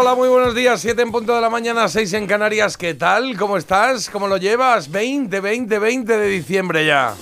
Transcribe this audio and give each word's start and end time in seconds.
Hola, 0.00 0.14
muy 0.14 0.28
buenos 0.28 0.54
días. 0.54 0.80
7 0.80 1.02
en 1.02 1.10
punto 1.10 1.34
de 1.34 1.40
la 1.40 1.50
mañana, 1.50 1.88
6 1.88 2.12
en 2.12 2.28
Canarias. 2.28 2.76
¿Qué 2.76 2.94
tal? 2.94 3.36
¿Cómo 3.36 3.56
estás? 3.56 4.08
¿Cómo 4.08 4.28
lo 4.28 4.36
llevas? 4.36 4.92
20, 4.92 5.40
20, 5.40 5.76
20 5.76 6.18
de 6.18 6.28
diciembre 6.28 6.86
ya. 6.86 7.16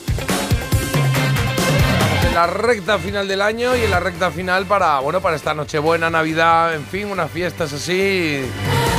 En 2.29 2.35
la 2.35 2.47
recta 2.47 2.99
final 2.99 3.27
del 3.27 3.41
año 3.41 3.75
y 3.75 3.81
en 3.81 3.91
la 3.91 3.99
recta 3.99 4.31
final 4.31 4.67
para, 4.67 4.99
bueno, 5.01 5.23
para 5.23 5.37
esta 5.37 5.55
Nochebuena, 5.55 6.11
Navidad, 6.11 6.75
en 6.75 6.85
fin, 6.85 7.11
unas 7.11 7.31
fiestas 7.31 7.73
así 7.73 8.45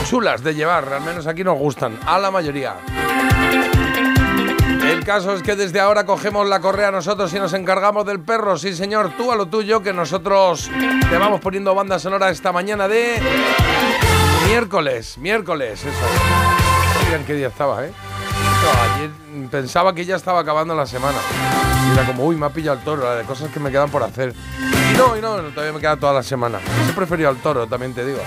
chulas 0.10 0.44
de 0.44 0.56
llevar. 0.56 0.92
Al 0.92 1.02
menos 1.02 1.28
aquí 1.28 1.44
nos 1.44 1.60
gustan, 1.60 2.00
a 2.04 2.18
la 2.18 2.32
mayoría. 2.32 2.78
El 4.88 5.04
caso 5.04 5.34
es 5.34 5.44
que 5.44 5.56
desde 5.56 5.82
ahora 5.82 6.06
cogemos 6.06 6.48
la 6.48 6.62
correa 6.62 6.92
nosotros 6.92 7.34
y 7.34 7.40
nos 7.40 7.52
encargamos 7.54 8.06
del 8.06 8.22
perro. 8.22 8.58
Sí, 8.58 8.74
señor, 8.74 9.12
tú 9.18 9.32
a 9.32 9.36
lo 9.36 9.48
tuyo, 9.48 9.84
que 9.84 9.92
nosotros 9.92 10.72
te 11.10 11.18
vamos 11.18 11.42
poniendo 11.42 11.76
banda 11.76 12.00
sonora 12.00 12.30
esta 12.30 12.54
mañana 12.54 12.88
de 12.88 13.22
miércoles. 14.48 15.18
Miércoles, 15.18 15.82
eso. 15.84 17.06
Miren 17.06 17.26
qué 17.26 17.34
día 17.34 17.48
estaba, 17.48 17.86
¿eh? 17.86 17.92
Ayer 18.96 19.10
pensaba 19.50 19.94
que 19.94 20.06
ya 20.06 20.16
estaba 20.16 20.40
acabando 20.40 20.74
la 20.74 20.86
semana. 20.86 21.18
Y 21.88 21.94
era 21.94 22.06
como, 22.06 22.26
uy, 22.26 22.38
me 22.38 22.46
ha 22.46 22.50
pillado 22.50 22.78
el 22.78 22.84
toro, 22.84 23.04
la 23.04 23.16
de 23.16 23.24
cosas 23.24 23.52
que 23.52 23.60
me 23.60 23.70
quedan 23.70 23.90
por 23.90 24.04
hacer. 24.04 24.34
No, 24.98 25.18
y 25.18 25.22
no, 25.22 25.36
todavía 25.36 25.74
me 25.74 25.80
queda 25.80 25.98
toda 25.98 26.14
la 26.14 26.24
semana. 26.24 26.60
Yo 26.88 26.96
preferido 26.96 27.30
al 27.30 27.38
toro, 27.38 27.68
también 27.68 27.94
te 27.94 28.06
digo. 28.06 28.20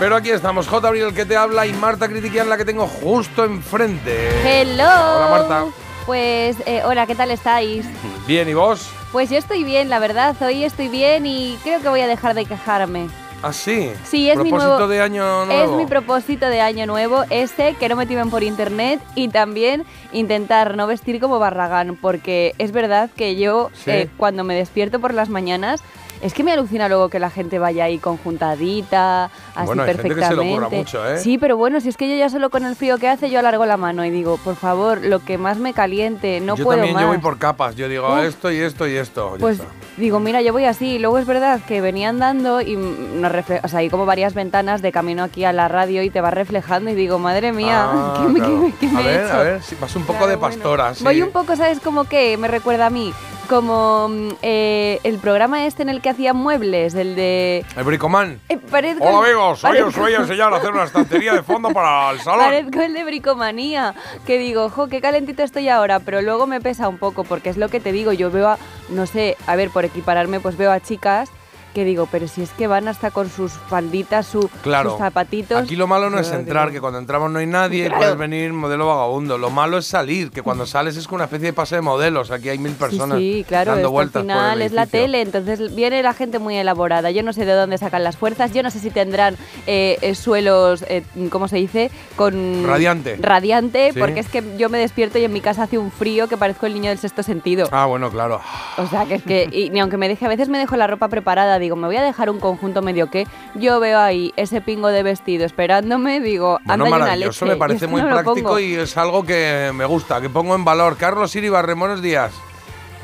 Pero 0.00 0.16
aquí 0.16 0.30
estamos, 0.30 0.66
J. 0.66 0.88
Abril 0.88 1.12
que 1.14 1.24
te 1.26 1.36
habla 1.36 1.66
y 1.66 1.72
Marta 1.74 2.08
Critiquian 2.08 2.48
la 2.48 2.56
que 2.56 2.64
tengo 2.64 2.86
justo 2.88 3.44
enfrente. 3.44 4.30
Hello. 4.44 4.82
Hola 4.84 5.28
Marta. 5.30 5.64
Pues 6.06 6.56
eh, 6.66 6.82
hola, 6.84 7.06
¿qué 7.06 7.14
tal 7.14 7.30
estáis? 7.30 7.86
Bien, 8.26 8.48
¿y 8.48 8.54
vos? 8.54 8.88
Pues 9.12 9.28
yo 9.28 9.36
estoy 9.36 9.62
bien, 9.64 9.88
la 9.90 9.98
verdad. 9.98 10.34
Hoy 10.40 10.64
estoy 10.64 10.88
bien 10.88 11.26
y 11.26 11.58
creo 11.62 11.80
que 11.82 11.88
voy 11.88 12.00
a 12.00 12.06
dejar 12.06 12.34
de 12.34 12.44
quejarme. 12.46 13.08
¿Ah, 13.42 13.52
sí? 13.52 13.90
Sí, 14.04 14.28
es 14.30 14.36
mi 14.38 14.50
Propósito 14.50 14.74
nuevo- 14.76 14.88
de 14.88 15.00
año 15.00 15.44
nuevo. 15.46 15.62
Es 15.64 15.70
mi 15.78 15.86
propósito 15.86 16.46
de 16.46 16.60
año 16.60 16.86
nuevo, 16.86 17.24
ese 17.30 17.74
que 17.78 17.88
no 17.88 17.96
me 17.96 18.06
timen 18.06 18.30
por 18.30 18.42
internet 18.42 19.00
y 19.14 19.28
también 19.28 19.84
intentar 20.12 20.76
no 20.76 20.86
vestir 20.86 21.20
como 21.20 21.38
Barragán, 21.38 21.96
porque 21.96 22.54
es 22.58 22.70
verdad 22.72 23.08
que 23.16 23.36
yo 23.36 23.70
Sí. 23.84 23.90
eh, 23.90 24.10
cuando 24.18 24.44
me 24.44 24.54
despierto 24.54 25.00
por 25.00 25.12
las 25.14 25.28
mañanas 25.30 25.82
es 26.22 26.34
que 26.34 26.42
me 26.44 26.52
alucina 26.52 26.88
luego 26.88 27.08
que 27.08 27.18
la 27.18 27.30
gente 27.30 27.58
vaya 27.58 27.84
ahí 27.84 27.98
conjuntadita, 27.98 29.24
así 29.54 29.66
Bueno, 29.66 29.82
hay 29.82 29.88
gente 29.94 30.02
que 30.08 30.14
se 30.14 30.20
le 30.20 30.36
perfectamente. 30.36 30.76
mucho, 30.76 31.08
¿eh? 31.10 31.18
Sí, 31.18 31.38
pero 31.38 31.56
bueno, 31.56 31.80
si 31.80 31.88
es 31.88 31.96
que 31.96 32.08
yo 32.10 32.16
ya 32.16 32.28
solo 32.28 32.50
con 32.50 32.64
el 32.64 32.76
frío 32.76 32.98
que 32.98 33.08
hace 33.08 33.30
yo 33.30 33.38
alargo 33.38 33.64
la 33.66 33.76
mano 33.76 34.04
y 34.04 34.10
digo, 34.10 34.36
por 34.38 34.56
favor, 34.56 35.00
lo 35.04 35.20
que 35.20 35.38
más 35.38 35.58
me 35.58 35.72
caliente, 35.72 36.40
no 36.40 36.56
yo 36.56 36.64
puedo 36.64 36.78
también 36.78 36.94
más. 36.94 37.02
yo 37.02 37.08
voy 37.08 37.18
por 37.18 37.38
capas. 37.38 37.76
Yo 37.76 37.88
digo 37.88 38.06
Uf. 38.12 38.24
esto 38.24 38.50
y 38.50 38.58
esto 38.58 38.86
y 38.86 38.96
esto. 38.96 39.32
ya 39.36 39.40
Pues 39.40 39.60
está. 39.60 39.70
digo, 39.96 40.20
mira, 40.20 40.42
yo 40.42 40.52
voy 40.52 40.64
así. 40.64 40.96
Y 40.96 40.98
luego 40.98 41.18
es 41.18 41.26
verdad 41.26 41.60
que 41.66 41.80
venía 41.80 42.08
andando 42.10 42.60
y 42.60 42.76
nos 42.76 43.32
o 43.64 43.68
sea, 43.68 43.78
hay 43.80 43.88
como 43.90 44.06
varias 44.06 44.34
ventanas 44.34 44.82
de 44.82 44.92
camino 44.92 45.22
aquí 45.22 45.44
a 45.44 45.52
la 45.52 45.68
radio 45.68 46.02
y 46.02 46.10
te 46.10 46.20
va 46.20 46.30
reflejando 46.30 46.90
y 46.90 46.94
digo, 46.94 47.18
madre 47.18 47.52
mía, 47.52 47.86
Ah, 47.90 48.14
¿qué, 48.22 48.28
me- 48.32 48.38
claro. 48.40 48.52
qué 48.54 48.58
me- 48.60 48.72
qué 48.74 48.88
me 48.88 48.98
a 48.98 49.02
he 49.02 49.04
ver, 49.06 49.24
hecho? 49.24 49.34
a 49.34 49.42
ver, 49.42 49.62
sí, 49.62 49.76
vas 49.80 49.94
un 49.96 50.02
poco 50.02 50.18
Claro, 50.18 50.26
de 50.30 50.36
bueno. 50.36 50.54
pastora. 50.56 50.94
sí. 50.94 51.04
Voy 51.04 51.22
un 51.22 51.30
poco, 51.30 51.56
¿sabes 51.56 51.80
cómo 51.80 52.04
qué? 52.04 52.36
Me 52.36 52.48
recuerda 52.48 52.86
a 52.86 52.90
mí. 52.90 53.12
Como 53.50 54.06
mm, 54.08 54.28
eh, 54.42 55.00
el 55.02 55.18
programa 55.18 55.66
este 55.66 55.82
en 55.82 55.88
el 55.88 56.00
que 56.00 56.08
hacían 56.10 56.36
muebles, 56.36 56.94
el 56.94 57.16
de... 57.16 57.64
El 57.76 57.82
bricomán. 57.82 58.40
eh, 58.48 58.56
parezco 58.58 59.02
Hola 59.02 59.18
el- 59.18 59.24
amigos, 59.34 59.64
hoy 59.64 59.78
os 59.78 59.96
voy 59.96 60.14
a 60.14 60.18
enseñar 60.18 60.54
a 60.54 60.58
hacer 60.58 60.70
una 60.70 60.84
estantería 60.84 61.32
de 61.34 61.42
fondo 61.42 61.70
para 61.70 62.12
el 62.12 62.20
salón. 62.20 62.44
Parezco 62.44 62.80
el 62.80 62.94
de 62.94 63.02
bricomanía, 63.02 63.96
que 64.24 64.38
digo, 64.38 64.70
jo, 64.70 64.86
qué 64.86 65.00
calentito 65.00 65.42
estoy 65.42 65.68
ahora, 65.68 65.98
pero 65.98 66.22
luego 66.22 66.46
me 66.46 66.60
pesa 66.60 66.88
un 66.88 66.98
poco, 66.98 67.24
porque 67.24 67.48
es 67.50 67.56
lo 67.56 67.68
que 67.68 67.80
te 67.80 67.90
digo, 67.90 68.12
yo 68.12 68.30
veo 68.30 68.50
a, 68.50 68.58
no 68.88 69.04
sé, 69.06 69.36
a 69.48 69.56
ver, 69.56 69.70
por 69.70 69.84
equipararme, 69.84 70.38
pues 70.38 70.56
veo 70.56 70.70
a 70.70 70.78
chicas 70.78 71.28
que 71.70 71.84
digo, 71.84 72.08
pero 72.10 72.28
si 72.28 72.42
es 72.42 72.50
que 72.50 72.66
van 72.66 72.88
hasta 72.88 73.10
con 73.10 73.28
sus 73.30 73.52
falditas, 73.52 74.26
su, 74.26 74.48
Claro. 74.62 74.90
sus 74.90 74.98
zapatitos. 74.98 75.62
Aquí 75.62 75.76
lo 75.76 75.86
malo 75.86 76.10
no 76.10 76.18
es 76.18 76.30
entrar, 76.32 76.66
digo, 76.68 76.74
que 76.74 76.80
cuando 76.80 76.98
entramos 76.98 77.30
no 77.30 77.38
hay 77.38 77.46
nadie, 77.46 77.84
Claro. 77.86 77.98
puedes 77.98 78.18
venir 78.18 78.52
modelo 78.52 78.86
vagabundo. 78.86 79.38
Lo 79.38 79.50
malo 79.50 79.78
es 79.78 79.86
salir, 79.86 80.30
que 80.30 80.42
cuando 80.42 80.66
sales 80.66 80.96
es 80.96 81.06
como 81.06 81.16
una 81.16 81.24
especie 81.24 81.46
de 81.46 81.52
pase 81.52 81.76
de 81.76 81.82
modelos. 81.82 82.30
Aquí 82.30 82.48
hay 82.48 82.58
mil 82.58 82.72
personas 82.72 83.18
Sí, 83.18 83.34
sí, 83.38 83.44
claro, 83.44 83.72
dando 83.72 83.88
al 83.88 83.92
vueltas 83.92 84.22
por 84.22 84.30
el 84.30 84.36
final 84.36 84.62
es 84.62 84.72
la 84.72 84.86
tele, 84.86 85.22
entonces 85.22 85.74
viene 85.74 86.02
la 86.02 86.12
gente 86.14 86.38
muy 86.38 86.56
elaborada. 86.56 87.10
Yo 87.10 87.22
no 87.22 87.32
sé 87.32 87.44
de 87.44 87.52
dónde 87.52 87.78
sacan 87.78 88.02
las 88.04 88.16
fuerzas, 88.16 88.52
yo 88.52 88.62
no 88.62 88.70
sé 88.70 88.78
si 88.80 88.90
tendrán 88.90 89.36
eh, 89.66 89.98
eh, 90.02 90.14
suelos, 90.14 90.84
eh, 90.88 91.02
¿cómo 91.30 91.48
se 91.48 91.56
dice? 91.56 91.90
Con 92.16 92.64
Radiante. 92.66 93.16
Radiante, 93.20 93.92
Sí. 93.92 93.98
porque 93.98 94.20
es 94.20 94.28
que 94.28 94.42
yo 94.58 94.68
me 94.68 94.78
despierto 94.78 95.18
y 95.18 95.24
en 95.24 95.32
mi 95.32 95.40
casa 95.40 95.62
hace 95.64 95.78
un 95.78 95.90
frío 95.92 96.28
que 96.28 96.36
parezco 96.36 96.66
el 96.66 96.74
niño 96.74 96.88
del 96.90 96.98
sexto 96.98 97.22
sentido. 97.22 97.68
Ah, 97.72 97.86
bueno, 97.86 98.10
claro. 98.10 98.40
O 98.78 98.86
sea, 98.88 99.04
que 99.06 99.14
es 99.14 99.22
que, 99.22 99.48
y 99.52 99.70
ni 99.70 99.80
aunque 99.80 99.96
me 99.96 100.08
deje, 100.08 100.24
a 100.26 100.28
veces 100.28 100.48
me 100.48 100.58
dejo 100.58 100.76
la 100.76 100.86
ropa 100.86 101.08
preparada, 101.08 101.58
digo, 101.60 101.76
me 101.76 101.86
voy 101.86 101.96
a 101.96 102.02
dejar 102.02 102.30
un 102.30 102.40
conjunto 102.40 102.82
medio 102.82 103.10
que, 103.10 103.26
yo 103.54 103.78
veo 103.78 104.00
ahí 104.00 104.32
ese 104.36 104.60
pingo 104.60 104.88
de 104.88 105.02
vestido 105.02 105.44
esperándome, 105.44 106.20
digo, 106.20 106.58
Bueno, 106.64 106.84
anda 106.84 106.98
y 106.98 107.02
una 107.02 107.16
leche. 107.16 107.44
me 107.44 107.56
parece 107.56 107.86
muy 107.86 108.02
no 108.02 108.08
práctico 108.08 108.58
y 108.58 108.74
es 108.74 108.96
algo 108.96 109.24
que 109.24 109.70
me 109.74 109.84
gusta, 109.84 110.20
que 110.20 110.28
pongo 110.28 110.54
en 110.54 110.64
valor. 110.64 110.96
Carlos 110.96 111.34
Iribarren, 111.36 111.78
buenos 111.78 112.02
días. 112.02 112.32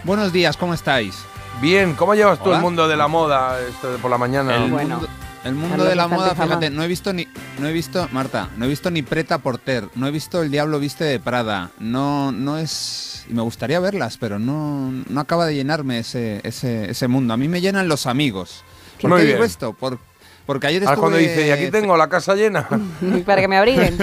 Buenos 0.05 0.33
días, 0.33 0.57
¿cómo 0.57 0.75
estáis? 0.75 1.17
Bien, 1.61 1.95
¿cómo 1.95 2.15
llevas 2.15 2.39
tú 2.39 2.47
Hola. 2.47 2.57
el 2.57 2.63
mundo 2.63 2.87
de 2.87 2.97
la 2.97 3.09
moda 3.09 3.61
esto 3.61 3.93
de 3.93 3.99
por 3.99 4.11
la 4.11 4.19
mañana? 4.19 4.57
El 4.57 4.71
Bueno, 4.71 4.97
mundo, 4.97 5.09
el 5.45 5.55
mundo 5.55 5.71
Carlos 5.71 5.89
de 5.89 5.95
la 5.97 6.09
moda, 6.09 6.35
fíjate, 6.35 6.71
no 6.71 6.83
he 6.83 6.87
visto 6.89 7.13
ni 7.13 7.27
no 7.59 7.67
he 7.67 7.73
visto, 7.73 8.09
Marta, 8.13 8.51
no 8.57 8.67
he 8.67 8.69
visto 8.69 8.91
ni 8.91 9.03
Preta 9.03 9.39
Porter, 9.39 9.89
no 9.95 10.07
he 10.07 10.11
visto 10.11 10.43
El 10.43 10.51
Diablo 10.51 10.79
viste 10.79 11.05
de 11.05 11.19
Prada. 11.19 11.71
No 11.79 12.31
no 12.31 12.59
es 12.59 13.16
y 13.29 13.35
me 13.35 13.43
gustaría 13.43 13.81
verlas, 13.81 14.17
pero 14.19 14.39
no 14.39 14.91
no 15.09 15.21
acaba 15.21 15.47
de 15.47 15.55
llenarme 15.55 15.99
ese 15.99 16.41
ese, 16.45 16.91
ese 16.91 17.09
mundo. 17.09 17.35
A 17.35 17.37
mí 17.37 17.49
me 17.49 17.61
llenan 17.61 17.89
los 17.89 18.07
amigos. 18.07 18.63
¿Por 19.01 19.11
Muy 19.11 19.19
qué 19.21 19.25
bien. 19.27 19.37
digo 19.37 19.45
esto? 19.45 19.73
Por, 19.75 19.99
porque 20.47 20.69
ayer 20.69 20.83
Ah, 20.83 20.93
estuve 20.93 21.01
cuando 21.01 21.19
dice, 21.19 21.47
y 21.47 21.51
aquí 21.51 21.71
tengo 21.71 21.97
la 21.97 22.09
casa 22.09 22.35
llena. 22.35 22.69
Para 23.27 23.41
que 23.41 23.49
me 23.49 23.57
abriguen. 23.57 23.99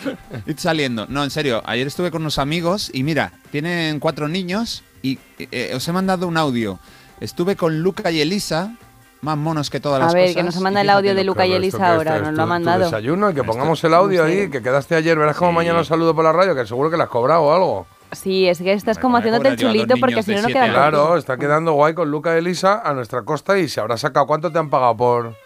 Ir 0.46 0.58
saliendo. 0.58 1.06
No, 1.08 1.24
en 1.24 1.30
serio, 1.30 1.62
ayer 1.66 1.86
estuve 1.86 2.10
con 2.10 2.22
unos 2.22 2.38
amigos 2.38 2.90
y 2.94 3.02
mira, 3.02 3.32
tienen 3.50 3.98
cuatro 4.00 4.28
niños 4.28 4.84
y 5.02 5.18
eh, 5.38 5.72
os 5.74 5.86
he 5.88 5.92
mandado 5.92 6.26
un 6.28 6.36
audio. 6.36 6.78
Estuve 7.20 7.56
con 7.56 7.82
Luca 7.82 8.10
y 8.12 8.20
Elisa, 8.20 8.76
más 9.22 9.36
monos 9.36 9.70
que 9.70 9.80
todas 9.80 10.00
A 10.00 10.04
las 10.04 10.14
ver, 10.14 10.26
cosas. 10.26 10.36
que 10.36 10.42
nos 10.44 10.60
manda 10.60 10.80
el 10.82 10.90
audio 10.90 11.14
de 11.16 11.24
Luca 11.24 11.44
y 11.44 11.50
Claro, 11.50 11.64
¿esto 11.64 11.76
Elisa 11.78 11.94
ahora, 11.94 12.14
¿Esto 12.16 12.26
nos 12.26 12.34
lo 12.36 12.42
ha 12.42 12.44
tu 12.44 12.48
mandado. 12.48 12.84
desayuno 12.84 13.30
y 13.30 13.34
que 13.34 13.40
Esto- 13.40 13.52
pongamos 13.52 13.82
el 13.82 13.94
audio 13.94 14.24
ahí, 14.24 14.48
que 14.48 14.62
quedaste 14.62 14.94
ayer, 14.94 15.18
verás 15.18 15.36
como 15.36 15.50
Sí. 15.50 15.56
mañana 15.56 15.80
os 15.80 15.88
saludo 15.88 16.14
por 16.14 16.24
la 16.24 16.32
radio, 16.32 16.54
que 16.54 16.64
seguro 16.64 16.90
que 16.90 16.96
la 16.96 17.04
has 17.04 17.10
cobrado 17.10 17.42
o 17.42 17.52
algo. 17.52 17.86
Sí, 18.12 18.48
es 18.48 18.58
que 18.58 18.72
estás 18.72 18.98
como 18.98 19.16
haciéndote 19.18 19.48
el 19.48 19.56
chulito 19.56 19.96
porque 20.00 20.22
si 20.22 20.34
no, 20.34 20.42
no 20.42 20.48
queda. 20.48 20.68
Claro, 20.70 21.16
está 21.16 21.36
quedando 21.36 21.72
guay 21.72 21.94
con 21.94 22.10
Luca 22.10 22.34
y 22.34 22.38
Elisa 22.38 22.80
a 22.84 22.94
nuestra 22.94 23.22
costa 23.22 23.58
y 23.58 23.68
se 23.68 23.80
habrá 23.80 23.96
sacado. 23.98 24.26
¿Cuánto 24.26 24.50
te 24.50 24.58
han 24.58 24.70
pagado 24.70 24.96
por...? 24.96 25.36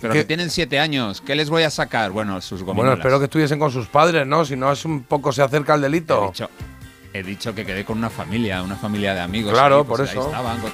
Pero 0.00 0.12
qué- 0.12 0.20
que 0.20 0.24
tienen 0.24 0.50
siete 0.50 0.80
años, 0.80 1.20
¿qué 1.20 1.36
les 1.36 1.48
voy 1.50 1.62
a 1.62 1.70
sacar? 1.70 2.10
Bueno, 2.10 2.40
sus 2.40 2.60
Bueno, 2.62 2.78
gominolas. 2.78 2.98
espero 2.98 3.18
que 3.20 3.26
estuviesen 3.26 3.58
con 3.60 3.70
sus 3.70 3.86
padres, 3.86 4.26
¿no? 4.26 4.44
Si 4.44 4.56
no, 4.56 4.72
es 4.72 4.84
un 4.84 5.04
poco 5.04 5.30
se 5.32 5.40
acerca 5.40 5.74
el 5.74 5.80
He 5.80 5.82
delito. 5.84 6.26
dicho, 6.26 6.50
he 7.12 7.22
dicho 7.22 7.54
que 7.54 7.64
quedé 7.64 7.84
con 7.84 7.96
una 7.96 8.10
familia, 8.10 8.60
una 8.62 8.74
familia 8.74 9.14
de 9.14 9.20
amigos. 9.20 9.52
Claro, 9.52 9.78
ahí, 9.78 9.84
pues 9.84 10.00
por 10.00 10.08
ahí 10.08 10.12
eso. 10.18 10.26
estaban 10.26 10.60
con, 10.60 10.72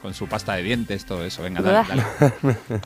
con 0.00 0.14
su 0.14 0.26
pasta 0.26 0.54
de 0.54 0.62
dientes, 0.62 1.04
todo 1.04 1.22
eso. 1.24 1.42
Venga, 1.42 1.60
dale, 1.60 1.86
dale. 2.18 2.56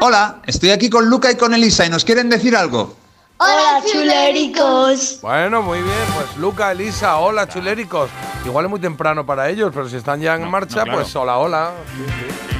Hola, 0.00 0.40
estoy 0.46 0.70
aquí 0.70 0.88
con 0.88 1.04
Luca 1.10 1.30
y 1.30 1.36
con 1.36 1.52
Elisa 1.52 1.84
y 1.84 1.90
nos 1.90 2.04
quieren 2.06 2.30
decir 2.30 2.56
algo. 2.56 2.96
Hola, 3.38 3.82
chulericos. 3.90 5.18
Bueno, 5.20 5.62
muy 5.62 5.78
bien, 5.82 5.96
pues 6.14 6.36
Luca, 6.36 6.70
Elisa, 6.72 7.16
hola, 7.18 7.48
chuléricos. 7.48 8.08
Igual 8.44 8.66
es 8.66 8.70
muy 8.70 8.80
temprano 8.80 9.26
para 9.26 9.48
ellos, 9.48 9.70
pero 9.74 9.88
si 9.88 9.96
están 9.96 10.20
ya 10.20 10.36
en 10.36 10.42
No, 10.42 10.50
marcha, 10.50 10.78
no, 10.78 10.84
claro. 10.84 10.98
pues 11.00 11.16
hola, 11.16 11.38
hola. 11.38 11.70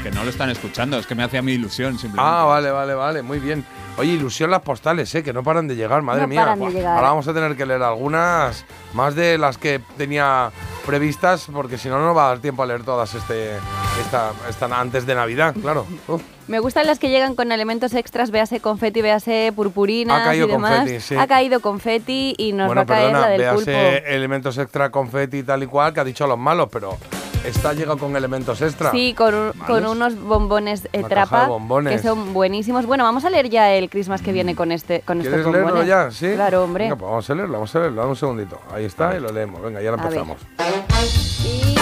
Que 0.02 0.10
no 0.10 0.24
lo 0.24 0.30
están 0.30 0.50
escuchando, 0.50 0.98
es 0.98 1.06
que 1.06 1.14
me 1.14 1.22
hacía 1.22 1.40
mi 1.42 1.52
ilusión 1.52 1.98
simplemente. 1.98 2.20
Ah, 2.36 2.44
vale, 2.44 2.70
vale, 2.72 2.94
vale, 2.94 3.22
muy 3.22 3.38
bien. 3.38 3.64
Oye, 3.98 4.12
ilusión 4.12 4.50
las 4.50 4.62
postales, 4.62 5.14
¿eh? 5.14 5.22
Que 5.22 5.32
no 5.34 5.42
paran 5.42 5.68
de 5.68 5.76
llegar, 5.76 6.00
madre 6.02 6.22
No 6.22 6.28
mía. 6.28 6.40
paran 6.40 6.58
de 6.58 6.64
Buah, 6.64 6.72
llegar. 6.74 6.96
Ahora 6.96 7.08
vamos 7.08 7.28
a 7.28 7.34
tener 7.34 7.56
que 7.56 7.66
leer 7.66 7.82
algunas, 7.82 8.64
más 8.94 9.14
de 9.14 9.36
las 9.36 9.58
que 9.58 9.80
tenía 9.98 10.50
previstas, 10.86 11.46
porque 11.52 11.76
si 11.76 11.88
no, 11.90 11.98
no 11.98 12.14
va 12.14 12.24
a 12.26 12.28
dar 12.30 12.38
tiempo 12.38 12.62
a 12.62 12.66
leer 12.66 12.84
todas 12.84 13.14
este, 13.14 13.56
esta, 14.00 14.32
esta- 14.48 14.80
antes 14.80 15.04
de 15.04 15.14
Navidad, 15.14 15.54
claro. 15.60 15.86
Me 16.48 16.58
gustan 16.58 16.86
las 16.86 16.98
que 16.98 17.08
llegan 17.10 17.34
con 17.36 17.52
elementos 17.52 17.94
extras, 17.94 18.30
véase 18.30 18.60
confeti, 18.60 19.00
véase 19.02 19.52
purpurinas 19.54 20.22
Ha 20.22 20.24
caído 20.24 20.48
y 20.48 20.50
demás. 20.50 20.78
confeti, 20.80 21.00
sí. 21.00 21.14
Ha 21.16 21.26
caído 21.28 21.60
confeti 21.60 22.34
y 22.36 22.52
nos 22.52 22.64
va 22.64 22.66
bueno, 22.68 22.80
a 22.80 22.86
caer 22.86 23.00
perdona, 23.08 23.20
la 23.20 23.28
del 23.28 23.40
véase 23.40 23.54
pulpo. 23.56 23.70
elementos 24.08 24.58
extra, 24.58 24.90
confeti 24.90 25.38
y 25.38 25.42
tal 25.44 25.62
y 25.62 25.66
cual, 25.66 25.92
que 25.94 26.00
ha 26.00 26.04
dicho 26.04 26.26
los 26.26 26.38
malos, 26.38 26.68
pero 26.72 26.96
esta 27.44 27.72
llega 27.72 27.96
con 27.96 28.14
elementos 28.16 28.60
extra. 28.62 28.90
Sí, 28.90 29.14
con, 29.14 29.34
un- 29.34 29.52
con 29.52 29.74
¿Malos? 29.82 29.90
unos 29.92 30.20
bombones 30.20 30.84
eh, 30.92 31.00
Una 31.00 31.08
caja 31.08 31.08
trapa 31.26 31.42
de 31.42 31.48
bombones. 31.48 31.92
que 32.00 32.06
son 32.06 32.32
buenísimos. 32.32 32.86
Bueno, 32.86 33.04
vamos 33.04 33.24
a 33.24 33.30
leer 33.30 33.48
ya 33.50 33.72
el 33.72 33.90
Christmas 33.90 34.22
que 34.22 34.32
viene 34.32 34.54
con 34.54 34.72
este 34.72 35.00
con 35.00 35.18
estos 35.18 35.30
¿Quieres 35.34 35.46
bombones. 35.46 35.74
leerlo 35.74 35.88
ya? 36.06 36.10
Sí. 36.10 36.32
Claro, 36.34 36.64
hombre. 36.64 36.84
Venga, 36.84 36.96
pues 36.96 37.08
vamos 37.10 37.30
a 37.30 37.34
leerlo, 37.34 37.52
vamos 37.54 37.74
a 37.74 37.78
leerlo. 37.80 37.96
Dame 37.96 38.10
un 38.10 38.16
segundito. 38.16 38.60
Ahí 38.72 38.84
está 38.84 39.16
y 39.16 39.20
lo 39.20 39.32
leemos. 39.32 39.60
Venga, 39.62 39.80
ya 39.82 39.90
ver. 39.90 40.00
empezamos. 40.00 40.38
Bi. 41.42 41.81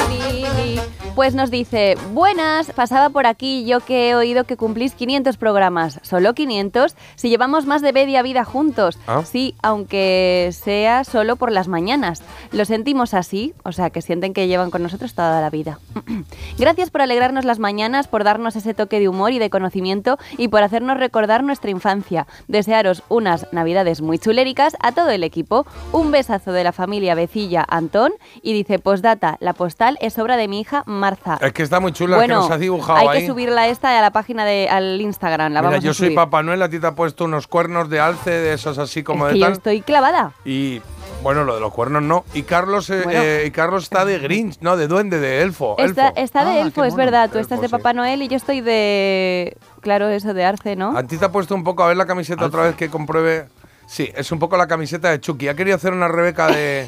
Pues 1.20 1.34
nos 1.34 1.50
dice, 1.50 1.96
buenas, 2.14 2.72
pasaba 2.72 3.10
por 3.10 3.26
aquí 3.26 3.66
yo 3.66 3.80
que 3.80 4.08
he 4.08 4.14
oído 4.14 4.44
que 4.44 4.56
cumplís 4.56 4.94
500 4.94 5.36
programas. 5.36 6.00
¿Solo 6.02 6.32
500? 6.34 6.96
Si 7.16 7.28
llevamos 7.28 7.66
más 7.66 7.82
de 7.82 7.92
media 7.92 8.22
vida 8.22 8.44
juntos. 8.44 8.98
Ah. 9.06 9.22
Sí, 9.26 9.54
aunque 9.62 10.48
sea 10.52 11.04
solo 11.04 11.36
por 11.36 11.52
las 11.52 11.68
mañanas. 11.68 12.22
Lo 12.52 12.64
sentimos 12.64 13.12
así, 13.12 13.52
o 13.64 13.72
sea, 13.72 13.90
que 13.90 14.00
sienten 14.00 14.32
que 14.32 14.46
llevan 14.46 14.70
con 14.70 14.82
nosotros 14.82 15.12
toda 15.14 15.42
la 15.42 15.50
vida. 15.50 15.78
Gracias 16.58 16.90
por 16.90 17.02
alegrarnos 17.02 17.44
las 17.44 17.58
mañanas, 17.58 18.08
por 18.08 18.24
darnos 18.24 18.56
ese 18.56 18.72
toque 18.72 18.98
de 19.00 19.08
humor 19.08 19.32
y 19.32 19.38
de 19.38 19.50
conocimiento 19.50 20.16
y 20.38 20.48
por 20.48 20.62
hacernos 20.62 20.96
recordar 20.96 21.44
nuestra 21.44 21.70
infancia. 21.70 22.26
Desearos 22.48 23.02
unas 23.10 23.46
navidades 23.52 24.00
muy 24.00 24.18
chuléricas 24.18 24.76
a 24.80 24.92
todo 24.92 25.10
el 25.10 25.24
equipo. 25.24 25.66
Un 25.92 26.12
besazo 26.12 26.52
de 26.52 26.64
la 26.64 26.72
familia 26.72 27.14
Becilla 27.14 27.66
Antón 27.68 28.12
y 28.42 28.52
dice, 28.52 28.78
postdata, 28.78 29.36
la 29.40 29.52
postal 29.52 29.98
es 30.00 30.18
obra 30.18 30.36
de 30.36 30.48
mi 30.48 30.60
hija 30.60 30.69
Marza. 30.86 31.38
Es 31.40 31.52
que 31.52 31.62
está 31.62 31.80
muy 31.80 31.92
chula, 31.92 32.16
bueno, 32.16 32.34
que 32.36 32.40
nos 32.42 32.50
ha 32.50 32.58
dibujado 32.58 32.98
hay 32.98 33.08
ahí. 33.08 33.20
que 33.22 33.26
subirla 33.28 33.68
esta 33.68 33.96
a 33.98 34.02
la 34.02 34.10
página 34.10 34.44
de 34.44 34.68
al 34.68 35.00
Instagram, 35.00 35.52
la 35.52 35.60
Mira, 35.60 35.70
vamos 35.70 35.84
yo 35.84 35.90
a 35.90 35.94
soy. 35.94 36.14
Papá 36.14 36.42
Noel, 36.42 36.62
a 36.62 36.68
ti 36.68 36.78
te 36.78 36.86
ha 36.86 36.94
puesto 36.94 37.24
unos 37.24 37.46
cuernos 37.46 37.88
de 37.90 38.00
alce, 38.00 38.30
de 38.30 38.52
esos 38.54 38.78
así 38.78 39.02
como 39.02 39.26
es 39.26 39.32
de 39.32 39.34
que 39.34 39.40
yo 39.40 39.46
tal. 39.46 39.52
estoy 39.54 39.80
clavada. 39.82 40.32
Y 40.44 40.80
bueno, 41.22 41.44
lo 41.44 41.54
de 41.54 41.60
los 41.60 41.72
cuernos 41.72 42.02
no. 42.02 42.24
Y 42.32 42.42
Carlos, 42.44 42.88
eh, 42.90 43.02
Bueno. 43.04 43.20
eh, 43.22 43.44
y 43.46 43.50
Carlos 43.50 43.82
está 43.84 44.04
de 44.04 44.18
Grinch, 44.18 44.58
no, 44.60 44.76
de 44.76 44.88
duende, 44.88 45.18
de 45.20 45.42
elfo. 45.42 45.74
Está, 45.78 46.08
elfo. 46.08 46.20
está 46.20 46.44
de 46.44 46.52
Ah, 46.52 46.60
elfo, 46.62 46.84
es 46.84 46.94
verdad. 46.94 47.28
Tú 47.30 47.38
Elfo, 47.38 47.42
estás 47.54 47.60
de 47.60 47.66
sí. 47.68 47.72
Papá 47.72 47.92
Noel 47.92 48.22
y 48.22 48.28
yo 48.28 48.36
estoy 48.36 48.60
de... 48.60 49.56
Claro, 49.82 50.08
eso 50.08 50.32
de 50.34 50.44
Arce, 50.44 50.76
¿no? 50.76 50.96
A 50.96 51.02
ti 51.02 51.16
te 51.16 51.24
ha 51.24 51.32
puesto 51.32 51.54
un 51.54 51.64
poco, 51.64 51.82
a 51.84 51.88
ver 51.88 51.96
la 51.96 52.06
camiseta 52.06 52.44
otra 52.46 52.62
vez 52.64 52.74
que 52.76 52.88
compruebe. 52.90 53.48
Sí, 53.92 54.08
es 54.14 54.30
un 54.30 54.38
poco 54.38 54.56
la 54.56 54.68
camiseta 54.68 55.10
de 55.10 55.18
Chucky. 55.20 55.48
Ha 55.48 55.56
querido 55.56 55.74
hacer 55.74 55.92
una 55.92 56.06
Rebeca 56.06 56.46
de, 56.46 56.86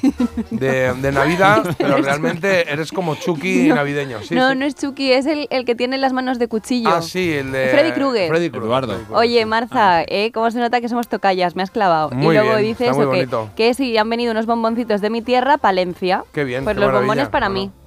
de, 0.53 0.95
de 0.95 1.11
Navidad, 1.11 1.75
pero 1.79 1.97
realmente 1.97 2.71
eres 2.73 2.93
como 2.93 3.17
Chucky 3.17 3.71
navideño. 3.71 4.21
Sí, 4.23 4.37
no, 4.37 4.51
sí. 4.51 4.57
no 4.57 4.65
es 4.65 4.77
Chucky, 4.77 5.11
es 5.13 5.27
el, 5.27 5.49
el 5.51 5.65
que 5.65 5.75
tiene 5.75 5.99
las 5.99 6.13
manos 6.13 6.39
de 6.39 6.47
cuchillo. 6.47 6.91
Ah, 6.91 7.03
sí, 7.03 7.33
el 7.33 7.51
de. 7.51 7.71
Freddy 7.71 7.91
Krueger. 7.91 8.29
Freddy 8.29 8.51
Krueger, 8.51 8.67
Eduardo. 8.69 8.99
Oye, 9.11 9.45
Marza, 9.47 10.03
¿eh? 10.05 10.31
¿cómo 10.33 10.49
se 10.53 10.61
nota 10.61 10.81
que 10.81 10.89
somos 10.89 11.09
tocallas? 11.09 11.57
Me 11.57 11.65
has 11.65 11.73
clavado. 11.73 12.11
Muy 12.13 12.37
y 12.37 12.39
luego 12.39 12.55
bien, 12.57 12.69
dice 12.69 12.85
está 12.87 12.95
muy 12.95 13.03
eso, 13.03 13.11
que, 13.11 13.17
bonito. 13.17 13.51
que 13.57 13.75
si 13.75 13.99
han 13.99 14.09
venido 14.09 14.31
unos 14.31 14.47
bomboncitos 14.47 15.01
de 15.01 15.11
mi 15.11 15.23
tierra, 15.23 15.59
Palencia. 15.59 16.23
Qué 16.33 16.45
bien, 16.45 16.63
Pues 16.63 16.77
qué 16.77 16.81
los 16.83 16.87
maravilla. 16.87 17.01
bombones 17.01 17.29
para 17.31 17.49
Bueno. 17.49 17.65
mí. 17.65 17.82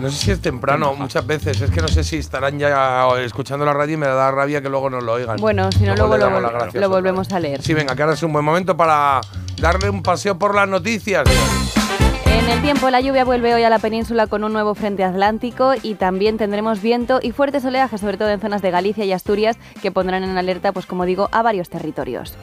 No 0.00 0.10
sé 0.10 0.16
si 0.16 0.30
es 0.30 0.40
temprano, 0.40 0.94
muchas 0.94 1.26
veces. 1.26 1.60
Es 1.60 1.70
que 1.70 1.80
no 1.80 1.88
sé 1.88 2.02
si 2.04 2.16
estarán 2.16 2.58
ya 2.58 3.06
escuchando 3.18 3.64
la 3.64 3.72
radio 3.72 3.94
y 3.94 3.96
me 3.98 4.06
da 4.06 4.30
rabia 4.30 4.60
que 4.62 4.68
luego 4.68 4.90
no 4.90 5.00
lo 5.00 5.12
oigan. 5.12 5.36
Bueno, 5.36 5.70
si 5.72 5.84
no, 5.84 5.94
luego 5.94 6.16
lo, 6.16 6.30
lo 6.72 6.88
volvemos 6.88 7.32
a 7.32 7.40
leer. 7.40 7.62
Sí, 7.62 7.74
venga, 7.74 7.94
que 7.94 8.02
ahora 8.02 8.14
es 8.14 8.22
un 8.22 8.32
buen 8.32 8.44
momento 8.44 8.76
para 8.76 9.20
darle 9.60 9.90
un 9.90 10.02
paseo 10.02 10.38
por 10.38 10.54
las 10.54 10.68
noticias. 10.68 11.24
En 12.26 12.48
el 12.48 12.60
tiempo, 12.62 12.90
la 12.90 13.00
lluvia 13.00 13.24
vuelve 13.24 13.54
hoy 13.54 13.62
a 13.62 13.70
la 13.70 13.78
península 13.78 14.26
con 14.26 14.42
un 14.42 14.52
nuevo 14.52 14.74
frente 14.74 15.04
atlántico 15.04 15.74
y 15.80 15.94
también 15.94 16.38
tendremos 16.38 16.82
viento 16.82 17.20
y 17.22 17.30
fuertes 17.30 17.64
oleajes, 17.64 18.00
sobre 18.00 18.16
todo 18.16 18.30
en 18.30 18.40
zonas 18.40 18.62
de 18.62 18.70
Galicia 18.70 19.04
y 19.04 19.12
Asturias, 19.12 19.56
que 19.80 19.92
pondrán 19.92 20.24
en 20.24 20.36
alerta, 20.36 20.72
pues 20.72 20.86
como 20.86 21.04
digo, 21.04 21.28
a 21.30 21.42
varios 21.42 21.70
territorios. 21.70 22.36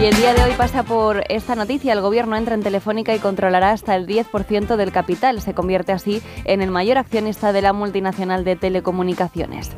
Y 0.00 0.04
el 0.04 0.14
día 0.14 0.32
de 0.32 0.44
hoy 0.44 0.52
pasa 0.56 0.84
por 0.84 1.24
esta 1.28 1.56
noticia. 1.56 1.92
El 1.92 2.00
gobierno 2.00 2.36
entra 2.36 2.54
en 2.54 2.62
Telefónica 2.62 3.16
y 3.16 3.18
controlará 3.18 3.72
hasta 3.72 3.96
el 3.96 4.06
10% 4.06 4.76
del 4.76 4.92
capital. 4.92 5.40
Se 5.40 5.54
convierte 5.54 5.90
así 5.90 6.22
en 6.44 6.62
el 6.62 6.70
mayor 6.70 6.98
accionista 6.98 7.52
de 7.52 7.62
la 7.62 7.72
multinacional 7.72 8.44
de 8.44 8.54
telecomunicaciones. 8.54 9.72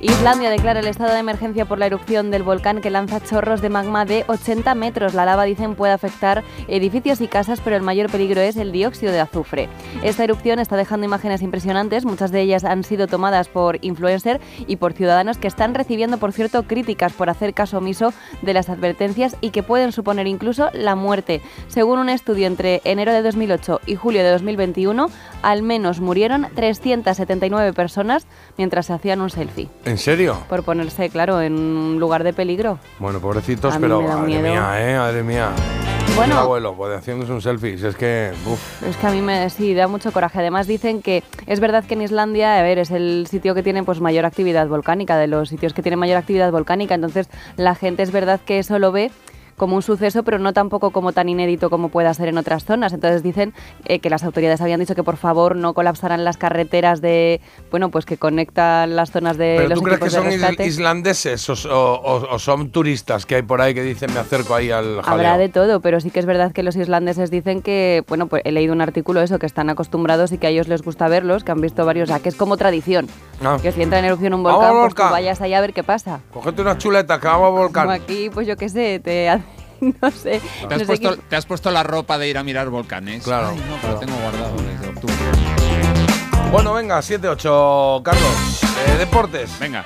Islandia 0.00 0.50
declara 0.50 0.80
el 0.80 0.86
estado 0.86 1.12
de 1.12 1.18
emergencia 1.18 1.64
por 1.64 1.78
la 1.78 1.86
erupción 1.86 2.30
del 2.30 2.42
volcán 2.42 2.80
que 2.80 2.90
lanza 2.90 3.20
chorros 3.20 3.60
de 3.60 3.68
magma 3.68 4.04
de 4.04 4.24
80 4.28 4.74
metros. 4.74 5.14
La 5.14 5.24
lava, 5.24 5.44
dicen, 5.44 5.74
puede 5.74 5.92
afectar 5.92 6.42
edificios 6.68 7.20
y 7.20 7.28
casas, 7.28 7.60
pero 7.60 7.76
el 7.76 7.82
mayor 7.82 8.10
peligro 8.10 8.40
es 8.40 8.56
el 8.56 8.72
dióxido 8.72 9.12
de 9.12 9.20
azufre. 9.20 9.68
Esta 10.02 10.24
erupción 10.24 10.58
está 10.58 10.76
dejando 10.76 11.06
imágenes 11.06 11.42
impresionantes, 11.42 12.04
muchas 12.04 12.30
de 12.30 12.40
ellas 12.40 12.64
han 12.64 12.84
sido 12.84 13.06
tomadas 13.06 13.48
por 13.48 13.78
influencers 13.82 14.40
y 14.66 14.76
por 14.76 14.92
ciudadanos 14.92 15.38
que 15.38 15.48
están 15.48 15.74
recibiendo, 15.74 16.18
por 16.18 16.32
cierto, 16.32 16.64
críticas 16.64 17.12
por 17.12 17.30
hacer 17.30 17.54
caso 17.54 17.78
omiso 17.78 18.12
de 18.42 18.54
las 18.54 18.68
advertencias 18.68 19.36
y 19.40 19.50
que 19.50 19.62
pueden 19.62 19.92
suponer 19.92 20.26
incluso 20.26 20.70
la 20.72 20.94
muerte. 20.94 21.40
Según 21.68 21.98
un 21.98 22.08
estudio 22.08 22.46
entre 22.46 22.80
enero 22.84 23.12
de 23.12 23.22
2008 23.22 23.80
y 23.86 23.96
julio 23.96 24.22
de 24.22 24.30
2021, 24.30 25.08
al 25.42 25.62
menos 25.62 26.00
murieron 26.00 26.46
379 26.54 27.72
personas 27.72 28.26
mientras 28.56 28.86
se 28.86 28.92
hacían 28.92 29.20
un 29.20 29.30
selfie 29.30 29.73
¿En 29.84 29.98
serio? 29.98 30.38
por 30.48 30.62
ponerse, 30.62 31.10
claro, 31.10 31.40
en 31.40 31.54
un 31.54 32.00
lugar 32.00 32.24
de 32.24 32.32
peligro. 32.32 32.78
Bueno, 32.98 33.20
pobrecitos, 33.20 33.76
pero 33.78 34.00
madre 34.00 34.38
mía, 34.40 34.74
eh, 34.78 34.96
madre 34.96 35.22
mía. 35.22 35.50
Bueno. 36.16 36.34
Mi 36.34 36.40
abuelo, 36.40 36.74
pues 36.74 36.96
haciéndose 36.96 37.32
un 37.32 37.42
selfie. 37.42 37.76
Si 37.76 37.86
es 37.86 37.96
que, 37.96 38.32
uff. 38.46 38.82
Es 38.84 38.96
que 38.96 39.06
a 39.06 39.10
mí 39.10 39.20
me 39.20 39.50
sí 39.50 39.74
da 39.74 39.88
mucho 39.88 40.12
coraje. 40.12 40.38
Además 40.38 40.66
dicen 40.66 41.02
que 41.02 41.24
es 41.46 41.58
verdad 41.58 41.84
que 41.84 41.94
en 41.94 42.02
Islandia, 42.02 42.58
a 42.58 42.62
ver, 42.62 42.78
es 42.78 42.92
el 42.92 43.26
sitio 43.28 43.54
que 43.54 43.62
tiene 43.62 43.82
pues 43.82 44.00
mayor 44.00 44.24
actividad 44.24 44.68
volcánica, 44.68 45.16
de 45.16 45.26
los 45.26 45.48
sitios 45.48 45.74
que 45.74 45.82
tienen 45.82 45.98
mayor 45.98 46.18
actividad 46.18 46.52
volcánica. 46.52 46.94
Entonces 46.94 47.28
la 47.56 47.74
gente 47.74 48.04
es 48.04 48.12
verdad 48.12 48.40
que 48.44 48.60
eso 48.60 48.78
lo 48.78 48.92
ve 48.92 49.10
como 49.56 49.76
un 49.76 49.82
suceso, 49.82 50.22
pero 50.22 50.38
no 50.38 50.52
tampoco 50.52 50.90
como 50.90 51.12
tan 51.12 51.28
inédito 51.28 51.70
como 51.70 51.88
pueda 51.88 52.12
ser 52.14 52.28
en 52.28 52.38
otras 52.38 52.64
zonas. 52.64 52.92
Entonces 52.92 53.22
dicen 53.22 53.54
eh, 53.86 53.98
que 54.00 54.10
las 54.10 54.24
autoridades 54.24 54.60
habían 54.60 54.80
dicho 54.80 54.94
que 54.94 55.02
por 55.02 55.16
favor 55.16 55.56
no 55.56 55.74
colapsaran 55.74 56.24
las 56.24 56.36
carreteras 56.36 57.00
de, 57.00 57.40
bueno, 57.70 57.90
pues 57.90 58.04
que 58.04 58.16
conectan 58.16 58.96
las 58.96 59.10
zonas 59.10 59.36
de 59.36 59.54
¿Pero 59.56 59.68
los 59.70 59.78
tú 59.78 59.84
crees 59.84 60.00
que 60.00 60.10
son 60.10 60.24
rescate. 60.24 60.66
islandeses 60.66 61.48
o, 61.48 61.54
o- 61.70 62.34
o- 62.34 62.38
son 62.38 62.70
turistas 62.70 63.26
que 63.26 63.36
hay 63.36 63.42
por 63.42 63.60
ahí 63.60 63.74
que 63.74 63.82
dicen 63.82 64.12
me 64.12 64.20
acerco 64.20 64.54
ahí 64.54 64.70
al 64.70 65.02
jaleo? 65.02 65.12
Habrá 65.14 65.38
de 65.38 65.48
todo, 65.48 65.80
pero 65.80 66.00
sí 66.00 66.10
que 66.10 66.20
es 66.20 66.26
verdad 66.26 66.52
que 66.52 66.62
los 66.62 66.76
islandeses 66.76 67.30
dicen 67.30 67.62
que, 67.62 68.04
bueno, 68.08 68.26
pues 68.26 68.42
he 68.44 68.52
leído 68.52 68.72
un 68.72 68.80
artículo 68.80 69.20
eso, 69.20 69.38
que 69.38 69.46
están 69.46 69.70
acostumbrados 69.70 70.32
y 70.32 70.38
que 70.38 70.46
a 70.46 70.50
ellos 70.50 70.68
les 70.68 70.82
gusta 70.82 71.08
verlos, 71.08 71.44
que 71.44 71.52
han 71.52 71.60
visto 71.60 71.84
varios, 71.86 72.08
o 72.08 72.12
sea, 72.12 72.20
que 72.20 72.28
es 72.28 72.34
como 72.34 72.56
tradición. 72.56 73.06
Ah. 73.44 73.58
Que 73.60 73.72
si 73.72 73.82
entra 73.82 73.98
en 73.98 74.04
erupción 74.06 74.34
un 74.34 74.42
volcán, 74.42 74.72
pues 74.82 74.94
tú 74.94 75.02
vayas 75.02 75.40
allá 75.40 75.58
a 75.58 75.60
ver 75.60 75.72
qué 75.72 75.82
pasa. 75.82 76.20
Cógete 76.32 76.62
unas 76.62 76.78
chuletas 76.78 77.18
que 77.18 77.26
vamos 77.26 77.46
a 77.46 77.50
volcar. 77.50 77.84
Como 77.84 77.94
aquí, 77.94 78.30
pues 78.32 78.46
yo 78.46 78.56
qué 78.56 78.68
sé, 78.68 79.00
te 79.02 79.28
hace- 79.28 79.43
no 80.02 80.10
sé. 80.10 80.40
¿Te 80.40 80.64
has, 80.66 80.70
no 80.70 80.78
sé 80.78 80.86
puesto, 80.86 81.14
qué- 81.16 81.22
te 81.28 81.36
has 81.36 81.46
puesto 81.46 81.70
la 81.70 81.82
ropa 81.82 82.18
de 82.18 82.28
ir 82.28 82.38
a 82.38 82.42
mirar 82.42 82.68
volcanes? 82.70 83.22
Claro, 83.24 83.48
Ay, 83.50 83.56
no, 83.68 83.76
claro. 83.78 83.94
lo 83.94 84.00
tengo 84.00 84.16
guardado 84.18 84.56
desde 84.56 84.88
octubre. 84.88 85.14
Bueno, 86.52 86.72
venga, 86.74 86.98
7-8, 87.00 88.02
Carlos. 88.02 88.62
Eh, 88.88 88.96
deportes. 88.98 89.50
Venga. 89.58 89.84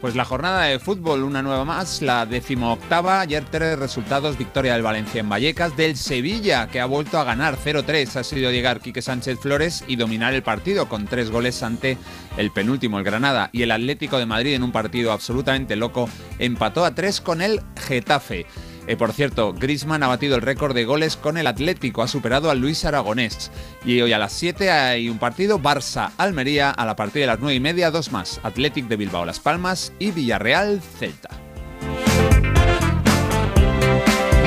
Pues 0.00 0.14
la 0.14 0.24
jornada 0.24 0.62
de 0.62 0.78
fútbol, 0.78 1.24
una 1.24 1.42
nueva 1.42 1.64
más, 1.64 2.02
la 2.02 2.24
decimoctava, 2.24 3.18
ayer 3.20 3.44
tres 3.50 3.76
resultados, 3.76 4.38
victoria 4.38 4.74
del 4.74 4.82
Valencia 4.82 5.18
en 5.18 5.28
Vallecas, 5.28 5.76
del 5.76 5.96
Sevilla, 5.96 6.68
que 6.68 6.80
ha 6.80 6.86
vuelto 6.86 7.18
a 7.18 7.24
ganar 7.24 7.56
0-3, 7.56 8.14
ha 8.14 8.22
sido 8.22 8.52
llegar 8.52 8.78
Quique 8.78 9.02
Sánchez 9.02 9.40
Flores 9.40 9.82
y 9.88 9.96
dominar 9.96 10.34
el 10.34 10.44
partido 10.44 10.88
con 10.88 11.08
tres 11.08 11.32
goles 11.32 11.64
ante 11.64 11.98
el 12.36 12.52
penúltimo, 12.52 12.98
el 13.00 13.04
Granada, 13.04 13.50
y 13.52 13.62
el 13.62 13.72
Atlético 13.72 14.18
de 14.18 14.26
Madrid 14.26 14.54
en 14.54 14.62
un 14.62 14.70
partido 14.70 15.10
absolutamente 15.10 15.74
loco, 15.74 16.08
empató 16.38 16.84
a 16.84 16.94
tres 16.94 17.20
con 17.20 17.42
el 17.42 17.60
Getafe. 17.76 18.46
Eh, 18.88 18.96
por 18.96 19.12
cierto, 19.12 19.52
Griezmann 19.52 20.02
ha 20.02 20.08
batido 20.08 20.34
el 20.34 20.40
récord 20.40 20.74
de 20.74 20.86
goles 20.86 21.16
con 21.18 21.36
el 21.36 21.46
Atlético, 21.46 22.02
ha 22.02 22.08
superado 22.08 22.50
a 22.50 22.54
Luis 22.54 22.86
Aragonés. 22.86 23.50
Y 23.84 24.00
hoy 24.00 24.14
a 24.14 24.18
las 24.18 24.32
7 24.32 24.70
hay 24.70 25.10
un 25.10 25.18
partido 25.18 25.60
Barça-Almería, 25.60 26.70
a 26.70 26.86
la 26.86 26.96
partida 26.96 27.20
de 27.20 27.26
las 27.26 27.38
9 27.38 27.54
y 27.54 27.60
media, 27.60 27.90
dos 27.90 28.12
más, 28.12 28.40
Athletic 28.42 28.88
de 28.88 28.96
Bilbao 28.96 29.26
Las 29.26 29.40
Palmas 29.40 29.92
y 29.98 30.10
Villarreal-Celta. 30.10 31.28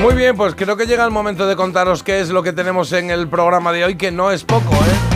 Muy 0.02 0.14
bien, 0.14 0.36
pues 0.36 0.56
creo 0.56 0.76
que 0.76 0.86
llega 0.86 1.04
el 1.04 1.12
momento 1.12 1.46
de 1.46 1.54
contaros 1.54 2.02
qué 2.02 2.20
es 2.20 2.30
lo 2.30 2.42
que 2.42 2.52
tenemos 2.52 2.92
en 2.92 3.12
el 3.12 3.28
programa 3.28 3.70
de 3.70 3.84
hoy, 3.84 3.94
que 3.94 4.10
no 4.10 4.32
es 4.32 4.42
poco, 4.42 4.74
¿eh? 4.74 5.11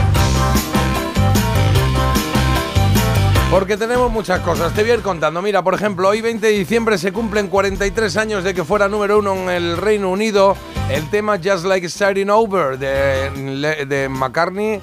Porque 3.57 3.79
tenemos 3.79 4.13
muchas 4.13 4.41
cosas, 4.41 4.75
te 4.75 4.83
voy 4.83 4.91
a 4.91 4.95
ir 4.97 5.01
contando. 5.01 5.41
Mira, 5.41 5.63
por 5.63 5.73
ejemplo, 5.73 6.11
hoy 6.11 6.21
20 6.21 6.47
de 6.47 6.53
diciembre 6.53 6.99
se 6.99 7.11
cumplen 7.11 7.49
43 7.49 8.15
años 8.19 8.45
de 8.45 8.53
que 8.53 8.65
fuera 8.65 8.87
número 8.87 9.19
uno 9.19 9.33
en 9.35 9.49
el 9.49 9.79
Reino 9.79 10.11
Unido 10.11 10.55
el 10.91 11.09
tema 11.09 11.39
Just 11.43 11.65
Like 11.65 11.89
Starting 11.89 12.29
Over 12.29 12.79
de, 12.79 14.09
McCartney. 14.11 14.83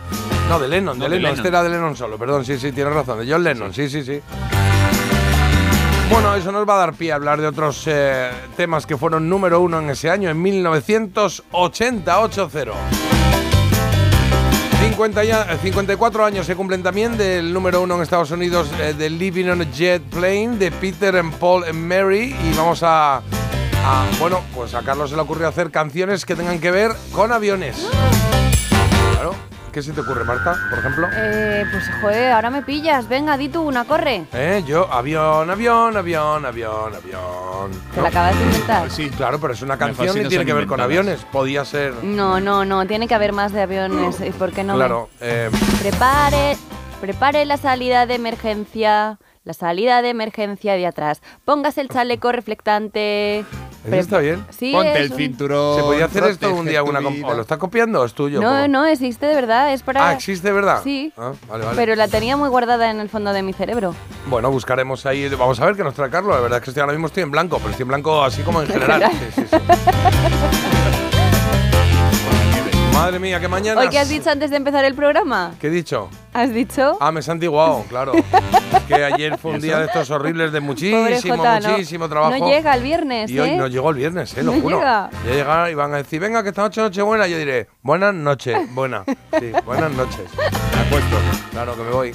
No, 0.50 0.58
de 0.58 0.68
Lennon, 0.68 0.98
No, 0.98 1.06
de 1.06 1.12
de 1.12 1.16
Lennon. 1.18 1.36
Este 1.36 1.50
era 1.50 1.62
de 1.62 1.70
Lennon 1.70 1.96
solo, 1.96 2.18
perdón, 2.18 2.46
sí, 2.46 2.58
sí, 2.58 2.72
tienes 2.72 2.96
razón, 2.96 3.20
de 3.20 3.32
John 3.32 3.44
Lennon, 3.44 3.72
sí, 3.72 3.88
sí, 3.88 4.04
sí. 4.04 4.20
Bueno, 6.10 6.34
eso 6.34 6.52
nos 6.52 6.68
va 6.68 6.74
a 6.74 6.78
dar 6.80 6.94
pie 6.94 7.12
a 7.12 7.16
hablar 7.16 7.40
de 7.42 7.46
otros 7.46 7.84
eh, 7.86 8.32
temas 8.58 8.88
que 8.88 8.98
fueron 8.98 9.30
número 9.30 9.62
uno 9.62 9.78
en 9.78 9.92
ese 9.92 10.10
año, 10.10 10.32
en 10.32 10.42
1980, 10.42 12.20
80. 12.22 13.13
50 14.94 15.24
ya- 15.24 15.48
eh, 15.52 15.58
54 15.62 16.24
años 16.24 16.46
se 16.46 16.56
cumplen 16.56 16.84
también 16.84 17.18
del 17.18 17.52
número 17.52 17.82
uno 17.82 17.96
en 17.96 18.04
Estados 18.04 18.30
Unidos 18.30 18.70
eh, 18.80 18.94
de 18.94 19.10
Living 19.10 19.46
on 19.50 19.62
a 19.62 19.72
Jet 19.72 20.04
Plane 20.04 20.58
de 20.58 20.70
Peter 20.72 21.16
and 21.16 21.34
Paul 21.36 21.64
and 21.64 21.74
Mary 21.74 22.36
y 22.44 22.56
vamos 22.56 22.82
a, 22.84 23.22
bueno 24.20 24.42
pues 24.54 24.76
a 24.76 24.84
Carlos 24.84 25.10
se 25.10 25.16
le 25.16 25.24
ocurrió 25.24 25.48
hacer 25.48 25.72
canciones 25.72 26.26
que 26.26 26.36
tengan 26.36 26.60
que 26.60 26.70
ver 26.70 26.92
con 27.12 27.32
aviones. 27.32 27.88
¿Qué 29.74 29.82
se 29.82 29.92
te 29.92 30.02
ocurre, 30.02 30.24
Marta, 30.24 30.56
por 30.70 30.78
ejemplo? 30.78 31.08
Eh, 31.16 31.66
pues 31.72 31.84
joder, 32.00 32.32
ahora 32.34 32.52
me 32.52 32.62
pillas. 32.62 33.08
Venga, 33.08 33.36
di 33.38 33.50
tú 33.50 33.64
una, 33.64 33.86
corre. 33.86 34.26
Eh, 34.32 34.64
yo, 34.68 34.88
avión, 34.94 35.50
avión, 35.50 35.98
avión, 35.98 36.46
avión, 36.46 36.94
avión. 36.96 37.72
Te 37.92 37.98
¿No? 37.98 38.04
la 38.04 38.10
acabas 38.10 38.38
de 38.38 38.44
inventar. 38.46 38.92
Sí. 38.92 39.10
Claro, 39.10 39.40
pero 39.40 39.54
es 39.54 39.64
una 39.64 39.76
canción 39.80 40.16
y 40.16 40.26
tiene 40.28 40.46
que 40.46 40.54
ver 40.54 40.68
con 40.68 40.80
aviones. 40.80 41.26
Podía 41.32 41.66
ser. 41.66 41.92
No, 42.04 42.40
no, 42.40 42.66
no, 42.66 42.86
tiene 42.86 43.08
que 43.08 43.16
haber 43.16 43.34
más 43.34 43.52
de 43.52 43.64
aviones. 43.64 44.20
¿y 44.22 44.30
¿Por 44.30 44.52
qué 44.52 44.64
no? 44.64 44.76
Claro. 44.76 45.10
eh, 45.20 45.50
Prepare, 45.82 46.56
prepare 47.02 47.44
la 47.46 47.58
salida 47.58 48.06
de 48.06 48.14
emergencia. 48.14 49.18
La 49.44 49.54
salida 49.54 50.02
de 50.04 50.10
emergencia 50.10 50.76
de 50.76 50.86
atrás. 50.86 51.22
Póngase 51.46 51.82
el 51.82 51.90
chaleco 51.90 52.32
reflectante. 52.32 53.44
Eso 53.86 53.96
está 53.96 54.20
bien. 54.20 54.46
Sí, 54.58 54.72
Ponte 54.72 54.94
es 54.94 55.00
el 55.08 55.12
un- 55.12 55.18
cinturón. 55.18 55.76
¿Se 55.78 55.82
podía 55.84 56.06
hacer 56.06 56.24
esto 56.26 56.54
un 56.54 56.66
día 56.66 56.84
una. 56.84 57.00
¿O 57.00 57.34
lo 57.34 57.42
estás 57.42 57.58
copiando 57.58 58.02
o 58.02 58.06
es 58.06 58.14
tuyo? 58.14 58.42
No, 58.42 58.48
¿Cómo? 58.50 58.68
no, 58.68 58.86
existe 58.86 59.26
de 59.26 59.36
verdad. 59.36 59.74
Es 59.74 59.84
para. 59.84 60.08
Ah, 60.10 60.14
¿existe 60.14 60.48
de 60.48 60.54
verdad? 60.54 60.82
Sí. 60.84 61.12
Ah, 61.18 61.34
vale, 61.50 61.66
vale. 61.66 61.76
Pero 61.76 61.96
la 61.96 62.08
tenía 62.08 62.38
muy 62.38 62.50
guardada 62.50 62.90
en 62.90 63.00
el 63.00 63.10
fondo 63.10 63.34
de 63.34 63.42
mi 63.44 63.54
cerebro. 63.54 63.94
Bueno, 64.28 64.50
buscaremos 64.52 65.06
ahí. 65.06 65.28
Vamos 65.30 65.60
a 65.60 65.66
ver 65.66 65.76
qué 65.76 65.84
nos 65.84 65.94
trae 65.94 66.10
Carlos. 66.10 66.34
La 66.36 66.42
verdad 66.42 66.60
es 66.60 66.64
que 66.64 66.70
estoy, 66.70 66.82
ahora 66.82 66.94
mismo 66.94 67.08
estoy 67.08 67.24
en 67.24 67.32
blanco, 67.32 67.58
pero 67.58 67.72
estoy 67.72 67.84
en 67.84 67.88
blanco 67.90 68.24
así 68.24 68.42
como 68.44 68.62
en 68.62 68.68
general. 68.72 69.02
general. 69.04 69.12
Sí, 69.36 69.42
sí, 69.42 69.48
sí. 69.52 70.70
Madre 72.94 73.18
mía, 73.20 73.40
qué 73.40 73.48
mañana. 73.48 73.82
Hoy, 73.82 73.90
¿qué 73.90 73.98
has 74.00 74.08
dicho 74.08 74.30
antes 74.30 74.52
de 74.52 74.58
empezar 74.58 74.86
el 74.86 74.94
programa? 74.94 75.54
¿Qué 75.60 75.68
he 75.68 75.70
dicho? 75.72 76.10
¿Has 76.34 76.54
dicho? 76.54 76.98
Ah, 77.02 77.12
me 77.12 77.20
he 77.20 77.24
santiguado, 77.24 77.84
claro. 77.90 78.14
Es 78.14 78.84
que 78.88 78.94
ayer 79.04 79.38
fue 79.38 79.52
un 79.52 79.60
día 79.62 79.80
de 79.80 79.86
estos 79.86 80.10
horribles 80.12 80.52
de 80.52 80.60
muchísimo, 80.60 81.38
Jota, 81.38 81.60
no- 81.60 81.70
muchísimo 81.70 82.08
trabajo. 82.08 82.38
No 82.38 82.48
llega 82.50 82.74
el 82.76 82.84
viernes, 82.84 83.32
Y 83.32 83.40
hoy 83.40 83.50
¿eh? 83.50 83.58
no 83.58 83.68
llegó 83.68 83.90
el 83.90 83.96
viernes, 83.98 84.38
eh, 84.38 84.44
lo 84.44 84.54
No 84.54 84.62
juro. 84.62 84.78
llega. 84.78 85.10
Ya 85.26 85.70
y 85.72 85.74
van 85.74 85.94
a 85.94 85.98
decir, 85.98 86.20
venga, 86.20 86.44
que 86.44 86.50
esta 86.50 86.62
noche 86.62 86.82
noche 86.82 87.02
buena. 87.02 87.28
Yo 87.28 87.38
diré, 87.38 87.68
buenas 87.82 88.14
noches, 88.14 88.58
buena. 88.74 89.04
Sí, 89.40 89.52
buenas 89.66 89.92
noches. 89.92 90.26
Me 90.38 90.82
acuesto, 90.88 91.18
claro 91.52 91.76
que 91.76 91.82
me 91.84 91.92
voy. 91.92 92.14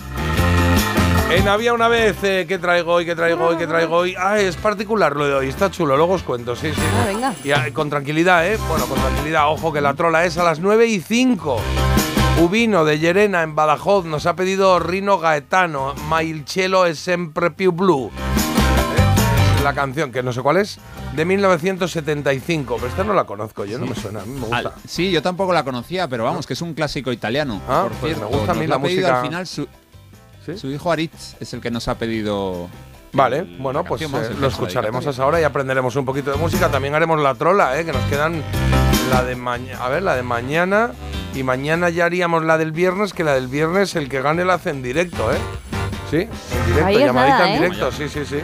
En 1.30 1.46
Había 1.46 1.74
una 1.74 1.88
vez, 1.88 2.16
eh, 2.22 2.46
¿qué 2.48 2.58
traigo 2.58 2.94
hoy? 2.94 3.04
¿Qué 3.04 3.14
traigo 3.14 3.46
hoy? 3.48 3.56
¿Qué 3.56 3.66
traigo 3.66 3.96
hoy? 3.96 4.14
Ah, 4.18 4.38
es 4.38 4.56
particular 4.56 5.14
lo 5.14 5.26
de 5.26 5.34
hoy, 5.34 5.48
está 5.48 5.70
chulo, 5.70 5.96
luego 5.96 6.14
os 6.14 6.22
cuento, 6.22 6.56
sí, 6.56 6.68
sí. 6.74 6.80
Ah, 7.02 7.04
venga. 7.06 7.34
Y 7.44 7.50
ah, 7.52 7.66
con 7.72 7.90
tranquilidad, 7.90 8.46
¿eh? 8.46 8.58
Bueno, 8.68 8.86
con 8.86 8.98
tranquilidad, 8.98 9.48
ojo 9.50 9.70
que 9.72 9.80
la 9.82 9.92
trola 9.94 10.24
es 10.24 10.38
a 10.38 10.44
las 10.44 10.58
9 10.60 10.86
y 10.86 11.00
5. 11.00 11.60
Ubino 12.40 12.84
de 12.86 12.98
Llerena 12.98 13.42
en 13.42 13.54
Badajoz 13.54 14.06
nos 14.06 14.24
ha 14.26 14.36
pedido 14.36 14.78
Rino 14.78 15.18
Gaetano, 15.18 15.94
Ma 16.08 16.22
il 16.22 16.44
cielo 16.46 16.84
è 16.86 16.94
sempre 16.94 17.50
più 17.50 17.72
blu. 17.72 18.06
¿Eh? 18.08 19.56
Es 19.58 19.62
La 19.64 19.74
canción, 19.74 20.10
que 20.12 20.22
no 20.22 20.32
sé 20.32 20.40
cuál 20.40 20.56
es, 20.56 20.78
de 21.14 21.24
1975. 21.26 22.76
Pero 22.76 22.88
esta 22.88 23.04
no 23.04 23.12
la 23.12 23.24
conozco, 23.24 23.64
yo 23.66 23.78
no 23.78 23.84
me 23.86 23.94
suena, 23.94 24.22
a 24.22 24.24
mí 24.24 24.32
me 24.32 24.40
gusta. 24.40 24.56
Al- 24.56 24.72
sí, 24.86 25.10
yo 25.10 25.20
tampoco 25.20 25.52
la 25.52 25.62
conocía, 25.62 26.08
pero 26.08 26.24
vamos, 26.24 26.46
que 26.46 26.54
es 26.54 26.62
un 26.62 26.72
clásico 26.74 27.12
italiano. 27.12 27.60
Ah, 27.68 27.82
por 27.82 27.92
pues 27.98 28.12
me 28.12 28.18
cierto. 28.20 28.36
gusta 28.38 28.52
a 28.52 28.54
mí 28.54 28.66
la 28.66 28.78
música- 28.78 29.20
Al 29.20 29.26
final 29.26 29.46
su, 29.46 29.66
¿Sí? 30.54 30.58
su 30.58 30.68
hijo 30.68 30.90
Aritz 30.90 31.34
es 31.40 31.52
el 31.52 31.60
que 31.60 31.70
nos 31.70 31.88
ha 31.88 31.98
pedido. 31.98 32.68
Vale, 33.12 33.42
bueno, 33.58 33.84
pues 33.84 34.02
eh, 34.02 34.08
lo 34.38 34.48
escucharemos 34.48 35.06
a 35.06 35.10
esa 35.10 35.26
hora 35.26 35.40
y 35.40 35.44
aprenderemos 35.44 35.96
un 35.96 36.04
poquito 36.04 36.30
de 36.30 36.36
música. 36.36 36.70
También 36.70 36.94
haremos 36.94 37.20
la 37.20 37.34
trola, 37.34 37.78
¿eh? 37.78 37.84
que 37.84 37.92
nos 37.92 38.04
quedan 38.04 38.42
la 39.10 39.24
de 39.24 39.34
mañana. 39.34 39.84
A 39.84 39.88
ver, 39.88 40.02
la 40.02 40.14
de 40.14 40.22
mañana. 40.22 40.92
Y 41.34 41.42
mañana 41.42 41.90
ya 41.90 42.06
haríamos 42.06 42.44
la 42.44 42.58
del 42.58 42.72
viernes, 42.72 43.12
que 43.12 43.22
la 43.22 43.34
del 43.34 43.48
viernes 43.48 43.94
el 43.96 44.08
que 44.08 44.22
gane 44.22 44.44
la 44.44 44.54
hace 44.54 44.70
en 44.70 44.82
directo, 44.82 45.30
¿eh? 45.32 45.36
Sí, 46.10 46.16
en 46.16 46.66
directo, 46.66 46.98
llamadita 46.98 47.38
nada, 47.38 47.48
en 47.48 47.54
¿eh? 47.54 47.68
directo, 47.68 47.92
sí, 47.92 48.08
sí, 48.08 48.24
sí. 48.24 48.38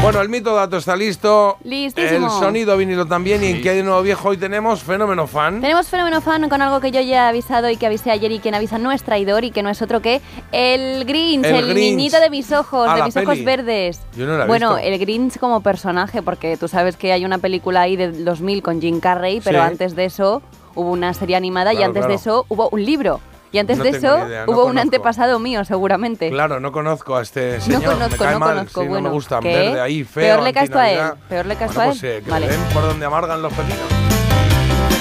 Bueno, 0.00 0.20
el 0.22 0.28
mito 0.28 0.54
dato 0.54 0.76
está 0.76 0.94
listo. 0.96 1.58
Listísimo. 1.64 2.26
El 2.26 2.30
sonido 2.32 2.76
vinilo 2.76 3.04
también. 3.06 3.42
¿Y 3.42 3.48
en 3.48 3.60
qué 3.62 3.70
hay 3.70 3.76
de 3.78 3.82
nuevo 3.82 4.00
viejo? 4.00 4.28
Hoy 4.28 4.36
tenemos 4.36 4.82
Fenómeno 4.82 5.26
Fan. 5.26 5.60
Tenemos 5.60 5.88
Fenómeno 5.88 6.20
Fan 6.20 6.48
con 6.48 6.62
algo 6.62 6.80
que 6.80 6.92
yo 6.92 7.00
ya 7.00 7.26
he 7.26 7.28
avisado 7.28 7.68
y 7.68 7.76
que 7.76 7.86
avisé 7.86 8.10
ayer 8.12 8.30
y 8.30 8.38
quien 8.38 8.54
avisa 8.54 8.78
no 8.78 8.92
es 8.92 9.02
traidor 9.02 9.44
y 9.44 9.50
que 9.50 9.62
no 9.62 9.68
es 9.70 9.82
otro 9.82 10.00
que 10.00 10.22
el 10.52 11.04
Grinch, 11.04 11.44
El 11.44 11.54
el, 11.56 11.68
Grinch. 11.74 11.96
niñito 11.96 12.20
de 12.20 12.30
mis 12.30 12.50
ojos, 12.52 12.86
Ah, 12.88 12.96
de 12.96 13.02
mis 13.02 13.16
ojos 13.16 13.44
verdes. 13.44 14.00
Yo 14.16 14.24
no 14.26 14.38
la 14.38 14.44
he 14.44 14.46
bueno, 14.46 14.76
visto. 14.76 14.88
el 14.88 14.98
Grinch 15.00 15.38
como 15.38 15.60
personaje, 15.62 16.22
porque 16.22 16.56
tú 16.56 16.68
sabes 16.68 16.96
que 16.96 17.12
hay 17.12 17.24
una 17.24 17.38
película 17.38 17.82
ahí 17.82 17.96
del 17.96 18.24
2000 18.24 18.62
con 18.62 18.80
Jim 18.80 19.00
Carrey, 19.00 19.40
pero 19.42 19.58
Sí. 19.60 19.66
antes 19.66 19.96
de 19.96 20.04
eso 20.06 20.42
hubo 20.76 20.90
una 20.92 21.12
serie 21.12 21.34
animada 21.36 21.72
y 21.72 21.76
Claro, 21.78 21.88
antes 21.90 22.00
claro. 22.02 22.12
de 22.12 22.16
eso 22.16 22.46
hubo 22.48 22.68
un 22.70 22.84
libro. 22.84 23.20
Y 23.50 23.58
antes 23.58 23.78
No 23.78 23.84
de 23.84 23.90
eso 23.90 24.26
idea, 24.26 24.44
no 24.46 24.52
hubo 24.52 24.60
un 24.62 24.68
conozco. 24.68 24.80
antepasado 24.82 25.38
mío, 25.38 25.64
seguramente. 25.64 26.30
Claro, 26.30 26.60
no 26.60 26.70
conozco 26.72 27.16
a 27.16 27.22
este 27.22 27.60
señor. 27.60 27.82
No 27.82 27.92
conozco, 27.92 28.10
me 28.12 28.18
cae 28.18 28.32
no 28.34 28.38
mal, 28.40 28.54
conozco. 28.58 28.80
sí, 28.82 28.88
bueno, 28.88 29.02
no 29.04 29.08
me 29.08 29.14
gusta. 29.14 29.40
¿qué? 29.40 29.48
Verde 29.48 29.80
ahí, 29.80 30.04
feo. 30.04 30.22
Peor 30.34 30.42
le 30.44 30.52
caes 30.52 30.74
a 30.74 30.90
él. 30.90 31.00
Peor 31.28 31.46
le 31.46 31.56
caes 31.56 31.74
Bueno, 31.74 31.90
a 31.90 31.92
pues, 31.92 32.02
él. 32.04 32.10
eh, 32.10 32.22
que 32.24 32.30
Vale. 32.30 32.46
le 32.46 32.52
den 32.52 32.60
por 32.74 32.82
donde 32.82 33.06
amargan 33.06 33.40
los 33.40 33.52
pepinos. 33.52 34.17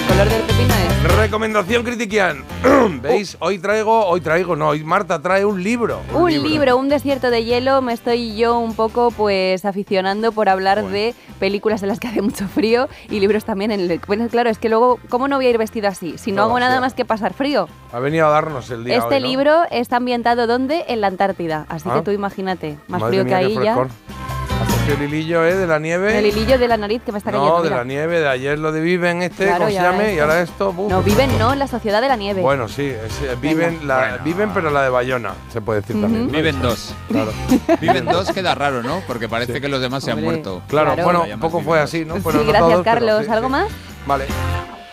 Color 0.07 0.29
del 0.29 0.41
pepino 0.43 0.73
es. 0.73 1.15
Recomendación 1.17 1.83
critiquian. 1.83 2.43
¿Veis? 3.01 3.37
Hoy 3.39 3.59
traigo, 3.59 4.05
hoy 4.07 4.21
traigo, 4.21 4.55
no, 4.55 4.69
hoy 4.69 4.83
Marta 4.83 5.21
trae 5.21 5.45
un 5.45 5.61
libro. 5.63 6.01
Un 6.13 6.31
libro. 6.31 6.77
un 6.77 6.89
desierto 6.89 7.29
de 7.29 7.43
hielo. 7.43 7.81
Me 7.81 7.93
estoy 7.93 8.35
yo 8.35 8.57
un 8.59 8.73
poco 8.75 9.11
pues 9.11 9.65
aficionando 9.65 10.31
por 10.31 10.49
hablar 10.49 10.81
Bueno. 10.81 10.93
de 10.95 11.15
películas 11.39 11.81
en 11.83 11.89
las 11.89 11.99
que 11.99 12.07
hace 12.07 12.21
mucho 12.21 12.47
frío 12.47 12.87
y 13.09 13.19
libros 13.19 13.45
también 13.45 13.71
en 13.71 13.79
el 13.81 14.01
bueno, 14.07 14.27
claro, 14.27 14.49
es 14.49 14.57
que 14.57 14.69
luego 14.69 14.99
¿cómo 15.09 15.27
no 15.27 15.35
voy 15.37 15.45
a 15.47 15.49
ir 15.51 15.57
vestido 15.57 15.87
así 15.87 16.17
si 16.17 16.31
no 16.31 16.43
hago 16.43 16.59
nada 16.59 16.73
así. 16.75 16.81
más 16.81 16.93
que 16.93 17.05
pasar 17.05 17.33
frío? 17.33 17.67
Ha 17.93 17.99
venido 17.99 18.25
a 18.27 18.29
darnos 18.29 18.69
el 18.71 18.83
día 18.83 18.97
este 18.97 19.15
hoy, 19.15 19.21
¿no? 19.21 19.27
libro 19.27 19.61
está 19.69 19.97
ambientado 19.97 20.47
¿dónde? 20.47 20.85
En 20.87 21.01
la 21.01 21.07
Antártida, 21.07 21.65
así 21.69 21.89
Ah. 21.91 21.95
que 21.95 22.01
tú 22.01 22.11
imagínate, 22.11 22.77
más 22.87 23.01
Madre 23.01 23.11
frío 23.19 23.25
mía, 23.25 23.39
que 23.39 23.45
ahí 23.45 23.55
ya. 23.63 23.87
El 24.93 25.01
hilillo, 25.03 25.45
¿eh? 25.45 25.55
De 25.55 25.67
la 25.67 25.79
nieve. 25.79 26.17
El 26.17 26.25
hilillo 26.25 26.57
de 26.57 26.67
la 26.67 26.77
nariz 26.77 27.01
que 27.05 27.11
me 27.11 27.17
está 27.17 27.31
cayendo. 27.31 27.49
no, 27.57 27.61
de 27.63 27.69
mira. 27.69 27.77
la 27.77 27.83
nieve, 27.83 28.19
de 28.19 28.27
ayer 28.27 28.57
lo 28.59 28.71
de 28.71 28.79
Viven 28.81 29.21
este, 29.21 29.45
Claro, 29.45 29.59
¿cómo 29.65 29.69
se 29.69 29.75
llame? 29.75 30.13
Y 30.15 30.19
ahora 30.19 30.41
esto. 30.41 30.69
uf. 30.75 30.89
No, 30.91 31.01
viven 31.03 31.37
no, 31.37 31.55
la 31.55 31.67
sociedad 31.67 32.01
de 32.01 32.07
la 32.07 32.15
nieve. 32.15 32.41
Bueno, 32.41 32.67
sí, 32.67 32.85
es, 32.85 33.21
eh, 33.21 33.35
viven, 33.41 33.87
la, 33.87 33.97
Bueno. 33.97 34.23
viven, 34.23 34.49
pero 34.53 34.69
la 34.71 34.83
de 34.83 34.89
Bayona, 34.89 35.33
se 35.51 35.61
puede 35.61 35.81
decir 35.81 35.99
también. 36.01 36.27
¿no? 36.27 36.31
Viven 36.33 36.61
dos. 36.61 36.93
Claro. 37.09 37.31
Viven 37.81 38.05
dos 38.05 38.31
queda 38.31 38.55
raro, 38.55 38.81
¿no? 38.83 39.01
Porque 39.07 39.27
parece 39.29 39.59
que 39.61 39.67
los 39.67 39.81
demás 39.81 40.03
se 40.03 40.11
han 40.11 40.21
muerto. 40.23 40.61
Claro, 40.67 40.93
Claro. 40.93 41.03
bueno, 41.03 41.25
un 41.33 41.39
poco 41.39 41.61
fue 41.61 41.79
así, 41.79 42.05
¿no? 42.05 42.15
sí, 42.15 42.21
no 42.23 42.31
gracias 42.31 42.59
todos, 42.59 42.71
pero 42.71 42.83
Carlos. 42.83 43.25
sí, 43.25 43.31
¿Algo 43.31 43.47
sí. 43.47 43.51
más? 43.51 43.67
Vale. 44.05 44.25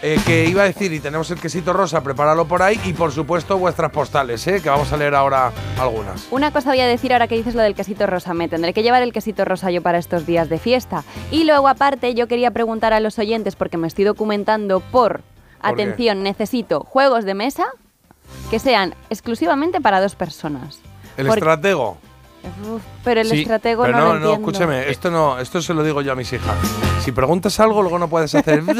Eh, 0.06 0.20
que 0.26 0.44
iba 0.44 0.60
a 0.60 0.66
decir, 0.66 0.92
y 0.92 1.00
tenemos 1.00 1.30
el 1.30 1.40
quesito 1.40 1.72
rosa, 1.72 2.02
prepáralo 2.02 2.44
por 2.46 2.60
ahí, 2.60 2.78
y 2.84 2.92
por 2.92 3.10
supuesto 3.10 3.56
vuestras 3.56 3.90
postales, 3.90 4.46
¿eh? 4.46 4.60
que 4.60 4.68
vamos 4.68 4.92
a 4.92 4.98
leer 4.98 5.14
ahora 5.14 5.50
algunas. 5.80 6.28
Una 6.30 6.52
cosa 6.52 6.68
voy 6.68 6.80
a 6.80 6.86
decir 6.86 7.14
ahora 7.14 7.26
que 7.26 7.36
dices 7.36 7.54
lo 7.54 7.62
del 7.62 7.74
quesito 7.74 8.06
rosa. 8.06 8.34
Me 8.34 8.46
tendré 8.46 8.74
que 8.74 8.82
llevar 8.82 9.02
el 9.02 9.14
quesito 9.14 9.46
rosa 9.46 9.70
yo 9.70 9.80
para 9.80 9.96
estos 9.96 10.26
días 10.26 10.50
de 10.50 10.58
fiesta. 10.58 11.04
Y 11.30 11.44
luego, 11.44 11.68
aparte, 11.68 12.12
yo 12.14 12.28
quería 12.28 12.50
preguntar 12.50 12.92
a 12.92 13.00
los 13.00 13.18
oyentes, 13.18 13.56
porque 13.56 13.78
me 13.78 13.88
estoy 13.88 14.04
documentando 14.04 14.80
por. 14.80 15.22
atención, 15.62 16.22
necesito 16.22 16.80
juegos 16.80 17.24
de 17.24 17.32
mesa 17.32 17.64
que 18.50 18.58
sean 18.58 18.94
exclusivamente 19.08 19.80
para 19.80 20.02
dos 20.02 20.16
personas. 20.16 20.80
El 21.16 21.28
Porque- 21.28 21.38
estratego. 21.40 21.96
Uf, 22.70 22.82
pero 23.02 23.20
el 23.22 23.28
Sí, 23.28 23.40
estratego 23.42 23.84
Pero 23.84 23.96
no, 23.98 23.98
no, 23.98 24.04
lo 24.04 24.10
no, 24.12 24.16
entiendo. 24.32 24.50
escúchame, 24.50 24.88
esto 24.90 25.10
no, 25.10 25.38
esto 25.38 25.62
se 25.62 25.72
lo 25.74 25.82
digo 25.82 26.02
yo 26.02 26.12
a 26.12 26.14
mis 26.14 26.32
hijas. 26.32 26.54
Si 27.02 27.12
preguntas 27.12 27.58
algo, 27.60 27.82
luego 27.82 27.98
no 27.98 28.08
puedes 28.08 28.34
hacer. 28.34 28.62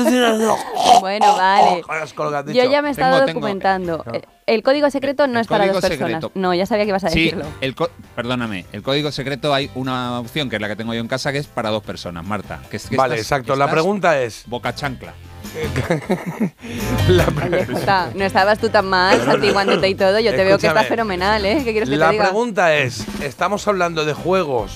Bueno, 1.00 1.36
vale. 1.36 1.82
Yo 2.54 2.70
ya 2.70 2.80
me 2.80 2.88
he 2.88 2.92
estado 2.92 3.16
Tengo, 3.16 3.26
tengo. 3.26 3.40
documentando. 3.40 4.02
No. 4.06 4.12
Eh, 4.14 4.22
El 4.46 4.62
código 4.62 4.88
secreto 4.90 5.26
no 5.26 5.34
El 5.34 5.40
es 5.42 5.46
para 5.46 5.66
dos 5.66 5.80
personas. 5.82 5.98
secreto. 5.98 6.30
No, 6.34 6.54
ya 6.54 6.64
sabía 6.66 6.84
que 6.84 6.88
ibas 6.90 7.04
a 7.04 7.10
Sí, 7.10 7.24
decirlo. 7.24 7.44
el 7.60 7.74
co- 7.74 7.90
perdóname, 8.14 8.64
el 8.72 8.82
código 8.82 9.10
secreto 9.12 9.52
hay 9.52 9.70
una 9.74 10.18
opción 10.20 10.48
que 10.48 10.56
es 10.56 10.62
la 10.62 10.68
que 10.68 10.76
tengo 10.76 10.94
yo 10.94 11.00
en 11.00 11.08
casa 11.08 11.32
que 11.32 11.38
es 11.38 11.46
para 11.46 11.68
dos 11.70 11.82
personas, 11.82 12.24
Marta. 12.24 12.60
Que 12.70 12.78
es 12.78 12.88
que 12.88 12.96
Vale, 12.96 13.16
estás- 13.16 13.26
exacto. 13.26 13.56
La 13.56 13.70
pregunta 13.70 14.18
es. 14.20 14.44
Boca 14.46 14.74
chancla. 14.74 15.12
La, 17.08 17.26
Oye, 17.46 17.66
Jota, 17.66 18.10
no 18.14 18.24
estabas 18.24 18.58
tú 18.58 18.68
tan 18.68 18.86
mal, 18.88 19.22
santiguándote 19.24 19.88
y 19.88 19.94
todo. 19.94 20.18
Yo 20.20 20.30
te 20.32 20.44
veo 20.44 20.58
que 20.58 20.66
estás 20.66 20.86
fenomenal, 20.86 21.44
¿eh? 21.44 21.62
¿Qué 21.64 21.72
quieres 21.72 21.88
que 21.88 21.96
la 21.96 22.06
te 22.08 22.12
diga? 22.12 22.24
pregunta 22.24 22.74
es: 22.74 23.04
¿estamos 23.22 23.66
hablando 23.68 24.04
de 24.04 24.14
juegos 24.14 24.72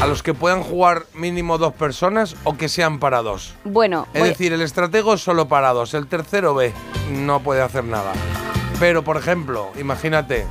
a 0.00 0.06
los 0.06 0.22
que 0.22 0.32
puedan 0.34 0.62
jugar 0.62 1.04
mínimo 1.14 1.58
dos 1.58 1.74
personas 1.74 2.36
o 2.44 2.56
que 2.56 2.68
sean 2.68 2.98
para 3.00 3.22
dos? 3.22 3.54
Bueno, 3.64 4.06
Es 4.14 4.20
voy- 4.20 4.28
decir, 4.30 4.52
el 4.52 4.62
estratego 4.62 5.14
es 5.14 5.22
solo 5.22 5.48
para 5.48 5.72
dos, 5.72 5.94
el 5.94 6.06
tercero 6.06 6.54
B, 6.54 6.72
no 7.12 7.40
puede 7.40 7.62
hacer 7.62 7.84
nada. 7.84 8.12
Pero, 8.78 9.02
por 9.04 9.16
ejemplo, 9.16 9.70
imagínate, 9.78 10.46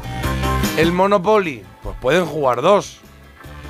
el 0.77 0.91
Monopoly, 0.91 1.63
pues 1.81 1.95
pueden 2.01 2.25
jugar 2.25 2.61
dos. 2.61 2.99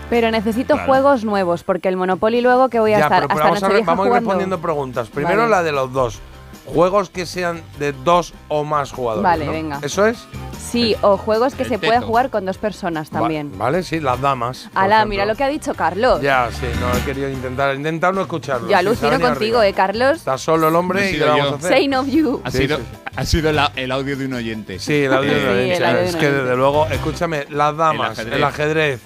Pero 0.09 0.31
necesito 0.31 0.73
Claro. 0.75 0.87
juegos 0.87 1.23
nuevos, 1.25 1.63
porque 1.63 1.87
el 1.89 1.97
Monopoly 1.97 2.41
luego 2.41 2.69
que 2.69 2.79
voy 2.79 2.93
a 2.93 2.99
Ya, 2.99 3.03
estar 3.05 3.23
pero, 3.23 3.27
pero 3.35 3.53
hasta 3.53 3.67
vamos, 3.67 3.81
a, 3.81 3.85
vamos 3.85 3.87
a 3.87 3.89
ir 3.89 3.95
jugando. 3.95 4.13
respondiendo 4.15 4.59
preguntas. 4.61 5.09
Primero 5.09 5.39
Vale. 5.39 5.51
la 5.51 5.63
de 5.63 5.71
los 5.71 5.91
dos. 5.93 6.19
Juegos 6.65 7.09
que 7.09 7.25
sean 7.25 7.61
de 7.79 7.93
dos 7.93 8.33
o 8.47 8.63
más 8.63 8.91
jugadores. 8.91 9.23
Vale, 9.23 9.45
¿no? 9.45 9.51
venga. 9.51 9.79
¿Eso 9.81 10.05
es? 10.05 10.19
Sí, 10.59 10.95
o 11.01 11.17
juegos 11.17 11.55
que 11.55 11.63
el 11.63 11.69
se 11.69 11.79
pueda 11.79 11.95
teto. 11.95 12.05
jugar 12.05 12.29
con 12.29 12.45
dos 12.45 12.59
personas 12.59 13.07
Va- 13.09 13.19
también. 13.21 13.57
vale, 13.57 13.81
sí, 13.81 13.99
las 13.99 14.21
damas. 14.21 14.69
Alá, 14.75 15.03
mira 15.05 15.25
lo 15.25 15.33
que 15.35 15.43
ha 15.43 15.47
dicho 15.47 15.73
Carlos. 15.73 16.21
Ya, 16.21 16.47
sí, 16.51 16.67
no 16.79 16.95
he 16.95 17.01
querido 17.05 17.27
intentar. 17.27 17.71
He 17.71 17.75
intentado 17.75 18.13
no 18.13 18.21
escucharlo. 18.21 18.69
Yo 18.69 18.77
alucino 18.77 19.17
ni 19.17 19.23
contigo, 19.23 19.57
arriba. 19.59 19.67
¿eh, 19.67 19.73
Carlos? 19.73 20.17
Está 20.17 20.37
solo 20.37 20.67
el 20.67 20.75
hombre 20.75 21.09
y 21.09 21.17
¿qué 21.17 21.23
vamos 21.25 21.53
a 21.53 21.55
hacer? 21.55 21.71
Say 21.71 21.87
no 21.87 22.05
you. 22.05 22.39
Ha, 22.43 22.51
Sí, 22.51 22.57
sido, 22.59 22.77
sí, 22.77 22.83
ha 23.15 23.21
Ha 23.21 23.25
sido 23.25 23.51
la- 23.51 23.71
el 23.75 23.91
audio 23.91 24.15
de 24.15 24.25
un 24.27 24.33
oyente. 24.33 24.77
Sí, 24.77 24.93
el 25.05 25.13
audio 25.13 25.33
de 25.33 25.39
Sí, 25.39 25.45
audio 25.47 25.57
de 25.57 25.73
Es 26.07 26.13
un 26.13 26.19
que 26.19 26.27
oyente. 26.27 26.43
desde 26.43 26.55
luego, 26.55 26.85
escúchame, 26.87 27.45
las 27.49 27.75
damas, 27.75 28.19
El 28.19 28.33
el 28.33 28.43
ajedrez. 28.43 29.01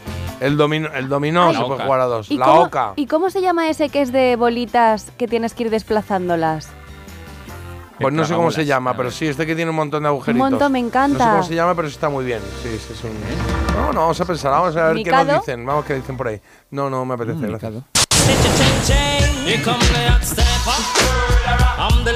El 0.45 0.57
dominó, 0.57 0.89
el 0.93 1.07
dominó 1.09 1.47
Ay. 1.49 1.53
se 1.55 1.59
La 1.61 1.65
puede 1.65 1.75
oca. 1.75 1.83
jugar 1.85 1.99
a 2.01 2.05
dos. 2.05 2.31
¿Y 2.31 2.37
La 2.37 2.45
cómo, 2.45 2.61
oca. 2.63 2.93
¿Y 2.95 3.07
cómo 3.07 3.29
se 3.29 3.41
llama 3.41 3.69
ese 3.69 3.89
que 3.89 4.01
es 4.01 4.11
de 4.11 4.35
bolitas 4.35 5.11
que 5.17 5.27
tienes 5.27 5.53
que 5.53 5.63
ir 5.63 5.69
desplazándolas? 5.69 6.69
Pues 7.99 8.13
no 8.13 8.25
sé 8.25 8.33
cómo 8.35 8.51
se 8.51 8.65
llama, 8.65 8.97
pero 8.97 9.11
sí, 9.11 9.27
este 9.27 9.45
que 9.45 9.55
tiene 9.55 9.69
un 9.69 9.77
montón 9.77 10.03
de 10.03 10.09
agujeritos. 10.09 10.49
montón, 10.49 10.71
me 10.71 10.81
No 10.81 10.83
sé 10.83 10.87
encanta. 10.89 11.29
cómo 11.31 11.43
se 11.43 11.55
llama, 11.55 11.75
pero 11.75 11.87
está 11.87 12.09
muy 12.09 12.25
bien. 12.25 12.41
Sí, 12.61 12.69
sí, 12.77 12.93
es 12.93 13.03
un... 13.03 13.11
No, 13.75 13.93
no, 13.93 14.01
vamos 14.01 14.19
a 14.19 14.25
pensar, 14.25 14.51
vamos 14.51 14.75
a 14.75 14.87
ver 14.91 15.03
qué 15.03 15.11
nos 15.11 15.27
dicen. 15.39 15.65
Vamos, 15.65 15.85
qué 15.85 15.93
dicen 15.95 16.17
por 16.17 16.27
ahí. 16.27 16.41
No, 16.71 16.89
no 16.89 17.05
me 17.05 17.13
apetece. 17.13 17.37
Mm, 17.47 17.49
gracias. 17.49 17.73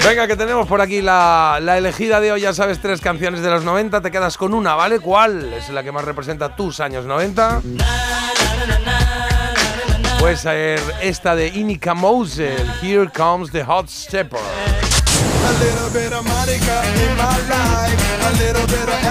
Venga, 0.04 0.28
que 0.28 0.36
tenemos 0.36 0.68
por 0.68 0.82
aquí 0.82 1.02
la, 1.02 1.60
elegida 1.78 2.20
de 2.20 2.32
hoy. 2.32 2.42
Ya 2.42 2.54
sabes, 2.54 2.80
tres 2.82 3.02
canciones 3.02 3.42
de 3.42 3.50
los 3.50 3.64
90. 3.64 4.02
Te 4.02 4.12
quedas 4.12 4.38
con 4.38 4.54
una, 4.54 4.76
¿vale? 4.76 5.00
¿Cuál 5.00 5.54
es 5.54 5.70
la 5.70 5.84
que 5.84 5.92
más 5.92 6.06
representa 6.06 6.56
tus 6.56 6.80
años 6.80 7.06
90? 7.06 7.62
Puede 10.20 10.38
ser 10.38 10.80
esta 11.02 11.36
de 11.36 11.48
Inika 11.48 11.94
Mosel, 11.94 12.66
Here 12.82 13.10
Comes 13.16 13.52
the 13.52 13.64
Hot 13.64 13.88
Stepper. 13.88 14.40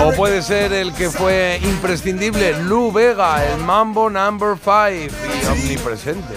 O 0.04 0.12
puede 0.12 0.42
ser 0.42 0.72
el 0.72 0.92
que 0.92 1.10
fue 1.10 1.58
imprescindible, 1.62 2.54
Lou 2.62 2.92
Vega, 2.92 3.44
el 3.44 3.58
Mambo 3.58 4.10
Number 4.10 4.56
5 4.56 5.14
y 5.42 5.46
omnipresente. 5.46 6.34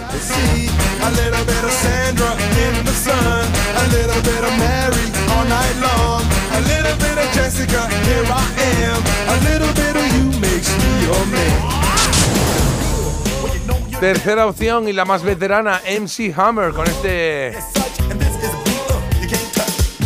Tercera 14.00 14.46
opción 14.46 14.88
y 14.88 14.94
la 14.94 15.04
más 15.04 15.22
veterana, 15.22 15.82
MC 15.86 16.32
Hammer, 16.34 16.72
con 16.72 16.86
este 16.86 17.52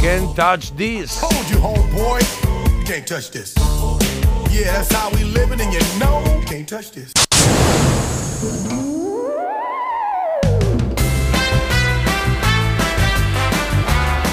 Can't 0.04 0.36
Touch 0.36 0.76
This. 0.76 1.18
Hold 1.18 1.48
you, 1.48 1.56
homeboy, 1.56 2.20
you 2.78 2.84
can't 2.84 3.06
touch 3.06 3.30
this. 3.30 3.54
Yeah, 4.52 4.76
that's 4.76 4.92
how 4.92 5.08
we 5.08 5.24
living, 5.24 5.58
and 5.62 5.72
you 5.72 5.80
know 5.98 6.22
you 6.26 6.44
can't 6.44 6.68
touch 6.68 6.92
this. 6.92 7.10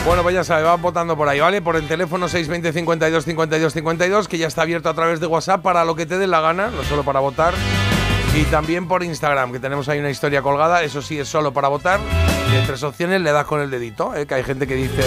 Bueno, 0.06 0.24
pues 0.24 0.36
ya 0.36 0.44
sabes, 0.44 0.66
van 0.66 0.82
votando 0.82 1.16
por 1.16 1.30
ahí, 1.30 1.40
¿vale? 1.40 1.62
Por 1.62 1.78
el 1.78 1.88
teléfono 1.88 2.28
620 2.28 2.74
52 2.74 3.24
52 3.24 3.74
52, 3.74 4.28
que 4.28 4.38
ya 4.38 4.48
está 4.48 4.64
abierto 4.64 4.90
a 4.90 4.94
través 4.94 5.22
de 5.22 5.28
WhatsApp 5.28 5.62
para 5.62 5.86
lo 5.86 5.96
que 5.96 6.06
te 6.06 6.18
dé 6.18 6.28
la 6.28 6.42
gana, 6.42 6.70
no 6.70 6.84
solo 6.84 7.04
para 7.04 7.22
votar. 7.22 7.54
Y 8.36 8.44
también 8.44 8.90
por 8.90 9.04
Instagram, 9.04 9.54
que 9.54 9.60
tenemos 9.60 9.88
ahí 9.88 10.00
una 10.00 10.10
historia 10.10 10.42
colgada, 10.42 10.84
eso 10.84 11.02
sí 11.02 11.18
es 11.18 11.30
solo 11.30 11.54
para 11.54 11.70
votar. 11.70 12.02
Y 12.50 12.56
de 12.56 12.62
tres 12.64 12.84
opciones 12.84 13.22
le 13.22 13.32
das 13.32 13.46
con 13.46 13.62
el 13.62 13.72
dedito, 13.72 14.14
¿eh? 14.16 14.26
que 14.26 14.36
hay 14.36 14.44
gente 14.44 14.68
que 14.68 14.76
dice, 14.76 15.04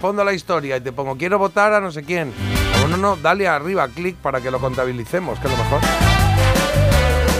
respondo 0.00 0.22
a 0.22 0.24
la 0.24 0.32
historia 0.32 0.78
y 0.78 0.80
te 0.80 0.92
pongo, 0.92 1.14
quiero 1.18 1.38
votar 1.38 1.74
a 1.74 1.80
no 1.82 1.92
sé 1.92 2.02
quién. 2.02 2.32
No, 2.80 2.88
no, 2.88 2.96
no, 2.96 3.16
dale 3.16 3.46
arriba, 3.46 3.86
clic 3.88 4.16
para 4.16 4.40
que 4.40 4.50
lo 4.50 4.58
contabilicemos, 4.58 5.38
que 5.38 5.46
es 5.46 5.52
lo 5.52 5.58
mejor. 5.62 5.80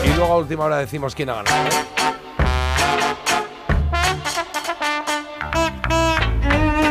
Y 0.04 0.14
luego 0.14 0.34
a 0.34 0.36
última 0.36 0.64
hora 0.64 0.76
decimos 0.76 1.14
quién 1.14 1.30
ha 1.30 1.36
ganado. 1.36 1.70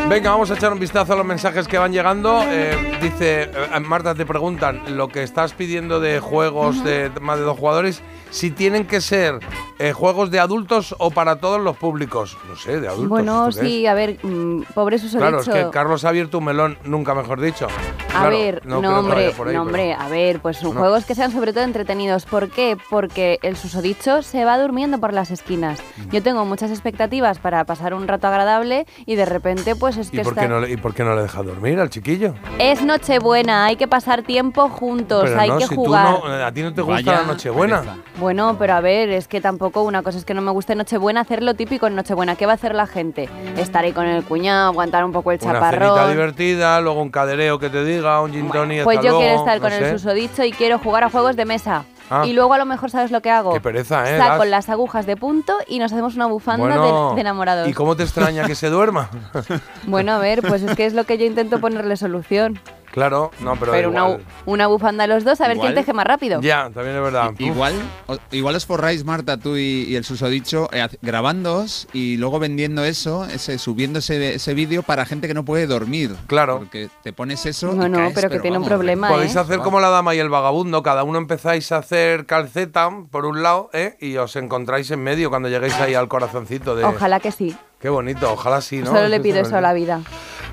Venga, 0.10 0.32
vamos 0.32 0.50
a 0.50 0.56
echar 0.56 0.74
un 0.74 0.80
vistazo 0.80 1.13
a 1.13 1.16
los 1.18 1.25
mensajes 1.25 1.68
que 1.68 1.78
van 1.78 1.92
llegando. 1.94 2.42
Eh, 2.48 2.98
dice, 3.00 3.44
eh, 3.44 3.80
Marta, 3.80 4.16
te 4.16 4.25
preguntan 4.25 4.82
lo 4.98 5.08
que 5.08 5.22
estás 5.22 5.54
pidiendo 5.54 6.00
de 6.00 6.20
juegos 6.20 6.84
de 6.84 7.12
más 7.22 7.38
de 7.38 7.44
dos 7.46 7.58
jugadores, 7.60 8.01
si 8.32 8.50
tienen 8.50 8.88
que 8.88 9.01
ser 9.01 9.39
eh, 9.78 9.94
juegos 9.94 10.32
de 10.32 10.39
adultos 10.39 10.96
o 10.98 11.12
para 11.12 11.36
todos 11.39 11.62
los 11.62 11.78
públicos. 11.78 12.38
No 12.50 12.56
sé, 12.56 12.82
de 12.82 12.88
adultos. 12.88 13.08
Bueno, 13.10 13.48
¿esto 13.50 13.62
qué 13.62 13.68
sí, 13.68 13.86
a 13.88 13.94
ver, 13.94 14.18
mm, 14.24 14.64
pobre 14.74 14.98
susodicho. 14.98 15.20
Claro, 15.20 15.40
es 15.42 15.48
que 15.48 15.70
Carlos 15.72 16.03
ha 16.03 16.10
abierto 16.10 16.40
un 16.40 16.46
melón, 16.46 16.77
nunca 16.86 17.14
mejor 17.14 17.40
dicho. 17.40 17.68
A 17.68 18.22
Claro, 18.22 18.29
ver, 18.31 18.66
no 18.66 18.81
no, 18.81 19.00
hombre, 19.00 19.27
ahí, 19.27 19.31
no, 19.38 19.44
pero- 19.44 19.62
hombre, 19.62 19.94
a 19.94 20.07
ver, 20.10 20.40
pues 20.42 20.64
No. 20.64 20.72
juegos 20.72 21.05
que 21.05 21.14
sean 21.14 21.31
sobre 21.31 21.53
todo 21.53 21.64
entretenidos. 21.64 22.25
¿Por 22.25 22.50
qué? 22.50 22.75
Porque 22.90 23.38
el 23.44 23.55
susodicho 23.55 24.24
se 24.24 24.44
va 24.44 24.57
durmiendo 24.60 24.98
por 25.00 25.14
las 25.14 25.29
esquinas. 25.29 25.79
Mm. 25.98 26.10
Yo 26.10 26.24
tengo 26.24 26.44
muchas 26.46 26.72
expectativas 26.72 27.38
para 27.38 27.64
pasar 27.66 27.94
un 27.94 28.07
rato 28.07 28.27
agradable 28.27 28.88
y 29.05 29.16
de 29.16 29.25
repente, 29.25 29.75
pues 29.75 29.99
es 30.01 30.07
¿Y 30.07 30.18
que 30.18 30.24
por, 30.24 30.33
está... 30.33 30.42
qué 30.44 30.48
no, 30.48 30.59
le- 30.59 30.72
¿Y 30.72 30.77
por 30.77 30.94
qué 30.94 31.03
no 31.03 31.16
le 31.16 31.22
deja 31.24 31.44
dormir 31.44 31.79
al 31.79 31.90
chiquillo? 31.90 32.33
Es 32.57 32.81
Nochebuena, 32.81 33.66
hay 33.66 33.75
que 33.75 33.88
pasar 33.88 34.24
tiempo 34.24 34.70
juntos, 34.70 35.24
Pero 35.25 35.40
hay 35.40 35.50
no, 35.50 35.57
que 35.57 35.68
si 35.68 35.75
jugar. 35.75 36.20
tú 36.22 36.27
no, 36.27 36.33
a 36.46 36.51
ti 36.51 36.62
no 36.62 36.74
te 36.74 36.81
gusta 36.81 36.96
Vaya 37.12 37.22
la 37.22 37.27
Nochebuena. 37.27 37.79
pereza. 37.81 37.98
Bueno, 38.20 38.55
pero 38.59 38.74
a 38.74 38.81
ver, 38.81 39.09
es 39.09 39.27
que 39.27 39.42
tampoco 39.42 39.83
una 39.83 40.01
cosa 40.03 40.18
es 40.18 40.25
que 40.25 40.33
no 40.33 40.42
me 40.42 40.51
guste 40.51 40.75
Nochebuena, 40.75 41.22
hacer 41.22 41.44
lo 41.44 41.53
típico 41.53 41.88
en 41.88 41.96
Nochebuena. 41.96 42.35
¿Qué 42.35 42.46
va 42.46 42.53
a 42.53 42.55
hacer 42.55 42.75
la 42.75 42.88
gente? 42.88 43.29
Estar 43.57 43.83
ahí 43.85 43.92
con 43.94 44.05
el 44.05 44.24
cuñado, 44.24 44.70
aguantar 44.70 45.03
un 45.05 45.12
poco 45.12 45.31
el 45.31 45.40
Una 45.42 45.51
cenita 45.53 45.72
chaparrón. 45.72 46.09
divertida, 46.12 46.81
luego 46.81 47.01
un 47.01 47.09
cadereo 47.09 47.59
que 47.59 47.70
te 47.70 47.83
diga, 47.85 48.22
un 48.22 48.31
gin 48.31 48.50
tonic, 48.50 48.83
Pues 48.83 48.98
hasta 48.98 49.07
yo 49.09 49.18
quiero 49.18 49.33
luego, 49.35 49.46
estar 49.48 49.59
con 49.62 49.70
no 49.70 49.75
el 49.75 49.83
sé. 49.85 49.92
susodicho 50.00 50.44
y 50.44 50.51
quiero 50.51 50.79
jugar 50.79 51.03
a 51.03 51.09
juegos 51.09 51.35
de 51.35 51.46
mesa. 51.46 51.83
Ah. 52.09 52.25
Y 52.25 52.33
luego 52.33 52.53
a 52.53 52.57
lo 52.57 52.65
mejor 52.65 52.89
sabes 52.89 53.11
lo 53.11 53.22
que 53.22 53.29
hago. 53.29 53.53
Qué 53.53 53.61
pereza, 53.61 54.09
¿eh? 54.09 54.17
Saco 54.17 54.45
las 54.45 54.69
agujas 54.69 55.05
de 55.05 55.15
punto 55.15 55.55
y 55.67 55.79
nos 55.79 55.91
hacemos 55.93 56.15
una 56.15 56.25
bufanda 56.25 56.67
de- 56.77 57.15
de, 57.15 57.22
enamorados. 57.22 57.67
¿Y 57.67 57.74
cómo 57.74 57.95
te 57.95 58.03
extraña 58.03 58.45
que 58.45 58.55
se 58.55 58.69
duerma? 58.69 59.09
Bueno, 59.87 60.13
a 60.13 60.17
ver, 60.19 60.41
pues 60.41 60.61
es 60.63 60.75
que 60.75 60.85
es 60.85 60.93
lo 60.93 61.03
que 61.05 61.17
yo 61.17 61.25
intento 61.25 61.59
ponerle 61.59 61.98
solución. 61.98 62.59
Claro, 62.92 63.32
no, 63.42 63.56
pero, 63.58 63.72
Pero, 63.72 63.90
una, 63.90 64.00
igual. 64.10 64.22
una 64.46 64.68
bufanda 64.68 65.04
a 65.04 65.08
los 65.08 65.24
dos, 65.24 65.40
a 65.42 65.48
ver 65.48 65.58
Igual. 65.58 65.74
quién 65.74 65.84
teje 65.84 65.94
más 65.94 66.06
rápido. 66.06 66.42
Ya, 66.42 66.70
también 66.74 66.96
es 66.98 67.02
verdad. 67.04 67.32
Uf, 67.32 67.40
Igual, 67.42 67.74
o- 68.08 68.18
igual 68.32 68.56
os 68.56 68.66
forráis, 68.66 69.04
Marta, 69.06 69.38
tú 69.38 69.56
y, 69.58 69.86
y 69.88 69.96
el 69.96 70.04
susodicho, 70.04 70.70
eh, 70.72 70.88
grabándoos 71.02 71.88
y 71.94 72.18
luego 72.18 72.40
vendiendo 72.40 72.84
eso, 72.84 73.25
ese, 73.25 73.58
subiendo 73.58 74.00
ese, 74.00 74.36
ese 74.36 74.54
vídeo 74.54 74.84
para 74.84 75.06
gente 75.06 75.28
que 75.28 75.34
no 75.34 75.46
puede 75.46 75.68
dormir. 75.68 76.16
Claro. 76.28 76.60
Porque 76.60 76.90
te 77.04 77.14
pones 77.14 77.46
eso. 77.46 77.72
y 77.74 77.75
No, 77.78 77.90
no, 77.90 77.98
caes, 77.98 78.14
pero 78.16 78.30
que 78.30 78.40
tiene 78.40 78.58
un 78.58 78.66
problema, 78.66 79.10
Podéis 79.10 79.36
¿eh? 79.36 79.40
hacer 79.40 79.60
como 79.60 79.80
la 79.80 79.90
dama 79.90 80.16
y 80.16 80.20
el 80.20 80.30
vagabundo, 80.30 80.84
cada 80.84 81.04
uno 81.04 81.18
empezáis 81.18 81.72
a 81.72 81.78
hacer 81.78 82.25
calceta 82.25 82.90
por 83.12 83.25
un 83.25 83.44
lado, 83.44 83.70
¿eh? 83.74 83.98
Y 84.00 84.18
os 84.18 84.36
encontráis 84.36 84.90
en 84.92 85.02
medio 85.04 85.30
cuando 85.30 85.50
lleguéis 85.50 85.74
ahí 85.75 85.94
al 85.94 86.08
corazoncito 86.08 86.75
de... 86.75 86.84
Ojalá 86.86 87.20
que 87.20 87.32
sí. 87.32 87.56
Qué 87.80 87.88
bonito, 87.90 88.32
ojalá 88.34 88.60
sí, 88.62 88.80
¿no? 88.80 88.88
Solo 88.88 89.08
le 89.08 89.20
pido 89.22 89.40
es 89.40 89.48
eso 89.48 89.58
a 89.58 89.62
la 89.62 89.74
vida. 89.74 90.02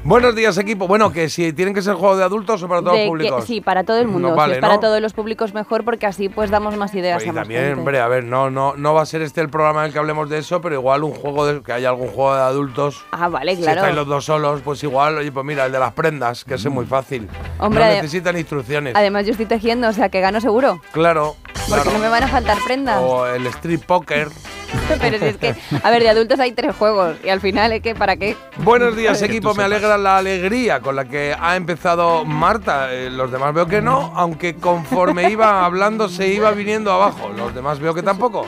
Buenos 0.08 0.36
días, 0.36 0.56
equipo. 0.58 0.86
Bueno, 0.86 1.10
que 1.10 1.28
si 1.28 1.52
tienen 1.52 1.74
que 1.74 1.82
ser 1.82 1.94
juegos 1.94 2.18
de 2.18 2.22
adultos 2.22 2.62
o 2.62 2.68
para 2.68 2.80
todos 2.80 2.92
De 2.92 2.98
los 2.98 3.04
que- 3.06 3.08
públicos. 3.10 3.44
sí, 3.44 3.60
para 3.60 3.82
todo 3.82 3.98
el 3.98 4.06
mundo. 4.06 4.28
No 4.28 4.34
si 4.34 4.38
vale, 4.38 4.54
es 4.54 4.60
para 4.60 4.74
¿no? 4.74 4.80
todos 4.80 5.00
los 5.00 5.12
públicos 5.12 5.52
mejor 5.52 5.82
porque 5.84 6.06
así 6.06 6.28
pues 6.28 6.48
damos 6.48 6.76
más 6.76 6.94
ideas 6.94 7.24
Y 7.24 7.28
a 7.28 7.32
más 7.32 7.42
también, 7.42 7.64
gente. 7.64 7.78
hombre, 7.80 7.98
a 7.98 8.06
ver, 8.06 8.22
no, 8.22 8.48
no, 8.48 8.76
no 8.76 8.94
va 8.94 9.02
a 9.02 9.06
ser 9.06 9.22
este 9.22 9.40
el 9.40 9.48
programa 9.48 9.80
en 9.80 9.86
el 9.88 9.92
que 9.92 9.98
hablemos 9.98 10.30
de 10.30 10.38
eso, 10.38 10.60
pero 10.60 10.76
igual 10.76 11.02
un 11.02 11.12
juego 11.12 11.44
de, 11.44 11.60
que 11.60 11.72
haya 11.72 11.88
algún 11.88 12.06
juego 12.06 12.36
de 12.36 12.40
adultos. 12.42 13.04
Ah, 13.10 13.28
vale, 13.28 13.56
Si 13.56 13.62
claro. 13.62 13.78
estáis 13.80 13.96
los 13.96 14.06
dos 14.06 14.24
solos, 14.24 14.60
pues 14.62 14.80
igual, 14.84 15.18
oye, 15.18 15.32
pues 15.32 15.44
mira, 15.44 15.66
el 15.66 15.72
de 15.72 15.80
las 15.80 15.92
prendas, 15.92 16.44
que 16.44 16.54
ese 16.54 16.68
es 16.68 16.74
muy 16.74 16.86
fácil. 16.86 17.28
Hombre, 17.58 17.84
no 17.84 17.90
necesitan 17.90 18.38
instrucciones. 18.38 18.94
Además 18.94 19.24
yo 19.26 19.32
estoy 19.32 19.46
tejiendo, 19.46 19.88
o 19.88 19.92
sea 19.92 20.08
que 20.08 20.20
gano 20.20 20.40
seguro. 20.40 20.80
claro, 20.92 21.34
Porque 21.68 21.82
claro. 21.82 21.90
no 21.90 21.98
me 21.98 22.08
van 22.08 22.22
a 22.22 22.28
faltar 22.28 22.58
prendas. 22.64 23.00
O 23.02 23.26
el 23.26 23.44
street 23.48 23.80
poker. 23.84 24.28
Pero 25.00 25.18
si 25.18 25.24
es 25.26 25.36
que, 25.36 25.54
a 25.82 25.90
ver, 25.90 26.02
de 26.02 26.10
adultos 26.10 26.40
hay 26.40 26.50
tres 26.52 26.74
juegos 26.76 27.16
y 27.24 27.28
al 27.28 27.40
final 27.40 27.70
es 27.72 27.82
que, 27.82 27.94
¿para 27.94 28.16
qué? 28.16 28.36
Buenos 28.58 28.96
días, 28.96 29.22
equipo. 29.22 29.48
Me 29.50 29.54
sepas. 29.54 29.70
La 29.98 30.18
alegría 30.18 30.80
con 30.80 30.96
la 30.96 31.04
que 31.04 31.34
ha 31.38 31.56
empezado 31.56 32.24
Marta. 32.24 32.92
Eh, 32.92 33.10
los 33.10 33.30
demás 33.30 33.52
veo 33.54 33.66
que 33.66 33.80
no, 33.82 34.12
aunque 34.14 34.56
conforme 34.56 35.30
iba 35.30 35.64
hablando 35.64 36.08
se 36.08 36.28
iba 36.28 36.50
viniendo 36.52 36.92
abajo. 36.92 37.30
Los 37.36 37.54
demás 37.54 37.78
veo 37.80 37.94
que 37.94 38.02
tampoco. 38.02 38.46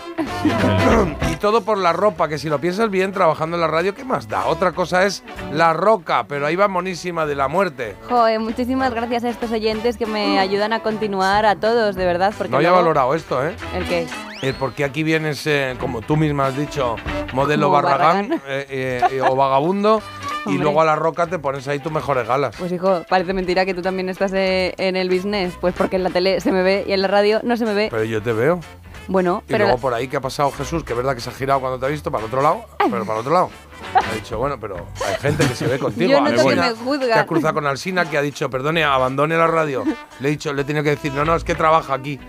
y 1.30 1.36
todo 1.36 1.62
por 1.62 1.78
la 1.78 1.92
ropa, 1.92 2.28
que 2.28 2.38
si 2.38 2.48
lo 2.48 2.60
piensas 2.60 2.90
bien, 2.90 3.12
trabajando 3.12 3.56
en 3.56 3.60
la 3.60 3.66
radio, 3.68 3.94
¿qué 3.94 4.04
más 4.04 4.28
da? 4.28 4.46
Otra 4.46 4.72
cosa 4.72 5.04
es 5.04 5.22
la 5.52 5.72
roca, 5.72 6.24
pero 6.28 6.46
ahí 6.46 6.56
va 6.56 6.68
monísima 6.68 7.26
de 7.26 7.34
la 7.34 7.48
muerte. 7.48 7.96
Joder, 8.08 8.38
muchísimas 8.40 8.92
gracias 8.94 9.24
a 9.24 9.28
estos 9.30 9.50
oyentes 9.52 9.96
que 9.96 10.06
me 10.06 10.38
ayudan 10.38 10.72
a 10.72 10.80
continuar 10.80 11.46
a 11.46 11.56
todos, 11.56 11.96
de 11.96 12.04
verdad. 12.04 12.32
Porque 12.36 12.50
No 12.50 12.56
había 12.58 12.68
luego- 12.70 12.82
valorado 12.84 13.14
esto, 13.14 13.44
¿eh? 13.46 13.54
¿El 13.74 13.84
qué? 13.86 14.06
El 14.42 14.54
por 14.54 14.72
qué 14.72 14.84
aquí 14.84 15.02
vienes, 15.02 15.44
eh, 15.46 15.76
como 15.80 16.00
tú 16.00 16.16
misma 16.16 16.46
has 16.46 16.56
dicho, 16.56 16.94
modelo 17.32 17.66
Como 17.66 17.82
barragán 17.82 18.28
Barragán. 18.28 18.42
eh, 18.46 18.66
eh, 18.68 19.02
eh, 19.12 19.20
o 19.22 19.34
vagabundo, 19.34 20.00
y 20.46 20.48
Hombre. 20.50 20.64
luego 20.64 20.80
a 20.82 20.84
la 20.84 20.96
roca 20.96 21.26
te 21.26 21.38
pones 21.38 21.66
ahí 21.68 21.78
tus 21.78 21.92
mejores 21.92 22.26
galas. 22.26 22.54
Pues 22.58 22.72
hijo, 22.72 23.02
parece 23.08 23.32
mentira 23.32 23.64
que 23.66 23.74
tú 23.74 23.82
también 23.82 24.08
estás 24.08 24.32
eh, 24.34 24.74
en 24.78 24.96
el 24.96 25.08
business. 25.08 25.54
Pues 25.60 25.74
porque 25.74 25.96
en 25.96 26.04
la 26.04 26.10
tele 26.10 26.40
se 26.40 26.52
me 26.52 26.62
ve 26.62 26.84
y 26.86 26.92
en 26.92 27.02
la 27.02 27.08
radio 27.08 27.40
no 27.42 27.56
se 27.56 27.64
me 27.64 27.74
ve. 27.74 27.88
Pero 27.90 28.04
yo 28.04 28.22
te 28.22 28.32
veo. 28.32 28.60
Bueno, 29.08 29.42
Y 29.46 29.52
pero 29.52 29.64
luego 29.64 29.78
por 29.80 29.94
ahí 29.94 30.06
que 30.06 30.18
ha 30.18 30.20
pasado 30.20 30.50
Jesús, 30.50 30.84
que 30.84 30.92
es 30.92 30.96
verdad 30.96 31.14
que 31.14 31.22
se 31.22 31.30
ha 31.30 31.32
girado 31.32 31.60
cuando 31.60 31.78
te 31.78 31.86
ha 31.86 31.88
visto 31.88 32.10
para 32.10 32.24
el 32.24 32.28
otro 32.28 32.42
lado, 32.42 32.66
pero 32.78 33.06
para 33.06 33.14
el 33.14 33.20
otro 33.20 33.32
lado. 33.32 33.50
Ha 33.94 34.14
dicho, 34.14 34.36
bueno, 34.36 34.58
pero 34.60 34.76
hay 35.06 35.14
gente 35.16 35.46
que 35.48 35.54
se 35.54 35.66
ve 35.66 35.78
contigo. 35.78 36.10
Yo 36.10 36.20
noto 36.20 36.46
que 36.46 36.56
me 36.56 36.70
juzgan. 36.72 37.08
que 37.08 37.14
ha 37.14 37.26
cruzado 37.26 37.54
con 37.54 37.66
Alsina, 37.66 38.04
que 38.10 38.18
ha 38.18 38.22
dicho, 38.22 38.50
perdone, 38.50 38.84
abandone 38.84 39.34
la 39.38 39.46
radio. 39.46 39.82
Le 40.20 40.28
he 40.28 40.30
dicho, 40.32 40.52
le 40.52 40.60
he 40.60 40.64
tenido 40.66 40.84
que 40.84 40.90
decir, 40.90 41.12
no, 41.14 41.24
no, 41.24 41.34
es 41.36 41.42
que 41.44 41.54
trabaja 41.54 41.94
aquí. 41.94 42.20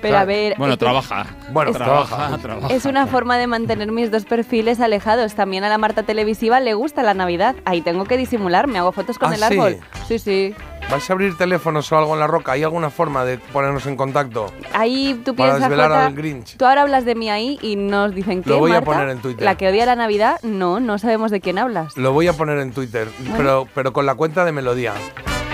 Pero 0.00 0.18
a 0.18 0.24
ver, 0.24 0.54
Bueno, 0.58 0.76
trabaja. 0.76 1.26
Bueno, 1.52 1.72
trabaja, 1.72 2.16
trabaja. 2.16 2.38
trabaja. 2.38 2.74
Es 2.74 2.84
una 2.84 3.06
forma 3.06 3.36
de 3.38 3.46
mantener 3.46 3.92
mis 3.92 4.10
dos 4.10 4.24
perfiles 4.24 4.80
alejados. 4.80 5.34
También 5.34 5.64
a 5.64 5.68
la 5.68 5.78
Marta 5.78 6.02
televisiva 6.02 6.60
le 6.60 6.74
gusta 6.74 7.02
la 7.02 7.14
Navidad. 7.14 7.56
Ahí 7.64 7.80
tengo 7.82 8.04
que 8.04 8.16
disimular, 8.16 8.66
me 8.66 8.78
hago 8.78 8.92
fotos 8.92 9.18
con 9.18 9.30
¿Ah, 9.32 9.34
el 9.34 9.40
sí? 9.40 9.44
árbol. 9.54 9.76
Sí, 10.08 10.18
sí. 10.18 10.54
¿Vais 10.90 11.08
a 11.08 11.12
abrir 11.12 11.36
teléfonos 11.36 11.92
o 11.92 11.98
algo 11.98 12.14
en 12.14 12.20
la 12.20 12.26
roca? 12.26 12.52
¿Hay 12.52 12.64
alguna 12.64 12.90
forma 12.90 13.24
de 13.24 13.38
ponernos 13.38 13.86
en 13.86 13.94
contacto? 13.96 14.46
Ahí 14.72 15.20
tú 15.24 15.36
Para 15.36 15.50
piensas, 15.50 15.68
desvelar 15.70 15.90
Jota, 15.90 16.06
al 16.06 16.14
Grinch. 16.14 16.56
tú 16.56 16.64
ahora 16.64 16.82
hablas 16.82 17.04
de 17.04 17.14
mí 17.14 17.30
ahí 17.30 17.58
y 17.62 17.76
nos 17.76 18.12
dicen 18.12 18.42
que 18.42 18.50
Lo 18.50 18.58
voy 18.58 18.72
a 18.72 18.74
Marta, 18.80 18.86
poner 18.90 19.08
en 19.10 19.18
Twitter. 19.18 19.44
La 19.44 19.54
que 19.56 19.68
odia 19.68 19.86
la 19.86 19.94
Navidad, 19.94 20.40
no, 20.42 20.80
no 20.80 20.98
sabemos 20.98 21.30
de 21.30 21.40
quién 21.40 21.58
hablas. 21.58 21.96
Lo 21.96 22.12
voy 22.12 22.26
a 22.26 22.32
poner 22.32 22.58
en 22.58 22.72
Twitter, 22.72 23.06
pero, 23.36 23.68
pero 23.72 23.92
con 23.92 24.04
la 24.04 24.16
cuenta 24.16 24.44
de 24.44 24.50
Melodía. 24.50 24.94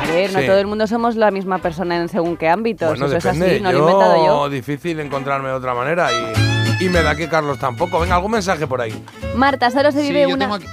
A 0.09 0.12
ver, 0.12 0.33
no 0.33 0.40
Sí. 0.40 0.47
todo 0.47 0.59
el 0.59 0.66
mundo 0.66 0.87
somos 0.87 1.16
la 1.16 1.31
misma 1.31 1.59
persona 1.59 1.97
en 1.97 2.09
según 2.09 2.37
qué 2.37 2.49
ámbitos. 2.49 2.88
Bueno, 2.88 3.07
Eso 3.07 3.14
depende. 3.16 3.47
es 3.47 3.53
así, 3.55 3.62
no 3.62 3.73
lo 3.73 3.79
he 3.79 3.81
yo, 3.81 3.88
inventado 3.90 4.27
yo. 4.27 4.49
difícil 4.49 5.01
encontrarme 5.01 5.49
de 5.49 5.55
otra 5.55 5.75
manera 5.75 6.09
y, 6.12 6.85
y 6.85 6.88
me 6.88 7.03
da 7.03 7.14
que 7.16 7.29
Carlos 7.29 7.59
tampoco. 7.59 7.99
Venga, 8.01 8.14
algún 8.16 8.31
mensaje 8.33 8.66
por 8.66 8.81
ahí. 8.81 8.92
Marta, 9.35 9.71
solo 9.71 9.90
se 9.92 10.01
Sí, 10.03 10.09
vive 10.09 10.23
yo 10.23 10.29
una. 10.35 10.38
tengo 10.38 10.55
aquí... 10.55 10.66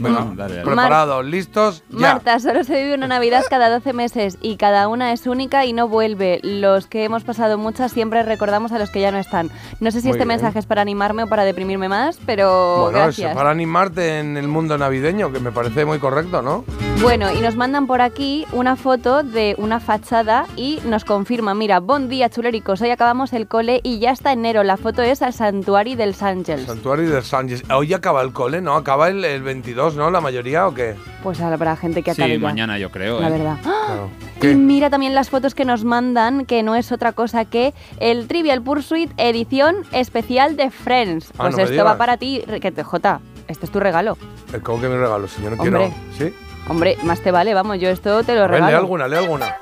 Ah. 0.00 0.08
Venga, 0.08 0.20
No, 0.20 0.34
dale, 0.34 0.54
dale. 0.56 0.64
preparados, 0.66 1.24
listos, 1.24 1.82
ya. 1.90 2.14
Marta, 2.14 2.38
solo 2.40 2.64
se 2.64 2.82
vive 2.82 2.94
una 2.94 3.06
Navidad 3.06 3.42
cada 3.50 3.68
12 3.70 3.92
meses 3.92 4.38
y 4.40 4.56
cada 4.56 4.88
una 4.88 5.12
es 5.12 5.26
única 5.26 5.64
y 5.66 5.72
no 5.72 5.88
vuelve. 5.88 6.40
Los 6.42 6.86
que 6.86 7.04
hemos 7.04 7.24
pasado 7.24 7.58
muchas 7.58 7.92
siempre 7.92 8.22
recordamos 8.22 8.72
a 8.72 8.78
los 8.78 8.90
que 8.90 9.00
ya 9.00 9.10
no 9.12 9.18
están. 9.18 9.50
No 9.80 9.90
sé 9.90 10.00
si 10.00 10.08
Muy 10.08 10.12
este 10.16 10.24
bien. 10.24 10.28
mensaje 10.28 10.58
es 10.58 10.66
para 10.66 10.82
animarme 10.82 11.24
o 11.24 11.26
para 11.26 11.44
deprimirme 11.44 11.88
más, 11.88 12.18
pero 12.26 12.82
Bueno, 12.84 12.98
gracias. 12.98 13.30
eso 13.30 13.36
para 13.38 13.50
animarte 13.50 14.18
en 14.20 14.36
el 14.36 14.48
mundo 14.48 14.78
navideño, 14.78 15.32
que 15.32 15.40
me 15.40 15.52
parece 15.52 15.84
muy 15.84 15.98
correcto, 15.98 16.42
¿no? 16.42 16.64
Bueno, 17.02 17.32
y 17.32 17.40
nos 17.40 17.56
mandan 17.56 17.86
por 17.86 18.00
aquí 18.02 18.46
una 18.52 18.76
foto 18.76 19.22
de 19.22 19.54
una 19.58 19.80
fachada 19.80 20.46
y 20.56 20.80
nos 20.84 21.04
confirman, 21.04 21.56
mira, 21.56 21.80
buen 21.80 22.08
día 22.08 22.28
chulericos, 22.28 22.80
hoy 22.82 22.90
acabamos 22.90 23.32
el 23.32 23.48
cole 23.48 23.80
y 23.82 23.98
ya 24.00 24.10
está 24.10 24.32
enero. 24.32 24.62
La 24.64 24.76
foto 24.76 25.02
es 25.02 25.22
al 25.22 25.32
Santuari 25.32 25.94
del 25.94 26.14
Sángels. 26.14 26.66
Santuario 26.66 27.10
de 27.10 27.22
Sánchez. 27.22 27.62
Hoy 27.70 27.94
acaba 27.94 28.20
el 28.22 28.32
cole, 28.32 28.60
¿no? 28.60 28.74
Acaba 28.76 29.08
el, 29.08 29.24
el 29.24 29.42
22, 29.42 29.89
¿no? 29.96 30.10
La 30.10 30.20
mayoría, 30.20 30.66
¿o 30.66 30.74
qué? 30.74 30.94
Pues 31.22 31.40
habrá 31.40 31.76
gente 31.76 32.02
que 32.02 32.10
acabe 32.12 32.28
Sí, 32.34 32.40
ya, 32.40 32.46
mañana 32.46 32.78
yo 32.78 32.90
creo. 32.90 33.20
La 33.20 33.28
¿eh? 33.28 33.30
verdad. 33.30 33.56
¡Ah! 33.64 33.84
Claro. 33.86 34.10
Y 34.42 34.56
mira 34.56 34.88
también 34.90 35.14
las 35.14 35.28
fotos 35.30 35.54
que 35.54 35.64
nos 35.64 35.84
mandan, 35.84 36.46
que 36.46 36.62
no 36.62 36.74
es 36.74 36.92
otra 36.92 37.12
cosa 37.12 37.44
que 37.44 37.74
el 37.98 38.26
Trivial 38.28 38.62
Pursuit 38.62 39.10
edición 39.18 39.76
especial 39.92 40.56
de 40.56 40.70
Friends. 40.70 41.30
Ah, 41.34 41.44
Pues 41.44 41.56
no 41.56 41.62
esto 41.64 41.84
va 41.84 41.96
para 41.98 42.16
ti, 42.16 42.42
que 42.60 42.72
te 42.72 42.82
Jota. 42.82 43.20
Este 43.48 43.66
es 43.66 43.72
tu 43.72 43.80
regalo. 43.80 44.16
Eh, 44.52 44.60
¿Cómo 44.62 44.80
que 44.80 44.88
mi 44.88 44.96
regalo? 44.96 45.26
Si 45.28 45.42
yo 45.42 45.50
no 45.50 45.56
Hombre. 45.62 45.92
quiero. 46.16 46.30
¿Sí? 46.32 46.34
Hombre, 46.68 46.96
más 47.02 47.20
te 47.20 47.30
vale, 47.32 47.52
vamos, 47.52 47.78
yo 47.80 47.88
esto 47.90 48.22
te 48.22 48.34
lo 48.34 48.44
A 48.44 48.46
ver, 48.46 48.60
lee 48.60 48.66
regalo. 48.66 48.76
alguna, 48.78 49.08
lee 49.08 49.16
alguna. 49.16 49.56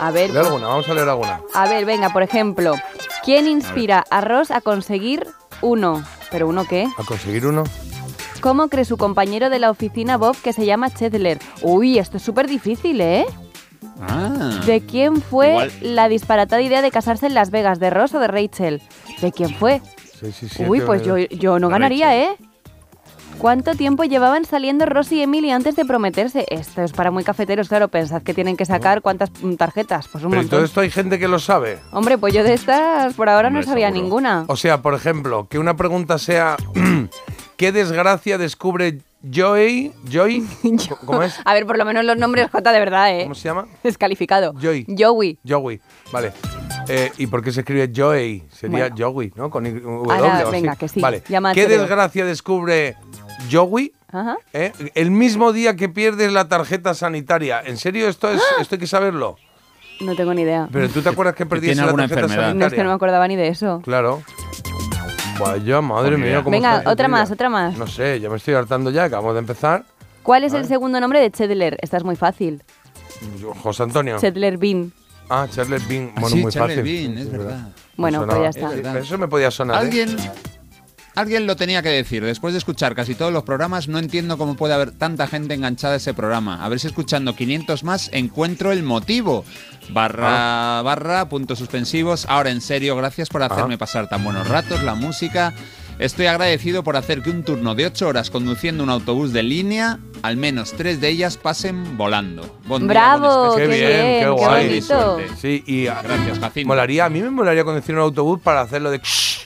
A 0.00 0.10
ver, 0.10 0.30
Lee 0.30 0.38
alguna, 0.38 0.66
vamos 0.66 0.88
a 0.88 0.94
leer 0.94 1.08
alguna. 1.08 1.40
a 1.54 1.68
ver, 1.68 1.84
venga, 1.84 2.08
por 2.10 2.22
ejemplo, 2.24 2.74
¿quién 3.24 3.46
inspira 3.46 4.02
a 4.10 4.20
Ross 4.22 4.50
a 4.50 4.60
conseguir 4.60 5.26
uno? 5.60 6.02
¿Pero 6.32 6.48
uno 6.48 6.64
qué? 6.66 6.88
A 6.98 7.04
conseguir 7.04 7.46
uno. 7.46 7.62
¿Cómo 8.44 8.68
cree 8.68 8.84
su 8.84 8.98
compañero 8.98 9.48
de 9.48 9.58
la 9.58 9.70
oficina 9.70 10.18
Bob 10.18 10.36
que 10.36 10.52
se 10.52 10.66
llama 10.66 10.92
Chandler? 10.92 11.38
Uy, 11.62 11.98
esto 11.98 12.18
es 12.18 12.22
súper 12.22 12.46
difícil, 12.46 13.00
¿eh? 13.00 13.24
Ah. 14.02 14.60
¿De 14.66 14.82
quién 14.82 15.22
fue 15.22 15.48
Igual- 15.48 15.72
la 15.80 16.10
disparatada 16.10 16.60
idea 16.60 16.82
de 16.82 16.90
casarse 16.90 17.24
en 17.26 17.32
Las 17.32 17.50
Vegas? 17.50 17.80
¿De 17.80 17.88
Ross 17.88 18.12
o 18.12 18.18
de 18.20 18.26
Rachel? 18.28 18.82
¿De 19.22 19.32
quién 19.32 19.48
fue? 19.54 19.80
Sí, 20.20 20.30
sí, 20.30 20.50
sí. 20.50 20.62
Uy, 20.68 20.80
que 20.80 20.84
pues 20.84 21.02
yo, 21.02 21.16
yo 21.16 21.58
no 21.58 21.70
ganaría, 21.70 22.14
¿eh? 22.18 22.36
¿Cuánto 23.38 23.74
tiempo 23.76 24.04
llevaban 24.04 24.44
saliendo 24.44 24.84
Ross 24.84 25.10
y 25.12 25.22
Emily 25.22 25.50
antes 25.50 25.74
de 25.74 25.86
prometerse? 25.86 26.44
Esto 26.50 26.82
es 26.82 26.92
para 26.92 27.10
muy 27.10 27.24
cafeteros, 27.24 27.68
claro. 27.70 27.88
Pensad 27.88 28.20
que 28.22 28.34
tienen 28.34 28.58
que 28.58 28.66
sacar 28.66 29.00
cuántas 29.00 29.30
mm, 29.42 29.54
tarjetas. 29.54 30.06
Pues 30.08 30.22
un 30.22 30.30
Pero 30.30 30.42
¿y 30.42 30.46
todo 30.46 30.60
montón. 30.60 30.64
esto 30.66 30.80
hay 30.82 30.90
gente 30.90 31.18
que 31.18 31.28
lo 31.28 31.38
sabe. 31.38 31.78
Hombre, 31.92 32.18
pues 32.18 32.34
yo 32.34 32.44
de 32.44 32.52
estas 32.52 33.14
por 33.14 33.30
ahora 33.30 33.48
Hombre, 33.48 33.62
no 33.64 33.68
sabía 33.68 33.86
seguro. 33.88 34.02
ninguna. 34.04 34.44
O 34.48 34.56
sea, 34.56 34.82
por 34.82 34.92
ejemplo, 34.92 35.46
que 35.48 35.58
una 35.58 35.76
pregunta 35.76 36.18
sea 36.18 36.56
¿qué 37.56 37.72
desgracia 37.72 38.38
descubre 38.38 38.98
Joey? 39.34 39.92
Joey? 40.12 40.44
¿Cómo 41.06 41.22
es? 41.22 41.34
A 41.44 41.54
ver, 41.54 41.66
por 41.66 41.78
lo 41.78 41.84
menos 41.84 42.04
los 42.04 42.16
nombres 42.16 42.50
J 42.50 42.72
de 42.72 42.78
verdad, 42.78 43.10
¿eh? 43.18 43.22
¿Cómo 43.24 43.34
se 43.34 43.48
llama? 43.48 43.66
Descalificado. 43.82 44.52
Joey. 44.60 44.86
Joey. 44.98 45.38
Joey, 45.48 45.80
vale. 46.12 46.32
Eh, 46.88 47.10
¿Y 47.16 47.26
por 47.28 47.42
qué 47.42 47.50
se 47.52 47.60
escribe 47.60 47.90
Joey? 47.94 48.44
Sería 48.52 48.88
Bueno. 48.90 48.96
Joey, 48.98 49.32
¿no? 49.36 49.48
Con 49.50 49.64
W 49.64 49.82
Ahora, 50.12 50.40
así. 50.40 50.50
venga, 50.50 50.76
que 50.76 50.88
sí. 50.88 51.00
Vale. 51.00 51.22
¿Qué 51.54 51.66
desgracia 51.66 52.24
descubre 52.26 52.96
Joey? 53.50 53.92
Ajá. 54.12 54.36
eh? 54.52 54.72
El 54.94 55.10
mismo 55.10 55.52
día 55.52 55.74
que 55.74 55.88
pierdes 55.88 56.30
la 56.32 56.46
tarjeta 56.48 56.94
sanitaria. 56.94 57.60
¿En 57.64 57.76
serio 57.78 58.08
esto 58.08 58.30
es 58.30 58.40
esto 58.60 58.74
hay 58.76 58.78
que 58.78 58.86
saberlo? 58.86 59.36
No 60.00 60.14
tengo 60.14 60.34
ni 60.34 60.42
idea. 60.42 60.68
Pero 60.72 60.88
tú 60.88 61.02
te 61.02 61.08
acuerdas 61.08 61.34
que 61.34 61.46
perdiste 61.46 61.76
la 61.76 61.84
alguna 61.84 62.02
tarjeta 62.04 62.20
enfermedad. 62.20 62.48
sanitaria. 62.50 62.60
No 62.60 62.66
es 62.66 62.74
que 62.74 62.82
no 62.84 62.90
me 62.90 62.94
acordaba 62.94 63.26
ni 63.26 63.36
de 63.36 63.48
eso. 63.48 63.80
Claro. 63.82 64.22
Vaya, 65.38 65.80
madre 65.80 66.16
mía, 66.16 66.38
cómo 66.42 66.50
Venga, 66.50 66.82
otra 66.86 67.08
más, 67.08 67.30
otra 67.30 67.48
más. 67.48 67.76
No 67.76 67.86
sé, 67.86 68.20
ya 68.20 68.28
me 68.30 68.36
estoy 68.36 68.54
hartando 68.54 68.90
ya, 68.90 69.04
acabamos 69.04 69.34
de 69.34 69.40
empezar. 69.40 69.84
¿Cuál 70.22 70.44
es 70.44 70.52
el 70.54 70.66
segundo 70.66 71.00
nombre 71.00 71.20
de 71.20 71.30
Chandler? 71.30 71.76
Esta 71.82 71.96
es 71.98 72.04
muy 72.04 72.16
fácil. 72.16 72.62
José 73.62 73.82
Antonio. 73.82 74.18
Chandler 74.18 74.56
Bean. 74.58 74.92
Ah, 75.28 75.46
Charles 75.50 75.86
Bean. 75.88 76.10
Ah, 76.16 76.20
Bueno, 76.20 76.36
sí, 76.36 76.42
muy 76.42 76.52
Charles 76.52 76.78
fácil. 76.78 77.08
Bean, 77.08 77.18
es 77.18 77.30
verdad. 77.30 77.68
Bueno, 77.96 78.26
pues 78.26 78.40
ya 78.40 78.48
está. 78.48 78.98
Eso 78.98 79.18
me 79.18 79.28
podía 79.28 79.50
sonar. 79.50 79.76
¿eh? 79.76 79.78
Alguien, 79.78 80.16
alguien 81.14 81.46
lo 81.46 81.56
tenía 81.56 81.82
que 81.82 81.88
decir. 81.90 82.24
Después 82.24 82.54
de 82.54 82.58
escuchar 82.58 82.94
casi 82.94 83.14
todos 83.14 83.32
los 83.32 83.42
programas, 83.44 83.88
no 83.88 83.98
entiendo 83.98 84.36
cómo 84.38 84.56
puede 84.56 84.74
haber 84.74 84.92
tanta 84.92 85.26
gente 85.26 85.54
enganchada 85.54 85.94
a 85.94 85.96
ese 85.98 86.14
programa. 86.14 86.64
A 86.64 86.68
ver 86.68 86.80
si 86.80 86.86
escuchando 86.86 87.34
500 87.36 87.84
más 87.84 88.10
encuentro 88.12 88.72
el 88.72 88.82
motivo. 88.82 89.44
Barra, 89.90 90.82
barra, 90.82 91.28
puntos 91.28 91.58
suspensivos. 91.58 92.26
Ahora 92.28 92.50
en 92.50 92.60
serio, 92.60 92.96
gracias 92.96 93.28
por 93.28 93.42
hacerme 93.42 93.74
Ah. 93.74 93.78
pasar 93.78 94.08
tan 94.08 94.24
buenos 94.24 94.48
ratos, 94.48 94.82
la 94.82 94.94
música. 94.94 95.52
Estoy 95.98 96.26
agradecido 96.26 96.82
por 96.82 96.96
hacer 96.96 97.22
que 97.22 97.30
un 97.30 97.44
turno 97.44 97.74
de 97.76 97.86
8 97.86 98.08
horas 98.08 98.28
conduciendo 98.28 98.82
un 98.82 98.90
autobús 98.90 99.32
de 99.32 99.44
línea, 99.44 100.00
al 100.22 100.36
menos 100.36 100.72
tres 100.72 101.00
de 101.00 101.08
ellas 101.08 101.36
pasen 101.36 101.96
volando. 101.96 102.58
Bon 102.66 102.84
Bravo, 102.88 103.54
qué, 103.54 103.62
Qué 103.62 103.68
bien, 103.68 103.86
bien, 103.88 104.02
qué 104.14 104.18
qué, 104.24 104.28
guay. 104.28 104.66
bonito. 104.66 104.86
Suerte. 104.86 105.36
Sí, 105.40 105.62
y 105.66 105.86
ah, 105.86 106.00
Gracias, 106.02 106.40
Jacinto. 106.40 106.66
molaría, 106.66 107.04
a 107.04 107.08
mí 107.08 107.22
me 107.22 107.30
molaría 107.30 107.62
conducir 107.62 107.94
un 107.94 108.00
autobús 108.00 108.40
para 108.42 108.60
hacerlo 108.62 108.90
de 108.90 109.00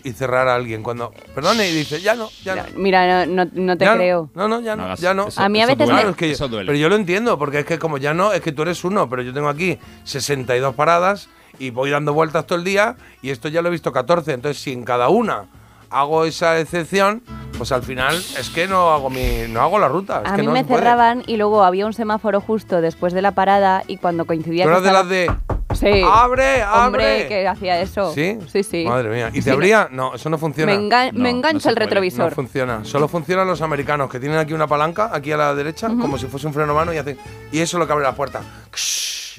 y 0.04 0.12
cerrar 0.12 0.48
a 0.48 0.54
alguien 0.54 0.82
cuando, 0.82 1.12
perdone, 1.34 1.68
y 1.68 1.74
dice, 1.74 2.00
ya 2.00 2.14
no, 2.14 2.30
ya 2.42 2.54
no. 2.54 2.62
Mira, 2.76 3.26
no, 3.26 3.44
no- 3.44 3.50
no 3.52 3.76
te 3.76 3.84
ya 3.84 3.94
creo. 3.96 4.30
No, 4.34 4.48
no, 4.48 4.60
ya 4.60 4.74
no, 4.74 4.94
ya 4.96 5.12
no. 5.12 5.28
eso, 5.28 5.42
A 5.42 5.48
mí 5.50 5.60
a 5.60 5.66
veces 5.66 5.76
duele, 5.78 5.92
Claro, 5.92 6.10
es 6.10 6.16
que 6.16 6.30
eso 6.30 6.48
duele. 6.48 6.66
pero 6.66 6.78
yo 6.78 6.88
lo 6.88 6.96
entiendo, 6.96 7.36
porque 7.38 7.58
es 7.58 7.64
que 7.66 7.78
como 7.78 7.98
ya 7.98 8.14
no, 8.14 8.32
es 8.32 8.40
que 8.40 8.52
tú 8.52 8.62
eres 8.62 8.82
uno, 8.84 9.10
pero 9.10 9.20
yo 9.22 9.34
tengo 9.34 9.48
aquí 9.50 9.76
62 10.04 10.74
paradas 10.76 11.28
y 11.58 11.70
voy 11.70 11.90
dando 11.90 12.14
vueltas 12.14 12.46
todo 12.46 12.58
el 12.58 12.64
día 12.64 12.96
y 13.20 13.30
esto 13.30 13.48
ya 13.48 13.60
lo 13.60 13.68
he 13.68 13.72
visto 13.72 13.92
14, 13.92 14.32
entonces 14.32 14.62
si 14.62 14.72
en 14.72 14.84
cada 14.84 15.08
una 15.08 15.46
hago 15.90 16.24
esa 16.24 16.58
excepción, 16.60 17.22
pues 17.56 17.72
al 17.72 17.82
final 17.82 18.14
es 18.16 18.50
que 18.50 18.66
no 18.68 18.90
hago 18.92 19.10
mi 19.10 19.46
no 19.48 19.60
hago 19.62 19.78
la 19.78 19.88
ruta, 19.88 20.22
es 20.24 20.30
A 20.32 20.36
que 20.36 20.42
mí 20.42 20.46
no 20.46 20.52
me 20.52 20.64
puede. 20.64 20.80
cerraban 20.82 21.22
y 21.26 21.36
luego 21.36 21.64
había 21.64 21.86
un 21.86 21.92
semáforo 21.92 22.40
justo 22.40 22.80
después 22.80 23.12
de 23.12 23.22
la 23.22 23.32
parada 23.32 23.82
y 23.86 23.96
cuando 23.96 24.26
coincidía 24.26 24.64
eras 24.64 24.82
de 24.82 24.92
las 24.92 25.08
de 25.08 25.30
Sí. 25.74 26.02
¡Abre, 26.04 26.62
abre! 26.62 26.86
Hombre, 26.86 27.26
que 27.28 27.46
hacía 27.46 27.78
eso. 27.80 28.12
¿Sí? 28.12 28.38
Sí, 28.50 28.62
sí. 28.64 28.84
Madre 28.88 29.10
mía. 29.10 29.30
¿Y 29.32 29.42
te 29.42 29.50
abría? 29.50 29.86
No, 29.92 30.14
eso 30.14 30.28
no 30.30 30.36
funciona. 30.38 30.72
Me, 30.72 30.78
enga- 30.80 31.12
No, 31.12 31.20
me 31.22 31.30
no 31.30 31.38
engancha 31.38 31.60
se 31.60 31.68
el 31.68 31.74
puede. 31.74 31.84
retrovisor. 31.86 32.30
No 32.30 32.34
funciona. 32.34 32.84
Solo 32.84 33.06
funcionan 33.06 33.46
los 33.46 33.60
americanos, 33.62 34.10
que 34.10 34.18
tienen 34.18 34.38
aquí 34.38 34.54
una 34.54 34.66
palanca, 34.66 35.10
aquí 35.12 35.30
a 35.30 35.36
la 35.36 35.54
derecha, 35.54 35.88
como 35.88 36.16
si 36.18 36.26
fuese 36.26 36.46
un 36.48 36.54
freno 36.54 36.74
mano, 36.74 36.92
y 36.92 36.96
hacen. 36.96 37.18
Y 37.52 37.60
eso 37.60 37.76
es 37.76 37.80
lo 37.80 37.86
que 37.86 37.92
abre 37.92 38.04
la 38.04 38.14
puerta. 38.14 38.40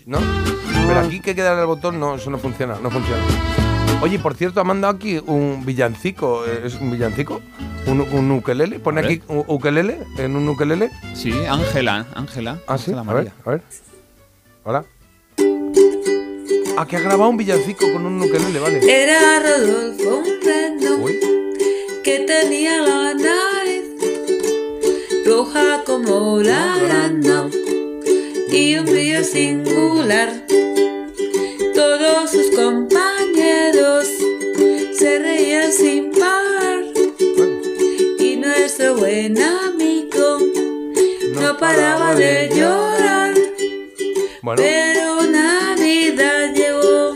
¿No? 0.05 0.19
Pero 0.87 0.99
aquí 0.99 1.19
que 1.19 1.31
hay 1.31 1.35
que 1.35 1.41
darle 1.41 1.61
al 1.61 1.67
botón, 1.67 1.99
no, 1.99 2.15
eso 2.15 2.29
no 2.29 2.37
funciona, 2.37 2.75
no 2.81 2.89
funciona. 2.91 3.21
Oye, 4.01 4.17
por 4.17 4.33
cierto, 4.35 4.61
ha 4.61 4.63
mandado 4.63 4.95
aquí 4.95 5.19
un 5.25 5.65
villancico. 5.65 6.45
¿eh? 6.45 6.61
¿Es 6.65 6.75
un 6.75 6.91
villancico? 6.91 7.41
¿Un, 7.85 7.99
un 8.01 8.31
ukelele? 8.31 8.79
Pone 8.79 9.01
aquí 9.01 9.21
un 9.27 9.43
ukelele 9.47 9.99
en 10.17 10.35
un 10.37 10.47
ukelele. 10.47 10.89
Sí, 11.13 11.33
Ángela, 11.49 12.05
Ángela. 12.15 12.59
Ah, 12.65 12.77
sí. 12.77 12.91
Ángela 12.91 13.01
A 13.01 13.13
ver, 13.13 13.23
María. 13.25 13.33
a 13.45 13.49
ver. 13.51 13.61
Hola. 14.63 14.85
Ah, 16.77 16.85
que 16.87 16.95
ha 16.95 16.99
grabado 17.01 17.29
un 17.29 17.35
villancico 17.37 17.91
con 17.91 18.05
un 18.05 18.21
ukelele, 18.21 18.59
vale. 18.59 18.79
Era 19.03 19.39
Rodolfo 19.41 20.19
un 20.19 20.25
reno 20.45 20.95
Uy. 21.03 21.19
que 22.03 22.19
tenía 22.19 22.81
la 22.81 23.13
nariz 23.13 23.83
roja 25.25 25.83
como 25.85 26.39
la 26.41 26.77
grana 26.77 27.49
y 28.49 28.77
un 28.77 28.85
brillo 28.85 29.23
singular. 29.25 30.45
Todos 31.79 32.31
sus 32.31 32.51
compañeros 32.57 34.05
se 34.91 35.19
reían 35.19 35.71
sin 35.71 36.11
parar 36.11 36.83
y 38.19 38.35
nuestro 38.35 38.97
buen 38.97 39.41
amigo 39.41 40.39
no 41.35 41.57
paraba 41.57 42.15
de 42.15 42.49
llorar. 42.53 43.33
Bueno. 44.41 44.61
Pero 44.61 45.23
Navidad 45.31 46.53
llegó, 46.53 47.15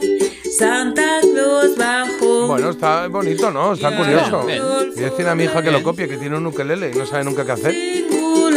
Santa 0.57 1.19
Claus 1.19 1.75
bajó. 1.75 2.47
Bueno, 2.47 2.69
está 2.69 3.07
bonito, 3.09 3.51
¿no? 3.51 3.73
Está 3.73 3.97
curioso. 3.97 4.43
Voy 4.43 4.53
a 4.53 5.09
decir 5.09 5.27
a 5.27 5.35
mi 5.35 5.43
hija 5.43 5.61
que 5.61 5.71
lo 5.71 5.83
copie, 5.83 6.07
que 6.07 6.15
tiene 6.15 6.37
un 6.37 6.47
ukelele 6.47 6.89
y 6.89 6.97
no 6.97 7.05
sabe 7.05 7.25
nunca 7.25 7.45
qué 7.45 7.51
hacer. 7.51 7.75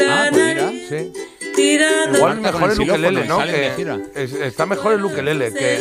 Ah, 0.08 0.28
pues 0.30 0.54
mira. 0.54 0.70
Sí. 0.88 1.12
Tirando. 1.56 2.18
Igual 2.18 2.40
mejor 2.40 2.70
el 2.70 2.80
el 2.82 2.88
ukelele, 2.90 3.24
¿no? 3.26 3.38
Que 3.44 3.72
es- 4.14 4.32
está 4.34 4.66
mejor 4.66 4.92
el 4.94 5.04
ukelele 5.04 5.52
que... 5.52 5.58
¿Qué 5.58 5.80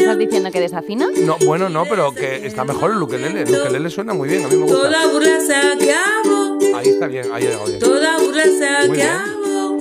estás 0.00 0.18
diciendo 0.18 0.50
que 0.50 0.60
desafina? 0.60 1.08
No, 1.26 1.36
bueno, 1.44 1.68
no, 1.68 1.84
pero 1.84 2.12
que 2.12 2.46
está 2.46 2.64
mejor 2.64 2.92
el 2.92 3.02
ukelele. 3.02 3.42
El 3.42 3.54
ukelele 3.60 3.90
suena 3.90 4.14
muy 4.14 4.28
bien, 4.28 4.44
a 4.44 4.48
mí 4.48 4.56
me 4.56 4.62
gusta. 4.62 4.78
Toda 4.78 5.06
burla 5.08 5.40
se 5.40 5.54
acabó. 5.54 6.58
Ahí 6.78 6.88
está 6.88 7.06
bien, 7.08 7.26
ahí 7.32 7.42
llegado 7.44 7.66
bien. 7.66 7.78
Toda 7.80 8.18
burla 8.18 8.44
se 8.44 8.86
Muy 8.88 8.96
bien. 8.96 9.08
acabó. 9.08 9.78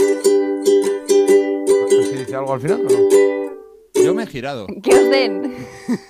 ¿Si 2.09 2.15
dice 2.15 2.35
algo 2.35 2.53
al 2.53 2.59
final 2.61 2.81
o 2.81 2.89
no? 2.89 4.03
Yo 4.03 4.13
me 4.13 4.23
he 4.23 4.27
girado. 4.27 4.67
Que 4.83 4.93
os 4.95 5.09
den. 5.09 5.55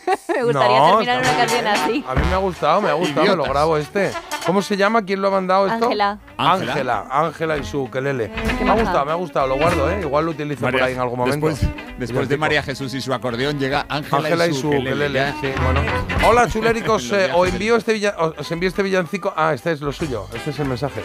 me 0.36 0.43
gustaría 0.43 0.80
No, 0.80 0.89
terminar 0.89 1.20
una 1.20 1.38
canción 1.38 1.67
así. 1.67 2.06
A 2.08 2.15
mí 2.15 2.22
me 2.28 2.34
ha 2.34 2.38
gustado, 2.38 2.82
me 2.82 2.89
ha 2.89 2.93
gustado, 2.93 3.28
me 3.28 3.36
lo 3.36 3.43
grabo 3.43 3.78
este. 3.78 4.12
¿Cómo 4.46 4.62
se 4.62 4.78
llama? 4.78 5.04
¿Quién 5.04 5.22
lo 5.22 5.28
ha 5.28 5.32
mandado 5.32 5.67
esto? 5.67 5.86
Ángela. 5.86 6.20
Ángela. 6.38 7.08
Ángela, 7.10 7.58
y 7.58 7.65
su 7.65 7.84
ukelele. 7.84 8.32
Me 8.63 8.70
ha 8.70 8.74
gustado, 8.74 9.06
me 9.06 9.12
ha 9.12 9.15
gustado, 9.15 9.48
lo 9.48 9.58
guardo, 9.58 9.91
¿eh? 9.91 10.00
Igual 10.02 10.26
lo 10.26 10.32
utilizo 10.32 10.62
por 10.62 10.82
ahí 10.82 10.93
en 10.93 11.00
algún 11.00 11.20
momento. 11.20 11.48
Después, 11.48 11.72
después 11.98 12.30
de. 12.30 12.38
María 12.38 12.63
Jesús 12.63 12.93
y 12.93 13.02
su 13.02 13.13
acordeón 13.13 13.60
llega 13.60 13.86
Ángela, 13.89 14.17
Ángela 14.17 14.48
y 14.48 14.54
su 14.54 14.70
ukelele, 14.70 15.34
sí, 15.41 15.52
bueno. 15.63 15.82
Hola, 16.26 16.48
chuléricos, 16.48 17.12
eh, 17.12 17.32
os, 17.34 17.50
envío 17.50 17.76
este 17.76 18.13
os 18.38 18.52
envío 18.52 18.70
este 18.70 18.84
villancico. 18.84 19.34
Ah, 19.36 19.54
este 19.54 19.72
es 19.72 19.82
lo 19.82 19.91
suyo, 19.91 20.28
este 20.34 20.52
es 20.52 20.60
el 20.60 20.67
mensaje. 20.67 21.04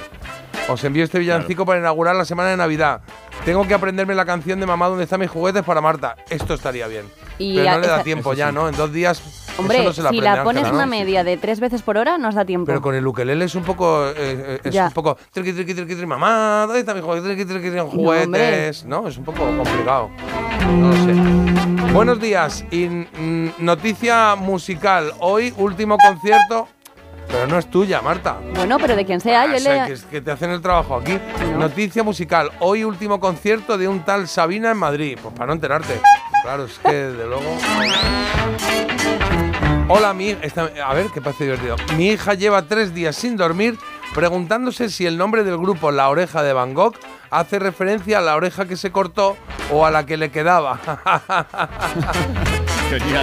Os 0.69 0.85
envío 0.85 1.03
este 1.03 1.19
villancico 1.19 1.67
para 1.67 1.81
inaugurar 1.81 2.15
la 2.15 2.25
semana 2.25 2.51
de 2.51 2.57
Navidad. 2.57 3.01
Tengo 3.45 3.67
que 3.67 3.75
aprenderme 3.75 4.15
la 4.15 4.25
canción 4.25 4.61
de 4.61 4.67
Mamá, 4.67 4.87
¿dónde 4.87 5.05
están 5.05 5.19
mis 5.19 5.31
juguetes? 5.31 5.65
para 5.65 5.81
Marta. 5.81 6.17
Esto 6.31 6.55
estaría 6.55 6.87
bien. 6.87 7.07
Y 7.43 7.57
Pero 7.57 7.71
a- 7.71 7.75
no 7.75 7.81
le 7.81 7.87
da 7.89 8.03
tiempo 8.03 8.33
ya, 8.35 8.49
sí. 8.49 8.55
¿no? 8.55 8.69
En 8.69 8.77
dos 8.77 8.93
días. 8.93 9.23
Hombre, 9.59 9.79
eso 9.79 9.85
no 9.89 9.93
se 9.93 10.03
la 10.03 10.09
si 10.11 10.17
aprende 10.19 10.37
la 10.39 10.45
pones 10.45 10.63
Ángela, 10.63 10.77
una 10.77 10.87
¿no? 10.87 10.91
media 10.91 11.25
de 11.25 11.37
tres 11.37 11.61
veces 11.61 11.83
por 11.83 11.99
hora, 11.99 12.17
nos 12.17 12.35
da 12.35 12.45
tiempo. 12.45 12.67
Pero 12.67 12.81
con 12.81 12.95
el 12.95 13.07
ukelele 13.07 13.45
es 13.45 13.55
un 13.55 13.63
poco. 13.65 14.07
eh, 14.09 14.13
eh, 14.17 14.61
es 14.65 14.73
Ya. 14.75 14.87
un 14.87 14.93
poco. 14.93 15.17
Triqui, 15.31 15.53
triqui, 15.53 15.75
triqui, 15.75 15.93
triqui, 15.95 16.07
mamá, 16.07 16.65
¿dónde 16.67 16.81
está 16.81 16.95
mi 16.95 17.01
juguete? 17.03 17.27
Triqui, 17.29 17.45
triqui, 17.45 17.71
triqui, 17.71 17.87
juguetes. 17.91 18.85
No, 18.87 19.07
es 19.09 19.19
un 19.19 19.25
poco 19.25 19.39
complicado. 19.57 20.11
No 20.79 20.89
lo 20.89 20.95
sé. 20.95 21.93
Buenos 21.93 22.19
días. 22.21 22.65
Y 22.71 22.87
mm, 22.87 23.53
noticia 23.59 24.35
musical. 24.37 25.13
Hoy, 25.21 25.53
último 25.59 25.99
concierto. 25.99 26.69
Pero 27.33 27.47
no 27.47 27.59
es 27.59 27.67
tuya, 27.71 28.03
Marta. 28.03 28.37
Bueno, 28.55 28.77
pero 28.79 28.95
de 28.95 29.07
quien 29.07 29.19
sea, 29.21 29.47
yo 29.47 29.53
Ah, 29.53 29.57
o 29.57 29.59
sea, 29.61 29.83
le... 29.83 29.87
que, 29.89 29.93
es 29.95 30.05
que 30.05 30.21
te 30.21 30.31
hacen 30.31 30.51
el 30.51 30.61
trabajo 30.61 30.97
aquí. 30.97 31.19
No. 31.53 31.61
Noticia 31.61 32.03
musical. 32.03 32.53
Hoy 32.61 32.85
último 32.85 33.19
concierto 33.21 33.79
de 33.79 33.89
un 33.89 34.05
tal 34.05 34.29
Sabina 34.29 34.71
en 34.73 34.77
Madrid. 34.77 35.19
Pues 35.21 35.33
para 35.35 35.47
no 35.47 35.53
enterarte. 35.55 35.99
Claro, 36.43 36.65
es 36.67 36.79
que 36.79 36.93
desde 36.93 37.27
luego. 37.27 37.57
Hola, 39.89 40.13
mi 40.13 40.37
esta- 40.43 40.71
A 40.87 40.93
ver, 40.95 41.07
qué 41.13 41.21
parece 41.23 41.45
divertido. 41.45 41.77
Mi 41.97 42.09
hija 42.11 42.35
lleva 42.35 42.63
tres 42.63 42.93
días 42.95 43.17
sin 43.17 43.37
dormir 43.37 43.79
preguntándose 44.15 44.91
si 44.91 45.07
el 45.07 45.17
nombre 45.17 45.43
del 45.43 45.57
grupo 45.57 45.91
La 45.91 46.11
Oreja 46.11 46.43
de 46.43 46.53
Van 46.53 46.75
Gogh 46.75 46.95
hace 47.31 47.59
referencia 47.59 48.19
a 48.19 48.21
la 48.21 48.37
oreja 48.37 48.67
que 48.67 48.77
se 48.77 48.93
cortó 48.93 49.39
o 49.71 49.87
a 49.87 49.91
la 49.91 50.05
que 50.05 50.19
le 50.19 50.31
quedaba. 50.31 50.79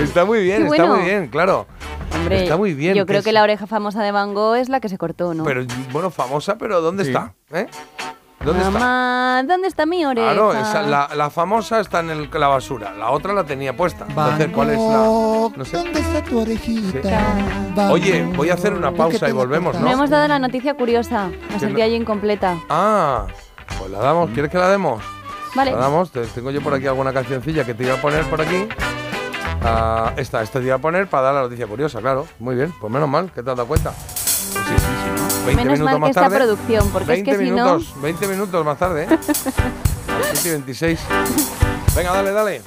Está 0.01 0.25
muy 0.25 0.41
bien, 0.41 0.63
Qué 0.63 0.67
está 0.69 0.83
bueno. 0.85 0.95
muy 0.95 1.05
bien, 1.05 1.27
claro. 1.27 1.67
Hombre, 2.15 2.43
está 2.43 2.57
muy 2.57 2.73
bien. 2.73 2.95
Yo 2.95 3.05
creo 3.05 3.19
es- 3.19 3.25
que 3.25 3.31
la 3.31 3.43
oreja 3.43 3.67
famosa 3.67 4.03
de 4.03 4.11
Van 4.11 4.33
Gogh 4.33 4.55
es 4.55 4.69
la 4.69 4.79
que 4.79 4.89
se 4.89 4.97
cortó, 4.97 5.33
¿no? 5.33 5.43
Pero 5.43 5.65
bueno, 5.91 6.09
famosa, 6.09 6.57
pero 6.57 6.81
¿dónde 6.81 7.03
Sí. 7.05 7.09
está? 7.11 7.33
¿Eh? 7.51 7.67
¿Dónde 8.43 8.59
está? 8.63 8.71
Mamá, 8.71 9.43
¿dónde 9.45 9.67
está 9.67 9.85
mi 9.85 10.05
oreja? 10.05 10.31
Claro, 10.31 10.53
esa- 10.53 10.81
la, 10.83 11.09
la 11.13 11.29
famosa 11.29 11.81
está 11.81 11.99
en 11.99 12.09
el- 12.09 12.29
la 12.31 12.47
basura, 12.47 12.93
la 12.93 13.11
otra 13.11 13.33
la 13.33 13.43
tenía 13.43 13.75
puesta. 13.75 14.05
Entonces, 14.07 14.47
¿cuál 14.53 14.69
es 14.69 14.77
la...? 14.79 15.03
No 15.57 15.65
sé. 15.65 15.75
¿Dónde 15.75 15.99
está 15.99 16.23
tu 16.23 16.39
orejita? 16.39 17.89
Oye, 17.91 18.23
voy 18.35 18.49
a 18.49 18.53
hacer 18.53 18.73
una 18.73 18.93
pausa 18.93 19.27
y 19.27 19.33
volvemos, 19.33 19.75
No 19.75 19.81
¿no? 19.81 19.91
hemos 19.91 20.09
dado 20.09 20.25
la 20.29 20.39
noticia 20.39 20.73
curiosa. 20.75 21.29
Que 21.51 21.59
sentía 21.59 21.85
no- 21.85 21.91
yo 21.91 21.97
incompleta. 21.97 22.57
Ah, 22.69 23.25
pues 23.77 23.91
la 23.91 23.99
damos. 23.99 24.29
¿Quieres 24.31 24.49
que 24.49 24.57
la 24.57 24.69
demos? 24.69 25.03
Vale. 25.53 25.71
La 25.71 25.77
damos. 25.77 26.11
Te- 26.11 26.25
Tengo 26.27 26.51
yo 26.51 26.61
por 26.61 26.73
aquí 26.73 26.87
alguna 26.87 27.11
cancioncilla 27.11 27.65
que 27.65 27.73
te 27.73 27.83
iba 27.83 27.95
a 27.95 28.01
poner 28.01 28.23
por 28.29 28.39
aquí. 28.39 28.67
Ah, 29.63 30.13
esta, 30.17 30.41
esta 30.41 30.59
te 30.59 30.65
iba 30.65 30.75
a 30.75 30.79
poner 30.79 31.07
para 31.07 31.23
dar 31.23 31.33
la 31.35 31.41
noticia 31.41 31.67
curiosa, 31.67 31.99
claro. 31.99 32.27
Muy 32.39 32.55
bien, 32.55 32.73
pues 32.79 32.91
menos 32.91 33.09
mal 33.09 33.25
que 33.31 33.43
te 33.43 33.49
has 33.51 33.57
dado 33.57 33.67
cuenta. 33.67 33.91
Pues 33.91 34.65
sí, 34.65 34.75
sí, 34.77 34.85
sí, 35.03 35.21
¿no? 35.21 35.45
20 35.45 35.55
Menos 35.55 35.65
minutos 35.79 35.85
mal 35.85 35.93
que 35.95 35.99
más 35.99 36.09
esta 36.11 36.21
tarde. 36.21 36.35
producción, 36.37 36.89
porque 36.89 37.03
es 37.03 37.07
20 37.25 37.31
que 37.31 37.37
si 37.37 37.51
no... 37.51 37.55
minutos, 37.65 38.01
20 38.01 38.27
minutos 38.27 38.65
más 38.65 38.77
tarde, 38.77 39.03
¿eh? 39.03 39.07
A 39.09 40.19
las 40.19 40.39
7 40.39 40.47
y 40.47 40.51
26. 40.51 40.99
Venga, 41.95 42.13
dale, 42.13 42.31
dale. 42.31 42.61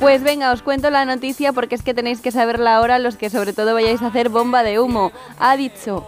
Pues 0.00 0.22
venga, 0.22 0.52
os 0.52 0.62
cuento 0.62 0.90
la 0.90 1.04
noticia 1.04 1.52
porque 1.52 1.76
es 1.76 1.82
que 1.82 1.94
tenéis 1.94 2.20
que 2.20 2.30
saberla 2.32 2.76
ahora 2.76 2.98
los 2.98 3.16
que 3.16 3.30
sobre 3.30 3.52
todo 3.52 3.72
vayáis 3.74 4.02
a 4.02 4.08
hacer 4.08 4.28
bomba 4.28 4.62
de 4.62 4.80
humo. 4.80 5.12
Ha 5.38 5.56
dicho, 5.56 6.04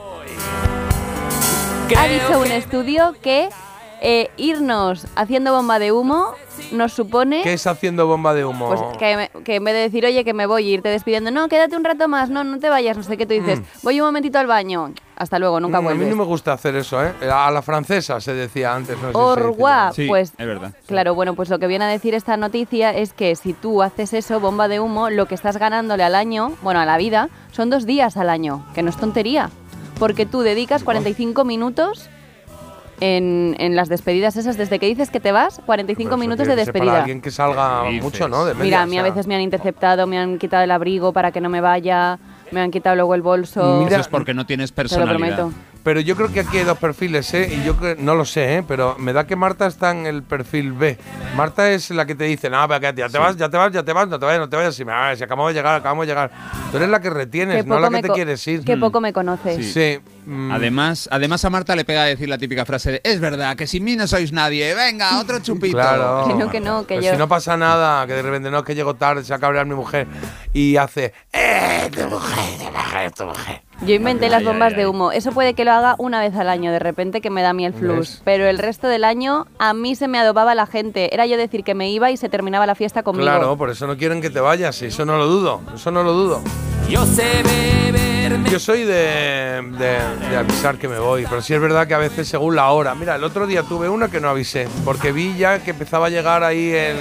ha 1.96 2.06
dicho 2.08 2.40
un 2.40 2.50
estudio 2.50 3.14
que 3.22 3.48
eh, 4.00 4.30
irnos 4.36 5.06
haciendo 5.16 5.52
bomba 5.52 5.78
de 5.78 5.92
humo 5.92 6.26
nos 6.72 6.92
supone 6.92 7.42
¿Qué 7.42 7.52
es 7.54 7.66
haciendo 7.66 8.06
bomba 8.06 8.32
de 8.34 8.44
humo? 8.44 8.68
pues, 8.68 8.80
que, 8.98 9.16
me- 9.16 9.42
que 9.44 9.56
en 9.56 9.64
vez 9.64 9.74
de 9.74 9.80
decir, 9.80 10.04
oye, 10.06 10.24
que 10.24 10.32
me 10.34 10.46
voy, 10.46 10.66
irte 10.68 10.88
despidiendo, 10.88 11.30
no, 11.30 11.48
quédate 11.48 11.76
un 11.76 11.84
rato 11.84 12.08
más, 12.08 12.30
no, 12.30 12.44
no 12.44 12.58
te 12.58 12.68
vayas, 12.70 12.96
no 12.96 13.02
sé 13.02 13.16
qué, 13.16 13.26
tú 13.26 13.34
dices, 13.34 13.60
voy 13.82 14.00
un 14.00 14.06
momentito 14.06 14.38
al 14.38 14.46
baño, 14.46 14.92
hasta 15.16 15.38
luego, 15.38 15.60
nunca 15.60 15.80
Mm, 15.80 15.86
a 15.86 15.90
mí 15.90 15.96
vuelves. 15.98 16.16
no 16.16 16.16
me 16.16 16.24
gusta 16.24 16.52
hacer 16.54 16.74
eso, 16.76 17.02
¿eh? 17.04 17.12
A 17.30 17.50
la 17.50 17.62
francesa 17.62 18.20
se 18.20 18.32
decía 18.34 18.74
antes. 18.74 18.96
No 19.00 19.08
sé 19.08 19.12
si 19.12 19.18
Orgua, 19.18 19.92
Sí, 19.94 20.06
pues 20.08 20.32
es 20.36 20.46
verdad. 20.46 20.72
claro, 20.86 21.14
bueno, 21.14 21.34
pues 21.34 21.48
lo 21.50 21.58
que 21.58 21.66
viene 21.66 21.84
a 21.84 21.88
decir 21.88 22.14
esta 22.14 22.36
noticia 22.36 22.90
es 22.90 23.12
que 23.12 23.36
si 23.36 23.52
tú 23.52 23.82
haces 23.82 24.12
eso, 24.14 24.40
bomba 24.40 24.68
de 24.68 24.80
humo, 24.80 25.10
lo 25.10 25.26
que 25.26 25.34
estás 25.34 25.56
ganándole 25.58 26.04
al 26.04 26.14
año, 26.14 26.52
bueno, 26.62 26.80
a 26.80 26.86
la 26.86 26.96
vida, 26.98 27.28
son 27.52 27.70
dos 27.70 27.86
días 27.86 28.16
al 28.16 28.30
año, 28.30 28.64
que 28.74 28.82
no 28.82 28.90
es 28.90 28.96
tontería, 28.96 29.50
porque 29.98 30.26
tú 30.26 30.40
dedicas 30.40 30.84
45 30.84 31.44
minutos 31.44 32.08
en, 33.00 33.54
en 33.58 33.76
las 33.76 33.88
despedidas 33.88 34.36
esas, 34.36 34.56
desde 34.56 34.78
que 34.78 34.86
dices 34.86 35.10
que 35.10 35.20
te 35.20 35.32
vas, 35.32 35.60
45 35.66 36.08
Pero 36.08 36.16
minutos 36.18 36.46
de 36.46 36.52
Para 36.54 36.64
despedida. 36.64 36.98
alguien 37.00 37.20
que 37.20 37.30
salga 37.30 37.84
mucho, 37.84 38.28
¿no? 38.28 38.44
De 38.44 38.54
media, 38.54 38.64
Mira, 38.64 38.82
a 38.82 38.86
mí 38.86 38.96
o 38.98 39.00
a 39.00 39.04
veces 39.04 39.26
me 39.26 39.34
han 39.34 39.42
interceptado, 39.42 40.06
me 40.06 40.18
han 40.18 40.38
quitado 40.38 40.64
el 40.64 40.70
abrigo 40.70 41.12
para 41.12 41.32
que 41.32 41.40
no 41.40 41.48
me 41.48 41.60
vaya, 41.60 42.18
me 42.50 42.60
han 42.60 42.70
quitado 42.70 42.96
luego 42.96 43.14
el 43.14 43.22
bolso. 43.22 43.80
Mira, 43.80 43.92
Eso 43.92 44.00
es 44.02 44.08
porque 44.08 44.34
no 44.34 44.46
tienes 44.46 44.72
te 44.72 44.82
lo 44.82 44.88
personalidad. 44.88 45.36
prometo. 45.36 45.52
Pero 45.86 46.00
yo 46.00 46.16
creo 46.16 46.32
que 46.32 46.40
aquí 46.40 46.58
hay 46.58 46.64
dos 46.64 46.78
perfiles, 46.78 47.32
¿eh? 47.32 47.48
Y 47.48 47.62
yo 47.64 47.76
creo, 47.76 47.94
no 47.96 48.16
lo 48.16 48.24
sé, 48.24 48.56
¿eh? 48.56 48.64
Pero 48.66 48.96
me 48.98 49.12
da 49.12 49.24
que 49.24 49.36
Marta 49.36 49.68
está 49.68 49.92
en 49.92 50.04
el 50.04 50.24
perfil 50.24 50.72
B. 50.72 50.98
Marta 51.36 51.70
es 51.70 51.90
la 51.92 52.04
que 52.06 52.16
te 52.16 52.24
dice, 52.24 52.50
no, 52.50 52.66
pero 52.66 52.80
que 52.80 52.92
ya 53.00 53.08
te 53.08 53.18
vas, 53.18 53.36
ya 53.36 53.48
te 53.48 53.56
vas, 53.56 53.70
ya 53.72 53.84
te 53.84 53.92
vas, 53.92 54.08
no 54.08 54.18
te 54.18 54.26
vayas, 54.26 54.40
no 54.40 54.48
te 54.48 54.56
vayas. 54.56 54.74
Si, 54.74 54.84
me, 54.84 54.90
ah, 54.92 55.14
si 55.16 55.22
acabamos 55.22 55.50
de 55.50 55.54
llegar, 55.54 55.76
acabamos 55.76 56.02
de 56.04 56.10
llegar. 56.10 56.32
Tú 56.72 56.78
eres 56.78 56.88
la 56.88 57.00
que 57.00 57.08
retienes, 57.08 57.62
Que 57.62 57.68
no 57.68 57.78
la 57.78 57.88
que 57.88 58.02
te 58.02 58.08
quieres 58.08 58.44
ir. 58.48 58.64
Que 58.64 58.74
Mm. 58.74 58.80
poco 58.80 59.00
me 59.00 59.12
conoces. 59.12 59.64
Sí. 59.64 59.72
Sí. 59.72 60.00
mm, 60.28 60.50
Además, 60.50 61.08
además 61.12 61.44
a 61.44 61.50
Marta 61.50 61.76
le 61.76 61.84
pega 61.84 62.02
a 62.02 62.06
decir 62.06 62.28
la 62.28 62.36
típica 62.38 62.64
frase 62.64 62.90
de 62.90 63.00
es 63.04 63.20
verdad 63.20 63.54
que 63.54 63.68
sin 63.68 63.84
mí 63.84 63.94
no 63.94 64.08
sois 64.08 64.32
nadie, 64.32 64.74
venga, 64.74 65.20
otro 65.20 65.38
chupito. 65.38 65.76
Claro. 65.76 66.24
Que 66.26 66.34
no, 66.34 66.50
que 66.50 66.58
no, 66.60 66.84
que 66.84 66.94
Pues 66.96 67.06
yo- 67.06 67.12
Si 67.12 67.16
no 67.16 67.28
pasa 67.28 67.56
nada, 67.56 68.04
que 68.08 68.14
de 68.14 68.22
repente 68.22 68.50
no 68.50 68.58
es 68.58 68.64
que 68.64 68.74
llego 68.74 68.94
tarde, 68.94 69.22
se 69.22 69.30
va 69.30 69.36
a 69.36 69.40
cabrear 69.40 69.66
mi 69.66 69.76
mujer 69.76 70.08
y 70.52 70.76
hace, 70.78 71.14
¡eh, 71.32 71.88
tu 71.94 72.08
mujer, 72.08 72.58
tu 72.58 72.72
mujer, 72.72 73.12
tu 73.12 73.24
mujer! 73.24 73.62
Yo 73.82 73.94
inventé 73.94 74.24
Ay, 74.26 74.30
las 74.30 74.42
bombas 74.44 74.72
ay, 74.72 74.78
de 74.78 74.86
humo. 74.86 75.12
Eso 75.12 75.32
puede 75.32 75.54
que 75.54 75.64
lo 75.64 75.72
haga 75.72 75.94
una 75.98 76.20
vez 76.20 76.34
al 76.34 76.48
año, 76.48 76.72
de 76.72 76.78
repente 76.78 77.20
que 77.20 77.28
me 77.30 77.42
da 77.42 77.50
a 77.50 77.52
mí 77.52 77.66
el 77.66 77.74
flux. 77.74 77.98
¿Ves? 77.98 78.22
Pero 78.24 78.46
el 78.48 78.58
resto 78.58 78.88
del 78.88 79.04
año 79.04 79.46
a 79.58 79.74
mí 79.74 79.94
se 79.94 80.08
me 80.08 80.18
adobaba 80.18 80.54
la 80.54 80.66
gente. 80.66 81.12
Era 81.14 81.26
yo 81.26 81.36
decir 81.36 81.62
que 81.62 81.74
me 81.74 81.90
iba 81.90 82.10
y 82.10 82.16
se 82.16 82.28
terminaba 82.28 82.66
la 82.66 82.74
fiesta 82.74 83.02
conmigo. 83.02 83.24
Claro, 83.30 83.56
por 83.56 83.68
eso 83.70 83.86
no 83.86 83.96
quieren 83.96 84.20
que 84.22 84.30
te 84.30 84.40
vayas, 84.40 84.80
y 84.82 84.86
eso 84.86 85.04
no 85.04 85.18
lo 85.18 85.26
dudo, 85.26 85.60
eso 85.74 85.90
no 85.90 86.02
lo 86.02 86.12
dudo. 86.14 86.40
Yo 86.88 87.04
sé 87.04 87.42
beber. 87.42 88.44
Yo 88.50 88.58
soy 88.58 88.84
de, 88.84 89.62
de- 89.78 90.28
de 90.30 90.36
avisar 90.36 90.76
que 90.78 90.88
me 90.88 90.98
voy, 90.98 91.26
pero 91.28 91.42
sí 91.42 91.52
es 91.54 91.60
verdad 91.60 91.86
que 91.86 91.94
a 91.94 91.98
veces 91.98 92.26
según 92.28 92.56
la 92.56 92.70
hora. 92.70 92.94
Mira, 92.94 93.16
el 93.16 93.24
otro 93.24 93.46
día 93.46 93.62
tuve 93.62 93.88
una 93.88 94.08
que 94.08 94.20
no 94.20 94.28
avisé, 94.28 94.68
porque 94.84 95.12
vi 95.12 95.36
ya 95.36 95.58
que 95.60 95.70
empezaba 95.72 96.06
a 96.06 96.10
llegar 96.10 96.42
ahí 96.44 96.70
el... 96.72 96.96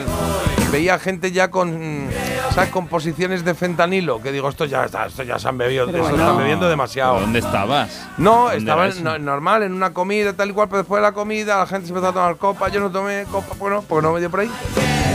Veía 0.75 0.99
gente 0.99 1.31
ya 1.31 1.49
con, 1.49 2.09
¿sabes? 2.53 2.69
Con 2.69 2.87
posiciones 2.87 3.45
de 3.45 3.53
fentanilo, 3.55 4.21
que 4.21 4.33
digo, 4.33 4.49
esto 4.49 4.65
ya, 4.65 4.83
está, 4.83 5.05
esto 5.05 5.23
ya 5.23 5.39
se 5.39 5.47
han 5.47 5.57
bebido, 5.57 5.85
Pero 5.85 5.99
esto 5.99 6.09
bueno. 6.09 6.23
están 6.25 6.37
bebiendo 6.37 6.67
demasiado. 6.67 7.21
¿Dónde 7.21 7.39
estabas? 7.39 8.05
No, 8.17 8.49
¿Dónde 8.49 8.57
estaba 8.57 8.87
en- 8.89 9.23
normal, 9.25 9.63
en 9.63 9.71
una 9.73 9.93
comida, 9.93 10.33
tal 10.33 10.49
y 10.49 10.53
cual, 10.53 10.67
pero 10.67 10.79
después 10.79 10.99
de 11.01 11.03
la 11.07 11.13
comida 11.13 11.59
la 11.59 11.65
gente 11.65 11.87
se 11.87 11.93
empezó 11.93 12.09
a 12.09 12.13
tomar 12.13 12.35
copa, 12.35 12.67
yo 12.67 12.81
no 12.81 12.91
tomé 12.91 13.23
copa, 13.31 13.55
bueno, 13.57 13.85
porque 13.87 14.05
no 14.05 14.11
me 14.13 14.19
dio 14.19 14.29
por 14.29 14.41
ahí. 14.41 14.51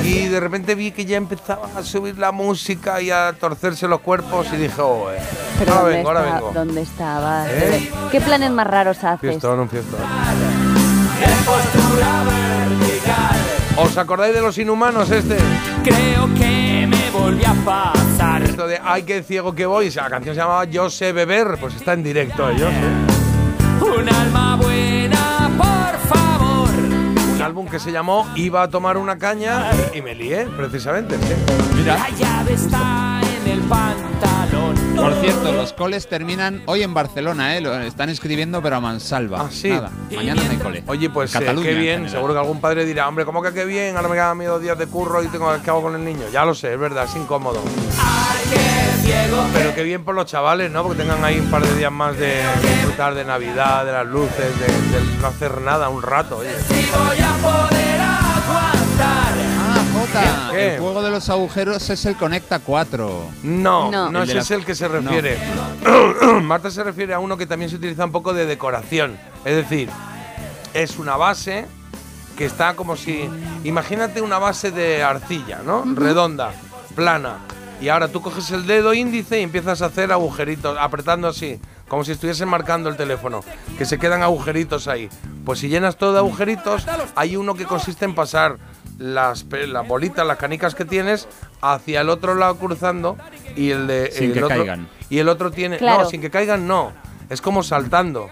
Y 0.02 0.28
de 0.28 0.40
repente 0.40 0.74
vi 0.74 0.92
que 0.92 1.04
ya 1.04 1.18
empezaba 1.18 1.68
a 1.76 1.82
subir 1.82 2.16
la 2.16 2.32
música 2.32 3.02
y 3.02 3.10
a 3.10 3.34
torcerse 3.38 3.86
los 3.86 4.00
cuerpos 4.00 4.46
y 4.54 4.56
dije, 4.56 4.80
oh, 4.80 5.10
eh, 5.12 5.18
Pero 5.58 5.72
ahora 5.74 5.82
¿dónde, 5.82 5.96
vengo, 5.98 6.08
ahora 6.08 6.20
está- 6.24 6.34
vengo. 6.36 6.52
¿dónde 6.54 6.80
estabas? 6.80 7.48
¿Eh? 7.50 7.90
¿Qué 8.10 8.20
planes 8.22 8.50
más 8.50 8.66
raros 8.66 9.04
haces? 9.04 9.20
Fiestón, 9.20 9.60
un 9.60 9.68
fiestón. 9.68 10.00
¿Os 13.76 13.96
acordáis 13.96 14.34
de 14.34 14.42
los 14.42 14.58
inhumanos 14.58 15.10
este? 15.10 15.36
Creo 15.82 16.26
que 16.34 16.86
me 16.88 17.10
volví 17.10 17.44
a 17.44 17.54
pasar. 17.64 18.42
Esto 18.42 18.66
de 18.66 18.78
Ay, 18.82 19.04
qué 19.04 19.22
ciego 19.22 19.54
que 19.54 19.64
voy. 19.66 19.90
La 19.90 20.10
canción 20.10 20.34
se 20.34 20.40
llamaba 20.40 20.64
Yo 20.64 20.90
sé 20.90 21.12
beber, 21.12 21.56
pues 21.60 21.74
está 21.74 21.94
en 21.94 22.02
directo 22.02 22.48
ellos. 22.50 22.70
¿eh? 22.70 23.86
Un 23.98 24.08
alma 24.08 24.56
buena, 24.56 25.50
por 25.56 26.16
favor. 26.16 26.68
Un 27.34 27.42
álbum 27.42 27.66
que 27.68 27.78
se 27.78 27.90
llamó 27.90 28.26
Iba 28.36 28.62
a 28.64 28.68
tomar 28.68 28.96
una 28.98 29.16
caña 29.18 29.70
y 29.94 30.02
me 30.02 30.14
lié, 30.14 30.46
precisamente. 30.56 31.16
sí. 31.16 31.82
La 31.86 32.10
llave 32.10 32.52
está 32.52 33.20
en 33.44 33.50
el 33.52 33.60
pantalón. 33.60 34.59
Por 35.00 35.14
cierto, 35.14 35.52
los 35.52 35.72
coles 35.72 36.08
terminan 36.08 36.62
hoy 36.66 36.82
en 36.82 36.92
Barcelona, 36.92 37.56
¿eh? 37.56 37.60
Lo 37.60 37.74
están 37.80 38.10
escribiendo, 38.10 38.62
pero 38.62 38.76
a 38.76 38.80
mansalva. 38.80 39.42
Ah, 39.42 39.48
sí. 39.50 39.70
Nada, 39.70 39.90
mañana 40.14 40.42
no 40.42 40.50
hay 40.50 40.56
cole. 40.58 40.84
Oye, 40.86 41.10
pues 41.10 41.34
eh, 41.34 41.38
Cataluña, 41.38 41.66
qué 41.68 41.74
en 41.74 41.80
bien. 41.80 42.10
Seguro 42.10 42.34
que 42.34 42.40
algún 42.40 42.60
padre 42.60 42.84
dirá, 42.84 43.08
hombre, 43.08 43.24
¿cómo 43.24 43.42
que 43.42 43.52
qué 43.52 43.64
bien? 43.64 43.96
Ahora 43.96 44.08
me 44.08 44.14
quedan 44.14 44.36
mis 44.36 44.48
dos 44.48 44.60
días 44.60 44.78
de 44.78 44.86
curro 44.86 45.22
y 45.22 45.28
tengo 45.28 45.50
que 45.62 45.70
hago 45.70 45.82
con 45.82 45.94
el 45.94 46.04
niño. 46.04 46.26
Ya 46.32 46.44
lo 46.44 46.54
sé, 46.54 46.74
es 46.74 46.78
verdad, 46.78 47.04
es 47.04 47.16
incómodo. 47.16 47.60
Pero 49.52 49.74
qué 49.74 49.82
bien 49.82 50.04
por 50.04 50.14
los 50.14 50.26
chavales, 50.26 50.70
¿no? 50.70 50.82
Porque 50.82 51.02
tengan 51.02 51.24
ahí 51.24 51.38
un 51.38 51.50
par 51.50 51.62
de 51.62 51.76
días 51.76 51.92
más 51.92 52.16
de 52.16 52.40
disfrutar 52.62 53.14
de 53.14 53.24
Navidad, 53.24 53.84
de 53.84 53.92
las 53.92 54.06
luces, 54.06 54.36
de, 54.58 54.66
de 54.98 55.18
no 55.20 55.26
hacer 55.28 55.60
nada 55.60 55.88
un 55.88 56.02
rato. 56.02 56.38
Oye. 56.38 56.50
El 60.54 60.80
juego 60.80 61.02
de 61.02 61.10
los 61.10 61.28
agujeros 61.28 61.88
es 61.90 62.06
el 62.06 62.16
Conecta 62.16 62.58
4. 62.58 63.24
No, 63.42 63.90
No. 63.90 64.10
no, 64.10 64.22
ese 64.22 64.34
la- 64.34 64.40
es 64.40 64.50
el 64.50 64.64
que 64.64 64.74
se 64.74 64.88
refiere. 64.88 65.38
Marta 66.42 66.70
se 66.70 66.82
refiere 66.82 67.14
a 67.14 67.18
uno 67.18 67.36
que 67.36 67.46
también 67.46 67.70
se 67.70 67.76
utiliza 67.76 68.04
un 68.04 68.12
poco 68.12 68.32
de 68.32 68.46
decoración. 68.46 69.16
Es 69.44 69.56
decir, 69.56 69.88
es 70.74 70.98
una 70.98 71.16
base 71.16 71.66
que 72.36 72.44
está 72.46 72.74
como 72.74 72.96
si. 72.96 73.28
Imagínate 73.64 74.20
una 74.22 74.38
base 74.38 74.70
de 74.70 75.02
arcilla, 75.02 75.60
¿no? 75.64 75.84
Redonda, 75.94 76.52
plana. 76.94 77.38
Y 77.80 77.88
ahora 77.88 78.08
tú 78.08 78.20
coges 78.20 78.50
el 78.50 78.66
dedo 78.66 78.92
índice 78.92 79.40
y 79.40 79.42
empiezas 79.42 79.80
a 79.82 79.86
hacer 79.86 80.12
agujeritos, 80.12 80.76
apretando 80.78 81.28
así, 81.28 81.58
como 81.88 82.04
si 82.04 82.12
estuviesen 82.12 82.46
marcando 82.48 82.90
el 82.90 82.96
teléfono, 82.96 83.42
que 83.78 83.86
se 83.86 83.98
quedan 83.98 84.22
agujeritos 84.22 84.86
ahí. 84.86 85.08
Pues 85.46 85.60
si 85.60 85.68
llenas 85.68 85.96
todo 85.96 86.12
de 86.12 86.18
agujeritos, 86.18 86.84
hay 87.16 87.36
uno 87.36 87.54
que 87.54 87.64
consiste 87.64 88.04
en 88.04 88.14
pasar 88.14 88.58
las, 89.00 89.44
las 89.50 89.88
bolitas, 89.88 90.24
las 90.26 90.36
canicas 90.36 90.74
que 90.76 90.84
tienes, 90.84 91.26
hacia 91.62 92.02
el 92.02 92.08
otro 92.10 92.34
lado 92.34 92.56
cruzando 92.56 93.16
y 93.56 93.70
el 93.70 93.86
de. 93.86 94.10
Sin 94.12 94.26
el 94.28 94.32
que 94.34 94.44
otro- 94.44 94.56
caigan. 94.58 94.88
Y 95.08 95.18
el 95.18 95.28
otro 95.28 95.50
tiene. 95.50 95.78
Claro. 95.78 96.04
No, 96.04 96.08
sin 96.10 96.20
que 96.20 96.30
caigan, 96.30 96.68
no. 96.68 96.92
Es 97.28 97.40
como 97.40 97.62
saltando. 97.62 98.28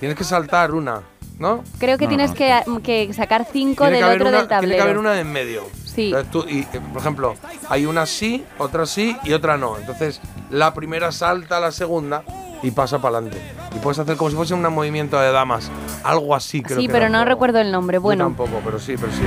Tienes 0.00 0.16
que 0.18 0.24
saltar 0.24 0.72
una, 0.72 1.02
¿no? 1.38 1.62
Creo 1.78 1.96
que 1.98 2.04
No, 2.04 2.08
tienes 2.10 2.30
no. 2.30 2.36
que, 2.82 3.06
que 3.06 3.12
sacar 3.14 3.46
cinco 3.52 3.84
Tiene 3.84 3.98
del 4.06 4.16
otro 4.20 4.28
una, 4.28 4.38
del 4.38 4.48
tiene 4.48 4.48
que 4.48 4.48
tablero. 4.78 4.82
haber 4.82 4.98
una 4.98 5.12
de 5.12 5.20
en 5.20 5.32
medio. 5.32 5.62
Sí. 5.84 6.06
Entonces 6.14 6.30
tú- 6.30 6.44
y, 6.48 6.60
eh, 6.60 6.80
por 6.92 7.00
ejemplo, 7.00 7.34
hay 7.68 7.86
una 7.86 8.04
sí, 8.06 8.44
otra 8.58 8.84
sí 8.86 9.16
y 9.24 9.32
otra 9.32 9.56
no. 9.56 9.78
Entonces 9.78 10.20
la 10.50 10.74
primera 10.74 11.12
salta 11.12 11.56
a 11.58 11.60
la 11.60 11.72
segunda 11.72 12.22
y 12.62 12.70
pasa 12.70 12.98
para 12.98 13.18
adelante. 13.18 13.40
Y 13.74 13.78
puedes 13.78 13.98
hacer 13.98 14.16
como 14.16 14.30
si 14.30 14.36
fuese 14.36 14.54
un 14.54 14.62
movimiento 14.62 15.18
de 15.20 15.30
damas. 15.32 15.70
Algo 16.02 16.34
así, 16.34 16.62
creo 16.62 16.78
Sí, 16.80 16.86
que 16.86 16.92
pero 16.92 17.08
no 17.08 17.18
juego. 17.18 17.28
recuerdo 17.30 17.58
el 17.60 17.70
nombre. 17.72 17.96
Yo 17.96 18.00
Bueno, 18.02 18.24
tampoco, 18.24 18.60
pero 18.64 18.78
sí, 18.78 18.94
pero 19.00 19.12
sí. 19.12 19.22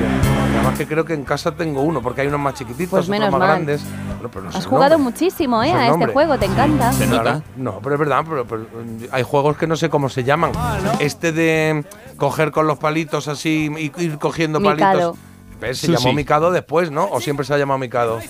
Además 0.56 0.78
que 0.78 0.86
creo 0.86 1.04
que 1.04 1.14
en 1.14 1.24
casa 1.24 1.52
tengo 1.52 1.82
uno, 1.82 2.00
porque 2.02 2.22
hay 2.22 2.26
unos 2.28 2.40
más 2.40 2.54
chiquititos, 2.54 2.90
Pues 2.90 3.08
otros 3.08 3.20
más 3.20 3.38
mal. 3.38 3.48
grandes. 3.48 3.82
Bueno, 4.14 4.28
pero 4.32 4.44
no 4.46 4.52
sé 4.52 4.58
has 4.58 4.66
jugado 4.66 4.98
nombre. 4.98 5.12
muchísimo, 5.12 5.62
¿eh? 5.62 5.72
No 5.72 5.78
A 5.78 5.80
este 5.86 5.90
nombre. 5.90 6.12
juego, 6.12 6.38
te 6.38 6.46
encanta. 6.46 6.92
Se 6.92 7.06
nota. 7.06 7.42
No, 7.56 7.78
pero 7.82 7.94
es 7.94 7.98
verdad, 7.98 8.24
pero, 8.28 8.44
pero, 8.46 8.66
hay 9.12 9.22
juegos 9.22 9.56
que 9.56 9.66
no 9.66 9.76
sé 9.76 9.88
cómo 9.88 10.08
se 10.08 10.24
llaman. 10.24 10.52
Este 10.98 11.32
de 11.32 11.84
coger 12.16 12.50
con 12.50 12.66
los 12.66 12.78
palitos 12.78 13.28
así 13.28 13.70
y 13.78 14.02
ir 14.02 14.18
cogiendo 14.18 14.60
Mikado. 14.60 15.16
¿Ves? 15.60 15.78
Se 15.78 15.86
Sushi. 15.86 15.98
llamó 15.98 16.12
Mikado 16.14 16.50
después, 16.50 16.90
¿no? 16.90 17.08
O 17.10 17.20
siempre 17.20 17.44
se 17.44 17.54
ha 17.54 17.58
llamado 17.58 17.78
Mikado. 17.78 18.20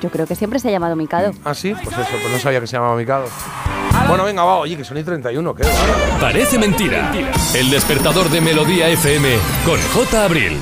Yo 0.00 0.10
creo 0.10 0.26
que 0.26 0.34
siempre 0.34 0.58
se 0.58 0.68
ha 0.68 0.70
llamado 0.70 0.96
Mikado. 0.96 1.32
Ah, 1.44 1.54
sí, 1.54 1.74
pues 1.74 1.96
eso, 1.96 2.08
pues 2.20 2.32
no 2.32 2.38
sabía 2.38 2.60
que 2.60 2.66
se 2.66 2.76
llamaba 2.76 2.96
Mikado. 2.96 3.26
Bueno, 4.08 4.24
venga, 4.24 4.42
va, 4.42 4.56
oye, 4.56 4.76
que 4.76 4.84
son 4.84 4.96
y 4.98 5.04
31, 5.04 5.54
¿qué? 5.54 5.64
Parece 6.20 6.58
mentira. 6.58 7.12
El 7.54 7.70
despertador 7.70 8.28
de 8.30 8.40
Melodía 8.40 8.88
FM 8.88 9.28
con 9.64 9.80
J. 9.94 10.24
Abril. 10.24 10.58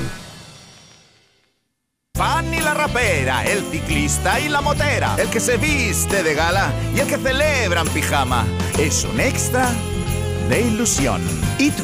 Fan 2.15 2.53
y 2.53 2.59
la 2.59 2.73
rapera, 2.73 3.43
el 3.45 3.63
ciclista 3.71 4.39
y 4.39 4.49
la 4.49 4.61
motera, 4.61 5.15
el 5.17 5.29
que 5.29 5.39
se 5.39 5.57
viste 5.57 6.21
de 6.23 6.33
gala 6.35 6.71
y 6.95 6.99
el 6.99 7.07
que 7.07 7.17
celebra 7.17 7.81
en 7.81 7.87
pijama. 7.87 8.45
Es 8.77 9.05
un 9.05 9.19
extra 9.19 9.69
de 10.49 10.61
ilusión. 10.61 11.21
¿Y 11.57 11.71
tú? 11.71 11.83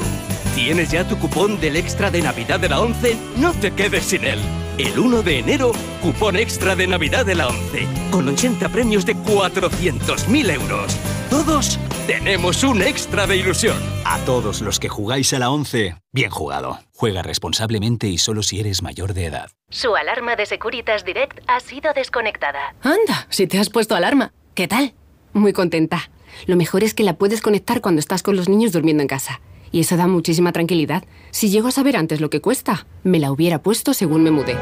¿Tienes 0.57 0.89
ya 0.89 1.07
tu 1.07 1.19
cupón 1.19 1.59
del 1.61 1.75
extra 1.75 2.09
de 2.09 2.19
Navidad 2.19 2.59
de 2.59 2.67
la 2.67 2.81
11? 2.81 3.15
No 3.37 3.53
te 3.53 3.69
quedes 3.75 4.05
sin 4.05 4.25
él. 4.25 4.39
El 4.79 4.97
1 4.97 5.21
de 5.21 5.37
enero, 5.37 5.71
cupón 6.01 6.35
extra 6.35 6.75
de 6.75 6.87
Navidad 6.87 7.27
de 7.27 7.35
la 7.35 7.47
11, 7.47 7.87
con 8.09 8.27
80 8.27 8.67
premios 8.69 9.05
de 9.05 9.15
400.000 9.15 10.51
euros. 10.55 10.97
Todos 11.29 11.77
tenemos 12.07 12.63
un 12.63 12.81
extra 12.81 13.27
de 13.27 13.37
ilusión. 13.37 13.77
A 14.03 14.17
todos 14.25 14.61
los 14.61 14.79
que 14.79 14.89
jugáis 14.89 15.31
a 15.33 15.37
la 15.37 15.51
11, 15.51 15.95
bien 16.11 16.31
jugado. 16.31 16.79
Juega 16.91 17.21
responsablemente 17.21 18.07
y 18.07 18.17
solo 18.17 18.41
si 18.41 18.59
eres 18.59 18.81
mayor 18.81 19.13
de 19.13 19.25
edad. 19.25 19.51
Su 19.69 19.95
alarma 19.95 20.35
de 20.35 20.47
Securitas 20.47 21.05
Direct 21.05 21.39
ha 21.45 21.59
sido 21.59 21.93
desconectada. 21.93 22.73
Anda, 22.81 23.27
si 23.29 23.45
te 23.45 23.59
has 23.59 23.69
puesto 23.69 23.93
alarma. 23.93 24.33
¿Qué 24.55 24.67
tal? 24.67 24.95
Muy 25.33 25.53
contenta. 25.53 26.09
Lo 26.47 26.55
mejor 26.55 26.83
es 26.83 26.95
que 26.95 27.03
la 27.03 27.13
puedes 27.13 27.41
conectar 27.41 27.79
cuando 27.79 27.99
estás 27.99 28.23
con 28.23 28.35
los 28.35 28.49
niños 28.49 28.71
durmiendo 28.71 29.03
en 29.03 29.07
casa. 29.07 29.39
Y 29.71 29.81
eso 29.81 29.97
da 29.97 30.07
muchísima 30.07 30.51
tranquilidad. 30.51 31.03
Si 31.31 31.49
llego 31.49 31.67
a 31.67 31.71
saber 31.71 31.97
antes 31.97 32.21
lo 32.21 32.29
que 32.29 32.41
cuesta, 32.41 32.87
me 33.03 33.19
la 33.19 33.31
hubiera 33.31 33.61
puesto 33.61 33.93
según 33.93 34.23
me 34.23 34.31
mudé. 34.31 34.57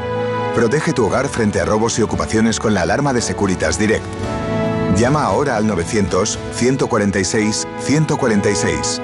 Protege 0.54 0.92
tu 0.92 1.06
hogar 1.06 1.28
frente 1.28 1.60
a 1.60 1.64
robos 1.64 1.98
y 1.98 2.02
ocupaciones 2.02 2.58
con 2.58 2.74
la 2.74 2.82
alarma 2.82 3.12
de 3.12 3.20
Securitas 3.20 3.78
Direct. 3.78 4.04
Llama 4.96 5.24
ahora 5.24 5.56
al 5.56 5.66
900 5.66 6.38
146 6.54 7.66
146. 7.80 9.02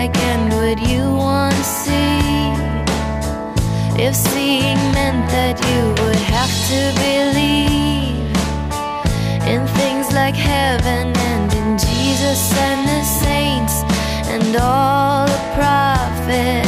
Like 0.00 0.16
and 0.32 0.44
would 0.54 0.80
you 0.92 1.04
want 1.24 1.56
to 1.56 1.64
see? 1.64 2.20
If 4.06 4.14
seeing 4.14 4.80
meant 4.96 5.24
that 5.36 5.56
you 5.68 5.80
would 6.00 6.22
have 6.36 6.54
to 6.70 6.80
believe 7.06 8.30
in 9.52 9.60
things 9.80 10.06
like 10.20 10.36
heaven 10.36 11.06
and 11.30 11.48
in 11.60 11.68
Jesus 11.86 12.40
and 12.66 12.80
the 12.92 13.02
saints 13.22 13.76
and 14.34 14.54
all 14.56 15.26
the 15.26 15.42
prophets 15.56 16.67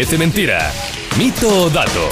Parece 0.00 0.16
Mentira. 0.16 0.72
Mito 1.18 1.64
o 1.64 1.68
dato. 1.68 2.08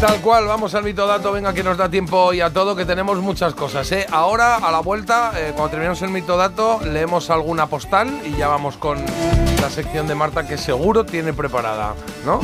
Tal 0.00 0.18
cual, 0.22 0.46
vamos 0.46 0.74
al 0.74 0.82
mito 0.82 1.06
dato, 1.06 1.30
venga 1.30 1.52
que 1.52 1.62
nos 1.62 1.76
da 1.76 1.90
tiempo 1.90 2.32
y 2.32 2.40
a 2.40 2.48
todo, 2.48 2.74
que 2.74 2.86
tenemos 2.86 3.18
muchas 3.18 3.52
cosas. 3.52 3.92
¿eh? 3.92 4.06
Ahora, 4.10 4.56
a 4.56 4.72
la 4.72 4.80
vuelta, 4.80 5.32
eh, 5.36 5.52
cuando 5.54 5.72
terminemos 5.72 6.00
el 6.00 6.08
mito 6.08 6.38
dato, 6.38 6.80
leemos 6.86 7.28
alguna 7.28 7.66
postal 7.66 8.22
y 8.24 8.34
ya 8.38 8.48
vamos 8.48 8.78
con 8.78 8.96
la 9.60 9.68
sección 9.68 10.06
de 10.06 10.14
Marta 10.14 10.48
que 10.48 10.56
seguro 10.56 11.04
tiene 11.04 11.34
preparada, 11.34 11.92
¿no? 12.24 12.40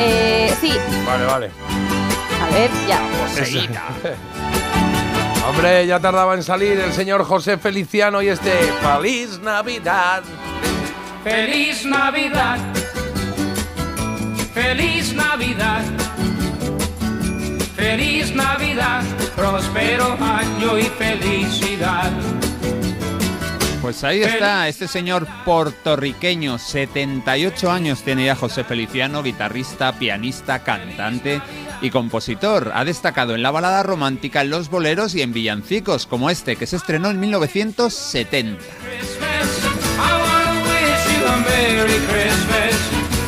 Eh, 0.00 0.52
sí, 0.60 0.72
Vale, 1.06 1.24
vale. 1.24 1.50
a 2.42 2.46
ver, 2.52 2.68
ya. 2.88 2.98
Hombre, 5.48 5.86
ya 5.86 6.00
tardaba 6.00 6.34
en 6.34 6.42
salir 6.42 6.80
el 6.80 6.92
señor 6.92 7.24
José 7.24 7.58
Feliciano 7.58 8.22
y 8.22 8.28
este 8.28 8.50
Feliz 8.82 9.38
Navidad. 9.38 10.24
Feliz 11.24 11.86
Navidad. 11.86 12.58
Feliz 14.52 15.14
Navidad. 15.14 15.82
Feliz 17.74 18.34
Navidad. 18.34 19.02
Próspero 19.34 20.18
año 20.20 20.78
y 20.78 20.82
felicidad. 20.82 22.12
Pues 23.80 24.04
ahí 24.04 24.22
está, 24.22 24.68
este 24.68 24.86
señor 24.86 25.26
puertorriqueño, 25.46 26.58
78 26.58 27.70
años 27.70 28.02
tiene 28.02 28.26
ya 28.26 28.36
José 28.36 28.64
Feliciano, 28.64 29.22
guitarrista, 29.22 29.98
pianista, 29.98 30.62
cantante 30.62 31.40
y 31.80 31.88
compositor. 31.88 32.72
Ha 32.74 32.84
destacado 32.84 33.34
en 33.34 33.42
la 33.42 33.50
balada 33.50 33.82
romántica, 33.82 34.42
en 34.42 34.50
los 34.50 34.68
boleros 34.68 35.14
y 35.14 35.22
en 35.22 35.32
villancicos, 35.32 36.06
como 36.06 36.28
este, 36.28 36.56
que 36.56 36.66
se 36.66 36.76
estrenó 36.76 37.10
en 37.10 37.20
1970. 37.20 38.62
Merry 41.54 41.98
Christmas. 42.08 42.74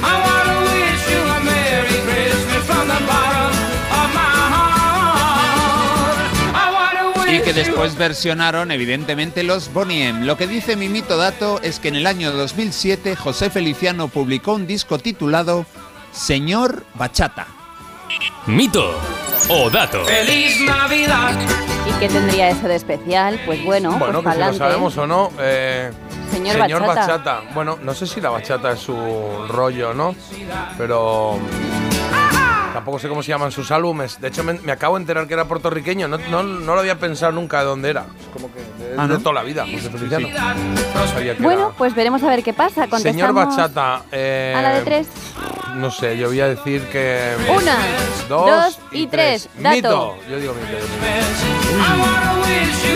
I 0.02 0.14
wanna 0.26 0.56
wish 0.66 1.02
you 1.12 1.20
a 1.22 1.40
Merry 1.44 1.98
Christmas 2.06 2.64
from 2.66 2.88
the 2.88 3.00
bottom 3.06 3.52
of 4.00 4.08
my 4.14 4.34
heart. 4.54 6.18
I 6.54 6.72
wanna 6.72 7.24
wish 7.24 7.34
Y 7.34 7.40
que 7.42 7.52
después 7.52 7.96
versionaron 7.96 8.70
evidentemente 8.70 9.42
los 9.42 9.72
Bonnie 9.72 10.08
M. 10.08 10.24
Lo 10.26 10.36
que 10.36 10.46
dice 10.46 10.76
mi 10.76 10.88
mito 10.88 11.16
dato 11.16 11.60
es 11.62 11.78
que 11.78 11.88
en 11.88 11.96
el 11.96 12.06
año 12.06 12.32
2007 12.32 13.14
José 13.16 13.50
Feliciano 13.50 14.08
publicó 14.08 14.54
un 14.54 14.66
disco 14.66 14.98
titulado 14.98 15.64
Señor 16.12 16.84
Bachata. 16.94 17.46
Mito 18.46 18.98
o 19.48 19.70
dato. 19.70 20.04
Feliz 20.04 20.60
Navidad. 20.62 21.34
¿Y 21.88 21.92
qué 22.00 22.08
tendría 22.08 22.48
eso 22.50 22.66
de 22.68 22.74
especial? 22.76 23.40
Pues 23.46 23.62
bueno, 23.64 23.92
Bueno, 23.98 24.22
pues 24.22 24.36
que 24.36 24.42
si 24.42 24.48
lo 24.48 24.54
sabemos 24.54 24.96
o 24.98 25.06
no. 25.06 25.30
eh, 25.38 25.90
Señor 26.30 26.86
Bachata. 26.86 27.42
Bueno, 27.54 27.78
no 27.82 27.94
sé 27.94 28.06
si 28.06 28.20
la 28.20 28.30
bachata 28.30 28.72
es 28.72 28.80
su 28.80 28.96
rollo, 29.48 29.94
¿no? 29.94 30.14
Pero. 30.78 31.38
Tampoco 32.76 32.98
sé 32.98 33.08
cómo 33.08 33.22
se 33.22 33.30
llaman 33.30 33.50
sus 33.52 33.70
álbumes. 33.70 34.20
De 34.20 34.28
hecho, 34.28 34.44
me, 34.44 34.52
me 34.52 34.70
acabo 34.70 34.96
de 34.96 35.00
enterar 35.00 35.26
que 35.26 35.32
era 35.32 35.46
puertorriqueño. 35.46 36.08
No, 36.08 36.18
no, 36.30 36.42
no 36.42 36.74
lo 36.74 36.80
había 36.80 36.98
pensado 36.98 37.32
nunca 37.32 37.60
de 37.60 37.64
dónde 37.64 37.88
era. 37.88 38.04
Es 38.20 38.26
como 38.34 38.52
que 38.52 38.58
de, 38.60 38.94
Ah, 38.98 39.06
de 39.06 39.14
¿no? 39.14 39.20
toda 39.20 39.36
la 39.36 39.42
vida, 39.44 39.64
José 39.64 39.88
Feliciano. 39.88 40.28
No 40.28 41.06
sabía 41.08 41.34
que 41.34 41.42
Bueno, 41.42 41.68
era. 41.68 41.76
pues 41.78 41.94
veremos 41.94 42.22
a 42.22 42.28
ver 42.28 42.42
qué 42.42 42.52
pasa. 42.52 42.86
Señor 42.98 43.32
Bachata. 43.32 44.02
eh, 44.12 44.52
A 44.54 44.60
la 44.60 44.74
de 44.74 44.82
tres. 44.82 45.06
No 45.76 45.90
sé, 45.90 46.18
yo 46.18 46.28
voy 46.28 46.40
a 46.40 46.48
decir 46.48 46.82
que. 46.88 47.34
Una, 47.48 47.76
dos 48.28 48.78
y 48.92 49.06
tres. 49.06 49.48
Dato. 49.58 49.74
Mito. 49.76 50.16
Yo 50.28 50.36
digo 50.38 50.52
mito. 50.54 50.76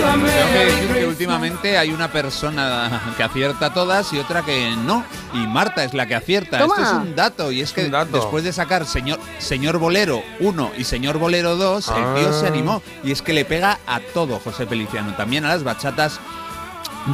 Tengo 0.00 0.52
que 0.52 0.64
decir 0.64 0.94
que 0.94 1.06
últimamente 1.06 1.78
hay 1.78 1.90
una 1.92 2.10
persona 2.10 3.12
que 3.16 3.22
acierta 3.22 3.72
todas 3.72 4.12
y 4.12 4.18
otra 4.18 4.42
que 4.42 4.70
no. 4.84 5.04
Y 5.34 5.46
Marta 5.46 5.84
es 5.84 5.94
la 5.94 6.06
que 6.06 6.14
acierta. 6.14 6.58
Toma. 6.58 6.74
Esto 6.76 6.86
es 6.86 6.92
un 7.08 7.14
dato. 7.16 7.52
Y 7.52 7.60
es 7.60 7.72
que 7.72 7.88
dato. 7.88 8.16
después 8.16 8.42
de 8.44 8.52
sacar 8.52 8.86
señor, 8.86 9.18
señor 9.38 9.69
Bolero 9.78 10.22
1 10.40 10.72
y 10.78 10.84
Señor 10.84 11.18
Bolero 11.18 11.56
2, 11.56 11.88
el 11.88 11.94
tío 11.94 12.28
Ah. 12.30 12.38
se 12.40 12.46
animó. 12.46 12.82
Y 13.04 13.12
es 13.12 13.22
que 13.22 13.32
le 13.32 13.44
pega 13.44 13.78
a 13.86 14.00
todo 14.00 14.38
José 14.38 14.66
Feliciano. 14.66 15.14
También 15.14 15.44
a 15.44 15.48
las 15.48 15.64
bachatas. 15.64 16.20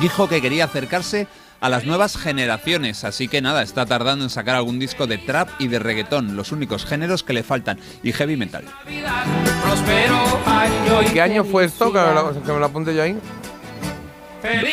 Dijo 0.00 0.28
que 0.28 0.40
quería 0.42 0.64
acercarse 0.64 1.28
a 1.61 1.68
las 1.68 1.84
nuevas 1.86 2.16
generaciones. 2.16 3.04
Así 3.04 3.28
que 3.28 3.40
nada, 3.40 3.62
está 3.62 3.86
tardando 3.86 4.24
en 4.24 4.30
sacar 4.30 4.57
algún 4.57 4.78
disco 4.78 5.07
de 5.07 5.18
trap 5.18 5.48
y 5.59 5.68
de 5.68 5.78
reggaetón. 5.78 6.36
Los 6.36 6.52
únicos 6.52 6.84
géneros 6.84 7.22
que 7.22 7.32
le 7.32 7.42
faltan. 7.42 7.78
Y 8.02 8.12
heavy 8.12 8.36
metal. 8.36 8.64
¿Qué 11.12 11.20
año 11.20 11.44
fue 11.44 11.64
esto? 11.66 11.92
Que 11.92 11.98
me, 12.00 12.14
lo, 12.14 12.42
que 12.42 12.52
me 12.52 12.59
lo 12.59 12.66
apunte 12.66 12.94
yo 12.94 13.02
ahí. 13.02 13.16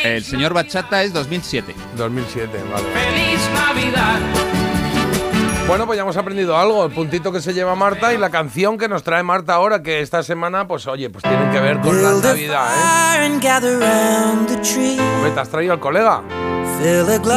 El 0.04 0.22
señor 0.24 0.52
Bachata 0.54 1.02
es 1.02 1.12
2007. 1.12 1.74
2007, 1.96 2.58
vale. 2.72 2.86
feliz 2.92 3.40
Navidad. 3.54 4.20
Bueno, 5.66 5.86
pues 5.86 5.96
ya 5.96 6.02
hemos 6.02 6.16
aprendido 6.18 6.56
algo, 6.58 6.84
el 6.84 6.92
puntito 6.92 7.32
que 7.32 7.40
se 7.40 7.54
lleva 7.54 7.74
Marta 7.74 8.12
y 8.12 8.18
la 8.18 8.28
canción 8.30 8.76
que 8.76 8.86
nos 8.86 9.02
trae 9.02 9.22
Marta 9.22 9.54
ahora, 9.54 9.82
que 9.82 10.00
esta 10.00 10.22
semana, 10.22 10.68
pues 10.68 10.86
oye, 10.86 11.08
pues 11.08 11.22
tienen 11.22 11.50
que 11.50 11.58
ver 11.58 11.80
con 11.80 12.02
la 12.02 12.12
Navidad, 12.12 12.66
¿eh? 12.66 12.80
Hombre, 15.00 15.30
¿Te 15.30 15.40
has 15.40 15.48
traído 15.48 15.72
al 15.72 15.80
colega? 15.80 16.20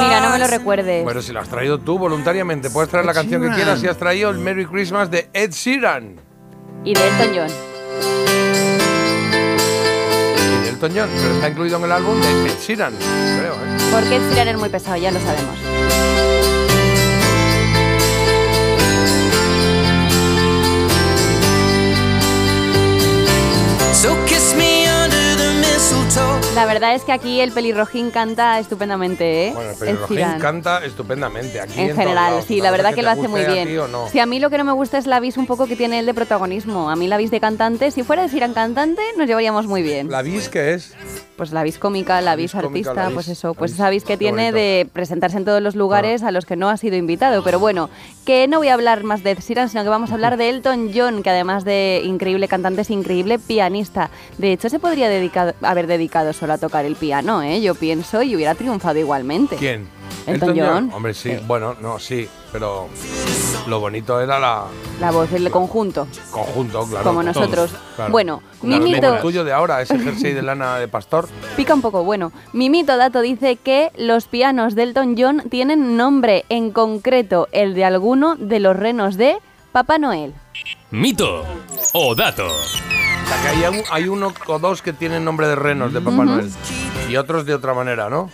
Mira, 0.07 0.19
no 0.19 0.29
me 0.31 0.39
lo 0.39 0.47
recuerdes. 0.47 1.05
Bueno, 1.05 1.21
si 1.21 1.31
lo 1.31 1.39
has 1.39 1.47
traído 1.47 1.79
tú 1.79 1.97
voluntariamente, 1.97 2.69
puedes 2.69 2.89
traer 2.89 3.05
la 3.05 3.13
canción 3.13 3.41
que 3.41 3.49
quieras 3.55 3.79
si 3.79 3.87
has 3.87 3.97
traído 3.97 4.29
el 4.29 4.39
Merry 4.39 4.65
Christmas 4.65 5.09
de 5.09 5.29
Ed 5.31 5.51
Sheeran. 5.51 6.19
Y 6.83 6.93
de 6.93 7.07
Elton 7.07 7.29
John. 7.33 7.47
Y 10.37 10.63
de 10.63 10.69
Elton 10.69 10.91
John, 10.93 11.09
pero 11.15 11.33
está 11.33 11.47
incluido 11.49 11.77
en 11.77 11.83
el 11.85 11.91
álbum 11.93 12.19
de 12.19 12.27
Ed 12.27 12.57
Sheeran, 12.59 12.93
creo, 12.93 13.53
¿eh? 13.53 13.77
Porque 13.89 14.17
Ed 14.17 14.29
Sheeran 14.29 14.47
es 14.49 14.57
muy 14.57 14.69
pesado, 14.69 14.97
ya 14.97 15.11
lo 15.11 15.19
sabemos. 15.21 15.55
La 26.57 26.65
verdad 26.65 26.95
es 26.95 27.03
que 27.03 27.11
aquí 27.11 27.39
el 27.39 27.51
pelirrojín 27.51 28.09
canta 28.09 28.57
estupendamente, 28.57 29.49
¿eh? 29.49 29.51
Bueno, 29.53 29.69
el 29.69 29.77
pelirrojín 29.77 30.39
canta 30.39 30.83
estupendamente 30.83 31.61
aquí. 31.61 31.79
En 31.81 31.89
general, 31.95 32.15
lados. 32.15 32.45
sí, 32.45 32.61
la 32.61 32.71
verdad 32.71 32.95
que 32.95 33.03
lo 33.03 33.11
hace 33.11 33.27
muy 33.27 33.41
a 33.43 33.51
bien. 33.53 33.75
no. 33.91 34.07
Si 34.09 34.17
a 34.19 34.25
mí 34.25 34.39
lo 34.39 34.49
que 34.49 34.57
no 34.57 34.63
me 34.63 34.71
gusta 34.71 34.97
es 34.97 35.05
la 35.05 35.19
vis 35.19 35.37
un 35.37 35.45
poco 35.45 35.67
que 35.67 35.75
tiene 35.75 35.99
él 35.99 36.07
de 36.07 36.15
protagonismo. 36.15 36.89
A 36.89 36.95
mí 36.95 37.07
la 37.07 37.17
vis 37.17 37.29
de 37.29 37.39
cantante, 37.39 37.91
si 37.91 38.01
fuera 38.01 38.23
de 38.23 38.29
Sheeran 38.29 38.55
cantante, 38.55 39.03
nos 39.19 39.27
llevaríamos 39.27 39.67
muy 39.67 39.83
bien. 39.83 40.09
¿La 40.09 40.23
vis 40.23 40.49
qué 40.49 40.73
es? 40.73 40.95
Pues 41.35 41.51
la 41.51 41.61
vis 41.61 41.77
cómica, 41.77 42.19
la 42.21 42.35
vis 42.35 42.51
vis 42.53 42.59
cómica, 42.63 42.89
artista, 42.89 43.09
la 43.09 43.13
pues 43.13 43.27
eso, 43.27 43.53
pues 43.53 43.73
esa 43.73 43.91
vis 43.91 44.03
que 44.03 44.17
tiene 44.17 44.45
bonito. 44.45 44.55
de 44.57 44.87
presentarse 44.91 45.37
en 45.37 45.45
todos 45.45 45.61
los 45.61 45.75
lugares 45.75 46.23
a 46.23 46.31
los 46.31 46.47
que 46.47 46.55
no 46.55 46.69
ha 46.69 46.77
sido 46.77 46.95
invitado. 46.95 47.43
Pero 47.43 47.59
bueno, 47.59 47.91
que 48.25 48.47
no 48.47 48.57
voy 48.57 48.69
a 48.69 48.73
hablar 48.73 49.03
más 49.03 49.21
de 49.21 49.35
Sheeran, 49.35 49.69
sino 49.69 49.83
que 49.83 49.89
vamos 49.89 50.09
a 50.09 50.15
hablar 50.15 50.37
de 50.37 50.49
Elton 50.49 50.89
John, 50.95 51.21
que 51.21 51.29
además 51.29 51.63
de 51.65 52.01
increíble 52.03 52.47
cantante 52.47 52.81
es 52.81 52.89
increíble 52.89 53.37
pianista. 53.37 54.09
De 54.39 54.51
hecho, 54.51 54.69
se 54.69 54.79
podría 54.79 55.07
dedicado- 55.07 55.53
haber 55.61 55.85
dedicado 55.85 56.33
solo 56.33 56.46
a 56.55 56.57
tocar 56.57 56.85
el 56.85 56.95
piano, 56.95 57.41
¿eh? 57.41 57.61
Yo 57.61 57.75
pienso, 57.75 58.21
y 58.23 58.35
hubiera 58.35 58.55
triunfado 58.55 58.97
igualmente. 58.99 59.55
¿Quién? 59.55 59.87
Elton 60.25 60.57
John. 60.57 60.91
Hombre, 60.93 61.13
sí, 61.13 61.31
Sí. 61.31 61.39
bueno, 61.47 61.75
no, 61.81 61.99
sí, 61.99 62.27
pero 62.51 62.87
lo 63.67 63.79
bonito 63.79 64.19
era 64.19 64.39
la 64.39 64.65
La 64.99 65.11
voz 65.11 65.29
del 65.31 65.49
conjunto, 65.49 66.07
conjunto, 66.31 66.85
claro. 66.85 67.03
como 67.05 67.21
todos, 67.21 67.35
nosotros. 67.35 67.71
claro. 67.95 68.11
Bueno, 68.11 68.43
mi 68.61 68.73
Como 68.77 68.83
mito... 68.89 69.15
el 69.15 69.21
tuyo 69.21 69.43
de 69.45 69.53
ahora, 69.53 69.81
ese 69.81 69.97
jersey 69.99 70.33
de 70.33 70.41
lana 70.41 70.77
de 70.79 70.87
pastor. 70.89 71.29
Pica 71.55 71.73
un 71.73 71.81
poco, 71.81 72.03
bueno. 72.03 72.31
Mi 72.51 72.69
mito 72.69 72.97
dato 72.97 73.21
dice 73.21 73.55
que 73.55 73.91
los 73.97 74.27
pianos 74.27 74.75
de 74.75 74.83
Elton 74.83 75.15
John 75.17 75.43
tienen 75.49 75.95
nombre, 75.97 76.45
en 76.49 76.71
concreto 76.71 77.47
el 77.53 77.73
de 77.73 77.85
alguno 77.85 78.35
de 78.35 78.59
los 78.59 78.75
renos 78.75 79.15
de 79.17 79.37
Papá 79.71 79.97
Noel. 79.97 80.33
Mito 80.91 81.43
o 81.93 82.15
dato. 82.15 82.47
O 83.27 83.29
sea, 83.29 83.41
que 83.41 83.47
hay, 83.65 83.79
un- 83.79 83.83
hay 83.91 84.07
uno 84.07 84.33
o 84.47 84.59
dos 84.59 84.81
que 84.81 84.93
tienen 84.93 85.25
nombre 85.25 85.47
de 85.47 85.55
renos 85.55 85.91
de 85.93 85.99
Papá 86.01 86.23
Noel 86.23 86.49
y 87.09 87.15
otros 87.17 87.45
de 87.45 87.53
otra 87.53 87.73
manera, 87.73 88.09
¿no? 88.09 88.29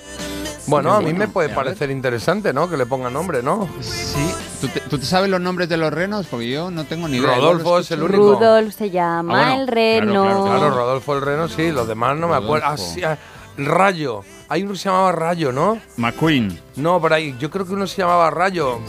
Bueno, 0.67 0.93
a 0.93 0.99
mí 0.99 1.05
bueno, 1.05 1.19
me 1.19 1.27
puede 1.27 1.47
ver. 1.49 1.55
parecer 1.57 1.91
interesante, 1.91 2.53
¿no? 2.53 2.69
Que 2.69 2.77
le 2.77 2.85
pongan 2.85 3.11
nombre, 3.11 3.43
¿no? 3.43 3.67
Sí. 3.81 4.33
¿Tú 4.61 4.67
te, 4.69 4.79
tú 4.81 4.97
te 4.97 5.05
sabes 5.05 5.29
los 5.29 5.41
nombres 5.41 5.67
de 5.67 5.75
los 5.75 5.91
renos? 5.91 6.25
Porque 6.27 6.49
yo 6.49 6.71
no 6.71 6.85
tengo 6.85 7.07
ni 7.09 7.17
idea. 7.17 7.35
Rodolfo 7.35 7.79
es 7.79 7.91
el 7.91 8.01
único. 8.03 8.35
Rudolf 8.35 8.73
se 8.73 8.89
llama 8.89 9.33
Ah, 9.33 9.45
bueno, 9.47 9.61
el 9.61 9.67
reno. 9.67 10.23
claro, 10.23 10.43
Claro, 10.45 10.69
Rodolfo 10.69 11.15
el 11.15 11.21
reno, 11.21 11.47
sí, 11.49 11.71
los 11.71 11.85
demás 11.87 12.15
no 12.17 12.29
me 12.29 12.35
acuerdo. 12.37 12.65
Ah, 12.67 12.77
sí, 12.77 13.03
ah, 13.03 13.17
Rayo. 13.57 14.21
Hay 14.47 14.63
uno 14.63 14.71
que 14.73 14.77
se 14.79 14.85
llamaba 14.89 15.11
Rayo, 15.11 15.51
¿no? 15.51 15.79
McQueen. 15.97 16.57
No, 16.77 17.01
por 17.01 17.11
ahí, 17.13 17.35
yo 17.39 17.49
creo 17.49 17.65
que 17.65 17.73
uno 17.73 17.85
se 17.87 17.97
llamaba 17.97 18.29
Rayo. 18.29 18.79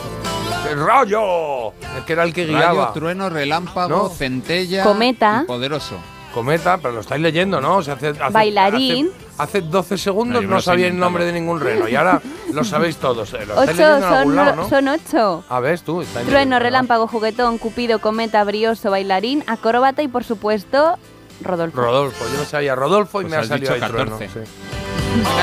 ¡El 0.71 0.85
Rayo! 0.87 1.73
El 1.97 2.05
que 2.07 2.12
era 2.12 2.25
el 2.25 2.33
que 2.33 2.47
Rayo, 2.47 2.57
guiaba. 2.59 2.93
trueno, 2.93 3.29
relámpago, 3.31 3.89
¿No? 3.89 4.09
centella. 4.09 4.83
Cometa. 4.85 5.41
y 5.45 5.47
poderoso. 5.47 5.97
Cometa, 6.33 6.79
pero 6.79 6.95
lo 6.95 7.01
estáis 7.01 7.23
leyendo, 7.23 7.61
¿no? 7.61 7.77
O 7.77 7.83
sea, 7.83 7.95
hace, 7.95 8.09
hace- 8.09 8.33
Bailarín. 8.33 9.11
Hace, 9.39 9.59
hace 9.59 9.61
12 9.61 9.97
segundos 9.99 10.43
No, 10.43 10.49
no 10.51 10.61
sabía 10.61 10.89
el 10.89 10.99
nombre 10.99 11.25
de 11.25 11.33
ningún 11.33 11.61
reno. 11.61 11.87
Y 11.89 11.95
ahora 11.95 12.21
Lo 12.53 12.65
sabéis 12.65 12.97
todos. 12.97 13.33
eh, 13.35 13.47
Lo 13.47 13.62
estáis 13.62 13.71
Ocho, 13.71 13.77
leyendo 13.89 13.97
en 13.99 14.05
algún 14.15 14.35
son, 14.35 14.37
lado, 14.37 14.57
¿no? 14.57 14.69
son 14.69 14.89
ocho. 14.89 15.45
Ah, 15.49 15.61
ves 15.61 15.83
tú. 15.85 16.03
está 16.03 16.23
Trueno, 16.23 16.59
relámpago, 16.59 17.07
juguetón, 17.07 17.59
cupido, 17.59 18.01
cometa, 18.01 18.43
brioso, 18.43 18.91
bailarín, 18.91 19.45
acróbata 19.47 20.03
y 20.03 20.09
por 20.09 20.25
supuesto, 20.25 20.99
Rodolfo. 21.41 21.81
Rodolfo, 21.81 22.25
yo 22.33 22.39
no 22.39 22.45
sabía 22.45 22.75
Rodolfo 22.75 23.21
y 23.21 23.25
Pues 23.27 23.31
me 23.33 23.37
ha 23.39 23.45
salido 23.45 23.73
ahí 23.75 23.81
dicho 23.81 23.93
trueno. 23.93 24.19
14. 24.19 24.45
sí. 24.45 24.51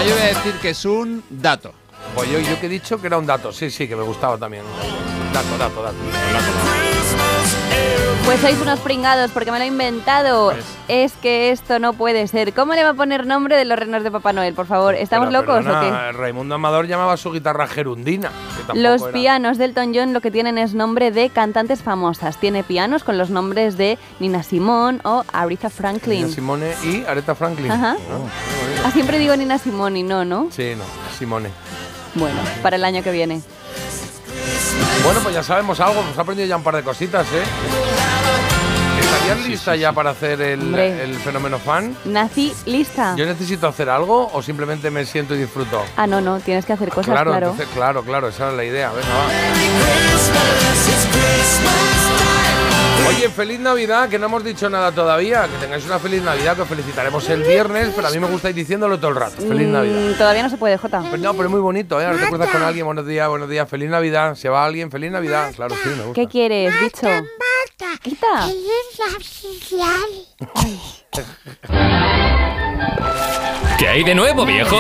Yo 0.10 0.14
voy 0.14 0.24
a 0.24 0.28
decir 0.28 0.54
que 0.62 0.70
es 0.72 0.84
un 0.86 1.24
dato. 1.30 1.74
Pues 2.16 2.30
yo, 2.30 2.40
yo 2.40 2.60
que 2.60 2.66
he 2.66 2.70
dicho 2.70 3.00
que 3.00 3.08
era 3.08 3.18
un 3.18 3.26
dato, 3.26 3.52
sí, 3.52 3.70
sí, 3.70 3.88
que 3.88 3.96
me 3.96 4.04
gustaba 4.04 4.38
también. 4.38 4.64
Dato, 5.34 5.58
dato, 5.58 5.82
dato. 5.82 5.96
Pues 8.26 8.40
sois 8.40 8.58
unos 8.62 8.80
pringados 8.80 9.32
porque 9.32 9.52
me 9.52 9.58
lo 9.58 9.64
he 9.64 9.68
inventado. 9.68 10.54
Es 10.88 11.14
que 11.14 11.52
esto 11.52 11.80
no 11.80 11.94
puede 11.94 12.28
ser. 12.28 12.54
¿Cómo 12.54 12.74
le 12.76 12.84
va 12.84 12.90
a 12.90 12.94
poner 12.94 13.26
nombre 13.26 13.58
de 13.58 13.66
los 13.66 13.78
renos 13.80 14.04
de 14.04 14.12
Papá 14.12 14.32
Noel, 14.32 14.54
por 14.54 14.68
favor? 14.68 14.94
¿Estamos 14.94 15.28
Pero, 15.30 15.42
locos 15.42 15.62
o 15.62 15.64
perdona, 15.64 16.12
qué? 16.12 16.18
Raimundo 16.18 16.56
Amador 16.56 16.86
llamaba 16.88 17.18
su 17.18 17.32
guitarra 17.32 17.68
gerundina. 17.68 18.30
que 18.72 18.80
Los 18.80 19.02
era- 19.02 19.12
pianos 19.12 19.58
del 19.58 19.72
Elton 19.72 19.94
John 19.96 20.14
lo 20.14 20.22
que 20.22 20.32
tienen 20.32 20.58
es 20.58 20.74
nombre 20.74 21.12
de 21.12 21.30
cantantes 21.30 21.82
famosas. 21.82 22.38
Tiene 22.38 22.64
pianos 22.64 23.04
con 23.04 23.18
los 23.18 23.30
nombres 23.32 23.76
de 23.76 23.98
Nina 24.20 24.44
Simone 24.44 25.00
o 25.04 25.26
Aretha 25.34 25.70
Franklin. 25.70 26.24
Nina 26.26 26.36
Simone 26.36 26.74
y 26.84 27.04
Aretha 27.06 27.36
Franklin. 27.36 27.72
Ajá. 27.72 27.98
Ah. 28.00 28.86
Ah, 28.86 28.92
siempre 28.92 29.18
digo 29.18 29.36
Nina 29.36 29.58
Simone 29.58 30.00
y 30.00 30.04
no, 30.04 30.24
¿no? 30.26 30.48
Sí, 30.52 30.74
no, 30.78 30.84
Simone. 31.18 31.50
Bueno, 32.16 32.40
para 32.62 32.76
el 32.76 32.84
año 32.84 33.04
que 33.04 33.12
viene. 33.12 33.42
Bueno, 35.04 35.20
pues 35.22 35.34
ya 35.36 35.44
sabemos 35.44 35.80
algo, 35.80 36.02
hemos 36.02 36.18
aprendido 36.18 36.48
ya 36.48 36.58
un 36.58 36.64
par 36.64 36.76
de 36.76 36.84
cositas, 36.84 37.26
¿eh? 37.28 37.44
¿Estarías 39.00 39.48
lista 39.48 39.76
ya 39.76 39.92
para 39.92 40.12
hacer 40.12 40.42
el, 40.42 40.62
Hombre. 40.62 41.04
el 41.04 41.16
fenómeno 41.16 41.60
fan? 41.60 41.98
Nací 42.06 42.54
lista. 42.66 43.16
¿Yo 43.18 43.26
necesito 43.26 43.68
hacer 43.68 43.90
algo 43.90 44.30
o 44.34 44.42
simplemente 44.42 44.90
me 44.92 45.06
siento 45.06 45.36
y 45.36 45.40
disfruto? 45.40 45.84
Ah, 45.98 46.08
no, 46.08 46.22
no, 46.22 46.40
tienes 46.40 46.66
que 46.66 46.74
hacer 46.74 46.90
cosas, 46.90 47.14
claro, 47.14 47.32
claro. 47.32 47.52
entonces, 47.52 47.74
claro, 47.74 48.04
claro, 48.04 48.28
esa 48.28 48.50
es 48.50 48.56
la 48.56 48.64
idea. 48.64 48.92
Venga, 48.92 49.08
va. 49.10 49.26
Oye, 53.08 53.30
feliz 53.30 53.60
Navidad, 53.60 54.10
que 54.10 54.18
no 54.18 54.26
hemos 54.28 54.44
dicho 54.44 54.70
nada 54.70 54.92
todavía. 54.92 55.44
Que 55.44 55.58
tengáis 55.60 55.86
una 55.86 56.00
feliz 56.00 56.22
Navidad, 56.22 56.56
que 56.56 56.62
os 56.64 56.68
felicitaremos 56.68 57.28
el 57.30 57.44
viernes, 57.44 57.90
pero 57.96 58.08
a 58.08 58.12
mí 58.12 58.20
me 58.20 58.28
gusta 58.28 58.50
ir 58.50 58.56
diciéndolo 58.56 58.98
todo 58.98 59.10
el 59.10 59.16
rato. 59.16 59.36
Feliz 59.38 59.68
Mm, 59.68 59.72
Navidad. 59.72 60.18
Todavía 60.18 60.44
no 60.44 60.50
se 60.50 60.58
puede, 60.58 60.78
Jota. 60.78 61.02
Pero 61.10 61.18
no, 61.22 61.34
pero 61.34 61.46
es 61.46 61.52
muy 61.52 61.60
bonito, 61.62 62.00
¿eh? 62.02 62.06
Ahora 62.06 62.18
te 62.20 62.26
acuerdas 62.26 62.50
con 62.50 62.62
alguien, 62.64 62.86
buenos 62.86 63.06
días, 63.06 63.28
buenos 63.30 63.50
días, 63.50 63.70
feliz 63.70 63.90
Navidad. 63.90 64.36
Se 64.36 64.50
va 64.50 64.66
alguien, 64.66 64.90
feliz 64.92 65.12
Navidad. 65.12 65.52
Claro, 65.56 65.76
sí, 65.84 65.90
me 65.90 66.04
gusta. 66.06 66.14
¿Qué 66.22 66.28
quieres, 66.28 66.74
bicho? 66.82 67.08
Quita. 68.04 68.38
¿Qué 73.78 73.88
hay 73.88 74.04
de 74.04 74.16
nuevo, 74.16 74.46
viejo? 74.46 74.78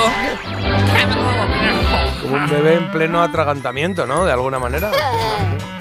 Como 2.22 2.36
un 2.36 2.50
bebé 2.50 2.76
en 2.76 2.92
pleno 2.92 3.22
atragantamiento, 3.22 4.06
¿no? 4.06 4.26
De 4.26 4.32
alguna 4.32 4.60
manera. 4.60 4.92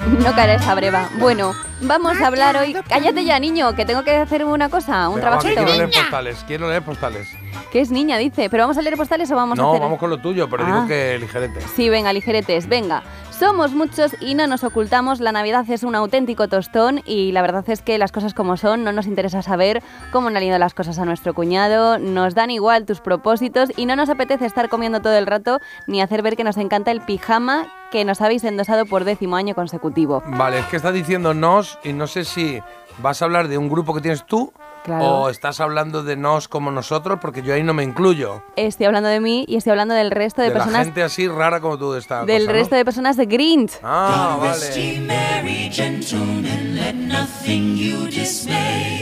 No 0.07 0.33
caerá 0.35 0.55
esa 0.55 0.73
breva. 0.75 1.07
Bueno, 1.19 1.53
vamos 1.81 2.19
a 2.19 2.27
hablar 2.27 2.57
hoy. 2.57 2.75
Cállate 2.89 3.23
ya, 3.23 3.39
niño, 3.39 3.75
que 3.75 3.85
tengo 3.85 4.03
que 4.03 4.15
hacer 4.17 4.43
una 4.45 4.69
cosa, 4.69 5.07
un 5.09 5.15
Venga, 5.15 5.29
va, 5.29 5.39
trabajito. 5.39 5.63
quiero 5.65 5.77
leer 5.77 5.91
postales, 5.91 6.43
quiero 6.47 6.67
leer 6.69 6.81
postales. 6.81 7.27
Que 7.71 7.81
es 7.81 7.91
niña, 7.91 8.17
dice. 8.17 8.49
¿Pero 8.49 8.63
vamos 8.63 8.77
a 8.77 8.81
leer 8.81 8.97
postales 8.97 9.31
o 9.31 9.35
vamos 9.35 9.57
a 9.57 9.61
no, 9.61 9.79
vamos 9.79 9.99
con 9.99 10.09
lo 10.09 10.17
tuyo, 10.19 10.49
pero 10.49 10.63
Ah. 10.63 10.67
digo 10.67 10.87
que 10.87 11.17
ligerete. 11.19 11.61
Sí, 11.75 11.89
venga, 11.89 12.11
ligeretes, 12.13 12.67
venga. 12.67 13.03
Somos 13.31 13.71
muchos 13.73 14.15
y 14.19 14.35
no 14.35 14.45
nos 14.45 14.63
ocultamos, 14.63 15.19
la 15.19 15.31
Navidad 15.31 15.65
es 15.67 15.81
un 15.81 15.95
auténtico 15.95 16.47
tostón 16.47 17.01
y 17.05 17.31
la 17.31 17.41
verdad 17.41 17.67
es 17.69 17.81
que 17.81 17.97
las 17.97 18.11
cosas 18.11 18.35
como 18.35 18.55
son, 18.55 18.83
no 18.83 18.91
nos 18.91 19.07
interesa 19.07 19.41
saber 19.41 19.81
cómo 20.11 20.27
han 20.27 20.43
ido 20.43 20.59
las 20.59 20.75
cosas 20.75 20.99
a 20.99 21.05
nuestro 21.05 21.33
cuñado, 21.33 21.97
nos 21.97 22.35
dan 22.35 22.51
igual 22.51 22.85
tus 22.85 23.01
propósitos 23.01 23.69
y 23.75 23.87
no 23.87 23.95
nos 23.95 24.09
apetece 24.09 24.45
estar 24.45 24.69
comiendo 24.69 24.99
todo 25.01 25.17
el 25.17 25.25
rato 25.25 25.59
ni 25.87 26.03
hacer 26.03 26.21
ver 26.21 26.35
que 26.37 26.43
nos 26.43 26.57
encanta 26.57 26.91
el 26.91 27.01
pijama 27.01 27.65
que 27.91 28.05
nos 28.05 28.21
habéis 28.21 28.43
endosado 28.43 28.85
por 28.85 29.05
décimo 29.05 29.37
año 29.37 29.55
consecutivo. 29.55 30.21
Vale, 30.27 30.59
es 30.59 30.65
que 30.67 30.75
está 30.75 30.91
diciendo 30.91 31.33
nos 31.33 31.79
y 31.83 31.93
no 31.93 32.05
sé 32.05 32.25
si 32.25 32.61
vas 32.99 33.23
a 33.23 33.25
hablar 33.25 33.47
de 33.47 33.57
un 33.57 33.69
grupo 33.69 33.95
que 33.95 34.01
tienes 34.01 34.23
tú 34.23 34.53
Claro. 34.83 35.05
o 35.05 35.29
estás 35.29 35.59
hablando 35.59 36.03
de 36.03 36.15
nos 36.15 36.47
como 36.47 36.71
nosotros, 36.71 37.19
porque 37.21 37.41
yo 37.41 37.53
ahí 37.53 37.63
no 37.63 37.73
me 37.73 37.83
incluyo. 37.83 38.43
Estoy 38.55 38.87
hablando 38.87 39.09
de 39.09 39.19
mí 39.19 39.45
y 39.47 39.57
estoy 39.57 39.71
hablando 39.71 39.93
del 39.93 40.11
resto 40.11 40.41
de, 40.41 40.49
De 40.49 40.53
la 40.55 40.59
personas 40.59 40.85
gente 40.85 41.03
así 41.03 41.27
rara 41.27 41.59
como 41.59 41.77
tú 41.77 41.91
de 41.93 41.99
esta 41.99 42.25
del 42.25 42.43
cosa, 42.43 42.51
¿no? 42.51 42.59
resto 42.59 42.75
de 42.75 42.85
personas 42.85 43.17
de 43.17 43.25
Grinch. 43.25 43.79
Ah, 43.83 44.37
vale. 44.39 45.01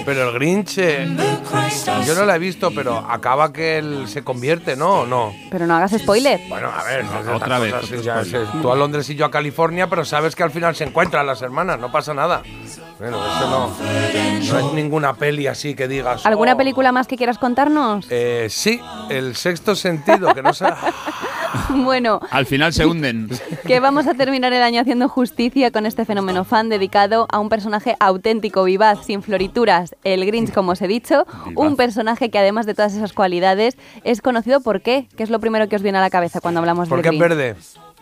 Pero 0.05 0.29
el 0.29 0.33
Grinch, 0.33 0.77
eh, 0.79 1.07
yo 2.05 2.15
no 2.15 2.25
la 2.25 2.35
he 2.35 2.39
visto, 2.39 2.71
pero 2.71 2.97
acaba 2.97 3.53
que 3.53 3.77
él 3.77 4.07
se 4.07 4.23
convierte, 4.23 4.75
¿no? 4.75 5.01
¿O 5.01 5.05
no? 5.05 5.33
Pero 5.51 5.67
no 5.67 5.75
hagas 5.75 5.91
spoiler. 5.97 6.39
Bueno, 6.49 6.69
a 6.69 6.83
ver, 6.83 7.01
es 7.01 7.27
otra 7.27 7.59
vez, 7.59 7.73
cosa, 7.73 7.85
otro 7.85 7.97
sí, 7.97 8.03
ya 8.03 8.61
tú 8.61 8.71
a 8.71 8.75
Londres 8.75 9.09
y 9.09 9.15
yo 9.15 9.25
a 9.25 9.31
California, 9.31 9.87
pero 9.87 10.05
sabes 10.05 10.35
que 10.35 10.43
al 10.43 10.51
final 10.51 10.75
se 10.75 10.83
encuentran 10.83 11.27
las 11.27 11.41
hermanas, 11.41 11.79
no 11.79 11.91
pasa 11.91 12.13
nada. 12.13 12.41
Bueno, 12.97 13.17
eso 13.25 13.49
no, 13.49 14.51
no 14.51 14.67
es 14.67 14.73
ninguna 14.73 15.13
peli 15.13 15.47
así 15.47 15.68
que 15.75 15.87
digas. 15.87 16.25
¿Alguna 16.25 16.53
"Oh". 16.53 16.57
película 16.57 16.91
más 16.91 17.07
que 17.07 17.17
quieras 17.17 17.37
contarnos? 17.37 18.05
Eh, 18.09 18.47
sí, 18.49 18.79
el 19.09 19.35
sexto 19.35 19.75
sentido, 19.75 20.33
que 20.33 20.41
no 20.41 20.53
sé. 20.53 20.65
bueno, 21.69 22.19
Al 22.31 22.45
final 22.45 22.73
se 22.73 22.85
hunden. 22.85 23.29
que 23.65 23.79
vamos 23.79 24.07
a 24.07 24.13
terminar 24.13 24.53
el 24.53 24.61
año 24.61 24.81
haciendo 24.81 25.09
justicia 25.09 25.71
con 25.71 25.85
este 25.85 26.05
fenómeno 26.05 26.43
fan 26.43 26.69
dedicado 26.69 27.27
a 27.31 27.39
un 27.39 27.49
personaje 27.49 27.95
auténtico, 27.99 28.63
vivaz, 28.63 28.99
sin 29.05 29.21
florituras, 29.23 29.95
el 30.03 30.25
Grinch, 30.25 30.53
como 30.53 30.71
os 30.73 30.81
he 30.81 30.87
dicho, 30.87 31.25
un 31.55 31.75
personaje 31.75 32.29
que 32.29 32.39
además 32.39 32.65
de 32.65 32.73
todas 32.73 32.93
esas 32.93 33.13
cualidades 33.13 33.77
es 34.03 34.21
conocido 34.21 34.61
por 34.61 34.81
qué, 34.81 35.07
que 35.17 35.23
es 35.23 35.29
lo 35.29 35.39
primero 35.39 35.67
que 35.69 35.75
os 35.75 35.81
viene 35.81 35.97
a 35.97 36.01
la 36.01 36.09
cabeza 36.09 36.39
cuando 36.41 36.59
hablamos 36.59 36.87
¿Por 36.89 36.97
del 37.01 37.03
qué 37.03 37.15
es 37.15 37.19
Grinch. 37.19 37.37
verde? 37.37 37.55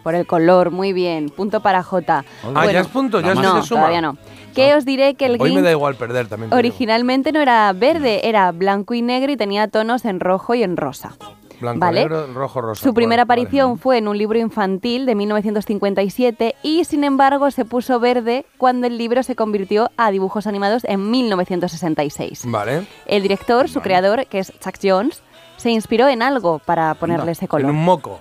Por 0.04 0.16
el 0.16 0.26
color, 0.26 0.72
muy 0.72 0.94
bien, 0.94 1.30
punto 1.30 1.60
para 1.62 1.84
J. 1.84 2.24
Ah, 2.56 2.66
ya 2.72 2.80
es 2.82 2.88
punto, 2.88 3.20
ya 3.20 3.34
no, 3.34 3.56
de 3.56 3.64
suma. 3.64 3.82
todavía 3.82 4.02
no. 4.02 4.18
Que 4.58 4.74
os 4.76 4.84
diré 4.86 5.14
que 5.16 5.26
el 5.28 5.38
Hoy 5.40 5.54
me 5.54 5.62
da 5.62 5.72
igual 5.72 5.96
perder 5.96 6.28
también. 6.28 6.50
digo. 6.50 6.58
originalmente 6.58 7.32
no 7.32 7.40
era 7.42 7.72
verde, 7.74 8.28
era 8.28 8.52
blanco 8.52 8.94
y 8.94 9.02
negro 9.02 9.32
y 9.32 9.38
tenía 9.38 9.68
tonos 9.68 10.04
en 10.06 10.20
rojo 10.20 10.54
y 10.56 10.64
en 10.64 10.76
rosa. 10.78 11.14
Blanco, 11.60 11.80
¿vale? 11.80 12.02
negro, 12.02 12.28
rojo, 12.34 12.62
rosa. 12.62 12.84
Su 12.84 12.94
primera 12.94 13.24
Bueno, 13.24 13.30
vale. 13.30 13.42
aparición 13.42 13.80
fue 13.80 13.98
en 13.98 14.08
un 14.08 14.16
libro 14.18 14.38
infantil 14.38 15.06
de 15.08 15.16
1957 15.16 16.56
y 16.62 16.84
sin 16.86 17.04
embargo 17.04 17.50
se 17.50 17.66
puso 17.66 18.00
verde 18.00 18.46
cuando 18.58 18.86
el 18.88 18.98
libro 18.98 19.24
se 19.24 19.36
convirtió 19.36 19.90
a 19.98 20.12
dibujos 20.12 20.46
animados 20.46 20.84
en 20.86 21.10
1966. 21.10 22.44
Vale. 22.46 22.86
El 23.08 23.22
director, 23.24 23.70
su 23.70 23.82
creador, 23.82 24.28
que 24.28 24.40
es 24.40 24.54
Chuck 24.60 24.76
Jones, 24.84 25.22
se 25.58 25.72
inspiró 25.72 26.08
en 26.08 26.22
algo 26.22 26.60
para 26.60 26.94
ponerle 26.94 27.32
ese 27.32 27.46
En 27.46 27.50
color. 27.50 27.72
un 27.72 27.84
moco. 27.84 28.20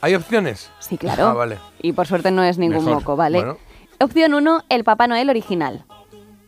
¿Hay 0.00 0.14
opciones? 0.14 0.70
Sí, 0.78 0.96
claro. 0.96 1.26
Ah, 1.28 1.32
vale. 1.34 1.58
Y 1.82 1.92
por 1.92 2.06
suerte 2.06 2.30
no 2.30 2.42
es 2.42 2.56
ningún 2.56 2.84
Mejor. 2.84 3.00
moco, 3.00 3.16
¿vale? 3.16 3.38
Bueno. 3.40 3.56
Opción 4.00 4.34
1, 4.34 4.64
el 4.68 4.84
Papá 4.84 5.06
Noel 5.08 5.28
original. 5.30 5.84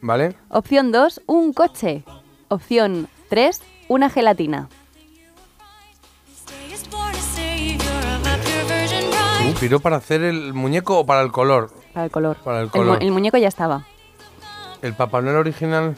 ¿Vale? 0.00 0.36
Opción 0.48 0.92
2, 0.92 1.22
un 1.26 1.52
coche. 1.52 2.04
Opción 2.48 3.08
3, 3.28 3.60
una 3.88 4.08
gelatina. 4.08 4.68
Uh, 9.48 9.54
¿Piró 9.58 9.80
para 9.80 9.96
hacer 9.96 10.22
el 10.22 10.54
muñeco 10.54 11.00
o 11.00 11.06
para 11.06 11.22
el 11.22 11.32
color? 11.32 11.70
Para 11.92 12.04
el 12.06 12.10
color. 12.10 12.36
Para 12.44 12.60
el 12.62 12.70
color. 12.70 12.98
el 13.02 13.10
muñeco 13.10 13.36
ya 13.36 13.48
estaba. 13.48 13.84
El 14.82 14.94
Papá 14.94 15.20
Noel 15.20 15.36
original. 15.36 15.96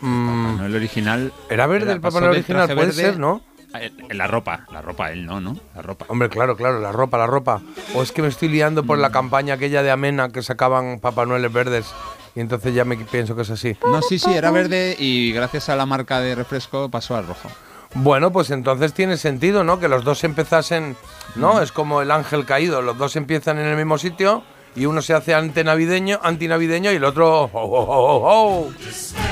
Mm, 0.00 0.56
No, 0.58 0.66
el 0.66 0.74
original. 0.74 1.32
¿Era 1.50 1.66
verde 1.66 1.84
era- 1.86 1.94
el 1.94 2.00
Papá 2.00 2.20
Noel 2.20 2.32
original? 2.32 2.66
Puede 2.66 2.78
verde 2.86 2.92
ser, 2.92 3.18
¿no? 3.18 3.42
A- 3.74 3.80
En 3.82 4.18
la 4.18 4.26
ropa, 4.26 4.66
la 4.72 4.82
ropa 4.82 5.12
él 5.12 5.26
no, 5.26 5.40
¿no? 5.40 5.56
La 5.74 5.82
ropa. 5.82 6.06
Hombre, 6.08 6.28
claro, 6.28 6.56
claro, 6.56 6.80
la 6.80 6.92
ropa, 6.92 7.18
la 7.18 7.26
ropa. 7.26 7.60
O 7.94 8.02
es 8.02 8.12
que 8.12 8.22
me 8.22 8.28
estoy 8.28 8.48
liando 8.48 8.84
por 8.84 8.98
la 8.98 9.08
Mm. 9.08 9.12
campaña 9.12 9.54
aquella 9.54 9.82
de 9.82 9.90
Amena 9.90 10.28
que 10.30 10.42
sacaban 10.42 11.00
Papá 11.00 11.24
Noeles 11.26 11.52
verdes 11.52 11.86
y 12.34 12.40
entonces 12.40 12.74
ya 12.74 12.84
me 12.84 12.96
pienso 12.96 13.34
que 13.36 13.42
es 13.42 13.50
así. 13.50 13.76
No, 13.84 14.00
sí, 14.02 14.18
sí, 14.18 14.32
era 14.32 14.50
verde 14.50 14.96
y 14.98 15.32
gracias 15.32 15.68
a 15.68 15.76
la 15.76 15.86
marca 15.86 16.20
de 16.20 16.34
refresco 16.34 16.90
pasó 16.90 17.16
al 17.16 17.26
rojo. 17.26 17.48
Bueno, 17.94 18.32
pues 18.32 18.50
entonces 18.50 18.94
tiene 18.94 19.18
sentido, 19.18 19.64
¿no? 19.64 19.78
Que 19.78 19.86
los 19.88 20.02
dos 20.04 20.24
empezasen, 20.24 20.96
¿no? 21.36 21.54
Mm. 21.54 21.62
Es 21.62 21.72
como 21.72 22.00
el 22.00 22.10
ángel 22.10 22.46
caído, 22.46 22.80
los 22.80 22.96
dos 22.96 23.16
empiezan 23.16 23.58
en 23.58 23.66
el 23.66 23.76
mismo 23.76 23.98
sitio 23.98 24.42
y 24.74 24.86
uno 24.86 25.02
se 25.02 25.12
hace 25.14 25.34
antinavideño, 25.34 26.18
antinavideño 26.22 26.92
y 26.92 26.96
el 26.96 27.04
otro... 27.04 27.42
oh, 27.44 27.50
oh, 27.52 27.86
oh, 27.88 28.20
oh, 28.24 28.72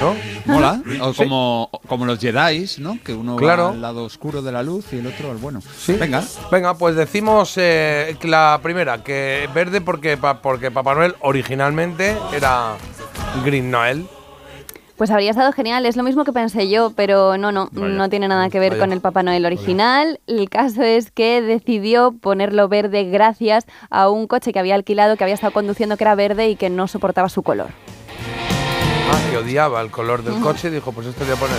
¿No? 0.01 0.15
Mola. 0.53 0.83
O 1.01 1.13
Sí. 1.13 1.19
como, 1.25 1.71
como 1.89 2.07
los 2.07 2.19
Jedi, 2.19 2.67
¿no? 2.79 2.99
Que 3.05 3.13
uno 3.15 3.37
Claro. 3.37 3.65
va 3.65 3.71
al 3.71 3.81
lado 3.83 4.05
oscuro 4.05 4.43
de 4.43 4.53
la 4.53 4.63
luz 4.63 4.87
y 4.93 4.99
el 4.99 5.07
otro 5.07 5.31
al 5.31 5.39
bueno. 5.39 5.63
Sí. 5.79 5.95
Venga. 5.95 6.23
Venga, 6.51 6.75
pues 6.75 6.95
decimos 6.97 7.55
eh, 7.57 8.17
la 8.23 8.61
primera, 8.63 9.03
que 9.03 9.49
verde 9.55 9.81
porque, 9.81 10.17
porque 10.43 10.71
Papá 10.71 10.95
Noel 10.95 11.15
originalmente 11.21 12.17
era 12.35 12.75
Green 13.45 13.71
Noel. 13.71 14.07
Pues 15.01 15.11
habría 15.11 15.31
estado 15.31 15.51
genial, 15.53 15.87
es 15.87 15.97
lo 15.97 16.03
mismo 16.03 16.25
que 16.25 16.33
pensé 16.35 16.69
yo, 16.69 16.91
pero 16.95 17.39
no, 17.39 17.53
no, 17.53 17.71
Vaya. 17.73 17.89
no 17.95 18.11
tiene 18.11 18.29
nada 18.29 18.51
que 18.51 18.61
ver 18.61 18.73
Vaya. 18.73 18.81
con 18.83 18.93
el 18.93 19.01
Papá 19.01 19.23
Noel 19.23 19.47
original. 19.47 20.21
El 20.27 20.51
caso 20.51 20.83
es 20.83 21.11
que 21.11 21.41
decidió 21.41 22.13
ponerlo 22.21 22.69
verde 22.69 23.05
gracias 23.05 23.65
a 23.89 24.11
un 24.11 24.27
coche 24.27 24.53
que 24.53 24.59
había 24.59 24.75
alquilado, 24.75 25.17
que 25.17 25.25
había 25.25 25.33
estado 25.37 25.55
conduciendo, 25.55 25.97
que 25.97 26.05
era 26.05 26.15
verde 26.17 26.51
y 26.51 26.57
que 26.57 26.69
no 26.69 26.87
soportaba 26.87 27.31
su 27.31 27.43
color. 27.43 27.69
Ah, 29.11 29.19
que 29.31 29.39
odiaba 29.39 29.81
el 29.81 29.91
color 29.91 30.23
del 30.23 30.39
coche 30.39 30.69
y 30.69 30.73
dijo, 30.73 30.93
pues 30.93 31.07
esto 31.07 31.25
voy 31.25 31.33
a 31.33 31.37
poner. 31.37 31.57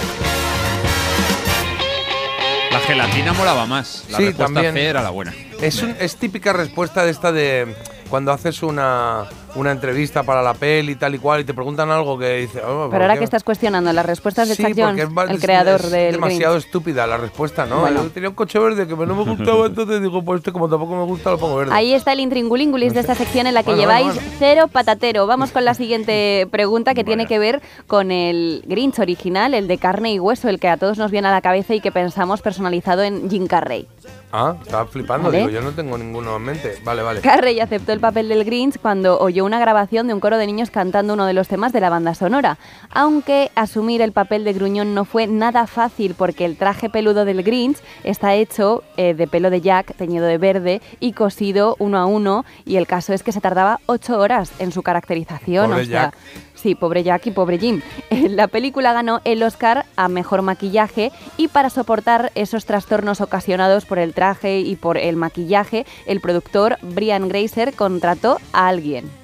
La 2.71 2.79
gelatina 2.81 3.33
molaba 3.33 3.65
más. 3.65 4.05
La 4.11 4.17
Sí, 4.17 4.25
respuesta 4.25 4.53
también. 4.53 4.77
Era 4.77 5.01
la 5.01 5.09
buena. 5.09 5.33
Es, 5.59 5.81
un- 5.81 5.95
es 5.99 6.15
típica 6.17 6.53
respuesta 6.53 7.03
de 7.03 7.09
esta 7.09 7.31
de 7.31 7.75
cuando 8.07 8.31
haces 8.33 8.61
una, 8.61 9.23
una 9.55 9.71
entrevista 9.71 10.23
para 10.23 10.41
la 10.41 10.53
peli 10.53 10.93
y 10.93 10.95
tal 10.95 11.15
y 11.15 11.19
cual 11.19 11.41
y 11.41 11.43
te 11.43 11.53
preguntan 11.53 11.89
algo 11.91 12.17
que 12.17 12.37
dice. 12.37 12.61
oh, 12.61 12.83
¿por 12.83 12.89
Pero 12.91 13.03
ahora 13.03 13.13
qué? 13.15 13.19
que 13.19 13.25
estás 13.25 13.43
cuestionando 13.43 13.91
las 13.91 14.05
respuestas 14.05 14.47
de 14.47 14.55
Sí, 14.55 14.63
Jones, 14.63 15.03
es, 15.03 15.29
el 15.29 15.39
creador 15.39 15.81
es 15.81 15.91
del 15.91 16.11
demasiado 16.13 16.53
Grinch. 16.53 16.65
estúpida 16.65 17.05
la 17.07 17.17
respuesta, 17.17 17.65
¿no? 17.65 17.81
Bueno. 17.81 18.03
Tenía 18.13 18.29
un 18.29 18.35
coche 18.35 18.59
verde 18.59 18.87
que 18.87 18.95
no 18.95 19.15
me 19.15 19.23
gustaba, 19.23 19.65
entonces 19.65 20.01
digo, 20.01 20.23
pues 20.23 20.39
este 20.39 20.51
como 20.51 20.69
tampoco 20.69 20.95
me 20.95 21.03
gusta, 21.03 21.31
lo 21.31 21.37
pongo 21.37 21.57
verde. 21.57 21.73
Ahí 21.73 21.93
está 21.93 22.13
el 22.13 22.19
intringulingulis 22.21 22.93
de 22.93 23.01
esta 23.01 23.15
sección 23.15 23.47
en 23.47 23.53
la 23.53 23.63
que 23.63 23.71
Bueno, 23.73 23.81
lleváis 23.81 24.13
cero 24.39 24.67
patatero. 24.71 25.27
Vamos 25.27 25.51
con 25.51 25.65
la 25.65 25.73
siguiente 25.73 26.47
pregunta 26.51 26.93
que 26.93 27.03
tiene 27.03 27.25
que 27.25 27.39
ver 27.39 27.61
con 27.87 28.11
el 28.11 28.63
Grinch 28.67 28.99
original, 28.99 29.53
el 29.53 29.67
de 29.67 29.77
carne 29.77 30.13
y 30.13 30.19
hueso, 30.19 30.47
el 30.49 30.59
que 30.59 30.69
a 30.69 30.77
todos 30.77 30.97
nos 30.97 31.11
viene 31.11 31.27
a 31.27 31.31
la 31.31 31.41
cabeza 31.41 31.73
y 31.75 31.81
que 31.81 31.91
pensamos 31.91 32.41
personalizado 32.41 33.03
en 33.03 33.29
Jim 33.29 33.47
Carrey. 33.47 33.87
Ah, 34.33 34.55
estaba 34.61 34.85
flipando, 34.85 35.27
Vale. 35.27 35.39
digo, 35.39 35.49
yo 35.49 35.61
no 35.61 35.71
tengo 35.71 35.97
ninguno 35.97 36.37
en 36.37 36.41
mente. 36.43 36.77
Vale, 36.85 37.01
vale. 37.01 37.19
Carrey 37.19 37.59
aceptó 37.59 37.91
el 37.91 37.99
papel 37.99 38.29
del 38.29 38.45
Grinch 38.45 38.79
cuando 38.79 39.19
oyó 39.19 39.40
una 39.41 39.59
grabación 39.59 40.07
de 40.07 40.13
un 40.13 40.19
coro 40.19 40.37
de 40.37 40.47
niños 40.47 40.71
cantando 40.71 41.13
uno 41.13 41.25
de 41.25 41.33
los 41.33 41.47
temas 41.47 41.73
de 41.73 41.81
la 41.81 41.89
banda 41.89 42.15
sonora. 42.15 42.57
Aunque 42.91 43.51
asumir 43.55 44.01
el 44.01 44.11
papel 44.11 44.43
de 44.43 44.53
gruñón 44.53 44.93
no 44.93 45.05
fue 45.05 45.27
nada 45.27 45.67
fácil 45.67 46.15
porque 46.17 46.45
el 46.45 46.57
traje 46.57 46.89
peludo 46.89 47.25
del 47.25 47.43
Grinch 47.43 47.77
está 48.03 48.35
hecho 48.35 48.83
eh, 48.97 49.13
de 49.13 49.27
pelo 49.27 49.49
de 49.49 49.61
Jack 49.61 49.95
teñido 49.95 50.25
de 50.25 50.37
verde 50.37 50.81
y 50.99 51.13
cosido 51.13 51.75
uno 51.79 51.97
a 51.97 52.05
uno 52.05 52.45
y 52.65 52.77
el 52.77 52.87
caso 52.87 53.13
es 53.13 53.23
que 53.23 53.31
se 53.31 53.41
tardaba 53.41 53.79
ocho 53.85 54.17
horas 54.19 54.51
en 54.59 54.71
su 54.71 54.83
caracterización. 54.83 55.69
Pobre 55.69 55.83
o 55.83 55.85
sea, 55.85 56.03
Jack. 56.03 56.17
Sí, 56.61 56.75
pobre 56.75 57.03
Jack 57.03 57.25
y 57.27 57.31
pobre 57.31 57.57
Jim. 57.57 57.81
La 58.29 58.47
película 58.47 58.93
ganó 58.93 59.21
el 59.23 59.41
Oscar 59.41 59.85
a 59.95 60.07
Mejor 60.07 60.43
Maquillaje 60.43 61.11
y 61.37 61.47
para 61.47 61.71
soportar 61.71 62.31
esos 62.35 62.65
trastornos 62.65 63.19
ocasionados 63.19 63.85
por 63.85 63.97
el 63.97 64.13
traje 64.13 64.59
y 64.59 64.75
por 64.75 64.97
el 64.97 65.15
maquillaje, 65.15 65.85
el 66.05 66.21
productor 66.21 66.77
Brian 66.81 67.27
Grazer 67.29 67.73
contrató 67.73 68.39
a 68.53 68.67
alguien. 68.67 69.20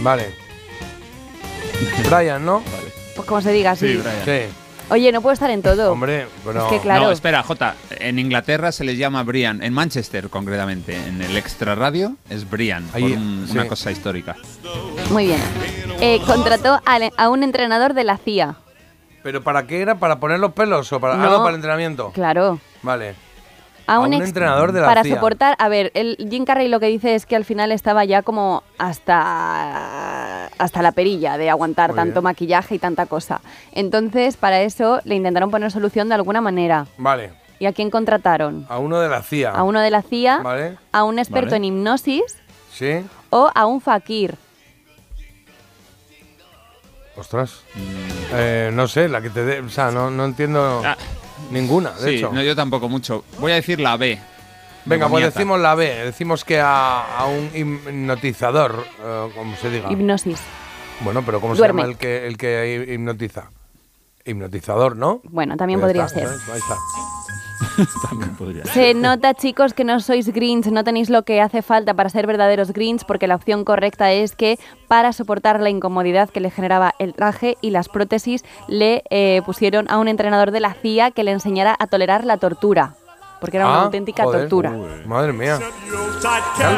Vale. 0.00 0.34
Brian, 2.10 2.44
¿no? 2.44 2.62
Pues 3.16 3.26
como 3.28 3.40
se 3.40 3.52
diga, 3.52 3.74
sí. 3.76 3.88
Sí, 3.88 3.96
Brian. 3.96 4.24
Sí. 4.24 4.54
Oye, 4.90 5.12
no 5.12 5.20
puedo 5.22 5.32
estar 5.34 5.50
en 5.50 5.62
todo. 5.62 5.92
Hombre, 5.92 6.26
pero... 6.44 6.64
Es 6.66 6.72
que 6.72 6.80
claro. 6.80 7.04
No, 7.04 7.10
espera, 7.12 7.42
Jota. 7.44 7.76
En 7.90 8.18
Inglaterra 8.18 8.72
se 8.72 8.82
les 8.82 8.98
llama 8.98 9.22
Brian, 9.22 9.62
en 9.62 9.72
Manchester 9.72 10.28
concretamente. 10.28 10.96
En 10.96 11.22
el 11.22 11.36
extra 11.36 11.76
radio 11.76 12.16
es 12.28 12.48
Brian, 12.50 12.84
por 12.88 12.96
Ahí, 12.96 13.12
un- 13.12 13.44
sí. 13.46 13.52
una 13.52 13.68
cosa 13.68 13.92
histórica. 13.92 14.34
Muy 15.10 15.26
bien. 15.26 15.40
Eh, 16.00 16.20
contrató 16.26 16.80
al- 16.84 17.12
a 17.16 17.28
un 17.28 17.44
entrenador 17.44 17.94
de 17.94 18.02
la 18.04 18.16
CIA. 18.18 18.56
¿Pero 19.22 19.42
para 19.44 19.66
qué 19.66 19.80
era? 19.80 19.96
¿Para 19.96 20.18
poner 20.18 20.40
los 20.40 20.52
pelos 20.54 20.92
o 20.92 20.98
para, 20.98 21.14
ah, 21.14 21.18
No. 21.18 21.30
no, 21.30 21.36
para 21.38 21.50
el 21.50 21.56
entrenamiento? 21.56 22.10
Claro. 22.12 22.58
Vale. 22.82 23.14
A 23.86 23.94
A 23.94 23.98
un, 24.00 24.12
ex- 24.14 24.26
entrenador 24.26 24.72
de 24.72 24.80
la 24.80 24.86
Para 24.86 25.02
CIA. 25.02 25.14
soportar, 25.16 25.56
a 25.58 25.68
ver, 25.68 25.90
el 25.94 26.16
Jim 26.30 26.44
Carrey 26.44 26.68
lo 26.68 26.78
que 26.80 26.86
dice 26.86 27.14
es 27.14 27.26
que 27.26 27.34
al 27.36 27.44
final 27.44 27.72
estaba 27.72 28.04
ya 28.04 28.22
como 28.22 28.62
hasta 28.78 30.46
hasta 30.58 30.82
la 30.82 30.92
perilla 30.92 31.38
de 31.38 31.50
aguantar 31.50 31.90
Muy 31.90 31.96
tanto 31.96 32.20
bien. 32.20 32.24
maquillaje 32.24 32.74
y 32.74 32.78
tanta 32.78 33.06
cosa. 33.06 33.40
Entonces, 33.72 34.36
para 34.36 34.60
eso 34.62 35.00
le 35.04 35.14
intentaron 35.16 35.50
poner 35.50 35.70
solución 35.70 36.08
de 36.08 36.14
alguna 36.16 36.40
manera. 36.40 36.86
Vale. 36.98 37.32
¿Y 37.58 37.66
a 37.66 37.72
quién 37.72 37.90
contrataron? 37.90 38.66
A 38.68 38.78
uno 38.78 39.00
de 39.00 39.08
la 39.08 39.22
CIA. 39.22 39.50
A 39.50 39.62
uno 39.64 39.80
de 39.80 39.90
la 39.90 40.02
CIA, 40.02 40.38
Vale. 40.38 40.76
a 40.92 41.04
un 41.04 41.18
experto 41.18 41.50
Vale. 41.50 41.56
en 41.58 41.64
hipnosis 41.64 42.22
Sí. 42.72 43.04
o 43.30 43.50
a 43.54 43.66
un 43.66 43.80
fakir. 43.80 44.34
Ostras. 47.16 47.62
Eh, 48.32 48.70
no 48.72 48.86
sé, 48.88 49.08
la 49.08 49.20
que 49.20 49.30
te 49.30 49.44
dé... 49.44 49.60
O 49.60 49.68
sea, 49.68 49.90
no, 49.90 50.10
no 50.10 50.24
entiendo 50.24 50.82
Ah. 50.84 50.96
Ninguna, 51.50 51.90
de 51.92 52.10
sí, 52.10 52.16
hecho. 52.16 52.32
no, 52.32 52.42
yo 52.42 52.54
tampoco 52.56 52.88
mucho. 52.88 53.24
Voy 53.38 53.52
a 53.52 53.56
decir 53.56 53.80
la 53.80 53.96
B. 53.96 54.18
Venga, 54.86 55.08
pues 55.08 55.24
decimos 55.32 55.60
la 55.60 55.74
B. 55.74 56.04
Decimos 56.06 56.44
que 56.44 56.58
a, 56.60 57.18
a 57.18 57.26
un 57.26 57.50
hipnotizador, 57.54 58.84
eh, 59.02 59.28
como 59.36 59.54
se 59.56 59.70
diga. 59.70 59.92
Hipnosis. 59.92 60.40
Bueno, 61.00 61.22
pero 61.24 61.40
¿cómo 61.40 61.54
Duerme. 61.54 61.82
se 61.82 61.86
llama 61.86 61.92
el 61.92 61.98
que, 61.98 62.26
el 62.26 62.36
que 62.38 62.86
hipnotiza? 62.94 63.50
Hipnotizador, 64.24 64.96
¿no? 64.96 65.20
Bueno, 65.24 65.56
también 65.56 65.80
Pues 65.80 65.88
podría 65.92 66.06
está, 66.06 66.18
ser. 66.20 66.28
Ahí 66.52 66.58
está. 66.58 66.76
También 68.08 68.34
podría 68.36 68.64
Se 68.64 68.94
nota, 68.94 69.34
chicos, 69.34 69.74
que 69.74 69.84
no 69.84 70.00
sois 70.00 70.28
Grinch, 70.32 70.66
no 70.66 70.84
tenéis 70.84 71.10
lo 71.10 71.22
que 71.24 71.40
hace 71.40 71.62
falta 71.62 71.94
para 71.94 72.08
ser 72.08 72.26
verdaderos 72.26 72.72
Grinch, 72.72 73.04
porque 73.04 73.26
la 73.26 73.34
opción 73.36 73.64
correcta 73.64 74.12
es 74.12 74.34
que 74.34 74.58
para 74.88 75.12
soportar 75.12 75.60
la 75.60 75.70
incomodidad 75.70 76.30
que 76.30 76.40
le 76.40 76.50
generaba 76.50 76.94
el 76.98 77.14
traje 77.14 77.56
y 77.60 77.70
las 77.70 77.88
prótesis, 77.88 78.44
le 78.68 79.02
eh, 79.10 79.42
pusieron 79.44 79.90
a 79.90 79.98
un 79.98 80.08
entrenador 80.08 80.50
de 80.50 80.60
la 80.60 80.74
CIA 80.74 81.10
que 81.10 81.24
le 81.24 81.32
enseñara 81.32 81.76
a 81.78 81.86
tolerar 81.86 82.24
la 82.24 82.36
tortura, 82.38 82.94
porque 83.40 83.56
era 83.58 83.66
una 83.66 83.80
Ah, 83.80 83.84
auténtica 83.84 84.24
joder. 84.24 84.40
tortura. 84.42 84.72
Madre 85.06 85.32
mía. 85.32 85.58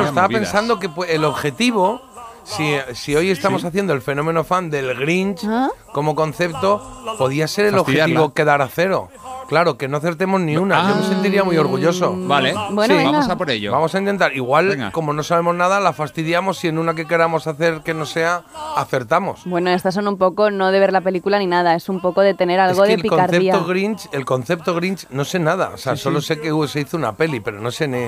Estaba 0.05 0.29
pensando 0.29 0.79
que 0.79 0.89
pues, 0.89 1.11
el 1.11 1.25
objetivo, 1.25 2.03
si, 2.45 2.77
si 2.95 3.15
hoy 3.17 3.31
estamos 3.31 3.65
haciendo 3.65 3.93
el 3.93 4.03
fenómeno 4.03 4.45
fan 4.45 4.71
del 4.71 4.95
Grinch 4.95 5.45
¿Ah? 5.47 5.69
como 5.93 6.15
concepto, 6.15 6.81
podía 7.19 7.47
ser 7.49 7.67
el 7.67 7.75
Fastidiarla. 7.75 8.05
objetivo 8.21 8.35
quedar 8.35 8.63
a 8.63 8.69
cero. 8.69 9.09
Claro, 9.49 9.77
que 9.77 9.87
no 9.87 9.99
acertemos 9.99 10.41
ni 10.41 10.57
una. 10.57 10.89
Yo 10.89 10.97
me 10.97 11.03
sentiría 11.03 11.45
muy 11.45 11.59
orgulloso. 11.59 12.15
Vale, 12.17 12.55
Bueno, 12.71 12.95
vamos 12.97 13.29
a 13.29 13.37
por 13.37 13.51
ello. 13.51 13.71
Vamos 13.71 13.95
a 13.95 13.99
intentar. 13.99 14.35
Igual, 14.35 14.69
Venga. 14.69 14.93
como 14.93 15.13
no 15.13 15.23
sabemos 15.23 15.55
nada, 15.55 15.79
la 15.79 15.93
fastidiamos 15.93 16.65
y 16.65 16.69
en 16.69 16.79
una 16.79 16.95
que 16.95 17.07
queramos 17.07 17.47
hacer 17.47 17.83
que 17.83 17.93
no 17.93 18.07
sea, 18.07 18.45
acertamos. 18.77 19.43
Bueno, 19.45 19.69
estas 19.71 19.95
son 19.95 20.09
un 20.09 20.17
poco 20.17 20.51
no 20.51 20.71
de 20.73 20.81
ver 20.81 20.91
la 20.93 21.03
película 21.03 21.39
ni 21.39 21.47
nada, 21.47 21.75
es 21.75 21.91
un 21.91 22.01
poco 22.01 22.23
de 22.23 22.33
tener 22.33 22.61
algo 22.61 22.83
es 22.85 22.89
que 22.89 22.89
de 22.89 22.95
el 22.95 23.03
picardía. 23.03 23.53
concepto 23.53 23.69
Grinch, 23.69 24.09
el 24.13 24.25
concepto 24.25 24.75
Grinch 24.75 25.07
no 25.11 25.25
sé 25.27 25.39
nada. 25.39 25.73
O 25.75 25.77
sea, 25.77 25.97
solo 25.97 26.23
sé 26.23 26.41
que 26.41 26.51
uh, 26.51 26.67
se 26.67 26.81
hizo 26.81 26.97
una 26.97 27.13
peli, 27.15 27.41
pero 27.41 27.61
no 27.61 27.71
sé 27.71 27.89
ni, 27.89 27.99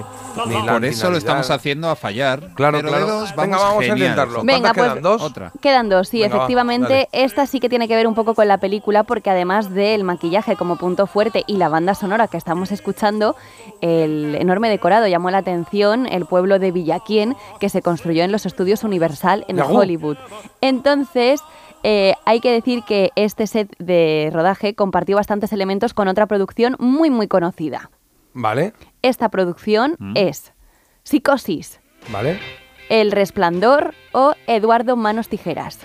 ni 0.46 0.62
la 0.62 0.72
Por 0.74 0.84
eso 0.86 1.10
lo 1.10 1.18
estamos 1.18 1.50
haciendo 1.50 1.90
a 1.90 1.96
fallar. 1.96 2.54
Claro, 2.54 2.78
pero 2.78 2.88
claro. 2.88 3.06
de 3.06 3.12
dos 3.12 3.36
Venga, 3.36 3.58
vamos 3.58 3.62
vamos 3.62 3.82
a 3.82 3.86
genial. 3.86 4.10
Venga, 4.26 4.72
¿Cuántas 4.72 4.74
pues 4.74 4.88
quedan? 4.90 5.02
¿Dos? 5.02 5.22
Otra. 5.22 5.52
Quedan 5.60 5.88
dos, 5.88 6.08
sí, 6.08 6.20
Venga, 6.20 6.36
efectivamente. 6.36 7.08
esta 7.12 7.46
sí 7.46 7.60
que 7.60 7.68
tiene 7.68 7.88
que 7.88 7.96
ver 7.96 8.06
un 8.06 8.14
poco 8.14 8.34
con 8.34 8.48
la 8.48 8.58
película, 8.58 9.04
porque 9.04 9.30
además 9.30 9.70
del 9.72 10.04
maquillaje 10.04 10.56
como 10.56 10.76
punto 10.76 11.06
fuerte 11.06 11.44
y 11.46 11.56
la 11.56 11.68
banda 11.68 11.94
sonora 11.94 12.28
que 12.28 12.36
estamos 12.36 12.72
escuchando, 12.72 13.36
el 13.80 14.34
enorme 14.36 14.68
decorado 14.70 15.06
llamó 15.06 15.30
la 15.30 15.38
atención 15.38 16.06
el 16.06 16.26
pueblo 16.26 16.58
de 16.58 16.70
Villaquien, 16.72 17.36
que 17.60 17.68
se 17.68 17.82
construyó 17.82 18.24
en 18.24 18.32
los 18.32 18.46
estudios 18.46 18.84
Universal 18.84 19.44
en 19.48 19.56
Yahoo. 19.56 19.78
Hollywood. 19.78 20.16
Entonces. 20.60 21.40
eh, 21.86 22.14
hay 22.24 22.40
que 22.40 22.50
decir 22.50 22.82
que 22.82 23.10
este 23.14 23.46
set 23.46 23.68
de 23.78 24.30
rodaje 24.32 24.74
compartió 24.74 25.16
bastantes 25.16 25.52
elementos 25.52 25.92
con 25.92 26.08
otra 26.08 26.24
producción 26.26 26.76
muy 26.78 27.10
muy 27.10 27.28
conocida. 27.28 27.90
Vale, 28.32 28.72
Esta 29.02 29.28
producción 29.28 29.96
Mm. 29.98 30.12
es 30.16 30.54
Psicosis, 31.02 31.80
vale. 32.08 32.40
El 32.88 33.12
Resplandor 33.12 33.94
o 34.12 34.34
Eduardo 34.46 34.96
Manos 34.96 35.28
Tijeras. 35.28 35.78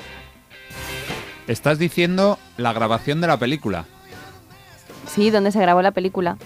Estás 1.47 1.79
diciendo 1.79 2.37
la 2.57 2.73
grabación 2.73 3.21
de 3.21 3.27
la 3.27 3.37
película. 3.37 3.85
Sí, 5.07 5.31
donde 5.31 5.51
se 5.51 5.59
grabó 5.59 5.81
la 5.81 5.91
película. 5.91 6.37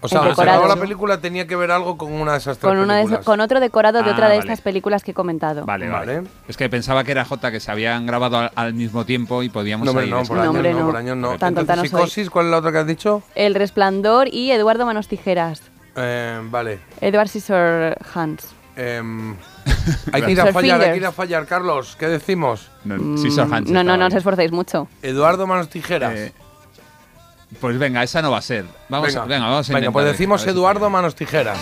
O 0.00 0.06
sea, 0.06 0.22
se 0.32 0.42
grabó 0.42 0.68
la 0.68 0.76
película 0.76 1.20
tenía 1.20 1.48
que 1.48 1.56
ver 1.56 1.72
algo 1.72 1.98
con 1.98 2.12
una 2.12 2.32
de 2.32 2.38
esas 2.38 2.56
tres 2.56 2.68
Con, 2.70 2.78
una 2.78 2.98
de 2.98 3.18
con 3.24 3.40
otro 3.40 3.58
decorado 3.58 4.00
de 4.04 4.08
Ah, 4.10 4.12
otra 4.12 4.28
de 4.28 4.36
vale. 4.36 4.40
estas 4.52 4.60
películas 4.60 5.02
que 5.02 5.10
he 5.10 5.14
comentado. 5.14 5.66
Vale, 5.66 5.88
vale, 5.88 6.18
Vale. 6.18 6.28
Es 6.46 6.56
que 6.56 6.68
pensaba 6.68 7.02
que 7.02 7.10
era 7.10 7.24
J, 7.24 7.50
que 7.50 7.58
se 7.58 7.70
habían 7.72 8.06
grabado 8.06 8.38
al, 8.38 8.52
al 8.54 8.74
mismo 8.74 9.04
tiempo 9.04 9.42
y 9.42 9.48
podíamos 9.48 9.86
No, 9.86 9.92
no, 9.92 10.22
por 10.22 10.38
años 10.38 10.54
no, 10.54 10.72
no. 10.72 10.86
por 10.86 10.96
años 10.96 11.16
no. 11.16 11.28
Tan 11.36 11.52
tonta 11.56 11.72
Entonces, 11.72 11.90
soy. 11.90 11.98
psicosis, 11.98 12.30
¿cuál 12.30 12.46
es 12.46 12.50
la 12.52 12.58
otra 12.58 12.70
que 12.70 12.78
has 12.78 12.86
dicho? 12.86 13.22
El 13.34 13.56
Resplandor 13.56 14.28
y 14.32 14.52
Eduardo 14.52 14.86
Manos 14.86 15.08
Tijeras. 15.08 15.62
Eh, 15.96 16.40
vale. 16.44 16.78
Edward 17.00 17.26
Scissorhands. 17.28 18.54
Em, 18.80 19.34
hay 20.12 20.22
que 20.22 20.30
ir 20.30 20.40
a 20.40 20.52
fallar, 20.52 20.80
hay 20.80 20.90
que 20.92 20.96
ir 20.98 21.06
a 21.06 21.10
fallar, 21.12 21.46
Carlos. 21.46 21.96
¿Qué 21.98 22.06
decimos? 22.06 22.70
No, 22.84 22.94
Mm, 22.96 23.72
No, 23.72 23.82
no, 23.82 23.96
no 23.96 24.06
os 24.06 24.14
esforcéis 24.14 24.52
mucho. 24.52 24.86
Eduardo 25.02 25.46
Manos 25.48 25.68
Tijeras. 25.68 26.14
Eh, 26.16 26.32
Pues 27.60 27.78
venga, 27.78 28.02
esa 28.02 28.22
no 28.22 28.30
va 28.30 28.38
a 28.38 28.42
ser. 28.42 28.66
Vamos, 28.88 29.08
venga, 29.08 29.22
a, 29.22 29.26
venga, 29.26 29.46
vamos 29.46 29.70
a 29.70 29.74
Venga, 29.74 29.90
pues 29.90 30.04
decimos 30.06 30.42
a 30.42 30.44
ver 30.44 30.52
si 30.54 30.58
Eduardo. 30.58 30.90
Manos 30.90 31.14
Tijeras. 31.16 31.58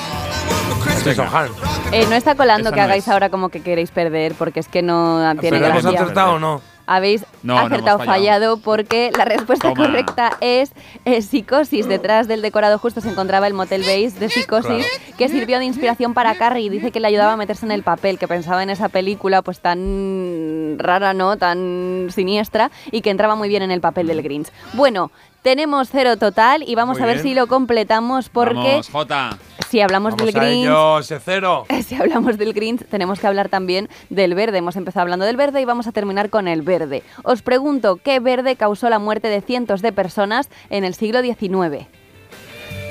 Eh, 1.93 2.05
no 2.09 2.15
está 2.17 2.35
colando 2.35 2.69
Esa 2.69 2.75
que 2.75 2.81
no 2.81 2.85
hagáis 2.85 3.05
es. 3.05 3.09
ahora 3.09 3.31
como 3.31 3.49
que 3.49 3.61
queréis 3.63 3.91
perder, 3.91 4.35
porque 4.35 4.61
es 4.61 4.69
que 4.69 4.83
no 4.83 5.33
tiene 5.41 5.59
¿Pero 5.59 5.67
hemos 5.71 5.83
gracia. 5.85 6.01
acertado 6.03 6.33
o 6.35 6.39
no? 6.39 6.61
Habéis 6.87 7.25
No, 7.43 7.59
acertado 7.59 7.99
fallado 7.99 8.59
porque 8.59 9.11
la 9.17 9.25
respuesta 9.25 9.69
Toma. 9.71 9.87
correcta 9.87 10.37
es 10.41 10.73
eh, 11.05 11.21
Psicosis. 11.23 11.89
Detrás 11.89 12.29
del 12.29 12.43
decorado 12.43 12.79
justo 12.79 13.01
se 13.01 13.09
encontraba 13.11 13.47
el 13.47 13.55
Motel 13.55 13.83
Base 13.83 14.13
de 14.19 14.29
Psicosis, 14.29 14.87
que 15.19 15.29
sirvió 15.29 15.59
de 15.59 15.65
inspiración 15.65 16.15
para 16.15 16.35
Carrie 16.37 16.65
y 16.65 16.69
dice 16.69 16.91
que 16.93 17.01
le 17.01 17.09
ayudaba 17.09 17.33
a 17.33 17.37
meterse 17.37 17.67
en 17.67 17.73
el 17.73 17.83
papel, 17.83 18.19
que 18.19 18.29
pensaba 18.29 18.63
en 18.63 18.71
esa 18.71 18.89
película 18.89 19.43
pues 19.43 19.61
tan 19.61 20.77
rara, 20.79 21.13
¿no? 21.15 21.37
Tan 21.37 22.09
siniestra 22.11 22.71
y 22.91 23.01
que 23.01 23.11
entraba 23.11 23.35
muy 23.35 23.49
bien 23.49 23.63
en 23.63 23.71
el 23.71 23.81
papel 23.81 24.07
del 24.07 24.23
Grinch. 24.23 24.49
Bueno, 24.75 25.11
tenemos 25.47 25.91
cero 25.93 26.17
total 26.17 26.65
y 26.67 26.75
vamos 26.75 26.97
Muy 26.99 27.05
a 27.05 27.07
ver 27.07 27.17
bien. 27.19 27.23
si 27.29 27.35
lo 27.35 27.47
completamos 27.47 28.29
porque 28.31 28.55
Vamos, 28.83 28.89
J. 28.91 29.39
si 29.71 29.81
hablamos 29.81 30.17
Vamos 30.17 30.35
del 30.35 30.99
ese 31.01 31.21
cero. 31.25 31.67
Si 31.87 31.95
hablamos 31.95 32.37
del 32.37 32.53
Grinch, 32.53 32.85
tenemos 32.89 33.21
que 33.21 33.29
hablar 33.29 33.49
también 33.49 33.89
del 34.11 34.35
verde. 34.35 34.59
Hemos 34.59 34.75
empezado 34.75 35.03
hablando 35.03 35.25
del 35.25 35.37
verde 35.37 35.61
y 35.61 35.65
vamos 35.65 35.87
a 35.87 35.93
terminar 35.93 36.31
con 36.31 36.49
el 36.49 36.63
verde. 36.63 37.05
Os 37.23 37.43
pregunto, 37.43 38.01
¿qué 38.03 38.19
verde 38.19 38.57
causó 38.57 38.91
la 38.91 38.99
muerte 38.99 39.29
de 39.29 39.41
cientos 39.41 39.83
de 39.83 39.93
personas 39.93 40.51
en 40.69 40.83
el 40.83 40.95
siglo 40.95 41.23
XIX? 41.23 41.87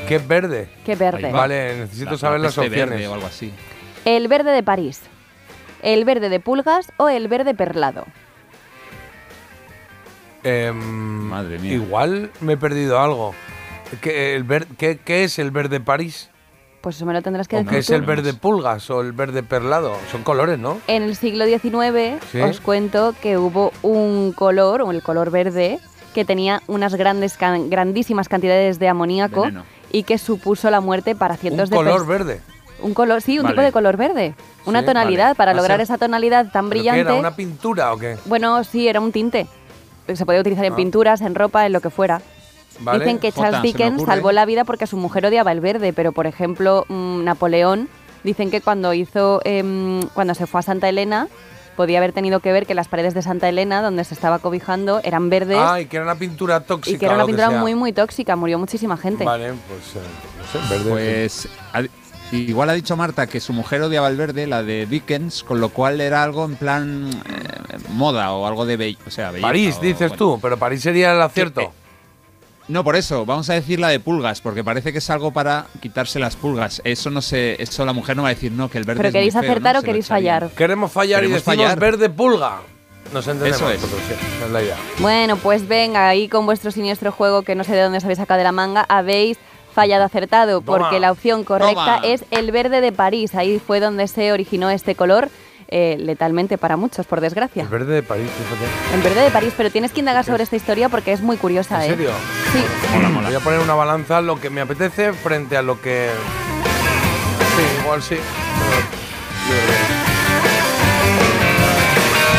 ¿Qué 0.08 0.18
verde? 0.20 0.70
¿Qué 0.86 0.96
verde? 0.96 1.34
Vale, 1.34 1.76
necesito 1.80 2.12
La- 2.12 2.18
saber 2.18 2.40
la 2.40 2.46
las 2.46 2.56
peste 2.56 2.70
opciones. 2.70 2.90
verde 2.92 3.08
o 3.10 3.14
algo 3.16 3.28
así. 3.28 3.52
¿El 4.06 4.30
verde 4.30 4.52
de 4.52 4.64
París? 4.64 5.02
¿El 5.82 6.06
verde 6.06 6.30
de 6.30 6.40
pulgas 6.40 6.90
o 6.96 7.10
el 7.10 7.28
verde 7.28 7.54
perlado? 7.54 8.06
Madre 10.74 11.60
mía. 11.60 11.74
Igual 11.74 12.32
me 12.42 12.54
he 12.54 12.58
perdido 12.58 13.00
algo. 13.00 13.34
¿Qué, 14.02 14.36
el 14.36 14.44
ver- 14.44 14.68
qué- 14.78 15.00
qué 15.04 15.24
es 15.24 15.40
el 15.40 15.52
verde 15.52 15.80
París? 15.80 16.30
Pues 16.82 16.98
eso 16.98 17.06
me 17.06 17.14
lo 17.14 17.22
tendrás 17.24 17.48
que 17.48 17.56
¿O 17.56 17.60
decir 17.60 17.72
qué 17.72 17.78
es 17.80 17.90
el 17.90 18.02
verde 18.04 18.34
pulgas 18.36 18.90
o 18.92 19.02
el 19.02 19.12
verde 19.12 19.42
perlado? 19.42 19.96
Son 20.12 20.22
colores, 20.24 20.60
¿no? 20.60 20.78
En 20.88 21.02
el 21.04 21.16
siglo 21.16 21.46
XIX 21.46 22.20
Sí. 22.32 22.42
os 22.42 22.60
cuento 22.60 23.16
que 23.22 23.38
hubo 23.40 23.72
un 23.82 24.34
color, 24.34 24.82
o 24.84 24.92
el 24.92 25.02
color 25.02 25.32
verde, 25.32 25.80
que 26.14 26.26
tenía 26.26 26.62
unas 26.68 26.94
grandes, 26.96 27.38
can- 27.38 27.70
grandísimas 27.72 28.30
cantidades 28.30 28.78
de 28.78 28.88
amoníaco 28.88 29.42
Veneno. 29.42 29.64
y 29.92 30.04
que 30.04 30.18
supuso 30.20 30.70
la 30.70 30.80
muerte 30.80 31.16
para 31.16 31.38
cientos 31.38 31.70
Un 31.70 31.72
de 31.72 31.76
color 31.78 32.06
verde. 32.06 32.42
Un 32.82 32.94
color, 32.94 33.22
sí, 33.22 33.38
un 33.40 33.44
Vale. 33.46 33.54
tipo 33.56 33.62
de 33.64 33.72
color 33.72 33.98
verde. 33.98 34.36
Una 34.66 34.82
Sí, 34.82 34.86
tonalidad, 34.86 35.26
vale. 35.30 35.36
para 35.36 35.54
lograr 35.56 35.78
ser- 35.78 35.84
esa 35.86 35.98
tonalidad 35.98 36.52
tan 36.52 36.70
¿Pero 36.70 36.84
qué 36.84 36.90
brillante. 36.90 37.02
era? 37.02 37.14
¿Una 37.16 37.36
pintura 37.36 37.94
o 37.94 37.98
qué? 37.98 38.18
Bueno, 38.26 38.64
sí, 38.64 38.88
era 38.88 39.00
un 39.00 39.12
tinte. 39.12 39.48
Se 40.14 40.26
podía 40.26 40.40
utilizar 40.42 40.66
en 40.66 40.74
Ah. 40.74 40.76
pinturas, 40.76 41.22
en 41.22 41.36
ropa, 41.36 41.66
en 41.66 41.74
lo 41.74 41.82
que 41.82 41.90
fuera. 41.90 42.22
Vale. 42.80 43.00
Dicen 43.00 43.20
que 43.20 43.32
Charles 43.32 43.62
Dickens 43.62 44.04
salvó 44.04 44.32
la 44.34 44.46
vida 44.46 44.66
porque 44.66 44.86
su 44.86 44.98
mujer 44.98 45.26
odiaba 45.26 45.52
el 45.52 45.62
verde, 45.62 45.94
pero 45.94 46.12
por 46.12 46.28
ejemplo 46.28 46.86
mm, 46.90 47.24
Napoleón 47.24 47.88
dicen 48.24 48.52
que 48.52 48.60
cuando 48.62 48.94
hizo, 48.94 49.40
em, 49.46 50.02
cuando 50.14 50.34
se 50.36 50.46
fue 50.46 50.60
a 50.60 50.64
Santa 50.64 50.90
Elena, 50.90 51.28
podía 51.78 52.00
haber 52.00 52.12
tenido 52.14 52.40
que 52.42 52.52
ver 52.52 52.66
que 52.66 52.74
las 52.74 52.88
paredes 52.88 53.14
de 53.14 53.22
Santa 53.22 53.48
Elena, 53.50 53.82
donde 53.82 54.04
se 54.04 54.14
estaba 54.14 54.40
cobijando, 54.40 55.00
eran 55.04 55.30
verdes 55.30 55.58
Ah, 55.60 55.80
y 55.82 55.86
que 55.86 55.98
era 55.98 56.06
una 56.06 56.16
pintura 56.16 56.62
tóxica. 56.62 56.96
y 56.96 57.00
que 57.00 57.06
era 57.06 57.16
una 57.16 57.26
pintura 57.26 57.50
muy 57.52 57.76
muy 57.76 57.94
tóxica, 57.94 58.36
murió 58.36 58.60
muchísima 58.60 58.98
gente. 58.98 59.24
Vale, 59.26 59.54
pues 59.68 59.96
eh, 59.96 60.08
no 60.38 60.68
sé, 60.68 60.74
verde. 60.74 60.90
Pues 60.92 61.48
igual 62.32 62.70
ha 62.70 62.74
dicho 62.74 62.96
Marta 62.98 63.28
que 63.28 63.40
su 63.40 63.54
mujer 63.54 63.82
odiaba 63.82 64.08
el 64.10 64.18
verde, 64.18 64.48
la 64.48 64.64
de 64.64 64.86
Dickens, 64.86 65.44
con 65.44 65.60
lo 65.62 65.70
cual 65.70 66.02
era 66.02 66.24
algo 66.24 66.46
en 66.46 66.56
plan 66.56 67.10
eh, 67.30 67.78
moda 67.94 68.32
o 68.34 68.46
algo 68.48 68.66
de 68.66 68.78
belleza. 68.78 69.04
O 69.08 69.12
sea, 69.12 69.32
belleza 69.32 69.48
París, 69.48 69.76
o- 69.78 69.82
dices 69.82 70.00
bueno. 70.10 70.16
tú, 70.16 70.40
pero 70.42 70.58
París 70.58 70.82
sería 70.82 71.14
el 71.14 71.22
acierto. 71.22 71.62
Eh, 71.62 71.70
No, 72.68 72.84
por 72.84 72.96
eso, 72.96 73.26
vamos 73.28 73.48
a 73.52 73.54
decir 73.54 73.80
la 73.80 73.90
de 73.90 74.00
pulgas, 74.00 74.42
porque 74.42 74.64
parece 74.64 74.92
que 74.92 74.98
es 74.98 75.10
algo 75.12 75.32
para 75.32 75.68
quitarse 75.82 76.18
las 76.20 76.36
pulgas. 76.36 76.82
Eso 76.84 77.12
no 77.12 77.22
sé, 77.22 77.62
eso 77.62 77.86
la 77.86 77.94
mujer 77.94 78.16
no 78.18 78.24
va 78.24 78.30
a 78.30 78.34
decir, 78.34 78.52
no, 78.52 78.70
que 78.72 78.80
el 78.80 78.86
verde 78.86 78.98
¿Pero 78.98 79.10
es 79.10 79.14
muy 79.14 79.20
queréis 79.20 79.34
feo, 79.34 79.42
acertar 79.44 79.74
¿no? 79.76 79.80
o 79.80 79.82
Se 79.82 79.86
queréis 79.86 80.08
fallar? 80.08 80.50
Queremos 80.50 80.92
fallar 80.92 81.22
Queremos 81.22 81.42
y 81.42 81.46
decimos 81.46 81.64
fallar. 81.68 81.80
verde 81.80 82.10
pulga. 82.10 82.62
Nos 83.14 83.28
entendemos. 83.28 83.62
Eso 83.62 83.70
es. 83.70 84.52
la 84.52 84.64
idea. 84.64 84.78
Bueno, 84.98 85.38
pues 85.38 85.68
venga, 85.68 86.10
ahí 86.10 86.28
con 86.28 86.48
vuestro 86.48 86.72
siniestro 86.72 87.12
juego 87.12 87.44
que 87.44 87.54
no 87.54 87.64
sé 87.64 87.74
de 87.76 87.82
dónde 87.84 88.00
os 88.00 88.04
habéis 88.04 88.18
sacado 88.18 88.40
de 88.40 88.44
la 88.46 88.52
manga, 88.52 88.84
habéis 88.90 89.38
fallado 89.76 90.06
acertado, 90.06 90.62
Toma. 90.62 90.78
porque 90.80 91.00
la 91.00 91.12
opción 91.12 91.44
correcta 91.44 91.98
Toma. 91.98 92.00
es 92.04 92.24
el 92.32 92.52
verde 92.52 92.82
de 92.82 92.92
París. 92.92 93.36
Ahí 93.36 93.60
fue 93.60 93.80
donde 93.80 94.08
se 94.08 94.32
originó 94.32 94.70
este 94.70 94.96
color, 94.96 95.30
eh, 95.68 95.98
letalmente 96.00 96.58
para 96.58 96.78
muchos, 96.78 97.06
por 97.06 97.20
desgracia. 97.22 97.64
El 97.64 97.70
verde 97.70 97.94
de 97.96 98.02
París, 98.04 98.30
fíjate. 98.32 98.96
El 98.96 99.02
verde 99.02 99.22
de 99.22 99.32
París, 99.32 99.54
pero 99.58 99.70
tienes 99.70 99.92
que 99.92 100.00
indagar 100.00 100.24
sobre 100.24 100.44
esta 100.44 100.56
historia 100.56 100.90
porque 100.90 101.12
es 101.12 101.22
muy 101.22 101.38
curiosa, 101.38 101.84
¿En 101.86 101.92
¿eh? 101.92 101.96
serio? 101.96 102.12
Sí. 102.54 102.64
Voy 103.26 103.36
a 103.36 103.40
poner 103.42 103.60
una 103.60 103.74
balanza 103.76 104.22
lo 104.22 104.40
que 104.40 104.50
me 104.50 104.62
apetece 104.62 105.12
frente 105.14 105.58
a 105.58 105.62
lo 105.62 105.82
que. 105.82 106.10
Sí, 107.58 107.82
igual 107.84 108.02
sí. 108.02 108.16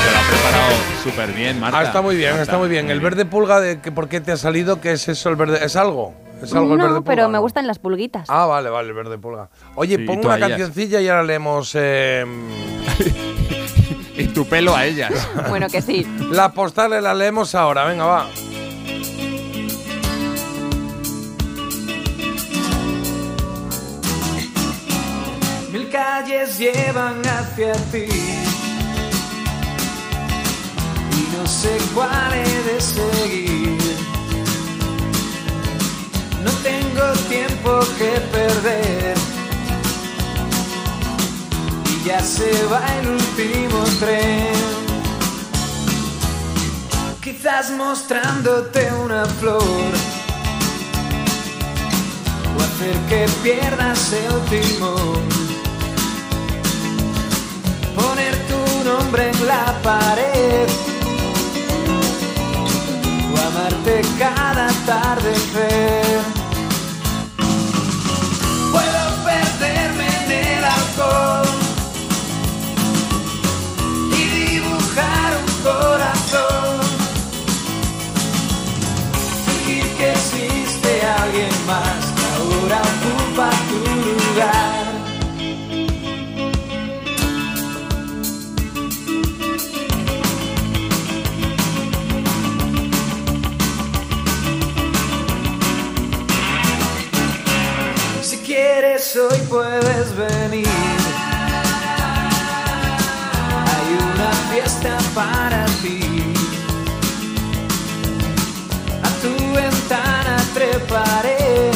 Se 0.05 0.11
lo 0.13 0.19
ha 0.19 0.29
preparado 0.29 0.75
súper 1.03 1.33
bien, 1.33 1.61
Marta. 1.61 1.79
Ah, 1.79 1.83
está 1.85 2.03
muy 2.03 2.17
bien, 2.17 2.31
Marta, 2.31 2.43
está 2.43 2.59
muy 2.59 2.69
bien. 2.69 2.91
El 2.91 3.01
verde 3.01 3.25
pulga, 3.25 3.61
de 3.61 3.81
que, 3.81 3.93
¿por 3.93 4.09
qué 4.09 4.21
te 4.21 4.33
ha 4.33 4.37
salido? 4.37 4.81
¿Qué 4.81 4.93
es 4.93 5.09
eso 5.09 5.29
el 5.29 5.37
verde? 5.37 5.65
¿Es 5.65 5.77
algo? 5.77 6.15
¿Es 6.43 6.53
algo 6.55 6.73
el 6.75 6.79
no, 6.79 6.85
verde 6.85 6.97
pulga? 7.01 7.05
pero 7.11 7.29
me 7.29 7.39
gustan 7.39 7.67
las 7.67 7.79
pulguitas. 7.79 8.29
Ah, 8.31 8.47
vale, 8.47 8.69
vale, 8.71 8.89
el 8.89 8.95
verde 8.95 9.19
pulga. 9.19 9.49
Oye, 9.75 9.97
Sí, 9.97 10.03
y 10.03 10.07
pongo 10.07 10.27
una 10.29 10.39
cancioncilla 10.39 11.01
y 11.01 11.09
ahora 11.09 11.23
leemos. 11.25 11.73
eh, 11.75 12.25
Y 14.19 14.29
tu 14.29 14.47
pelo 14.47 14.75
a 14.75 14.85
ellas. 14.87 15.13
Bueno, 15.49 15.69
que 15.69 15.83
sí. 15.83 16.07
las 16.31 16.53
postales 16.53 17.03
las 17.03 17.17
leemos 17.17 17.55
ahora, 17.55 17.85
venga, 17.85 18.05
va. 18.07 18.27
Mil 25.73 25.89
calles 25.91 26.59
llevan 26.59 27.21
hacia 27.27 27.73
ti 27.93 28.07
y 31.19 31.37
no 31.37 31.47
sé 31.47 31.77
cuál 31.95 32.33
he 32.33 32.73
de 32.73 32.81
seguir. 32.81 33.86
No 36.47 36.53
tengo 36.63 37.13
tiempo 37.29 37.81
que 37.99 38.21
perder 38.31 39.17
y 41.91 42.07
ya 42.07 42.21
se 42.21 42.51
va 42.67 42.81
el 43.01 43.09
último 43.09 43.83
tren. 43.99 44.55
Quizás 47.21 47.73
mostrándote 47.73 48.93
una 49.05 49.25
flor 49.25 49.93
o 52.57 52.63
hacer 52.63 52.97
que 53.09 53.27
pierdas 53.43 54.13
el 54.13 54.35
timón. 54.49 55.25
Poner 57.97 58.37
tu 58.47 58.85
nombre 58.89 59.31
en 59.31 59.47
la 59.49 59.65
pared 59.83 60.69
o 63.33 63.37
amarte 63.49 64.03
cada 64.17 64.69
atardecer. 64.69 66.36
Hoy 99.19 99.39
puedes 99.49 100.17
venir. 100.17 100.67
Hay 103.73 103.89
una 104.13 104.33
fiesta 104.51 104.99
para 105.15 105.65
ti. 105.83 106.01
A 109.03 109.11
tu 109.23 109.53
ventana 109.55 110.37
treparé. 110.55 111.71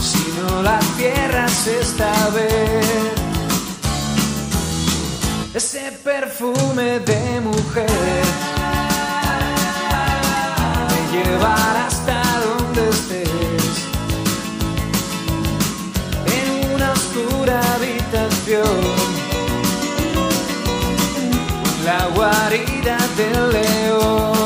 Si 0.00 0.24
no 0.40 0.62
la 0.62 0.80
cierras 0.96 1.66
esta 1.66 2.28
vez. 2.30 3.10
Ese 5.54 5.92
perfume 6.04 7.00
de 7.00 7.40
mujer 7.40 8.24
me 10.88 11.00
llevará 11.12 11.79
la 21.84 22.08
guarida 22.14 22.98
del 23.16 23.52
león. 23.52 24.39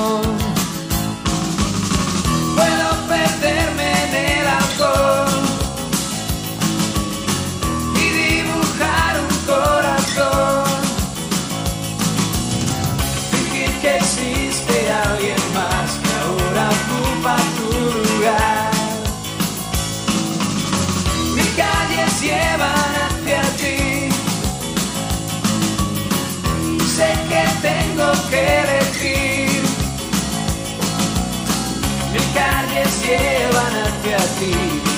que 28.34 28.40
elegir. 28.62 29.62
Mil 32.12 32.26
calles 32.34 32.92
llevan 33.04 33.74
hacia 33.84 34.18
ti, 34.38 34.54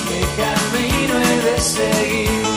qué 0.07 0.21
camino 0.41 1.13
he 1.19 1.51
de 1.51 1.61
seguir. 1.61 2.47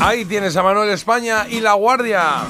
Ahí 0.00 0.24
tienes 0.24 0.56
a 0.56 0.62
Manuel 0.62 0.90
España 0.90 1.46
y 1.48 1.60
La 1.60 1.74
Guardia. 1.74 2.46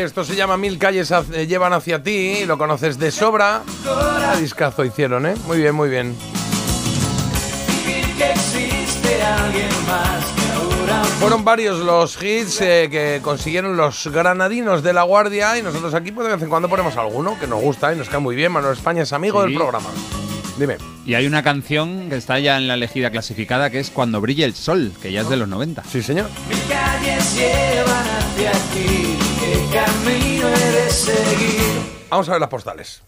Esto 0.00 0.24
se 0.24 0.34
llama 0.34 0.56
Mil 0.56 0.78
calles 0.78 1.10
eh, 1.10 1.46
llevan 1.46 1.72
hacia 1.74 2.02
ti, 2.02 2.44
lo 2.46 2.56
conoces 2.56 2.98
de 2.98 3.10
sobra. 3.10 3.62
A 4.30 4.36
discazo 4.36 4.84
hicieron, 4.84 5.26
¿eh? 5.26 5.34
Muy 5.46 5.58
bien, 5.58 5.74
muy 5.74 5.90
bien. 5.90 6.16
Fueron 11.20 11.44
varios 11.44 11.78
los 11.78 12.20
hits 12.20 12.60
eh, 12.62 12.88
que 12.90 13.20
consiguieron 13.22 13.76
los 13.76 14.08
granadinos 14.08 14.82
de 14.82 14.92
La 14.92 15.02
Guardia 15.04 15.56
y 15.56 15.62
nosotros 15.62 15.94
aquí 15.94 16.10
pues, 16.10 16.26
de 16.26 16.34
vez 16.34 16.42
en 16.42 16.48
cuando 16.48 16.68
ponemos 16.68 16.96
alguno 16.96 17.38
que 17.38 17.46
nos 17.46 17.60
gusta 17.60 17.92
y 17.92 17.96
nos 17.96 18.08
cae 18.08 18.18
muy 18.18 18.34
bien. 18.34 18.50
Manuel 18.50 18.72
España 18.76 19.02
es 19.02 19.12
amigo 19.12 19.42
Sí. 19.42 19.48
del 19.50 19.56
programa. 19.58 19.88
Dime. 20.58 20.78
Y 21.06 21.14
hay 21.14 21.26
una 21.26 21.42
canción 21.42 22.08
que 22.10 22.16
está 22.16 22.38
ya 22.38 22.56
en 22.56 22.66
la 22.68 22.74
elegida 22.74 23.10
clasificada 23.10 23.70
que 23.70 23.80
es 23.80 23.90
Cuando 23.90 24.20
brille 24.20 24.44
el 24.44 24.54
sol, 24.54 24.92
que 25.00 25.12
ya 25.12 25.20
es 25.22 25.28
de 25.28 25.36
los 25.36 25.48
90. 25.48 25.84
Sí, 25.84 26.02
señor. 26.02 26.28
Mil 26.48 26.58
calles 26.68 27.34
llevan 27.36 28.06
hacia 28.18 28.52
ti. 28.74 29.16
¿Qué 29.52 29.66
camino 29.70 30.48
he 30.48 30.70
de 30.72 30.90
seguir? 30.90 31.82
Vamos 32.08 32.26
a 32.28 32.32
ver 32.32 32.40
las 32.40 32.48
postales. 32.50 33.02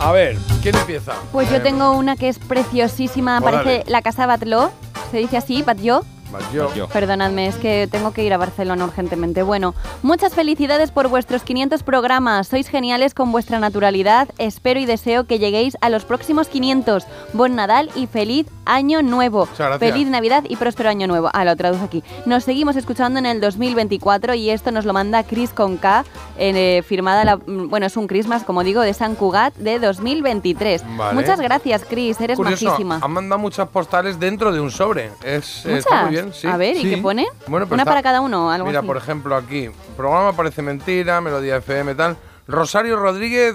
A 0.00 0.10
ver, 0.12 0.36
¿quién 0.60 0.74
empieza? 0.74 1.12
Pues 1.30 1.48
yo 1.50 1.56
Eh, 1.56 1.60
tengo 1.60 1.92
una 1.92 2.16
que 2.16 2.28
es 2.28 2.40
preciosísima, 2.40 3.40
Pues 3.40 3.52
parece 3.54 3.78
dale. 3.80 3.90
la 3.90 4.02
casa 4.02 4.26
Batló. 4.26 4.72
Se 5.12 5.18
dice 5.18 5.36
así, 5.36 5.62
Batlló. 5.62 6.04
Yo. 6.52 6.88
Perdonadme, 6.88 7.46
es 7.46 7.56
que 7.56 7.88
tengo 7.90 8.12
que 8.12 8.24
ir 8.24 8.32
a 8.32 8.36
Barcelona 8.36 8.84
urgentemente. 8.84 9.42
Bueno, 9.42 9.74
muchas 10.02 10.34
felicidades 10.34 10.90
por 10.90 11.08
vuestros 11.08 11.42
500 11.42 11.82
programas. 11.82 12.48
Sois 12.48 12.68
geniales 12.68 13.14
con 13.14 13.32
vuestra 13.32 13.58
naturalidad. 13.58 14.28
Espero 14.38 14.80
y 14.80 14.86
deseo 14.86 15.24
que 15.24 15.38
lleguéis 15.38 15.76
a 15.80 15.88
los 15.88 16.04
próximos 16.04 16.48
500. 16.48 17.06
Buen 17.32 17.54
Nadal 17.54 17.90
y 17.94 18.06
feliz 18.06 18.46
año 18.64 19.02
nuevo. 19.02 19.46
Feliz 19.78 20.08
Navidad 20.08 20.44
y 20.48 20.56
próspero 20.56 20.88
año 20.88 21.06
nuevo. 21.06 21.30
Ah, 21.32 21.44
lo 21.44 21.56
traduzco 21.56 21.84
aquí. 21.84 22.04
Nos 22.26 22.44
seguimos 22.44 22.76
escuchando 22.76 23.18
en 23.18 23.26
el 23.26 23.40
2024 23.40 24.34
y 24.34 24.50
esto 24.50 24.70
nos 24.70 24.84
lo 24.84 24.92
manda 24.92 25.24
Chris 25.24 25.50
con 25.50 25.76
K, 25.76 26.04
eh, 26.38 26.82
firmada 26.86 27.24
la, 27.24 27.36
mm, 27.36 27.68
bueno, 27.68 27.86
es 27.86 27.96
un 27.96 28.06
Christmas, 28.06 28.44
como 28.44 28.62
digo, 28.62 28.80
de 28.82 28.94
San 28.94 29.14
Cugat 29.14 29.54
de 29.56 29.78
2023. 29.78 30.84
Vale. 30.96 31.14
Muchas 31.14 31.40
gracias, 31.40 31.84
Chris, 31.88 32.20
eres 32.20 32.36
Curioso, 32.36 32.66
majísima. 32.66 33.00
han 33.02 33.10
mandado 33.10 33.38
muchas 33.40 33.68
postales 33.68 34.20
dentro 34.20 34.52
de 34.52 34.60
un 34.60 34.70
sobre. 34.70 35.10
Es, 35.24 35.64
está 35.66 36.02
muy 36.02 36.10
bien, 36.12 36.19
sí. 36.32 36.46
A 36.46 36.56
ver, 36.56 36.76
¿y 36.76 36.82
Sí. 36.82 36.90
qué 36.90 36.98
pone? 36.98 37.26
Bueno, 37.46 37.66
pues 37.66 37.72
Una 37.76 37.82
está- 37.82 37.90
para 37.92 38.02
cada 38.02 38.20
uno, 38.20 38.50
algo 38.50 38.66
Mira, 38.66 38.78
así. 38.80 38.86
por 38.86 38.96
ejemplo, 38.96 39.36
aquí, 39.36 39.70
programa 39.96 40.32
parece 40.34 40.62
mentira, 40.62 41.20
Melodía 41.20 41.56
FM, 41.56 41.94
tal. 41.94 42.16
Rosario 42.48 42.96
Rodríguez 42.96 43.54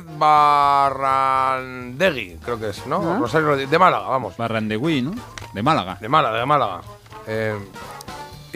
Barrandegui, 1.16 2.38
creo 2.44 2.60
que 2.60 2.70
es, 2.70 2.86
¿no? 2.88 2.98
Ah. 3.16 3.18
Rosario 3.20 3.48
Rodríguez, 3.48 3.70
de 3.72 3.80
Málaga, 3.80 4.08
vamos. 4.08 4.38
Barrandegui, 4.38 5.02
¿no? 5.02 5.14
De 5.54 5.62
Málaga. 5.64 5.98
De 6.00 6.08
Málaga, 6.10 6.40
de 6.40 6.46
Málaga. 6.46 6.82
Eh, 7.28 7.56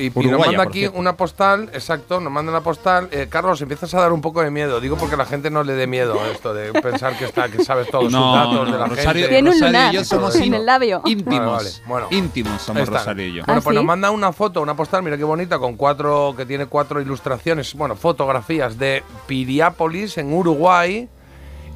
y, 0.06 0.12
y 0.16 0.28
nos 0.28 0.40
manda 0.46 0.64
aquí 0.64 0.88
una 0.88 1.16
postal, 1.18 1.70
exacto, 1.74 2.20
nos 2.20 2.32
manda 2.32 2.52
una 2.52 2.62
postal. 2.62 3.10
Eh, 3.12 3.28
Carlos, 3.30 3.62
empiezas 3.62 3.94
a 3.94 4.02
dar 4.02 4.12
un 4.14 4.22
poco 4.22 4.42
de 4.42 4.52
miedo. 4.52 4.80
Digo 4.80 4.96
porque 4.98 5.16
a 5.16 5.18
la 5.18 5.26
gente 5.26 5.50
no 5.50 5.64
le 5.64 5.74
dé 5.74 5.88
miedo 5.88 6.20
esto 6.32 6.54
de 6.54 6.74
pensar 6.82 7.18
que 7.18 7.26
está, 7.26 7.50
que 7.50 7.64
sabes 7.64 7.90
todos 7.90 8.12
No, 8.12 8.20
sus 8.34 8.34
datos 8.36 8.68
no, 8.68 8.74
de 8.74 8.80
la 8.80 8.86
Rosario- 8.88 9.12
gente. 9.24 9.28
Tiene 9.30 9.50
un 9.50 9.60
lunar 9.60 9.94
yo 9.94 10.04
somos 10.04 10.36
en 10.36 10.54
el 10.54 10.66
labio. 10.66 11.02
Íntimos. 11.06 11.40
Vale, 11.40 11.70
vale. 11.70 11.70
Bueno. 11.88 12.08
Íntimos 12.12 12.62
somos. 12.62 12.88
Rosario 12.88 13.26
y 13.28 13.34
yo. 13.34 13.44
Bueno, 13.46 13.60
¿Ah, 13.60 13.64
pues 13.64 13.74
sí? 13.74 13.76
nos 13.76 13.86
manda 13.86 14.12
una 14.12 14.32
foto, 14.32 14.62
una 14.62 14.76
postal, 14.76 15.04
mira 15.04 15.18
qué 15.18 15.24
bonita, 15.24 15.60
con 15.60 15.76
cuatro, 15.76 16.34
que 16.38 16.46
tiene 16.46 16.66
cuatro 16.68 17.02
ilustraciones, 17.02 17.74
bueno, 17.76 17.96
fotografías 17.96 18.78
de 18.78 19.04
Piriápolis 19.28 20.18
en 20.18 20.34
Uruguay. 20.34 21.08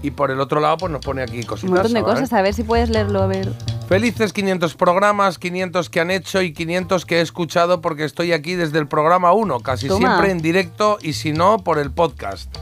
Y 0.03 0.11
por 0.11 0.29
el 0.29 0.39
otro 0.39 0.59
lado, 0.59 0.77
pues 0.77 0.91
nos 0.91 1.01
pone 1.01 1.23
aquí 1.23 1.43
cositas. 1.43 1.69
Un 1.69 1.75
montón 1.77 1.93
de 1.93 2.03
cosas, 2.03 2.31
a 2.33 2.41
ver 2.41 2.53
si 2.53 2.63
puedes 2.63 2.89
leerlo, 2.89 3.23
a 3.23 3.27
ver. 3.27 3.51
Felices 3.87 4.33
500 4.33 4.75
programas, 4.75 5.39
500 5.39 5.89
que 5.89 5.99
han 6.01 6.11
hecho 6.11 6.41
y 6.41 6.53
500 6.53 7.05
que 7.05 7.19
he 7.19 7.21
escuchado 7.21 7.81
porque 7.81 8.03
estoy 8.03 8.33
aquí 8.33 8.55
desde 8.55 8.79
el 8.79 8.87
programa 8.87 9.33
1, 9.33 9.61
casi 9.61 9.87
Toma. 9.87 10.07
siempre 10.07 10.31
en 10.31 10.39
directo 10.39 10.97
y 11.01 11.13
si 11.13 11.31
no, 11.31 11.57
por 11.59 11.79
el 11.79 11.89
podcast. 11.89 12.53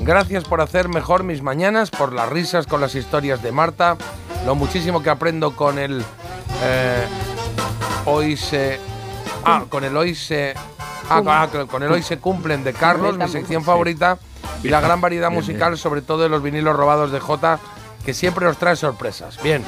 Gracias 0.00 0.44
por 0.44 0.60
hacer 0.60 0.88
mejor 0.88 1.24
mis 1.24 1.42
mañanas, 1.42 1.90
por 1.90 2.12
las 2.12 2.28
risas 2.28 2.66
con 2.66 2.80
las 2.80 2.94
historias 2.94 3.42
de 3.42 3.52
Marta, 3.52 3.96
lo 4.44 4.54
muchísimo 4.54 5.02
que 5.02 5.10
aprendo 5.10 5.54
con 5.56 5.78
el... 5.78 6.04
eh, 6.62 7.04
hoy 8.04 8.36
se... 8.36 8.78
Ah, 9.44 9.64
con 9.68 9.84
el 9.84 9.96
hoy 9.96 10.14
se... 10.14 10.54
Ah, 11.10 11.22
ah, 11.26 11.48
con 11.68 11.82
el 11.82 11.90
hoy 11.90 12.02
se 12.02 12.18
cumplen 12.18 12.64
de 12.64 12.72
Carlos, 12.72 13.16
mi 13.16 13.28
sección 13.28 13.64
favorita, 13.64 14.18
y 14.62 14.68
la 14.68 14.80
gran 14.80 15.00
variedad 15.00 15.30
Bien, 15.30 15.40
musical, 15.40 15.78
sobre 15.78 16.02
todo 16.02 16.22
de 16.22 16.28
los 16.28 16.42
vinilos 16.42 16.76
robados 16.76 17.12
de 17.12 17.20
Jota, 17.20 17.58
que 18.04 18.14
siempre 18.14 18.44
nos 18.44 18.58
trae 18.58 18.76
sorpresas. 18.76 19.42
Bien, 19.42 19.64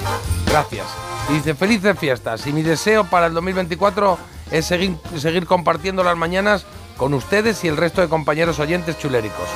gracias. 0.47 0.87
Y 1.29 1.35
dice, 1.35 1.55
felices 1.55 1.99
fiestas. 1.99 2.47
Y 2.47 2.53
mi 2.53 2.63
deseo 2.63 3.05
para 3.05 3.27
el 3.27 3.35
2024 3.35 4.19
es 4.51 4.67
seguir, 4.67 4.97
seguir 5.17 5.47
compartiendo 5.47 6.03
las 6.03 6.17
mañanas 6.17 6.67
con 6.97 7.15
ustedes 7.15 7.65
y 7.65 7.69
el 7.69 7.77
resto 7.77 8.01
de 8.01 8.09
compañeros 8.09 8.59
oyentes 8.59 8.99
chuléricos. 8.99 9.49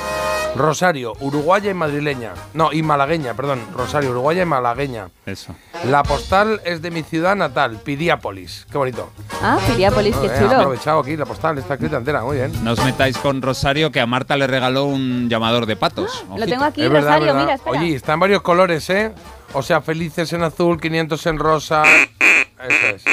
Rosario, 0.55 1.13
uruguaya 1.19 1.69
y 1.71 1.73
madrileña. 1.73 2.33
No, 2.53 2.71
y 2.71 2.81
malagueña, 2.81 3.33
perdón. 3.33 3.59
Rosario, 3.75 4.11
uruguaya 4.11 4.43
y 4.43 4.45
malagueña. 4.45 5.09
Eso. 5.25 5.53
La 5.85 6.01
postal 6.03 6.61
es 6.63 6.81
de 6.81 6.91
mi 6.91 7.03
ciudad 7.03 7.35
natal, 7.35 7.79
Pidiápolis. 7.83 8.65
Qué 8.71 8.77
bonito. 8.77 9.09
Ah, 9.41 9.59
Piriápolis, 9.67 10.15
qué 10.15 10.27
Eh, 10.27 10.31
he 10.33 10.39
chulo. 10.39 10.55
aprovechado 10.55 10.99
aquí 11.01 11.17
la 11.17 11.25
postal, 11.25 11.57
está 11.57 11.73
escrita 11.73 11.97
entera, 11.97 12.21
muy 12.23 12.37
bien. 12.37 12.51
No 12.63 12.71
os 12.71 12.83
metáis 12.85 13.17
con 13.17 13.41
Rosario, 13.41 13.91
que 13.91 13.99
a 13.99 14.05
Marta 14.05 14.37
le 14.37 14.47
regaló 14.47 14.85
un 14.85 15.29
llamador 15.29 15.65
de 15.65 15.75
patos. 15.75 16.23
Lo 16.29 16.35
Ojito. 16.35 16.47
tengo 16.49 16.63
aquí, 16.63 16.83
Es 16.83 16.89
verdad, 16.89 17.07
Rosario, 17.19 17.25
verdad. 17.27 17.41
mira, 17.41 17.53
espera. 17.55 17.79
Oye, 17.79 17.95
está 17.95 18.13
en 18.13 18.19
varios 18.21 18.41
colores, 18.41 18.89
¿eh? 18.89 19.11
O 19.53 19.61
sea, 19.61 19.81
felices 19.81 20.31
en 20.33 20.43
azul, 20.43 20.79
500 20.79 21.25
en 21.25 21.37
rosa. 21.39 21.83
Eso 21.85 22.95
es. 22.95 23.03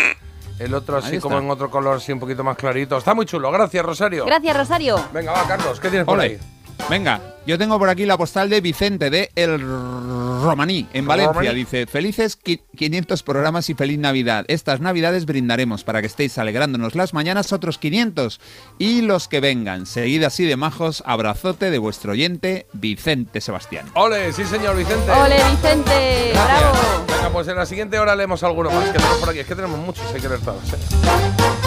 El 0.59 0.75
otro 0.75 0.97
así 0.99 1.19
como 1.19 1.39
en 1.39 1.51
otro 1.51 1.71
color, 1.71 1.97
así 1.97 2.13
un 2.13 2.21
poquito 2.21 2.45
más 2.45 2.57
clarito. 2.57 2.97
Está 2.97 3.15
muy 3.15 3.27
chulo. 3.27 3.51
Gracias, 3.51 3.85
Rosario. 3.85 4.25
Gracias, 4.27 4.57
Rosario. 4.57 4.97
Venga, 5.13 5.33
va, 5.33 5.43
Carlos. 5.49 5.81
¿Qué 5.81 5.89
tienes 5.89 6.07
por 6.07 6.21
ahí? 6.21 6.39
Venga, 6.91 7.21
yo 7.47 7.57
tengo 7.59 7.79
por 7.79 7.89
aquí 7.89 8.05
la 8.05 8.19
postal 8.19 8.51
de 8.51 8.61
Vicente 8.61 9.09
de 9.09 9.31
El 9.35 9.59
Romaní, 9.61 10.87
en 10.93 11.07
Valencia. 11.07 11.33
Romaní. 11.33 11.55
Dice, 11.55 11.87
felices 11.87 12.39
qui- 12.39 12.61
500 12.77 13.23
programas 13.23 13.71
y 13.71 13.75
feliz 13.75 13.99
Navidad. 13.99 14.45
Estas 14.49 14.81
Navidades 14.81 15.25
brindaremos 15.25 15.85
para 15.85 16.01
que 16.03 16.07
estéis 16.09 16.37
alegrándonos 16.37 16.95
las 16.95 17.15
mañanas 17.15 17.53
otros 17.53 17.79
500 17.79 18.41
y 18.79 19.01
los 19.01 19.29
que 19.29 19.41
vengan. 19.41 19.87
Seguid 19.87 20.23
así 20.25 20.45
de 20.45 20.57
majos, 20.57 21.03
abrazote 21.07 21.71
de 21.71 21.79
vuestro 21.79 22.13
oyente 22.13 22.67
Vicente 22.75 23.41
Sebastián. 23.41 23.87
Ole, 23.95 24.33
sí, 24.35 24.45
señor 24.45 24.77
Vicente. 24.77 25.11
Ole, 25.11 25.37
Vicente. 25.51 26.31
Gracias. 26.35 26.61
Bravo. 26.61 27.07
Venga, 27.09 27.31
pues 27.33 27.49
en 27.49 27.57
la 27.57 27.65
siguiente 27.67 27.99
hora 27.99 28.15
leemos 28.15 28.43
alguno 28.43 28.71
más 28.71 28.85
que 28.91 28.99
tenemos 28.99 29.19
por 29.19 29.31
aquí. 29.31 29.39
Es 29.39 29.47
que 29.47 29.55
tenemos 29.55 29.79
muchos, 29.79 30.05
hay 30.15 30.21
que 30.21 30.29
leer 30.29 30.41
todos. 30.41 30.63
¿eh? 30.75 30.77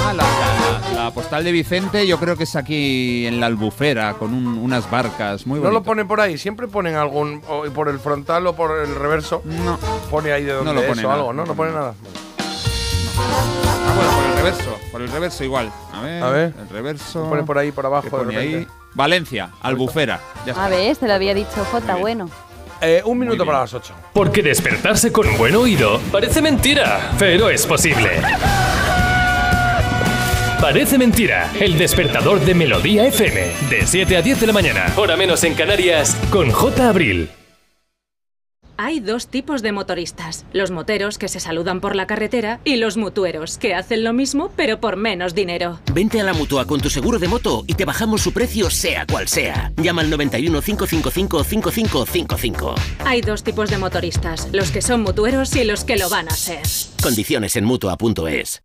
Ah, 0.08 0.14
la, 0.14 0.24
la- 0.24 1.04
la 1.06 1.12
postal 1.12 1.44
de 1.44 1.52
Vicente 1.52 2.06
yo 2.08 2.20
creo 2.20 2.36
que 2.38 2.44
es 2.44 2.56
aquí 2.56 3.26
en 3.26 3.40
la 3.40 3.48
albufera, 3.48 4.14
con 4.14 4.34
un- 4.34 4.58
unas 4.60 4.90
barcas 4.90 5.46
muy 5.48 5.60
No 5.60 5.66
lo 5.66 5.72
bonito. 5.72 5.84
ponen 5.86 6.08
por 6.08 6.22
ahí, 6.22 6.38
siempre 6.38 6.68
ponen 6.68 6.96
algún, 6.96 7.42
o 7.48 7.64
por 7.72 7.90
el 7.90 8.00
frontal 8.00 8.46
o 8.48 8.56
por 8.56 8.78
el 8.80 8.94
reverso. 8.96 9.42
No. 9.46 9.78
Pone 10.12 10.32
ahí 10.32 10.44
de 10.44 10.52
No 10.52 10.58
dónde 10.60 10.74
lo 10.74 10.82
es 10.82 10.88
pone 10.88 11.02
algo, 11.14 11.34
¿no? 11.34 11.46
No 11.46 11.54
pone 11.56 11.72
nada. 11.72 11.94
Ah, 13.18 13.94
bueno, 13.96 14.12
por 14.12 14.26
el 14.26 14.36
reverso, 14.38 14.80
por 14.92 15.02
el 15.02 15.12
reverso 15.12 15.44
igual. 15.44 15.72
A 15.94 16.02
ver, 16.02 16.24
A 16.24 16.30
ver. 16.30 16.54
el 16.60 16.70
reverso. 16.70 17.30
Pone 17.30 17.44
por 17.44 17.58
ahí, 17.58 17.72
por 17.72 17.86
abajo, 17.86 18.04
¿Qué 18.10 18.10
de 18.18 18.24
pone 18.24 18.38
ahí? 18.38 18.68
Valencia, 18.94 19.50
albufera. 19.62 20.20
Ya 20.46 20.52
está. 20.52 20.66
A 20.66 20.70
ver, 20.70 20.96
te 20.98 21.08
lo 21.08 21.14
había 21.14 21.34
dicho 21.34 21.66
Jota, 21.72 21.96
bueno. 21.96 22.30
Eh, 22.82 23.02
un 23.06 23.18
minuto 23.18 23.46
para 23.46 23.62
las 23.62 23.74
8. 23.74 23.94
Porque 24.14 24.42
despertarse 24.44 25.12
con 25.12 25.38
buen 25.38 25.56
oído 25.56 26.00
parece 26.12 26.42
mentira, 26.42 27.12
pero 27.18 27.50
es 27.50 27.66
posible. 27.66 28.22
Parece 30.66 30.98
mentira, 30.98 31.52
el 31.60 31.78
despertador 31.78 32.44
de 32.44 32.56
Melodía 32.56 33.06
FM, 33.06 33.40
de 33.70 33.86
7 33.86 34.18
a 34.18 34.24
10 34.24 34.42
de 34.42 34.48
la 34.48 34.54
mañana, 34.54 34.92
hora 34.96 35.16
menos 35.16 35.44
en 35.44 35.54
Canarias, 35.54 36.20
con 36.32 36.50
J. 36.50 36.90
Abril. 36.90 37.30
Hay 38.76 39.00
dos 39.00 39.28
tipos 39.28 39.62
de 39.62 39.72
motoristas, 39.72 40.44
los 40.54 40.72
moteros 40.72 41.20
que 41.20 41.28
se 41.28 41.40
saludan 41.40 41.82
por 41.82 41.96
la 41.96 42.08
carretera 42.08 42.62
y 42.64 42.78
los 42.78 42.98
mutueros 42.98 43.60
que 43.60 43.76
hacen 43.76 44.04
lo 44.04 44.12
mismo 44.12 44.52
pero 44.56 44.80
por 44.80 44.96
menos 44.96 45.36
dinero. 45.36 45.82
Vente 45.94 46.20
a 46.20 46.24
la 46.24 46.34
mutua 46.34 46.66
con 46.66 46.82
tu 46.82 46.90
seguro 46.90 47.20
de 47.20 47.28
moto 47.28 47.64
y 47.68 47.76
te 47.76 47.86
bajamos 47.86 48.22
su 48.22 48.34
precio, 48.34 48.72
sea 48.72 49.06
cual 49.06 49.28
sea. 49.28 49.72
Llama 49.78 50.02
al 50.02 50.10
91 50.10 50.64
555 50.64 51.44
5555. 51.44 52.76
Hay 53.06 53.22
dos 53.22 53.44
tipos 53.44 53.70
de 53.70 53.78
motoristas, 53.78 54.50
los 54.52 54.72
que 54.72 54.82
son 54.82 55.04
mutueros 55.04 55.56
y 55.56 55.64
los 55.64 55.84
que 55.84 55.96
lo 55.96 56.10
van 56.10 56.28
a 56.28 56.36
ser. 56.36 56.64
Condiciones 57.04 57.56
en 57.56 57.66
mutua.es. 57.66 58.65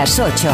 Las 0.00 0.20
8. 0.20 0.48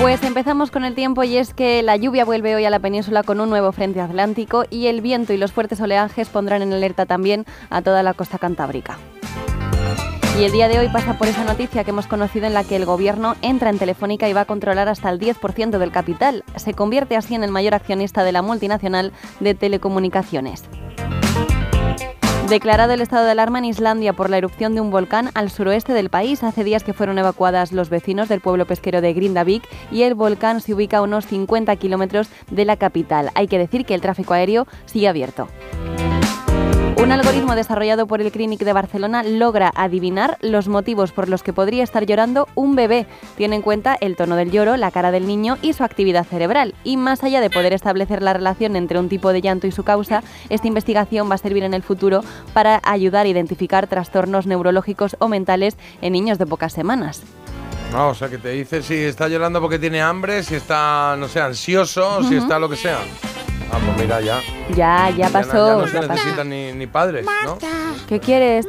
Pues 0.00 0.22
empezamos 0.22 0.70
con 0.70 0.84
el 0.84 0.94
tiempo 0.94 1.24
y 1.24 1.38
es 1.38 1.54
que 1.54 1.82
la 1.82 1.96
lluvia 1.96 2.24
vuelve 2.24 2.54
hoy 2.54 2.64
a 2.64 2.70
la 2.70 2.78
península 2.78 3.24
con 3.24 3.40
un 3.40 3.50
nuevo 3.50 3.72
frente 3.72 4.00
atlántico 4.00 4.64
y 4.70 4.86
el 4.86 5.00
viento 5.00 5.32
y 5.32 5.38
los 5.38 5.50
fuertes 5.50 5.80
oleajes 5.80 6.28
pondrán 6.28 6.62
en 6.62 6.72
alerta 6.72 7.04
también 7.04 7.46
a 7.68 7.82
toda 7.82 8.04
la 8.04 8.14
costa 8.14 8.38
cantábrica. 8.38 8.96
Y 10.38 10.44
el 10.44 10.52
día 10.52 10.68
de 10.68 10.78
hoy 10.78 10.88
pasa 10.90 11.18
por 11.18 11.26
esa 11.26 11.42
noticia 11.42 11.82
que 11.82 11.90
hemos 11.90 12.06
conocido 12.06 12.46
en 12.46 12.54
la 12.54 12.62
que 12.62 12.76
el 12.76 12.84
gobierno 12.84 13.34
entra 13.42 13.70
en 13.70 13.78
Telefónica 13.78 14.28
y 14.28 14.32
va 14.32 14.42
a 14.42 14.44
controlar 14.44 14.88
hasta 14.88 15.10
el 15.10 15.18
10% 15.18 15.78
del 15.78 15.90
capital. 15.90 16.44
Se 16.54 16.74
convierte 16.74 17.16
así 17.16 17.34
en 17.34 17.42
el 17.42 17.50
mayor 17.50 17.74
accionista 17.74 18.22
de 18.22 18.30
la 18.30 18.42
multinacional 18.42 19.12
de 19.40 19.54
telecomunicaciones. 19.56 20.62
Declarado 22.48 22.92
el 22.92 23.00
estado 23.00 23.24
de 23.24 23.30
alarma 23.30 23.58
en 23.58 23.64
Islandia 23.64 24.12
por 24.12 24.28
la 24.28 24.36
erupción 24.36 24.74
de 24.74 24.82
un 24.82 24.90
volcán 24.90 25.30
al 25.32 25.50
suroeste 25.50 25.94
del 25.94 26.10
país. 26.10 26.42
Hace 26.42 26.62
días 26.62 26.84
que 26.84 26.92
fueron 26.92 27.18
evacuadas 27.18 27.72
los 27.72 27.88
vecinos 27.88 28.28
del 28.28 28.42
pueblo 28.42 28.66
pesquero 28.66 29.00
de 29.00 29.14
Grindavik 29.14 29.66
y 29.90 30.02
el 30.02 30.14
volcán 30.14 30.60
se 30.60 30.74
ubica 30.74 30.98
a 30.98 31.02
unos 31.02 31.26
50 31.26 31.74
kilómetros 31.76 32.28
de 32.50 32.66
la 32.66 32.76
capital. 32.76 33.30
Hay 33.34 33.48
que 33.48 33.58
decir 33.58 33.86
que 33.86 33.94
el 33.94 34.02
tráfico 34.02 34.34
aéreo 34.34 34.66
sigue 34.84 35.08
abierto. 35.08 35.48
Un 37.04 37.12
algoritmo 37.12 37.54
desarrollado 37.54 38.06
por 38.06 38.22
el 38.22 38.32
Clinic 38.32 38.60
de 38.60 38.72
Barcelona 38.72 39.22
logra 39.22 39.70
adivinar 39.76 40.38
los 40.40 40.68
motivos 40.68 41.12
por 41.12 41.28
los 41.28 41.42
que 41.42 41.52
podría 41.52 41.84
estar 41.84 42.06
llorando 42.06 42.48
un 42.54 42.76
bebé. 42.76 43.06
Tiene 43.36 43.56
en 43.56 43.60
cuenta 43.60 43.94
el 44.00 44.16
tono 44.16 44.36
del 44.36 44.50
lloro, 44.50 44.78
la 44.78 44.90
cara 44.90 45.10
del 45.10 45.26
niño 45.26 45.58
y 45.60 45.74
su 45.74 45.84
actividad 45.84 46.24
cerebral. 46.24 46.74
Y 46.82 46.96
más 46.96 47.22
allá 47.22 47.42
de 47.42 47.50
poder 47.50 47.74
establecer 47.74 48.22
la 48.22 48.32
relación 48.32 48.74
entre 48.74 48.98
un 48.98 49.10
tipo 49.10 49.34
de 49.34 49.42
llanto 49.42 49.66
y 49.66 49.70
su 49.70 49.84
causa, 49.84 50.22
esta 50.48 50.66
investigación 50.66 51.30
va 51.30 51.34
a 51.34 51.38
servir 51.38 51.64
en 51.64 51.74
el 51.74 51.82
futuro 51.82 52.22
para 52.54 52.80
ayudar 52.82 53.26
a 53.26 53.28
identificar 53.28 53.86
trastornos 53.86 54.46
neurológicos 54.46 55.14
o 55.18 55.28
mentales 55.28 55.76
en 56.00 56.14
niños 56.14 56.38
de 56.38 56.46
pocas 56.46 56.72
semanas. 56.72 57.22
No, 57.92 58.08
o 58.08 58.14
sea, 58.14 58.30
que 58.30 58.38
te 58.38 58.48
dice 58.48 58.82
si 58.82 58.94
está 58.94 59.28
llorando 59.28 59.60
porque 59.60 59.78
tiene 59.78 60.00
hambre, 60.00 60.42
si 60.42 60.54
está, 60.54 61.16
no 61.18 61.28
sé, 61.28 61.42
ansioso, 61.42 62.22
si 62.22 62.36
está 62.36 62.58
lo 62.58 62.70
que 62.70 62.76
sea. 62.76 63.00
Ah, 63.74 63.78
pues 63.84 63.98
mira, 63.98 64.20
ya. 64.20 64.40
Ya, 64.70 65.10
ya 65.10 65.26
Ya 65.26 65.28
pasó. 65.30 65.66
Ya 65.66 65.74
no 65.74 65.86
se 65.88 65.94
ya 65.94 66.06
necesitan 66.06 66.48
ni, 66.48 66.72
ni 66.72 66.86
padres, 66.86 67.26
¿no? 67.44 67.58
¿Qué 68.08 68.20
quieres? 68.20 68.66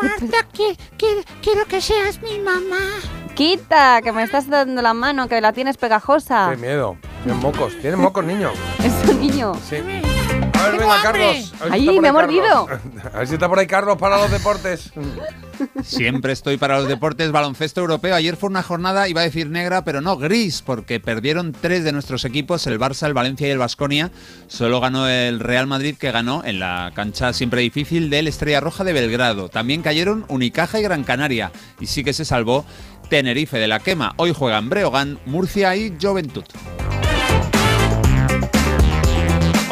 quiero 1.43 1.65
que 1.67 1.79
seas 1.79 2.19
mi 2.23 2.39
mamá. 2.39 2.79
Quita, 3.35 4.01
que 4.01 4.11
me 4.11 4.23
estás 4.23 4.49
dando 4.49 4.81
la 4.81 4.95
mano, 4.95 5.27
que 5.27 5.41
la 5.41 5.53
tienes 5.53 5.77
pegajosa. 5.77 6.47
Qué 6.51 6.57
miedo. 6.57 6.97
Tienes 7.23 7.41
mocos. 7.41 7.73
Tienes 7.81 7.99
mocos, 7.99 8.25
niño. 8.25 8.51
Es 8.83 9.09
un 9.09 9.21
niño. 9.21 9.53
Sí. 9.69 9.77
A 10.65 10.69
ver, 10.69 10.79
venga, 10.79 11.01
Carlos. 11.01 11.53
A 11.59 11.65
ver 11.65 11.73
si 11.73 11.73
Ay, 11.73 11.79
está 11.81 11.91
por 11.91 12.01
me 12.01 12.07
ahí 12.07 12.09
ha 12.09 12.13
mordido. 12.13 12.67
A 13.13 13.17
ver 13.19 13.27
si 13.27 13.33
está 13.35 13.49
por 13.49 13.59
ahí 13.59 13.67
Carlos 13.67 13.97
para 13.97 14.17
los 14.17 14.31
deportes. 14.31 14.91
Siempre 15.83 16.33
estoy 16.33 16.57
para 16.57 16.79
los 16.79 16.87
deportes 16.87 17.31
baloncesto 17.31 17.81
europeo. 17.81 18.15
Ayer 18.15 18.35
fue 18.35 18.49
una 18.49 18.63
jornada, 18.63 19.07
iba 19.07 19.21
a 19.21 19.23
decir 19.23 19.49
negra, 19.49 19.83
pero 19.83 20.01
no 20.01 20.17
gris, 20.17 20.61
porque 20.61 20.99
perdieron 20.99 21.53
tres 21.53 21.83
de 21.83 21.91
nuestros 21.91 22.25
equipos, 22.25 22.65
el 22.67 22.79
Barça, 22.79 23.05
el 23.05 23.13
Valencia 23.13 23.47
y 23.47 23.51
el 23.51 23.57
Vasconia. 23.57 24.11
Solo 24.47 24.81
ganó 24.81 25.07
el 25.07 25.39
Real 25.39 25.67
Madrid, 25.67 25.95
que 25.97 26.11
ganó 26.11 26.43
en 26.43 26.59
la 26.59 26.91
cancha 26.95 27.31
siempre 27.33 27.61
difícil 27.61 28.09
del 28.09 28.27
Estrella 28.27 28.59
Roja 28.59 28.83
de 28.83 28.93
Belgrado. 28.93 29.49
También 29.49 29.81
cayeron 29.81 30.25
Unicaja 30.27 30.79
y 30.79 30.83
Gran 30.83 31.03
Canaria. 31.03 31.51
Y 31.79 31.85
sí 31.85 32.03
que 32.03 32.13
se 32.13 32.25
salvó 32.25 32.65
Tenerife 33.09 33.59
de 33.59 33.67
la 33.67 33.79
quema. 33.79 34.13
Hoy 34.17 34.33
juegan 34.33 34.69
Breogán, 34.69 35.19
Murcia 35.25 35.75
y 35.75 35.95
Juventud. 36.01 36.43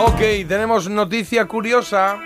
Ok, 0.06 0.20
tenemos 0.50 0.90
noticia 0.90 1.46
curiosa. 1.48 2.20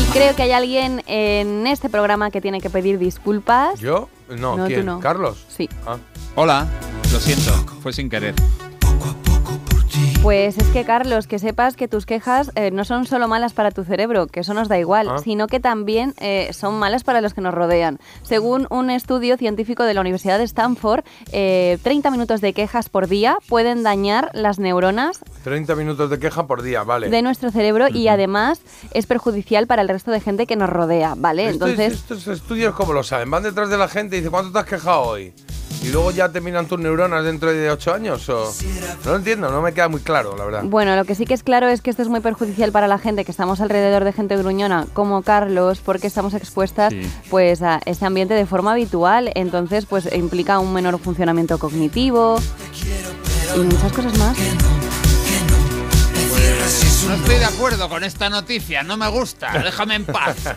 Y 0.00 0.04
creo 0.12 0.34
que 0.36 0.42
hay 0.42 0.52
alguien 0.52 1.02
en 1.06 1.66
este 1.66 1.88
programa 1.88 2.30
que 2.30 2.40
tiene 2.40 2.60
que 2.60 2.70
pedir 2.70 2.98
disculpas. 2.98 3.78
¿Yo? 3.80 4.08
No, 4.28 4.56
No, 4.56 4.64
tú 4.64 4.68
¿quién? 4.68 4.86
no. 4.86 5.00
¿Carlos? 5.00 5.44
Sí. 5.48 5.68
Ah. 5.86 5.96
Hola, 6.34 6.66
lo 7.12 7.18
siento, 7.20 7.52
fue 7.82 7.92
sin 7.92 8.10
querer. 8.10 8.34
Pues 10.26 10.58
es 10.58 10.66
que, 10.70 10.84
Carlos, 10.84 11.28
que 11.28 11.38
sepas 11.38 11.76
que 11.76 11.86
tus 11.86 12.04
quejas 12.04 12.50
eh, 12.56 12.72
no 12.72 12.84
son 12.84 13.06
solo 13.06 13.28
malas 13.28 13.52
para 13.52 13.70
tu 13.70 13.84
cerebro, 13.84 14.26
que 14.26 14.40
eso 14.40 14.54
nos 14.54 14.66
da 14.66 14.76
igual, 14.76 15.08
Ah. 15.08 15.18
sino 15.22 15.46
que 15.46 15.60
también 15.60 16.14
eh, 16.18 16.50
son 16.52 16.80
malas 16.80 17.04
para 17.04 17.20
los 17.20 17.32
que 17.32 17.40
nos 17.40 17.54
rodean. 17.54 18.00
Según 18.24 18.66
un 18.70 18.90
estudio 18.90 19.36
científico 19.36 19.84
de 19.84 19.94
la 19.94 20.00
Universidad 20.00 20.38
de 20.38 20.42
Stanford, 20.44 21.04
eh, 21.30 21.78
30 21.84 22.10
minutos 22.10 22.40
de 22.40 22.54
quejas 22.54 22.88
por 22.88 23.06
día 23.06 23.38
pueden 23.48 23.84
dañar 23.84 24.30
las 24.34 24.58
neuronas 24.58 25.20
30 25.44 25.76
minutos 25.76 26.10
de 26.10 26.18
queja 26.18 26.44
por 26.48 26.62
día, 26.62 26.82
vale. 26.82 27.08
de 27.08 27.22
nuestro 27.22 27.52
cerebro 27.52 27.86
y 27.88 28.08
además 28.08 28.60
es 28.94 29.06
perjudicial 29.06 29.68
para 29.68 29.82
el 29.82 29.88
resto 29.88 30.10
de 30.10 30.18
gente 30.18 30.48
que 30.48 30.56
nos 30.56 30.68
rodea, 30.70 31.14
¿vale? 31.16 31.50
Esto 31.50 31.66
es- 31.66 31.78
Entonces, 31.78 31.92
estos 32.00 32.26
estudios, 32.26 32.74
como 32.74 32.92
lo 32.94 33.04
saben? 33.04 33.30
Van 33.30 33.44
detrás 33.44 33.70
de 33.70 33.78
la 33.78 33.86
gente 33.86 34.16
y 34.16 34.18
dicen, 34.18 34.32
¿cuánto 34.32 34.50
te 34.50 34.58
has 34.58 34.64
quejado 34.66 35.02
hoy? 35.02 35.32
Y 35.82 35.90
luego 35.90 36.10
ya 36.10 36.28
terminan 36.30 36.66
tus 36.66 36.80
neuronas 36.80 37.24
dentro 37.24 37.52
de 37.52 37.70
8 37.70 37.94
años. 37.94 38.28
O... 38.28 38.52
No 39.04 39.12
lo 39.12 39.16
entiendo, 39.16 39.50
no 39.50 39.62
me 39.62 39.72
queda 39.72 39.88
muy 39.88 40.00
claro, 40.00 40.36
la 40.36 40.44
verdad. 40.44 40.62
Bueno, 40.64 40.96
lo 40.96 41.04
que 41.04 41.14
sí 41.14 41.26
que 41.26 41.34
es 41.34 41.42
claro 41.44 41.68
es 41.68 41.80
que 41.80 41.90
esto 41.90 42.02
es 42.02 42.08
muy 42.08 42.20
perjudicial 42.20 42.72
para 42.72 42.88
la 42.88 42.98
gente 42.98 43.24
que 43.24 43.30
estamos 43.30 43.60
alrededor 43.60 44.02
de 44.04 44.12
gente 44.12 44.36
gruñona 44.36 44.86
como 44.94 45.22
Carlos, 45.22 45.80
porque 45.84 46.06
estamos 46.08 46.34
expuestas 46.34 46.92
Sí. 46.92 47.02
pues 47.30 47.62
a 47.62 47.80
este 47.84 48.04
ambiente 48.04 48.34
de 48.34 48.46
forma 48.46 48.72
habitual, 48.72 49.30
entonces 49.34 49.86
pues 49.86 50.08
implica 50.12 50.58
un 50.58 50.72
menor 50.72 50.98
funcionamiento 50.98 51.58
cognitivo 51.58 52.38
y 53.56 53.60
muchas 53.60 53.92
cosas 53.92 54.18
más. 54.18 54.36
No 57.04 57.14
estoy 57.14 57.36
de 57.36 57.44
acuerdo 57.44 57.88
con 57.88 58.02
esta 58.04 58.30
noticia, 58.30 58.82
no 58.82 58.96
me 58.96 59.06
gusta, 59.08 59.52
déjame 59.62 59.96
en 59.96 60.04
paz. 60.06 60.36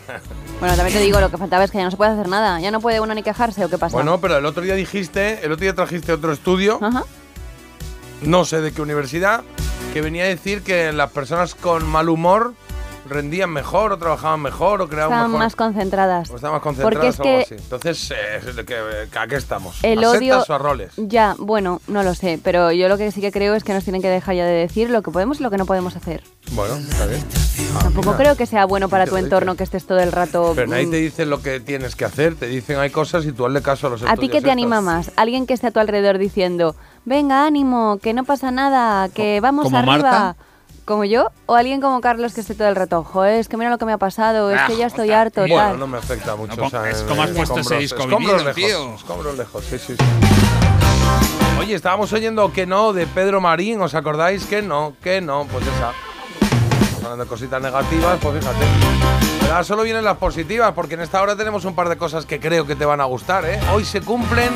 Bueno, 0.59 0.75
también 0.75 0.97
te 0.97 1.03
digo, 1.03 1.21
lo 1.21 1.31
que 1.31 1.37
faltaba 1.37 1.63
es 1.63 1.71
que 1.71 1.77
ya 1.77 1.85
no 1.85 1.91
se 1.91 1.95
puede 1.95 2.11
hacer 2.11 2.27
nada, 2.27 2.59
ya 2.59 2.69
no 2.69 2.81
puede 2.81 2.99
uno 2.99 3.13
ni 3.13 3.23
quejarse 3.23 3.63
o 3.63 3.69
qué 3.69 3.77
pasa. 3.77 3.93
Bueno, 3.93 4.19
pero 4.19 4.37
el 4.37 4.45
otro 4.45 4.61
día 4.61 4.75
dijiste, 4.75 5.39
el 5.45 5.53
otro 5.53 5.63
día 5.63 5.73
trajiste 5.73 6.11
otro 6.11 6.33
estudio, 6.33 6.81
no 8.23 8.43
sé 8.43 8.59
de 8.59 8.73
qué 8.73 8.81
universidad, 8.81 9.43
que 9.93 10.01
venía 10.01 10.23
a 10.23 10.27
decir 10.27 10.61
que 10.61 10.91
las 10.91 11.11
personas 11.11 11.55
con 11.55 11.87
mal 11.87 12.09
humor 12.09 12.55
rendían 13.09 13.49
mejor 13.49 13.91
o 13.91 13.97
trabajaban 13.97 14.41
mejor 14.41 14.81
o 14.81 14.87
creaban 14.87 15.11
Estaban 15.11 15.31
mejor. 15.31 15.45
más 15.45 15.55
concentradas. 15.55 16.29
o 16.29 16.35
estaban 16.35 16.53
más 16.55 16.61
Porque 16.61 16.77
concentradas 16.99 17.13
es 17.15 17.19
o 17.19 17.23
algo 17.23 17.37
que 17.37 17.43
así. 17.43 17.55
Entonces, 17.55 18.11
eh, 18.11 18.53
¿de 18.53 18.65
qué, 18.65 19.19
¿a 19.19 19.27
qué 19.27 19.35
estamos? 19.35 19.77
el 19.83 20.03
¿A 20.03 20.09
odio 20.11 20.39
o 20.47 20.53
a 20.53 20.57
roles? 20.57 20.93
ya, 20.97 21.35
bueno, 21.39 21.81
no 21.87 22.03
lo 22.03 22.13
sé, 22.15 22.39
pero 22.43 22.71
yo 22.71 22.87
lo 22.87 22.97
que 22.97 23.11
sí 23.11 23.19
que 23.21 23.31
creo 23.31 23.55
es 23.55 23.63
que 23.63 23.73
nos 23.73 23.83
tienen 23.83 24.01
que 24.01 24.09
dejar 24.09 24.35
ya 24.35 24.45
de 24.45 24.53
decir 24.53 24.89
lo 24.89 25.01
que 25.01 25.11
podemos 25.11 25.39
y 25.39 25.43
lo 25.43 25.49
que 25.51 25.57
no 25.57 25.65
podemos 25.65 25.95
hacer. 25.95 26.23
Bueno, 26.51 26.75
está 26.75 27.05
bien. 27.05 27.23
Ah, 27.75 27.79
Tampoco 27.83 28.11
mira. 28.11 28.17
creo 28.23 28.35
que 28.37 28.45
sea 28.45 28.65
bueno 28.65 28.89
para 28.89 29.05
tu 29.05 29.17
entorno 29.17 29.55
que 29.55 29.63
estés 29.63 29.85
todo 29.85 29.99
el 29.99 30.11
rato. 30.11 30.53
Pero 30.55 30.67
nadie 30.67 30.87
mm, 30.87 30.91
te 30.91 30.97
dice 30.97 31.25
lo 31.25 31.41
que 31.41 31.59
tienes 31.59 31.95
que 31.95 32.05
hacer, 32.05 32.35
te 32.35 32.47
dicen 32.47 32.79
hay 32.79 32.89
cosas 32.89 33.25
y 33.25 33.31
tú 33.31 33.45
hazle 33.45 33.61
caso 33.61 33.87
a 33.87 33.89
los 33.91 34.03
¿A 34.03 34.15
ti 34.15 34.27
qué 34.27 34.33
te 34.33 34.37
estos. 34.37 34.51
anima 34.51 34.81
más? 34.81 35.11
¿Alguien 35.15 35.45
que 35.45 35.53
esté 35.53 35.67
a 35.67 35.71
tu 35.71 35.79
alrededor 35.79 36.17
diciendo, 36.17 36.75
venga, 37.05 37.45
ánimo, 37.45 37.99
que 38.01 38.13
no 38.13 38.23
pasa 38.23 38.51
nada, 38.51 39.09
que 39.09 39.39
vamos 39.41 39.65
¿Como 39.65 39.77
arriba? 39.77 39.93
Marta? 39.97 40.35
¿Como 40.89 41.05
yo? 41.05 41.29
¿O 41.45 41.53
alguien 41.53 41.81
como 41.81 42.01
Carlos 42.01 42.33
que 42.33 42.41
esté 42.41 42.55
todo 42.55 42.67
el 42.67 42.75
rato, 42.75 43.03
joder, 43.03 43.35
es 43.39 43.47
que 43.47 43.57
mira 43.57 43.69
lo 43.69 43.77
que 43.77 43.85
me 43.85 43.93
ha 43.93 43.99
pasado, 43.99 44.49
es 44.49 44.59
que 44.63 44.75
ya 44.75 44.87
estoy 44.87 45.11
harto, 45.11 45.41
Bueno, 45.41 45.55
tal? 45.55 45.77
no 45.79 45.85
me 45.85 45.99
afecta 45.99 46.35
mucho. 46.35 46.55
No, 46.59 46.65
o 46.65 46.69
sea, 46.71 46.89
es 46.89 47.01
en- 47.01 47.07
como 47.07 47.21
has 47.21 47.29
puesto 47.29 47.59
ese 47.59 47.75
escombros- 47.75 47.79
disco 47.79 47.99
escombros 48.01 48.37
lejos, 48.43 48.55
tío. 48.55 48.95
Escombros 48.95 49.37
lejos, 49.37 49.65
sí, 49.65 49.77
sí, 49.77 49.95
sí. 49.95 50.03
Oye, 51.59 51.75
estábamos 51.75 52.11
oyendo 52.11 52.51
que 52.51 52.65
no 52.65 52.91
de 52.93 53.05
Pedro 53.05 53.39
Marín, 53.39 53.79
¿os 53.83 53.93
acordáis? 53.93 54.45
Que 54.45 54.63
no, 54.63 54.93
que 55.03 55.21
no, 55.21 55.45
pues 55.51 55.63
esa. 55.67 55.91
De 57.17 57.25
cositas 57.25 57.59
negativas, 57.59 58.19
pues 58.21 58.39
fíjate. 58.39 58.65
Pero 59.39 59.51
ahora 59.51 59.63
solo 59.63 59.81
vienen 59.81 60.03
las 60.03 60.17
positivas, 60.17 60.73
porque 60.73 60.93
en 60.93 61.01
esta 61.01 61.21
hora 61.21 61.35
tenemos 61.35 61.65
un 61.65 61.73
par 61.73 61.89
de 61.89 61.97
cosas 61.97 62.25
que 62.25 62.39
creo 62.39 62.67
que 62.67 62.75
te 62.75 62.85
van 62.85 63.01
a 63.01 63.05
gustar, 63.05 63.45
¿eh? 63.45 63.59
Hoy 63.73 63.83
se 63.83 64.01
cumplen, 64.01 64.49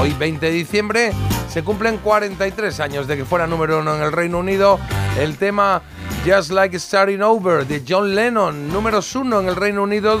hoy 0.00 0.14
20 0.14 0.46
de 0.46 0.52
diciembre, 0.52 1.12
se 1.48 1.64
cumplen 1.64 1.98
43 1.98 2.78
años 2.80 3.08
de 3.08 3.16
que 3.16 3.24
fuera 3.24 3.48
número 3.48 3.80
uno 3.80 3.96
en 3.96 4.02
el 4.02 4.12
Reino 4.12 4.38
Unido 4.38 4.78
el 5.18 5.36
tema 5.36 5.82
Just 6.24 6.50
Like 6.50 6.78
Starting 6.78 7.20
Over 7.20 7.66
de 7.66 7.82
John 7.86 8.14
Lennon, 8.14 8.68
números 8.68 9.14
uno 9.16 9.40
en 9.40 9.48
el 9.48 9.56
Reino 9.56 9.82
Unido 9.82 10.20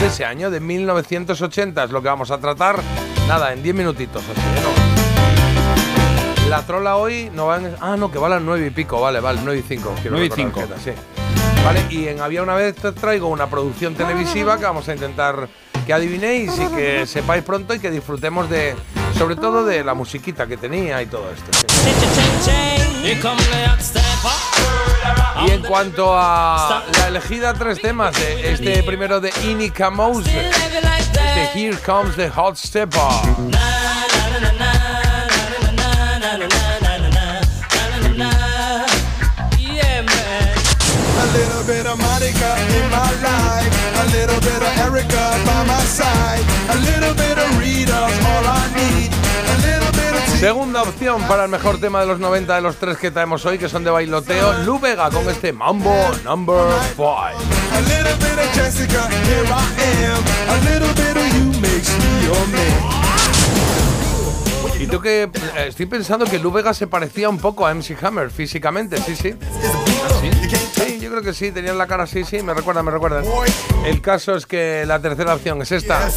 de 0.00 0.06
ese 0.06 0.26
año, 0.26 0.50
de 0.50 0.60
1980. 0.60 1.84
Es 1.84 1.90
lo 1.90 2.02
que 2.02 2.08
vamos 2.08 2.30
a 2.30 2.38
tratar, 2.38 2.80
nada, 3.26 3.54
en 3.54 3.62
10 3.62 3.74
minutitos, 3.74 4.22
así, 4.22 4.40
¿eh? 4.40 4.62
¿no? 4.62 5.04
La 6.50 6.62
trola 6.66 6.96
hoy 6.96 7.30
no 7.34 7.46
va 7.46 7.56
en... 7.56 7.74
Ah, 7.80 7.96
no, 7.96 8.12
que 8.12 8.18
va 8.18 8.26
a 8.26 8.30
las 8.30 8.42
9 8.42 8.66
y 8.66 8.70
pico, 8.70 9.00
vale, 9.00 9.20
vale, 9.20 9.40
9 9.42 9.60
y 9.60 9.62
5. 9.62 9.94
quiero 10.02 10.16
9 10.16 10.26
y 10.26 10.28
recordar 10.28 10.78
5. 10.78 10.84
que 10.84 10.90
era, 10.90 10.96
sí. 10.96 11.13
Vale, 11.64 11.86
y 11.88 12.08
en 12.08 12.20
Había 12.20 12.42
una 12.42 12.54
vez 12.54 12.76
te 12.76 12.92
traigo 12.92 13.28
una 13.28 13.48
producción 13.48 13.94
televisiva 13.94 14.58
que 14.58 14.64
vamos 14.64 14.86
a 14.88 14.92
intentar 14.92 15.48
que 15.86 15.92
adivinéis 15.92 16.52
y 16.58 16.66
que 16.74 17.06
sepáis 17.06 17.42
pronto 17.42 17.74
y 17.74 17.78
que 17.78 17.90
disfrutemos 17.90 18.50
de, 18.50 18.74
sobre 19.16 19.36
todo 19.36 19.64
de 19.64 19.82
la 19.82 19.94
musiquita 19.94 20.46
que 20.46 20.58
tenía 20.58 21.00
y 21.00 21.06
todo 21.06 21.24
esto. 21.30 21.50
Y 25.46 25.50
en 25.50 25.62
cuanto 25.62 26.14
a 26.14 26.84
la 26.98 27.08
elegida 27.08 27.54
tres 27.54 27.80
temas, 27.80 28.14
de 28.14 28.52
este 28.52 28.82
primero 28.82 29.20
de 29.20 29.32
Inika 29.44 29.90
Mose, 29.90 30.50
este 30.50 31.58
Here 31.58 31.78
Comes 31.78 32.14
the 32.16 32.28
Hot 32.30 32.56
Stepper. 32.56 33.00
Little 41.64 41.82
bit 41.82 41.86
of 41.86 41.98
Monica 41.98 42.56
in 42.76 42.90
my 42.90 43.10
life. 43.22 43.72
A 43.96 44.06
little 44.12 44.40
bit 44.40 44.60
of 44.60 44.78
Erica 44.78 45.24
by 45.46 45.64
my 45.66 45.80
side. 45.84 46.44
A 46.68 46.76
little 46.76 47.14
bit 47.14 47.38
of 47.38 47.58
Rita's 47.58 48.18
all 48.26 48.44
I 48.44 48.68
need. 48.74 49.10
A 49.48 49.56
little 49.64 49.92
bit 49.92 50.14
of 50.14 50.38
Segunda 50.38 50.82
opción 50.82 51.22
para 51.26 51.44
el 51.44 51.50
mejor 51.50 51.80
tema 51.80 52.00
de 52.00 52.06
los 52.06 52.18
90 52.20 52.54
de 52.56 52.60
los 52.60 52.76
tres 52.76 52.98
que 52.98 53.10
traemos 53.10 53.46
hoy, 53.46 53.58
que 53.58 53.68
son 53.68 53.82
de 53.82 53.90
bailoteo, 53.90 54.52
Lu 54.64 54.78
Vega 54.78 55.10
con 55.10 55.28
este 55.30 55.52
Mambo 55.52 55.94
Number 56.24 56.66
5. 56.96 57.18
A 57.18 57.32
little 57.80 58.14
bit 58.18 58.38
of 58.38 58.54
Jessica, 58.54 59.08
here 59.24 59.46
I 59.46 59.64
am. 60.04 60.22
A 60.50 60.58
little 60.70 60.92
bit 60.94 61.16
of 61.16 61.26
you 61.34 61.60
makes 61.60 61.90
me 61.98 62.24
your 62.26 62.46
man. 62.48 63.04
Y 64.78 64.86
Yo 64.86 65.00
que 65.00 65.22
eh, 65.22 65.30
estoy 65.68 65.86
pensando 65.86 66.26
que 66.26 66.38
Lou 66.38 66.52
Vega 66.52 66.74
se 66.74 66.86
parecía 66.86 67.30
un 67.30 67.38
poco 67.38 67.66
a 67.66 67.72
MC 67.72 67.96
Hammer 68.02 68.30
físicamente, 68.30 68.98
sí, 68.98 69.16
sí. 69.16 69.34
Sí, 70.84 71.00
yo 71.00 71.10
creo 71.10 71.22
que 71.22 71.32
sí, 71.32 71.50
tenían 71.50 71.78
la 71.78 71.86
cara 71.86 72.04
así, 72.04 72.24
sí, 72.24 72.42
me 72.42 72.52
recuerda, 72.52 72.82
me 72.82 72.90
recuerda. 72.90 73.22
El 73.86 74.00
caso 74.00 74.34
es 74.36 74.44
que 74.46 74.84
la 74.86 75.00
tercera 75.00 75.34
opción 75.34 75.62
es 75.62 75.72
esta. 75.72 76.08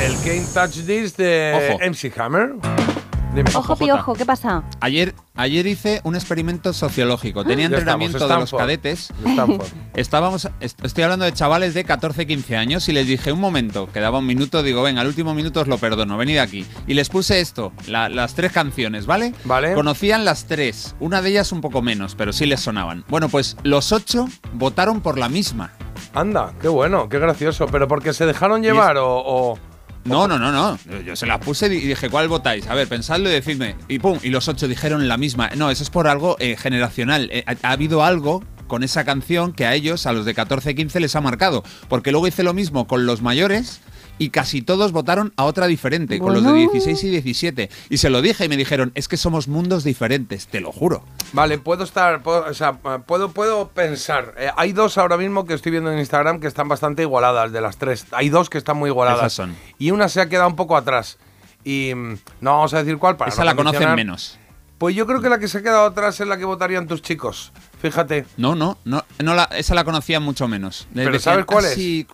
El 0.00 0.14
Can't 0.24 0.54
Touch 0.54 0.86
This 0.86 1.16
de 1.16 1.70
Ojo. 1.72 1.90
MC 1.90 2.12
Hammer. 2.18 2.99
Dime. 3.34 3.48
Ojo, 3.54 3.76
piojo, 3.76 4.14
¿qué 4.14 4.26
pasa? 4.26 4.64
Ayer, 4.80 5.14
ayer 5.36 5.64
hice 5.68 6.00
un 6.02 6.16
experimento 6.16 6.72
sociológico. 6.72 7.44
Tenía 7.44 7.68
Ya 7.68 7.78
estamos, 7.78 8.08
entrenamiento 8.08 8.26
de 8.28 8.34
los 8.40 8.50
cadetes. 8.52 9.12
Estábamos, 9.94 10.48
est- 10.58 10.84
estoy 10.84 11.04
hablando 11.04 11.24
de 11.24 11.32
chavales 11.32 11.72
de 11.74 11.84
14, 11.84 12.26
15 12.26 12.56
años 12.56 12.88
y 12.88 12.92
les 12.92 13.06
dije 13.06 13.30
un 13.30 13.38
momento, 13.40 13.88
quedaba 13.92 14.18
un 14.18 14.26
minuto, 14.26 14.64
digo, 14.64 14.82
venga, 14.82 15.00
al 15.02 15.06
último 15.06 15.32
minuto 15.34 15.60
os 15.60 15.68
lo 15.68 15.78
perdono, 15.78 16.16
venid 16.16 16.38
aquí. 16.38 16.66
Y 16.88 16.94
les 16.94 17.08
puse 17.08 17.40
esto, 17.40 17.72
la- 17.86 18.08
las 18.08 18.34
tres 18.34 18.50
canciones, 18.50 19.06
¿vale? 19.06 19.32
Vale. 19.44 19.74
Conocían 19.74 20.24
las 20.24 20.46
tres, 20.46 20.96
una 20.98 21.22
de 21.22 21.30
ellas 21.30 21.52
un 21.52 21.60
poco 21.60 21.82
menos, 21.82 22.16
pero 22.16 22.32
sí 22.32 22.46
les 22.46 22.60
sonaban. 22.60 23.04
Bueno, 23.08 23.28
pues 23.28 23.56
los 23.62 23.92
ocho 23.92 24.26
votaron 24.54 25.00
por 25.00 25.18
la 25.18 25.28
misma. 25.28 25.70
Anda, 26.14 26.52
qué 26.60 26.66
bueno, 26.68 27.08
qué 27.08 27.20
gracioso. 27.20 27.66
¿Pero 27.66 27.86
porque 27.86 28.12
se 28.12 28.26
dejaron 28.26 28.62
llevar 28.62 28.96
o...? 28.96 29.06
o- 29.24 29.58
No, 30.04 30.26
no, 30.26 30.38
no, 30.38 30.50
no. 30.50 30.78
Yo 31.04 31.14
se 31.14 31.26
las 31.26 31.38
puse 31.38 31.66
y 31.66 31.80
dije, 31.80 32.08
¿cuál 32.08 32.28
votáis? 32.28 32.66
A 32.66 32.74
ver, 32.74 32.88
pensadlo 32.88 33.28
y 33.28 33.32
decidme. 33.32 33.76
Y 33.88 33.98
pum, 33.98 34.18
y 34.22 34.30
los 34.30 34.48
ocho 34.48 34.66
dijeron 34.66 35.08
la 35.08 35.16
misma. 35.16 35.50
No, 35.56 35.70
eso 35.70 35.82
es 35.82 35.90
por 35.90 36.08
algo 36.08 36.36
eh, 36.40 36.56
generacional. 36.56 37.28
Eh, 37.32 37.44
ha, 37.46 37.68
ha 37.68 37.72
habido 37.72 38.02
algo 38.02 38.42
con 38.66 38.82
esa 38.82 39.04
canción 39.04 39.52
que 39.52 39.66
a 39.66 39.74
ellos, 39.74 40.06
a 40.06 40.12
los 40.12 40.24
de 40.24 40.32
14, 40.32 40.74
15, 40.74 41.00
les 41.00 41.16
ha 41.16 41.20
marcado. 41.20 41.64
Porque 41.88 42.12
luego 42.12 42.26
hice 42.26 42.42
lo 42.42 42.54
mismo 42.54 42.86
con 42.86 43.04
los 43.04 43.20
mayores 43.20 43.80
y 44.20 44.28
casi 44.30 44.60
todos 44.60 44.92
votaron 44.92 45.32
a 45.36 45.44
otra 45.44 45.66
diferente, 45.66 46.18
con 46.18 46.34
los 46.34 46.44
de 46.44 46.50
Bueno. 46.50 46.70
16 46.72 47.04
y 47.04 47.08
17. 47.08 47.70
Y 47.88 47.96
se 47.96 48.10
lo 48.10 48.20
dije 48.20 48.44
y 48.44 48.48
me 48.50 48.56
dijeron, 48.58 48.92
es 48.94 49.08
que 49.08 49.16
somos 49.16 49.48
mundos 49.48 49.82
diferentes, 49.82 50.46
te 50.46 50.60
lo 50.60 50.70
juro. 50.72 51.02
Vale, 51.32 51.56
puedo 51.58 51.84
estar, 51.84 52.22
puedo, 52.22 52.44
o 52.44 52.52
sea, 52.54 52.74
puedo, 52.74 53.32
puedo 53.32 53.68
pensar. 53.70 54.34
Eh, 54.36 54.50
hay 54.56 54.72
dos 54.72 54.98
ahora 54.98 55.16
mismo 55.16 55.46
que 55.46 55.54
estoy 55.54 55.72
viendo 55.72 55.90
en 55.90 55.98
Instagram 55.98 56.38
que 56.38 56.46
están 56.48 56.68
bastante 56.68 57.00
igualadas 57.02 57.50
de 57.50 57.60
las 57.62 57.78
tres. 57.78 58.04
Hay 58.12 58.28
dos 58.28 58.50
que 58.50 58.58
están 58.58 58.76
muy 58.76 58.90
igualadas. 58.90 59.20
Esas 59.20 59.32
son. 59.32 59.56
Y 59.78 59.90
una 59.90 60.08
se 60.10 60.20
ha 60.20 60.28
quedado 60.28 60.48
un 60.48 60.56
poco 60.56 60.76
atrás. 60.76 61.16
Y 61.64 61.92
mm, 61.94 62.18
no 62.42 62.50
vamos 62.56 62.74
a 62.74 62.78
decir 62.82 62.98
cuál 62.98 63.16
para 63.16 63.30
Esa 63.30 63.40
no 63.40 63.46
la 63.46 63.54
conocen 63.54 63.94
menos. 63.94 64.38
Pues 64.76 64.94
yo 64.96 65.06
creo 65.06 65.20
que 65.20 65.28
la 65.28 65.38
que 65.38 65.46
se 65.46 65.58
ha 65.58 65.62
quedado 65.62 65.84
atrás 65.86 66.18
es 66.20 66.26
la 66.26 66.38
que 66.38 66.44
votarían 66.46 66.86
tus 66.86 67.02
chicos. 67.02 67.52
Fíjate. 67.82 68.24
No, 68.38 68.54
no, 68.54 68.78
no, 68.84 69.04
no 69.22 69.34
la- 69.34 69.44
esa 69.56 69.74
la 69.74 69.84
conocía 69.84 70.20
mucho 70.20 70.48
menos. 70.48 70.88
¿Pero 70.94 71.18
sabes 71.18 71.44
cuál 71.44 71.64
"Ah, 71.64 71.68
es? 71.68 71.74
Sí, 71.74 72.06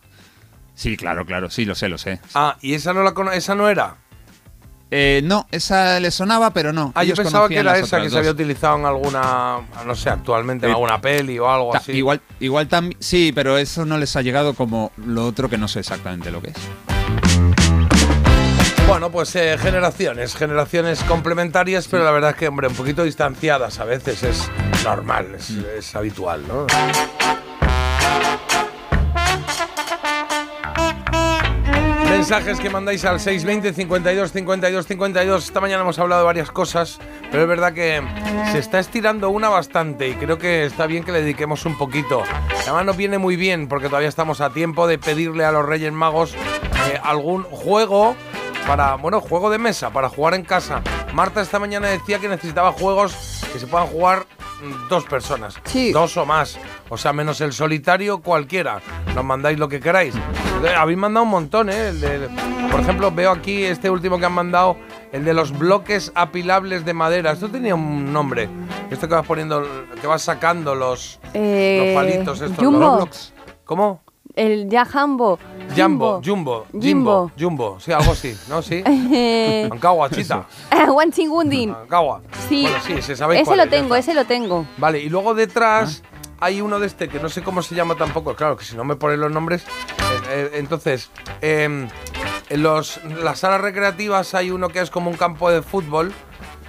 sí, 0.76 0.96
claro, 0.96 1.26
claro, 1.26 1.50
sí, 1.50 1.64
lo 1.64 1.74
sé, 1.74 1.88
lo 1.88 1.98
sé. 1.98 2.20
Ah, 2.34 2.56
y 2.60 2.74
esa 2.74 2.92
no 2.92 3.02
la 3.02 3.12
cono- 3.14 3.32
esa 3.32 3.56
no 3.56 3.68
era. 3.68 3.96
Eh, 4.92 5.20
no, 5.24 5.48
esa 5.50 5.98
le 5.98 6.12
sonaba, 6.12 6.50
pero 6.52 6.72
no. 6.72 6.92
Ah, 6.94 7.02
yo 7.02 7.16
pensaba 7.16 7.48
que 7.48 7.56
era 7.58 7.76
esa 7.76 8.00
que 8.00 8.08
se 8.08 8.18
había 8.18 8.30
utilizado 8.30 8.78
en 8.78 8.86
alguna, 8.86 9.56
no 9.84 9.94
sé, 9.96 10.10
actualmente 10.10 10.66
en 10.66 10.70
Eh, 10.70 10.74
alguna 10.74 11.00
peli 11.00 11.40
o 11.40 11.50
algo 11.50 11.72
Ta- 11.72 11.78
así. 11.78 11.90
Igual, 11.90 12.20
igual 12.38 12.68
también. 12.68 12.96
Sí, 13.02 13.32
pero 13.34 13.58
eso 13.58 13.84
no 13.84 13.98
les 13.98 14.14
ha 14.14 14.22
llegado 14.22 14.54
como 14.54 14.92
lo 15.04 15.26
otro 15.26 15.48
que 15.50 15.58
no 15.58 15.66
sé 15.66 15.80
exactamente 15.80 16.30
lo 16.30 16.40
que 16.40 16.50
es. 16.50 16.56
Bueno, 18.86 19.10
pues 19.10 19.34
eh, 19.34 19.58
generaciones, 19.58 20.36
generaciones 20.36 21.02
complementarias, 21.02 21.88
pero 21.88 22.04
la 22.04 22.12
verdad 22.12 22.30
es 22.30 22.36
que, 22.36 22.46
hombre, 22.46 22.68
un 22.68 22.74
poquito 22.74 23.02
distanciadas 23.02 23.80
a 23.80 23.84
veces 23.84 24.22
es 24.22 24.48
normal, 24.84 25.34
es, 25.34 25.50
Mm. 25.50 25.64
es 25.78 25.96
habitual, 25.96 26.46
¿no? 26.46 26.66
Mensajes 32.28 32.58
que 32.58 32.70
mandáis 32.70 33.04
al 33.04 33.20
620 33.20 33.72
52 33.72 34.32
52 34.32 34.86
52. 34.88 35.44
Esta 35.44 35.60
mañana 35.60 35.82
hemos 35.82 35.96
hablado 36.00 36.22
de 36.22 36.26
varias 36.26 36.50
cosas, 36.50 36.98
pero 37.30 37.44
es 37.44 37.48
verdad 37.48 37.72
que 37.72 38.02
se 38.50 38.58
está 38.58 38.80
estirando 38.80 39.30
una 39.30 39.48
bastante 39.48 40.08
y 40.08 40.14
creo 40.14 40.36
que 40.36 40.64
está 40.64 40.88
bien 40.88 41.04
que 41.04 41.12
le 41.12 41.20
dediquemos 41.20 41.64
un 41.66 41.78
poquito. 41.78 42.24
Además 42.62 42.84
nos 42.84 42.96
viene 42.96 43.18
muy 43.18 43.36
bien 43.36 43.68
porque 43.68 43.86
todavía 43.86 44.08
estamos 44.08 44.40
a 44.40 44.50
tiempo 44.50 44.88
de 44.88 44.98
pedirle 44.98 45.44
a 45.44 45.52
los 45.52 45.64
Reyes 45.64 45.92
Magos 45.92 46.34
eh, 46.34 46.98
algún 47.00 47.44
juego 47.44 48.16
para, 48.66 48.96
bueno, 48.96 49.20
juego 49.20 49.48
de 49.48 49.58
mesa, 49.58 49.90
para 49.90 50.08
jugar 50.08 50.34
en 50.34 50.42
casa. 50.42 50.82
Marta 51.14 51.40
esta 51.40 51.60
mañana 51.60 51.86
decía 51.86 52.18
que 52.18 52.28
necesitaba 52.28 52.72
juegos 52.72 53.44
que 53.52 53.60
se 53.60 53.68
puedan 53.68 53.86
jugar 53.86 54.26
dos 54.88 55.04
personas. 55.04 55.60
Dos 55.92 56.16
o 56.16 56.26
más. 56.26 56.58
O 56.88 56.96
sea, 56.96 57.12
menos 57.12 57.40
el 57.40 57.52
solitario, 57.52 58.20
cualquiera. 58.20 58.80
Nos 59.14 59.24
mandáis 59.24 59.58
lo 59.58 59.68
que 59.68 59.80
queráis. 59.80 60.14
Habéis 60.78 60.98
mandado 60.98 61.24
un 61.24 61.30
montón, 61.30 61.68
¿eh? 61.68 61.88
El 61.88 62.00
de- 62.00 62.28
por 62.70 62.80
ejemplo, 62.80 63.10
veo 63.10 63.30
aquí 63.32 63.64
este 63.64 63.90
último 63.90 64.18
que 64.18 64.26
han 64.26 64.32
mandado, 64.32 64.76
el 65.12 65.24
de 65.24 65.34
los 65.34 65.56
bloques 65.56 66.12
apilables 66.14 66.84
de 66.84 66.94
madera. 66.94 67.32
Esto 67.32 67.48
tenía 67.48 67.74
un 67.74 68.12
nombre. 68.12 68.48
Esto 68.90 69.08
que 69.08 69.14
vas 69.14 69.26
poniendo, 69.26 69.66
que 70.00 70.06
vas 70.06 70.22
sacando 70.22 70.74
los, 70.74 71.18
Eh, 71.34 71.92
los 71.94 72.04
palitos 72.04 72.40
estos. 72.40 72.64
Jumbo. 72.64 72.78
los 72.80 72.96
blocks. 72.98 73.32
¿Cómo? 73.64 74.00
El 74.34 74.68
ya 74.68 74.84
Jambo. 74.84 75.38
Jumbo, 75.74 76.20
Jumbo, 76.24 76.66
Jumbo, 76.72 76.80
Jimbo. 76.80 77.30
Jumbo. 77.40 77.80
Sí, 77.80 77.90
algo 77.92 78.12
así, 78.12 78.36
¿no? 78.48 78.60
Sí. 78.62 78.82
Ankawa, 79.72 80.10
chita. 80.10 80.44
Wanchingundin. 80.88 81.70
Ankawa. 81.70 82.20
Sí. 82.48 82.62
Bueno, 82.62 82.78
sí, 82.86 83.02
se 83.02 83.16
sabéis 83.16 83.40
ese 83.40 83.46
cuál 83.46 83.58
lo 83.58 83.64
es, 83.64 83.70
tengo, 83.70 83.96
ese 83.96 84.14
lo 84.14 84.24
tengo. 84.26 84.66
Vale, 84.78 85.00
y 85.00 85.08
luego 85.08 85.34
detrás 85.34 86.02
hay 86.40 86.60
uno 86.60 86.78
de 86.78 86.86
este 86.86 87.08
que 87.08 87.18
no 87.18 87.28
sé 87.28 87.42
cómo 87.42 87.62
se 87.62 87.74
llama 87.74 87.94
tampoco. 87.96 88.34
Claro, 88.34 88.56
que 88.56 88.64
si 88.64 88.76
no 88.76 88.84
me 88.84 88.96
ponen 88.96 89.20
los 89.20 89.30
nombres. 89.30 89.62
eh, 89.62 90.20
eh, 90.28 90.50
entonces, 90.54 91.10
em, 91.40 91.88
en 92.48 92.62
los, 92.62 93.02
las 93.04 93.40
salas 93.40 93.60
recreativas 93.60 94.34
hay 94.34 94.50
uno 94.50 94.68
que 94.68 94.80
es 94.80 94.90
como 94.90 95.10
un 95.10 95.16
campo 95.16 95.50
de 95.50 95.62
fútbol. 95.62 96.12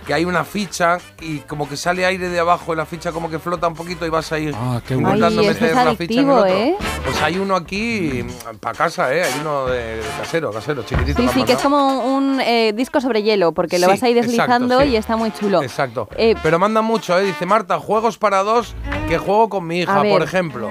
Que 0.07 0.13
hay 0.13 0.23
una 0.23 0.45
ficha 0.45 0.99
y 1.19 1.39
como 1.39 1.67
que 1.67 1.75
sale 1.75 2.05
aire 2.05 2.29
de 2.29 2.39
abajo 2.39 2.73
y 2.73 2.77
la 2.77 2.85
ficha 2.85 3.11
como 3.11 3.29
que 3.29 3.39
flota 3.39 3.67
un 3.67 3.73
poquito 3.73 4.05
y 4.05 4.09
vas 4.09 4.31
ahí 4.31 4.49
qué 4.87 4.93
intentando 4.93 5.41
Ay, 5.41 5.47
eso 5.47 5.61
meter 5.61 5.69
es 5.69 5.75
la 5.75 5.95
ficha 5.95 6.21
en 6.21 6.29
el 6.29 6.29
otro. 6.29 6.47
¿eh? 6.47 6.75
Pues 7.03 7.21
hay 7.21 7.37
uno 7.37 7.55
aquí 7.57 8.25
para 8.61 8.77
casa, 8.77 9.13
¿eh? 9.13 9.23
Hay 9.23 9.33
uno 9.41 9.65
de, 9.65 9.97
de 9.97 10.03
casero, 10.17 10.51
casero, 10.51 10.83
chiquitito. 10.83 11.21
Sí, 11.21 11.27
sí, 11.33 11.43
que 11.43 11.53
es 11.53 11.59
como 11.59 12.15
un 12.15 12.39
eh, 12.39 12.71
disco 12.73 13.01
sobre 13.01 13.21
hielo, 13.21 13.51
porque 13.51 13.79
lo 13.79 13.87
vas 13.89 14.01
a 14.01 14.07
ir 14.09 14.17
exacto, 14.17 14.31
deslizando 14.31 14.81
sí. 14.81 14.87
y 14.87 14.95
está 14.95 15.17
muy 15.17 15.31
chulo. 15.31 15.61
Exacto. 15.61 16.07
Eh, 16.15 16.35
Pero 16.41 16.57
mandan 16.57 16.85
mucho, 16.85 17.19
¿eh? 17.19 17.23
Dice 17.23 17.45
Marta, 17.45 17.77
juegos 17.77 18.17
para 18.17 18.43
dos 18.43 18.75
que 19.09 19.17
juego 19.17 19.49
con 19.49 19.67
mi 19.67 19.79
hija, 19.81 19.99
A 19.99 20.03
por 20.03 20.23
ejemplo. 20.23 20.69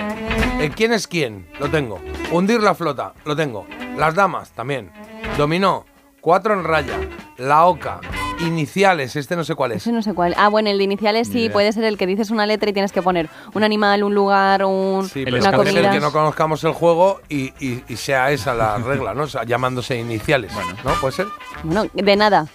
Eh, 0.60 0.70
¿Quién 0.74 0.94
es 0.94 1.06
quién? 1.06 1.46
Lo 1.60 1.68
tengo. 1.70 2.00
Hundir 2.32 2.62
la 2.62 2.74
flota, 2.74 3.12
lo 3.26 3.36
tengo. 3.36 3.66
Las 3.98 4.14
damas, 4.14 4.50
también. 4.52 4.90
Dominó, 5.36 5.84
cuatro 6.22 6.54
en 6.54 6.64
raya. 6.64 6.98
La 7.36 7.66
oca, 7.66 8.00
iniciales, 8.40 9.16
este 9.16 9.36
no 9.36 9.44
sé 9.44 9.54
cuál 9.54 9.72
es. 9.72 9.78
Ese 9.82 9.92
no 9.92 10.02
sé 10.02 10.14
cuál. 10.14 10.34
Ah, 10.36 10.48
bueno, 10.48 10.70
el 10.70 10.78
de 10.78 10.84
iniciales 10.84 11.28
Ni 11.30 11.42
sí, 11.44 11.48
puede 11.50 11.72
ser 11.72 11.84
el 11.84 11.96
que 11.98 12.06
dices 12.06 12.30
una 12.30 12.46
letra 12.46 12.70
y 12.70 12.72
tienes 12.72 12.92
que 12.92 13.02
poner 13.02 13.28
un 13.54 13.64
animal, 13.64 14.02
un 14.04 14.14
lugar, 14.14 14.64
un, 14.64 15.08
Sí, 15.08 15.24
pero 15.24 15.38
una 15.38 15.52
puede 15.52 15.72
ser 15.72 15.90
que 15.90 16.00
no 16.00 16.12
conozcamos 16.12 16.62
el 16.64 16.72
juego 16.72 17.20
y, 17.28 17.52
y- 17.64 17.84
y 17.88 17.96
sea 17.96 18.30
esa 18.30 18.54
la 18.54 18.78
regla, 18.78 19.14
¿no? 19.14 19.24
O 19.24 19.28
sea, 19.28 19.44
llamándose 19.44 19.96
iniciales. 19.98 20.52
¿No? 20.84 20.92
¿Puede 21.00 21.12
ser? 21.14 21.26
Bueno, 21.62 21.86
de 21.92 22.16
nada. 22.16 22.46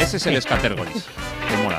Ese 0.00 0.16
es 0.16 0.26
el 0.26 0.40
Scatergories. 0.40 1.06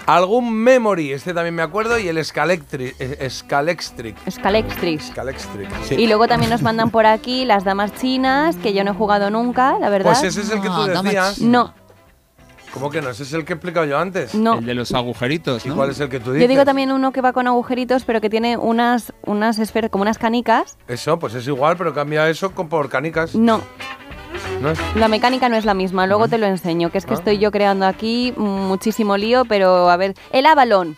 Algún 0.06 0.54
memory, 0.54 1.14
este 1.14 1.34
también 1.34 1.56
me 1.56 1.62
acuerdo, 1.62 1.98
y 1.98 2.08
el 2.08 2.24
Scalextric. 2.24 2.96
eh, 3.00 3.30
Scalextric. 3.30 4.16
Scalextric. 4.30 5.02
Scalextric, 5.02 5.70
sí. 5.84 5.96
Y 5.96 6.08
luego 6.08 6.28
también 6.28 6.50
nos 6.52 6.62
mandan 6.62 6.90
por 6.92 7.06
aquí 7.06 7.46
las 7.46 7.64
damas 7.64 7.94
chinas, 7.96 8.56
que 8.58 8.74
yo 8.74 8.84
no 8.84 8.92
he 8.92 8.94
jugado 8.94 9.30
nunca, 9.30 9.78
la 9.80 9.90
verdad. 9.90 10.12
Pues 10.12 10.24
ese 10.24 10.42
es 10.42 10.50
el 10.52 10.62
que 10.62 10.68
tú 10.70 10.84
decías. 10.84 11.40
No, 11.40 11.74
¿Cómo 12.74 12.90
que 12.90 13.02
no? 13.02 13.10
Ese 13.10 13.24
es 13.24 13.34
el 13.34 13.46
que 13.46 13.54
he 13.54 13.56
explicado 13.56 13.86
yo 13.86 13.98
antes. 14.00 14.34
No. 14.34 14.56
El 14.56 14.66
de 14.66 14.74
los 14.74 14.94
agujeritos, 14.94 15.66
¿Y 15.66 15.70
¿no? 15.70 15.76
cuál 15.76 15.92
es 15.92 16.00
el 16.00 16.10
que 16.10 16.20
tú 16.20 16.32
dices? 16.32 16.42
yo 16.42 16.48
digo 16.48 16.66
también 16.66 16.92
uno 16.92 17.12
que 17.12 17.22
va 17.22 17.32
con 17.32 17.46
agujeritos, 17.48 18.04
pero 18.04 18.20
que 18.20 18.30
tiene 18.30 18.58
unas, 18.58 19.14
unas 19.26 19.60
esferas, 19.60 19.92
como 19.92 20.02
unas 20.02 20.18
canicas. 20.18 20.78
Eso, 20.88 21.20
pues 21.20 21.36
es 21.36 21.46
igual, 21.48 21.78
pero 21.78 21.94
cambia 21.94 22.28
eso 22.30 22.52
con, 22.52 22.70
por 22.70 22.90
canicas. 22.90 23.36
No, 23.36 23.62
¿No 24.62 24.72
es? 24.72 24.80
la 24.96 25.08
mecánica 25.08 25.50
no 25.50 25.56
es 25.56 25.66
la 25.66 25.76
misma, 25.76 26.08
luego 26.08 26.28
te 26.28 26.38
lo 26.40 26.48
enseño, 26.48 26.90
que 26.92 26.98
es 26.98 27.06
que 27.06 27.14
Ah. 27.14 27.18
estoy 27.18 27.38
yo 27.38 27.52
creando 27.52 27.86
aquí 27.86 28.34
muchísimo 28.38 29.18
lío, 29.18 29.46
pero 29.46 29.90
a 29.92 29.98
ver, 29.98 30.16
el 30.32 30.46
Avalon. 30.48 30.98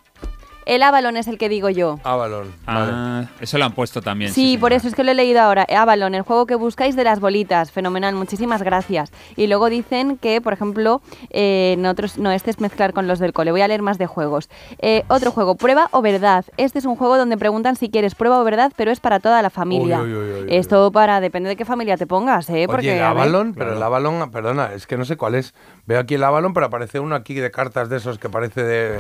El 0.66 0.82
Avalon 0.82 1.16
es 1.16 1.28
el 1.28 1.38
que 1.38 1.48
digo 1.48 1.70
yo. 1.70 2.00
Avalon. 2.04 2.52
Ah, 2.66 3.26
eso 3.40 3.58
lo 3.58 3.66
han 3.66 3.74
puesto 3.74 4.02
también. 4.02 4.32
Sí, 4.32 4.58
por 4.58 4.74
eso 4.74 4.88
es 4.88 4.96
que 4.96 5.04
lo 5.04 5.12
he 5.12 5.14
leído 5.14 5.42
ahora. 5.42 5.66
Avalon, 5.76 6.16
el 6.16 6.24
juego 6.24 6.46
que 6.46 6.56
buscáis 6.56 6.96
de 6.96 7.04
las 7.04 7.20
bolitas. 7.20 7.72
Fenomenal, 7.72 8.16
muchísimas 8.16 8.64
gracias. 8.64 9.12
Y 9.36 9.48
luego 9.48 9.70
dicen 9.70 10.18
que, 10.18 10.42
por 10.42 10.54
ejemplo, 10.54 11.02
eh, 11.30 11.76
nosotros, 11.78 12.18
no, 12.18 12.32
este 12.32 12.50
es 12.50 12.60
mezclar 12.60 12.94
con 12.94 13.08
los 13.08 13.20
del 13.20 13.32
cole. 13.32 13.52
Voy 13.52 13.62
a 13.62 13.68
leer 13.68 13.84
más 13.84 13.98
de 13.98 14.08
juegos. 14.08 14.50
Eh, 14.80 15.04
otro 15.08 15.32
juego, 15.32 15.56
prueba 15.56 15.88
o 15.92 16.02
verdad. 16.02 16.46
Este 16.58 16.80
es 16.80 16.86
un 16.86 16.96
juego 16.96 17.18
donde 17.18 17.38
preguntan 17.38 17.76
si 17.76 17.90
quieres 17.90 18.16
prueba 18.16 18.42
o 18.42 18.44
verdad, 18.44 18.72
pero 18.76 18.92
es 18.92 19.00
para 19.00 19.20
toda 19.20 19.42
la 19.42 19.52
familia. 19.52 20.02
Uy, 20.02 20.14
uy, 20.14 20.18
uy, 20.18 20.44
uy, 20.44 20.56
Esto 20.56 20.92
para, 20.92 21.22
depende 21.22 21.50
de 21.50 21.56
qué 21.56 21.66
familia 21.66 21.98
te 21.98 22.08
pongas, 22.08 22.50
¿eh? 22.50 22.66
Porque, 22.66 22.90
Oye, 22.90 22.98
el 22.98 23.04
Avalon, 23.04 23.54
pero 23.54 23.74
el 23.76 23.84
Avalon, 23.84 24.32
perdona, 24.32 24.74
es 24.74 24.88
que 24.88 24.98
no 24.98 25.06
sé 25.06 25.16
cuál 25.16 25.36
es. 25.36 25.54
Veo 25.88 25.99
aquí 25.99 26.16
el 26.16 26.24
Avalon, 26.24 26.53
pero 26.53 26.66
aparece 26.66 26.99
uno 26.99 27.16
aquí 27.16 27.36
de 27.36 27.52
cartas 27.52 27.90
de 27.90 27.98
esos 27.98 28.18
que 28.18 28.28
parece 28.30 28.64
de. 28.64 28.99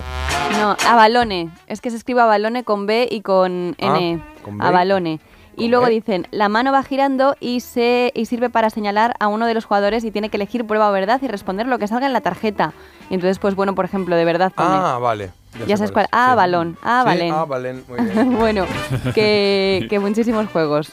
No, 0.59 0.77
Avalone. 0.87 1.49
Es 1.67 1.81
que 1.81 1.89
se 1.89 1.97
escribe 1.97 2.21
Avalone 2.21 2.63
con 2.63 2.85
B 2.85 3.07
y 3.09 3.21
con 3.21 3.75
Ah, 3.81 3.97
N. 3.97 4.21
con 4.43 4.57
B. 4.59 4.65
Avalone. 4.65 5.19
Y 5.57 5.69
luego 5.69 5.87
dicen, 5.87 6.27
la 6.31 6.49
mano 6.49 6.73
va 6.73 6.83
girando 6.83 7.37
y, 7.39 7.61
se, 7.61 8.11
y 8.13 8.25
sirve 8.25 8.49
para 8.49 8.69
señalar 8.69 9.13
a 9.21 9.27
uno 9.29 9.45
de 9.47 9.53
los 9.53 9.63
jugadores 9.63 10.03
y 10.03 10.11
tiene 10.11 10.27
que 10.29 10.35
elegir 10.35 10.67
prueba 10.67 10.89
o 10.89 10.91
verdad 10.91 11.21
y 11.23 11.27
responder 11.29 11.65
lo 11.65 11.79
que 11.79 11.87
salga 11.87 12.05
en 12.07 12.11
la 12.13 12.19
tarjeta. 12.19 12.73
Y 13.09 13.13
entonces, 13.13 13.39
pues 13.39 13.55
bueno, 13.55 13.73
por 13.73 13.85
ejemplo, 13.85 14.17
de 14.17 14.25
verdad 14.25 14.51
pone... 14.53 14.69
Ah, 14.69 14.97
vale. 14.99 15.31
Ya 15.67 15.77
sabes 15.77 15.91
cuál. 15.91 16.07
Ah, 16.11 16.35
balón. 16.35 16.77
Ah, 16.83 17.01
Sí, 17.03 17.07
valen. 17.09 17.33
Ah, 17.33 17.45
valen. 17.45 17.83
Muy 17.87 17.99
bien. 18.09 18.37
bueno, 18.37 18.65
que, 19.13 19.87
que 19.89 19.99
muchísimos 19.99 20.47
juegos. 20.49 20.91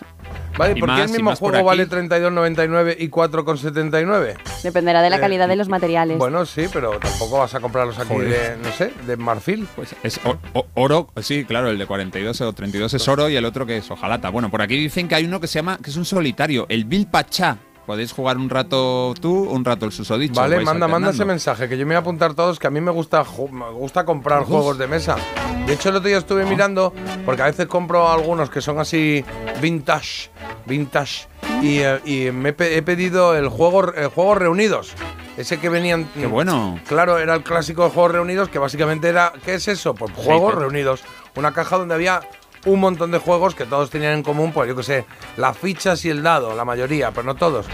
Vale, 0.59 0.75
Y 0.77 0.81
¿por 0.81 0.89
qué 0.91 0.93
más, 0.93 1.01
el 1.05 1.09
y 1.09 1.13
mismo 1.23 1.35
juego 1.35 1.65
vale 1.65 1.89
32,99 1.89 2.97
y 2.99 3.09
4,79? 3.09 4.35
Dependerá 4.63 5.01
de 5.03 5.09
la 5.11 5.17
Eh, 5.17 5.21
calidad 5.21 5.49
de 5.49 5.57
los 5.57 5.69
materiales. 5.69 6.19
Bueno, 6.19 6.45
sí, 6.45 6.67
pero 6.73 6.91
tampoco 6.99 7.39
vas 7.39 7.55
a 7.55 7.61
comprarlos 7.61 7.99
aquí 7.99 8.09
Joder. 8.13 8.29
de, 8.59 8.63
no 8.63 8.71
sé, 8.73 8.93
de 9.07 9.17
marfil. 9.17 9.67
Pues 9.75 9.95
es 10.03 10.21
o- 10.25 10.67
oro, 10.75 11.09
sí, 11.23 11.45
claro, 11.47 11.69
el 11.71 11.79
de 11.79 11.87
42 11.87 12.41
o 12.43 12.53
32 12.53 12.93
es 12.95 13.09
oro 13.09 13.29
y 13.31 13.37
el 13.37 13.45
otro 13.47 13.65
que 13.65 13.79
es 13.79 13.91
hojalata. 13.91 14.29
Bueno, 14.29 14.51
por 14.51 14.61
aquí 14.63 14.77
dicen 14.77 15.09
que 15.09 15.15
hay 15.15 15.25
uno 15.25 15.41
que 15.41 15.47
se 15.47 15.59
llama, 15.59 15.79
que 15.83 15.89
es 15.91 15.97
un 15.97 16.05
solitario, 16.05 16.67
el 16.69 16.85
Bill 16.85 17.07
Pachá. 17.07 17.57
Podéis 17.87 18.13
jugar 18.13 18.37
un 18.37 18.49
rato 18.49 19.13
tú, 19.21 19.51
un 19.51 19.65
rato 19.65 19.87
el 19.87 19.93
susodicho. 19.93 20.41
Vale, 20.41 20.61
manda, 20.61 20.87
manda 20.87 21.11
ese 21.11 21.25
mensaje, 21.25 21.69
que 21.69 21.77
yo 21.77 21.85
me 21.85 21.91
voy 21.95 21.97
a 21.97 21.99
apuntar 21.99 22.35
todos, 22.35 22.59
que 22.61 22.69
a 22.69 22.71
mí 22.71 22.81
me 22.81 22.93
gusta, 22.93 23.25
me 23.51 23.71
gusta 23.71 24.05
comprar 24.05 24.43
Uf. 24.43 24.49
juegos 24.49 24.79
de 24.79 24.87
mesa. 24.87 25.17
De 25.67 25.73
hecho, 25.73 25.89
el 25.89 25.97
otro 25.97 26.09
día 26.09 26.19
estuve 26.19 26.45
mirando, 26.45 26.93
porque 27.27 27.43
a 27.43 27.47
veces 27.47 27.67
compro 27.67 28.09
algunos 28.09 28.51
que 28.51 28.61
son 28.61 28.79
así 28.79 29.25
vintage, 29.61 30.31
vintage, 30.67 31.27
y, 31.61 31.79
eh, 31.81 32.01
y 32.05 32.31
me 32.31 32.51
he, 32.51 32.53
pe- 32.53 32.77
he 32.77 32.83
pedido 32.83 33.35
el 33.37 33.49
juego, 33.49 33.93
el 33.93 34.09
juego 34.09 34.35
Reunidos. 34.37 34.95
Ese 35.37 35.59
que 35.59 35.69
venían... 35.71 36.05
Qué 36.15 36.27
bueno. 36.27 36.79
Claro, 36.87 37.19
era 37.19 37.35
el 37.35 37.43
clásico 37.43 37.85
de 37.85 37.91
Juegos 37.91 38.13
Reunidos, 38.13 38.49
que 38.51 38.59
básicamente 38.59 39.09
era... 39.09 39.33
¿Qué 39.45 39.55
es 39.55 39.67
eso? 39.67 39.95
Pues 39.95 40.13
Juegos 40.15 40.55
Reunidos. 40.55 41.03
Una 41.37 41.53
caja 41.53 41.79
donde 41.79 41.95
había 41.95 42.21
un 42.65 42.81
montón 42.81 43.11
de 43.11 43.19
juegos 43.19 43.55
que 43.55 43.65
todos 43.67 43.91
tenían 43.91 44.13
en 44.15 44.23
común, 44.23 44.53
pues 44.53 44.69
yo 44.69 44.77
qué 44.77 44.83
sé, 44.83 45.05
las 45.37 45.57
fichas 45.59 46.05
y 46.05 46.11
el 46.11 46.23
dado, 46.23 46.55
la 46.55 46.65
mayoría, 46.65 47.11
pero 47.11 47.25
no 47.25 47.35
todos. 47.35 47.67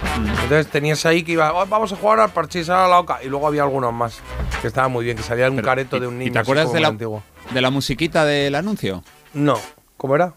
Entonces 0.43 0.69
tenías 0.69 1.05
ahí 1.07 1.23
que 1.23 1.33
iba, 1.33 1.53
"Oh, 1.53 1.67
vamos 1.67 1.93
a 1.93 1.97
jugar 1.97 2.21
al 2.21 2.31
parchís 2.31 2.69
a 2.71 2.87
la 2.89 2.99
oca. 2.99 3.19
Y 3.23 3.29
luego 3.29 3.47
había 3.47 3.63
algunos 3.65 3.93
más 3.93 4.19
que 4.63 4.69
estaban 4.69 4.91
muy 4.93 5.05
bien, 5.05 5.17
que 5.17 5.23
salía 5.23 5.49
un 5.51 5.57
Pero, 5.57 5.67
careto 5.67 5.97
¿y- 5.97 6.01
de 6.01 6.07
un 6.07 6.19
niño. 6.19 6.31
¿Y 6.31 6.33
te 6.33 6.39
acuerdas 6.39 6.73
de 6.73 6.81
la, 6.81 6.89
antiguo. 6.89 7.23
de 7.53 7.61
la 7.61 7.71
musiquita 7.71 8.25
del 8.25 8.55
anuncio? 8.55 9.03
No. 9.35 9.59
¿Cómo 9.97 10.15
era? 10.15 10.35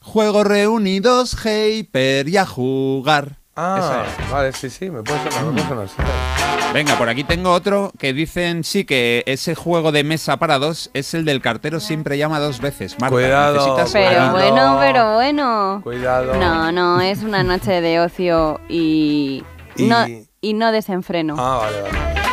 Juegos 0.00 0.46
reunidos, 0.46 1.36
Hyper 1.44 2.26
y 2.28 2.36
a 2.38 2.46
jugar. 2.46 3.39
Ah, 3.62 4.04
es. 4.06 4.30
vale, 4.30 4.52
sí, 4.52 4.70
sí, 4.70 4.90
me 4.90 5.02
puede 5.02 5.18
sonar, 5.30 5.52
me 5.52 5.62
puede 5.62 5.88
sonar. 5.88 5.88
sí. 5.88 6.72
Venga, 6.72 6.96
por 6.96 7.08
aquí 7.08 7.24
tengo 7.24 7.52
otro 7.52 7.90
que 7.98 8.12
dicen 8.12 8.62
sí 8.64 8.84
que 8.84 9.24
ese 9.26 9.54
juego 9.54 9.90
de 9.92 10.04
mesa 10.04 10.36
para 10.38 10.58
dos 10.58 10.90
es 10.94 11.14
el 11.14 11.24
del 11.24 11.40
cartero 11.42 11.80
siempre 11.80 12.16
llama 12.16 12.38
dos 12.38 12.60
veces. 12.60 12.96
Marta, 13.00 13.12
Cuidado, 13.14 13.54
necesitas 13.54 13.92
Pero 13.92 14.08
Cuidado. 14.08 14.32
bueno, 14.32 14.76
pero 14.80 15.14
bueno. 15.14 15.80
Cuidado. 15.82 16.34
No, 16.36 16.70
no, 16.72 17.00
es 17.00 17.22
una 17.22 17.42
noche 17.42 17.80
de 17.80 18.00
ocio 18.00 18.60
y, 18.68 19.42
Y- 19.76 19.82
No, 19.88 20.06
y 20.40 20.54
no 20.54 20.70
desenfreno. 20.72 21.34
Ah, 21.38 21.60
vale, 21.62 21.82
vale. 21.82 22.29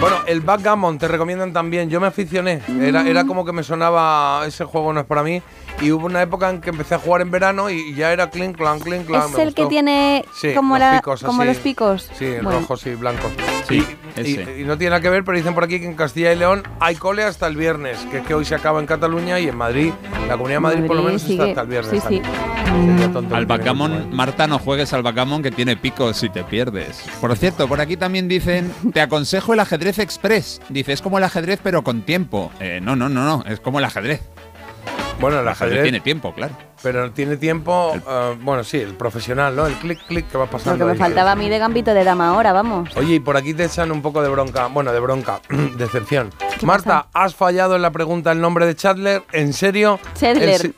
Bueno, 0.00 0.16
el 0.26 0.40
backgammon 0.42 0.96
te 0.98 1.08
recomiendan 1.08 1.52
también. 1.52 1.90
Yo 1.90 2.00
me 2.00 2.06
aficioné. 2.06 2.60
Era, 2.80 3.06
era 3.08 3.24
como 3.24 3.44
que 3.44 3.52
me 3.52 3.64
sonaba 3.64 4.42
ese 4.46 4.64
juego 4.64 4.92
no 4.92 5.00
es 5.00 5.06
para 5.06 5.24
mí. 5.24 5.42
Y 5.80 5.90
hubo 5.92 6.06
una 6.06 6.22
época 6.22 6.50
en 6.50 6.60
que 6.60 6.70
empecé 6.70 6.94
a 6.94 6.98
jugar 6.98 7.20
en 7.22 7.30
verano 7.32 7.68
y 7.70 7.94
ya 7.94 8.12
era 8.12 8.30
clink, 8.30 8.56
clan, 8.56 8.78
clink, 8.80 9.06
clan. 9.06 9.28
es 9.30 9.36
me 9.36 9.42
el 9.44 9.54
que 9.54 9.66
tiene 9.66 10.24
Sí, 10.34 10.52
como, 10.54 10.74
los 10.74 10.80
la, 10.80 10.98
picos 10.98 11.22
como 11.22 11.42
así. 11.42 11.48
los 11.48 11.58
picos. 11.58 12.10
Sí, 12.16 12.26
Bueno. 12.42 12.50
rojos 12.60 12.86
y 12.86 12.94
blancos. 12.94 13.30
Sí, 13.68 13.84
y, 14.16 14.20
y- 14.20 14.34
ese. 14.40 14.60
y 14.60 14.64
no 14.64 14.76
tiene 14.78 14.90
nada 14.90 15.00
que 15.02 15.10
ver, 15.10 15.24
pero 15.24 15.36
dicen 15.36 15.54
por 15.54 15.64
aquí 15.64 15.78
que 15.80 15.86
en 15.86 15.94
Castilla 15.94 16.32
y 16.32 16.36
León 16.36 16.62
hay 16.80 16.94
cole 16.96 17.22
hasta 17.24 17.46
el 17.46 17.56
viernes, 17.56 17.98
que 18.10 18.18
es 18.18 18.26
que 18.26 18.34
hoy 18.34 18.44
se 18.44 18.54
acaba 18.56 18.80
en 18.80 18.86
Cataluña 18.86 19.38
y 19.40 19.48
en 19.48 19.56
Madrid, 19.56 19.92
la 20.26 20.32
Comunidad 20.34 20.56
de 20.56 20.60
Madrid, 20.60 20.86
por 20.86 20.96
lo 20.96 21.02
menos 21.04 21.24
está 21.24 21.44
hasta 21.44 21.60
el 21.62 21.68
viernes. 21.68 21.90
Sí, 21.92 22.00
sí. 22.08 22.22
Tonto 23.12 23.34
Al 23.34 23.46
backgammon. 23.46 24.14
Marta, 24.14 24.46
no 24.46 24.58
juegues 24.58 24.92
al 24.92 25.02
backgammon 25.02 25.42
que 25.42 25.50
tiene 25.50 25.76
picos 25.76 26.22
y 26.22 26.28
te 26.28 26.44
pierdes. 26.44 27.02
Por 27.20 27.36
cierto, 27.36 27.66
por 27.68 27.80
aquí 27.80 27.96
también 27.96 28.28
dicen, 28.28 28.72
te 28.92 29.00
aconsejo 29.00 29.54
el 29.54 29.60
ajedrez 29.60 29.98
express. 29.98 30.60
Dice, 30.68 30.92
es 30.92 31.02
como 31.02 31.18
el 31.18 31.24
ajedrez 31.24 31.60
pero 31.62 31.82
con 31.82 32.02
tiempo. 32.02 32.50
Eh, 32.60 32.80
no, 32.82 32.96
no, 32.96 33.08
no, 33.08 33.24
no, 33.24 33.44
es 33.48 33.60
como 33.60 33.78
el 33.78 33.84
ajedrez. 33.84 34.20
Bueno, 35.20 35.38
el 35.38 35.42
El 35.42 35.48
ajedrez 35.48 35.82
tiene 35.82 36.00
tiempo, 36.00 36.32
claro. 36.32 36.54
Pero 36.80 37.10
tiene 37.10 37.36
tiempo, 37.36 37.92
eh, 38.08 38.36
bueno, 38.40 38.62
sí, 38.62 38.76
el 38.76 38.94
profesional, 38.94 39.56
¿no? 39.56 39.66
El 39.66 39.74
clic, 39.74 39.98
clic 40.06 40.28
que 40.30 40.38
va 40.38 40.44
Lo 40.44 40.50
pasando. 40.50 40.78
que 40.78 40.84
me 40.84 40.92
ahí. 40.92 40.98
faltaba 40.98 41.32
a 41.32 41.36
mí 41.36 41.48
de 41.48 41.58
gambito 41.58 41.92
de 41.92 42.04
dama 42.04 42.28
ahora, 42.28 42.52
vamos. 42.52 42.88
Oye, 42.96 43.16
y 43.16 43.20
por 43.20 43.36
aquí 43.36 43.52
te 43.52 43.64
echan 43.64 43.90
un 43.90 44.00
poco 44.00 44.22
de 44.22 44.28
bronca, 44.28 44.68
bueno, 44.68 44.92
de 44.92 45.00
bronca, 45.00 45.40
decepción. 45.76 46.30
Marta, 46.62 47.08
has 47.12 47.34
fallado 47.34 47.74
en 47.74 47.82
la 47.82 47.90
pregunta 47.90 48.30
el 48.30 48.40
nombre 48.40 48.64
de 48.66 48.76
Chandler, 48.76 49.24
¿en 49.32 49.52
serio? 49.54 49.98
Si- 50.14 50.26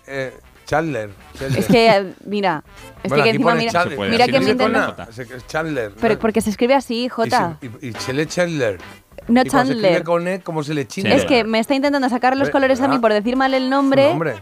eh, 0.07 0.33
Chandler. 0.71 1.11
Chandler. 1.37 1.59
Es 1.59 1.67
que, 1.67 2.13
mira, 2.25 2.63
es 3.03 3.09
Bueno, 3.09 3.25
que 3.25 3.31
encima 3.31 3.55
mira, 3.57 3.73
Chandler. 3.73 4.11
mira 4.11 4.27
que 4.27 4.33
me 4.33 4.39
se 4.39 4.53
Dice 4.53 4.57
con 4.57 4.73
intento... 4.77 5.03
A, 5.03 5.05
es 5.11 5.29
que 5.29 5.35
es 5.35 5.47
Chandler. 5.49 5.93
Pero 6.01 6.15
¿no? 6.15 6.21
porque 6.21 6.41
se 6.41 6.51
escribe 6.51 6.75
así, 6.75 7.05
Y 7.05 7.09
J. 7.09 7.59
se- 7.61 7.67
Y, 7.67 7.89
y 7.89 7.93
se 7.95 8.13
le 8.13 8.27
Chandler. 8.27 8.79
No 9.27 9.43
y 9.43 9.49
cuando 9.49 9.73
se 9.73 9.79
escribe 9.79 9.83
Chandler. 9.83 10.05
con 10.05 10.29
E, 10.29 10.41
como 10.41 10.63
se 10.63 10.75
le 10.75 10.87
chinga. 10.87 11.11
Es 11.15 11.25
que 11.25 11.43
me 11.43 11.59
está 11.59 11.75
intentando 11.75 12.09
sacar 12.09 12.37
los 12.37 12.51
colores 12.51 12.81
a 12.81 12.87
mí 12.89 12.99
por 13.01 13.13
decir 13.13 13.35
mal 13.37 13.53
el 13.53 13.69
nombre, 13.69 14.11
Nombre. 14.11 14.35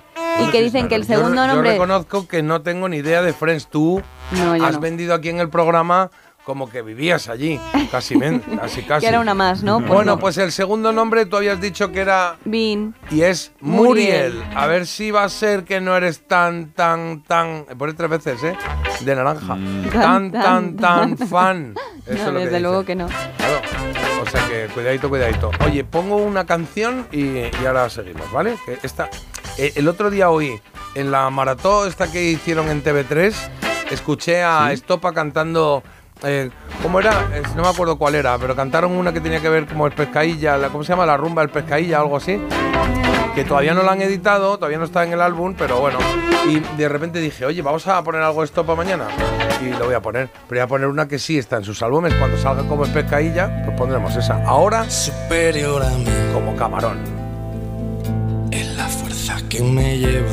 y 0.47 0.51
que 0.51 0.63
dicen 0.63 0.89
que 0.89 0.97
el 0.97 1.03
Yo- 1.07 1.15
segundo 1.17 1.37
yo, 1.43 1.47
nombre... 1.47 1.73
reconozco 1.73 2.29
que 2.29 2.43
no 2.43 2.61
tengo 2.61 2.89
ni 2.91 2.99
idea 2.99 3.23
de 3.23 3.33
Friends. 3.33 3.69
Tú 3.69 4.03
No, 4.33 4.55
yo 4.57 4.65
has 4.67 4.75
no. 4.75 4.81
vendido 4.81 5.15
aquí 5.15 5.31
en 5.31 5.41
el 5.41 5.49
programa 5.49 6.11
como 6.49 6.71
que 6.71 6.81
vivías 6.81 7.29
allí, 7.29 7.61
casi, 7.91 8.17
men, 8.17 8.41
casi, 8.41 8.81
casi. 8.89 9.03
Que 9.03 9.09
era 9.11 9.21
una 9.21 9.35
más, 9.35 9.63
¿no? 9.63 9.81
Pues 9.81 9.91
bueno, 9.91 10.13
no. 10.13 10.19
pues 10.19 10.39
el 10.39 10.51
segundo 10.51 10.93
nombre 10.93 11.27
tú 11.27 11.37
habías 11.37 11.61
dicho 11.61 11.93
que 11.93 12.01
era 12.01 12.37
Bean. 12.47 12.95
y 13.11 13.21
es 13.21 13.53
Muriel. 13.61 14.33
Muriel. 14.33 14.57
A 14.57 14.67
ver 14.67 14.87
si 14.87 15.11
va 15.11 15.25
a 15.25 15.29
ser 15.29 15.65
que 15.65 15.79
no 15.83 15.95
eres 15.95 16.27
tan, 16.27 16.71
tan, 16.71 17.23
tan. 17.23 17.67
Por 17.77 17.93
tres 17.93 18.09
veces, 18.09 18.43
¿eh? 18.45 18.57
De 19.01 19.15
naranja. 19.15 19.57
Mm. 19.57 19.83
Tan, 19.91 19.93
Tan, 19.93 20.33
tan, 20.33 20.77
tan, 20.77 21.17
tan. 21.17 21.29
fan. 21.29 21.75
Eso 22.07 22.15
No, 22.15 22.15
es 22.15 22.27
lo 22.33 22.39
que 22.39 22.45
desde 22.47 22.61
luego 22.61 22.85
que 22.87 22.95
no. 22.95 23.07
Claro. 23.09 23.61
O 24.23 24.31
sea 24.31 24.49
que 24.49 24.69
cuidadito, 24.73 25.11
cuidadito. 25.11 25.51
Oye, 25.67 25.85
pongo 25.85 26.17
una 26.17 26.47
canción 26.47 27.07
y, 27.13 27.25
y 27.25 27.53
ahora 27.67 27.91
seguimos, 27.91 28.33
¿vale? 28.33 28.57
Que 28.65 28.79
esta, 28.83 29.11
eh, 29.59 29.75
el 29.77 29.87
otro 29.87 30.09
día 30.11 30.31
oí 30.31 30.59
en 30.95 31.11
la 31.11 31.29
maratón 31.29 31.89
esta 31.89 32.11
que 32.11 32.25
hicieron 32.25 32.71
en 32.71 32.83
TV3, 32.83 33.35
escuché 33.91 34.43
a 34.43 34.73
Estopa 34.73 35.13
cantando. 35.13 35.83
Eh, 36.25 36.51
¿Cómo 36.83 37.01
era? 37.01 37.29
Eh, 37.35 37.43
no 37.57 37.63
me 37.63 37.69
acuerdo 37.69 37.97
cuál 37.97 38.15
era, 38.15 38.37
pero 38.39 38.55
cantaron 38.57 38.93
una 38.93 39.13
que 39.13 39.21
tenía 39.21 39.41
que 39.41 39.49
ver 39.49 39.67
como 39.67 39.87
el 39.87 39.93
pescadilla, 39.93 40.57
la, 40.57 40.69
¿cómo 40.69 40.85
se 40.85 40.93
llama? 40.93 41.07
La 41.07 41.17
rumba 41.17 41.43
del 41.43 41.51
pescadilla, 41.51 42.01
algo 42.01 42.17
así. 42.17 42.41
Que 43.35 43.45
todavía 43.45 43.75
no 43.75 43.83
la 43.83 43.93
han 43.93 44.03
editado, 44.03 44.57
todavía 44.57 44.79
no 44.79 44.85
está 44.85 45.05
en 45.05 45.13
el 45.13 45.21
álbum, 45.21 45.55
pero 45.57 45.79
bueno. 45.81 45.99
Y 46.49 46.61
de 46.77 46.89
repente 46.89 47.21
dije, 47.21 47.45
oye, 47.45 47.63
vamos 47.63 47.87
a 47.87 48.03
poner 48.03 48.23
algo 48.23 48.41
de 48.41 48.47
Estopa 48.47 48.75
mañana. 48.75 49.07
Y 49.63 49.71
lo 49.71 49.87
voy 49.87 49.95
a 49.95 50.01
poner. 50.01 50.29
Pero 50.49 50.61
voy 50.61 50.65
a 50.65 50.67
poner 50.67 50.89
una 50.89 51.07
que 51.07 51.19
sí 51.19 51.39
está 51.39 51.57
en 51.57 51.65
sus 51.65 51.83
álbumes. 51.83 52.15
Cuando 52.15 52.37
salga 52.39 52.63
como 52.65 52.85
el 52.85 52.93
pescadilla, 52.93 53.63
pues 53.65 53.77
pondremos 53.77 54.15
esa. 54.17 54.43
Ahora, 54.45 54.89
superior 54.91 55.83
a 55.83 55.91
mí. 55.91 56.07
como 56.33 56.57
camarón. 56.57 56.99
Es 58.51 58.67
la 58.77 58.87
fuerza 58.87 59.37
que 59.49 59.63
me 59.63 59.99
lleva 59.99 60.33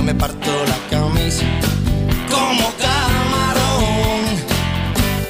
Yo 0.00 0.06
me 0.06 0.14
parto 0.14 0.50
la 0.66 0.78
camisa 0.88 1.44
como 2.30 2.72
camarón. 2.80 4.24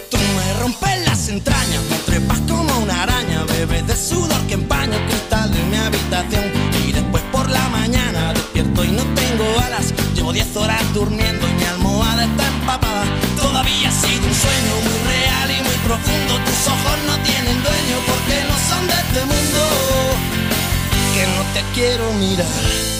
Tú 0.09 0.18
me 0.36 0.60
rompes 0.60 1.05
las 1.06 1.28
entrañas, 1.28 1.82
me 1.90 1.97
trepas 2.06 2.38
como 2.48 2.78
una 2.78 3.02
araña, 3.02 3.42
bebes 3.47 3.84
de 3.88 3.97
sudor 3.97 4.40
que 4.47 4.55
empaña 4.55 4.97
el 4.97 5.05
cristal 5.06 5.52
de 5.52 5.60
mi 5.64 5.76
habitación. 5.76 6.44
Y 6.86 6.92
después 6.92 7.20
por 7.32 7.51
la 7.51 7.68
mañana 7.70 8.32
despierto 8.32 8.84
y 8.84 8.92
no 8.92 9.02
tengo 9.02 9.44
alas. 9.66 9.92
Llevo 10.14 10.32
10 10.32 10.55
horas 10.55 10.94
durmiendo 10.94 11.48
y 11.48 11.52
mi 11.55 11.64
almohada 11.64 12.22
está 12.22 12.47
empapada. 12.47 13.06
Todavía 13.42 13.88
ha 13.88 13.92
sido 13.92 14.24
un 14.24 14.36
sueño 14.47 14.72
muy 14.86 14.98
real 15.10 15.51
y 15.51 15.62
muy 15.66 15.78
profundo. 15.82 16.32
Tus 16.47 16.60
ojos 16.68 16.97
no 17.09 17.16
tienen 17.24 17.59
dueño 17.60 17.97
porque 18.06 18.36
no 18.47 18.56
son 18.70 18.86
de 18.86 18.94
este 19.02 19.20
mundo. 19.32 19.62
Que 21.12 21.26
no 21.26 21.42
te 21.55 21.62
quiero 21.74 22.12
mirar. 22.12 22.99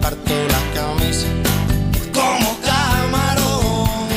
parto 0.00 0.34
la 0.54 0.62
camisa 0.74 1.26
como 2.12 2.58
camarón. 2.60 4.08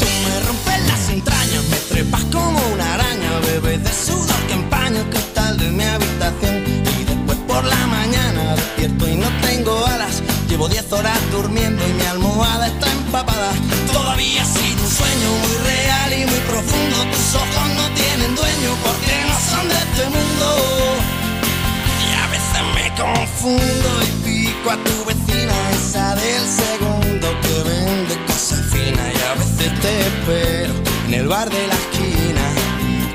Tú 0.00 0.06
me 0.24 0.40
rompes 0.46 0.86
las 0.86 1.08
entrañas, 1.10 1.64
me 1.70 1.76
trepas 1.88 2.24
como 2.32 2.58
una 2.72 2.94
araña, 2.94 3.30
bebes 3.46 3.82
de 3.84 3.92
sudor 3.92 4.40
que 4.48 4.54
empaña 4.54 5.00
el 5.00 5.10
cristal 5.10 5.58
de 5.58 5.70
mi 5.70 5.84
habitación. 5.84 6.64
Y 7.00 7.04
después 7.04 7.38
por 7.46 7.64
la 7.64 7.86
mañana 7.86 8.54
despierto 8.56 9.08
y 9.08 9.16
no 9.16 9.28
tengo 9.42 9.86
alas. 9.86 10.22
Llevo 10.48 10.68
10 10.68 10.92
horas 10.92 11.18
durmiendo 11.30 11.82
y 11.88 11.92
mi 11.92 12.06
almohada 12.06 12.66
está 12.68 12.90
empapada. 12.92 13.50
Todavía 13.92 14.42
ha 14.42 14.46
sido 14.46 14.82
un 14.82 14.90
sueño 14.90 15.28
muy 15.42 15.56
real 15.70 16.12
y 16.12 16.26
muy 16.26 16.40
profundo. 16.50 16.96
Tus 17.12 17.34
ojos 17.34 17.68
no 17.76 17.86
tienen 17.94 18.34
dueño 18.34 18.70
porque 18.84 19.14
no 19.28 19.36
son 19.50 19.68
de 19.68 19.74
este 19.74 20.04
mundo. 20.14 20.46
Y 22.06 22.08
a 22.22 22.26
veces 22.34 22.62
me 22.76 22.86
confundo 23.02 24.23
a 24.70 24.76
tu 24.76 25.04
vecina, 25.04 25.54
esa 25.70 26.14
del 26.14 26.46
segundo 26.48 27.28
que 27.42 27.68
vende 27.68 28.16
cosas 28.26 28.60
finas. 28.72 29.08
Y 29.14 29.22
a 29.22 29.34
veces 29.34 29.80
te 29.80 30.00
espero 30.00 30.74
en 31.06 31.14
el 31.14 31.28
bar 31.28 31.50
de 31.50 31.66
la 31.66 31.74
esquina, 31.74 32.44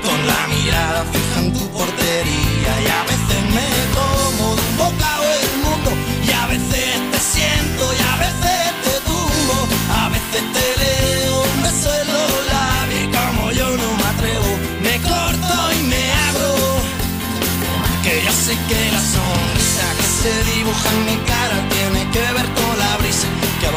con 0.04 0.18
la 0.26 0.46
mirada 0.46 1.04
fija 1.12 1.40
en 1.40 1.52
tu 1.52 1.68
portería. 1.70 2.72
Y 2.84 2.88
a 2.98 3.02
veces 3.10 3.40
me 3.56 3.68
como 3.98 4.54
de 4.54 4.62
un 4.62 4.76
bocado 4.76 5.24
el 5.24 5.48
mundo, 5.64 5.90
y 6.24 6.30
a 6.30 6.46
veces 6.46 6.88
te 7.12 7.18
siento, 7.18 7.82
y 7.98 8.02
a 8.12 8.16
veces 8.24 8.62
te 8.84 8.94
tumbo, 9.08 9.58
a 10.02 10.08
veces 10.08 10.42
te 10.54 10.66
leo 10.82 11.42
un 11.42 11.62
beso 11.62 11.90
en 12.00 12.08
los 12.16 12.32
labios. 12.54 13.16
Como 13.16 13.50
yo 13.52 13.68
no 13.76 13.88
me 14.00 14.06
atrevo, 14.14 14.50
me 14.86 14.94
corto 15.02 15.54
y 15.78 15.82
me 15.82 16.02
abro. 16.28 16.54
Que 18.04 18.22
yo 18.24 18.32
sé 18.32 18.54
que 18.68 18.80
la 18.92 19.02
sonrisa 19.14 19.86
que 19.98 20.06
se 20.20 20.32
dibuja 20.52 20.88
en 20.94 21.04
mi 21.06 21.29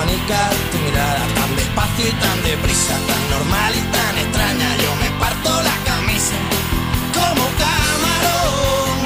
tu 0.03 0.77
mirada 0.79 1.23
tan 1.33 1.55
despacio 1.55 2.07
y 2.07 2.11
tan 2.19 2.43
deprisa, 2.43 2.93
tan 3.07 3.23
normal 3.31 3.71
y 3.71 3.83
tan 3.95 4.17
extraña. 4.19 4.67
Yo 4.83 4.91
me 4.99 5.09
parto 5.15 5.49
la 5.63 5.75
camisa 5.87 6.35
como 7.15 7.43
camarón. 7.55 8.99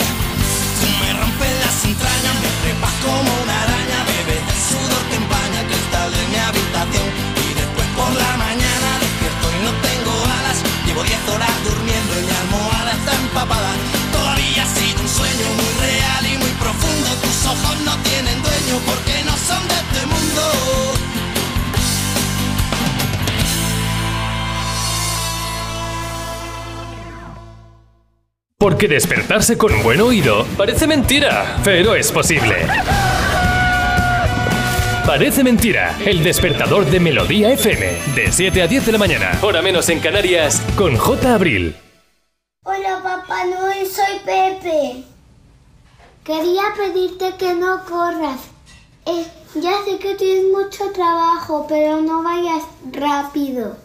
Tú 0.82 0.88
me 0.98 1.10
rompes 1.22 1.54
las 1.62 1.78
entrañas, 1.86 2.36
me 2.42 2.50
trepas 2.66 2.96
como 3.06 3.30
una 3.30 3.56
araña, 3.62 4.00
bebes 4.10 4.42
el 4.42 4.62
sudor 4.70 5.04
que 5.10 5.16
empaña 5.22 5.60
el 5.62 5.68
cristal 5.70 6.10
de 6.18 6.24
mi 6.34 6.38
habitación. 6.50 7.08
Y 7.46 7.48
después 7.54 7.88
por 7.94 8.12
la 8.18 8.34
mañana 8.42 8.90
despierto 8.98 9.46
y 9.54 9.60
no 9.70 9.72
tengo 9.86 10.14
alas. 10.34 10.58
Llevo 10.86 11.04
10 11.06 11.30
horas 11.30 11.54
durmiendo 11.62 12.12
y 12.18 12.24
mi 12.26 12.34
almohada 12.42 12.92
está 12.98 13.14
empapada. 13.22 13.72
Todavía 14.18 14.66
ha 14.66 14.70
sido 14.74 14.98
un 15.06 15.10
sueño 15.14 15.46
muy 15.62 15.72
real 15.78 16.24
y 16.26 16.36
muy 16.42 16.54
profundo. 16.58 17.08
Tus 17.22 17.38
ojos 17.46 17.76
no 17.86 17.94
tienen 18.02 18.42
dueño 18.42 18.76
porque 18.90 19.14
no 19.30 19.36
son 19.38 19.62
de 19.70 19.78
este 19.78 20.02
mundo. 20.10 20.87
Porque 28.68 28.90
despertarse 28.90 29.58
con 29.58 29.82
buen 29.82 30.02
oído 30.02 30.46
parece 30.58 30.88
mentira, 30.88 31.58
pero 31.64 31.96
es 31.96 32.12
posible. 32.12 32.68
Parece 35.06 35.42
mentira, 35.42 35.98
el 36.06 36.22
despertador 36.22 36.86
de 36.86 37.00
Melodía 37.00 37.54
FM, 37.54 37.98
de 38.14 38.30
7 38.30 38.62
a 38.62 38.68
10 38.68 38.88
de 38.88 38.92
la 38.92 38.98
mañana, 38.98 39.40
hora 39.42 39.62
menos 39.62 39.88
en 39.88 40.02
Canarias, 40.02 40.62
con 40.76 40.98
J. 40.98 41.34
Abril. 41.34 41.78
Hola 42.66 43.00
Papá 43.02 43.46
Noel, 43.46 43.88
soy 43.88 44.20
Pepe. 44.26 45.04
Quería 46.26 46.64
pedirte 46.76 47.36
que 47.40 47.54
no 47.54 47.86
corras. 47.86 48.42
Eh, 49.06 49.26
ya 49.56 49.78
sé 49.86 49.98
que 49.98 50.16
tienes 50.16 50.44
mucho 50.52 50.92
trabajo, 50.92 51.66
pero 51.70 52.02
no 52.02 52.22
vayas 52.22 52.66
rápido. 52.92 53.78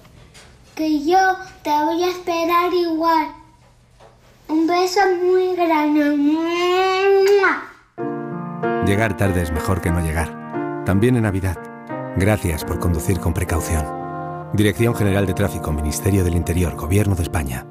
Que 0.75 1.05
yo 1.05 1.37
te 1.63 1.71
voy 1.71 2.03
a 2.03 2.09
esperar 2.09 2.75
igual. 2.75 3.42
Un 4.53 4.67
beso 4.67 5.01
muy 5.25 5.57
grande. 5.57 6.19
Llegar 8.85 9.17
tarde 9.17 9.41
es 9.41 9.51
mejor 9.51 9.81
que 9.81 9.91
no 9.91 10.01
llegar. 10.03 10.85
También 10.85 11.17
en 11.17 11.23
Navidad. 11.23 11.57
Gracias 12.19 12.63
por 12.63 12.79
conducir 12.79 13.19
con 13.19 13.33
precaución. 13.33 13.87
Dirección 14.53 14.95
General 14.95 15.25
de 15.25 15.33
Tráfico, 15.33 15.73
Ministerio 15.73 16.23
del 16.23 16.35
Interior, 16.35 16.77
Gobierno 16.77 17.15
de 17.15 17.23
España. 17.23 17.67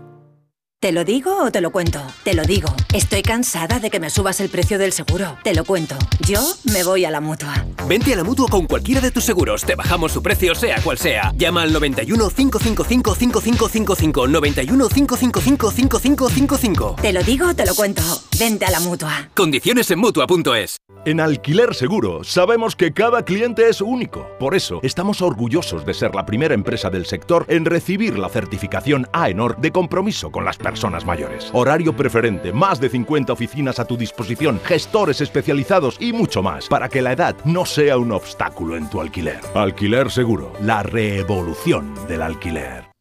¿Te 0.81 0.91
lo 0.91 1.05
digo 1.05 1.43
o 1.43 1.51
te 1.51 1.61
lo 1.61 1.69
cuento? 1.69 2.01
Te 2.23 2.33
lo 2.33 2.41
digo. 2.41 2.67
Estoy 2.91 3.21
cansada 3.21 3.79
de 3.79 3.91
que 3.91 3.99
me 3.99 4.09
subas 4.09 4.39
el 4.39 4.49
precio 4.49 4.79
del 4.79 4.93
seguro. 4.93 5.37
Te 5.43 5.53
lo 5.53 5.63
cuento. 5.63 5.95
Yo 6.27 6.41
me 6.73 6.83
voy 6.83 7.05
a 7.05 7.11
la 7.11 7.21
mutua. 7.21 7.67
Vente 7.87 8.13
a 8.13 8.15
la 8.15 8.23
mutua 8.23 8.47
con 8.49 8.65
cualquiera 8.65 8.99
de 8.99 9.11
tus 9.11 9.23
seguros. 9.23 9.63
Te 9.63 9.75
bajamos 9.75 10.11
su 10.11 10.23
precio, 10.23 10.55
sea 10.55 10.81
cual 10.81 10.97
sea. 10.97 11.33
Llama 11.37 11.61
al 11.61 11.71
91 11.71 12.31
555 12.31 13.13
5555. 13.13 14.27
91 14.27 14.89
555 14.89 15.71
5555. 15.71 16.95
Te 16.99 17.13
lo 17.13 17.21
digo 17.21 17.49
o 17.49 17.53
te 17.53 17.67
lo 17.67 17.75
cuento. 17.75 18.01
Vente 18.39 18.65
a 18.65 18.71
la 18.71 18.79
mutua. 18.79 19.29
Condiciones 19.35 19.91
en 19.91 19.99
mutua.es. 19.99 20.77
En 21.05 21.19
Alquiler 21.19 21.75
Seguro 21.75 22.23
sabemos 22.23 22.75
que 22.75 22.91
cada 22.91 23.23
cliente 23.23 23.69
es 23.69 23.81
único. 23.81 24.27
Por 24.39 24.55
eso 24.55 24.79
estamos 24.81 25.21
orgullosos 25.21 25.85
de 25.85 25.93
ser 25.93 26.15
la 26.15 26.25
primera 26.25 26.55
empresa 26.55 26.89
del 26.89 27.05
sector 27.05 27.45
en 27.49 27.65
recibir 27.65 28.17
la 28.17 28.29
certificación 28.29 29.07
AENOR 29.13 29.57
de 29.57 29.71
compromiso 29.71 30.31
con 30.31 30.43
las 30.43 30.57
personas 30.57 30.70
mayores. 31.05 31.49
Horario 31.53 31.95
preferente, 31.95 32.51
más 32.51 32.79
de 32.79 32.89
50 32.89 33.33
oficinas 33.33 33.79
a 33.79 33.85
tu 33.85 33.97
disposición, 33.97 34.59
gestores 34.63 35.21
especializados 35.21 35.97
y 35.99 36.13
mucho 36.13 36.41
más 36.41 36.67
para 36.67 36.89
que 36.89 37.01
la 37.01 37.13
edad 37.13 37.35
no 37.45 37.65
sea 37.65 37.97
un 37.97 38.11
obstáculo 38.11 38.75
en 38.75 38.89
tu 38.89 39.01
alquiler. 39.01 39.39
Alquiler 39.53 40.09
Seguro, 40.09 40.53
la 40.61 40.83
revolución 40.83 41.93
del 42.07 42.21
alquiler. 42.21 42.91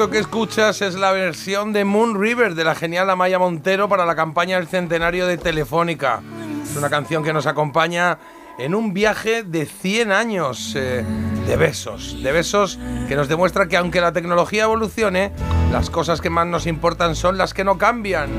Esto 0.00 0.10
que 0.10 0.18
escuchas 0.18 0.80
es 0.80 0.94
la 0.94 1.12
versión 1.12 1.74
de 1.74 1.84
Moon 1.84 2.18
River 2.18 2.54
de 2.54 2.64
la 2.64 2.74
genial 2.74 3.10
Amaya 3.10 3.38
Montero 3.38 3.86
para 3.86 4.06
la 4.06 4.16
campaña 4.16 4.56
del 4.56 4.66
centenario 4.66 5.26
de 5.26 5.36
Telefónica. 5.36 6.22
Es 6.64 6.74
una 6.74 6.88
canción 6.88 7.22
que 7.22 7.34
nos 7.34 7.44
acompaña 7.46 8.16
en 8.58 8.74
un 8.74 8.94
viaje 8.94 9.42
de 9.42 9.66
100 9.66 10.10
años 10.10 10.72
eh, 10.74 11.04
de 11.46 11.56
besos, 11.56 12.16
de 12.22 12.32
besos 12.32 12.78
que 13.08 13.14
nos 13.14 13.28
demuestra 13.28 13.68
que 13.68 13.76
aunque 13.76 14.00
la 14.00 14.10
tecnología 14.14 14.62
evolucione, 14.62 15.32
las 15.70 15.90
cosas 15.90 16.22
que 16.22 16.30
más 16.30 16.46
nos 16.46 16.66
importan 16.66 17.14
son 17.14 17.36
las 17.36 17.52
que 17.52 17.62
no 17.62 17.76
cambian. 17.76 18.30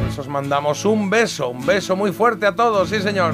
Por 0.00 0.08
eso 0.10 0.22
os 0.22 0.28
mandamos 0.28 0.84
un 0.84 1.08
beso, 1.08 1.50
un 1.50 1.64
beso 1.64 1.94
muy 1.94 2.10
fuerte 2.10 2.46
a 2.46 2.56
todos, 2.56 2.88
sí 2.88 3.00
señor. 3.00 3.32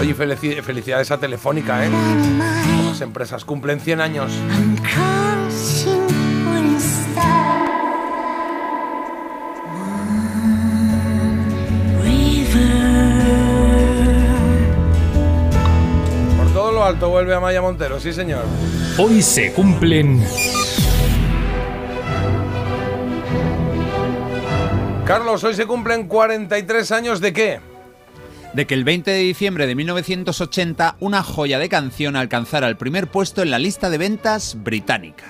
Oye, 0.00 0.14
felici- 0.14 0.62
felicidades 0.62 1.10
a 1.10 1.18
Telefónica, 1.18 1.84
¿eh? 1.84 1.90
Las 2.94 3.00
empresas 3.00 3.44
cumplen 3.44 3.80
100 3.80 4.00
años. 4.00 4.30
Por 16.38 16.52
todo 16.52 16.70
lo 16.70 16.84
alto 16.84 17.08
vuelve 17.08 17.34
a 17.34 17.40
Maya 17.40 17.60
Montero, 17.60 17.98
sí 17.98 18.12
señor. 18.12 18.44
Hoy 18.96 19.22
se 19.22 19.52
cumplen 19.52 20.24
Carlos, 25.04 25.42
hoy 25.42 25.54
se 25.54 25.66
cumplen 25.66 26.06
43 26.06 26.92
años 26.92 27.20
de 27.20 27.32
qué? 27.32 27.73
De 28.54 28.66
que 28.66 28.74
el 28.74 28.84
20 28.84 29.10
de 29.10 29.18
diciembre 29.18 29.66
de 29.66 29.74
1980 29.74 30.96
una 31.00 31.22
joya 31.22 31.58
de 31.58 31.68
canción 31.68 32.16
alcanzara 32.16 32.68
el 32.68 32.76
primer 32.76 33.08
puesto 33.08 33.42
en 33.42 33.50
la 33.50 33.58
lista 33.58 33.90
de 33.90 33.98
ventas 33.98 34.56
británica. 34.62 35.24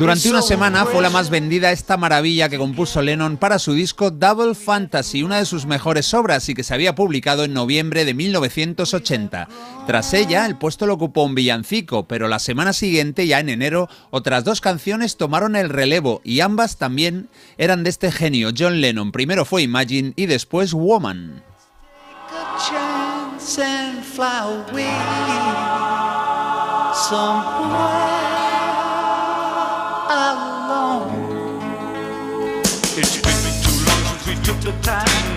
Durante 0.00 0.30
una 0.30 0.40
semana 0.40 0.86
fue 0.86 1.02
la 1.02 1.10
más 1.10 1.28
vendida 1.28 1.72
esta 1.72 1.98
maravilla 1.98 2.48
que 2.48 2.56
compuso 2.56 3.02
Lennon 3.02 3.36
para 3.36 3.58
su 3.58 3.74
disco 3.74 4.10
Double 4.10 4.54
Fantasy, 4.54 5.22
una 5.22 5.36
de 5.36 5.44
sus 5.44 5.66
mejores 5.66 6.14
obras 6.14 6.48
y 6.48 6.54
que 6.54 6.64
se 6.64 6.72
había 6.72 6.94
publicado 6.94 7.44
en 7.44 7.52
noviembre 7.52 8.06
de 8.06 8.14
1980. 8.14 9.46
Tras 9.86 10.14
ella, 10.14 10.46
el 10.46 10.56
puesto 10.56 10.86
lo 10.86 10.94
ocupó 10.94 11.24
un 11.24 11.34
villancico, 11.34 12.08
pero 12.08 12.28
la 12.28 12.38
semana 12.38 12.72
siguiente, 12.72 13.26
ya 13.26 13.40
en 13.40 13.50
enero, 13.50 13.90
otras 14.08 14.42
dos 14.42 14.62
canciones 14.62 15.18
tomaron 15.18 15.54
el 15.54 15.68
relevo 15.68 16.22
y 16.24 16.40
ambas 16.40 16.78
también 16.78 17.28
eran 17.58 17.84
de 17.84 17.90
este 17.90 18.10
genio, 18.10 18.52
John 18.58 18.80
Lennon. 18.80 19.12
Primero 19.12 19.44
fue 19.44 19.60
Imagine 19.60 20.14
y 20.16 20.24
después 20.24 20.72
Woman. 20.72 21.42
Took 34.50 34.62
the 34.62 34.72
time. 34.82 35.29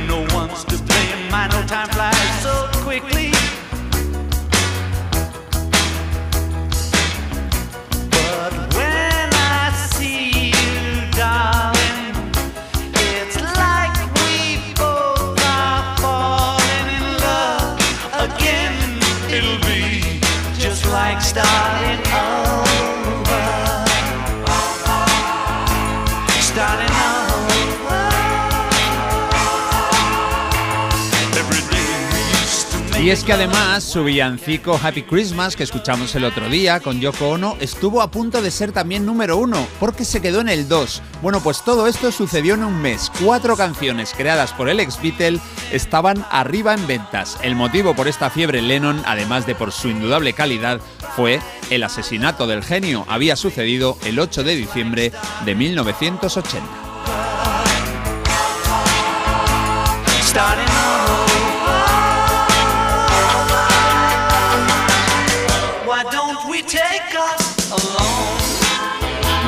Y 33.03 33.09
es 33.09 33.25
que 33.25 33.33
además 33.33 33.83
su 33.83 34.05
villancico 34.05 34.79
Happy 34.81 35.03
Christmas 35.03 35.57
que 35.57 35.63
escuchamos 35.63 36.15
el 36.15 36.23
otro 36.23 36.47
día 36.47 36.79
con 36.79 37.01
Yoko 37.01 37.31
Ono 37.31 37.57
estuvo 37.59 38.01
a 38.01 38.09
punto 38.09 38.41
de 38.41 38.49
ser 38.49 38.71
también 38.71 39.05
número 39.05 39.35
uno 39.35 39.67
porque 39.77 40.05
se 40.05 40.21
quedó 40.21 40.39
en 40.39 40.47
el 40.47 40.69
2. 40.69 41.01
Bueno, 41.21 41.43
pues 41.43 41.65
todo 41.65 41.87
esto 41.87 42.13
sucedió 42.13 42.53
en 42.53 42.63
un 42.63 42.81
mes. 42.81 43.11
Cuatro 43.21 43.57
canciones 43.57 44.13
creadas 44.15 44.53
por 44.53 44.69
el 44.69 44.79
ex 44.79 45.01
Beatle 45.01 45.41
estaban 45.73 46.25
arriba 46.31 46.73
en 46.73 46.87
ventas. 46.87 47.37
El 47.43 47.57
motivo 47.57 47.93
por 47.93 48.07
esta 48.07 48.29
fiebre 48.29 48.61
Lennon, 48.61 49.03
además 49.05 49.45
de 49.45 49.55
por 49.55 49.73
su 49.73 49.89
indudable 49.89 50.31
calidad, 50.31 50.79
fue 51.17 51.41
el 51.71 51.83
asesinato 51.83 52.47
del 52.47 52.63
genio. 52.63 53.05
Había 53.09 53.35
sucedido 53.35 53.97
el 54.05 54.17
8 54.17 54.45
de 54.45 54.55
diciembre 54.55 55.11
de 55.43 55.55
1980. 55.55 56.61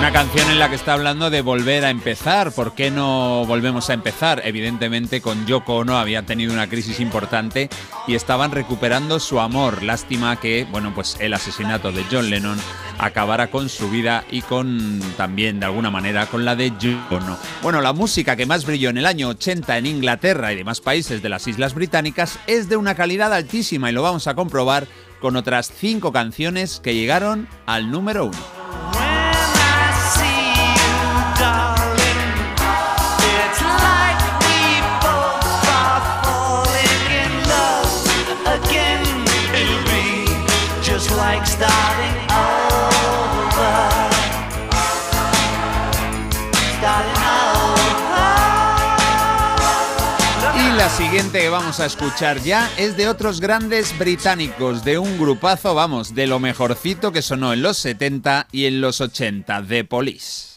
Una 0.06 0.14
canción 0.14 0.52
en 0.52 0.60
la 0.60 0.70
que 0.70 0.76
está 0.76 0.94
hablando 0.94 1.32
de 1.32 1.42
volver 1.42 1.84
a 1.84 1.90
empezar. 1.90 2.52
¿Por 2.52 2.76
qué 2.76 2.92
no 2.92 3.44
volvemos 3.48 3.90
a 3.90 3.96
empezar? 3.96 4.40
Evidentemente 4.46 5.20
con 5.20 5.48
Yoko 5.48 5.78
Ono 5.78 5.98
había 5.98 6.22
tenido 6.28 6.54
una 6.54 6.70
crisis 6.70 7.00
importante 7.00 7.72
y 8.06 8.14
estaban 8.14 8.52
recuperando 8.52 9.20
su 9.20 9.40
amor. 9.40 9.82
Lástima 9.82 10.40
que, 10.40 10.68
bueno, 10.70 10.94
pues 10.94 11.18
el 11.20 11.34
asesinato 11.34 11.92
de 11.92 12.06
John 12.12 12.30
Lennon 12.30 12.60
acabara 13.00 13.50
con 13.50 13.68
su 13.68 13.90
vida 13.90 14.24
y 14.30 14.44
con 14.44 15.02
también 15.18 15.60
de 15.60 15.66
alguna 15.66 15.90
manera 15.90 16.28
con 16.28 16.46
la 16.46 16.56
de 16.56 16.72
Yoko 16.78 17.16
Ono. 17.16 17.40
Bueno, 17.64 17.82
la 17.82 17.92
música 17.92 18.36
que 18.36 18.46
más 18.46 18.64
brilló 18.64 18.92
en 18.92 19.00
el 19.00 19.08
año 19.08 19.30
80 19.30 19.76
en 19.80 19.88
Inglaterra 19.88 20.54
y 20.54 20.56
demás 20.56 20.82
países 20.82 21.24
de 21.24 21.30
las 21.30 21.48
Islas 21.48 21.74
Británicas 21.74 22.38
es 22.46 22.70
de 22.70 22.78
una 22.78 22.94
calidad 22.94 23.34
altísima 23.34 23.90
y 23.90 23.94
lo 23.94 24.04
vamos 24.04 24.28
a 24.28 24.36
comprobar 24.36 24.86
con 25.20 25.36
otras 25.36 25.74
cinco 25.76 26.12
canciones 26.12 26.80
que 26.80 26.94
llegaron 26.94 27.48
al 27.66 27.90
número 27.90 28.26
uno. 28.26 28.65
Siguiente 51.16 51.40
que 51.40 51.50
vamos 51.50 51.80
a 51.80 51.86
escuchar 51.86 52.42
ya 52.42 52.70
es 52.78 52.98
de 52.98 53.08
otros 53.08 53.40
grandes 53.40 53.98
británicos, 53.98 54.84
de 54.84 54.98
un 54.98 55.18
grupazo, 55.18 55.74
vamos, 55.74 56.14
de 56.14 56.28
lo 56.28 56.40
mejorcito 56.40 57.14
que 57.14 57.22
sonó 57.22 57.54
en 57.54 57.62
los 57.62 57.78
70 57.78 58.48
y 58.52 58.66
en 58.66 58.82
los 58.82 59.00
80, 59.00 59.64
The 59.66 59.86
Police. 59.86 60.55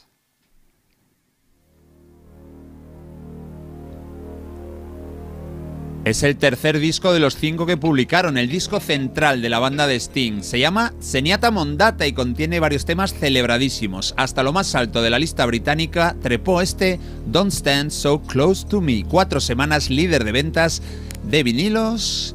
Es 6.08 6.22
el 6.22 6.38
tercer 6.38 6.78
disco 6.78 7.12
de 7.12 7.20
los 7.20 7.36
cinco 7.36 7.66
que 7.66 7.76
publicaron, 7.76 8.38
el 8.38 8.48
disco 8.48 8.80
central 8.80 9.42
de 9.42 9.50
la 9.50 9.58
banda 9.58 9.86
de 9.86 9.96
Sting. 9.96 10.42
Se 10.42 10.58
llama 10.58 10.94
Seniata 11.00 11.50
Mondata 11.50 12.06
y 12.06 12.14
contiene 12.14 12.60
varios 12.60 12.86
temas 12.86 13.12
celebradísimos. 13.12 14.14
Hasta 14.16 14.42
lo 14.42 14.54
más 14.54 14.74
alto 14.74 15.02
de 15.02 15.10
la 15.10 15.18
lista 15.18 15.44
británica 15.44 16.16
trepó 16.22 16.62
este 16.62 16.98
Don't 17.26 17.52
Stand 17.52 17.90
So 17.90 18.22
Close 18.22 18.66
to 18.68 18.80
Me. 18.80 19.04
Cuatro 19.06 19.38
semanas 19.38 19.90
líder 19.90 20.24
de 20.24 20.32
ventas 20.32 20.80
de 21.24 21.42
vinilos 21.42 22.34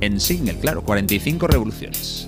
en 0.00 0.18
single, 0.18 0.58
claro, 0.58 0.82
45 0.82 1.46
revoluciones. 1.46 2.27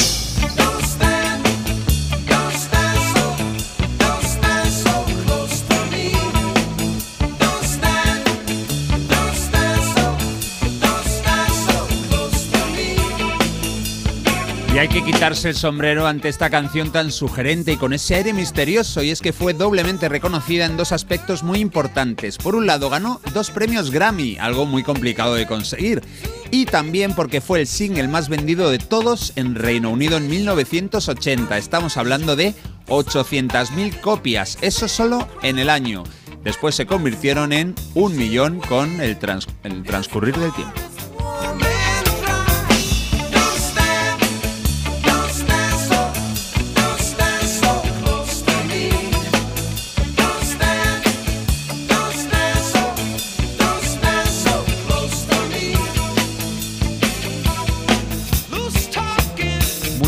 Hay 14.81 14.87
que 14.87 15.03
quitarse 15.03 15.49
el 15.49 15.55
sombrero 15.55 16.07
ante 16.07 16.27
esta 16.27 16.49
canción 16.49 16.91
tan 16.91 17.11
sugerente 17.11 17.71
y 17.73 17.77
con 17.77 17.93
ese 17.93 18.15
aire 18.15 18.33
misterioso, 18.33 19.03
y 19.03 19.11
es 19.11 19.21
que 19.21 19.31
fue 19.31 19.53
doblemente 19.53 20.09
reconocida 20.09 20.65
en 20.65 20.75
dos 20.75 20.91
aspectos 20.91 21.43
muy 21.43 21.59
importantes. 21.59 22.39
Por 22.39 22.55
un 22.55 22.65
lado, 22.65 22.89
ganó 22.89 23.21
dos 23.31 23.51
premios 23.51 23.91
Grammy, 23.91 24.39
algo 24.39 24.65
muy 24.65 24.81
complicado 24.81 25.35
de 25.35 25.45
conseguir, 25.45 26.01
y 26.49 26.65
también 26.65 27.13
porque 27.13 27.41
fue 27.41 27.59
el 27.59 27.67
single 27.67 28.07
más 28.07 28.27
vendido 28.27 28.71
de 28.71 28.79
todos 28.79 29.33
en 29.35 29.53
Reino 29.53 29.91
Unido 29.91 30.17
en 30.17 30.27
1980. 30.27 31.59
Estamos 31.59 31.95
hablando 31.97 32.35
de 32.35 32.55
800.000 32.87 33.99
copias, 34.01 34.57
eso 34.61 34.87
solo 34.87 35.27
en 35.43 35.59
el 35.59 35.69
año. 35.69 36.01
Después 36.43 36.73
se 36.73 36.87
convirtieron 36.87 37.53
en 37.53 37.75
un 37.93 38.17
millón 38.17 38.59
con 38.61 38.99
el, 38.99 39.19
trans- 39.19 39.47
el 39.63 39.83
transcurrir 39.83 40.35
del 40.37 40.51
tiempo. 40.53 40.73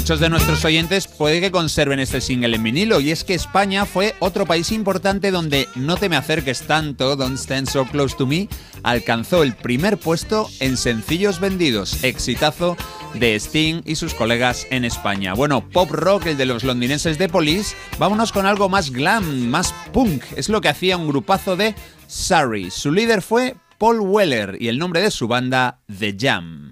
Muchos 0.04 0.20
de 0.20 0.30
nuestros 0.30 0.66
oyentes 0.66 1.08
puede 1.08 1.40
que 1.40 1.50
conserven 1.50 1.98
este 1.98 2.20
single 2.20 2.58
en 2.58 2.62
vinilo 2.62 3.00
y 3.00 3.12
es 3.12 3.24
que 3.24 3.36
España 3.36 3.86
fue 3.86 4.16
otro 4.20 4.46
país 4.46 4.74
importante 4.74 5.32
donde 5.32 5.70
No 5.76 5.96
te 5.96 6.10
me 6.10 6.18
acerques 6.18 6.64
tanto, 6.64 7.16
Don't 7.16 7.38
Stand 7.38 7.70
So 7.70 7.86
Close 7.86 8.14
to 8.18 8.28
Me, 8.28 8.50
alcanzó 8.84 9.44
el 9.44 9.56
primer 9.56 9.98
puesto 9.98 10.50
en 10.60 10.76
sencillos 10.76 11.40
vendidos, 11.40 12.04
exitazo 12.04 12.76
de 13.14 13.36
Sting 13.36 13.82
y 13.86 13.96
sus 13.96 14.14
colegas 14.14 14.68
en 14.72 14.84
España. 14.84 15.36
Bueno, 15.36 15.70
pop 15.70 15.90
rock, 15.90 16.26
el 16.26 16.38
de 16.38 16.48
los 16.48 16.66
londinenses 16.66 17.18
de 17.18 17.30
Police, 17.30 17.74
vámonos 17.98 18.34
con 18.34 18.46
algo 18.46 18.68
más 18.68 18.92
glam, 18.92 19.48
más 19.48 19.74
punk, 19.94 20.22
es 20.36 20.50
lo 20.50 20.60
que 20.60 20.68
hacía 20.68 20.98
un 20.98 21.08
grupazo 21.08 21.56
de 21.56 21.76
Surrey. 22.08 22.72
Su 22.72 22.92
líder 22.92 23.22
fue 23.22 23.56
Paul 23.78 24.02
Weller 24.02 24.58
y 24.60 24.68
el 24.68 24.80
nombre 24.80 25.00
de 25.00 25.12
su 25.12 25.30
banda 25.30 25.80
The 25.98 26.14
Jam. 26.20 26.72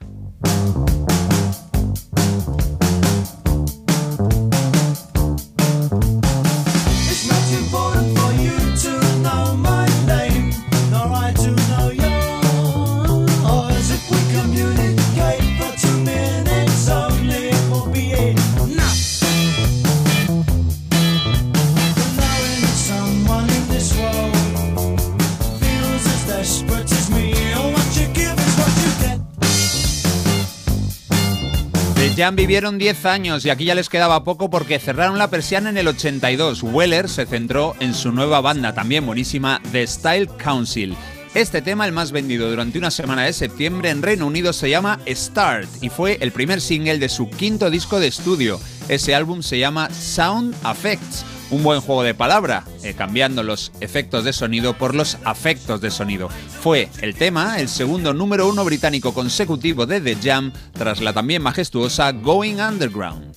The 32.12 32.24
Jam 32.24 32.36
vivieron 32.36 32.78
10 32.78 33.06
años 33.06 33.46
y 33.46 33.50
aquí 33.50 33.64
ya 33.64 33.74
les 33.74 33.88
quedaba 33.88 34.26
poco 34.26 34.50
porque 34.50 34.80
cerraron 34.80 35.18
la 35.18 35.30
persiana 35.30 35.70
en 35.70 35.78
el 35.78 35.88
82. 35.88 36.62
Weller 36.62 37.08
se 37.08 37.26
centró 37.26 37.74
en 37.80 37.94
su 37.94 38.12
nueva 38.12 38.42
banda, 38.42 38.74
también 38.74 39.06
buenísima, 39.06 39.62
The 39.72 39.88
Style 39.88 40.28
Council. 40.28 40.98
Este 41.34 41.62
tema, 41.62 41.86
el 41.86 41.94
más 41.94 42.12
vendido 42.12 42.50
durante 42.50 42.78
una 42.78 42.92
semana 42.92 43.24
de 43.24 43.32
septiembre 43.32 43.92
en 43.92 44.02
Reino 44.02 44.28
Unido, 44.28 44.52
se 44.52 44.70
llama 44.70 45.00
Start 45.08 45.70
y 45.82 45.88
fue 45.88 46.18
el 46.20 46.34
primer 46.34 46.60
single 46.60 47.00
de 47.00 47.08
su 47.08 47.30
quinto 47.30 47.70
disco 47.70 48.02
de 48.02 48.08
estudio. 48.08 48.60
Ese 48.90 49.16
álbum 49.16 49.42
se 49.42 49.58
llama 49.58 49.90
Sound 49.90 50.54
Effects, 50.70 51.24
un 51.52 51.64
buen 51.64 51.82
juego 51.82 52.04
de 52.04 52.14
palabra, 52.14 52.64
eh, 52.84 52.94
cambiando 52.98 53.44
los 53.44 53.72
efectos 53.82 54.24
de 54.24 54.34
sonido 54.34 54.78
por 54.78 54.96
los 54.96 55.18
afectos 55.24 55.82
de 55.82 55.92
sonido. 55.92 56.30
Fue 56.62 56.90
el 57.02 57.16
tema, 57.16 57.60
el 57.60 57.68
segundo 57.68 58.14
número 58.14 58.48
uno 58.48 58.66
británico 58.66 59.14
consecutivo 59.14 59.86
de 59.86 60.02
The 60.02 60.18
Jam, 60.22 60.52
tras 60.74 61.02
la 61.02 61.14
también 61.14 61.44
majestuosa 61.44 62.12
Going 62.12 62.60
Underground. 62.60 63.36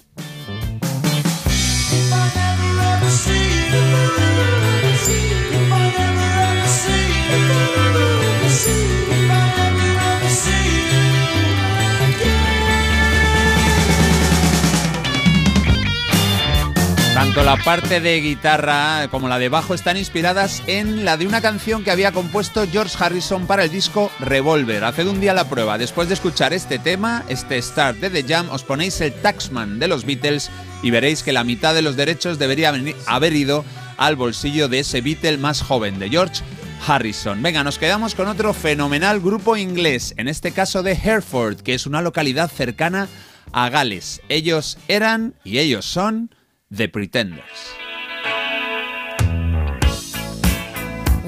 Tanto 17.25 17.43
la 17.43 17.57
parte 17.57 18.01
de 18.01 18.21
guitarra 18.21 19.09
como 19.11 19.29
la 19.29 19.39
de 19.39 19.49
bajo 19.49 19.73
están 19.73 19.97
inspiradas 19.97 20.63
en 20.67 21.07
la 21.07 21.17
de 21.17 21.27
una 21.27 21.41
canción 21.41 21.83
que 21.83 21.91
había 21.91 22.13
compuesto 22.13 22.67
George 22.71 23.03
Harrison 23.03 23.47
para 23.47 23.65
el 23.65 23.71
disco 23.71 24.11
Revolver. 24.21 24.85
Haced 24.85 25.07
un 25.07 25.23
día 25.23 25.33
la 25.33 25.49
prueba. 25.49 25.79
Después 25.79 26.09
de 26.09 26.15
escuchar 26.15 26.53
este 26.53 26.79
tema, 26.79 27.25
este 27.31 27.61
start 27.63 27.97
de 27.97 28.11
The 28.11 28.25
Jam, 28.29 28.51
os 28.51 28.63
ponéis 28.63 29.01
el 29.01 29.15
Taxman 29.15 29.79
de 29.79 29.89
los 29.89 30.05
Beatles 30.05 30.51
y 30.83 30.91
veréis 30.91 31.23
que 31.23 31.33
la 31.33 31.45
mitad 31.45 31.75
de 31.75 31.81
los 31.81 31.97
derechos 31.97 32.39
debería 32.39 32.75
haber 33.07 33.33
ido 33.33 33.65
al 33.97 34.17
bolsillo 34.17 34.69
de 34.69 34.81
ese 34.81 35.01
Beatle 35.01 35.39
más 35.39 35.63
joven, 35.63 35.99
de 35.99 36.11
George 36.11 36.43
Harrison. 36.87 37.41
Venga, 37.41 37.65
nos 37.65 37.79
quedamos 37.79 38.15
con 38.15 38.29
otro 38.29 38.53
fenomenal 38.53 39.21
grupo 39.21 39.57
inglés, 39.57 40.13
en 40.19 40.29
este 40.29 40.53
caso 40.53 40.83
de 40.83 40.93
Hereford, 40.93 41.63
que 41.63 41.73
es 41.73 41.87
una 41.87 42.03
localidad 42.03 42.51
cercana 42.51 43.09
a 43.51 43.71
Gales. 43.71 44.21
Ellos 44.29 44.77
eran 44.89 45.35
y 45.43 45.57
ellos 45.57 45.87
son 45.87 46.29
The 46.75 46.89
Pretenders. 46.89 47.73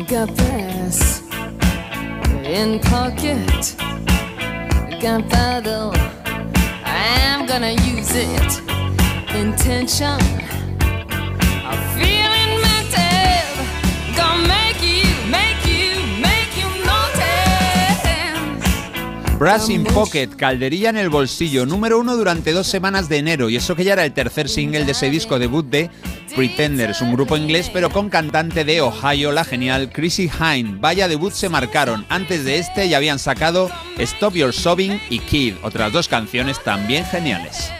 Got 0.08 0.34
this 0.34 1.22
in 2.42 2.80
pocket. 2.80 3.76
Gunpowder. 5.00 5.92
I'm 6.84 7.46
gonna 7.46 7.74
use 7.94 8.10
it. 8.12 8.60
Intention. 9.36 10.18
I'm 11.62 11.80
feeling 11.96 12.15
Brass 19.38 19.68
in 19.68 19.84
Pocket, 19.84 20.28
calderilla 20.28 20.88
en 20.88 20.96
el 20.96 21.10
bolsillo, 21.10 21.66
número 21.66 21.98
uno 21.98 22.16
durante 22.16 22.52
dos 22.52 22.66
semanas 22.66 23.10
de 23.10 23.18
enero, 23.18 23.50
y 23.50 23.56
eso 23.56 23.76
que 23.76 23.84
ya 23.84 23.92
era 23.92 24.06
el 24.06 24.14
tercer 24.14 24.48
single 24.48 24.86
de 24.86 24.92
ese 24.92 25.10
disco 25.10 25.38
debut 25.38 25.66
de 25.66 25.90
Pretenders, 26.34 27.02
un 27.02 27.12
grupo 27.12 27.36
inglés 27.36 27.70
pero 27.70 27.90
con 27.90 28.08
cantante 28.08 28.64
de 28.64 28.80
Ohio, 28.80 29.32
la 29.32 29.44
genial 29.44 29.90
Chrissy 29.92 30.30
Hine. 30.40 30.78
Vaya 30.80 31.06
debut 31.06 31.32
se 31.32 31.50
marcaron, 31.50 32.06
antes 32.08 32.46
de 32.46 32.58
este 32.58 32.88
ya 32.88 32.96
habían 32.96 33.18
sacado 33.18 33.70
Stop 33.98 34.34
Your 34.34 34.54
Sobbing 34.54 35.00
y 35.10 35.18
Kid, 35.18 35.56
otras 35.62 35.92
dos 35.92 36.08
canciones 36.08 36.62
también 36.64 37.04
geniales. 37.04 37.70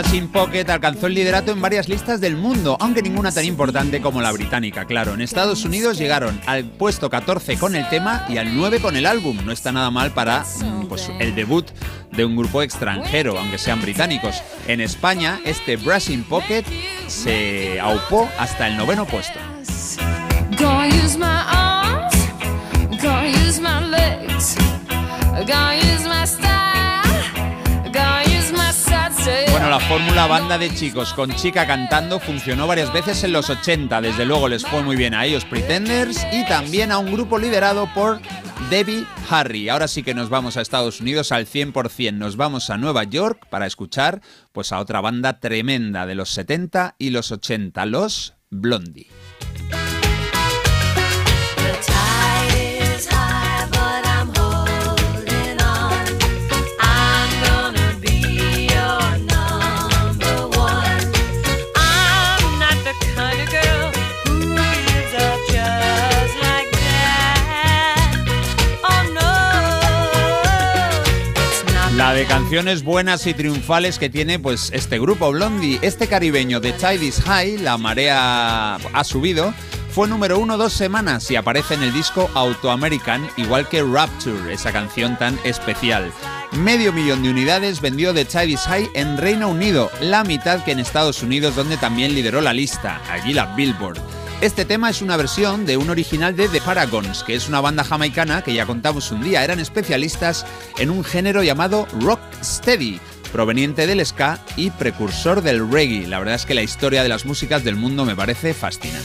Brass 0.00 0.14
in 0.14 0.28
Pocket 0.28 0.64
alcanzó 0.70 1.08
el 1.08 1.14
liderato 1.14 1.52
en 1.52 1.60
varias 1.60 1.86
listas 1.86 2.22
del 2.22 2.34
mundo, 2.34 2.78
aunque 2.80 3.02
ninguna 3.02 3.32
tan 3.32 3.44
importante 3.44 4.00
como 4.00 4.22
la 4.22 4.32
británica, 4.32 4.86
claro. 4.86 5.12
En 5.12 5.20
Estados 5.20 5.66
Unidos 5.66 5.98
llegaron 5.98 6.40
al 6.46 6.64
puesto 6.64 7.10
14 7.10 7.58
con 7.58 7.76
el 7.76 7.86
tema 7.90 8.24
y 8.26 8.38
al 8.38 8.56
9 8.56 8.80
con 8.80 8.96
el 8.96 9.04
álbum. 9.04 9.36
No 9.44 9.52
está 9.52 9.72
nada 9.72 9.90
mal 9.90 10.12
para 10.12 10.40
mm, 10.40 10.86
pues, 10.86 11.10
el 11.18 11.34
debut 11.34 11.66
de 12.12 12.24
un 12.24 12.34
grupo 12.34 12.62
extranjero, 12.62 13.38
aunque 13.38 13.58
sean 13.58 13.82
británicos. 13.82 14.42
En 14.68 14.80
España, 14.80 15.38
este 15.44 15.76
Brass 15.76 16.08
in 16.08 16.24
Pocket 16.24 16.64
se 17.06 17.78
aupó 17.78 18.26
hasta 18.38 18.68
el 18.68 18.78
noveno 18.78 19.04
puesto. 19.04 19.38
La 29.80 29.88
fórmula 29.88 30.26
banda 30.26 30.58
de 30.58 30.72
chicos 30.74 31.14
con 31.14 31.34
chica 31.34 31.66
cantando 31.66 32.18
funcionó 32.20 32.66
varias 32.66 32.92
veces 32.92 33.24
en 33.24 33.32
los 33.32 33.50
80. 33.50 34.00
Desde 34.00 34.24
luego 34.24 34.48
les 34.48 34.64
fue 34.64 34.82
muy 34.82 34.96
bien 34.96 35.14
a 35.14 35.24
ellos 35.24 35.44
Pretenders 35.44 36.26
y 36.32 36.44
también 36.46 36.92
a 36.92 36.98
un 36.98 37.12
grupo 37.12 37.38
liderado 37.38 37.88
por 37.94 38.20
Debbie 38.68 39.06
Harry. 39.28 39.68
Ahora 39.68 39.88
sí 39.88 40.02
que 40.02 40.14
nos 40.14 40.28
vamos 40.28 40.56
a 40.56 40.60
Estados 40.60 41.00
Unidos 41.00 41.32
al 41.32 41.46
100%. 41.46 42.12
Nos 42.14 42.36
vamos 42.36 42.70
a 42.70 42.78
Nueva 42.78 43.04
York 43.04 43.46
para 43.48 43.66
escuchar 43.66 44.20
pues 44.52 44.72
a 44.72 44.78
otra 44.78 45.00
banda 45.00 45.40
tremenda 45.40 46.06
de 46.06 46.14
los 46.14 46.30
70 46.30 46.96
y 46.98 47.10
los 47.10 47.32
80, 47.32 47.86
los 47.86 48.34
Blondie. 48.50 49.08
De 72.20 72.26
canciones 72.26 72.82
buenas 72.82 73.26
y 73.26 73.32
triunfales 73.32 73.98
que 73.98 74.10
tiene 74.10 74.38
pues 74.38 74.70
este 74.74 74.98
grupo 74.98 75.30
Blondie, 75.30 75.78
este 75.80 76.06
caribeño 76.06 76.60
de 76.60 76.74
is 77.00 77.18
High, 77.22 77.56
la 77.56 77.78
marea 77.78 78.74
ha 78.74 79.04
subido, 79.04 79.54
fue 79.90 80.06
número 80.06 80.38
uno 80.38 80.58
dos 80.58 80.74
semanas 80.74 81.30
y 81.30 81.36
aparece 81.36 81.72
en 81.72 81.82
el 81.82 81.94
disco 81.94 82.28
Auto 82.34 82.70
American, 82.70 83.26
igual 83.38 83.66
que 83.70 83.82
Rapture, 83.82 84.52
esa 84.52 84.70
canción 84.70 85.16
tan 85.16 85.38
especial. 85.44 86.12
Medio 86.52 86.92
millón 86.92 87.22
de 87.22 87.30
unidades 87.30 87.80
vendió 87.80 88.12
Tide 88.12 88.48
is 88.48 88.60
High 88.66 88.90
en 88.92 89.16
Reino 89.16 89.48
Unido, 89.48 89.90
la 90.02 90.22
mitad 90.22 90.62
que 90.62 90.72
en 90.72 90.80
Estados 90.80 91.22
Unidos 91.22 91.56
donde 91.56 91.78
también 91.78 92.14
lideró 92.14 92.42
la 92.42 92.52
lista, 92.52 93.00
allí 93.10 93.32
la 93.32 93.46
Billboard. 93.56 94.19
Este 94.40 94.64
tema 94.64 94.88
es 94.88 95.02
una 95.02 95.18
versión 95.18 95.66
de 95.66 95.76
un 95.76 95.90
original 95.90 96.34
de 96.34 96.48
The 96.48 96.62
Paragons, 96.62 97.24
que 97.24 97.34
es 97.34 97.46
una 97.46 97.60
banda 97.60 97.84
jamaicana 97.84 98.42
que 98.42 98.54
ya 98.54 98.64
contamos 98.64 99.12
un 99.12 99.22
día, 99.22 99.44
eran 99.44 99.60
especialistas 99.60 100.46
en 100.78 100.88
un 100.88 101.04
género 101.04 101.42
llamado 101.42 101.86
rock 102.00 102.20
steady, 102.42 103.00
proveniente 103.32 103.86
del 103.86 104.04
ska 104.04 104.42
y 104.56 104.70
precursor 104.70 105.42
del 105.42 105.70
reggae. 105.70 106.06
La 106.06 106.18
verdad 106.20 106.36
es 106.36 106.46
que 106.46 106.54
la 106.54 106.62
historia 106.62 107.02
de 107.02 107.10
las 107.10 107.26
músicas 107.26 107.64
del 107.64 107.76
mundo 107.76 108.06
me 108.06 108.16
parece 108.16 108.54
fascinante. 108.54 109.04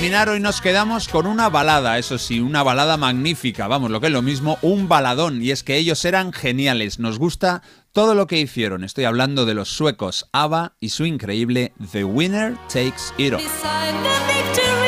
Terminar 0.00 0.30
hoy 0.30 0.40
nos 0.40 0.62
quedamos 0.62 1.08
con 1.08 1.26
una 1.26 1.50
balada, 1.50 1.98
eso 1.98 2.16
sí, 2.16 2.40
una 2.40 2.62
balada 2.62 2.96
magnífica, 2.96 3.68
vamos, 3.68 3.90
lo 3.90 4.00
que 4.00 4.06
es 4.06 4.12
lo 4.14 4.22
mismo, 4.22 4.58
un 4.62 4.88
baladón, 4.88 5.42
y 5.42 5.50
es 5.50 5.62
que 5.62 5.76
ellos 5.76 6.06
eran 6.06 6.32
geniales, 6.32 6.98
nos 6.98 7.18
gusta 7.18 7.60
todo 7.92 8.14
lo 8.14 8.26
que 8.26 8.40
hicieron, 8.40 8.82
estoy 8.82 9.04
hablando 9.04 9.44
de 9.44 9.52
los 9.52 9.68
suecos 9.68 10.26
ABBA 10.32 10.72
y 10.80 10.88
su 10.88 11.04
increíble 11.04 11.74
The 11.92 12.04
Winner 12.04 12.56
Takes 12.72 13.12
It 13.18 13.34
All. 13.34 14.79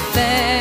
nothing. 0.00 0.59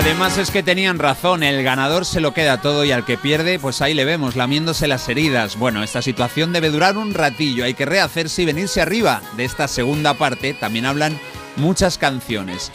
Además 0.00 0.38
es 0.38 0.50
que 0.50 0.62
tenían 0.62 0.98
razón, 0.98 1.42
el 1.42 1.62
ganador 1.62 2.06
se 2.06 2.20
lo 2.20 2.32
queda 2.32 2.62
todo 2.62 2.86
y 2.86 2.92
al 2.92 3.04
que 3.04 3.18
pierde, 3.18 3.58
pues 3.58 3.82
ahí 3.82 3.92
le 3.92 4.06
vemos, 4.06 4.34
lamiéndose 4.34 4.88
las 4.88 5.06
heridas. 5.10 5.58
Bueno, 5.58 5.82
esta 5.82 6.00
situación 6.00 6.54
debe 6.54 6.70
durar 6.70 6.96
un 6.96 7.12
ratillo, 7.12 7.64
hay 7.64 7.74
que 7.74 7.84
rehacerse 7.84 8.40
y 8.40 8.46
venirse 8.46 8.80
arriba. 8.80 9.20
De 9.36 9.44
esta 9.44 9.68
segunda 9.68 10.14
parte 10.14 10.54
también 10.54 10.86
hablan 10.86 11.20
muchas 11.56 11.98
canciones. 11.98 12.72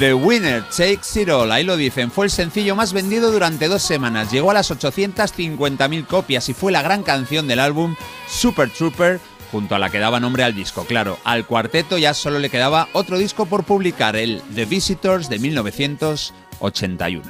The 0.00 0.14
Winner 0.14 0.64
Takes 0.64 1.20
It 1.20 1.28
All, 1.28 1.52
ahí 1.52 1.62
lo 1.62 1.76
dicen, 1.76 2.10
fue 2.10 2.24
el 2.24 2.32
sencillo 2.32 2.74
más 2.74 2.92
vendido 2.92 3.30
durante 3.30 3.68
dos 3.68 3.82
semanas, 3.82 4.32
llegó 4.32 4.50
a 4.50 4.54
las 4.54 4.72
850.000 4.72 6.06
copias 6.08 6.48
y 6.48 6.54
fue 6.54 6.72
la 6.72 6.82
gran 6.82 7.04
canción 7.04 7.46
del 7.46 7.60
álbum 7.60 7.94
Super 8.28 8.68
Trooper, 8.70 9.20
junto 9.52 9.76
a 9.76 9.78
la 9.78 9.90
que 9.90 10.00
daba 10.00 10.18
nombre 10.18 10.42
al 10.42 10.56
disco. 10.56 10.84
Claro, 10.84 11.20
al 11.22 11.46
cuarteto 11.46 11.96
ya 11.98 12.14
solo 12.14 12.40
le 12.40 12.50
quedaba 12.50 12.88
otro 12.92 13.18
disco 13.18 13.46
por 13.46 13.62
publicar, 13.62 14.16
el 14.16 14.42
The 14.52 14.64
Visitors 14.64 15.28
de 15.28 15.38
1981. 16.60 17.22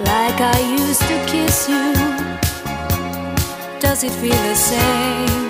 Like 0.00 0.40
I 0.40 0.60
used 0.76 1.00
to 1.02 1.14
kiss 1.30 1.68
you. 1.68 1.92
Does 3.80 4.02
it 4.02 4.12
feel 4.12 4.32
the 4.32 4.54
same? 4.56 5.44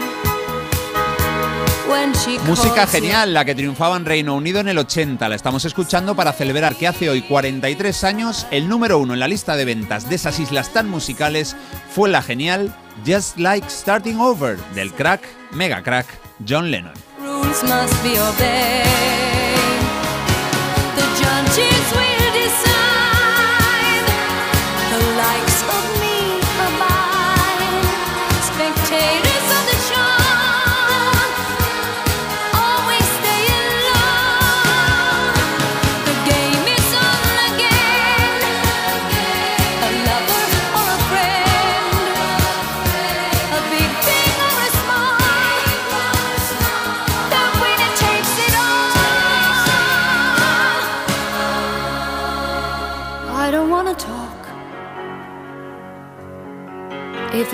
When 1.89 2.13
she 2.15 2.39
Música 2.41 2.75
calls 2.75 2.93
you- 2.95 3.01
genial, 3.01 3.33
la 3.33 3.45
que 3.45 3.55
triunfaba 3.55 3.97
en 3.97 4.05
Reino 4.05 4.35
Unido 4.35 4.61
en 4.61 4.69
el 4.69 4.79
80. 4.79 5.29
La 5.29 5.37
estamos 5.37 5.65
escuchando 5.65 6.15
para 6.15 6.33
celebrar 6.33 6.75
que 6.77 6.89
hace 6.89 7.09
hoy 7.09 7.23
43 7.23 8.05
años 8.05 8.47
el 8.51 8.69
número 8.69 8.99
uno 8.99 9.15
en 9.15 9.21
la 9.21 9.29
lista 9.29 9.57
de 9.57 9.65
ventas 9.65 10.09
de 10.09 10.17
esas 10.17 10.39
islas 10.41 10.73
tan 10.73 10.89
musicales 10.89 11.57
fue 11.95 12.09
la 12.11 12.23
genial 12.23 12.75
Just 13.07 13.39
Like 13.39 13.69
Starting 13.71 14.19
Over 14.21 14.59
del 14.75 14.93
crack, 14.93 15.23
mega 15.53 15.83
crack, 15.83 16.07
John 16.47 16.71
Lennon. 16.71 16.93
rules 17.21 17.63
must 17.63 18.03
be 18.03 18.19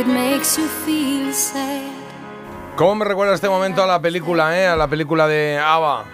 it 0.01 0.07
makes 0.07 0.57
you 0.57 0.67
feel 0.85 1.33
sad. 1.33 1.83
¿Cómo 2.77 2.95
me 2.95 3.05
recuerda 3.05 3.35
este 3.35 3.49
momento 3.49 3.83
a 3.83 3.87
la 3.87 4.01
película, 4.01 4.59
eh? 4.59 4.67
A 4.67 4.77
la 4.77 4.89
película 4.89 5.27
de 5.27 5.59
ABBA. 5.59 6.05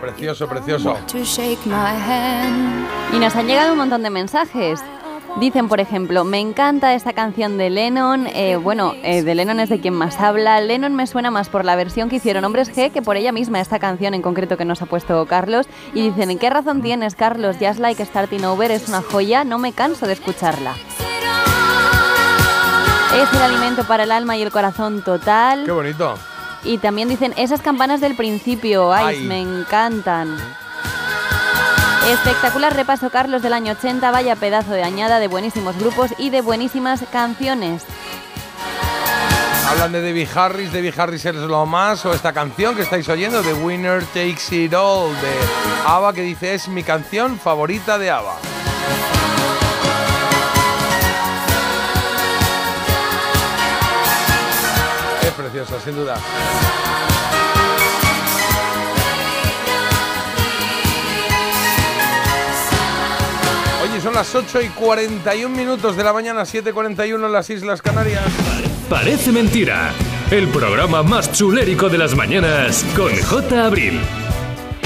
Precioso, 0.00 0.48
precioso. 0.48 0.96
Y 3.12 3.18
nos 3.18 3.36
han 3.36 3.46
llegado 3.46 3.72
un 3.72 3.78
montón 3.78 4.02
de 4.02 4.10
mensajes. 4.10 4.82
Dicen, 5.38 5.68
por 5.68 5.80
ejemplo, 5.80 6.24
me 6.24 6.40
encanta 6.40 6.94
esta 6.94 7.12
canción 7.12 7.58
de 7.58 7.70
Lennon. 7.70 8.26
eh, 8.26 8.56
bueno, 8.56 8.94
eh, 9.02 9.22
de 9.22 9.34
Lennon 9.34 9.60
es 9.60 9.68
de 9.68 9.80
quien 9.80 9.94
más 9.94 10.18
habla. 10.18 10.60
Lennon 10.60 10.94
me 10.94 11.06
suena 11.06 11.30
más 11.30 11.48
por 11.48 11.64
la 11.64 11.76
versión 11.76 12.08
que 12.08 12.16
hicieron 12.16 12.44
Hombres 12.44 12.74
G 12.74 12.90
que 12.90 13.02
por 13.02 13.16
ella 13.16 13.32
misma, 13.32 13.60
esta 13.60 13.78
canción 13.78 14.14
en 14.14 14.22
concreto 14.22 14.56
que 14.56 14.64
nos 14.64 14.82
ha 14.82 14.86
puesto 14.86 15.24
Carlos. 15.26 15.66
Y 15.94 16.02
dicen, 16.08 16.30
¿en 16.30 16.38
qué 16.38 16.50
razón 16.50 16.82
tienes, 16.82 17.14
Carlos? 17.14 17.56
Just 17.60 17.78
Like 17.78 18.04
Starting 18.04 18.44
Over 18.44 18.70
es 18.70 18.88
una 18.88 19.02
joya, 19.02 19.44
no 19.44 19.58
me 19.58 19.72
canso 19.72 20.06
de 20.06 20.14
escucharla. 20.14 20.74
Es 23.16 23.32
el 23.32 23.42
alimento 23.42 23.84
para 23.84 24.02
el 24.04 24.12
alma 24.12 24.36
y 24.36 24.42
el 24.42 24.50
corazón 24.50 25.02
total. 25.02 25.64
Qué 25.64 25.72
bonito. 25.72 26.18
Y 26.64 26.78
también 26.78 27.08
dicen, 27.08 27.32
esas 27.36 27.62
campanas 27.62 28.00
del 28.00 28.14
principio, 28.14 28.92
ay, 28.92 29.16
Ay. 29.20 29.24
me 29.24 29.40
encantan. 29.40 30.36
Espectacular 32.08 32.74
repaso, 32.76 33.10
Carlos, 33.10 33.42
del 33.42 33.52
año 33.52 33.72
80. 33.72 34.10
Vaya 34.10 34.36
pedazo 34.36 34.72
de 34.72 34.82
añada 34.82 35.18
de 35.18 35.28
buenísimos 35.28 35.78
grupos 35.78 36.10
y 36.18 36.30
de 36.30 36.40
buenísimas 36.40 37.02
canciones. 37.10 37.84
Hablan 39.68 39.92
de 39.92 40.00
Debbie 40.00 40.28
Harris, 40.32 40.72
Debbie 40.72 40.94
Harris 40.96 41.24
es 41.24 41.34
lo 41.34 41.66
más, 41.66 42.04
o 42.06 42.12
esta 42.12 42.32
canción 42.32 42.76
que 42.76 42.82
estáis 42.82 43.08
oyendo, 43.08 43.42
The 43.42 43.54
Winner 43.54 44.04
Takes 44.04 44.54
It 44.54 44.74
All, 44.74 45.12
de 45.20 45.32
ABBA, 45.86 46.12
que 46.12 46.22
dice 46.22 46.54
es 46.54 46.68
mi 46.68 46.84
canción 46.84 47.38
favorita 47.38 47.98
de 47.98 48.10
ABBA. 48.10 48.55
Preciosa, 55.56 55.82
sin 55.82 55.96
duda. 55.96 56.16
Oye, 63.82 64.00
son 64.00 64.14
las 64.14 64.34
8 64.34 64.60
y 64.62 64.68
41 64.68 65.56
minutos 65.56 65.96
de 65.96 66.04
la 66.04 66.12
mañana, 66.12 66.42
7.41 66.42 67.26
en 67.26 67.32
las 67.32 67.48
Islas 67.50 67.80
Canarias. 67.80 68.24
Parece 68.90 69.32
mentira. 69.32 69.92
El 70.30 70.48
programa 70.48 71.02
más 71.02 71.32
chulérico 71.32 71.88
de 71.88 71.98
las 71.98 72.14
mañanas 72.16 72.84
con 72.96 73.14
J. 73.16 73.64
Abril. 73.64 74.00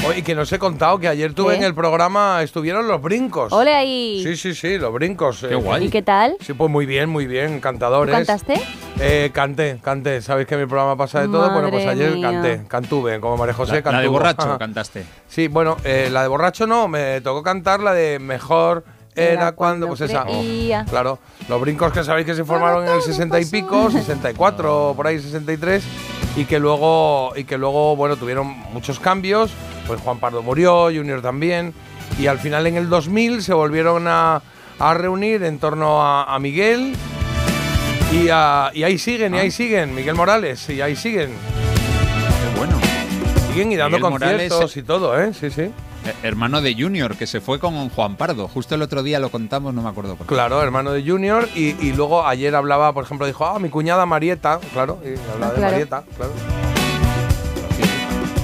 Oye, 0.06 0.22
que 0.22 0.34
nos 0.34 0.50
he 0.52 0.58
contado 0.58 0.98
que 0.98 1.08
ayer 1.08 1.34
tuve 1.34 1.52
¿Qué? 1.52 1.58
en 1.58 1.64
el 1.64 1.74
programa, 1.74 2.42
estuvieron 2.42 2.88
los 2.88 3.02
brincos. 3.02 3.52
¡Ole 3.52 3.74
ahí! 3.74 4.22
Sí, 4.24 4.34
sí, 4.36 4.54
sí, 4.54 4.78
los 4.78 4.92
brincos. 4.92 5.44
Qué 5.46 5.54
guay. 5.54 5.86
¿Y 5.86 5.90
qué 5.90 6.00
tal? 6.00 6.36
Sí, 6.40 6.54
pues 6.54 6.70
muy 6.70 6.86
bien, 6.86 7.10
muy 7.10 7.26
bien, 7.26 7.48
¿Tú 7.48 7.54
encantadores. 7.56 8.14
cantaste? 8.14 8.54
Eh, 8.98 9.30
canté, 9.32 9.78
canté. 9.82 10.22
Sabéis 10.22 10.48
que 10.48 10.56
mi 10.56 10.64
programa 10.66 10.96
pasa 10.96 11.20
de 11.20 11.26
todo. 11.28 11.50
bueno, 11.52 11.70
pues 11.70 11.86
ayer 11.86 12.12
mía. 12.12 12.30
canté, 12.30 12.62
cantuve, 12.66 13.20
como 13.20 13.36
María 13.36 13.52
José 13.54 13.82
La, 13.84 13.92
la 13.92 14.00
de 14.00 14.08
borracho 14.08 14.42
Ajá. 14.48 14.58
cantaste. 14.58 15.04
Sí, 15.28 15.48
bueno, 15.48 15.76
eh, 15.84 16.08
la 16.10 16.22
de 16.22 16.28
borracho 16.28 16.66
no, 16.66 16.88
me 16.88 17.20
tocó 17.20 17.42
cantar 17.42 17.80
la 17.80 17.92
de 17.92 18.18
mejor 18.18 18.84
era, 19.14 19.52
cuando, 19.52 19.86
cuando 19.86 19.88
pues 19.88 20.00
esa. 20.00 20.24
oh, 20.26 20.88
claro, 20.88 21.18
los 21.48 21.60
brincos 21.60 21.92
que 21.92 22.02
sabéis 22.04 22.26
que 22.26 22.34
se 22.34 22.44
formaron 22.44 22.86
en 22.86 22.94
el 22.94 23.02
60 23.02 23.38
y 23.40 23.44
pico, 23.44 23.90
64, 23.90 24.94
por 24.96 25.06
ahí 25.06 25.18
63, 25.18 25.84
y 26.36 26.44
que 26.46 26.58
luego, 26.58 27.32
y 27.36 27.44
que 27.44 27.58
luego, 27.58 27.96
bueno, 27.96 28.16
tuvieron 28.16 28.46
muchos 28.72 28.98
cambios. 28.98 29.50
Pues 29.90 30.00
Juan 30.02 30.18
Pardo 30.20 30.40
murió, 30.40 30.84
Junior 30.84 31.20
también, 31.20 31.74
y 32.16 32.28
al 32.28 32.38
final 32.38 32.64
en 32.68 32.76
el 32.76 32.88
2000 32.88 33.42
se 33.42 33.52
volvieron 33.52 34.06
a, 34.06 34.40
a 34.78 34.94
reunir 34.94 35.42
en 35.42 35.58
torno 35.58 36.00
a, 36.00 36.32
a 36.32 36.38
Miguel. 36.38 36.94
Y, 38.12 38.28
a- 38.30 38.70
y 38.72 38.84
ahí 38.84 38.98
siguen, 38.98 39.34
y 39.34 39.38
Ah. 39.38 39.40
ahí 39.40 39.50
siguen, 39.50 39.92
Miguel 39.92 40.14
Morales, 40.14 40.70
y 40.70 40.80
ahí 40.80 40.94
siguen. 40.94 41.30
Qué 41.32 42.56
bueno. 42.56 42.78
Siguen 43.48 43.72
y 43.72 43.76
dando 43.76 43.96
Miguel 43.96 44.12
Morales- 44.12 44.48
conciertos 44.48 44.76
y 44.76 44.82
todo, 44.84 45.20
¿eh? 45.20 45.32
Sí, 45.34 45.50
sí. 45.50 45.62
Eh, 45.62 45.72
Hermano 46.22 46.60
de 46.60 46.72
Junior, 46.78 47.16
que 47.16 47.26
se 47.26 47.40
fue 47.40 47.58
con 47.58 47.88
Juan 47.88 48.14
Pardo. 48.14 48.46
Justo 48.46 48.76
el 48.76 48.82
otro 48.82 49.02
día 49.02 49.18
lo 49.18 49.28
contamos, 49.30 49.74
no 49.74 49.82
me 49.82 49.88
acuerdo 49.88 50.14
por 50.14 50.24
qué. 50.28 50.34
Claro, 50.34 50.62
hermano 50.62 50.92
de 50.92 51.02
Junior. 51.04 51.48
Y, 51.56 51.70
y 51.84 51.92
luego 51.94 52.24
ayer 52.24 52.54
hablaba, 52.54 52.92
por 52.92 53.02
ejemplo, 53.06 53.26
dijo, 53.26 53.44
ah, 53.44 53.58
mi 53.58 53.70
cuñada 53.70 54.06
Marieta. 54.06 54.60
Claro, 54.72 55.00
y 55.04 55.18
hablaba 55.32 55.52
de 55.52 55.58
Claro. 55.58 55.72
Marieta, 55.72 56.04
claro. 56.16 56.32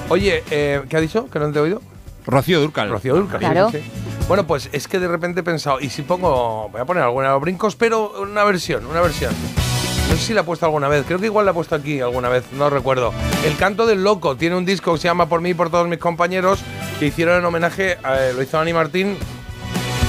Oye, 0.09 0.43
eh, 0.51 0.83
¿qué 0.89 0.97
ha 0.97 1.01
dicho? 1.01 1.29
¿Que 1.31 1.39
no 1.39 1.51
te 1.51 1.59
he 1.59 1.63
oído? 1.63 1.83
Rocío 2.27 2.61
Durcal. 2.61 2.91
Rocío 2.91 3.15
Dulcar. 3.15 3.41
sí, 3.41 3.47
Claro. 3.47 3.71
sí, 3.71 3.79
sí. 3.79 3.91
Bueno, 4.29 4.47
pues 4.47 4.69
es 4.73 4.89
que 4.89 4.99
de 4.99 5.09
repente 5.09 5.41
he 5.41 5.43
pensado, 5.43 5.81
¿y 5.81 5.89
si 5.89 6.03
pongo, 6.03 6.69
voy 6.71 6.81
a 6.81 6.85
poner 6.85 7.03
alguna 7.05 7.29
de 7.29 7.33
los 7.35 7.43
brincos, 7.43 7.77
pero 7.77 8.13
una 8.23 8.43
versión, 8.45 8.85
una 8.87 9.01
versión? 9.01 9.33
No 10.09 10.17
sé 10.17 10.23
si 10.23 10.35
la 10.35 10.41
he 10.41 10.45
puesto 10.45 10.67
alguna 10.67 10.89
vez, 10.89 11.05
creo 11.07 11.19
que 11.19 11.27
igual 11.27 11.45
la 11.47 11.53
he 11.53 11.55
puesto 11.55 11.75
aquí 11.75 12.01
alguna 12.01 12.29
vez, 12.29 12.45
no 12.53 12.69
recuerdo. 12.71 13.13
El 13.45 13.57
canto 13.57 13.87
del 13.87 14.03
loco 14.03 14.37
tiene 14.37 14.57
un 14.57 14.65
disco 14.65 14.93
que 14.95 14.99
se 15.01 15.09
llama 15.09 15.29
Por 15.29 15.41
mí 15.41 15.51
y 15.51 15.55
por 15.55 15.71
todos 15.71 15.87
mis 15.89 15.99
compañeros, 15.99 16.61
que 16.99 17.07
hicieron 17.07 17.39
en 17.39 17.45
homenaje, 17.45 17.99
a- 18.03 18.33
lo 18.35 18.43
hizo 18.43 18.57
Dani 18.57 18.73
Martín, 18.73 19.17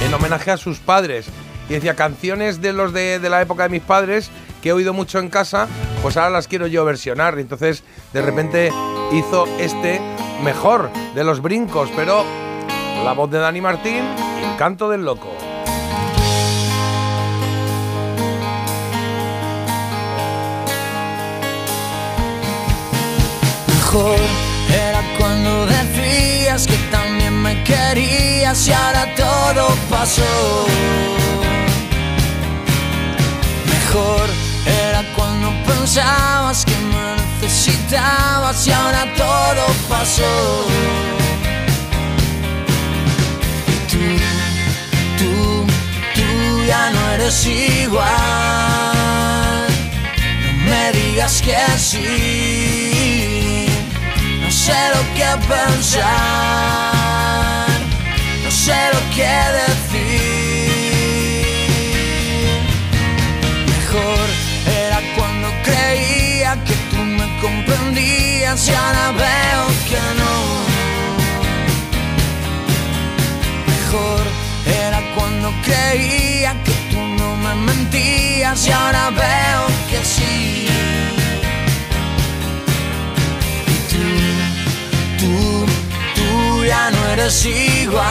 en 0.04 0.14
homenaje 0.14 0.50
a 0.50 0.56
sus 0.56 0.78
padres. 0.78 1.26
Y 1.68 1.74
decía, 1.74 1.94
canciones 1.94 2.60
de 2.60 2.72
los 2.72 2.92
de, 2.92 3.18
de 3.20 3.30
la 3.30 3.40
época 3.42 3.64
de 3.64 3.68
mis 3.68 3.82
padres, 3.82 4.30
que 4.62 4.70
he 4.70 4.72
oído 4.72 4.92
mucho 4.92 5.18
en 5.18 5.28
casa, 5.28 5.68
pues 6.02 6.16
ahora 6.16 6.30
las 6.30 6.48
quiero 6.48 6.66
yo 6.66 6.84
versionar. 6.84 7.38
Entonces, 7.38 7.84
de 8.12 8.22
repente, 8.22 8.72
hizo 9.12 9.46
este 9.58 10.00
mejor 10.42 10.90
de 11.14 11.24
los 11.24 11.40
brincos, 11.40 11.90
pero 11.96 12.24
la 13.04 13.12
voz 13.12 13.30
de 13.30 13.38
Dani 13.38 13.60
Martín 13.60 14.04
y 14.40 14.44
el 14.44 14.56
canto 14.56 14.88
del 14.88 15.04
loco. 15.04 15.28
Mejor 23.68 24.18
era 24.70 25.02
cuando 25.18 25.66
decías 25.66 26.66
que 26.66 26.76
también 26.90 27.40
me 27.40 27.64
querías 27.64 28.68
y 28.68 28.72
ahora 28.72 29.14
todo 29.14 29.68
pasó. 29.88 30.66
Mejor 33.66 34.47
era 34.68 35.02
cuando 35.16 35.50
pensabas 35.64 36.64
que 36.64 36.76
me 36.76 37.16
necesitabas 37.40 38.66
y 38.66 38.72
ahora 38.72 39.06
todo 39.16 39.66
pasó. 39.88 40.66
Y 43.66 43.74
tú, 43.90 44.02
tú, 45.18 45.66
tú 46.14 46.26
ya 46.66 46.90
no 46.90 47.00
eres 47.12 47.46
igual. 47.46 48.06
No 50.44 50.52
me 50.70 50.92
digas 50.92 51.42
que 51.42 51.56
sí. 51.78 53.66
No 54.42 54.50
sé 54.50 54.78
lo 54.94 55.02
que 55.14 55.30
pensar. 55.46 56.08
No 58.44 58.50
sé 58.50 58.78
lo 58.92 59.00
que 59.14 59.32
decir. 59.58 59.87
Ahora 68.48 69.12
veo 69.12 69.66
que 69.88 70.00
no. 70.20 70.34
Mejor 73.66 74.22
era 74.64 75.00
cuando 75.14 75.52
creía 75.62 76.56
que 76.64 76.72
tú 76.90 76.98
no 77.18 77.36
me 77.36 77.54
mentías 77.54 78.66
y 78.66 78.70
ahora 78.70 79.10
veo 79.10 79.66
que 79.90 80.02
sí. 80.02 80.66
Y 83.66 83.76
tú, 83.90 84.04
tú, 85.18 85.66
tú 86.14 86.64
ya 86.64 86.90
no 86.90 87.00
eres 87.12 87.44
igual. 87.44 88.06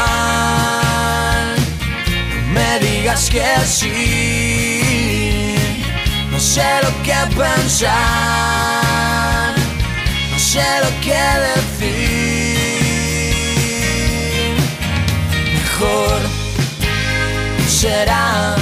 No 2.29 2.53
me 2.53 2.79
digas 2.79 3.27
que 3.31 3.59
sí. 3.65 3.95
No 6.29 6.39
sé 6.39 6.67
lo 6.83 6.91
que 7.01 7.19
pensar. 7.35 8.56
Lo 10.57 10.89
que 11.01 11.23
decir. 11.47 12.57
Mejor 15.53 16.19
será 17.67 18.55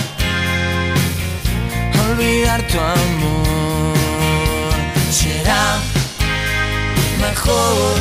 olvidar 2.09 2.61
tu 2.67 2.79
amor. 2.79 3.95
Será 5.09 5.79
mejor, 7.21 7.95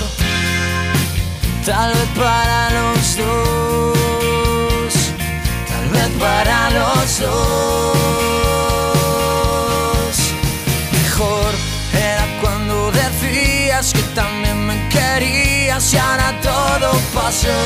tal 1.65 1.93
vez 1.93 2.09
para 2.17 2.71
los 2.71 3.17
dos, 3.17 4.95
tal 5.69 5.87
vez 5.91 6.09
para 6.19 6.71
los 6.71 7.21
dos. 7.21 8.34
Querías 14.97 15.93
y 15.93 15.97
ahora 15.97 16.29
todo 16.41 16.91
pasó. 17.13 17.61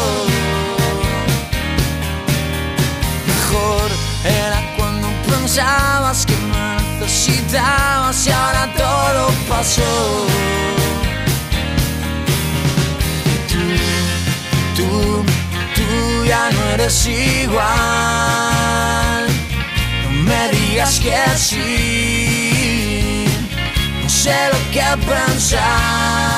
Mejor 3.30 3.88
era 4.24 4.60
cuando 4.76 5.08
pensabas 5.30 6.26
que 6.26 6.36
me 6.50 6.76
necesitabas 7.00 8.26
y 8.26 8.30
ahora 8.30 8.64
todo 8.84 9.22
pasó. 9.48 10.26
Tú, 13.50 13.62
tú, 14.76 15.24
tú 15.76 16.24
ya 16.26 16.50
no 16.50 16.60
eres 16.74 17.06
igual. 17.06 18.38
esqueci. 20.88 21.58
No 24.02 24.08
sé 24.08 24.36
lo 24.52 24.58
que 24.72 24.88
pensar, 25.06 26.37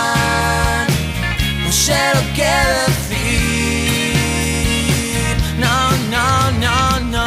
no 1.91 1.97
sé 1.97 2.15
lo 2.15 2.21
que 2.35 2.53
decir. 2.87 4.15
No, 5.59 5.91
no, 6.11 6.51
no, 6.53 7.01
no. 7.01 7.27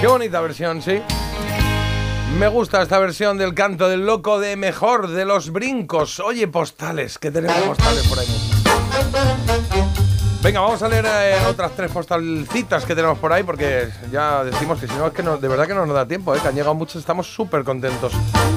Qué 0.00 0.06
bonita 0.06 0.40
versión, 0.40 0.80
sí. 0.80 1.02
Me 2.38 2.46
gusta 2.46 2.82
esta 2.82 3.00
versión 3.00 3.36
del 3.36 3.52
canto 3.52 3.88
del 3.88 4.06
loco 4.06 4.38
de 4.38 4.54
mejor 4.54 5.08
de 5.08 5.24
los 5.24 5.50
brincos. 5.50 6.20
Oye, 6.20 6.46
postales, 6.46 7.18
que 7.18 7.32
tenemos 7.32 7.58
postales 7.58 8.06
por 8.06 8.20
ahí. 8.20 9.97
Venga, 10.40 10.60
vamos 10.60 10.80
a 10.82 10.88
leer 10.88 11.04
eh, 11.04 11.34
otras 11.48 11.72
tres 11.74 11.90
postalcitas 11.90 12.84
que 12.84 12.94
tenemos 12.94 13.18
por 13.18 13.32
ahí 13.32 13.42
porque 13.42 13.88
ya 14.12 14.44
decimos 14.44 14.78
que 14.78 14.86
si 14.86 14.94
no 14.94 15.08
es 15.08 15.12
que 15.12 15.22
no, 15.22 15.36
de 15.36 15.48
verdad 15.48 15.66
que 15.66 15.74
no 15.74 15.84
nos 15.84 15.94
da 15.96 16.06
tiempo, 16.06 16.32
¿eh? 16.34 16.38
que 16.40 16.46
han 16.46 16.54
llegado 16.54 16.74
muchos, 16.74 16.96
estamos 16.96 17.26
súper 17.26 17.64
contentos. 17.64 18.12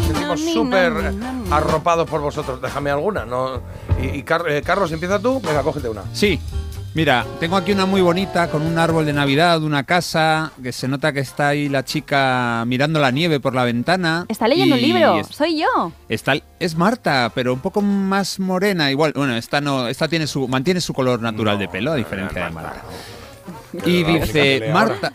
Estamos 0.07 0.39
súper 0.41 0.93
arropados 1.49 2.07
por 2.07 2.21
vosotros. 2.21 2.61
Déjame 2.61 2.91
alguna, 2.91 3.25
¿no? 3.25 3.61
Y, 3.99 4.17
y 4.19 4.23
Car- 4.23 4.47
eh, 4.47 4.61
Carlos, 4.61 4.91
empieza 4.91 5.17
tú. 5.19 5.41
Venga, 5.41 5.63
cógete 5.63 5.89
una. 5.89 6.03
Sí. 6.13 6.39
Mira, 6.93 7.25
tengo 7.39 7.55
aquí 7.55 7.71
una 7.71 7.85
muy 7.85 8.01
bonita 8.01 8.49
con 8.49 8.63
un 8.63 8.77
árbol 8.77 9.05
de 9.05 9.13
Navidad, 9.13 9.63
una 9.63 9.83
casa, 9.85 10.51
que 10.61 10.73
se 10.73 10.89
nota 10.89 11.13
que 11.13 11.21
está 11.21 11.47
ahí 11.49 11.69
la 11.69 11.85
chica 11.85 12.65
mirando 12.67 12.99
la 12.99 13.11
nieve 13.11 13.39
por 13.39 13.55
la 13.55 13.63
ventana. 13.63 14.25
Está 14.27 14.45
leyendo 14.49 14.75
un 14.75 14.81
libro. 14.81 15.17
es- 15.19 15.27
Soy 15.27 15.57
yo. 15.57 15.93
Está, 16.09 16.33
es 16.59 16.75
Marta, 16.75 17.31
pero 17.33 17.53
un 17.53 17.61
poco 17.61 17.81
más 17.81 18.39
morena. 18.41 18.91
Igual, 18.91 19.13
bueno, 19.15 19.37
esta 19.37 19.61
no, 19.61 19.87
esta 19.87 20.09
tiene 20.09 20.27
su, 20.27 20.49
mantiene 20.49 20.81
su 20.81 20.93
color 20.93 21.21
natural 21.21 21.57
de 21.57 21.69
pelo, 21.69 21.93
a 21.93 21.95
diferencia 21.95 22.43
de 22.45 22.51
Marta. 22.51 22.81
Y 23.85 24.03
dice. 24.03 24.69
Marta, 24.73 25.13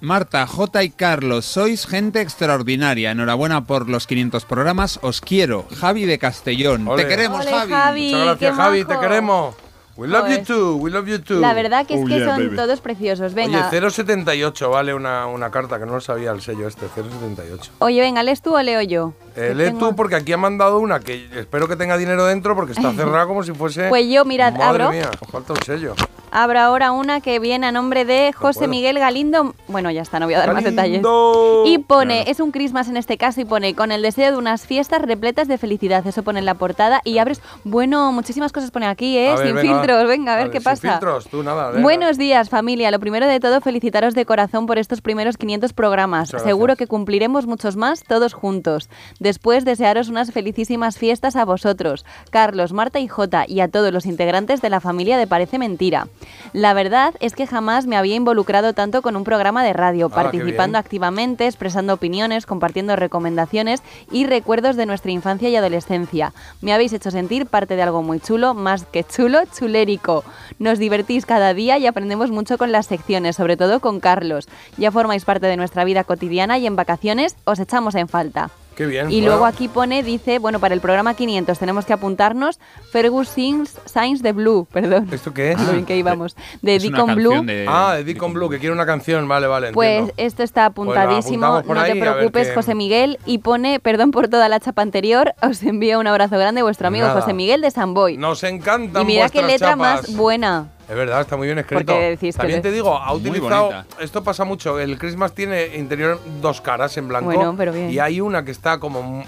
Marta, 0.00 0.46
J 0.46 0.84
y 0.84 0.90
Carlos, 0.90 1.44
sois 1.44 1.84
gente 1.84 2.20
extraordinaria. 2.20 3.10
Enhorabuena 3.10 3.64
por 3.64 3.88
los 3.88 4.06
500 4.06 4.44
programas. 4.44 5.00
Os 5.02 5.20
quiero. 5.20 5.66
Javi 5.80 6.04
de 6.04 6.18
Castellón. 6.20 6.86
Ole. 6.86 7.02
Te 7.02 7.08
queremos, 7.08 7.40
Ole, 7.44 7.50
Javi. 7.50 7.72
Javi, 7.72 8.06
Muchas 8.12 8.24
gracias, 8.26 8.54
Javi, 8.56 8.84
te 8.84 8.98
queremos. 9.00 9.54
We 9.96 10.08
love 10.08 10.28
you 10.30 10.36
Joder. 10.36 10.46
too, 10.46 10.76
we 10.76 10.90
love 10.90 11.06
you 11.06 11.18
too. 11.18 11.40
La 11.40 11.52
verdad 11.52 11.86
que 11.86 11.94
es 11.94 12.00
Oh, 12.02 12.06
que 12.06 12.16
yeah, 12.18 12.26
son 12.34 12.44
baby. 12.44 12.56
todos 12.56 12.80
preciosos. 12.80 13.34
Venga. 13.34 13.68
Oye, 13.70 13.90
078 13.90 14.70
vale 14.70 14.94
una, 14.94 15.26
una 15.26 15.50
carta, 15.50 15.78
que 15.78 15.84
no 15.84 15.92
lo 15.92 16.00
sabía 16.00 16.30
el 16.30 16.40
sello 16.40 16.66
este, 16.66 16.86
078. 16.88 17.72
Oye, 17.80 18.00
venga, 18.00 18.22
¿lees 18.22 18.40
tú 18.40 18.54
o 18.56 18.62
leo 18.62 18.80
yo? 18.80 19.12
Eh, 19.36 19.54
lee 19.54 19.64
tengo- 19.66 19.78
tú 19.90 19.96
porque 19.96 20.16
aquí 20.16 20.32
ha 20.32 20.36
mandado 20.36 20.78
una 20.78 21.00
que 21.00 21.26
espero 21.36 21.68
que 21.68 21.76
tenga 21.76 21.96
dinero 21.96 22.24
dentro 22.26 22.54
porque 22.54 22.72
está 22.72 22.92
cerrada 22.96 23.26
como 23.26 23.42
si 23.42 23.52
fuese... 23.52 23.88
Pues 23.88 24.06
yo, 24.08 24.24
mirad, 24.24 24.52
Madre 24.52 24.64
abro. 24.64 24.90
mía, 24.90 25.10
os 25.20 25.28
falta 25.30 25.52
un 25.54 25.62
sello. 25.62 25.94
Abro 26.34 26.58
ahora 26.60 26.92
una 26.92 27.20
que 27.20 27.38
viene 27.40 27.66
a 27.66 27.72
nombre 27.72 28.06
de 28.06 28.32
José 28.32 28.60
puedo. 28.60 28.70
Miguel 28.70 28.98
Galindo. 28.98 29.54
Bueno, 29.68 29.90
ya 29.90 30.00
está, 30.00 30.18
no 30.18 30.24
voy 30.24 30.32
a 30.34 30.38
dar 30.38 30.54
más 30.54 30.64
detalles. 30.64 31.02
¡Galindo! 31.02 31.64
Y 31.66 31.76
pone, 31.76 32.30
es 32.30 32.40
un 32.40 32.52
Christmas 32.52 32.88
en 32.88 32.96
este 32.96 33.18
caso, 33.18 33.42
y 33.42 33.44
pone, 33.44 33.74
con 33.74 33.92
el 33.92 34.00
deseo 34.00 34.32
de 34.32 34.38
unas 34.38 34.66
fiestas 34.66 35.02
repletas 35.02 35.46
de 35.46 35.58
felicidad. 35.58 36.06
Eso 36.06 36.22
pone 36.22 36.38
en 36.38 36.46
la 36.46 36.54
portada. 36.54 37.02
Y 37.04 37.18
abres, 37.18 37.42
bueno, 37.64 38.12
muchísimas 38.12 38.50
cosas 38.50 38.70
pone 38.70 38.86
aquí, 38.86 39.14
¿eh? 39.18 39.30
A 39.32 39.36
Sin 39.36 39.58
filtros, 39.58 40.08
venga, 40.08 40.32
a 40.32 40.36
ver 40.36 40.50
qué 40.50 40.60
sin 40.60 40.64
pasa. 40.64 40.90
filtros, 40.92 41.28
tú 41.28 41.42
nada. 41.42 41.72
Buenos 41.82 42.16
días, 42.16 42.48
familia. 42.48 42.90
Lo 42.90 42.98
primero 42.98 43.26
de 43.26 43.38
todo, 43.38 43.60
felicitaros 43.60 44.14
de 44.14 44.24
corazón 44.24 44.64
por 44.64 44.78
estos 44.78 45.02
primeros 45.02 45.36
500 45.36 45.74
programas. 45.74 46.30
Seguro 46.30 46.76
que 46.76 46.86
cumpliremos 46.86 47.46
muchos 47.46 47.76
más 47.76 48.04
todos 48.04 48.32
juntos. 48.32 48.88
Después, 49.22 49.64
desearos 49.64 50.08
unas 50.08 50.32
felicísimas 50.32 50.98
fiestas 50.98 51.36
a 51.36 51.44
vosotros, 51.44 52.04
Carlos, 52.30 52.72
Marta 52.72 52.98
y 52.98 53.06
Jota, 53.06 53.44
y 53.46 53.60
a 53.60 53.68
todos 53.68 53.92
los 53.92 54.04
integrantes 54.04 54.60
de 54.60 54.68
la 54.68 54.80
familia 54.80 55.16
de 55.16 55.28
Parece 55.28 55.60
Mentira. 55.60 56.08
La 56.52 56.74
verdad 56.74 57.14
es 57.20 57.34
que 57.34 57.46
jamás 57.46 57.86
me 57.86 57.96
había 57.96 58.16
involucrado 58.16 58.72
tanto 58.72 59.00
con 59.00 59.14
un 59.14 59.22
programa 59.22 59.62
de 59.62 59.74
radio, 59.74 60.08
Ah, 60.10 60.14
participando 60.16 60.76
activamente, 60.76 61.46
expresando 61.46 61.94
opiniones, 61.94 62.46
compartiendo 62.46 62.96
recomendaciones 62.96 63.84
y 64.10 64.26
recuerdos 64.26 64.74
de 64.74 64.86
nuestra 64.86 65.12
infancia 65.12 65.48
y 65.48 65.54
adolescencia. 65.54 66.32
Me 66.60 66.72
habéis 66.72 66.92
hecho 66.92 67.12
sentir 67.12 67.46
parte 67.46 67.76
de 67.76 67.82
algo 67.82 68.02
muy 68.02 68.18
chulo, 68.18 68.54
más 68.54 68.86
que 68.86 69.04
chulo, 69.04 69.38
chulérico. 69.56 70.24
Nos 70.58 70.80
divertís 70.80 71.26
cada 71.26 71.54
día 71.54 71.78
y 71.78 71.86
aprendemos 71.86 72.32
mucho 72.32 72.58
con 72.58 72.72
las 72.72 72.86
secciones, 72.86 73.36
sobre 73.36 73.56
todo 73.56 73.78
con 73.78 74.00
Carlos. 74.00 74.48
Ya 74.78 74.90
formáis 74.90 75.24
parte 75.24 75.46
de 75.46 75.56
nuestra 75.56 75.84
vida 75.84 76.02
cotidiana 76.02 76.58
y 76.58 76.66
en 76.66 76.74
vacaciones 76.74 77.36
os 77.44 77.60
echamos 77.60 77.94
en 77.94 78.08
falta. 78.08 78.50
Qué 78.76 78.86
bien. 78.86 79.10
Y 79.10 79.20
luego 79.20 79.44
aquí 79.44 79.68
pone, 79.68 80.02
dice, 80.02 80.38
bueno, 80.38 80.58
para 80.58 80.74
el 80.74 80.80
programa 80.80 81.14
500 81.14 81.58
tenemos 81.58 81.84
que 81.84 81.92
apuntarnos 81.92 82.58
Fergus 82.90 83.28
Sings 83.28 83.76
Signs 83.84 84.22
de 84.22 84.32
Blue, 84.32 84.66
perdón. 84.72 85.08
¿Esto 85.12 85.34
qué 85.34 85.52
es? 85.52 85.60
Lo 85.60 85.72
bien 85.72 85.84
que 85.84 85.96
íbamos. 85.96 86.36
De 86.62 86.78
Deacon 86.78 87.14
Blue. 87.14 87.42
de- 87.44 87.66
Ah, 87.68 87.94
de 87.96 88.04
Deacon 88.04 88.32
Blue, 88.32 88.48
que 88.48 88.58
quiere 88.58 88.72
una 88.74 88.86
canción, 88.86 89.28
vale, 89.28 89.46
vale, 89.46 89.72
Pues 89.72 89.88
entiendo. 90.08 90.14
esto 90.16 90.42
está 90.42 90.70
Pues 90.70 90.88
apuntadísimo, 90.88 91.62
no 91.66 91.80
ahí, 91.80 91.92
te 91.92 92.00
preocupes, 92.00 92.52
José 92.54 92.74
Miguel, 92.74 93.18
y 93.26 93.38
pone, 93.38 93.78
perdón 93.80 94.10
por 94.10 94.28
toda 94.28 94.48
la 94.48 94.58
chapa 94.60 94.82
anterior, 94.82 95.34
os 95.42 95.62
envío 95.62 96.00
un 96.00 96.06
abrazo 96.06 96.38
grande, 96.38 96.62
vuestro 96.62 96.88
amigo 96.88 97.06
Nada. 97.06 97.20
José 97.20 97.34
Miguel 97.34 97.60
de 97.60 97.70
San 97.70 97.94
Boy. 97.94 98.16
Nos 98.16 98.42
encantan 98.42 99.02
y 99.02 99.04
mira 99.04 99.28
qué 99.28 99.42
letra 99.42 99.70
chapas. 99.72 100.08
más 100.08 100.16
buena. 100.16 100.68
Es 100.92 100.98
verdad, 100.98 101.22
está 101.22 101.38
muy 101.38 101.46
bien 101.46 101.58
escrito. 101.58 101.86
Porque 101.86 102.10
decís 102.10 102.34
que 102.34 102.38
También 102.40 102.60
te 102.60 102.70
digo, 102.70 102.94
ha 102.94 103.14
utilizado. 103.14 103.72
Esto 103.98 104.22
pasa 104.22 104.44
mucho. 104.44 104.78
El 104.78 104.98
Christmas 104.98 105.32
tiene 105.32 105.74
interior 105.78 106.20
dos 106.42 106.60
caras 106.60 106.94
en 106.98 107.08
blanco. 107.08 107.24
Bueno, 107.32 107.54
pero 107.56 107.72
bien. 107.72 107.90
Y 107.90 107.98
hay 107.98 108.20
una 108.20 108.44
que 108.44 108.50
está 108.50 108.78
como. 108.78 109.24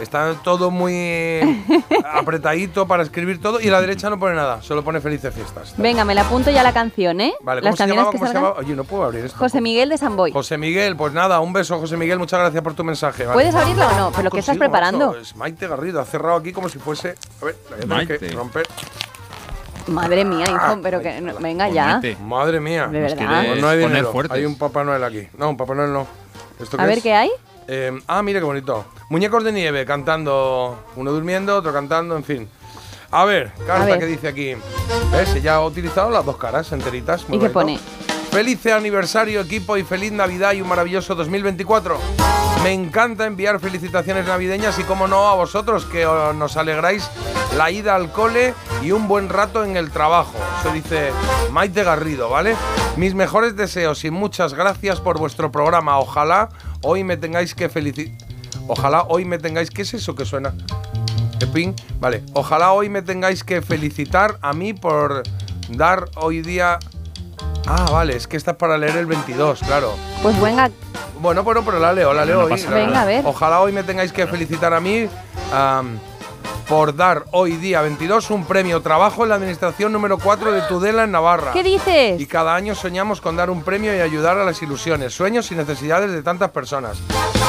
Está 0.00 0.34
todo 0.42 0.70
muy 0.70 1.38
apretadito 2.14 2.86
para 2.88 3.02
escribir 3.02 3.42
todo. 3.42 3.60
Y 3.60 3.66
la 3.66 3.78
derecha 3.82 4.08
no 4.08 4.18
pone 4.18 4.34
nada, 4.34 4.62
solo 4.62 4.82
pone 4.82 5.02
felices 5.02 5.34
fiestas. 5.34 5.74
Venga, 5.76 6.06
me 6.06 6.14
la 6.14 6.22
apunto 6.22 6.50
ya 6.50 6.62
la 6.62 6.72
canción, 6.72 7.20
¿eh? 7.20 7.34
Vale, 7.42 7.60
¿cómo 7.60 7.70
Las 7.70 7.76
se 7.76 7.84
canciones 7.84 7.88
llamaba? 7.96 8.10
que 8.12 8.18
¿Cómo 8.18 8.28
se 8.28 8.34
llamaba? 8.34 8.54
Oye, 8.58 8.74
no 8.74 8.84
puedo 8.84 9.04
abrir 9.04 9.26
esto. 9.26 9.38
José 9.38 9.60
Miguel 9.60 9.90
de 9.90 9.98
San 9.98 10.16
Boy. 10.16 10.32
José 10.32 10.56
Miguel, 10.56 10.96
pues 10.96 11.12
nada, 11.12 11.40
un 11.40 11.52
beso, 11.52 11.78
José 11.78 11.98
Miguel. 11.98 12.18
Muchas 12.18 12.40
gracias 12.40 12.62
por 12.62 12.72
tu 12.72 12.84
mensaje. 12.84 13.24
¿vale? 13.26 13.34
¿Puedes 13.34 13.54
abrirlo 13.54 13.86
o 13.86 13.92
no? 13.98 14.12
¿Pero 14.16 14.30
qué 14.30 14.40
estás 14.40 14.56
preparando? 14.56 15.08
macho, 15.08 15.20
Es 15.20 15.36
Maite 15.36 15.68
Garrido, 15.68 16.00
ha 16.00 16.04
cerrado 16.06 16.36
aquí 16.36 16.52
como 16.52 16.70
si 16.70 16.78
fuese. 16.78 17.14
A 17.42 17.44
ver, 17.44 17.56
la 17.70 17.76
voy 17.76 17.76
a 17.76 17.80
tener 17.80 17.88
Maite. 18.08 18.18
que 18.18 18.28
romper. 18.32 18.66
Madre 19.88 20.24
mía, 20.24 20.44
hijo, 20.48 20.78
pero 20.82 21.00
que 21.00 21.20
no- 21.20 21.34
venga 21.38 21.68
ya. 21.68 22.00
Madre 22.22 22.60
mía. 22.60 22.86
De 22.86 23.00
verdad. 23.00 23.44
Pues 23.46 23.60
no 23.60 23.68
hay 23.68 23.78
dinero. 23.78 24.12
Hay 24.30 24.44
un 24.44 24.56
Papá 24.56 24.84
Noel 24.84 25.02
aquí. 25.04 25.28
No, 25.36 25.50
un 25.50 25.56
Papá 25.56 25.74
Noel 25.74 25.92
no. 25.92 26.06
¿Esto 26.60 26.80
A 26.80 26.86
ver 26.86 26.98
es? 26.98 27.02
qué 27.02 27.14
hay. 27.14 27.30
Eh, 27.68 27.92
ah, 28.06 28.22
mira 28.22 28.40
qué 28.40 28.44
bonito. 28.44 28.84
Muñecos 29.08 29.44
de 29.44 29.52
nieve 29.52 29.84
cantando. 29.86 30.78
Uno 30.96 31.12
durmiendo, 31.12 31.56
otro 31.56 31.72
cantando, 31.72 32.16
en 32.16 32.24
fin. 32.24 32.48
A 33.10 33.24
ver, 33.24 33.52
carta 33.66 33.82
A 33.82 33.86
ver. 33.86 33.98
que 33.98 34.06
dice 34.06 34.28
aquí. 34.28 34.54
¿Ves? 35.12 35.42
Ya 35.42 35.56
ha 35.56 35.64
utilizado 35.66 36.10
las 36.10 36.24
dos 36.24 36.36
caras 36.38 36.70
enteritas. 36.72 37.28
muy 37.28 37.38
¿Y 37.38 37.40
qué 37.40 37.50
pone? 37.50 37.78
Feliz 38.32 38.64
aniversario, 38.64 39.42
equipo, 39.42 39.76
y 39.76 39.84
feliz 39.84 40.10
Navidad 40.10 40.54
y 40.54 40.62
un 40.62 40.68
maravilloso 40.68 41.14
2024. 41.14 41.98
Me 42.62 42.72
encanta 42.72 43.26
enviar 43.26 43.60
felicitaciones 43.60 44.26
navideñas 44.26 44.78
y, 44.78 44.84
como 44.84 45.06
no, 45.06 45.28
a 45.28 45.34
vosotros 45.34 45.84
que 45.84 46.06
oh, 46.06 46.32
nos 46.32 46.56
alegráis 46.56 47.10
la 47.58 47.70
ida 47.70 47.94
al 47.94 48.10
cole 48.10 48.54
y 48.82 48.92
un 48.92 49.06
buen 49.06 49.28
rato 49.28 49.64
en 49.64 49.76
el 49.76 49.90
trabajo. 49.90 50.32
Eso 50.58 50.72
dice 50.72 51.10
Maite 51.50 51.84
Garrido, 51.84 52.30
¿vale? 52.30 52.56
Mis 52.96 53.14
mejores 53.14 53.54
deseos 53.54 54.02
y 54.06 54.10
muchas 54.10 54.54
gracias 54.54 54.98
por 54.98 55.18
vuestro 55.18 55.52
programa. 55.52 55.98
Ojalá 55.98 56.48
hoy 56.80 57.04
me 57.04 57.18
tengáis 57.18 57.54
que 57.54 57.68
felicitar. 57.68 58.16
Ojalá 58.66 59.02
hoy 59.08 59.26
me 59.26 59.38
tengáis. 59.38 59.68
¿Qué 59.68 59.82
es 59.82 59.92
eso 59.92 60.14
que 60.14 60.24
suena? 60.24 60.54
Vale. 62.00 62.22
Ojalá 62.32 62.72
hoy 62.72 62.88
me 62.88 63.02
tengáis 63.02 63.44
que 63.44 63.60
felicitar 63.60 64.38
a 64.40 64.54
mí 64.54 64.72
por 64.72 65.22
dar 65.68 66.06
hoy 66.14 66.40
día. 66.40 66.78
Ah, 67.66 67.86
vale, 67.90 68.16
es 68.16 68.26
que 68.26 68.36
esta 68.36 68.52
es 68.52 68.56
para 68.56 68.76
leer 68.76 68.96
el 68.96 69.06
22, 69.06 69.60
claro. 69.60 69.94
Pues 70.22 70.40
venga, 70.40 70.70
Bueno, 71.20 71.42
bueno, 71.44 71.62
pero 71.64 71.78
la 71.78 71.92
leo, 71.92 72.12
la 72.12 72.24
leo 72.24 72.48
No 72.48 72.54
hoy. 72.54 72.60
la-. 72.60 72.70
Venga, 72.70 73.02
a 73.02 73.04
ver. 73.04 73.22
Ojalá 73.24 73.60
hoy 73.60 73.70
me 73.72 73.82
tengáis 73.84 74.12
que 74.12 74.26
felicitar 74.26 74.74
a 74.74 74.80
mí 74.80 75.08
por 76.72 76.96
dar 76.96 77.26
hoy 77.32 77.58
día 77.58 77.82
22 77.82 78.30
un 78.30 78.46
premio 78.46 78.80
trabajo 78.80 79.24
en 79.24 79.28
la 79.28 79.34
administración 79.34 79.92
número 79.92 80.16
4 80.16 80.52
de 80.52 80.62
Tudela 80.62 81.04
en 81.04 81.10
Navarra. 81.10 81.52
¿qué 81.52 81.62
dices? 81.62 82.18
Y 82.18 82.24
cada 82.24 82.54
año 82.54 82.74
soñamos 82.74 83.20
con 83.20 83.36
dar 83.36 83.50
un 83.50 83.62
premio 83.62 83.94
y 83.94 84.00
ayudar 84.00 84.38
a 84.38 84.44
las 84.46 84.62
ilusiones, 84.62 85.12
sueños 85.12 85.52
y 85.52 85.54
necesidades 85.54 86.10
de 86.10 86.22
tantas 86.22 86.50
personas. 86.50 86.96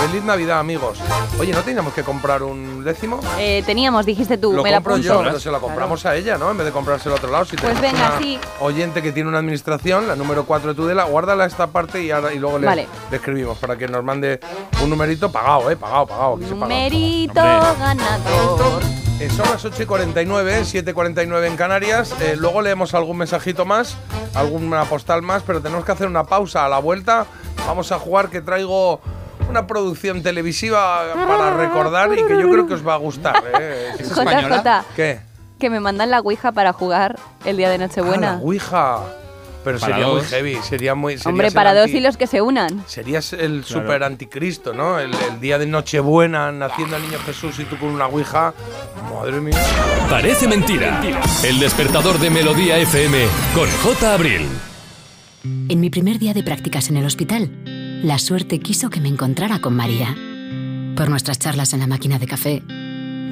Feliz 0.06 0.26
Navidad, 0.26 0.60
amigos. 0.60 1.00
Oye, 1.40 1.54
¿no 1.54 1.62
teníamos 1.62 1.94
que 1.94 2.04
comprar 2.04 2.44
un 2.44 2.84
décimo? 2.84 3.22
Eh, 3.40 3.64
teníamos, 3.66 4.06
dijiste 4.06 4.38
tú, 4.38 4.52
Lo 4.52 4.62
me 4.62 4.72
la 4.72 4.80
compro 4.80 4.96
apunto. 4.96 5.14
yo, 5.14 5.24
pero 5.24 5.40
se 5.40 5.52
la 5.52 5.60
compramos 5.60 6.06
a 6.06 6.18
ella, 6.18 6.38
¿no? 6.38 6.52
En 6.52 6.58
vez 6.58 6.66
de 6.66 6.74
comprárselo 6.74 7.16
a 7.16 7.18
otro 7.18 7.32
lado. 7.32 7.46
Si 7.46 7.56
Pues 7.56 7.80
venga, 7.80 8.10
una 8.10 8.20
sí. 8.20 8.38
oyente 8.60 9.02
que 9.02 9.14
tiene 9.14 9.30
una 9.30 9.38
administración, 9.40 10.06
la 10.06 10.18
número 10.18 10.44
4 10.44 10.72
de 10.72 10.76
Tudela, 10.76 11.06
guárdala 11.06 11.46
esta 11.46 11.68
parte 11.68 12.04
y, 12.04 12.12
ahora, 12.12 12.34
y 12.34 12.40
luego 12.40 12.60
le, 12.60 12.68
Vale. 12.68 12.88
le 13.10 13.16
escribimos 13.16 13.58
para 13.58 13.78
que 13.78 13.88
nos 13.88 14.04
mande 14.04 14.42
un 14.84 14.90
numerito 14.90 15.32
pagado, 15.32 15.72
¿eh? 15.72 15.78
Pagado, 15.78 16.08
pagado. 16.08 16.36
Aquí 16.36 16.44
se 16.44 16.56
paga. 16.56 16.66
Numerito 16.68 17.42
ganador. 17.42 18.84
Eh, 19.20 19.30
son 19.30 19.46
las 19.50 19.64
8 19.64 19.84
y 19.84 19.86
49, 19.86 20.62
7 20.66 20.92
y 20.92 20.94
49 20.94 21.48
en 21.48 21.56
Canarias. 21.56 22.14
Eh, 22.22 22.36
luego 22.38 22.62
leemos 22.62 22.94
algún 22.94 23.18
mensajito 23.18 23.64
más, 23.66 23.96
alguna 24.36 24.84
postal 24.86 25.22
más, 25.22 25.44
pero 25.44 25.62
tenemos 25.62 25.86
que 25.86 25.92
hacer 25.92 26.08
una 26.08 26.24
pausa 26.26 26.66
a 26.66 26.70
la 26.70 26.80
vuelta. 26.80 27.26
Vamos 27.66 27.92
a 27.92 28.00
jugar 28.00 28.30
que 28.30 28.42
traigo 28.42 29.00
una 29.50 29.66
producción 29.68 30.24
televisiva 30.24 31.04
para 31.28 31.52
recordar 31.56 32.12
y 32.18 32.24
que 32.26 32.38
yo 32.42 32.50
creo 32.50 32.68
que 32.68 32.74
os 32.74 32.86
va 32.86 32.96
a 32.96 32.98
gustar. 32.98 33.42
¿eh? 33.60 33.92
Es 34.00 34.12
española. 34.12 34.84
JJ, 34.88 34.96
¿Qué? 34.96 35.20
que 35.60 35.70
me 35.70 35.80
mandan 35.80 36.10
la 36.12 36.20
Ouija 36.20 36.52
para 36.52 36.74
jugar 36.74 37.18
el 37.46 37.56
día 37.56 37.70
de 37.70 37.76
Ah, 37.76 37.78
la 37.78 37.88
Nochebuena. 37.88 38.40
Ouija. 38.42 39.00
Pero 39.64 39.80
Para 39.80 39.94
sería 39.94 40.08
muy 40.08 40.16
dos. 40.22 40.28
heavy, 40.30 40.58
sería 40.64 40.96
muy... 40.96 41.14
serías 41.14 41.26
Hombre, 41.28 41.52
para 41.52 41.74
dos 41.74 41.86
anti- 41.86 41.98
y 41.98 42.02
los 42.02 42.18
que 42.18 42.28
se 42.28 42.42
unan. 42.42 42.84
Serías 42.88 43.32
el 43.34 43.64
Claro. 43.64 43.82
super 43.82 44.04
anticristo, 44.04 44.74
¿no? 44.74 45.00
El, 45.00 45.12
el 45.14 45.40
día 45.40 45.58
de 45.58 45.66
Nochebuena, 45.68 46.52
naciendo 46.52 46.98
el 46.98 47.04
niño 47.04 47.18
Jesús 47.26 47.60
y 47.60 47.64
tú 47.66 47.78
con 47.78 47.90
una 47.90 48.08
Ouija. 48.08 48.54
Madre 49.14 49.40
mía. 49.40 49.58
Parece 50.10 50.48
mentira. 50.48 51.02
El 51.44 51.60
despertador 51.60 52.20
de 52.20 52.30
Melodía 52.30 52.78
FM 52.78 53.26
con 53.56 53.70
J. 53.70 54.14
Abril. 54.14 54.48
En 55.70 55.80
mi 55.80 55.90
primer 55.90 56.20
día 56.20 56.34
de 56.34 56.44
prácticas 56.44 56.90
en 56.90 56.98
el 56.98 57.06
hospital, 57.06 57.50
la 58.04 58.18
suerte 58.20 58.60
quiso 58.60 58.90
que 58.90 59.00
me 59.02 59.10
encontrara 59.10 59.60
con 59.60 59.76
María. 59.76 60.16
Por 60.96 61.10
nuestras 61.10 61.40
charlas 61.40 61.74
en 61.74 61.80
la 61.80 61.88
máquina 61.88 62.20
de 62.20 62.28
café, 62.28 62.62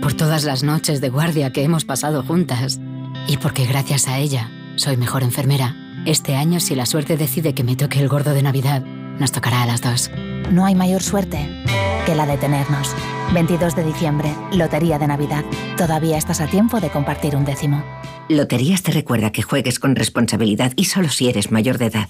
por 0.01 0.13
todas 0.13 0.43
las 0.43 0.63
noches 0.63 0.99
de 1.01 1.09
guardia 1.09 1.51
que 1.51 1.63
hemos 1.63 1.85
pasado 1.85 2.23
juntas 2.23 2.79
y 3.27 3.37
porque 3.37 3.65
gracias 3.65 4.07
a 4.07 4.17
ella 4.17 4.49
soy 4.77 4.97
mejor 4.97 5.23
enfermera. 5.23 5.75
Este 6.05 6.35
año, 6.35 6.59
si 6.59 6.73
la 6.73 6.87
suerte 6.87 7.15
decide 7.15 7.53
que 7.53 7.63
me 7.63 7.75
toque 7.75 7.99
el 7.99 8.07
gordo 8.07 8.33
de 8.33 8.41
Navidad, 8.41 8.83
nos 9.19 9.31
tocará 9.31 9.61
a 9.61 9.65
las 9.67 9.81
dos. 9.81 10.09
No 10.49 10.65
hay 10.65 10.73
mayor 10.73 11.03
suerte 11.03 11.47
que 12.07 12.15
la 12.15 12.25
de 12.25 12.37
tenernos. 12.37 12.95
22 13.33 13.75
de 13.75 13.83
diciembre, 13.83 14.33
Lotería 14.51 14.97
de 14.97 15.05
Navidad. 15.05 15.45
Todavía 15.77 16.17
estás 16.17 16.41
a 16.41 16.47
tiempo 16.47 16.79
de 16.79 16.89
compartir 16.89 17.35
un 17.35 17.45
décimo. 17.45 17.83
Loterías 18.29 18.81
te 18.81 18.91
recuerda 18.91 19.31
que 19.31 19.43
juegues 19.43 19.77
con 19.77 19.95
responsabilidad 19.95 20.73
y 20.75 20.85
solo 20.85 21.09
si 21.09 21.29
eres 21.29 21.51
mayor 21.51 21.77
de 21.77 21.85
edad. 21.85 22.09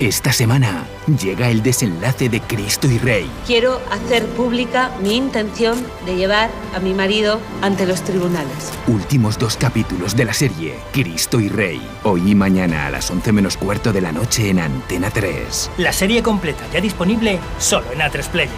Esta 0.00 0.32
semana 0.32 0.86
llega 1.20 1.50
el 1.50 1.60
desenlace 1.60 2.28
de 2.28 2.40
Cristo 2.40 2.86
y 2.86 2.98
Rey. 2.98 3.28
Quiero 3.48 3.80
hacer 3.90 4.24
pública 4.26 4.92
mi 5.02 5.16
intención 5.16 5.84
de 6.06 6.14
llevar 6.14 6.50
a 6.72 6.78
mi 6.78 6.94
marido 6.94 7.40
ante 7.62 7.84
los 7.84 8.04
tribunales. 8.04 8.72
Últimos 8.86 9.40
dos 9.40 9.56
capítulos 9.56 10.14
de 10.14 10.24
la 10.24 10.32
serie 10.34 10.76
Cristo 10.92 11.40
y 11.40 11.48
Rey. 11.48 11.82
Hoy 12.04 12.30
y 12.30 12.34
mañana 12.36 12.86
a 12.86 12.90
las 12.90 13.10
11 13.10 13.32
menos 13.32 13.56
cuarto 13.56 13.92
de 13.92 14.00
la 14.00 14.12
noche 14.12 14.50
en 14.50 14.60
Antena 14.60 15.10
3. 15.10 15.72
La 15.78 15.92
serie 15.92 16.22
completa 16.22 16.62
ya 16.72 16.80
disponible 16.80 17.40
solo 17.58 17.90
en 17.90 17.98
A3 17.98 18.28
Player. 18.28 18.50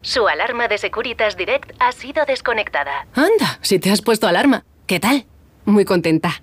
Su 0.00 0.26
alarma 0.26 0.68
de 0.68 0.78
Securitas 0.78 1.36
Direct 1.36 1.72
ha 1.80 1.92
sido 1.92 2.24
desconectada. 2.24 3.06
Anda, 3.14 3.58
si 3.60 3.78
te 3.78 3.90
has 3.90 4.00
puesto 4.00 4.26
alarma. 4.26 4.64
¿Qué 4.86 5.00
tal? 5.00 5.26
Muy 5.66 5.84
contenta. 5.84 6.42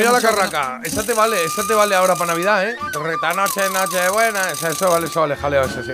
Mira 0.00 0.12
la 0.12 0.20
carraca. 0.20 0.80
Esa 0.84 1.02
te 1.04 1.12
vale, 1.14 1.44
esa 1.44 1.66
te 1.66 1.74
vale 1.74 1.94
ahora 1.94 2.14
para 2.14 2.32
Navidad, 2.32 2.68
¿eh? 2.68 2.76
Reta 3.02 3.32
noche, 3.34 3.60
noche 3.72 4.08
buena. 4.12 4.50
Eso 4.50 4.90
vale, 4.90 5.06
eso 5.06 5.20
vale, 5.20 5.36
jaleo 5.36 5.62
ese, 5.64 5.82
sí. 5.84 5.92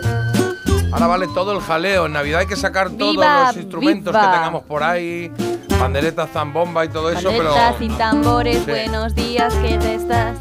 Ahora 0.93 1.07
vale 1.09 1.27
todo 1.35 1.53
el 1.53 1.61
jaleo. 1.61 2.07
En 2.07 2.13
Navidad 2.13 2.41
hay 2.41 2.47
que 2.47 2.57
sacar 2.57 2.91
todos 2.91 3.13
Viva, 3.13 3.49
los 3.49 3.57
instrumentos 3.57 4.13
viva. 4.13 4.25
que 4.31 4.37
tengamos 4.37 4.63
por 4.65 4.83
ahí. 4.83 5.31
Pandereta, 5.79 6.27
zambomba 6.27 6.85
y 6.85 6.89
todo 6.89 7.11
eso, 7.11 7.29
pero. 7.29 7.53
Paletas 7.53 7.83
y 7.83 7.89
tambores, 7.91 8.59
Sí. 8.65 8.71
buenos 8.71 9.15
días, 9.15 9.53
¿qué 9.55 9.77
te 9.77 9.95
estás? 9.95 10.39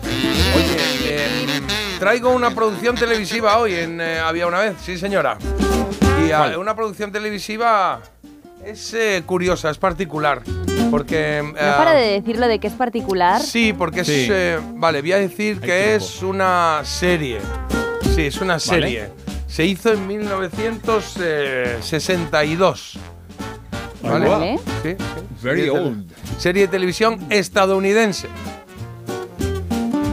Oye, 0.55 0.77
eh, 1.03 1.61
traigo 1.99 2.29
una 2.29 2.51
producción 2.51 2.95
televisiva 2.95 3.57
hoy 3.57 3.73
en 3.73 3.99
eh, 3.99 4.19
Había 4.19 4.47
una 4.47 4.59
vez, 4.59 4.75
sí 4.81 4.97
señora. 4.97 5.37
Y 6.25 6.31
ah, 6.31 6.57
una 6.57 6.73
producción 6.75 7.11
televisiva 7.11 7.99
es 8.63 8.93
eh, 8.93 9.23
curiosa, 9.25 9.69
es 9.69 9.77
particular. 9.77 10.41
Porque. 10.91 11.41
No 11.43 11.53
ah, 11.59 11.75
para 11.77 11.93
de 11.93 12.21
decirlo 12.21 12.47
de 12.47 12.59
que 12.59 12.67
es 12.67 12.73
particular. 12.73 13.41
Sí, 13.41 13.73
porque 13.73 14.01
es. 14.01 14.09
Eh, 14.09 14.59
vale, 14.75 15.01
voy 15.01 15.13
a 15.13 15.17
decir 15.17 15.59
que 15.59 15.95
es 15.95 16.21
una 16.21 16.81
serie. 16.83 17.39
Sí, 18.15 18.27
es 18.27 18.39
una 18.41 18.59
serie. 18.59 19.09
Se 19.47 19.65
hizo 19.65 19.91
en 19.93 20.05
1962. 20.07 22.97
¿Vale? 24.01 24.27
Vale. 24.27 24.59
Sí, 24.83 24.89
sí. 24.91 24.95
Very 25.41 25.61
Serie 25.61 25.63
de- 25.63 25.69
old. 25.79 26.05
Serie 26.37 26.61
de 26.63 26.67
televisión 26.67 27.25
estadounidense. 27.29 28.27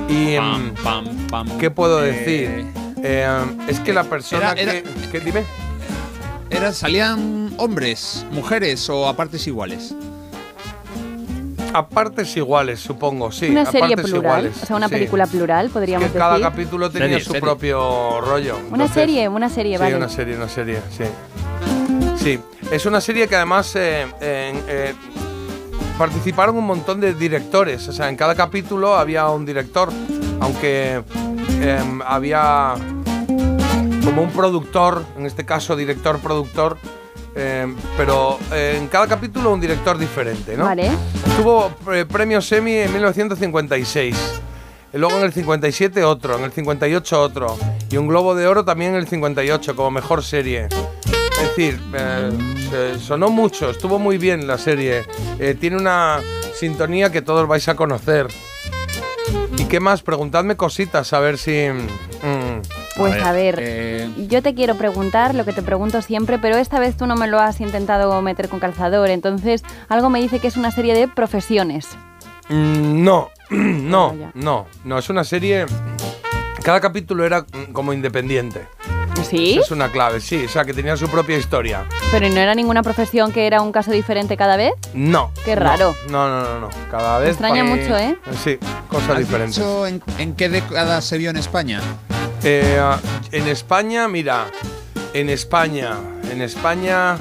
Y. 0.08 0.34
em, 0.34 0.72
¿Qué 1.58 1.70
puedo 1.70 2.04
Eh, 2.04 2.12
decir? 2.12 2.66
Eh, 3.02 3.26
es 3.68 3.80
que 3.80 3.92
la 3.92 4.04
persona 4.04 4.52
Era- 4.52 4.60
era- 4.60 4.72
que, 4.72 4.84
que- 5.10 5.20
Dime. 5.20 5.42
Era, 6.50 6.72
¿Salían 6.72 7.52
hombres, 7.56 8.24
mujeres 8.30 8.88
o 8.90 9.08
a 9.08 9.16
partes 9.16 9.46
iguales? 9.46 9.94
A 11.74 11.88
partes 11.88 12.36
iguales, 12.36 12.80
supongo, 12.80 13.32
sí. 13.32 13.48
una 13.48 13.62
a 13.62 13.66
serie 13.66 13.96
partes 13.96 14.04
plural, 14.10 14.40
iguales, 14.44 14.62
o 14.62 14.66
sea, 14.66 14.76
una 14.76 14.88
sí. 14.88 14.94
película 14.94 15.26
plural, 15.26 15.70
podríamos 15.70 16.10
Que 16.10 16.18
cada 16.18 16.34
decir. 16.34 16.46
capítulo 16.50 16.90
tenía 16.90 17.06
Serie, 17.08 17.20
su 17.24 17.32
serie. 17.32 17.40
propio 17.40 18.20
rollo. 18.20 18.58
Una 18.70 18.88
serie, 18.88 19.28
una 19.28 19.48
serie, 19.48 19.76
Sí, 19.78 19.82
vale. 19.82 19.96
una 19.96 20.08
serie, 20.08 20.36
una 20.36 20.48
serie, 20.48 20.80
sí. 20.90 21.04
Sí, 22.16 22.38
es 22.70 22.86
una 22.86 23.00
serie 23.00 23.26
que 23.26 23.36
además 23.36 23.74
eh, 23.76 24.06
eh, 24.20 24.94
participaron 25.98 26.56
un 26.56 26.66
montón 26.66 27.00
de 27.00 27.14
directores. 27.14 27.88
O 27.88 27.92
sea, 27.92 28.08
en 28.08 28.16
cada 28.16 28.34
capítulo 28.34 28.94
había 28.96 29.28
un 29.30 29.44
director, 29.46 29.88
aunque 30.40 31.02
em, 31.60 32.00
había 32.02 32.74
como 34.04 34.22
un 34.22 34.30
productor, 34.30 35.04
en 35.16 35.26
este 35.26 35.44
caso 35.44 35.74
director-productor, 35.74 36.76
em, 37.34 37.74
pero 37.96 38.38
eh, 38.52 38.76
en 38.78 38.88
cada 38.88 39.06
capítulo 39.06 39.52
un 39.52 39.60
director 39.60 39.98
diferente, 39.98 40.56
¿no? 40.56 40.64
Vale. 40.64 40.90
Tuvo 41.36 41.70
eh, 41.92 42.04
premio 42.04 42.40
Emmy 42.50 42.72
en 42.76 42.92
1956. 42.92 44.16
Y 44.94 44.98
Luego 44.98 45.16
en 45.18 45.24
el 45.24 45.32
57 45.32 46.04
otro, 46.04 46.36
en 46.36 46.44
el 46.44 46.52
58 46.52 47.20
otro. 47.22 47.56
Y 47.90 47.96
un 47.96 48.06
Globo 48.08 48.34
de 48.34 48.46
Oro 48.46 48.64
también 48.64 48.90
en 48.92 48.98
el 48.98 49.08
58 49.08 49.74
como 49.74 49.90
mejor 49.90 50.22
serie. 50.22 50.68
Es 51.40 51.48
decir, 51.48 51.80
eh, 51.94 52.30
se- 52.70 53.00
sonó 53.00 53.28
mucho, 53.30 53.70
estuvo 53.70 53.98
muy 53.98 54.18
bien 54.18 54.46
la 54.46 54.58
serie. 54.58 55.02
Eh, 55.38 55.56
tiene 55.58 55.76
una 55.76 56.20
sintonía 56.54 57.10
que 57.10 57.22
todos 57.22 57.48
vais 57.48 57.66
a 57.68 57.74
conocer. 57.74 58.28
¿Y 59.56 59.64
qué 59.64 59.80
más? 59.80 60.02
Preguntadme 60.02 60.56
cositas 60.56 61.12
a 61.14 61.20
ver 61.20 61.38
si... 61.38 61.52
mm, 61.68 61.86
Pues 62.96 63.22
a 63.22 63.32
ver, 63.32 63.56
eh, 63.60 64.08
yo 64.28 64.42
te 64.42 64.54
quiero 64.54 64.74
preguntar 64.76 65.34
lo 65.34 65.44
que 65.44 65.52
te 65.52 65.62
pregunto 65.62 66.02
siempre, 66.02 66.38
pero 66.38 66.56
esta 66.58 66.78
vez 66.78 66.96
tú 66.96 67.06
no 67.06 67.16
me 67.16 67.26
lo 67.26 67.38
has 67.40 67.60
intentado 67.60 68.20
meter 68.22 68.48
con 68.48 68.60
calzador, 68.60 69.08
entonces 69.08 69.62
algo 69.88 70.10
me 70.10 70.20
dice 70.20 70.38
que 70.40 70.48
es 70.48 70.56
una 70.56 70.70
serie 70.70 70.94
de 70.94 71.08
profesiones. 71.08 71.88
Mm, 72.48 73.02
No, 73.02 73.30
no, 73.50 74.14
no, 74.34 74.66
no, 74.84 74.98
es 74.98 75.08
una 75.10 75.24
serie. 75.24 75.66
Cada 76.62 76.80
capítulo 76.80 77.24
era 77.24 77.44
como 77.72 77.92
independiente. 77.92 78.66
¿Sí? 79.28 79.52
Esa 79.52 79.60
es 79.60 79.70
una 79.70 79.90
clave, 79.90 80.20
sí, 80.20 80.44
o 80.46 80.48
sea, 80.48 80.64
que 80.64 80.72
tenía 80.74 80.96
su 80.96 81.06
propia 81.08 81.36
historia. 81.36 81.84
Pero 82.10 82.28
¿no 82.28 82.36
era 82.40 82.54
ninguna 82.54 82.82
profesión 82.82 83.30
que 83.30 83.46
era 83.46 83.60
un 83.62 83.70
caso 83.70 83.90
diferente 83.92 84.36
cada 84.36 84.56
vez? 84.56 84.72
No. 84.94 85.30
Qué 85.44 85.54
no, 85.54 85.62
raro. 85.62 85.94
No, 86.10 86.28
no, 86.28 86.42
no, 86.42 86.60
no. 86.60 86.68
Cada 86.90 87.18
vez. 87.18 87.30
extraña 87.30 87.62
pa- 87.62 87.68
mucho, 87.70 87.96
¿eh? 87.96 88.16
Sí, 88.42 88.58
cosas 88.88 89.10
¿Has 89.10 89.18
diferentes. 89.18 89.56
dicho 89.56 89.86
en, 89.86 90.02
en 90.18 90.34
qué 90.34 90.48
década 90.48 91.00
se 91.02 91.18
vio 91.18 91.30
en 91.30 91.36
España? 91.36 91.80
Eh, 92.44 92.76
en 93.30 93.46
España, 93.46 94.08
mira, 94.08 94.46
en 95.14 95.30
España, 95.30 95.92
en 96.30 96.42
España, 96.42 97.16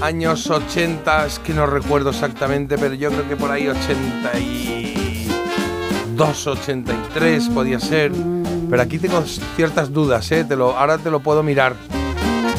años 0.00 0.48
80, 0.48 1.26
es 1.26 1.40
que 1.40 1.52
no 1.52 1.66
recuerdo 1.66 2.10
exactamente, 2.10 2.78
pero 2.78 2.94
yo 2.94 3.10
creo 3.10 3.28
que 3.28 3.34
por 3.36 3.50
ahí 3.50 3.66
82, 3.66 6.46
83 6.46 7.48
podía 7.48 7.80
ser. 7.80 8.12
Pero 8.70 8.82
aquí 8.82 8.98
tengo 8.98 9.22
ciertas 9.56 9.92
dudas, 9.92 10.30
¿eh? 10.30 10.44
Te 10.44 10.54
lo, 10.56 10.78
ahora 10.78 10.98
te 10.98 11.10
lo 11.10 11.18
puedo 11.20 11.42
mirar. 11.42 11.74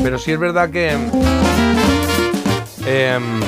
Pero 0.03 0.17
sí 0.17 0.33
es 0.33 0.39
verdad 0.39 0.69
que... 0.69 0.91
em, 2.85 3.39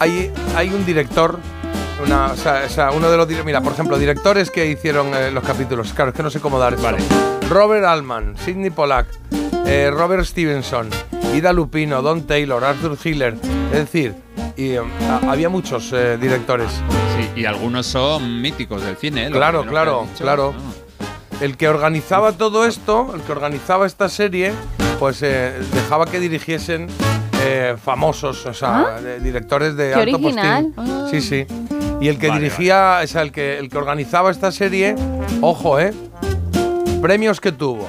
hay, 0.00 0.32
hay 0.56 0.70
un 0.70 0.86
director, 0.86 1.38
una, 2.02 2.26
o 2.32 2.36
sea, 2.36 2.62
o 2.66 2.68
sea, 2.68 2.90
uno 2.90 3.10
de 3.10 3.16
los 3.16 3.28
mira, 3.44 3.60
por 3.60 3.72
ejemplo, 3.72 3.98
directores 3.98 4.50
que 4.50 4.66
hicieron 4.66 5.14
eh, 5.14 5.30
los 5.30 5.44
capítulos. 5.44 5.92
Claro, 5.92 6.10
es 6.10 6.16
que 6.16 6.22
no 6.22 6.30
sé 6.30 6.40
cómo 6.40 6.58
dar 6.58 6.74
esto. 6.74 6.88
Robert 7.48 7.84
Altman, 7.84 8.34
Sidney 8.38 8.70
Pollack, 8.70 9.06
eh, 9.66 9.90
Robert 9.92 10.24
Stevenson, 10.24 10.88
Ida 11.34 11.52
Lupino, 11.52 12.02
Don 12.02 12.26
Taylor, 12.26 12.64
Arthur 12.64 12.96
Hiller. 13.02 13.34
Es 13.72 13.78
decir, 13.78 14.14
y, 14.56 14.70
eh, 14.72 14.80
a- 15.08 15.30
había 15.30 15.48
muchos 15.48 15.90
eh, 15.92 16.16
directores. 16.20 16.70
Sí, 17.16 17.40
y 17.40 17.44
algunos 17.44 17.86
son 17.86 18.40
míticos 18.42 18.82
del 18.82 18.96
cine, 18.96 19.26
¿eh? 19.26 19.30
Claro, 19.30 19.64
claro, 19.66 20.06
dicho, 20.10 20.22
claro. 20.24 20.54
¿no? 20.56 20.84
El 21.40 21.56
que 21.56 21.68
organizaba 21.68 22.32
todo 22.32 22.64
esto, 22.64 23.10
el 23.14 23.20
que 23.22 23.32
organizaba 23.32 23.86
esta 23.86 24.08
serie, 24.08 24.52
pues 24.98 25.20
eh, 25.22 25.52
dejaba 25.72 26.06
que 26.06 26.20
dirigiesen 26.20 26.86
eh, 27.46 27.76
famosos, 27.82 28.46
o 28.46 28.54
sea, 28.54 28.96
Ah. 28.96 29.00
directores 29.20 29.76
de 29.76 29.88
Qué 29.90 29.94
alto 29.94 30.16
original. 30.16 30.72
postín. 30.74 30.94
Ah. 30.94 31.08
Sí, 31.10 31.20
sí. 31.20 31.46
Y 32.04 32.08
el 32.08 32.18
que 32.18 32.28
Vale, 32.28 32.42
dirigía, 32.42 33.00
o 33.02 33.06
sea, 33.06 33.22
el 33.22 33.32
que, 33.32 33.58
el 33.58 33.70
que 33.70 33.78
organizaba 33.78 34.30
esta 34.30 34.52
serie, 34.52 34.94
ojo, 35.40 35.80
¿eh? 35.80 35.94
Premios 37.00 37.40
que 37.40 37.50
tuvo. 37.50 37.88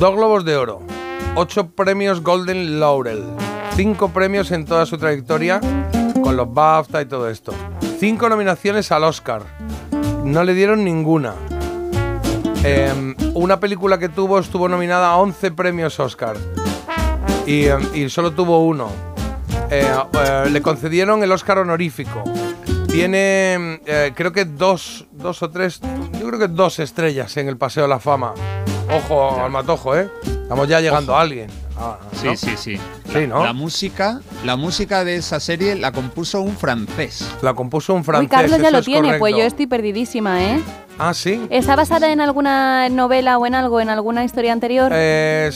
Dos 0.00 0.16
Globos 0.16 0.44
de 0.44 0.56
Oro, 0.56 0.80
ocho 1.36 1.70
premios 1.70 2.20
Golden 2.20 2.80
Laurel, 2.80 3.22
cinco 3.76 4.08
premios 4.08 4.50
en 4.50 4.64
toda 4.64 4.86
su 4.86 4.98
trayectoria 4.98 5.60
con 6.20 6.36
los 6.36 6.52
BAFTA 6.52 7.02
y 7.02 7.06
todo 7.06 7.30
esto. 7.30 7.54
Cinco 8.00 8.28
nominaciones 8.28 8.90
al 8.90 9.04
Oscar. 9.04 9.42
No 10.24 10.42
le 10.42 10.52
dieron 10.52 10.82
ninguna. 10.82 11.34
Em, 12.64 13.14
una 13.34 13.60
película 13.60 13.98
que 13.98 14.08
tuvo 14.08 14.40
estuvo 14.40 14.68
nominada 14.68 15.12
a 15.12 15.16
11 15.18 15.52
premios 15.52 16.00
Oscar 16.00 16.36
y, 17.46 17.66
em, 17.66 17.82
y 17.94 18.08
solo 18.08 18.32
tuvo 18.32 18.64
uno. 18.64 18.88
Eh, 19.70 19.86
eh, 20.12 20.48
le 20.50 20.60
concedieron 20.60 21.22
el 21.22 21.30
Oscar 21.30 21.58
honorífico. 21.58 22.24
Tiene, 22.92 23.80
eh, 23.86 24.12
creo 24.14 24.32
que 24.32 24.44
dos, 24.44 25.06
dos 25.12 25.42
o 25.42 25.50
tres, 25.50 25.80
yo 26.20 26.26
creo 26.26 26.38
que 26.38 26.48
dos 26.48 26.78
estrellas 26.78 27.34
en 27.38 27.48
el 27.48 27.56
Paseo 27.56 27.84
de 27.84 27.88
la 27.88 27.98
Fama. 27.98 28.34
Ojo 28.94 29.42
al 29.42 29.50
matojo, 29.50 29.96
¿eh? 29.96 30.10
Estamos 30.22 30.68
ya 30.68 30.78
llegando 30.78 31.16
a 31.16 31.22
alguien. 31.22 31.48
Ah, 31.78 31.96
Sí, 32.12 32.26
¿no? 32.26 32.36
sí, 32.36 32.50
sí. 32.58 32.76
Sí, 33.10 33.26
¿no? 33.26 33.42
La 33.42 33.54
música, 33.54 34.20
la 34.44 34.56
música 34.56 35.04
de 35.04 35.16
esa 35.16 35.40
serie 35.40 35.74
la 35.74 35.90
compuso 35.90 36.42
un 36.42 36.54
francés. 36.54 37.26
La 37.40 37.54
compuso 37.54 37.94
un 37.94 38.04
francés. 38.04 38.24
Uy, 38.24 38.28
Carlos 38.30 38.58
ya 38.58 38.64
eso 38.64 38.70
lo 38.72 38.78
es 38.80 38.84
tiene, 38.84 39.18
pues 39.18 39.34
yo 39.34 39.42
estoy 39.42 39.66
perdidísima, 39.66 40.44
¿eh? 40.44 40.60
Ah, 40.98 41.14
sí. 41.14 41.46
¿Está 41.50 41.76
basada 41.76 42.12
en 42.12 42.20
alguna 42.20 42.88
novela 42.88 43.38
o 43.38 43.46
en 43.46 43.54
algo, 43.54 43.80
en 43.80 43.88
alguna 43.88 44.24
historia 44.24 44.52
anterior? 44.52 44.92
Eh, 44.94 45.50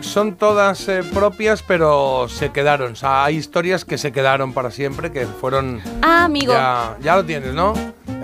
son 0.00 0.36
todas 0.36 0.88
eh, 0.88 1.02
propias, 1.12 1.62
pero 1.62 2.26
se 2.28 2.50
quedaron. 2.50 2.92
O 2.92 2.96
sea, 2.96 3.24
hay 3.24 3.36
historias 3.36 3.84
que 3.84 3.98
se 3.98 4.12
quedaron 4.12 4.52
para 4.52 4.70
siempre, 4.70 5.12
que 5.12 5.26
fueron. 5.26 5.80
ah, 6.02 6.24
amigo. 6.24 6.52
Ya, 6.52 6.96
ya 7.00 7.16
lo 7.16 7.24
tienes, 7.24 7.54
¿no? 7.54 7.74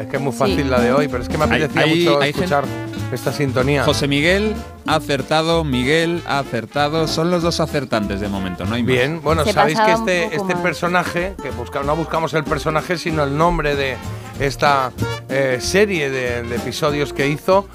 Es 0.00 0.06
que 0.06 0.16
es 0.16 0.22
muy 0.22 0.32
fácil 0.32 0.70
la 0.70 0.80
de 0.80 0.92
hoy, 0.92 1.08
pero 1.08 1.22
es 1.22 1.28
que 1.28 1.36
me 1.38 1.44
apetecía 1.44 1.82
hay- 1.82 1.98
mucho 2.04 2.20
hay 2.20 2.30
escuchar 2.30 2.64
esta 3.12 3.32
sintonía. 3.32 3.84
José 3.84 4.08
Miguel 4.08 4.54
ha 4.86 4.94
acertado, 4.96 5.62
Miguel 5.64 6.22
ha 6.26 6.38
acertado. 6.38 7.06
Son 7.08 7.30
los 7.30 7.42
dos 7.42 7.60
acertantes 7.60 8.20
de 8.20 8.28
momento, 8.28 8.64
no 8.64 8.74
hay 8.76 8.82
más. 8.82 8.88
Bien, 8.92 9.20
bueno, 9.22 9.44
Se 9.44 9.52
sabéis 9.52 9.78
que 9.80 9.92
este, 9.92 10.34
este 10.36 10.56
personaje, 10.56 11.34
que 11.42 11.50
busca, 11.50 11.82
no 11.82 11.96
buscamos 11.96 12.32
el 12.34 12.44
personaje, 12.44 12.96
sino 12.98 13.24
el 13.24 13.36
nombre 13.36 13.74
de 13.76 13.96
esta 14.38 14.92
eh, 15.28 15.58
serie 15.60 16.08
de, 16.08 16.42
de 16.44 16.56
episodios 16.56 17.12
que 17.12 17.28
hizo, 17.28 17.66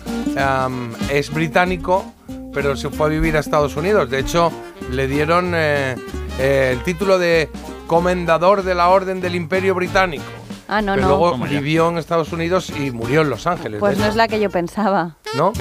es 1.11 1.31
británico, 1.33 2.05
pero 2.53 2.75
se 2.75 2.89
fue 2.89 3.07
a 3.07 3.09
vivir 3.09 3.35
a 3.37 3.41
Estados 3.41 3.75
Unidos. 3.75 4.09
De 4.09 4.19
hecho, 4.19 4.51
le 4.91 5.07
dieron 5.07 5.51
eh, 5.53 5.95
eh, 6.39 6.71
el 6.73 6.81
título 6.83 7.19
de 7.19 7.49
Comendador 7.87 8.63
de 8.63 8.73
la 8.73 8.89
Orden 8.89 9.21
del 9.21 9.35
Imperio 9.35 9.75
Británico. 9.75 10.23
Ah, 10.67 10.81
no, 10.81 10.93
pero 10.95 11.07
no. 11.07 11.17
luego 11.17 11.37
vivió 11.37 11.89
en 11.89 11.97
Estados 11.97 12.31
Unidos 12.33 12.69
y 12.71 12.91
murió 12.91 13.21
en 13.21 13.29
Los 13.29 13.45
Ángeles. 13.47 13.79
Pues 13.79 13.97
no 13.97 14.05
es 14.05 14.15
la 14.15 14.27
que 14.27 14.39
yo 14.39 14.49
pensaba. 14.49 15.15
¿No? 15.35 15.53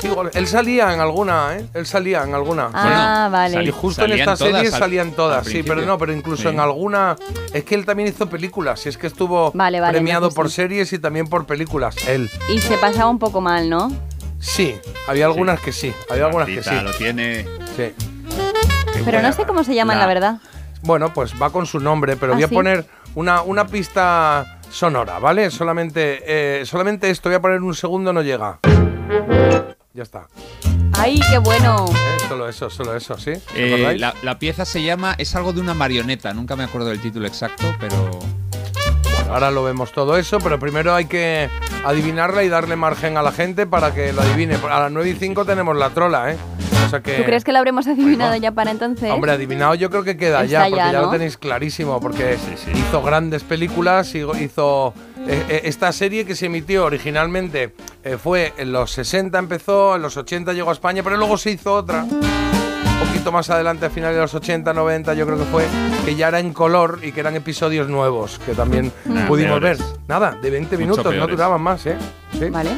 Sí, 0.00 0.08
igual- 0.08 0.30
él 0.34 0.46
salía 0.46 0.92
en 0.92 1.00
alguna, 1.00 1.56
¿eh? 1.56 1.66
Él 1.72 1.86
salía 1.86 2.22
en 2.22 2.34
alguna. 2.34 2.68
Ah, 2.74 3.28
vale. 3.32 3.62
Y 3.64 3.70
justo 3.70 4.02
en 4.04 4.10
salían 4.10 4.28
esta 4.28 4.36
todas 4.36 4.52
serie 4.60 4.72
al- 4.74 4.78
salían 4.78 5.08
al 5.08 5.14
todas, 5.14 5.38
sí, 5.44 5.50
principio. 5.52 5.74
pero 5.74 5.86
no, 5.86 5.96
pero 5.98 6.12
incluso 6.12 6.42
Sí. 6.42 6.48
en 6.48 6.60
alguna. 6.60 7.16
Es 7.54 7.64
que 7.64 7.74
él 7.74 7.86
también 7.86 8.08
hizo 8.10 8.28
películas, 8.28 8.84
y 8.84 8.90
es 8.90 8.98
que 8.98 9.06
estuvo 9.06 9.52
Vale, 9.54 9.80
vale, 9.80 9.92
premiado 9.92 10.26
entonces 10.26 10.36
por 10.36 10.48
sí. 10.50 10.56
series 10.56 10.92
y 10.92 10.98
también 10.98 11.26
por 11.28 11.46
películas. 11.46 11.96
Él. 12.08 12.30
Y 12.50 12.58
se 12.60 12.76
pasaba 12.76 13.08
un 13.08 13.18
poco 13.18 13.40
mal, 13.40 13.70
¿no? 13.70 13.90
Sí, 14.38 14.76
había 15.08 15.24
algunas 15.26 15.60
que 15.60 15.72
sí, 15.72 15.94
había 16.10 16.26
algunas 16.26 16.46
que 16.48 16.62
sí. 16.62 16.74
Lo 16.82 16.92
tiene. 16.92 17.46
Sí. 17.76 17.94
Pero 19.04 19.22
no 19.22 19.32
sé 19.32 19.44
cómo 19.46 19.64
se 19.64 19.74
llaman, 19.74 19.96
la, 19.98 20.02
La- 20.06 20.08
verdad. 20.12 20.38
Bueno, 20.82 21.12
pues 21.14 21.32
va 21.40 21.50
con 21.50 21.64
su 21.66 21.80
nombre, 21.80 22.16
pero 22.16 22.32
¿Ah, 22.32 22.36
voy 22.36 22.44
a 22.44 22.48
sí? 22.48 22.54
poner 22.54 22.86
una, 23.16 23.42
una 23.42 23.66
pista 23.66 24.60
sonora, 24.70 25.18
¿vale? 25.18 25.50
Solamente, 25.50 26.22
eh, 26.60 26.66
solamente 26.66 27.10
esto, 27.10 27.28
voy 27.28 27.36
a 27.36 27.40
poner 27.40 27.62
un 27.62 27.74
segundo, 27.74 28.12
no 28.12 28.22
llega. 28.22 28.60
Ya 29.92 30.02
está. 30.02 30.28
¡Ay, 30.92 31.18
qué 31.30 31.38
bueno! 31.38 31.86
¿eh? 31.88 32.18
Solo 32.28 32.48
eso, 32.48 32.70
solo 32.70 32.94
eso, 32.94 33.18
¿sí? 33.18 33.32
Eh, 33.54 33.96
la, 33.98 34.14
la 34.22 34.38
pieza 34.38 34.64
se 34.64 34.82
llama, 34.82 35.14
es 35.18 35.34
algo 35.34 35.52
de 35.52 35.60
una 35.60 35.74
marioneta, 35.74 36.32
nunca 36.34 36.56
me 36.56 36.64
acuerdo 36.64 36.88
del 36.88 37.00
título 37.00 37.26
exacto, 37.26 37.74
pero... 37.80 37.96
Bueno, 39.02 39.32
ahora 39.32 39.50
lo 39.50 39.64
vemos 39.64 39.92
todo 39.92 40.18
eso, 40.18 40.38
pero 40.38 40.58
primero 40.58 40.94
hay 40.94 41.06
que 41.06 41.48
adivinarla 41.84 42.44
y 42.44 42.48
darle 42.48 42.76
margen 42.76 43.16
a 43.16 43.22
la 43.22 43.32
gente 43.32 43.66
para 43.66 43.94
que 43.94 44.12
lo 44.12 44.20
adivine. 44.20 44.56
A 44.56 44.80
las 44.80 44.92
9 44.92 45.08
y 45.08 45.14
5 45.14 45.44
tenemos 45.46 45.74
la 45.76 45.90
trola, 45.90 46.32
¿eh? 46.32 46.36
O 46.86 46.88
sea 46.88 47.00
que... 47.00 47.14
¿Tú 47.14 47.24
crees 47.24 47.44
que 47.44 47.52
lo 47.52 47.58
habremos 47.58 47.86
adivinado 47.86 48.36
ya 48.36 48.52
para 48.52 48.70
entonces? 48.70 49.10
Hombre, 49.10 49.32
adivinado 49.32 49.74
yo 49.74 49.90
creo 49.90 50.04
que 50.04 50.16
queda 50.16 50.42
Está 50.44 50.46
ya, 50.46 50.60
porque 50.70 50.76
ya, 50.76 50.92
ya, 50.92 51.00
lo 51.00 51.06
¿no? 51.06 51.12
tenéis 51.12 51.36
clarísimo, 51.36 52.00
porque 52.00 52.36
hizo 52.74 53.02
grandes 53.02 53.42
películas, 53.42 54.14
hizo, 54.14 54.94
eh, 55.26 55.44
eh, 55.48 55.60
esta 55.64 55.92
serie 55.92 56.24
que 56.24 56.34
se 56.34 56.46
emitió 56.46 56.84
originalmente, 56.84 57.74
eh, 58.04 58.16
fue 58.22 58.52
en 58.58 58.72
los 58.72 58.92
60 58.92 59.38
empezó, 59.38 59.96
en 59.96 60.02
los 60.02 60.16
80 60.16 60.52
llegó 60.52 60.70
a 60.70 60.72
España, 60.72 61.02
pero 61.02 61.16
luego 61.16 61.36
se 61.36 61.50
hizo 61.50 61.74
otra, 61.74 62.04
un 62.04 63.06
poquito 63.06 63.32
más 63.32 63.50
adelante, 63.50 63.86
a 63.86 63.90
finales 63.90 64.16
de 64.16 64.22
los 64.22 64.34
80, 64.34 64.72
90 64.72 65.14
yo 65.14 65.26
creo 65.26 65.38
que 65.38 65.44
fue, 65.44 65.64
que 66.04 66.14
ya 66.14 66.28
era 66.28 66.40
en 66.40 66.52
color 66.52 67.00
y 67.02 67.12
que 67.12 67.20
eran 67.20 67.34
episodios 67.36 67.88
nuevos, 67.88 68.38
que 68.46 68.52
también 68.54 68.92
Nah, 69.04 69.26
pudimos 69.26 69.58
peores. 69.60 69.78
ver. 69.78 69.86
Nada, 70.08 70.38
de 70.40 70.50
20 70.50 70.76
Mucho 70.76 70.88
minutos, 70.88 71.14
no 71.14 71.26
duraban 71.26 71.60
más, 71.60 71.84
¿eh? 71.86 71.96
Sí. 72.38 72.48
Vale. 72.50 72.70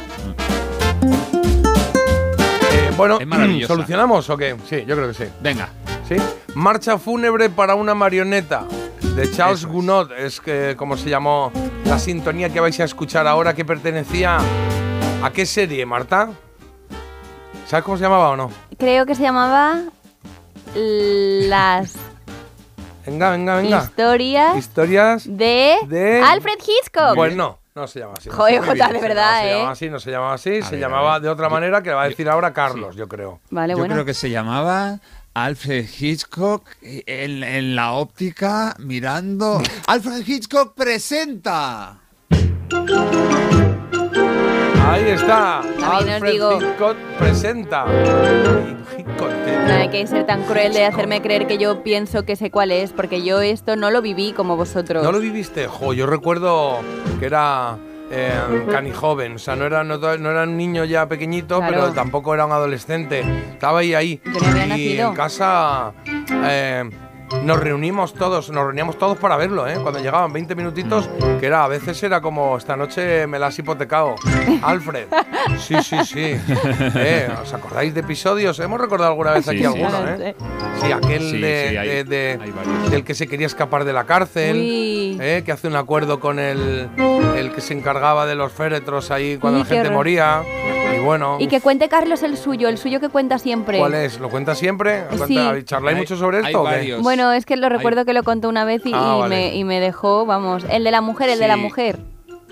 Bueno, 2.99 3.17
Es 3.21 3.27
maravillosa. 3.27 3.73
¿solucionamos 3.75 4.29
o 4.29 4.37
qué? 4.37 4.55
Sí, 4.69 4.85
yo 4.87 4.95
creo 4.97 5.09
que 5.09 5.15
sí. 5.15 5.25
Venga. 5.41 5.71
¿Sí? 6.07 6.17
Marcha 6.55 6.99
fúnebre 6.99 7.49
para 7.49 7.75
una 7.75 7.95
marioneta 7.95 8.65
de 9.15 9.31
Charles 9.31 9.65
Gounod, 9.65 10.13
es 10.13 10.41
que 10.41 10.75
como 10.77 10.97
se 10.97 11.09
llamó 11.09 11.51
la 11.85 11.99
sintonía 11.99 12.51
que 12.51 12.61
vais 12.61 12.79
a 12.81 12.85
escuchar 12.85 13.27
ahora 13.27 13.55
que 13.55 13.65
pertenecía 13.65 14.39
a 15.23 15.31
qué 15.33 15.47
serie, 15.47 15.87
Marta? 15.87 16.31
¿Sabes 17.67 17.85
cómo 17.85 17.97
se 17.97 18.03
llamaba 18.05 18.31
o 18.31 18.37
no? 18.37 18.51
Creo 18.79 19.07
que 19.07 19.15
se 19.15 19.23
llamaba 19.23 19.83
Las 20.75 21.95
Venga, 23.07 23.31
venga, 23.31 23.57
venga. 23.57 23.79
historias 23.85 24.57
Historias 24.57 25.25
de, 25.27 25.77
de- 25.87 26.21
Alfred 26.23 26.59
Hitchcock. 26.59 27.15
Pues 27.15 27.35
no, 27.79 27.83
no 27.83 27.89
se 27.89 28.01
llama 28.01 28.15
así. 28.19 28.29
no 28.29 28.35
Joder, 28.37 28.61
se- 28.63 28.67
Jota, 28.69 28.89
de 28.93 29.01
verdad, 29.01 29.33
no 29.33 29.39
se 29.41 29.47
¿eh? 29.49 29.53
llamaba 29.55 29.71
así, 29.73 29.91
no 29.91 30.01
se 30.01 30.11
llamaba 30.11 30.35
así, 30.35 30.63
se 30.63 30.71
ver, 30.73 30.81
llamaba 30.81 31.21
de 31.21 31.29
otra 31.29 31.49
manera 31.49 31.83
que 31.83 31.91
le 31.91 31.95
va 31.95 32.03
a 32.03 32.09
decir 32.09 32.29
ahora 32.29 32.53
Carlos, 32.53 32.97
yo 32.97 33.09
creo. 33.09 33.41
Vale, 33.51 33.73
Yo 33.73 33.79
bueno. 33.79 33.95
creo 33.95 34.05
que 34.05 34.15
se 34.15 34.31
llamaba 34.31 34.99
Alfred 35.35 35.87
Hitchcock 35.99 36.67
en, 36.83 37.43
en 37.45 37.77
la 37.77 37.93
óptica 37.93 38.75
mirando... 38.79 39.63
¡Alfred 39.87 40.27
Hitchcock 40.27 40.75
presenta! 40.75 41.99
Ahí 44.89 45.05
está. 45.09 45.61
También 45.81 46.23
os 46.23 46.31
digo- 46.31 46.59
Hitchcock 46.61 46.97
presenta. 47.19 47.85
No 47.87 49.75
hay 49.75 49.89
que 49.91 50.07
ser 50.07 50.25
tan 50.27 50.43
cruel 50.45 50.73
de 50.73 50.87
hacerme 50.87 51.21
creer 51.21 51.47
que 51.47 51.59
yo 51.59 51.83
pienso 51.83 52.25
que 52.25 52.37
sé 52.37 52.51
cuál 52.51 52.71
es, 52.71 52.93
porque 52.93 53.23
yo 53.23 53.41
esto 53.41 53.77
no 53.77 53.91
lo 53.91 54.01
viví 54.03 54.33
como 54.33 54.57
vosotros. 54.57 55.03
¿No 55.05 55.13
lo 55.13 55.21
viviste? 55.21 55.67
Jo, 55.67 55.93
yo 55.93 56.07
recuerdo 56.07 56.79
que 57.21 57.27
era 57.27 57.77
eh, 58.11 58.33
cani 58.71 58.91
joven, 58.93 59.35
o 59.35 59.39
sea, 59.39 59.55
no 59.57 59.67
era, 59.67 59.85
no, 59.85 59.99
no 59.99 60.31
era 60.31 60.45
un 60.45 60.57
niño 60.57 60.85
ya 60.85 61.07
pequeñito, 61.07 61.59
Claro. 61.59 61.73
pero 61.75 61.93
tampoco 61.93 62.33
era 62.33 62.47
un 62.47 62.53
adolescente. 62.53 63.21
Estaba 63.53 63.81
ahí, 63.81 63.93
ahí. 63.95 64.21
Yo 64.25 64.41
no 64.41 64.47
había 64.49 64.65
y 64.65 64.69
nacido. 64.69 65.09
en 65.11 65.15
casa 65.15 65.93
eh, 66.45 66.91
nos 67.43 67.61
reunimos 67.61 68.15
todos, 68.15 68.51
nos 68.51 68.65
reuníamos 68.65 68.99
todos 68.99 69.19
para 69.19 69.37
verlo, 69.37 69.67
¿eh? 69.69 69.79
Cuando 69.83 70.01
llegaban 70.01 70.33
20 70.33 70.55
minutitos, 70.55 71.09
que 71.41 71.47
era, 71.47 71.65
a 71.65 71.69
veces 71.69 72.03
era 72.03 72.21
como, 72.21 72.57
esta 72.57 72.77
noche 72.77 73.27
me 73.27 73.39
la 73.39 73.49
has 73.49 73.59
hipotecado. 73.59 74.15
Alfred. 74.63 75.09
Sí, 75.59 75.75
sí, 75.83 75.97
sí. 76.05 76.41
Eh, 76.95 77.29
¿Os 77.43 77.53
acordáis 77.55 77.93
de 77.95 78.01
episodios? 78.01 78.59
Hemos 78.61 78.81
recordado 78.81 79.11
alguna 79.11 79.33
vez 79.33 79.45
Sí, 79.45 79.51
aquí 79.51 79.59
sí. 79.61 79.65
alguno, 79.65 79.89
Claro, 79.91 80.23
¿eh? 80.23 80.35
sí. 80.39 80.45
Sí, 80.87 80.93
aquel 80.93 81.31
Sí, 81.31 81.41
de, 81.41 81.67
sí, 81.71 81.77
hay- 81.77 81.89
de- 81.89 82.05
de- 82.05 82.39
hay 82.43 82.91
del 82.91 83.05
que 83.05 83.15
se 83.15 83.27
quería 83.27 83.47
escapar 83.47 83.85
de 83.85 83.93
la 83.93 84.05
cárcel. 84.05 84.57
¿eh? 85.21 85.43
que 85.45 85.53
hace 85.53 85.67
un 85.69 85.77
acuerdo 85.77 86.21
con 86.21 86.39
el, 86.39 86.89
el 87.37 87.53
que 87.53 87.61
se 87.61 87.75
encargaba 87.75 88.27
de 88.27 88.35
los 88.35 88.53
féretros 88.53 89.11
ahí 89.11 89.37
cuando 89.39 89.59
Uy, 89.59 89.65
la 89.65 89.69
gente 89.69 89.87
horror. 89.89 89.97
moría. 89.99 90.43
Y 91.09 91.11
bueno, 91.11 91.37
Y 91.41 91.47
que 91.49 91.61
cuente 91.61 91.89
Carlos 91.89 92.23
el 92.23 92.37
suyo, 92.37 92.69
el 92.69 92.77
suyo 92.79 93.01
que 93.01 93.09
cuenta 93.09 93.39
siempre. 93.39 93.79
¿cuál 93.79 93.95
es? 93.95 94.19
¿Lo 94.21 94.29
cuenta 94.29 94.55
siempre? 94.55 95.05
¿Cuenta- 95.09 95.27
Sí. 95.27 95.65
¿Charláis 95.65 95.97
Hay- 95.97 96.03
mucho 96.03 96.17
sobre 96.17 96.39
hay 96.39 96.45
esto 96.47 96.61
o 96.63 96.65
qué? 96.65 96.71
varios. 96.71 97.03
Bueno, 97.03 97.33
es 97.33 97.47
que 97.47 97.57
lo 97.57 97.69
recuerdo 97.69 98.05
que 98.05 98.13
lo 98.13 98.23
contó 98.23 98.49
una 98.49 98.65
vez 98.65 98.83
y, 98.85 98.93
Ah, 98.95 99.15
y 99.17 99.21
vale. 99.21 99.37
me, 99.37 99.57
y 99.57 99.65
me 99.65 99.81
dejó, 99.81 100.27
vamos, 100.27 100.65
el 100.71 100.85
de 100.85 100.91
la 100.91 101.01
mujer, 101.01 101.31
el 101.31 101.39
de 101.39 101.49
la 101.49 101.55
Sí. 101.55 101.61
mujer. 101.61 101.99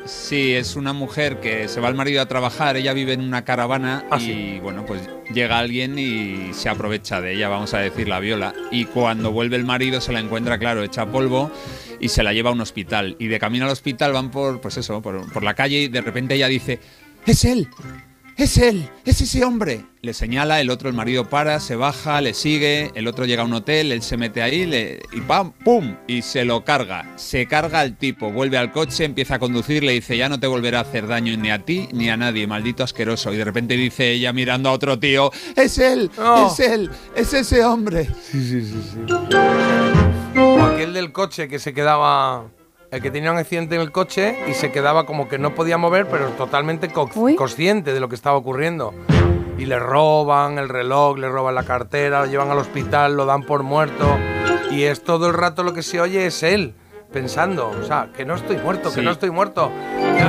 Sí, 0.06 0.54
es 0.54 0.76
una 0.76 0.92
mujer 0.92 1.40
que 1.40 1.66
se 1.66 1.80
va 1.80 1.88
el 1.88 1.96
marido 1.96 2.22
a 2.22 2.26
trabajar, 2.26 2.76
ella 2.76 2.92
vive 2.92 3.12
en 3.12 3.20
una 3.22 3.44
caravana 3.44 4.04
Ah, 4.10 4.18
y 4.18 4.20
sí. 4.24 4.60
bueno, 4.62 4.86
pues 4.86 5.00
llega 5.34 5.58
alguien 5.58 5.98
y 5.98 6.54
se 6.54 6.68
aprovecha 6.68 7.20
de 7.20 7.34
ella, 7.34 7.48
vamos 7.48 7.74
a 7.74 7.78
decir, 7.78 8.06
la 8.08 8.20
viola. 8.20 8.54
Y 8.70 8.84
cuando 8.84 9.32
vuelve 9.32 9.56
el 9.56 9.64
marido 9.64 10.00
se 10.00 10.12
la 10.12 10.20
encuentra, 10.20 10.58
claro, 10.58 10.84
hecha 10.84 11.06
polvo 11.06 11.50
y 11.98 12.08
se 12.08 12.22
la 12.22 12.32
lleva 12.32 12.50
a 12.50 12.52
un 12.52 12.60
hospital. 12.60 13.16
Y 13.18 13.26
de 13.26 13.40
camino 13.40 13.64
al 13.64 13.72
hospital 13.72 14.12
van 14.12 14.30
por, 14.30 14.60
pues 14.60 14.76
eso, 14.76 15.02
por, 15.02 15.30
por 15.32 15.42
la 15.42 15.54
calle 15.54 15.78
y 15.80 15.88
de 15.88 16.00
repente 16.00 16.36
ella 16.36 16.46
dice, 16.46 16.78
¡Es 17.26 17.44
él! 17.44 17.68
¡Es 18.36 18.58
él! 18.58 18.86
¡Es 19.06 19.22
ese 19.22 19.42
hombre! 19.44 19.86
Le 20.02 20.12
señala, 20.12 20.60
el 20.60 20.68
otro, 20.68 20.90
el 20.90 20.94
marido 20.94 21.30
para, 21.30 21.58
se 21.58 21.74
baja, 21.74 22.20
le 22.20 22.34
sigue, 22.34 22.90
el 22.94 23.06
otro 23.06 23.24
llega 23.24 23.40
a 23.40 23.46
un 23.46 23.54
hotel, 23.54 23.92
él 23.92 24.02
se 24.02 24.18
mete 24.18 24.42
ahí 24.42 24.66
le, 24.66 25.00
y 25.10 25.22
¡pam! 25.22 25.52
¡pum! 25.64 25.96
Y 26.06 26.20
se 26.20 26.44
lo 26.44 26.62
carga. 26.62 27.16
Se 27.16 27.46
carga 27.46 27.80
al 27.80 27.96
tipo, 27.96 28.30
vuelve 28.30 28.58
al 28.58 28.72
coche, 28.72 29.04
empieza 29.04 29.36
a 29.36 29.38
conducir, 29.38 29.82
le 29.82 29.92
dice, 29.92 30.18
ya 30.18 30.28
no 30.28 30.38
te 30.38 30.46
volverá 30.46 30.80
a 30.80 30.82
hacer 30.82 31.06
daño 31.06 31.34
ni 31.38 31.50
a 31.50 31.64
ti 31.64 31.88
ni 31.92 32.10
a 32.10 32.18
nadie, 32.18 32.46
maldito 32.46 32.84
asqueroso. 32.84 33.32
Y 33.32 33.38
de 33.38 33.44
repente 33.44 33.74
dice 33.74 34.12
ella 34.12 34.34
mirando 34.34 34.68
a 34.68 34.72
otro 34.72 34.98
tío, 34.98 35.30
¡Es 35.56 35.78
él! 35.78 36.10
Oh. 36.18 36.52
¡Es 36.52 36.60
él! 36.60 36.90
¡Es 37.16 37.32
ese 37.32 37.64
hombre! 37.64 38.06
Sí, 38.22 38.44
sí, 38.44 38.60
sí, 38.60 38.82
sí. 38.92 39.14
O 40.38 40.62
aquel 40.62 40.92
del 40.92 41.10
coche 41.10 41.48
que 41.48 41.58
se 41.58 41.72
quedaba. 41.72 42.50
El 42.96 43.02
que 43.02 43.10
tenía 43.10 43.30
un 43.30 43.36
accidente 43.36 43.74
en 43.74 43.82
el 43.82 43.92
coche 43.92 44.38
y 44.48 44.54
se 44.54 44.72
quedaba 44.72 45.04
como 45.04 45.28
que 45.28 45.36
no 45.38 45.54
podía 45.54 45.76
mover, 45.76 46.06
pero 46.08 46.28
totalmente 46.30 46.88
co- 46.88 47.10
Uy. 47.14 47.36
consciente 47.36 47.92
de 47.92 48.00
lo 48.00 48.08
que 48.08 48.14
estaba 48.14 48.38
ocurriendo. 48.38 48.94
Y 49.58 49.66
le 49.66 49.78
roban 49.78 50.56
el 50.58 50.70
reloj, 50.70 51.18
le 51.18 51.28
roban 51.28 51.54
la 51.54 51.64
cartera, 51.64 52.20
lo 52.24 52.26
llevan 52.30 52.50
al 52.50 52.56
hospital, 52.56 53.14
lo 53.14 53.26
dan 53.26 53.42
por 53.42 53.62
muerto. 53.62 54.16
Y 54.70 54.84
es 54.84 55.04
todo 55.04 55.26
el 55.26 55.34
rato 55.34 55.62
lo 55.62 55.74
que 55.74 55.82
se 55.82 56.00
oye 56.00 56.24
es 56.24 56.42
él 56.42 56.72
pensando, 57.20 57.70
o 57.70 57.82
sea, 57.82 58.08
que 58.14 58.26
no 58.26 58.34
estoy 58.34 58.58
muerto, 58.58 58.92
que 58.92 59.00
no 59.00 59.10
estoy 59.10 59.30
muerto. 59.30 59.72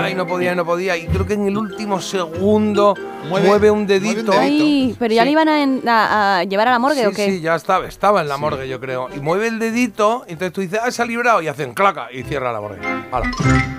Ay, 0.02 0.16
no 0.16 0.26
podía, 0.26 0.56
no 0.56 0.64
podía. 0.66 0.96
Y 0.96 1.06
creo 1.08 1.26
que 1.28 1.34
en 1.34 1.46
el 1.48 1.58
último 1.58 2.00
segundo 2.00 2.96
mueve, 3.28 3.28
Mueve- 3.28 3.42
un 3.42 3.48
mueve 3.50 3.72
un 3.72 3.88
dedito. 3.88 4.32
Ay, 4.32 4.96
pero 4.98 5.14
ya 5.14 5.24
Sí. 5.24 5.26
le 5.26 5.32
iban 5.34 5.50
a, 5.50 5.62
en- 5.64 5.82
a- 5.90 6.38
a 6.40 6.44
llevar 6.46 6.70
a 6.70 6.72
la 6.72 6.80
morgue 6.80 7.02
Sí, 7.02 7.06
o 7.08 7.12
qué? 7.12 7.26
sí, 7.26 7.42
ya 7.42 7.56
estaba, 7.56 7.86
estaba 7.88 8.22
en 8.22 8.30
la 8.30 8.38
morgue, 8.38 8.70
yo 8.70 8.80
creo. 8.80 9.10
Y 9.14 9.20
mueve 9.20 9.48
el 9.50 9.60
dedito, 9.60 10.24
entonces 10.28 10.54
tú 10.54 10.62
dices, 10.62 10.80
ah, 10.82 10.90
se 10.92 11.02
ha 11.02 11.06
librado, 11.06 11.42
y 11.42 11.50
hacen 11.50 11.74
claca, 11.74 12.08
y 12.10 12.24
cierra 12.24 12.54
la 12.54 12.62
morgue. 12.62 12.80
Hala, 13.12 13.30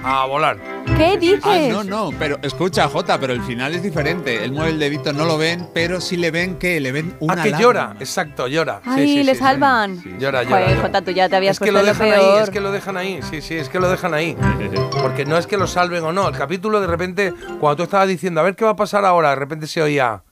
a 0.05 0.27
volar. 0.27 0.59
¿Qué 0.97 1.17
dices? 1.19 1.41
Ah, 1.45 1.59
no, 1.71 1.85
no, 1.85 2.11
pero 2.19 2.39
escucha, 2.43 2.89
Jota, 2.89 3.19
pero 3.19 3.33
el 3.33 3.43
final 3.43 3.75
es 3.75 3.83
diferente. 3.83 4.45
Él 4.45 4.53
mueve 4.53 4.71
el 4.71 4.79
dedito, 4.79 5.13
no 5.13 5.25
lo 5.25 5.39
ven, 5.39 5.69
pero 5.73 6.01
sí 6.01 6.17
le 6.17 6.31
ven 6.31 6.57
que 6.57 6.81
le 6.81 6.93
ven 6.93 7.15
una 7.21 7.35
ah, 7.35 7.37
que 7.37 7.51
lágrima. 7.51 7.61
llora, 7.61 7.97
exacto, 8.01 8.47
llora. 8.49 8.81
Ay, 8.85 9.07
sí, 9.07 9.23
le 9.23 9.35
sí, 9.35 9.41
salvan. 9.41 10.01
sí. 10.03 10.11
Llora, 10.19 10.43
llora. 10.43 10.63
Joder. 10.63 10.81
Jota, 10.81 11.03
tú 11.03 11.11
ya 11.11 11.29
te 11.29 11.37
habías 11.37 11.57
es 11.57 11.61
que 11.61 11.73
lo 11.73 11.81
lo 11.81 11.87
dejan 11.87 12.13
ahí, 12.13 12.21
peor. 12.21 12.43
es 12.43 12.51
que 12.51 12.61
lo 12.61 12.73
dejan 12.73 12.97
ahí, 12.97 13.21
sí, 13.31 13.41
sí, 13.41 13.55
es 13.55 13.69
que 13.69 13.79
lo 13.79 13.89
dejan 13.89 14.15
ahí. 14.15 14.37
Porque 15.03 15.25
no 15.25 15.37
es 15.39 15.47
que 15.47 15.57
lo 15.57 15.67
salven 15.67 16.03
o 16.05 16.13
no. 16.13 16.29
El 16.29 16.37
capítulo, 16.37 16.81
de 16.81 16.87
repente, 16.87 17.33
cuando 17.61 17.77
tú 17.77 17.83
estabas 17.85 18.09
diciendo, 18.09 18.41
a 18.41 18.45
ver 18.45 18.57
qué 18.57 18.65
va 18.65 18.73
a 18.73 18.77
pasar 18.77 19.05
ahora, 19.05 19.31
de 19.31 19.37
repente 19.37 19.67
se 19.67 19.83
oía. 19.83 20.23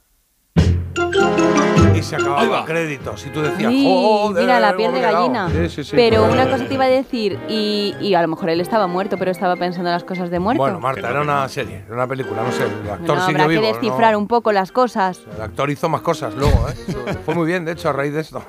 Y 1.97 2.02
se 2.02 2.16
Ahí 2.16 2.23
acababan 2.23 2.52
va. 2.52 2.64
créditos. 2.64 3.27
Y 3.27 3.31
tú 3.31 3.43
decías, 3.43 3.70
Ay, 3.70 3.85
joder. 3.85 4.43
mira, 4.44 4.60
la 4.60 4.77
piel 4.77 4.93
de 4.93 4.98
he 4.98 5.01
quedado". 5.01 5.16
gallina. 5.31 5.48
Sí, 5.51 5.68
sí, 5.68 5.85
sí. 5.85 5.93
Pero 5.97 6.24
una 6.24 6.48
cosa 6.51 6.64
te 6.66 6.74
iba 6.74 6.85
a 6.85 6.89
decir, 6.89 7.39
y, 7.48 7.94
y 8.01 8.14
a 8.14 8.23
lo 8.23 8.28
mejor 8.28 8.51
él 8.51 8.60
estaba 8.60 8.86
muerto, 8.86 9.16
pero 9.18 9.31
estaba 9.31 9.56
pensando 9.56 9.89
en 9.89 9.94
las 9.94 10.05
cosas 10.05 10.31
de 10.31 10.39
muerto. 10.39 10.62
Bueno, 10.62 10.81
Marta, 10.81 11.09
era 11.10 11.20
una 11.23 11.48
serie, 11.48 11.82
era 11.86 11.94
una 11.94 12.06
película, 12.06 12.43
no 12.43 12.52
sé. 12.52 12.64
El 12.64 12.90
actor 12.90 13.06
Bueno, 13.06 13.27
siguió 13.27 13.43
habrá 13.43 13.47
vivo. 13.47 13.62
que 13.62 13.68
¿no? 13.68 13.74
descifrar 13.74 14.16
un 14.16 14.27
poco 14.28 14.52
las 14.52 14.73
cosas. 14.73 15.20
El 15.35 15.43
actor 15.43 15.70
hizo 15.70 15.89
más 15.89 16.01
cosas 16.02 16.35
luego, 16.35 16.68
¿eh? 16.68 16.74
Fue 17.24 17.35
muy 17.35 17.47
bien, 17.47 17.64
de 17.64 17.73
hecho, 17.73 17.89
a 17.89 17.93
raíz 17.93 18.12
de 18.12 18.20
esto. 18.20 18.43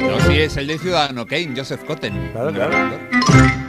No, 0.00 0.20
sí, 0.26 0.40
es 0.40 0.56
el 0.56 0.66
de 0.66 0.78
Ciudadano 0.78 1.26
Kane, 1.26 1.52
Joseph 1.56 1.84
Cotten. 1.84 2.30
Claro, 2.32 2.52
claro. 2.52 3.67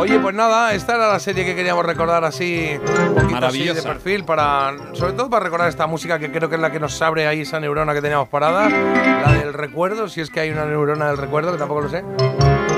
Oye, 0.00 0.18
pues 0.18 0.34
nada, 0.34 0.72
esta 0.72 0.94
era 0.94 1.08
la 1.08 1.20
serie 1.20 1.44
que 1.44 1.54
queríamos 1.54 1.84
recordar 1.84 2.24
así, 2.24 2.70
un 3.06 3.14
poquito 3.14 3.44
así 3.44 3.64
de 3.64 3.82
perfil, 3.82 4.24
para, 4.24 4.72
sobre 4.94 5.12
todo 5.12 5.28
para 5.28 5.44
recordar 5.44 5.68
esta 5.68 5.86
música 5.86 6.18
que 6.18 6.32
creo 6.32 6.48
que 6.48 6.54
es 6.54 6.60
la 6.60 6.72
que 6.72 6.80
nos 6.80 7.02
abre 7.02 7.26
ahí 7.26 7.42
esa 7.42 7.60
neurona 7.60 7.92
que 7.92 8.00
teníamos 8.00 8.30
parada, 8.30 8.70
la 8.70 9.32
del 9.34 9.52
recuerdo, 9.52 10.08
si 10.08 10.22
es 10.22 10.30
que 10.30 10.40
hay 10.40 10.50
una 10.52 10.64
neurona 10.64 11.08
del 11.08 11.18
recuerdo, 11.18 11.52
que 11.52 11.58
tampoco 11.58 11.82
lo 11.82 11.90
sé. 11.90 12.02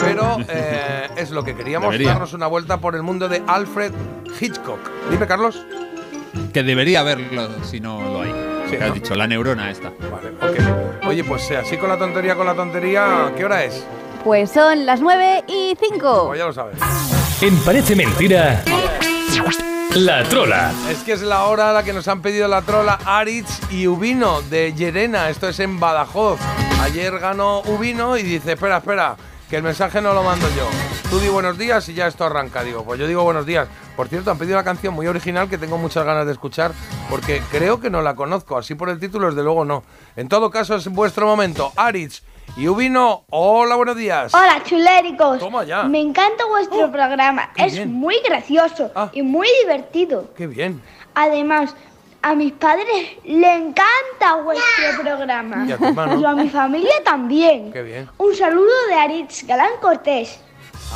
Pero 0.00 0.36
eh, 0.48 1.10
es 1.14 1.30
lo 1.30 1.44
que 1.44 1.54
queríamos, 1.54 1.92
Debería. 1.92 2.08
darnos 2.08 2.32
una 2.32 2.48
vuelta 2.48 2.78
por 2.78 2.96
el 2.96 3.04
mundo 3.04 3.28
de 3.28 3.40
Alfred 3.46 3.92
Hitchcock. 4.40 4.80
Dime, 5.08 5.28
Carlos. 5.28 5.64
Que 6.52 6.64
debería 6.64 7.00
haberlo 7.00 7.62
si 7.62 7.78
no 7.78 8.02
lo 8.02 8.22
hay. 8.22 8.32
Sí, 8.68 8.76
¿Qué 8.78 8.82
has 8.82 8.94
dicho? 8.94 9.14
La 9.14 9.28
neurona 9.28 9.70
esta. 9.70 9.92
Vale, 10.10 10.30
ok. 10.40 11.06
Oye, 11.06 11.22
pues 11.22 11.48
eh, 11.52 11.58
así 11.58 11.76
con 11.76 11.88
la 11.88 11.98
tontería, 11.98 12.34
con 12.34 12.46
la 12.46 12.54
tontería, 12.54 13.32
¿qué 13.36 13.44
hora 13.44 13.62
es? 13.62 13.86
Pues 14.24 14.52
son 14.52 14.86
las 14.86 15.00
9 15.00 15.44
y 15.48 15.76
5. 15.80 16.26
Pues 16.28 16.38
ya 16.38 16.46
lo 16.46 16.52
sabes. 16.52 16.78
En 17.40 17.56
Parece 17.64 17.96
Mentira, 17.96 18.62
La 19.96 20.22
Trola. 20.22 20.72
Es 20.88 20.98
que 20.98 21.12
es 21.12 21.22
la 21.22 21.46
hora 21.46 21.70
a 21.70 21.72
la 21.72 21.82
que 21.82 21.92
nos 21.92 22.06
han 22.06 22.22
pedido 22.22 22.46
la 22.46 22.62
trola 22.62 23.00
Aritz 23.04 23.60
y 23.72 23.88
Ubino 23.88 24.40
de 24.42 24.74
Llerena. 24.74 25.28
Esto 25.28 25.48
es 25.48 25.58
en 25.58 25.80
Badajoz. 25.80 26.38
Ayer 26.82 27.18
ganó 27.18 27.62
Ubino 27.62 28.16
y 28.16 28.22
dice, 28.22 28.52
espera, 28.52 28.76
espera, 28.76 29.16
que 29.50 29.56
el 29.56 29.64
mensaje 29.64 30.00
no 30.00 30.14
lo 30.14 30.22
mando 30.22 30.46
yo. 30.56 30.68
Tú 31.10 31.18
di 31.18 31.28
buenos 31.28 31.58
días 31.58 31.88
y 31.88 31.94
ya 31.94 32.06
esto 32.06 32.24
arranca. 32.24 32.62
Digo, 32.62 32.84
pues 32.84 33.00
yo 33.00 33.08
digo 33.08 33.24
buenos 33.24 33.44
días. 33.44 33.66
Por 33.96 34.06
cierto, 34.06 34.30
han 34.30 34.38
pedido 34.38 34.56
una 34.56 34.64
canción 34.64 34.94
muy 34.94 35.08
original 35.08 35.48
que 35.48 35.58
tengo 35.58 35.78
muchas 35.78 36.06
ganas 36.06 36.26
de 36.26 36.32
escuchar 36.32 36.70
porque 37.10 37.42
creo 37.50 37.80
que 37.80 37.90
no 37.90 38.02
la 38.02 38.14
conozco. 38.14 38.56
Así 38.56 38.76
por 38.76 38.88
el 38.88 39.00
título, 39.00 39.26
desde 39.26 39.42
luego 39.42 39.64
no. 39.64 39.82
En 40.14 40.28
todo 40.28 40.48
caso, 40.50 40.76
es 40.76 40.86
vuestro 40.86 41.26
momento. 41.26 41.72
Aritz 41.74 42.22
y 42.56 42.68
Ubino, 42.68 43.24
hola, 43.30 43.76
buenos 43.76 43.96
días. 43.96 44.34
Hola, 44.34 44.62
chuléricos. 44.62 45.38
Toma 45.38 45.64
ya. 45.64 45.84
Me 45.84 46.00
encanta 46.00 46.44
vuestro 46.46 46.92
programa. 46.92 47.50
qué 47.54 47.64
Es 47.64 47.72
bien. 47.74 47.88
Ah. 47.88 47.92
muy 47.92 48.16
gracioso 48.24 48.90
y 49.12 49.22
muy 49.22 49.48
divertido. 49.62 50.30
Qué 50.36 50.46
bien. 50.46 50.82
Además, 51.14 51.74
a 52.20 52.34
mis 52.34 52.52
padres 52.52 53.16
le 53.24 53.54
encanta 53.54 54.36
vuestro 54.44 55.02
programa. 55.02 55.64
Y 55.66 55.72
a 55.72 55.78
tu 55.78 55.86
hermano. 55.86 56.20
Y 56.20 56.24
a 56.24 56.32
mi 56.34 56.48
familia 56.50 56.92
también. 57.04 57.72
Qué 57.72 57.82
bien. 57.82 58.08
Un 58.18 58.34
saludo 58.34 58.70
de 58.88 58.94
Aritz 58.94 59.46
Galán 59.46 59.72
Cortés. 59.80 60.38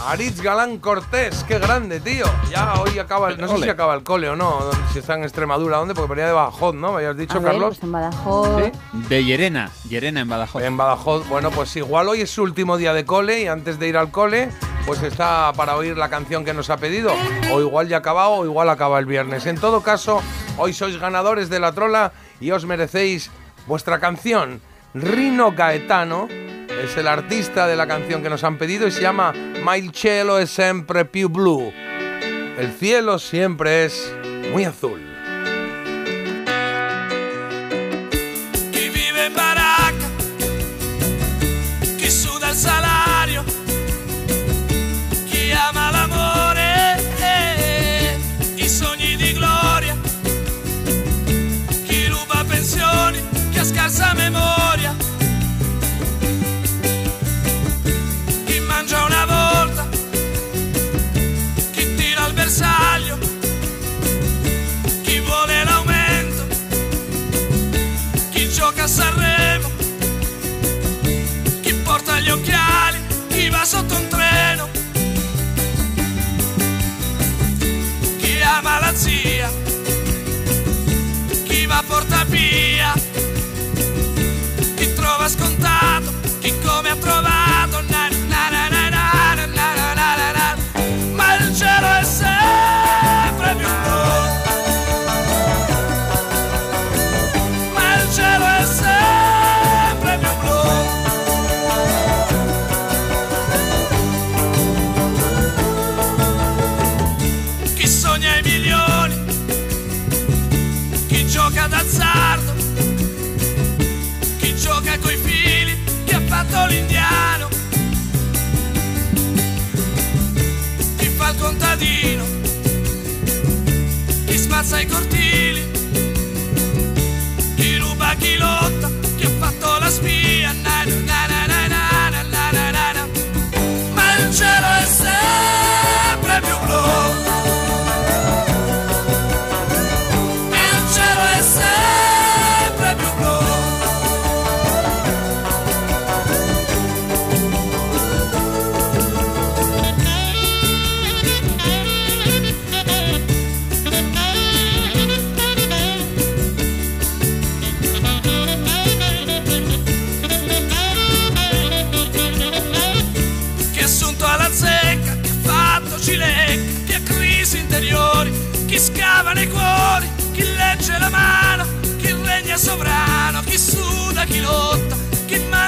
Aritz 0.05 0.41
Galán 0.41 0.79
Cortés, 0.79 1.43
qué 1.49 1.59
grande, 1.59 1.99
tío. 2.01 2.27
Ya 2.51 2.75
hoy 2.81 2.99
acaba, 2.99 3.31
el- 3.31 3.39
no 3.41 3.49
sé 3.49 3.65
si 3.65 3.69
acaba 3.69 3.95
el 3.95 4.05
cole 4.05 4.29
o 4.29 4.37
no, 4.37 4.61
si 4.93 5.01
está 5.01 5.15
en 5.15 5.25
Extremadura, 5.25 5.79
¿dónde? 5.79 5.95
Porque 5.95 6.11
venía 6.11 6.27
de 6.27 6.33
Badajoz, 6.33 6.75
¿no? 6.75 6.91
Me 6.93 6.99
habías 6.99 7.17
dicho, 7.17 7.39
A 7.39 7.41
ver, 7.41 7.53
Carlos. 7.53 7.69
pues 7.71 7.83
en 7.83 7.93
Badajoz. 7.93 8.49
¿Sí? 8.65 8.73
De 9.09 9.25
Llerena. 9.25 9.71
Llerena 9.89 10.21
en 10.21 10.29
Badajoz. 10.29 10.63
En 10.63 10.77
Badajoz, 10.77 11.29
bueno, 11.29 11.51
pues 11.51 11.75
igual 11.77 12.09
hoy 12.09 12.21
es 12.21 12.31
su 12.31 12.43
último 12.43 12.77
día 12.77 12.93
de 12.95 13.05
cole 13.05 13.43
y 13.43 13.47
antes 13.49 13.81
de 13.81 13.89
ir 13.89 13.97
al 13.97 14.13
cole, 14.13 14.51
pues 14.87 15.03
está 15.03 15.53
para 15.57 15.75
oír 15.77 15.97
la 15.97 16.09
canción 16.09 16.45
que 16.45 16.55
nos 16.55 16.71
ha 16.71 16.77
pedido. 16.77 17.13
O 17.53 17.61
igual 17.61 17.89
ya 17.89 17.97
ha 17.97 18.01
acabado 18.01 18.31
o 18.33 18.45
igual 18.45 18.69
acaba 18.71 19.01
el 19.01 19.07
viernes. 19.07 19.47
En 19.47 19.59
todo 19.59 19.81
caso, 19.83 20.23
hoy 20.57 20.73
sois 20.73 20.99
ganadores 21.01 21.49
de 21.49 21.59
la 21.59 21.73
trola 21.73 22.13
y 22.39 22.53
os 22.53 22.65
merecéis 22.65 23.31
vuestra 23.67 23.99
canción. 23.99 24.61
Rino 24.99 25.53
Gaetano 25.53 26.27
es 26.83 26.97
el 26.97 27.07
artista 27.07 27.67
de 27.67 27.77
la 27.77 27.87
canción 27.87 28.23
que 28.23 28.31
nos 28.31 28.45
han 28.45 28.57
pedido 28.57 28.87
y 28.87 28.91
se 28.91 29.03
llama 29.03 29.35
Ma 29.63 29.77
il 29.77 29.93
cielo 29.93 30.39
è 30.39 30.47
sempre 30.47 31.05
più 31.05 31.29
blu. 31.29 31.71
El 32.57 32.73
cielo 32.73 33.19
siempre 33.19 33.85
es 33.85 34.11
muy 34.53 34.65
azul. 34.65 35.16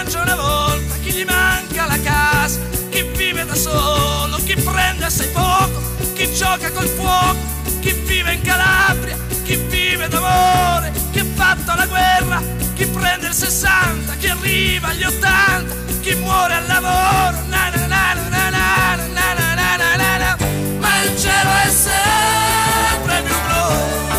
Chi 0.08 0.16
mangia 0.16 0.22
una 0.22 0.36
volta, 0.36 0.94
chi 1.02 1.12
gli 1.12 1.24
manca 1.24 1.86
la 1.86 2.00
casa, 2.00 2.60
chi 2.88 3.02
vive 3.14 3.44
da 3.44 3.54
solo, 3.54 4.36
chi 4.38 4.54
prende 4.54 5.04
assai 5.04 5.28
poco, 5.28 5.82
chi 6.14 6.32
gioca 6.32 6.70
col 6.70 6.88
fuoco, 6.88 7.36
chi 7.80 7.92
vive 8.06 8.32
in 8.32 8.40
Calabria, 8.40 9.16
chi 9.42 9.56
vive 9.56 10.08
d'amore, 10.08 10.92
chi 11.12 11.18
ha 11.18 11.26
fatto 11.34 11.74
la 11.74 11.86
guerra, 11.86 12.42
chi 12.74 12.86
prende 12.86 13.26
il 13.26 13.34
60, 13.34 14.14
chi 14.14 14.28
arriva 14.28 14.88
agli 14.88 15.04
80, 15.04 15.74
chi 16.00 16.14
muore 16.14 16.54
al 16.54 16.66
lavoro, 16.66 17.36
na 17.48 17.70
na 17.74 17.86
na 17.86 18.14
na 18.14 18.26
na 18.28 18.50
na 18.50 19.34
na 19.34 19.56
na 19.58 21.02
il 21.04 21.18
cielo 21.18 21.50
è 21.64 21.70
sempre 21.70 23.22
più 23.22 23.34
blu. 23.46 24.17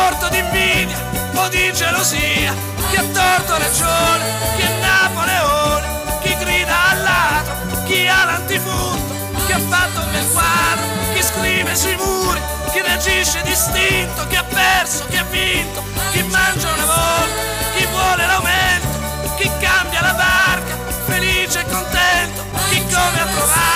Morto 0.00 0.28
di 0.28 0.38
invidia 0.38 0.96
o 1.34 1.48
di 1.48 1.72
gelosia, 1.72 2.54
chi 2.90 2.96
ha 2.96 3.04
torto 3.12 3.58
ragione, 3.58 4.24
chi 4.56 4.62
è 4.62 4.72
Napoleone, 4.80 5.86
chi 6.22 6.36
grida 6.36 6.76
al 6.90 7.02
ladro, 7.02 7.84
chi 7.84 8.08
ha 8.08 8.24
l'antifurto, 8.24 9.12
chi 9.44 9.52
ha 9.52 9.58
fatto 9.58 10.00
nel 10.10 10.26
quadro, 10.32 10.84
chi 11.12 11.22
scrive 11.22 11.74
sui 11.74 11.96
muri, 11.96 12.40
chi 12.72 12.80
reagisce 12.80 13.42
distinto, 13.42 14.26
chi 14.28 14.36
ha 14.36 14.44
perso, 14.44 15.04
chi 15.08 15.18
ha 15.18 15.24
vinto, 15.24 15.82
chi 16.12 16.22
mangia 16.22 16.72
una 16.72 16.86
volta, 16.86 17.40
chi 17.76 17.86
vuole 17.86 18.26
l'aumento, 18.26 19.34
chi 19.36 19.50
cambia 19.60 20.00
la 20.00 20.14
barca, 20.14 20.74
felice 21.06 21.60
e 21.60 21.64
contento, 21.70 22.44
chi 22.70 22.82
come 22.84 23.20
ha 23.20 23.26
tutto 23.26 23.69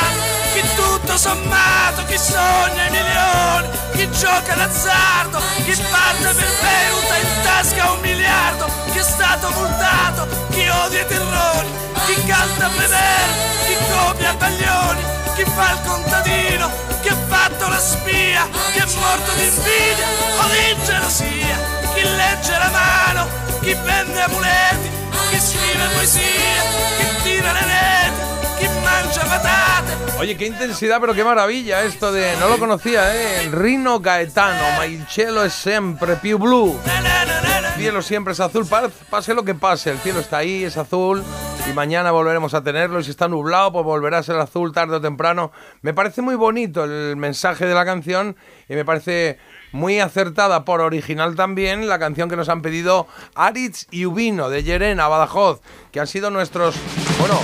sommato, 1.24 2.04
chi 2.04 2.18
sogna 2.18 2.84
i 2.86 2.90
milioni, 2.90 3.68
chi 3.94 4.10
gioca 4.10 4.54
d'azzardo, 4.56 5.40
chi 5.64 5.74
parte 5.90 6.34
per 6.34 6.50
beuta 6.60 7.16
in 7.16 7.42
tasca 7.42 7.92
un 7.92 8.00
miliardo, 8.00 8.66
chi 8.92 8.98
è 8.98 9.02
stato 9.02 9.48
multato, 9.52 10.28
chi 10.50 10.68
odia 10.68 11.00
i 11.00 11.06
terrori, 11.06 11.68
chi 12.04 12.14
canta 12.26 12.68
Prever, 12.68 13.28
chi 13.64 13.74
copia 13.90 14.34
Baglioni, 14.34 15.02
chi 15.34 15.44
fa 15.44 15.70
il 15.72 15.80
contadino, 15.86 16.70
chi 17.00 17.08
ha 17.08 17.16
fatto 17.26 17.68
la 17.68 17.80
spia, 17.80 18.46
chi 18.72 18.78
è 18.80 18.86
morto 19.00 19.32
di 19.32 19.44
invidia 19.46 20.06
o 20.40 20.44
di 20.52 20.84
gelosia, 20.84 21.56
chi 21.94 22.02
legge 22.02 22.58
la 22.58 22.68
mano, 22.68 23.28
chi 23.62 23.72
vende 23.82 24.20
amuleti, 24.20 24.90
chi 25.30 25.40
scrive 25.40 25.86
poesia, 25.94 26.62
chi 26.98 27.22
tira 27.22 27.52
le 27.52 27.64
reti, 27.64 28.23
Oye, 30.18 30.36
qué 30.36 30.46
intensidad, 30.46 31.00
pero 31.00 31.12
qué 31.14 31.24
maravilla 31.24 31.82
esto 31.82 32.12
de... 32.12 32.36
No 32.38 32.48
lo 32.48 32.58
conocía, 32.58 33.14
¿eh? 33.14 33.44
El 33.44 33.52
Rino 33.52 34.00
Gaetano, 34.00 34.84
il 34.84 35.04
cielo 35.06 35.44
es 35.44 35.52
sempre 35.52 36.16
più 36.16 36.38
blu. 36.38 36.78
El 37.74 37.80
cielo 37.80 38.02
siempre 38.02 38.32
es 38.32 38.40
azul, 38.40 38.66
pa- 38.66 38.88
pase 39.10 39.34
lo 39.34 39.44
que 39.44 39.54
pase, 39.54 39.90
el 39.90 39.98
cielo 39.98 40.20
está 40.20 40.38
ahí, 40.38 40.64
es 40.64 40.76
azul 40.76 41.22
y 41.68 41.72
mañana 41.72 42.10
volveremos 42.12 42.54
a 42.54 42.62
tenerlo 42.62 43.00
y 43.00 43.04
si 43.04 43.10
está 43.10 43.26
nublado 43.26 43.72
pues 43.72 43.84
volverá 43.84 44.18
a 44.18 44.22
ser 44.22 44.36
azul 44.36 44.72
tarde 44.72 44.96
o 44.96 45.00
temprano. 45.00 45.50
Me 45.82 45.92
parece 45.92 46.22
muy 46.22 46.36
bonito 46.36 46.84
el 46.84 47.16
mensaje 47.16 47.66
de 47.66 47.74
la 47.74 47.84
canción 47.84 48.36
y 48.68 48.74
me 48.74 48.84
parece 48.84 49.38
muy 49.74 49.98
acertada 49.98 50.64
por 50.64 50.80
original 50.80 51.34
también 51.34 51.88
la 51.88 51.98
canción 51.98 52.28
que 52.30 52.36
nos 52.36 52.48
han 52.48 52.62
pedido 52.62 53.08
Aritz 53.34 53.86
y 53.90 54.06
Ubino 54.06 54.48
de 54.48 54.62
Llerena, 54.62 55.08
Badajoz, 55.08 55.60
que 55.90 55.98
han 55.98 56.06
sido 56.06 56.30
nuestros, 56.30 56.76
bueno, 57.18 57.34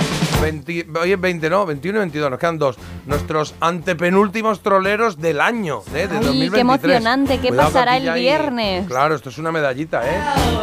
20, 0.41 0.87
hoy 0.99 1.11
es 1.11 1.19
20, 1.19 1.49
no, 1.49 1.65
21 1.65 1.97
y 1.97 1.99
22, 1.99 2.31
nos 2.31 2.39
quedan 2.39 2.57
dos, 2.57 2.77
nuestros 3.05 3.53
antepenúltimos 3.59 4.61
troleros 4.63 5.19
del 5.19 5.41
año, 5.41 5.81
¿eh? 5.93 6.07
de 6.07 6.17
Ay, 6.17 6.23
2023. 6.25 6.51
qué 6.53 6.59
emocionante, 6.61 7.39
¿qué 7.41 7.47
Cuidado 7.49 7.67
pasará 7.69 7.97
el 7.97 8.07
hay- 8.09 8.21
viernes? 8.21 8.87
Claro, 8.87 9.13
esto 9.13 9.29
es 9.29 9.37
una 9.37 9.51
medallita, 9.51 10.01
¿eh? 10.09 10.17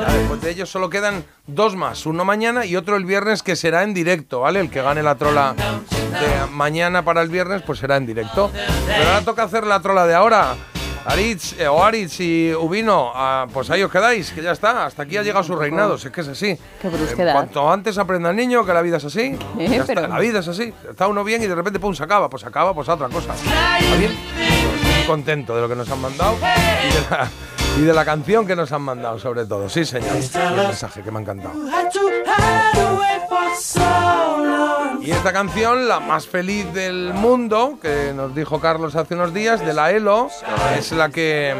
Ya 0.08 0.14
después 0.14 0.40
de 0.40 0.50
ellos 0.50 0.70
solo 0.70 0.88
quedan 0.88 1.22
dos 1.46 1.76
más, 1.76 2.06
uno 2.06 2.24
mañana 2.24 2.64
y 2.64 2.76
otro 2.76 2.96
el 2.96 3.04
viernes 3.04 3.42
que 3.42 3.56
será 3.56 3.82
en 3.82 3.92
directo, 3.92 4.40
¿vale? 4.40 4.60
El 4.60 4.70
que 4.70 4.80
gane 4.80 5.02
la 5.02 5.16
trola 5.16 5.54
de 5.54 6.50
mañana 6.50 7.04
para 7.04 7.20
el 7.20 7.28
viernes, 7.28 7.60
pues 7.60 7.78
será 7.78 7.98
en 7.98 8.06
directo. 8.06 8.50
Pero 8.86 9.04
ahora 9.10 9.20
toca 9.20 9.42
hacer 9.42 9.66
la 9.66 9.80
trola 9.80 10.06
de 10.06 10.14
ahora. 10.14 10.56
Aritz, 11.10 11.58
eh, 11.58 11.66
o 11.66 11.82
Aritz 11.82 12.20
y 12.20 12.52
Ubino, 12.54 13.10
ah, 13.14 13.46
pues 13.52 13.70
ahí 13.70 13.82
os 13.82 13.90
quedáis, 13.90 14.30
que 14.30 14.42
ya 14.42 14.52
está, 14.52 14.84
hasta 14.86 15.04
aquí 15.04 15.16
ha 15.16 15.22
llegado 15.22 15.42
su 15.42 15.56
reinado, 15.56 15.96
si 15.96 16.08
es 16.08 16.12
que 16.12 16.20
es 16.20 16.28
así. 16.28 16.58
Qué 16.82 16.88
brusquedad. 16.88 17.32
cuanto 17.32 17.70
antes 17.72 17.96
aprenda 17.96 18.30
el 18.30 18.36
niño 18.36 18.64
que 18.66 18.72
la 18.74 18.82
vida 18.82 18.98
es 18.98 19.04
así, 19.06 19.36
ya 19.58 19.64
está, 19.64 19.94
pero- 19.94 20.08
la 20.08 20.18
vida 20.18 20.40
es 20.40 20.48
así. 20.48 20.72
Está 20.90 21.08
uno 21.08 21.24
bien 21.24 21.42
y 21.42 21.46
de 21.46 21.54
repente, 21.54 21.80
pum, 21.80 21.94
se 21.94 22.04
acaba, 22.04 22.28
pues 22.28 22.42
se 22.42 22.48
acaba, 22.48 22.74
pues 22.74 22.88
a 22.90 22.94
otra 22.94 23.08
cosa. 23.08 23.34
¿Está 23.34 23.96
bien? 23.96 24.12
Estoy 24.38 25.06
contento 25.06 25.54
de 25.54 25.62
lo 25.62 25.68
que 25.68 25.76
nos 25.76 25.90
han 25.90 26.00
mandado 26.00 26.34
y 26.36 26.92
de 26.92 27.00
la, 27.10 27.28
y 27.78 27.82
de 27.82 27.94
la 27.94 28.04
canción 28.04 28.44
que 28.44 28.56
nos 28.56 28.72
han 28.72 28.82
mandado, 28.82 29.18
sobre 29.20 29.46
todo. 29.46 29.68
Sí, 29.68 29.84
señor. 29.84 30.10
El 30.16 30.56
mensaje 30.56 31.02
que 31.02 31.10
me 31.12 31.18
ha 31.18 31.22
encantado. 31.22 31.54
Y 35.00 35.10
esta 35.12 35.32
canción, 35.32 35.86
la 35.86 36.00
más 36.00 36.26
feliz 36.26 36.72
del 36.74 37.14
mundo, 37.14 37.78
que 37.80 38.12
nos 38.14 38.34
dijo 38.34 38.60
Carlos 38.60 38.96
hace 38.96 39.14
unos 39.14 39.32
días, 39.32 39.64
de 39.64 39.72
la 39.72 39.92
ELO, 39.92 40.28
es 40.76 40.90
la 40.90 41.08
que 41.10 41.54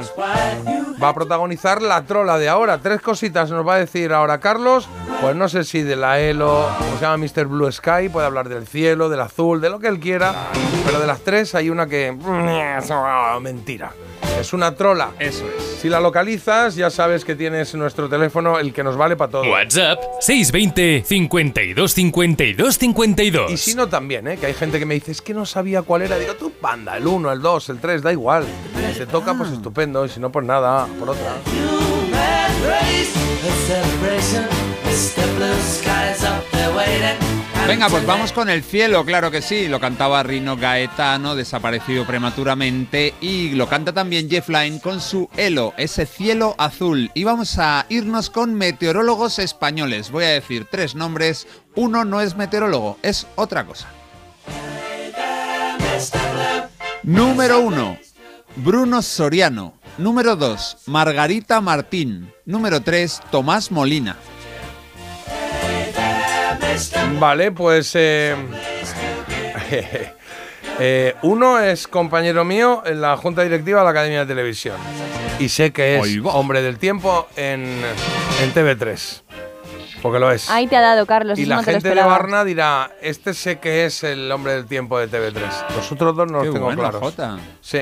va 1.03 1.11
a 1.11 1.15
protagonizar 1.15 1.81
la 1.81 2.03
trola 2.03 2.37
de 2.37 2.49
ahora. 2.49 2.79
Tres 2.79 3.01
cositas 3.01 3.51
nos 3.51 3.67
va 3.67 3.75
a 3.75 3.79
decir 3.79 4.13
ahora 4.13 4.41
Carlos. 4.41 4.89
Pues 5.21 5.35
no 5.35 5.49
sé 5.49 5.65
si 5.65 5.83
de 5.83 5.97
la 5.97 6.21
ELO, 6.21 6.69
como 6.79 6.97
se 6.97 7.03
llama 7.03 7.17
Mr. 7.17 7.47
Blue 7.47 7.71
Sky, 7.73 8.09
puede 8.11 8.27
hablar 8.27 8.49
del 8.49 8.67
cielo, 8.69 9.09
del 9.09 9.21
azul, 9.21 9.61
de 9.61 9.69
lo 9.69 9.81
que 9.81 9.89
él 9.89 9.99
quiera. 9.99 10.33
Pero 10.87 11.01
de 11.01 11.07
las 11.07 11.21
tres 11.21 11.55
hay 11.57 11.71
una 11.71 11.87
que... 11.87 12.17
Mentira. 13.41 13.93
Es 14.41 14.53
una 14.53 14.77
trola. 14.77 15.11
Eso 15.19 15.45
es. 15.49 15.81
Si 15.81 15.89
la 15.89 15.99
localizas, 15.99 16.77
ya 16.77 16.91
sabes 16.91 17.25
que 17.25 17.35
tienes 17.35 17.75
nuestro 17.75 18.09
teléfono, 18.09 18.61
el 18.61 18.73
que 18.73 18.85
nos 18.85 18.97
vale 18.97 19.17
para 19.17 19.33
todo. 19.33 19.51
WhatsApp 19.51 19.99
620 20.21 21.03
52 21.05 21.93
52 21.93 22.79
52. 22.79 23.51
Y 23.51 23.57
si 23.57 23.75
no, 23.75 23.89
también, 23.89 24.29
¿eh? 24.29 24.37
que 24.37 24.47
hay 24.47 24.55
gente 24.55 24.79
que 24.79 24.87
me 24.87 24.95
dice, 24.95 25.11
es 25.11 25.21
que 25.21 25.35
no 25.35 25.45
sabía 25.45 25.83
cuál 25.83 26.03
era. 26.03 26.17
Digo, 26.17 26.35
tú, 26.35 26.53
banda, 26.61 26.97
el 26.97 27.07
1, 27.09 27.33
el 27.33 27.43
2, 27.43 27.71
el 27.71 27.81
3, 27.81 28.03
da 28.03 28.13
igual. 28.13 28.45
Si 28.93 29.01
te 29.01 29.07
toca, 29.07 29.35
pues 29.35 29.51
estupendo. 29.51 30.05
Y 30.05 30.09
si 30.09 30.21
no, 30.21 30.31
pues 30.31 30.47
nada, 30.47 30.87
por 31.01 31.11
otra. 31.11 31.35
Venga, 37.69 37.91
pues 37.91 38.07
vamos 38.07 38.33
con 38.33 38.49
el 38.49 38.63
cielo, 38.63 39.05
claro 39.05 39.31
que 39.31 39.43
sí. 39.43 39.69
Lo 39.69 39.79
cantaba 39.79 40.23
Rino 40.23 40.57
Gaetano, 40.57 41.35
desaparecido 41.35 42.07
prematuramente. 42.07 43.13
Y 43.21 43.51
lo 43.51 43.69
canta 43.69 43.93
también 43.93 44.31
Jeff 44.31 44.49
Lynne 44.49 44.81
con 44.81 45.03
su 45.03 45.29
Elo, 45.37 45.75
ese 45.77 46.07
cielo 46.07 46.55
azul. 46.57 47.11
Y 47.13 47.25
vamos 47.25 47.59
a 47.59 47.85
irnos 47.91 48.31
con 48.31 48.55
meteorólogos 48.55 49.39
españoles. 49.39 50.11
Voy 50.11 50.25
a 50.25 50.29
decir 50.31 50.67
tres 50.71 50.95
nombres. 50.95 51.47
Uno 51.75 52.07
no 52.07 52.23
es 52.23 52.37
meteorólogo, 52.37 52.97
es 53.03 53.27
otra 53.37 53.67
cosa. 53.67 53.87
Número 57.03 57.61
uno, 57.61 57.99
Bruno 58.57 59.03
Soriano. 59.03 59.75
Número 59.99 60.37
dos, 60.37 60.79
Margarita 60.87 61.61
Martín. 61.61 62.33
Número 62.47 62.81
tres, 62.81 63.21
Tomás 63.31 63.71
Molina. 63.71 64.17
Vale, 67.19 67.53
pues. 67.53 67.93
eh, 67.95 68.35
eh, 70.79 71.15
uno 71.23 71.59
es 71.59 71.89
compañero 71.89 72.45
mío 72.45 72.83
en 72.87 73.01
la 73.01 73.17
junta 73.17 73.43
directiva 73.43 73.81
de 73.81 73.85
la 73.85 73.91
Academia 73.91 74.21
de 74.21 74.27
Televisión. 74.27 74.77
Y 75.39 75.49
sé 75.49 75.73
que 75.73 75.99
es 75.99 76.21
hombre 76.25 76.63
del 76.63 76.79
tiempo 76.79 77.29
en, 77.37 77.63
en 78.43 78.55
TV3. 78.55 79.23
Porque 80.03 80.19
lo 80.19 80.31
es. 80.31 80.49
Ahí 80.51 80.67
te 80.67 80.77
ha 80.77 80.81
dado, 80.81 81.07
Carlos. 81.07 81.39
y 81.39 81.47
la 81.47 81.57
no 81.57 81.63
gente 81.63 81.89
de. 81.89 81.95
Barna 81.95 82.45
dirá, 82.45 82.91
este 83.03 83.35
sé 83.35 83.59
que 83.59 83.85
es 83.85 84.05
el 84.05 84.31
hombre 84.31 84.53
del 84.55 84.67
tiempo 84.67 84.99
de 84.99 85.09
TV3. 85.09 85.75
Los 85.75 85.93
otros 85.93 86.17
dos 86.17 86.31
no 86.31 86.41
Qué 86.41 86.47
los 86.47 86.55
tengo 86.55 86.67
bueno, 86.67 86.83
claros. 86.83 87.01
Jota. 87.01 87.39
Sí. 87.61 87.81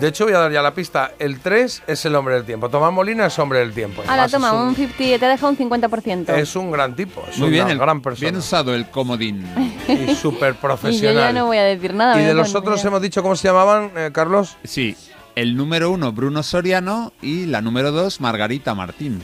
De- 0.00 0.08
hecho, 0.08 0.24
voy 0.24 0.34
a 0.34 0.38
dar 0.38 0.52
ya 0.52 0.62
la 0.62 0.72
pista. 0.74 1.12
El 1.18 1.40
3 1.40 1.82
es 1.86 2.04
el 2.04 2.14
hombre 2.14 2.34
del 2.34 2.44
tiempo. 2.44 2.68
Tomás 2.68 2.92
Molina 2.92 3.26
es 3.26 3.38
hombre 3.38 3.58
del 3.60 3.72
tiempo. 3.72 4.02
Ahora, 4.06 4.28
toma, 4.28 4.52
un, 4.52 4.68
un 4.68 4.74
50, 4.76 5.18
te 5.18 5.26
deja 5.26 5.48
un 5.48 5.56
50%. 5.56 6.28
es 6.36 6.56
un 6.56 6.70
gran 6.70 6.94
tipo. 6.96 7.22
Es 7.30 7.38
Muy 7.38 7.48
una 7.48 7.54
bien, 7.54 7.68
el- 7.70 7.78
gran 7.78 8.00
persona. 8.00 8.20
bien 8.30 8.36
usado 8.36 8.74
el 8.74 8.88
comodín. 8.90 9.44
Y 9.88 10.14
súper 10.14 10.50
Y 10.52 10.54
yo 10.54 10.60
profesional. 10.60 11.14
ya 11.16 11.32
no 11.32 11.46
voy 11.46 11.58
a 11.58 11.64
decir 11.64 11.94
nada. 11.94 12.20
¿Y 12.20 12.24
de 12.24 12.34
los 12.34 12.54
otros 12.54 12.84
hemos 12.84 13.02
dicho 13.02 13.22
cómo 13.22 13.36
se 13.36 13.48
llamaban, 13.48 13.90
eh, 13.96 14.10
Carlos? 14.12 14.56
Sí, 14.64 14.96
el 15.34 15.56
número 15.56 15.90
uno, 15.90 16.12
Bruno 16.12 16.42
Soriano, 16.42 17.12
y 17.20 17.46
la 17.46 17.60
número 17.60 17.92
dos, 17.92 18.20
Margarita 18.20 18.74
Martín. 18.74 19.22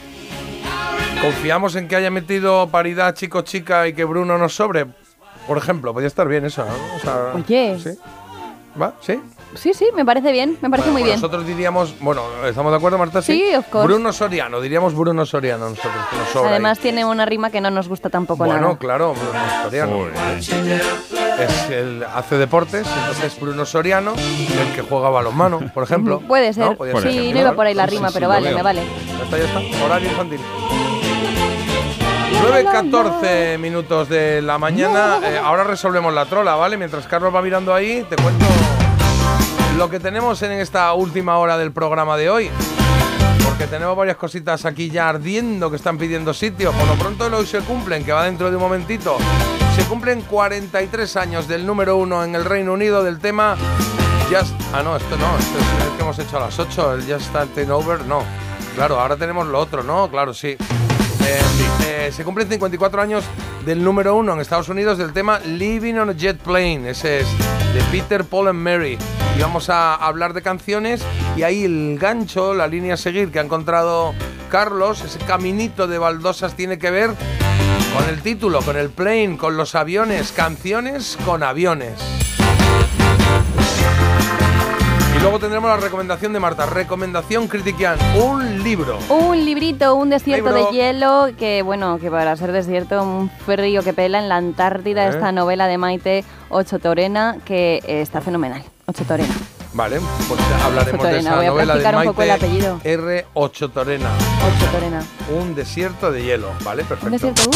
¿Confiamos 1.21 1.77
en 1.77 1.87
que 1.89 1.97
haya 1.97 2.11
metido 2.11 2.69
paridad 2.69 3.15
chico-chica 3.15 3.87
y 3.87 3.93
que 3.95 4.05
Bruno 4.05 4.39
nos 4.39 4.55
sobre? 4.55 4.87
Por 5.47 5.57
ejemplo, 5.59 5.93
podría 5.93 6.09
estar 6.09 6.27
bien 6.29 6.45
eso, 6.45 6.65
¿no? 6.65 6.73
O 6.97 6.99
sea, 7.01 7.33
Oye. 7.35 7.79
¿Sí? 7.83 7.91
¿Va? 8.81 8.95
¿Sí? 9.01 9.21
Sí, 9.55 9.75
sí, 9.75 9.89
me 9.95 10.05
parece 10.05 10.33
bien, 10.33 10.59
me 10.63 10.71
parece 10.71 10.89
Bueno, 10.91 10.93
muy 10.93 11.03
bien. 11.03 11.17
Nosotros 11.17 11.47
diríamos, 11.47 11.95
bueno, 12.01 12.23
¿estamos 12.47 12.73
de 12.73 12.77
acuerdo, 12.79 12.99
Marta? 12.99 13.23
Sí, 13.23 13.55
of 13.55 13.67
course. 13.69 13.87
Bruno 13.87 14.13
Soriano, 14.13 14.61
diríamos 14.61 14.95
Bruno 14.95 15.27
Soriano 15.27 15.69
nosotros, 15.71 15.93
que 16.11 16.17
nos 16.17 16.29
sobra 16.29 16.49
ahí. 16.49 16.55
Además 16.55 16.79
tiene 16.79 17.05
una 17.05 17.27
rima 17.27 17.51
que 17.51 17.61
no 17.61 17.71
nos 17.71 17.89
gusta 17.89 18.09
tampoco 18.11 18.45
Bueno, 18.45 18.61
nada. 18.61 18.79
claro, 18.79 19.15
Bruno 19.15 19.63
Soriano. 19.63 20.07
Es 21.39 21.71
el, 21.71 22.05
hace 22.05 22.37
deportes, 22.37 22.87
entonces 22.87 23.39
Bruno 23.41 23.65
Soriano, 23.67 24.15
el 24.15 24.75
que 24.75 24.83
juega 24.83 25.11
balonmano, 25.11 25.61
por 25.75 25.85
ejemplo. 25.85 26.21
Puede 26.29 26.53
ser. 26.53 26.77
¿No? 26.79 27.01
Ser 27.01 27.13
sí, 27.13 27.33
no 27.33 27.41
iba 27.41 27.53
por 27.53 27.67
ahí 27.67 27.75
la 27.75 27.87
Sí, 27.87 27.97
rima, 27.97 28.09
sí, 28.09 28.15
pero 28.15 28.29
vale, 28.29 28.55
me 28.55 28.63
vale. 28.63 28.83
Ya 29.19 29.25
está, 29.25 29.39
ya 29.39 29.45
está. 29.45 29.85
Horario 29.85 30.09
infantil. 30.09 30.41
9.14 32.43 33.59
minutos 33.59 34.09
de 34.09 34.43
la 34.43 34.59
mañana. 34.59 35.21
Eh, 35.23 35.39
ahora 35.43 35.65
resolvemos 35.65 36.13
la 36.13 36.27
trola, 36.27 36.57
¿vale? 36.57 36.77
Mientras 36.77 37.07
Carlos 37.07 37.35
va 37.35 37.41
mirando 37.41 37.73
ahí, 37.75 38.05
te 38.09 38.17
cuento 38.17 38.45
lo 39.77 39.89
que 39.91 40.01
tenemos 40.01 40.43
en 40.43 40.53
esta 40.53 40.93
última 40.93 41.39
hora 41.39 41.57
del 41.59 41.73
programa 41.73 42.17
de 42.17 42.31
hoy. 42.31 42.51
Porque 43.45 43.67
tenemos 43.67 43.97
varias 43.97 44.17
cositas 44.17 44.65
aquí 44.65 44.91
ya 44.91 45.09
ardiendo 45.09 45.71
que 45.71 45.77
están 45.77 45.99
pidiendo 45.99 46.35
sitio. 46.35 46.73
Por 46.73 46.87
lo 46.87 46.95
pronto 46.95 47.37
hoy 47.37 47.47
se 47.47 47.61
cumplen, 47.61 48.05
que 48.05 48.13
va 48.13 48.25
dentro 48.25 48.51
de 48.51 48.57
un 48.57 48.63
momentito. 48.63 49.17
Se 49.77 49.85
cumplen 49.85 50.23
43 50.23 51.17
años 51.17 51.49
del 51.49 51.67
número 51.67 51.97
uno 51.97 52.25
en 52.25 52.35
el 52.35 52.45
Reino 52.45 52.73
Unido 52.73 53.03
del 53.03 53.19
tema 53.19 53.57
Just... 54.31 54.55
Ah, 54.73 54.83
no, 54.83 54.97
esto 54.97 55.17
no, 55.17 55.39
esto 55.39 55.59
es 55.59 55.85
el 55.87 55.97
que 55.97 56.03
hemos 56.03 56.19
hecho 56.19 56.37
a 56.37 56.41
las 56.41 56.59
8, 56.59 56.95
el 56.95 57.01
Just 57.03 57.29
Starting 57.29 57.71
Over, 57.71 58.05
no. 58.05 58.23
Claro, 58.75 59.01
ahora 59.01 59.17
tenemos 59.17 59.47
lo 59.47 59.59
otro, 59.59 59.83
¿no? 59.83 60.11
Claro, 60.11 60.33
sí. 60.33 60.57
Eh, 61.85 62.11
se 62.13 62.25
cumplen 62.25 62.49
54 62.49 63.01
años 63.01 63.25
del 63.65 63.83
número 63.83 64.17
uno 64.17 64.33
en 64.33 64.41
Estados 64.41 64.69
Unidos 64.69 64.99
del 64.99 65.13
tema 65.13 65.39
Living 65.41 65.95
on 65.95 66.11
a 66.11 66.13
Jet 66.13 66.39
Plane. 66.39 66.91
Ese 66.91 67.21
es 67.21 67.27
de 67.75 67.81
Peter, 67.91 68.25
Paul 68.25 68.49
and 68.49 68.59
Mary. 68.59 68.99
Y 69.37 69.41
vamos 69.41 69.71
a 69.71 69.95
hablar 69.95 70.35
de 70.35 70.43
canciones 70.43 71.03
y 71.37 71.43
ahí 71.43 71.65
el 71.65 71.99
gancho, 71.99 72.55
la 72.55 72.67
línea 72.67 72.95
a 72.95 72.97
seguir 72.97 73.31
que 73.31 73.39
ha 73.39 73.43
encontrado 73.43 74.15
Carlos, 74.51 75.03
ese 75.03 75.19
caminito 75.21 75.87
de 75.87 75.99
baldosas 75.99 76.55
tiene 76.55 76.79
que 76.79 76.91
ver 76.91 77.11
con 77.97 78.09
el 78.09 78.21
título, 78.21 78.61
con 78.61 78.77
el 78.77 78.91
plane, 78.91 79.39
con 79.39 79.57
los 79.57 79.75
aviones, 79.75 80.33
canciones 80.33 81.17
con 81.25 81.43
aviones. 81.43 81.95
Luego 85.23 85.39
tendremos 85.39 85.71
la 85.71 85.77
recomendación 85.77 86.33
de 86.33 86.41
Marta. 86.41 86.67
Recomendación 86.67 87.47
Critiquian. 87.47 87.97
Un 88.21 88.65
libro. 88.65 88.99
Un 89.09 89.45
librito, 89.45 89.95
un 89.95 90.11
desierto 90.11 90.51
Libro. 90.51 90.67
de 90.67 90.77
hielo, 90.77 91.29
que 91.39 91.63
bueno, 91.63 92.01
que 92.01 92.11
para 92.11 92.37
ser 92.37 92.51
desierto, 92.51 93.01
un 93.05 93.31
frío 93.31 93.85
que 93.85 93.93
pela 93.93 94.19
en 94.19 94.29
la 94.29 94.35
Antártida, 94.37 95.07
¿Eh? 95.07 95.11
esta 95.11 95.31
novela 95.31 95.69
de 95.69 95.79
Maite 95.79 96.25
Ocho 96.49 96.81
Torena, 96.81 97.37
que 97.45 97.77
eh, 97.87 98.01
está 98.03 98.21
fenomenal. 98.21 98.65
Ocho 98.87 99.05
Torena. 99.05 99.33
Vale, 99.75 100.01
pues 100.29 100.41
hablaremos 100.61 101.01
de 101.05 101.09
Torena, 101.11 101.21
esa 101.21 101.37
voy 101.37 101.47
a 101.47 101.51
novela 101.51 101.75
de 101.75 101.81
practicar 101.81 101.97
un 101.97 102.05
poco 102.13 102.23
el 102.23 102.29
Maite 102.29 102.45
apellido. 102.45 102.81
R. 102.83 103.27
Ocho 103.35 103.69
Torena. 103.69 104.11
Ocho 104.57 104.67
Torena. 104.73 105.05
Un 105.41 105.55
desierto 105.55 106.11
de 106.11 106.25
hielo. 106.25 106.49
Vale, 106.65 106.83
perfecto. 106.83 107.07
Un 107.07 107.13
desierto. 107.13 107.49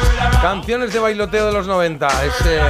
uh. 0.00 0.03
Canciones 0.42 0.92
de 0.92 0.98
bailoteo 0.98 1.46
de 1.46 1.52
los 1.52 1.66
90. 1.66 2.06
Es 2.24 2.34
eh, 2.46 2.60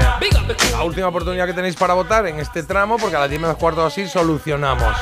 la 0.72 0.84
última 0.84 1.08
oportunidad 1.08 1.46
que 1.46 1.52
tenéis 1.52 1.76
para 1.76 1.94
votar 1.94 2.26
en 2.26 2.38
este 2.38 2.62
tramo, 2.62 2.96
porque 2.98 3.16
a 3.16 3.20
las 3.20 3.30
10 3.30 3.40
menos 3.40 3.56
cuarto 3.56 3.84
así 3.84 4.06
solucionamos. 4.08 4.94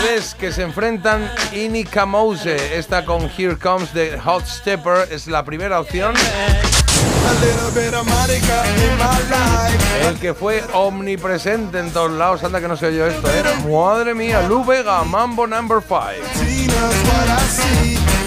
Tres 0.00 0.34
que 0.34 0.52
se 0.52 0.62
enfrentan. 0.62 1.30
Inika 1.52 2.06
Mose, 2.06 2.78
esta 2.78 3.04
con 3.04 3.30
Here 3.36 3.56
Comes 3.56 3.90
the 3.90 4.18
Hot 4.18 4.46
Stepper, 4.46 5.08
es 5.10 5.26
la 5.26 5.44
primera 5.44 5.80
opción. 5.80 6.14
El 10.08 10.18
que 10.18 10.34
fue 10.34 10.64
omnipresente 10.72 11.78
en 11.78 11.90
todos 11.90 12.10
lados, 12.12 12.44
anda 12.44 12.60
que 12.60 12.68
no 12.68 12.76
se 12.76 12.86
oyó 12.86 13.06
esto, 13.06 13.28
¿eh? 13.28 13.42
Madre 13.70 14.14
mía, 14.14 14.42
Lu 14.42 14.64
Vega, 14.64 15.02
Mambo 15.04 15.46
Number 15.46 15.78
5. 15.80 16.00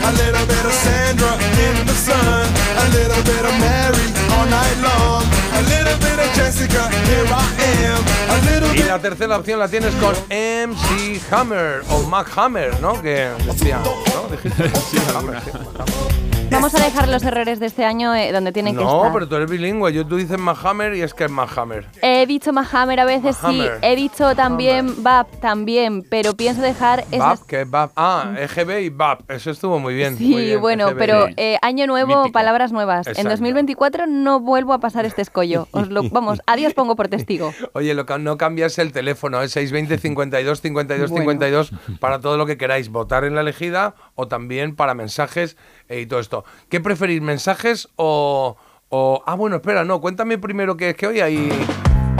A 0.01 0.11
little 0.11 0.45
bit 0.47 0.65
of 0.65 0.73
Sandra 0.73 1.33
in 1.65 1.85
the 1.85 1.93
sun, 1.93 2.47
a 2.77 2.87
little 2.97 3.23
bit 3.23 3.43
of 3.45 3.53
Mary 3.59 4.07
all 4.33 4.45
night 4.47 4.77
long, 4.81 5.23
a 5.53 5.61
little 5.73 5.97
bit 5.99 6.17
of 6.19 6.29
Jessica, 6.35 6.89
here 7.07 7.25
I 7.27 7.45
am, 7.85 8.03
a 8.29 8.37
little 8.51 8.75
Y 8.75 8.83
la 8.83 8.99
tercera 8.99 9.37
opción 9.37 9.59
la 9.59 9.67
tienes 9.67 9.93
con 9.95 10.15
MC 10.29 11.21
Hammer 11.31 11.83
o 11.89 12.03
Mac 12.03 12.31
Hammer, 12.35 12.79
¿no? 12.81 13.01
Que 13.01 13.31
decía, 13.45 13.81
¿no? 14.13 14.27
Dijiste 14.29 14.63
Mac 14.63 15.09
Hammer, 15.15 15.41
sí, 15.41 15.51
Mac 15.53 15.79
Hammer. 15.79 16.28
Vamos 16.51 16.73
a 16.75 16.79
dejar 16.83 17.07
los 17.07 17.23
errores 17.23 17.59
de 17.59 17.67
este 17.67 17.85
año 17.85 18.13
eh, 18.15 18.31
donde 18.31 18.51
tienen 18.51 18.75
que 18.75 18.83
No, 18.83 18.97
estar. 18.97 19.13
pero 19.13 19.27
tú 19.27 19.35
eres 19.35 19.49
bilingüe. 19.49 19.93
Yo 19.93 20.05
tú 20.05 20.15
dices 20.17 20.37
Mac 20.39 20.57
Hammer 20.63 20.95
y 20.95 21.01
es 21.01 21.13
que 21.13 21.25
es 21.25 21.31
Mac 21.31 21.55
Hammer. 21.57 21.85
He 22.01 22.25
dicho 22.25 22.51
Mahammer 22.53 22.99
a 22.99 23.05
veces 23.05 23.35
sí, 23.35 23.41
Mahammer. 23.43 23.79
he 23.81 23.95
dicho 23.95 24.35
también 24.35 25.03
Bab 25.03 25.27
también, 25.39 26.03
pero 26.09 26.33
pienso 26.35 26.61
dejar 26.61 27.01
esas 27.11 27.39
Bab, 27.39 27.45
que 27.47 27.61
es 27.61 27.69
Bab. 27.69 27.91
Ah, 27.95 28.33
EGB 28.37 28.79
y 28.81 28.89
Bab. 28.89 29.19
Eso 29.27 29.51
estuvo 29.51 29.79
muy 29.79 29.93
bien. 29.93 30.17
Sí, 30.17 30.29
muy 30.29 30.45
bien, 30.45 30.61
bueno, 30.61 30.89
EGB. 30.89 30.97
pero 30.97 31.27
eh, 31.37 31.57
año 31.61 31.87
nuevo, 31.87 32.17
Mítico. 32.17 32.31
palabras 32.33 32.71
nuevas. 32.71 33.07
En 33.07 33.11
Exacto. 33.11 33.29
2024 33.31 34.07
no 34.07 34.39
vuelvo 34.39 34.73
a 34.73 34.79
pasar 34.79 35.05
este 35.05 35.21
escollo. 35.21 35.67
Os 35.71 35.89
lo, 35.89 36.03
vamos, 36.09 36.41
adiós 36.47 36.73
pongo 36.73 36.95
por 36.95 37.07
testigo. 37.07 37.53
Oye, 37.73 37.93
lo 37.93 38.05
que 38.05 38.17
no 38.19 38.37
cambias 38.37 38.77
el 38.79 38.91
teléfono, 38.91 39.41
es 39.41 39.51
620 39.51 39.97
52 39.99 40.61
52 40.61 41.09
Bueno. 41.11 41.21
52 41.23 41.71
para 41.99 42.19
todo 42.19 42.37
lo 42.37 42.45
que 42.45 42.57
queráis, 42.57 42.89
votar 42.89 43.23
en 43.23 43.35
la 43.35 43.41
elegida 43.41 43.95
o 44.15 44.27
también 44.27 44.75
para 44.75 44.93
mensajes 44.93 45.49
eh, 45.49 45.78
y 45.89 46.05
todo 46.05 46.19
esto. 46.19 46.43
¿Qué 46.69 46.79
preferís, 46.79 47.21
mensajes 47.21 47.89
o, 47.95 48.55
o- 48.89 49.23
Ah, 49.25 49.35
bueno, 49.35 49.57
espera, 49.57 49.83
no, 49.83 49.99
cuéntame 50.01 50.37
primero 50.37 50.77
que 50.77 50.89
es 50.91 50.95
que 50.95 51.07
hoy 51.07 51.19
hay, 51.19 51.49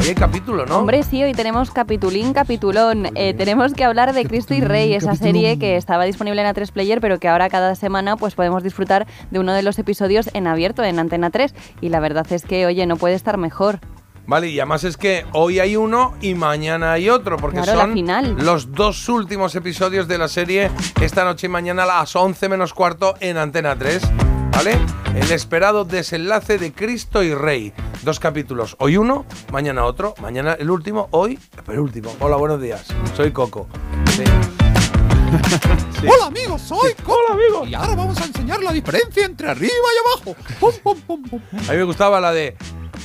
hoy 0.01 0.07
hay 0.07 0.15
capítulo, 0.15 0.65
¿no? 0.65 0.77
Hombre, 0.77 1.03
sí, 1.03 1.23
hoy 1.23 1.33
tenemos 1.33 1.71
capitulín, 1.71 2.33
capitulón. 2.33 3.07
Eh, 3.15 3.33
tenemos 3.33 3.73
que 3.73 3.83
hablar 3.83 4.13
de 4.13 4.25
Cristo 4.25 4.53
y 4.53 4.61
Rey, 4.61 4.93
esa 4.93 5.15
serie 5.15 5.59
que 5.59 5.75
estaba 5.77 6.05
disponible 6.05 6.41
en 6.41 6.47
A3 6.47 6.71
Player, 6.71 6.99
pero 7.01 7.19
que 7.19 7.27
ahora 7.27 7.49
cada 7.49 7.75
semana 7.75 8.15
pues 8.17 8.35
podemos 8.35 8.63
disfrutar 8.63 9.07
de 9.31 9.39
uno 9.39 9.53
de 9.53 9.61
los 9.63 9.77
episodios 9.79 10.29
en 10.33 10.47
abierto 10.47 10.83
en 10.83 10.99
Antena 10.99 11.29
3. 11.29 11.53
Y 11.81 11.89
la 11.89 11.99
verdad 11.99 12.25
es 12.31 12.43
que, 12.43 12.65
oye, 12.65 12.85
no 12.85 12.97
puede 12.97 13.15
estar 13.15 13.37
mejor. 13.37 13.79
Vale, 14.29 14.47
y 14.47 14.59
además 14.59 14.83
es 14.83 14.95
que 14.95 15.25
hoy 15.33 15.59
hay 15.59 15.75
uno 15.75 16.13
y 16.21 16.35
mañana 16.35 16.93
hay 16.93 17.09
otro, 17.09 17.37
porque 17.37 17.61
Claro, 17.61 17.81
son 17.81 17.93
final. 17.93 18.35
los 18.37 18.71
dos 18.73 19.09
últimos 19.09 19.55
episodios 19.55 20.07
de 20.07 20.19
la 20.19 20.27
serie 20.27 20.69
esta 21.01 21.23
noche 21.25 21.47
y 21.47 21.49
mañana 21.49 21.81
a 21.81 21.85
las 21.87 22.15
11 22.15 22.47
menos 22.47 22.75
cuarto 22.75 23.15
en 23.21 23.37
Antena 23.37 23.75
3. 23.75 24.03
¿Vale? 24.51 24.77
El 25.15 25.31
esperado 25.31 25.83
desenlace 25.83 26.59
de 26.59 26.71
Cristo 26.73 27.23
y 27.23 27.33
Rey. 27.33 27.73
Dos 28.03 28.19
capítulos. 28.19 28.75
Hoy 28.79 28.97
uno, 28.97 29.25
mañana 29.51 29.83
otro. 29.85 30.13
Mañana 30.21 30.53
el 30.53 30.69
último, 30.69 31.07
hoy 31.09 31.39
el 31.57 31.63
penúltimo. 31.63 32.15
Hola, 32.19 32.35
buenos 32.35 32.61
días. 32.61 32.85
Soy 33.15 33.31
Coco. 33.31 33.67
Sí. 34.11 34.23
Sí. 35.99 36.07
Hola 36.07 36.27
amigos, 36.27 36.61
soy 36.61 36.95
Hola 37.05 37.33
amigos. 37.33 37.67
Y 37.67 37.73
ahora 37.73 37.93
vamos 37.93 38.19
a 38.21 38.25
enseñar 38.25 38.63
la 38.63 38.71
diferencia 38.71 39.25
entre 39.25 39.49
arriba 39.49 39.73
y 39.73 40.17
abajo. 40.17 40.35
Pum, 40.59 40.71
pum, 40.81 41.01
pum, 41.01 41.23
pum. 41.23 41.41
A 41.67 41.71
mí 41.71 41.77
me 41.77 41.83
gustaba 41.83 42.21
la 42.21 42.31
de. 42.31 42.55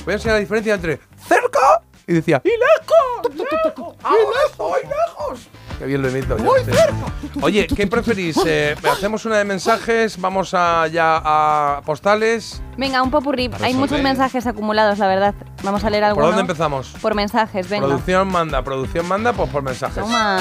Voy 0.05 0.13
a 0.13 0.15
enseñar 0.15 0.35
la 0.35 0.39
diferencia 0.39 0.75
entre 0.75 0.99
cerca 1.27 1.81
y 2.07 2.13
decía. 2.13 2.41
¡Y 2.45 2.49
lejos! 2.49 3.35
¡Lejos! 3.35 3.95
¡Ahora 4.01 4.39
estoy 4.49 4.81
lejos! 4.83 5.47
Qué 5.77 5.85
bien 5.85 6.01
lo 6.01 6.09
Muy 6.09 6.63
cerca. 6.63 6.93
Oye, 7.41 7.67
¿qué 7.67 7.85
preferís? 7.87 8.37
Eh, 8.45 8.75
¿Hacemos 8.89 9.25
una 9.25 9.37
de 9.39 9.43
mensajes? 9.43 10.19
¿Vamos 10.21 10.53
a, 10.53 10.87
ya 10.87 11.21
a 11.23 11.81
postales? 11.85 12.61
Venga, 12.77 13.01
un 13.01 13.11
popurrí. 13.11 13.51
Hay 13.61 13.73
muchos 13.73 14.01
mensajes 14.01 14.47
acumulados, 14.47 14.99
la 14.99 15.07
verdad. 15.07 15.35
Vamos 15.63 15.83
a 15.83 15.89
leer 15.89 16.03
¿Por 16.03 16.07
algunos. 16.09 16.27
dónde 16.29 16.41
empezamos? 16.41 16.93
Por 17.01 17.13
mensajes, 17.13 17.67
venga. 17.67 17.87
Producción 17.87 18.29
manda, 18.29 18.63
producción 18.63 19.05
manda, 19.05 19.33
pues 19.33 19.49
por 19.49 19.63
mensajes. 19.63 20.01
Toma. 20.01 20.37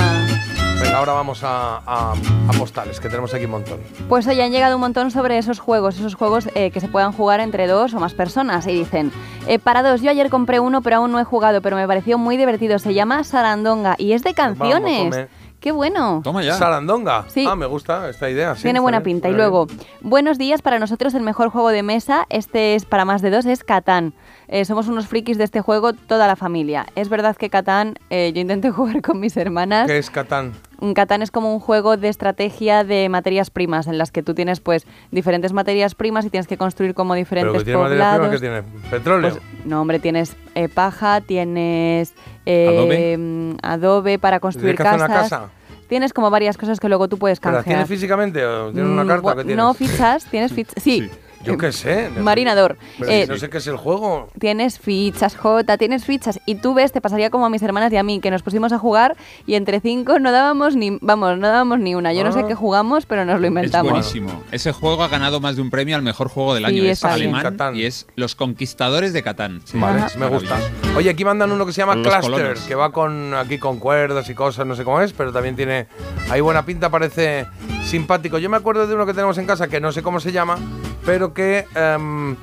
Venga, 0.81 0.99
ahora 0.99 1.13
vamos 1.13 1.43
a, 1.45 1.77
a- 1.87 2.13
a 2.13 2.53
postales, 2.59 3.01
que 3.01 3.09
tenemos 3.09 3.33
aquí 3.33 3.45
un 3.47 3.53
montón. 3.53 3.81
Pues 4.09 4.27
hoy 4.27 4.41
han 4.41 4.51
llegado 4.51 4.75
un 4.77 4.81
montón 4.81 5.11
sobre 5.11 5.39
esos 5.39 5.59
juegos, 5.59 5.97
esos 5.97 6.15
juegos 6.15 6.49
eh, 6.55 6.71
que 6.71 6.81
se 6.81 6.89
puedan 6.89 7.13
jugar 7.13 7.41
entre 7.41 7.67
dos 7.67 7.95
o 7.95 8.01
más 8.01 8.13
personas. 8.15 8.67
Y 8.67 8.73
dicen, 8.73 9.11
eh, 9.47 9.59
para 9.59 9.83
dos, 9.83 10.03
yo 10.03 10.11
ayer 10.11 10.29
compré 10.31 10.61
uno, 10.61 10.83
pero 10.83 10.97
aún 10.97 11.13
no 11.13 11.21
he 11.21 11.25
jugado, 11.25 11.63
pero 11.63 11.77
me 11.77 11.87
pareció 11.87 12.19
muy 12.19 12.37
divertido. 12.37 12.79
Se 12.79 12.93
llama 12.93 13.25
Sarandonga 13.25 13.95
y 13.99 14.13
es 14.13 14.23
de 14.23 14.35
canciones. 14.35 15.29
¡Qué 15.61 15.73
bueno! 15.73 16.21
Toma 16.23 16.43
ya. 16.43 16.55
Sarandonga. 16.55 17.25
Sí. 17.29 17.47
Ah, 17.49 17.57
me 17.57 17.65
gusta 17.65 18.11
esta 18.11 18.29
idea. 18.29 18.55
sí, 18.55 18.65
Tiene 18.65 18.81
buena 18.81 18.99
bien, 18.99 19.17
pinta. 19.17 19.29
Y 19.29 19.31
bien. 19.31 19.39
luego, 19.39 19.67
buenos 20.03 20.37
días, 20.37 20.61
para 20.61 20.79
nosotros 20.79 21.15
el 21.15 21.23
mejor 21.23 21.49
juego 21.49 21.71
de 21.71 21.83
mesa, 21.83 22.27
este 22.29 22.75
es 22.75 22.85
para 22.85 23.07
más 23.07 23.23
de 23.23 23.31
dos, 23.31 23.47
es 23.47 23.65
Catán. 23.65 24.13
Eh, 24.55 24.65
somos 24.65 24.87
unos 24.87 25.09
frikis 25.09 25.37
de 25.37 25.43
este 25.43 25.61
juego, 25.63 25.95
toda 25.95 26.29
la 26.29 26.37
familia. 26.37 26.87
Es 26.95 27.09
verdad 27.09 27.35
que 27.35 27.51
Catán, 27.51 27.97
eh, 28.09 28.31
yo 28.33 28.41
intenté 28.41 28.71
jugar 28.71 29.03
con 29.03 29.19
mis 29.19 29.37
hermanas. 29.37 29.89
¿Qué 29.89 29.99
es 29.99 30.11
Catán? 30.11 30.53
Un 30.79 30.95
Catán 30.95 31.23
es 31.23 31.33
como 31.33 31.53
un 31.53 31.59
juego 31.59 31.97
de 31.97 32.09
estrategia 32.09 32.85
de 32.85 33.09
materias 33.09 33.51
primas, 33.51 33.89
en 33.89 33.99
las 33.99 34.13
que 34.13 34.23
tú 34.23 34.33
tienes 34.33 34.61
pues 34.61 34.87
diferentes 35.11 35.53
materias 35.53 35.97
primas 35.97 36.25
y 36.25 36.31
tienes 36.31 36.47
que 36.47 36.57
construir 36.57 36.95
como 36.95 37.15
¿Pero 37.15 37.19
diferentes 37.25 37.59
que 37.59 37.65
tiene 37.65 37.83
materia 37.83 38.05
prima? 38.05 38.17
poblados. 38.17 38.41
¿Qué 38.41 38.47
tiene? 38.47 38.63
¿Petróleo? 38.93 39.31
Pues, 39.33 39.43
no, 39.65 39.81
hombre, 39.81 39.99
tienes 39.99 40.37
eh, 40.55 40.69
paja, 40.69 41.21
tienes 41.21 42.15
mm, 42.47 43.55
adobe 43.61 44.21
para 44.21 44.39
construir 44.39 44.77
¿Tienes 44.77 44.93
que 44.93 44.99
casas. 44.99 45.11
una 45.11 45.21
casa? 45.23 45.51
Tienes 45.89 46.13
como 46.13 46.31
varias 46.31 46.57
cosas 46.57 46.79
que 46.79 46.89
luego 46.89 47.09
tú 47.09 47.19
puedes 47.19 47.41
¿Pero 47.41 47.55
canjear. 47.57 47.75
tienes 47.75 47.89
físicamente 47.89 48.47
o 48.47 48.71
tienes 48.71 48.89
una 48.89 49.03
Mm, 49.03 49.09
carta? 49.09 49.35
¿Qué 49.35 49.43
tienes? 49.43 49.57
No 49.57 49.75
fichas, 49.75 50.25
tienes 50.27 50.53
fichas. 50.53 50.75
Sí. 50.83 51.11
Yo 51.45 51.59
qué 51.59 51.73
sé. 51.73 52.11
Marinador. 52.19 52.77
Pero 52.99 53.11
Eh, 53.11 53.25
si 53.25 53.31
no 53.31 53.37
sé 53.39 53.49
qué 53.51 53.59
es 53.59 53.67
el 53.67 53.77
juego. 53.77 54.29
Tienes 54.39 54.79
fichas, 54.79 55.37
Jota, 55.37 55.77
tienes 55.79 56.05
fichas. 56.05 56.41
Y 56.47 56.57
tú 56.57 56.75
ves, 56.75 56.93
te 56.93 57.01
pasaría 57.01 57.31
como 57.31 57.47
a 57.47 57.51
mis 57.51 57.63
hermanas 57.63 57.93
y 57.93 57.97
a 57.97 58.03
mí, 58.03 58.21
que 58.21 58.31
nos 58.31 58.43
pusimos 58.43 58.73
a 58.73 58.79
jugar 58.79 59.17
y 59.47 59.55
entre 59.55 59.81
cinco 59.81 60.19
no 60.19 60.33
dábamos 60.33 60.77
ni, 60.77 60.99
vamos, 61.01 61.39
no 61.39 61.49
dábamos 61.49 61.79
ni 61.79 61.95
una. 61.95 62.13
Yo 62.13 62.25
no 62.25 62.33
sé 62.33 62.41
Ah. 62.41 62.47
qué 62.49 62.55
jugamos, 62.55 63.07
pero 63.07 63.25
nos 63.25 63.41
lo 63.41 63.47
Es 63.47 63.51
inventamos. 63.51 63.91
buenísimo. 63.93 64.43
Ese 64.53 64.73
juego 64.73 65.03
ha 65.03 65.09
ganado 65.09 65.41
más 65.41 65.57
de 65.57 65.63
un 65.63 65.71
premio 65.71 65.97
al 65.97 66.03
mejor 66.03 66.29
juego 66.29 66.55
del 66.55 66.65
Sí, 66.67 66.81
año. 66.81 66.85
Es 66.91 67.05
alemán 67.05 67.43
Catán. 67.43 67.77
y 67.77 67.85
es 67.85 68.07
Los 68.17 68.35
Conquistadores 68.35 69.13
de 69.13 69.23
Catán. 69.23 69.61
Sí, 69.65 69.79
Vale, 69.79 70.07
es 70.07 70.17
me 70.17 70.27
gusta. 70.27 70.57
Oye, 70.97 71.11
aquí 71.11 71.25
mandan 71.25 71.51
uno 71.53 71.67
que 71.67 71.73
se 71.73 71.81
llama 71.83 71.95
Los 71.97 72.07
Cluster, 72.07 72.31
colonos. 72.33 72.61
que 72.61 72.75
va 72.75 72.93
con 72.93 73.35
aquí 73.35 73.59
con 73.59 73.79
cuerdas 73.79 74.29
y 74.31 74.35
cosas, 74.35 74.67
no 74.67 74.75
sé 74.77 74.85
cómo 74.85 75.01
es, 75.01 75.13
pero 75.13 75.33
también 75.33 75.57
tiene 75.57 75.87
hay 76.31 76.41
buena 76.41 76.65
pinta, 76.65 76.91
parece 76.91 77.47
simpático. 77.85 78.39
Yo 78.39 78.51
me 78.51 78.57
acuerdo 78.57 78.87
de 78.87 78.95
uno 78.95 79.07
que 79.07 79.15
tenemos 79.15 79.39
en 79.39 79.47
casa 79.47 79.69
que 79.69 79.81
no 79.81 79.93
sé 79.93 80.03
cómo 80.03 80.21
se 80.21 80.33
llama, 80.33 80.57
pero 81.05 81.33
que 81.33 81.67
em, 81.75 82.37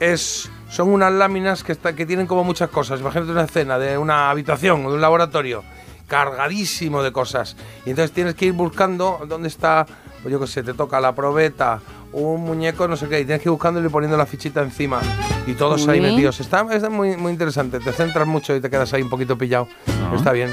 es 0.00 0.50
son 0.70 0.90
unas 0.90 1.12
láminas 1.12 1.64
que 1.64 1.72
está, 1.72 1.94
que 1.94 2.06
tienen 2.06 2.26
como 2.26 2.44
muchas 2.44 2.70
cosas. 2.70 3.00
Imagínate 3.00 3.32
una 3.32 3.44
escena 3.44 3.78
de 3.78 3.96
una 3.96 4.30
habitación 4.30 4.84
o 4.84 4.90
de 4.90 4.96
un 4.96 5.00
laboratorio 5.00 5.64
cargadísimo 6.06 7.02
de 7.02 7.12
cosas. 7.12 7.56
Y 7.86 7.90
entonces 7.90 8.12
tienes 8.12 8.34
que 8.34 8.46
ir 8.46 8.52
buscando 8.52 9.20
dónde 9.28 9.48
está, 9.48 9.86
pues 10.22 10.32
yo 10.32 10.40
qué 10.40 10.46
sé, 10.46 10.62
te 10.62 10.74
toca 10.74 11.00
la 11.00 11.14
probeta, 11.14 11.80
un 12.12 12.42
muñeco, 12.42 12.88
no 12.88 12.96
sé 12.96 13.08
qué, 13.08 13.20
y 13.20 13.24
tienes 13.24 13.42
que 13.42 13.48
ir 13.48 13.52
buscándolo 13.52 13.86
y 13.86 13.90
poniendo 13.90 14.16
la 14.16 14.26
fichita 14.26 14.62
encima. 14.62 15.00
Y 15.46 15.54
todos 15.54 15.86
ahí 15.88 16.00
metidos. 16.00 16.40
Está, 16.40 16.66
está 16.70 16.90
muy, 16.90 17.16
muy 17.16 17.32
interesante. 17.32 17.80
Te 17.80 17.92
centras 17.92 18.26
mucho 18.26 18.54
y 18.54 18.60
te 18.60 18.68
quedas 18.68 18.92
ahí 18.92 19.02
un 19.02 19.10
poquito 19.10 19.36
pillado. 19.38 19.68
Está 20.14 20.32
bien. 20.32 20.50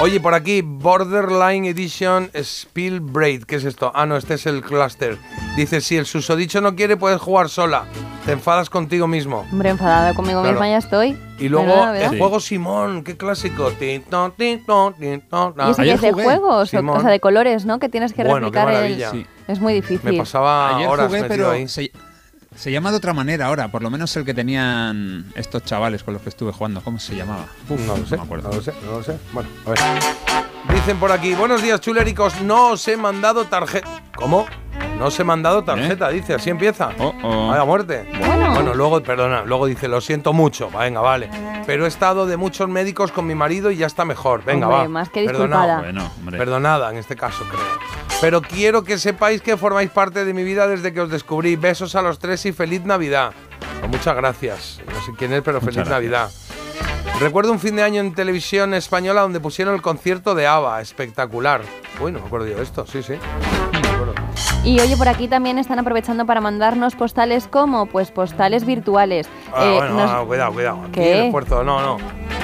Oye, 0.00 0.20
por 0.20 0.32
aquí, 0.32 0.62
Borderline 0.62 1.64
Edition 1.66 2.30
Spill 2.40 3.00
Braid. 3.00 3.42
¿Qué 3.42 3.56
es 3.56 3.64
esto? 3.64 3.90
Ah, 3.96 4.06
no, 4.06 4.16
este 4.16 4.34
es 4.34 4.46
el 4.46 4.62
cluster. 4.62 5.18
Dice, 5.56 5.80
si 5.80 5.96
el 5.96 6.06
susodicho 6.06 6.60
no 6.60 6.76
quiere, 6.76 6.96
puedes 6.96 7.20
jugar 7.20 7.48
sola. 7.48 7.84
Te 8.24 8.30
enfadas 8.30 8.70
contigo 8.70 9.08
mismo. 9.08 9.44
Hombre, 9.50 9.70
enfadada 9.70 10.14
conmigo 10.14 10.40
Claro. 10.42 10.54
misma 10.54 10.68
ya 10.68 10.78
estoy. 10.78 11.18
Y 11.40 11.48
luego 11.48 11.84
el 11.92 12.16
juego 12.16 12.38
Simón, 12.38 13.02
qué 13.02 13.16
clásico. 13.16 13.72
Tin, 13.72 14.02
ton, 14.02 14.32
tin, 14.36 14.64
ton, 14.64 14.94
tin, 14.94 15.20
ton. 15.20 15.54
¿Y 15.66 15.70
ese 15.70 15.82
que 15.82 15.90
es 15.90 16.00
de 16.00 16.12
juegos? 16.12 16.72
O, 16.72 17.00
sea, 17.00 17.10
de 17.10 17.18
colores, 17.18 17.64
¿no? 17.64 17.80
Que 17.80 17.88
tienes 17.88 18.12
que 18.12 18.22
Bueno, 18.22 18.52
qué 18.52 18.64
replicar 18.64 18.84
el... 18.84 19.26
Es 19.48 19.58
muy 19.60 19.74
difícil. 19.74 20.12
Me 20.12 20.18
pasaba 20.18 20.76
Ayer 20.76 20.88
horas 20.88 21.06
jugué, 21.08 21.22
metido 21.22 21.36
pero 21.36 21.50
ahí. 21.50 21.66
se, 21.66 21.90
Se 22.58 22.72
llama 22.72 22.90
de 22.90 22.96
otra 22.96 23.14
manera 23.14 23.46
ahora, 23.46 23.68
por 23.68 23.82
lo 23.82 23.88
menos 23.88 24.16
el 24.16 24.24
que 24.24 24.34
tenían 24.34 25.26
estos 25.36 25.62
chavales 25.62 26.02
con 26.02 26.14
los 26.14 26.22
que 26.24 26.28
estuve 26.28 26.50
jugando. 26.50 26.80
¿Cómo 26.82 26.98
se 26.98 27.14
llamaba? 27.14 27.46
Uf, 27.68 27.80
no 27.86 27.96
lo 27.96 28.04
sé, 28.04 28.16
me 28.16 28.22
acuerdo. 28.24 28.48
no 28.48 28.56
lo 28.56 28.62
sé, 28.62 28.72
no 28.84 28.92
lo 28.98 29.02
sé. 29.04 29.16
Bueno, 29.32 29.48
a 29.64 29.70
ver. 29.70 29.78
Dicen 30.74 30.98
por 30.98 31.12
aquí, 31.12 31.34
buenos 31.34 31.62
días 31.62 31.80
chuléricos, 31.80 32.40
no 32.42 32.70
os 32.70 32.88
he 32.88 32.96
mandado 32.96 33.44
tarjeta. 33.44 34.02
¿Cómo? 34.16 34.44
No 34.98 35.06
os 35.06 35.20
he 35.20 35.22
mandado 35.22 35.62
tarjeta, 35.62 36.08
dice, 36.08 36.34
así 36.34 36.50
empieza. 36.50 36.88
Vaya 37.22 37.64
muerte. 37.64 38.08
Bueno. 38.18 38.74
luego, 38.74 39.00
perdona, 39.04 39.44
luego 39.44 39.66
dice, 39.66 39.86
lo 39.86 40.00
siento 40.00 40.32
mucho, 40.32 40.68
venga, 40.68 41.00
vale. 41.00 41.30
Pero 41.64 41.84
he 41.84 41.88
estado 41.88 42.26
de 42.26 42.36
muchos 42.36 42.68
médicos 42.68 43.12
con 43.12 43.24
mi 43.24 43.36
marido 43.36 43.70
y 43.70 43.76
ya 43.76 43.86
está 43.86 44.04
mejor. 44.04 44.44
Venga, 44.44 44.66
Hombre, 44.66 44.82
va. 44.82 44.88
más 44.88 45.10
que. 45.10 45.24
Bueno, 45.32 46.10
Perdonada, 46.28 46.90
en 46.90 46.96
este 46.96 47.14
caso, 47.14 47.44
creo. 47.44 48.07
Pero 48.20 48.42
quiero 48.42 48.82
que 48.82 48.98
sepáis 48.98 49.40
que 49.40 49.56
formáis 49.56 49.90
parte 49.90 50.24
de 50.24 50.34
mi 50.34 50.42
vida 50.42 50.66
desde 50.66 50.92
que 50.92 51.00
os 51.00 51.10
descubrí. 51.10 51.54
Besos 51.54 51.94
a 51.94 52.02
los 52.02 52.18
tres 52.18 52.44
y 52.46 52.52
feliz 52.52 52.84
Navidad. 52.84 53.32
Pues 53.78 53.92
muchas 53.92 54.16
gracias. 54.16 54.80
No 54.92 55.00
sé 55.06 55.12
quién 55.16 55.32
es, 55.32 55.42
pero 55.42 55.60
Muchas 55.60 55.74
feliz 55.74 55.88
gracias. 55.88 55.90
Navidad. 55.90 56.30
Recuerdo 57.20 57.52
un 57.52 57.60
fin 57.60 57.76
de 57.76 57.82
año 57.82 58.00
en 58.00 58.14
televisión 58.14 58.74
española 58.74 59.22
donde 59.22 59.40
pusieron 59.40 59.74
el 59.74 59.82
concierto 59.82 60.34
de 60.34 60.46
ABBA, 60.46 60.80
espectacular. 60.80 61.62
Uy, 62.00 62.12
no 62.12 62.20
me 62.20 62.26
acuerdo 62.26 62.46
yo 62.48 62.56
de 62.56 62.62
esto, 62.62 62.86
sí, 62.86 63.02
sí. 63.02 63.14
Y 64.68 64.78
oye, 64.80 64.98
por 64.98 65.08
aquí 65.08 65.28
también 65.28 65.56
están 65.58 65.78
aprovechando 65.78 66.26
para 66.26 66.42
mandarnos 66.42 66.94
postales 66.94 67.48
como, 67.48 67.86
pues 67.86 68.10
postales 68.10 68.66
virtuales. 68.66 69.26
Ah, 69.54 69.64
Eh, 69.64 69.74
bueno, 69.78 69.94
nos- 69.94 70.10
ah, 70.10 70.22
cuidado, 70.26 70.52
cuidado. 70.52 70.78
Aquí 70.82 70.90
¿Qué? 70.92 71.18
el 71.20 71.24
esfuerzo, 71.26 71.64
no, 71.64 71.80
no. 71.80 71.96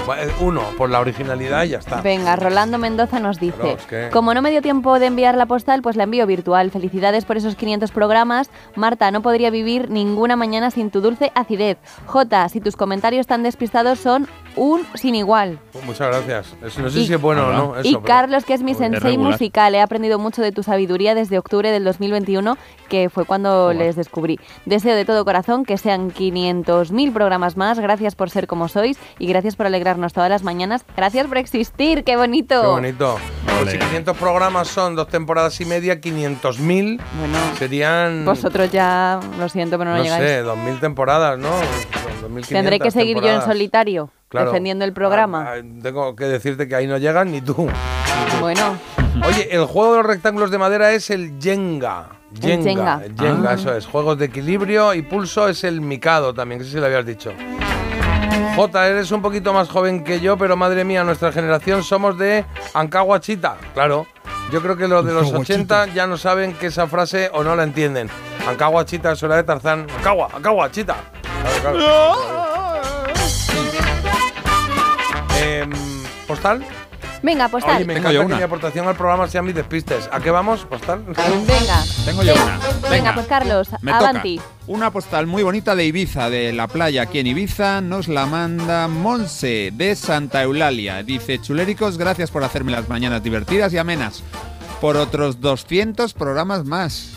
Va, 0.09 0.23
eh, 0.23 0.28
Uno, 0.41 0.62
por 0.78 0.89
la 0.89 1.01
originalidad 1.01 1.65
y 1.65 1.70
ya 1.70 1.78
está. 1.78 2.01
Venga, 2.01 2.35
Rolando 2.36 2.78
Mendoza 2.78 3.20
nos 3.20 3.39
dice, 3.41 3.57
Claro, 3.59 3.77
es 3.78 3.85
que- 3.86 4.09
como 4.11 4.33
no 4.33 4.41
me 4.41 4.51
dio 4.51 4.62
tiempo 4.62 4.99
de 4.99 5.07
enviar 5.07 5.35
la 5.35 5.44
postal, 5.44 5.83
pues 5.83 5.97
la 5.97 6.05
envío 6.05 6.27
virtual. 6.27 6.70
Felicidades 6.70 7.27
por 7.27 7.36
esos 7.36 7.57
500 7.57 7.91
programas. 7.91 8.51
Marta, 8.75 9.11
no 9.11 9.20
podría 9.20 9.51
vivir 9.51 9.91
ninguna 9.91 10.35
mañana 10.36 10.70
sin 10.70 10.91
tu 10.91 11.03
dulce 11.03 11.31
acidez. 11.35 11.77
Jota, 12.07 12.49
si 12.49 12.61
tus 12.61 12.77
comentarios 12.77 13.27
tan 13.27 13.43
despistados 13.43 13.99
son 13.99 14.28
un 14.57 14.86
sin 14.94 15.15
igual. 15.15 15.58
Pues 15.73 15.84
muchas 15.84 16.08
gracias. 16.08 16.55
Es- 16.65 16.78
no 16.78 16.89
sé 16.91 17.00
Y- 17.00 17.07
si 17.07 17.15
es 17.15 17.20
bueno 17.20 17.49
o 17.49 17.52
no. 17.52 17.76
Eso, 17.76 17.89
y 17.89 17.92
pero- 17.94 18.05
Carlos, 18.05 18.44
que 18.44 18.55
es 18.55 18.62
mi 18.62 18.74
sensei 18.74 19.12
regular. 19.12 19.33
musical, 19.33 19.74
he 19.74 19.81
aprendido 19.81 20.18
mucho 20.18 20.42
de 20.42 20.52
tu 20.52 20.62
sabiduría 20.62 21.15
desde 21.15 21.39
octubre 21.39 21.70
del 21.70 21.84
2021, 21.84 22.57
que 22.89 23.08
fue 23.10 23.24
cuando 23.24 23.73
les 23.73 23.97
descubrí. 23.97 24.39
Deseo 24.66 24.94
de 24.94 25.05
todo 25.05 25.24
corazón 25.24 25.65
que 25.65 25.78
sean 25.78 26.10
500.000 26.10 27.12
programas 27.12 27.57
más. 27.57 27.78
Gracias 27.78 28.15
por 28.15 28.31
ser 28.31 28.47
como 28.47 28.68
sois 28.68 28.99
y 29.18 29.26
gracias 29.26 29.57
por 29.57 29.66
alegrarnos 29.66 30.12
todas 30.12 30.31
las 30.31 30.42
mañanas. 30.42 30.84
Gracias 30.97 31.26
por 31.26 31.39
existir, 31.39 32.05
qué 32.05 32.16
bonito. 32.16 32.60
Qué 32.60 32.66
bonito. 32.68 33.16
Pues 33.58 33.70
si 33.73 33.78
500 33.78 34.16
programas 34.16 34.68
son 34.68 34.97
dos 34.97 35.08
temporadas 35.08 35.60
y 35.60 35.65
media, 35.65 36.00
500.000 36.00 37.00
serían. 37.58 38.24
Vosotros 38.24 38.70
ya, 38.70 39.20
lo 39.39 39.49
siento, 39.49 39.78
pero 39.78 39.91
no, 39.92 39.97
no 39.99 40.02
llegáis. 40.02 40.23
sé, 40.24 40.42
2.000 40.42 40.81
temporadas, 40.81 41.39
¿no? 41.39 41.49
Son 42.20 42.34
2.500 42.34 42.49
Tendré 42.49 42.78
que 42.81 42.91
seguir 42.91 43.15
yo 43.16 43.18
en 43.23 43.24
temporadas. 43.24 43.44
solitario, 43.52 44.10
Claro. 44.28 44.51
defendiendo 44.51 44.85
el 44.85 44.93
programa. 44.93 45.47
Ah, 45.49 45.62
Tengo 45.83 46.17
que 46.17 46.25
decirte 46.25 46.67
que 46.67 46.75
ahí 46.75 46.86
no 46.86 46.99
llegan 46.99 47.31
ni 47.31 47.41
tú. 47.41 47.69
Bueno, 48.41 48.77
Oye, 49.28 49.49
el 49.55 49.65
juego 49.67 49.93
de 49.93 49.99
los 49.99 50.07
rectángulos 50.07 50.51
de 50.51 50.59
madera 50.59 50.91
es 50.93 51.09
el 51.11 51.35
Jenga. 51.41 52.07
El 52.35 52.41
Jenga, 52.41 52.65
Jenga. 52.65 53.01
el 53.05 53.15
Jenga, 53.17 53.51
Ah. 53.51 53.55
eso 53.55 53.73
es. 53.77 53.86
Juegos 53.86 54.19
de 54.19 54.25
equilibrio 54.25 54.93
y 54.93 55.03
pulso 55.03 55.49
es 55.49 55.62
el 55.62 55.81
Mikado 55.81 56.35
también, 56.35 56.59
que 56.59 56.65
sé 56.65 56.73
si 56.73 56.78
lo 56.78 56.86
habías 56.86 57.07
dicho. 57.07 57.33
Jota, 58.57 58.89
eres 58.89 59.12
un 59.12 59.23
poquito 59.23 59.53
más 59.53 59.69
joven 59.69 60.03
que 60.03 60.19
yo, 60.20 60.36
pero 60.36 60.57
madre 60.57 60.85
mía, 60.85 61.05
nuestra 61.05 61.31
generación 61.31 61.83
somos 61.85 62.19
de 62.19 62.44
Ancahuachita. 62.75 63.57
Claro, 63.73 64.07
yo 64.53 64.61
creo 64.61 64.77
que 64.77 64.89
los 64.89 65.05
de 65.05 65.12
los 65.12 65.33
80 65.33 65.86
ya 65.94 66.07
no 66.09 66.17
saben 66.17 66.55
que 66.55 66.67
esa 66.67 66.86
frase 66.89 67.31
o 67.33 67.44
no 67.44 67.55
la 67.55 67.62
entienden. 67.62 68.09
Ancahuachita 68.49 69.12
es 69.12 69.23
hora 69.23 69.36
de 69.36 69.44
Tarzán. 69.44 69.86
Ancagua, 69.99 70.28
Ancahuachita. 70.35 70.97
Claro, 71.62 71.77
claro. 71.78 72.53
Em, 75.44 75.70
¿Postal? 76.26 76.64
venga, 77.23 77.48
postal. 77.48 77.76
Oye, 77.76 77.84
me 77.86 77.94
encanta 77.98 78.26
que 78.26 78.34
mi 78.34 78.42
aportación 78.42 78.86
al 78.89 78.97
programa 78.97 79.26
sean 79.28 79.44
mis 79.47 79.55
despistes. 79.55 80.08
¿A 80.12 80.20
qué 80.20 80.31
vamos? 80.31 80.64
¿Postal? 80.66 81.02
Venga. 81.06 81.82
Tengo 82.05 82.23
yo 82.23 82.34
una. 82.34 82.58
Venga, 82.90 83.14
pues 83.14 83.26
Carlos, 83.26 83.68
Me 83.81 83.92
avanti. 83.92 84.36
toca. 84.36 84.48
Una 84.66 84.90
postal 84.90 85.26
muy 85.26 85.42
bonita 85.42 85.74
de 85.74 85.84
Ibiza, 85.86 86.31
de 86.31 86.52
la 86.52 86.66
playa 86.68 87.02
aquí 87.02 87.18
en 87.18 87.26
Ibiza, 87.26 87.81
nos 87.82 88.08
la 88.08 88.26
manda 88.26 88.89
Monse 88.89 89.70
de 89.74 89.94
Santa 89.97 90.42
Eulalia. 90.42 91.02
Dice, 91.02 91.40
chuléricos, 91.40 91.98
gracias 91.98 92.31
por 92.31 92.44
hacerme 92.44 92.73
las 92.73 92.89
mañanas 92.89 93.23
divertidas 93.23 93.73
y 93.74 93.78
amenas. 93.78 94.23
Por 94.81 94.97
otros 94.97 95.40
200 95.40 96.12
programas 96.14 96.64
más. 96.64 97.10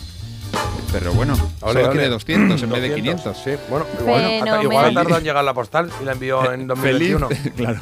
Pero 0.91 1.11
bueno, 1.14 1.33
Ole, 1.61 1.73
solo 1.73 1.80
ole. 1.85 1.89
quiere 1.91 2.09
200 2.09 2.64
en 2.64 2.69
vez 2.69 2.81
de 2.81 2.89
200, 2.89 3.22
500. 3.33 3.38
Sí, 3.43 3.51
bueno, 3.69 3.85
igual, 3.99 4.22
Fenomenal. 4.22 4.64
igual 4.64 4.85
ha 4.85 4.93
tardado 4.93 5.17
en 5.17 5.23
llegar 5.25 5.43
la 5.43 5.53
postal 5.53 5.89
y 6.01 6.06
la 6.06 6.14
envió 6.14 6.51
en 6.53 6.65
2021. 6.67 7.27
Feliz, 7.27 7.53
claro. 7.57 7.80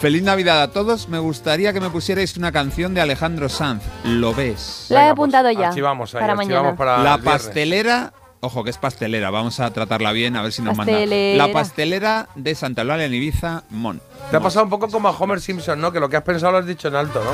Feliz 0.00 0.22
Navidad 0.22 0.62
a 0.62 0.70
todos. 0.70 1.08
Me 1.08 1.18
gustaría 1.18 1.72
que 1.72 1.80
me 1.80 1.90
pusierais 1.90 2.36
una 2.36 2.52
canción 2.52 2.94
de 2.94 3.00
Alejandro 3.00 3.48
Sanz. 3.48 3.82
Lo 4.04 4.34
ves. 4.34 4.86
La 4.90 5.06
he 5.06 5.08
apuntado 5.08 5.50
ya. 5.50 5.68
archivamos 5.68 6.14
ahí, 6.14 6.20
para 6.20 6.32
archivamos 6.34 6.62
mañana. 6.62 6.76
para 6.76 7.02
la 7.02 7.18
pastelera. 7.18 8.12
Ojo, 8.40 8.62
que 8.62 8.70
es 8.70 8.78
pastelera. 8.78 9.30
Vamos 9.30 9.58
a 9.60 9.70
tratarla 9.72 10.12
bien, 10.12 10.36
a 10.36 10.42
ver 10.42 10.52
si 10.52 10.60
nos 10.62 10.76
Pastelera. 10.76 11.38
manda. 11.38 11.46
La 11.46 11.52
pastelera 11.52 12.28
de 12.34 12.54
Santa 12.54 12.82
Eulalia 12.82 13.06
en 13.06 13.14
Ibiza, 13.14 13.64
Mon. 13.70 14.00
Te 14.30 14.36
ha 14.36 14.40
pasado 14.40 14.64
un 14.64 14.70
poco 14.70 14.88
como 14.88 15.08
a 15.08 15.12
Homer 15.12 15.40
Simpson, 15.40 15.80
¿no? 15.80 15.92
Que 15.92 16.00
lo 16.00 16.08
que 16.08 16.16
has 16.16 16.22
pensado 16.24 16.52
lo 16.52 16.58
has 16.58 16.66
dicho 16.66 16.88
en 16.88 16.96
alto, 16.96 17.22
¿no? 17.22 17.30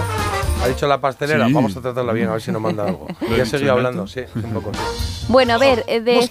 Ha 0.65 0.69
dicho 0.69 0.86
la 0.86 1.01
pastelera, 1.01 1.47
Sí. 1.47 1.52
vamos 1.52 1.77
a 1.77 1.81
tratarla 1.81 2.12
bien, 2.12 2.28
a 2.28 2.33
ver 2.33 2.41
si 2.43 2.52
nos 2.52 2.61
manda 2.62 2.85
algo. 2.86 3.07
Y 3.36 3.41
ha 3.41 3.47
seguido 3.47 3.73
hablando, 3.73 4.07
sí, 4.07 4.20
un 4.36 4.52
poco. 4.52 4.70
sí. 4.75 5.27
Bueno, 5.28 5.55
a 5.55 5.59
ver, 5.59 5.85
eh, 5.86 6.01
de, 6.01 6.28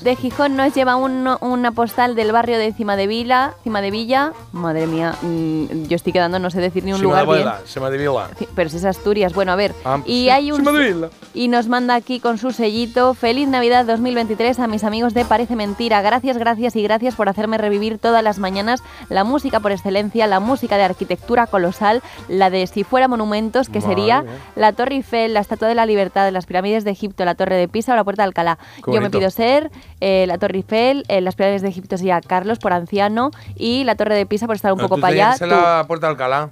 de 0.00 0.16
Gijón 0.16 0.56
nos 0.56 0.74
lleva 0.74 0.96
un- 0.96 1.28
una 1.40 1.72
postal 1.72 2.14
del 2.14 2.32
barrio 2.32 2.56
de 2.58 2.72
Cima 2.72 2.96
de 2.96 3.06
Vila, 3.06 3.54
Cima 3.62 3.82
de 3.82 3.90
Villa. 3.90 4.32
Madre 4.52 4.86
mía, 4.86 5.14
mm, 5.22 5.84
yo 5.88 5.96
estoy 5.96 6.12
quedando, 6.12 6.38
no 6.38 6.50
sé 6.50 6.60
decir 6.60 6.84
ni 6.84 6.92
un 6.92 6.98
Se 6.98 7.02
me 7.04 7.08
lugar 7.10 7.24
bien. 7.26 7.38
devila, 7.38 7.60
se 7.66 7.80
me 7.80 7.90
devila. 7.90 8.30
Sí, 8.38 8.48
Pero 8.54 8.70
si 8.70 8.76
es 8.78 8.84
Asturias, 8.84 9.34
bueno, 9.34 9.52
a 9.52 9.56
ver. 9.56 9.74
Ah, 9.84 9.98
y 10.06 10.22
sí, 10.24 10.30
hay 10.30 10.50
un 10.52 10.64
se 10.64 10.70
me 10.72 10.78
devila. 10.78 11.10
y 11.34 11.48
nos 11.48 11.68
manda 11.68 11.94
aquí 11.96 12.20
con 12.20 12.38
su 12.38 12.52
sellito 12.52 13.14
Feliz 13.14 13.48
Navidad 13.48 13.84
2023 13.84 14.58
a 14.60 14.66
mis 14.66 14.82
amigos 14.84 15.12
de 15.14 15.24
Parece 15.24 15.54
Mentira. 15.56 16.00
Gracias, 16.00 16.38
gracias 16.38 16.74
y 16.76 16.82
gracias 16.82 17.14
por 17.16 17.28
hacerme 17.28 17.58
revivir 17.58 17.98
todas 17.98 18.22
las 18.24 18.38
mañanas 18.38 18.82
la 19.08 19.24
música 19.24 19.39
por 19.60 19.72
excelencia, 19.72 20.26
la 20.26 20.38
música 20.40 20.76
de 20.76 20.84
arquitectura 20.84 21.46
colosal, 21.46 22.02
la 22.28 22.50
de 22.50 22.66
si 22.66 22.84
fuera 22.84 23.08
monumentos, 23.08 23.68
que 23.68 23.80
Madre 23.80 23.94
sería 23.94 24.22
mía. 24.22 24.32
la 24.56 24.72
Torre 24.72 24.96
Eiffel, 24.96 25.32
la 25.34 25.40
Estatua 25.40 25.68
de 25.68 25.74
la 25.74 25.86
Libertad, 25.86 26.30
las 26.30 26.46
pirámides 26.46 26.84
de 26.84 26.90
Egipto, 26.90 27.24
la 27.24 27.34
Torre 27.34 27.56
de 27.56 27.68
Pisa 27.68 27.92
o 27.94 27.96
la 27.96 28.04
Puerta 28.04 28.22
de 28.22 28.28
Alcalá. 28.28 28.58
Qué 28.84 28.92
Yo 28.92 29.00
me 29.00 29.08
pido 29.10 29.30
ser 29.30 29.70
eh, 30.00 30.24
la 30.28 30.36
Torre 30.38 30.56
Eiffel, 30.58 31.04
eh, 31.08 31.20
las 31.22 31.34
pirámides 31.36 31.62
de 31.62 31.68
Egipto 31.68 31.96
sería 31.96 32.20
Carlos 32.20 32.58
por 32.58 32.72
anciano 32.72 33.30
y 33.56 33.84
la 33.84 33.94
Torre 33.94 34.14
de 34.14 34.26
Pisa 34.26 34.46
por 34.46 34.56
estar 34.56 34.72
un 34.72 34.78
No, 34.78 34.88
poco 34.88 35.00
para 35.00 35.14
allá. 35.14 35.36
tú. 35.38 35.46
la 35.46 35.84
puerta 35.88 36.06
de 36.06 36.10
Alcalá. 36.12 36.50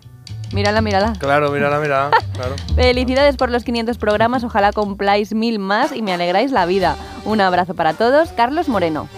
Mírala, 0.53 0.81
mírala. 0.81 1.13
Claro, 1.19 1.51
mírala, 1.51 1.79
mírala. 1.79 2.11
Claro. 2.33 2.55
Felicidades 2.77 3.37
por 3.37 3.51
los 3.51 3.65
500 3.65 3.99
programas, 3.99 4.45
ojalá 4.45 4.73
cumpláis 4.73 5.35
mil 5.35 5.59
más 5.59 5.93
y 5.95 6.03
me 6.03 6.13
alegráis 6.15 6.53
la 6.53 6.67
vida. 6.67 6.97
Un 7.25 7.41
abrazo 7.41 7.75
para 7.75 7.95
todos, 7.95 8.31
Carlos 8.31 8.69
Moreno. 8.69 9.09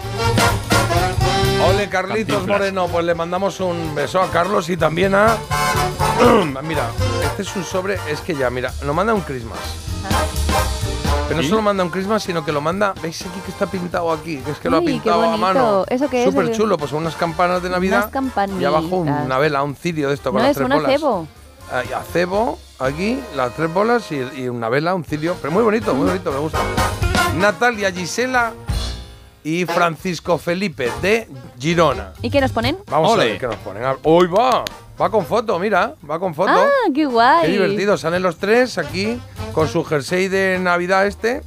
Ole, 1.68 1.89
Carlitos. 1.89 2.47
Moreno, 2.47 2.89
pues 2.89 3.05
le 3.05 3.14
mandamos 3.14 3.60
un 3.60 3.94
beso 3.94 4.20
a 4.20 4.30
Carlos 4.30 4.68
y 4.70 4.76
también 4.76 5.14
a. 5.14 5.36
mira, 6.62 6.89
este 7.24 7.42
es 7.42 7.55
un 7.56 7.64
sobre, 7.64 7.98
es 8.08 8.20
que 8.20 8.34
ya, 8.34 8.50
mira, 8.50 8.72
lo 8.84 8.94
manda 8.94 9.14
un 9.14 9.20
Christmas. 9.20 9.58
Pero 11.28 11.42
no 11.42 11.48
solo 11.48 11.62
manda 11.62 11.84
un 11.84 11.90
Christmas, 11.90 12.24
sino 12.24 12.44
que 12.44 12.50
lo 12.50 12.60
manda. 12.60 12.92
¿Veis 13.00 13.20
aquí 13.22 13.39
que 13.44 13.52
está 13.52 13.66
pintado 13.66 14.10
aquí? 14.10 14.39
Que 14.39 14.50
es 14.50 14.58
que 14.58 14.68
lo 14.68 14.78
ha 14.78 14.80
Uy, 14.80 14.86
qué 14.86 14.92
pintado 14.94 15.22
a 15.22 15.26
bonito. 15.26 15.40
mano. 15.40 15.84
¿Eso 15.89 16.08
qué 16.10 16.24
es? 16.24 16.30
Súper 16.30 16.50
chulo, 16.50 16.76
pues 16.76 16.90
unas 16.92 17.14
campanas 17.14 17.62
de 17.62 17.70
Navidad. 17.70 18.10
Campanitas. 18.10 18.60
Y 18.60 18.64
abajo 18.64 18.97
una 18.97 19.39
vela, 19.39 19.62
un 19.62 19.76
cirio 19.76 20.08
de 20.08 20.14
esto 20.14 20.32
con 20.32 20.39
No 20.42 20.48
las 20.48 20.50
es 20.52 20.56
tres 20.56 20.64
un 20.68 20.76
bolas. 20.76 20.89
acebo. 20.90 21.28
Ah, 21.72 21.82
y 21.89 21.92
acebo, 21.92 22.58
aquí, 22.80 23.20
las 23.36 23.55
tres 23.55 23.72
bolas 23.72 24.10
y, 24.10 24.16
y 24.40 24.48
una 24.48 24.68
vela, 24.68 24.92
un 24.94 25.05
cirio. 25.05 25.36
Pero 25.40 25.52
muy 25.52 25.62
bonito, 25.62 25.94
muy 25.94 26.08
bonito, 26.08 26.32
me 26.32 26.39
gusta. 26.40 26.58
Natalia 27.36 27.92
Gisela 27.92 28.52
y 29.44 29.64
Francisco 29.66 30.36
Felipe 30.36 30.90
de 31.00 31.28
Girona. 31.60 32.12
¿Y 32.22 32.30
qué 32.30 32.40
nos 32.40 32.52
ponen? 32.52 32.78
Vamos 32.90 33.12
Ole. 33.12 33.22
a 33.22 33.26
ver 33.26 33.39
qué 33.39 33.47
nos 33.47 33.56
ponen. 33.56 33.84
A- 33.84 33.97
¡Uy, 34.02 34.26
va! 34.26 34.64
Va 35.00 35.10
con 35.10 35.24
foto, 35.24 35.58
mira, 35.58 35.94
va 36.08 36.18
con 36.18 36.34
foto. 36.34 36.50
Ah, 36.55 36.68
qué 36.94 37.06
guay. 37.06 37.47
Qué 37.47 37.52
divertido. 37.52 37.97
Salen 37.97 38.22
los 38.22 38.36
tres 38.36 38.76
aquí 38.78 39.18
con 39.52 39.66
su 39.68 39.82
jersey 39.84 40.28
de 40.28 40.58
Navidad 40.60 41.06
este 41.06 41.42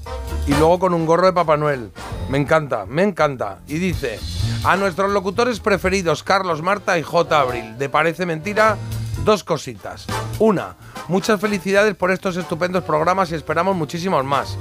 y 0.48 0.52
luego 0.56 0.80
con 0.80 0.94
un 0.94 1.06
gorro 1.06 1.28
de 1.28 1.34
Papá 1.34 1.56
Noel. 1.58 1.92
Me 2.30 2.38
encanta, 2.40 2.86
me 2.88 3.04
encanta. 3.04 3.60
Y 3.68 3.76
dice, 3.76 4.20
a 4.64 4.76
nuestros 4.76 5.12
locutores 5.12 5.60
preferidos, 5.60 6.24
Carlos, 6.24 6.62
Marta 6.64 6.98
y 6.98 7.04
J. 7.04 7.40
Abril, 7.40 7.78
de 7.78 7.90
Parece 7.90 8.26
Mentira, 8.26 8.76
dos 9.24 9.44
cositas. 9.44 10.08
Una, 10.40 10.76
muchas 11.08 11.40
felicidades 11.40 11.94
por 11.96 12.10
estos 12.10 12.38
estupendos 12.38 12.84
programas 12.84 13.32
y 13.32 13.36
esperamos 13.36 13.76
muchísimos 13.76 14.24
más. 14.26 14.58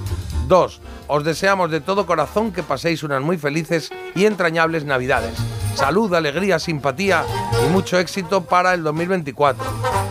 Dos, 0.48 0.80
os 1.08 1.24
deseamos 1.24 1.70
de 1.70 1.80
todo 1.80 2.06
corazón 2.06 2.52
que 2.52 2.62
paséis 2.62 3.02
unas 3.02 3.22
muy 3.22 3.38
felices 3.38 3.90
y 4.14 4.26
entrañables 4.26 4.84
Navidades. 4.84 5.34
Salud, 5.74 6.12
alegría, 6.14 6.58
simpatía 6.58 7.24
y 7.66 7.70
mucho 7.70 7.98
éxito 7.98 8.44
para 8.44 8.74
el 8.74 8.82
2024 8.82 10.02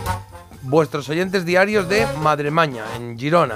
vuestros 0.64 1.10
oyentes 1.10 1.46
diarios 1.46 1.90
de 1.90 2.08
Madremaña, 2.22 2.86
en 2.96 3.18
Girona. 3.18 3.56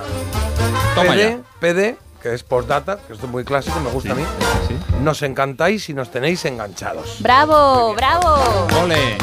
Toma 0.96 1.12
PD, 1.14 1.30
ya. 1.30 1.60
PD, 1.60 1.98
que 2.22 2.34
es 2.34 2.44
postdata, 2.44 2.98
que 3.08 3.14
esto 3.14 3.26
es 3.26 3.32
muy 3.32 3.44
clásico, 3.44 3.80
me 3.80 3.90
gusta 3.90 4.12
a 4.12 4.16
mí. 4.16 4.24
Nos 5.02 5.22
encantáis 5.22 5.90
y 5.90 5.94
nos 5.94 6.12
tenéis 6.12 6.44
enganchados. 6.46 7.18
¡Bravo! 7.22 7.94
¡Bravo! 7.96 8.68
¡Ole! 8.82 9.18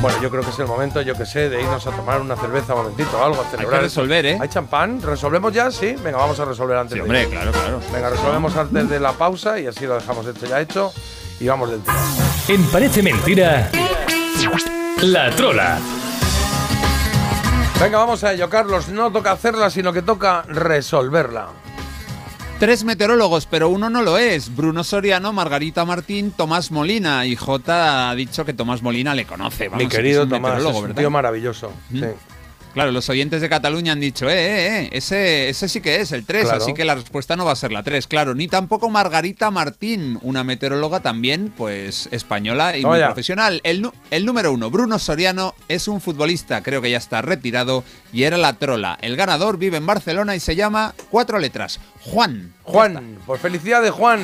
Bueno, 0.00 0.20
yo 0.22 0.30
creo 0.30 0.42
que 0.42 0.50
es 0.50 0.58
el 0.58 0.66
momento, 0.66 1.00
yo 1.00 1.14
que 1.16 1.24
sé, 1.24 1.48
de 1.48 1.60
irnos 1.60 1.86
a 1.86 1.90
tomar 1.90 2.20
una 2.20 2.36
cerveza 2.36 2.74
un 2.74 2.82
momentito 2.82 3.18
o 3.18 3.24
algo, 3.24 3.40
a 3.40 3.44
celebrar. 3.46 3.80
que 3.80 3.86
esto. 3.86 4.00
resolver, 4.02 4.26
¿eh? 4.26 4.38
¿Hay 4.40 4.48
champán? 4.48 5.00
¿Resolvemos 5.02 5.52
ya? 5.52 5.70
Sí. 5.70 5.96
Venga, 6.04 6.18
vamos 6.18 6.38
a 6.38 6.44
resolver 6.44 6.76
antes 6.76 6.92
Sí, 6.92 6.98
de 6.98 7.02
hombre, 7.02 7.22
ir. 7.22 7.28
claro, 7.30 7.50
claro. 7.52 7.80
Venga, 7.92 8.10
resolvemos 8.10 8.56
antes 8.56 8.88
de 8.90 9.00
la 9.00 9.12
pausa 9.12 9.58
y 9.58 9.66
así 9.66 9.86
lo 9.86 9.94
dejamos 9.94 10.26
hecho 10.26 10.46
ya 10.46 10.60
hecho 10.60 10.92
y 11.40 11.48
vamos 11.48 11.70
del 11.70 11.80
tirón. 11.80 11.96
En 12.48 12.62
Parece 12.66 13.02
Mentira, 13.02 13.70
La 15.02 15.30
Trola. 15.34 15.78
Venga, 17.80 17.98
vamos 17.98 18.22
a 18.22 18.32
ello, 18.32 18.48
Carlos. 18.50 18.88
No 18.88 19.10
toca 19.10 19.32
hacerla, 19.32 19.70
sino 19.70 19.92
que 19.92 20.02
toca 20.02 20.42
resolverla. 20.46 21.48
Tres 22.58 22.84
meteorólogos, 22.84 23.44
pero 23.44 23.68
uno 23.68 23.90
no 23.90 24.00
lo 24.00 24.16
es. 24.16 24.56
Bruno 24.56 24.82
Soriano, 24.82 25.30
Margarita 25.34 25.84
Martín, 25.84 26.30
Tomás 26.30 26.70
Molina. 26.70 27.26
Y 27.26 27.36
J 27.36 28.10
ha 28.10 28.14
dicho 28.14 28.46
que 28.46 28.54
Tomás 28.54 28.82
Molina 28.82 29.14
le 29.14 29.26
conoce. 29.26 29.68
Vamos, 29.68 29.84
Mi 29.84 29.90
que 29.90 29.96
querido 29.98 30.22
es 30.22 30.24
un 30.24 30.30
Tomás, 30.30 30.62
tío 30.94 31.10
maravilloso. 31.10 31.70
Mm. 31.90 32.00
Sí. 32.00 32.06
Claro, 32.76 32.92
los 32.92 33.08
oyentes 33.08 33.40
de 33.40 33.48
Cataluña 33.48 33.92
han 33.92 34.00
dicho, 34.00 34.28
eh, 34.28 34.34
eh, 34.34 34.80
eh, 34.82 34.88
ese, 34.92 35.48
ese 35.48 35.66
sí 35.66 35.80
que 35.80 35.96
es 35.96 36.12
el 36.12 36.26
3, 36.26 36.42
Claro. 36.42 36.62
así 36.62 36.74
que 36.74 36.84
la 36.84 36.94
respuesta 36.94 37.34
no 37.34 37.46
va 37.46 37.52
a 37.52 37.56
ser 37.56 37.72
la 37.72 37.82
3, 37.82 38.06
claro. 38.06 38.34
Ni 38.34 38.48
tampoco 38.48 38.90
Margarita 38.90 39.50
Martín, 39.50 40.18
una 40.20 40.44
meteoróloga 40.44 41.00
también, 41.00 41.54
pues, 41.56 42.06
española 42.12 42.76
y 42.76 42.84
muy 42.84 42.98
profesional. 42.98 43.62
El, 43.64 44.26
número 44.26 44.52
uno, 44.52 44.70
Bruno 44.70 44.98
Soriano, 44.98 45.54
es 45.68 45.88
un 45.88 46.02
futbolista, 46.02 46.62
creo 46.62 46.82
que 46.82 46.90
ya 46.90 46.98
está 46.98 47.22
retirado, 47.22 47.82
y 48.12 48.24
era 48.24 48.36
la 48.36 48.52
trola. 48.52 48.98
El 49.00 49.16
ganador 49.16 49.56
vive 49.56 49.78
en 49.78 49.86
Barcelona 49.86 50.36
y 50.36 50.40
se 50.40 50.54
llama, 50.54 50.94
cuatro 51.08 51.38
letras, 51.38 51.80
Juan. 52.02 52.52
Juan, 52.62 53.20
pues 53.24 53.40
felicidades, 53.40 53.90
Juan. 53.92 54.20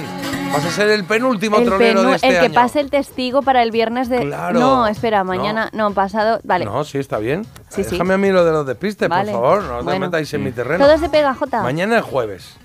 Vas 0.52 0.64
a 0.64 0.70
ser 0.70 0.90
el 0.90 1.04
penúltimo 1.04 1.58
El, 1.58 1.70
penú- 1.70 2.02
de 2.08 2.14
este 2.16 2.28
el 2.28 2.32
que 2.34 2.38
año. 2.46 2.54
pase 2.54 2.80
el 2.80 2.90
testigo 2.90 3.42
para 3.42 3.62
el 3.62 3.70
viernes 3.70 4.08
de. 4.08 4.20
Claro. 4.26 4.58
No, 4.60 4.86
espera, 4.86 5.24
mañana. 5.24 5.70
No, 5.72 5.92
pasado. 5.92 6.40
Vale. 6.44 6.64
No, 6.64 6.84
sí, 6.84 6.98
está 6.98 7.18
bien. 7.18 7.44
Sí, 7.70 7.84
sí. 7.84 7.90
Déjame 7.92 8.14
a 8.14 8.18
mí 8.18 8.30
lo 8.30 8.44
de 8.44 8.52
los 8.52 8.66
despistes, 8.66 9.08
Vale. 9.08 9.32
por 9.32 9.40
favor. 9.40 9.62
No 9.64 9.78
os 9.78 9.84
Bueno. 9.84 10.00
metáis 10.06 10.32
en 10.34 10.44
mi 10.44 10.52
terreno. 10.52 10.84
Todo 10.84 10.98
se 10.98 11.08
pega, 11.08 11.34
Jota. 11.34 11.62
Mañana 11.62 11.98
es 11.98 12.04
jueves. 12.04 12.56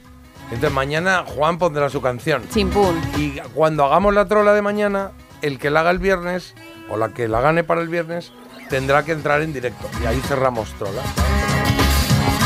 Entonces 0.46 0.72
mañana 0.72 1.24
Juan 1.26 1.58
pondrá 1.58 1.90
su 1.90 2.02
canción. 2.02 2.44
Chimpún. 2.50 3.00
Y 3.18 3.40
cuando 3.54 3.84
hagamos 3.86 4.14
la 4.14 4.26
trola 4.28 4.54
de 4.54 4.62
mañana, 4.62 5.12
el 5.42 5.60
que 5.60 5.70
la 5.70 5.82
haga 5.82 5.92
el 5.92 6.00
viernes, 6.00 6.54
o 6.90 6.98
la 6.98 7.10
que 7.10 7.28
la 7.28 7.42
gane 7.42 7.64
para 7.64 7.82
el 7.82 7.90
viernes, 7.90 8.32
tendrá 8.70 9.04
que 9.04 9.12
entrar 9.12 9.42
en 9.42 9.52
directo. 9.54 9.88
Y 10.02 10.06
ahí 10.06 10.20
cerramos 10.22 10.70
trola. 10.76 11.02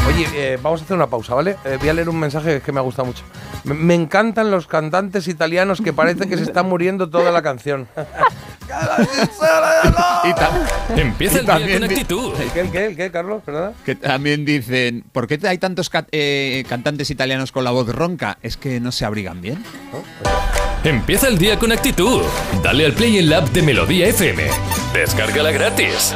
Oye, 0.08 0.28
eh, 0.34 0.60
vamos 0.62 0.82
a 0.82 0.84
hacer 0.84 0.96
una 0.98 1.08
pausa, 1.08 1.36
¿vale? 1.36 1.56
Eh, 1.64 1.78
voy 1.80 1.90
a 1.90 1.94
leer 1.94 2.10
un 2.10 2.20
mensaje 2.20 2.62
que 2.62 2.72
me 2.72 2.80
ha 2.80 2.84
gustado 2.84 3.06
mucho. 3.06 3.24
Me, 3.64 3.74
me 3.74 3.96
encantan 3.96 4.52
los 4.52 4.68
cantantes 4.68 5.28
italianos 5.28 5.80
que 5.82 5.94
parece 5.94 6.28
que 6.28 6.38
se 6.38 6.44
está 6.44 6.64
muriendo 6.64 7.10
toda 7.10 7.32
la 7.32 7.42
canción. 7.42 7.88
Y 10.24 10.34
ta- 10.34 10.52
Empieza 10.96 11.36
y 11.36 11.40
el 11.40 11.46
día 11.46 11.54
también 11.56 11.80
con 11.80 11.88
di- 11.90 11.94
actitud. 11.96 12.34
¿El 12.40 12.52
qué, 12.52 12.70
qué, 12.72 12.96
qué, 12.96 13.12
Carlos? 13.12 13.42
¿Verdad? 13.46 13.74
Que 13.86 13.96
también 13.96 14.46
dicen, 14.46 15.04
¿por 15.12 15.28
qué 15.28 15.40
hay 15.46 15.58
tantos 15.58 15.90
ca- 15.90 16.06
eh, 16.12 16.64
cantantes 16.70 17.10
italianos 17.10 17.52
con 17.52 17.64
la 17.66 17.72
voz 17.72 17.90
ronca? 17.94 18.38
¿Es 18.42 18.56
que 18.58 18.80
no 18.80 18.92
se 18.94 19.04
abrigan 19.04 19.42
bien? 19.42 19.64
Empieza 20.86 21.28
el 21.28 21.38
día 21.38 21.60
con 21.60 21.72
actitud. 21.74 22.22
Dale 22.64 22.86
al 22.86 22.94
Play 22.94 23.18
en 23.18 23.30
la 23.30 23.40
app 23.40 23.50
de 23.50 23.62
Melodía 23.62 24.08
FM. 24.08 24.44
Descárgala 24.94 25.52
gratis. 25.52 26.16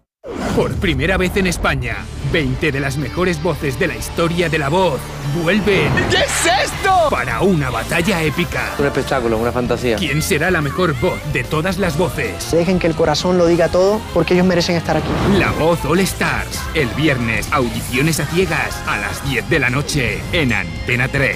Por 0.55 0.75
primera 0.75 1.17
vez 1.17 1.35
en 1.37 1.47
España, 1.47 2.05
20 2.31 2.71
de 2.71 2.79
las 2.79 2.97
mejores 2.97 3.41
voces 3.41 3.79
de 3.79 3.87
la 3.87 3.95
historia 3.95 4.49
de 4.49 4.59
la 4.59 4.69
voz 4.69 4.99
vuelven. 5.41 5.91
¿Qué 6.11 6.17
es 6.17 6.45
esto? 6.65 7.07
Para 7.09 7.41
una 7.41 7.71
batalla 7.71 8.21
épica. 8.21 8.75
Un 8.77 8.85
espectáculo, 8.85 9.37
una 9.39 9.51
fantasía. 9.51 9.95
¿Quién 9.95 10.21
será 10.21 10.51
la 10.51 10.61
mejor 10.61 10.93
voz 10.99 11.19
de 11.33 11.43
todas 11.43 11.79
las 11.79 11.97
voces? 11.97 12.51
Dejen 12.51 12.77
que 12.77 12.85
el 12.85 12.93
corazón 12.93 13.39
lo 13.39 13.47
diga 13.47 13.69
todo 13.69 13.99
porque 14.13 14.35
ellos 14.35 14.45
merecen 14.45 14.75
estar 14.75 14.95
aquí. 14.97 15.09
La 15.39 15.51
voz 15.53 15.83
All 15.85 15.99
Stars. 16.01 16.61
El 16.75 16.89
viernes, 16.89 17.51
audiciones 17.51 18.19
a 18.19 18.25
ciegas 18.27 18.79
a 18.87 18.97
las 18.97 19.27
10 19.27 19.49
de 19.49 19.59
la 19.59 19.71
noche 19.71 20.21
en 20.33 20.53
Antena 20.53 21.07
3. 21.07 21.35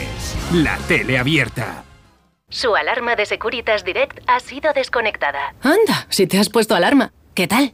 La 0.53 0.77
tele 0.87 1.17
abierta. 1.17 1.83
Su 2.49 2.75
alarma 2.75 3.15
de 3.15 3.25
Securitas 3.25 3.83
Direct 3.83 4.19
ha 4.27 4.39
sido 4.39 4.71
desconectada. 4.73 5.55
Anda, 5.63 6.05
si 6.09 6.27
te 6.27 6.37
has 6.37 6.49
puesto 6.49 6.75
alarma. 6.75 7.11
¿Qué 7.33 7.47
tal? 7.47 7.73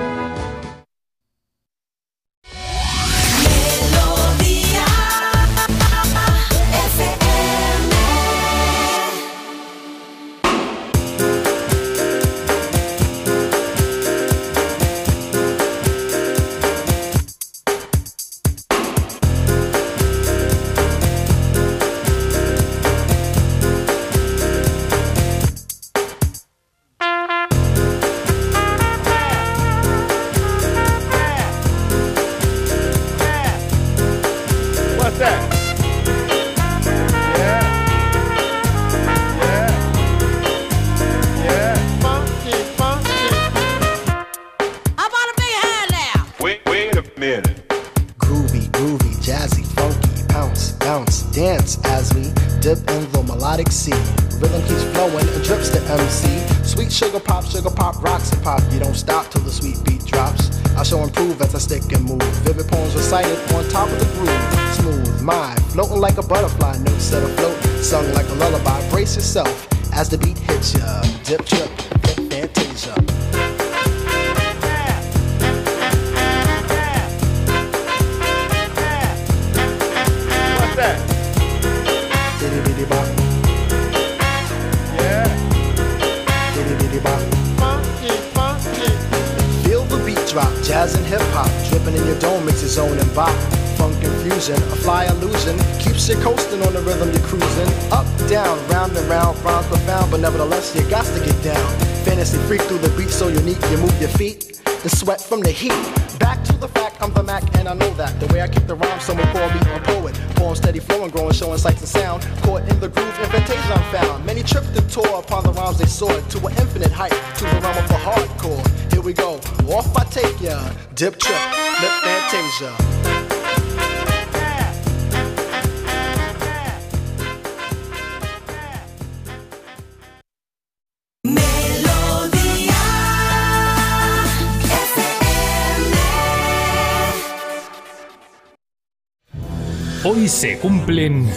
Cumplen... 140.91 141.29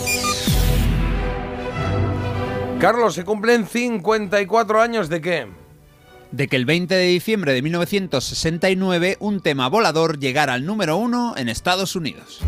Carlos, 2.80 3.14
se 3.14 3.24
cumplen 3.24 3.66
54 3.66 4.80
años 4.80 5.08
de 5.08 5.20
qué? 5.20 5.46
De 6.32 6.48
que 6.48 6.56
el 6.56 6.64
20 6.64 6.92
de 6.92 7.06
diciembre 7.06 7.52
de 7.52 7.62
1969 7.62 9.16
un 9.20 9.40
tema 9.40 9.68
volador 9.68 10.18
llegara 10.18 10.54
al 10.54 10.66
número 10.66 10.96
uno 10.96 11.34
en 11.36 11.48
Estados 11.48 11.94
Unidos. 11.94 12.40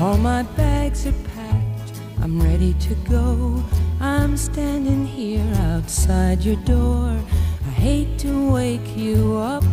All 0.00 0.18
my 0.18 0.42
bags 0.56 1.06
are 1.06 1.14
packed, 1.36 2.22
I'm 2.22 2.40
ready 2.40 2.74
to 2.74 2.94
go. 3.08 3.62
I'm 4.00 4.38
standing 4.38 5.04
here 5.04 5.44
outside 5.56 6.42
your 6.42 6.56
door. 6.64 7.20
I 7.66 7.70
hate 7.70 8.18
to 8.20 8.50
wake 8.50 8.96
you 8.96 9.36
up 9.36 9.64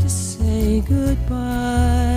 to 0.00 0.08
say 0.08 0.82
goodbye. 0.82 2.13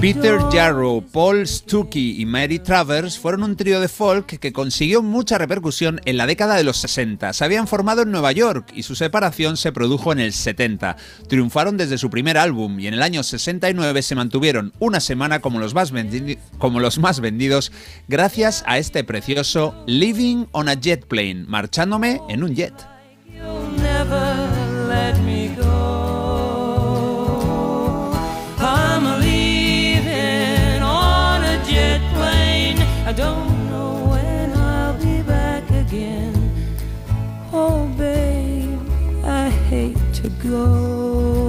Peter 0.00 0.38
Jarrow, 0.52 1.02
Paul 1.02 1.44
Stuckey 1.44 2.20
y 2.20 2.24
Mary 2.24 2.60
Travers 2.60 3.18
fueron 3.18 3.42
un 3.42 3.56
trío 3.56 3.80
de 3.80 3.88
folk 3.88 4.38
que 4.38 4.52
consiguió 4.52 5.02
mucha 5.02 5.38
repercusión 5.38 6.00
en 6.04 6.16
la 6.16 6.26
década 6.26 6.54
de 6.54 6.62
los 6.62 6.76
60. 6.76 7.32
Se 7.32 7.44
habían 7.44 7.66
formado 7.66 8.02
en 8.02 8.12
Nueva 8.12 8.30
York 8.30 8.70
y 8.76 8.84
su 8.84 8.94
separación 8.94 9.56
se 9.56 9.72
produjo 9.72 10.12
en 10.12 10.20
el 10.20 10.32
70. 10.32 10.96
Triunfaron 11.28 11.76
desde 11.76 11.98
su 11.98 12.10
primer 12.10 12.38
álbum 12.38 12.78
y 12.78 12.86
en 12.86 12.94
el 12.94 13.02
año 13.02 13.24
69 13.24 14.02
se 14.02 14.14
mantuvieron 14.14 14.72
una 14.78 15.00
semana 15.00 15.40
como 15.40 15.58
los 15.58 15.74
más, 15.74 15.92
vendi- 15.92 16.38
como 16.58 16.78
los 16.78 16.98
más 16.98 17.18
vendidos 17.18 17.72
gracias 18.06 18.62
a 18.68 18.78
este 18.78 19.02
precioso 19.02 19.74
Living 19.88 20.44
on 20.52 20.68
a 20.68 20.74
Jet 20.74 21.06
Plane, 21.06 21.44
marchándome 21.48 22.20
en 22.28 22.44
un 22.44 22.54
jet. 22.54 22.72
never 23.82 24.36
let 24.88 25.18
me 25.24 25.48
go. 25.60 25.77
To 40.22 40.28
go. 40.42 41.47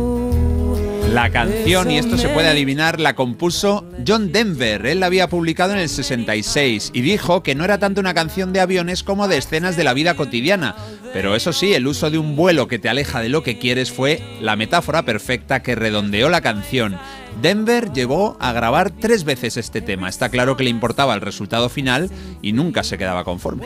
La 1.12 1.32
canción, 1.32 1.90
y 1.90 1.98
esto 1.98 2.18
se 2.20 2.30
puede 2.30 2.50
adivinar, 2.50 3.00
la 3.00 3.16
compuso 3.16 3.84
John 4.08 4.32
Denver. 4.32 4.86
Él 4.86 5.00
la 5.00 5.08
había 5.08 5.28
publicado 5.28 5.74
en 5.74 5.80
el 5.80 5.90
66 5.90 6.92
y 6.94 7.02
dijo 7.02 7.42
que 7.42 7.56
no 7.56 7.66
era 7.66 7.80
tanto 7.80 8.00
una 8.00 8.14
canción 8.14 8.54
de 8.54 8.60
aviones 8.60 9.02
como 9.02 9.28
de 9.28 9.38
escenas 9.38 9.76
de 9.76 9.84
la 9.84 9.96
vida 9.96 10.14
cotidiana. 10.14 10.76
Pero 11.12 11.36
eso 11.36 11.52
sí, 11.52 11.74
el 11.74 11.88
uso 11.88 12.12
de 12.12 12.20
un 12.20 12.36
vuelo 12.36 12.68
que 12.68 12.78
te 12.78 12.90
aleja 12.90 13.22
de 13.22 13.30
lo 13.30 13.42
que 13.42 13.58
quieres 13.58 13.92
fue 13.92 14.22
la 14.40 14.56
metáfora 14.56 15.04
perfecta 15.04 15.64
que 15.64 15.74
redondeó 15.74 16.30
la 16.30 16.42
canción. 16.42 17.00
Denver 17.42 17.92
llevó 17.92 18.38
a 18.40 18.52
grabar 18.54 18.92
tres 18.92 19.24
veces 19.24 19.58
este 19.58 19.82
tema. 19.82 20.10
Está 20.10 20.30
claro 20.30 20.58
que 20.58 20.64
le 20.64 20.70
importaba 20.70 21.16
el 21.16 21.22
resultado 21.22 21.70
final 21.70 22.12
y 22.44 22.54
nunca 22.54 22.84
se 22.84 23.00
quedaba 23.00 23.24
conforme. 23.24 23.66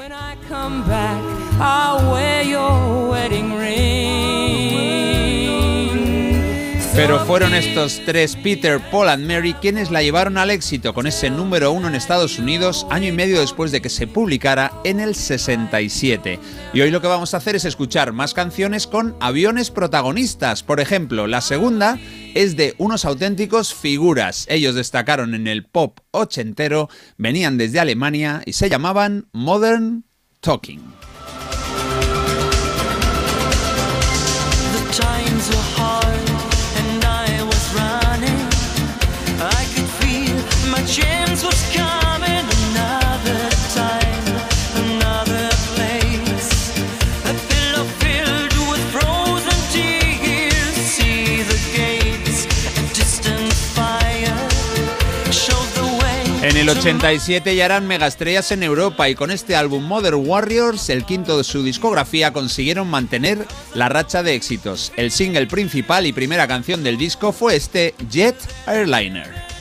Pero 6.96 7.26
fueron 7.26 7.56
estos 7.56 8.02
tres, 8.06 8.36
Peter, 8.36 8.80
Paul 8.92 9.10
and 9.10 9.26
Mary, 9.26 9.56
quienes 9.56 9.90
la 9.90 10.04
llevaron 10.04 10.38
al 10.38 10.52
éxito 10.52 10.94
con 10.94 11.08
ese 11.08 11.32
número 11.32 11.72
uno 11.72 11.88
en 11.88 11.96
Estados 11.96 12.38
Unidos, 12.38 12.86
año 12.92 13.08
y 13.08 13.12
medio 13.12 13.42
después 13.42 13.72
de 13.72 13.82
que 13.82 13.90
se 13.90 14.06
publicara 14.06 14.72
en 14.84 15.00
el 15.00 15.16
67. 15.16 16.40
Y 16.72 16.82
hoy 16.82 16.92
lo 16.92 17.02
que 17.02 17.08
vamos 17.08 17.34
a 17.34 17.38
hacer 17.38 17.56
es 17.56 17.66
escuchar 17.66 18.14
más 18.14 18.36
canciones 18.36 18.86
con 18.86 19.16
aviones 19.20 19.72
protagonistas. 19.72 20.62
Por 20.62 20.80
ejemplo, 20.80 21.26
la 21.26 21.42
segunda 21.42 21.98
es 22.36 22.56
de 22.56 22.76
unos 22.78 23.06
auténticos 23.06 23.74
figuras. 23.74 24.46
Ellos 24.48 24.76
destacaron 24.76 25.34
en 25.34 25.48
el 25.48 25.66
pop 25.66 26.00
ochentero, 26.12 26.90
venían 27.18 27.58
desde 27.58 27.80
Alemania 27.80 28.44
y 28.46 28.54
se 28.54 28.70
llamaban 28.70 29.28
Modern 29.34 30.06
Talking. 30.42 31.03
El 56.64 56.70
87 56.70 57.58
ya 57.58 57.66
eran 57.66 57.88
megaestrellas 57.88 58.54
en 58.54 58.64
Europa 58.64 59.10
y 59.10 59.16
con 59.16 59.32
este 59.32 59.54
álbum 59.58 59.84
Modern 59.84 60.26
Warriors, 60.26 60.90
el 60.90 61.04
quinto 61.04 61.38
de 61.38 61.44
su 61.44 61.62
discografía, 61.62 62.32
consiguieron 62.32 62.88
mantener 62.88 63.46
la 63.74 63.90
racha 63.90 64.24
de 64.24 64.36
éxitos. 64.36 64.94
El 64.96 65.12
single 65.12 65.48
principal 65.48 66.06
y 66.06 66.14
primera 66.14 66.48
canción 66.48 66.82
del 66.82 66.98
disco 66.98 67.34
fue 67.34 67.58
este 67.58 67.94
Jet 68.10 68.38
Airliner. 68.66 69.53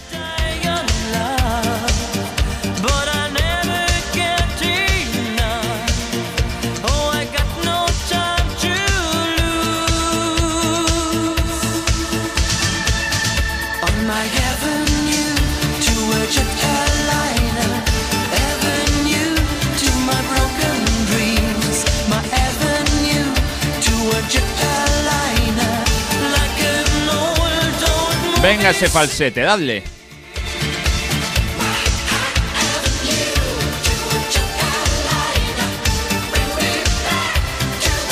Venga 28.43 28.71
ese 28.71 28.89
falsete, 28.89 29.43
dadle. 29.43 29.85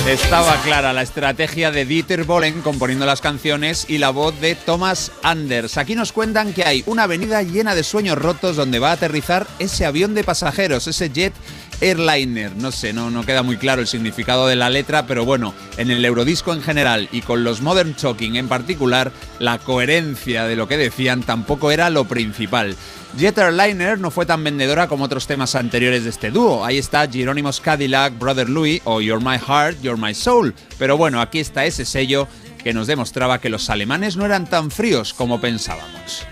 Estaba 0.06 0.56
clara 0.62 0.92
la 0.92 1.02
estrategia 1.02 1.72
de 1.72 1.84
Dieter 1.84 2.24
Bohlen 2.24 2.62
componiendo 2.62 3.06
las 3.06 3.20
canciones 3.20 3.86
y 3.88 3.98
la 3.98 4.10
voz 4.10 4.40
de 4.40 4.54
Thomas 4.54 5.10
Anders. 5.24 5.76
Aquí 5.76 5.96
nos 5.96 6.12
cuentan 6.12 6.52
que 6.52 6.64
hay 6.64 6.84
una 6.86 7.04
avenida 7.04 7.42
llena 7.42 7.74
de 7.74 7.82
sueños 7.82 8.16
rotos 8.16 8.54
donde 8.54 8.78
va 8.78 8.90
a 8.90 8.94
aterrizar 8.94 9.48
ese 9.58 9.84
avión 9.84 10.14
de 10.14 10.22
pasajeros, 10.22 10.86
ese 10.86 11.10
jet 11.10 11.34
airliner. 11.80 12.54
No 12.56 12.72
sé, 12.72 12.92
no, 12.92 13.10
no 13.10 13.24
queda 13.24 13.42
muy 13.42 13.56
claro 13.56 13.80
el 13.80 13.86
significado 13.86 14.46
de 14.46 14.56
la 14.56 14.70
letra, 14.70 15.06
pero 15.06 15.24
bueno, 15.24 15.54
en 15.76 15.90
el 15.90 16.04
Eurodisco 16.04 16.52
en 16.52 16.62
general 16.62 17.08
y 17.12 17.22
con 17.22 17.44
los 17.44 17.60
Modern 17.60 17.94
Talking 17.94 18.36
en 18.36 18.48
particular, 18.48 19.12
la 19.38 19.58
coherencia 19.58 20.44
de 20.44 20.56
lo 20.56 20.68
que 20.68 20.76
decían 20.76 21.22
tampoco 21.22 21.70
era 21.70 21.90
lo 21.90 22.04
principal. 22.04 22.76
Jet 23.16 23.38
Airliner 23.38 23.98
no 23.98 24.10
fue 24.10 24.24
tan 24.24 24.44
vendedora 24.44 24.86
como 24.86 25.04
otros 25.04 25.26
temas 25.26 25.54
anteriores 25.54 26.04
de 26.04 26.10
este 26.10 26.30
dúo. 26.30 26.64
Ahí 26.64 26.78
está 26.78 27.08
Jerónimos 27.08 27.60
Cadillac, 27.60 28.16
Brother 28.18 28.48
Louis 28.48 28.80
o 28.84 29.00
You're 29.00 29.24
My 29.24 29.36
Heart, 29.36 29.80
You're 29.82 30.00
My 30.00 30.14
Soul. 30.14 30.54
Pero 30.78 30.96
bueno, 30.96 31.20
aquí 31.20 31.40
está 31.40 31.64
ese 31.64 31.84
sello 31.84 32.28
que 32.62 32.72
nos 32.72 32.86
demostraba 32.86 33.40
que 33.40 33.48
los 33.48 33.68
alemanes 33.70 34.16
no 34.16 34.26
eran 34.26 34.48
tan 34.48 34.70
fríos 34.70 35.12
como 35.12 35.40
pensábamos. 35.40 36.24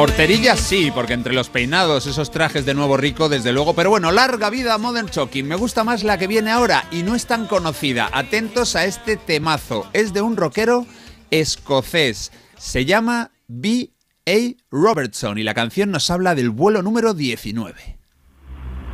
Horterillas 0.00 0.60
sí, 0.60 0.92
porque 0.94 1.12
entre 1.12 1.32
los 1.32 1.48
peinados, 1.48 2.06
esos 2.06 2.30
trajes 2.30 2.64
de 2.64 2.72
nuevo 2.72 2.96
rico, 2.96 3.28
desde 3.28 3.52
luego. 3.52 3.74
Pero 3.74 3.90
bueno, 3.90 4.12
larga 4.12 4.48
vida 4.48 4.74
a 4.74 4.78
Modern 4.78 5.08
Talking. 5.08 5.44
Me 5.44 5.56
gusta 5.56 5.82
más 5.82 6.04
la 6.04 6.18
que 6.18 6.28
viene 6.28 6.52
ahora 6.52 6.84
y 6.92 7.02
no 7.02 7.16
es 7.16 7.26
tan 7.26 7.48
conocida. 7.48 8.08
Atentos 8.12 8.76
a 8.76 8.84
este 8.84 9.16
temazo. 9.16 9.90
Es 9.92 10.12
de 10.12 10.22
un 10.22 10.36
rockero 10.36 10.86
escocés. 11.32 12.30
Se 12.56 12.84
llama 12.84 13.32
B.A. 13.48 14.54
Robertson 14.70 15.36
y 15.36 15.42
la 15.42 15.54
canción 15.54 15.90
nos 15.90 16.08
habla 16.12 16.36
del 16.36 16.50
vuelo 16.50 16.80
número 16.80 17.12
19. 17.12 17.98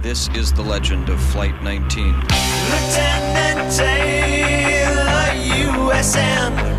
This 0.01 0.31
is 0.35 0.55
the 0.55 0.63
legend 0.63 1.11
of 1.11 1.21
Flight 1.35 1.55
19. 1.63 2.15
Lieutenant 2.71 3.77
Taylor, 3.77 5.35
USN. 5.87 6.74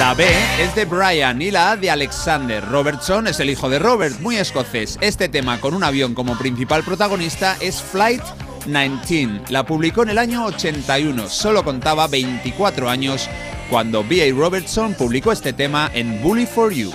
La 0.00 0.14
B 0.14 0.24
es 0.58 0.74
de 0.74 0.86
Brian 0.86 1.42
y 1.42 1.50
la 1.50 1.72
A 1.72 1.76
de 1.76 1.90
Alexander. 1.90 2.64
Robertson 2.66 3.26
es 3.26 3.38
el 3.38 3.50
hijo 3.50 3.68
de 3.68 3.78
Robert, 3.78 4.18
muy 4.20 4.38
escocés. 4.38 4.96
Este 5.02 5.28
tema 5.28 5.60
con 5.60 5.74
un 5.74 5.84
avión 5.84 6.14
como 6.14 6.38
principal 6.38 6.82
protagonista 6.82 7.58
es 7.60 7.82
Flight 7.82 8.22
19. 8.64 9.42
La 9.50 9.66
publicó 9.66 10.02
en 10.02 10.08
el 10.08 10.16
año 10.16 10.46
81. 10.46 11.28
Solo 11.28 11.62
contaba 11.64 12.06
24 12.06 12.88
años 12.88 13.28
cuando 13.68 14.02
B.A. 14.02 14.32
Robertson 14.34 14.94
publicó 14.94 15.32
este 15.32 15.52
tema 15.52 15.90
en 15.92 16.22
Bully 16.22 16.46
for 16.46 16.72
You. 16.72 16.90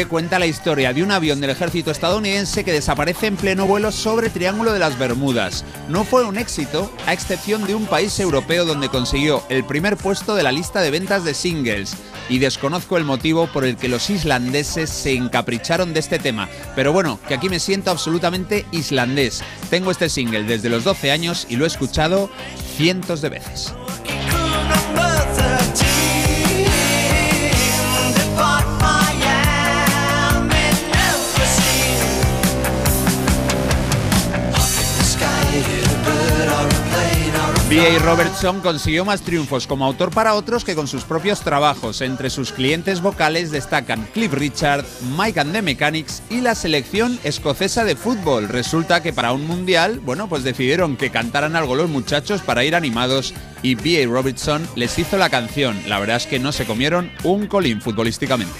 19 0.00 0.08
cuenta 0.08 0.38
la 0.38 0.46
historia 0.46 0.94
de 0.94 1.02
un 1.02 1.10
avión 1.10 1.40
del 1.40 1.50
ejército 1.50 1.90
estadounidense 1.90 2.64
que 2.64 2.72
desaparece 2.72 3.26
en 3.26 3.36
pleno 3.36 3.66
vuelo 3.66 3.92
sobre 3.92 4.30
Triángulo 4.30 4.72
de 4.72 4.78
las 4.78 4.98
Bermudas. 4.98 5.64
No 5.88 6.04
fue 6.04 6.24
un 6.24 6.38
éxito, 6.38 6.90
a 7.06 7.12
excepción 7.12 7.66
de 7.66 7.74
un 7.74 7.86
país 7.86 8.18
europeo 8.18 8.64
donde 8.64 8.88
consiguió 8.88 9.42
el 9.50 9.64
primer 9.64 9.96
puesto 9.96 10.34
de 10.34 10.42
la 10.42 10.52
lista 10.52 10.80
de 10.80 10.90
ventas 10.90 11.24
de 11.24 11.34
singles. 11.34 11.96
Y 12.30 12.38
desconozco 12.38 12.96
el 12.96 13.04
motivo 13.04 13.46
por 13.48 13.64
el 13.64 13.76
que 13.76 13.88
los 13.88 14.08
islandeses 14.08 14.88
se 14.88 15.14
encapricharon 15.14 15.92
de 15.92 16.00
este 16.00 16.18
tema. 16.18 16.48
Pero 16.74 16.92
bueno, 16.92 17.18
que 17.28 17.34
aquí 17.34 17.48
me 17.48 17.60
siento 17.60 17.90
absolutamente 17.90 18.64
islandés. 18.70 19.42
Tengo 19.68 19.90
este 19.90 20.08
single 20.08 20.44
desde 20.44 20.70
los 20.70 20.84
12 20.84 21.10
años 21.10 21.46
y 21.50 21.56
lo 21.56 21.64
he 21.64 21.68
escuchado 21.68 22.30
cientos 22.76 23.20
de 23.20 23.28
veces. 23.28 23.74
B.A. 37.70 38.00
Robertson 38.00 38.60
consiguió 38.62 39.04
más 39.04 39.22
triunfos 39.22 39.68
como 39.68 39.84
autor 39.84 40.10
para 40.10 40.34
otros 40.34 40.64
que 40.64 40.74
con 40.74 40.88
sus 40.88 41.04
propios 41.04 41.42
trabajos. 41.42 42.00
Entre 42.00 42.28
sus 42.28 42.50
clientes 42.50 43.00
vocales 43.00 43.52
destacan 43.52 44.08
Cliff 44.12 44.32
Richard, 44.32 44.84
Mike 45.16 45.38
and 45.38 45.52
the 45.52 45.62
Mechanics 45.62 46.20
y 46.30 46.40
la 46.40 46.56
selección 46.56 47.20
escocesa 47.22 47.84
de 47.84 47.94
fútbol. 47.94 48.48
Resulta 48.48 49.04
que 49.04 49.12
para 49.12 49.32
un 49.32 49.46
mundial, 49.46 50.00
bueno, 50.00 50.28
pues 50.28 50.42
decidieron 50.42 50.96
que 50.96 51.10
cantaran 51.10 51.54
algo 51.54 51.76
los 51.76 51.88
muchachos 51.88 52.42
para 52.42 52.64
ir 52.64 52.74
animados 52.74 53.34
y 53.62 53.76
B.A. 53.76 54.04
Robertson 54.08 54.66
les 54.74 54.98
hizo 54.98 55.16
la 55.16 55.30
canción. 55.30 55.80
La 55.86 56.00
verdad 56.00 56.16
es 56.16 56.26
que 56.26 56.40
no 56.40 56.50
se 56.50 56.66
comieron 56.66 57.12
un 57.22 57.46
colín 57.46 57.80
futbolísticamente. 57.80 58.58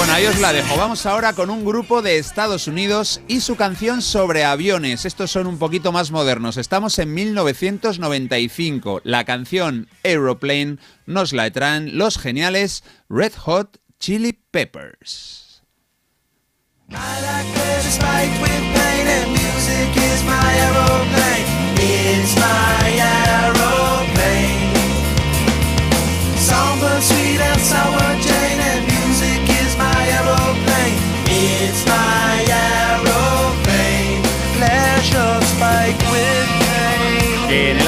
Bueno, 0.00 0.14
ahí 0.14 0.24
os 0.24 0.40
la 0.40 0.54
dejo. 0.54 0.78
Vamos 0.78 1.04
ahora 1.04 1.34
con 1.34 1.50
un 1.50 1.62
grupo 1.62 2.00
de 2.00 2.16
Estados 2.16 2.66
Unidos 2.66 3.20
y 3.28 3.42
su 3.42 3.56
canción 3.56 4.00
sobre 4.00 4.46
aviones. 4.46 5.04
Estos 5.04 5.30
son 5.30 5.46
un 5.46 5.58
poquito 5.58 5.92
más 5.92 6.10
modernos. 6.10 6.56
Estamos 6.56 6.98
en 6.98 7.12
1995. 7.12 9.02
La 9.04 9.24
canción 9.24 9.88
Aeroplane 10.02 10.78
nos 11.04 11.34
la 11.34 11.50
traen 11.50 11.98
los 11.98 12.16
geniales 12.16 12.82
Red 13.10 13.34
Hot 13.34 13.78
Chili 13.98 14.32
Peppers. 14.50 15.64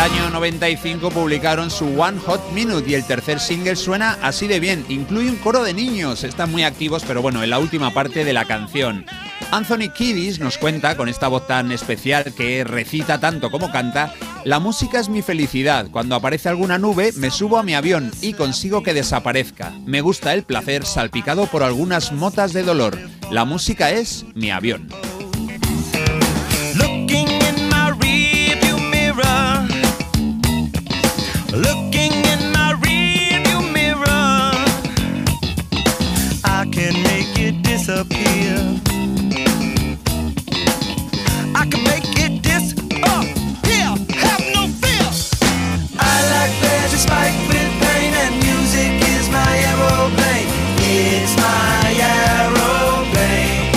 Año 0.02 0.30
95 0.30 1.10
publicaron 1.10 1.70
su 1.70 1.86
One 2.00 2.18
Hot 2.26 2.40
Minute 2.52 2.90
y 2.90 2.94
el 2.94 3.04
tercer 3.04 3.38
single 3.38 3.76
suena 3.76 4.18
así 4.20 4.48
de 4.48 4.58
bien. 4.58 4.84
Incluye 4.88 5.30
un 5.30 5.36
coro 5.36 5.62
de 5.62 5.74
niños. 5.74 6.24
Están 6.24 6.50
muy 6.50 6.64
activos, 6.64 7.04
pero 7.06 7.22
bueno, 7.22 7.40
en 7.44 7.50
la 7.50 7.60
última 7.60 7.94
parte 7.94 8.24
de 8.24 8.32
la 8.32 8.44
canción. 8.44 9.06
Anthony 9.52 9.92
Kiddis 9.94 10.40
nos 10.40 10.58
cuenta, 10.58 10.96
con 10.96 11.08
esta 11.08 11.28
voz 11.28 11.46
tan 11.46 11.70
especial 11.70 12.34
que 12.36 12.64
recita 12.64 13.20
tanto 13.20 13.52
como 13.52 13.70
canta, 13.70 14.12
la 14.44 14.58
música 14.58 14.98
es 14.98 15.08
mi 15.08 15.22
felicidad. 15.22 15.86
Cuando 15.92 16.16
aparece 16.16 16.48
alguna 16.48 16.78
nube, 16.78 17.12
me 17.12 17.30
subo 17.30 17.58
a 17.58 17.62
mi 17.62 17.74
avión 17.74 18.10
y 18.20 18.32
consigo 18.32 18.82
que 18.82 18.94
desaparezca. 18.94 19.70
Me 19.86 20.00
gusta 20.00 20.34
el 20.34 20.42
placer 20.42 20.84
salpicado 20.84 21.46
por 21.46 21.62
algunas 21.62 22.10
motas 22.10 22.52
de 22.52 22.64
dolor. 22.64 22.98
La 23.30 23.44
música 23.44 23.92
es 23.92 24.24
mi 24.34 24.50
avión. 24.50 24.88
Disappear. 37.92 38.80
I 41.54 41.66
can 41.68 41.84
make 41.84 42.04
it 42.18 42.42
disappear. 42.42 43.88
Have 44.16 44.44
no 44.54 44.68
fear. 44.80 45.08
I 45.98 46.22
like 46.32 46.52
pleasure 46.60 46.98
spiked 46.98 47.48
with 47.48 47.70
pain, 47.80 48.14
and 48.14 48.34
music 48.42 48.92
is 49.18 49.28
my 49.30 49.58
aeroplane. 49.70 50.48
It's 50.78 51.36
my 51.36 52.00
aeroplane. 52.00 53.72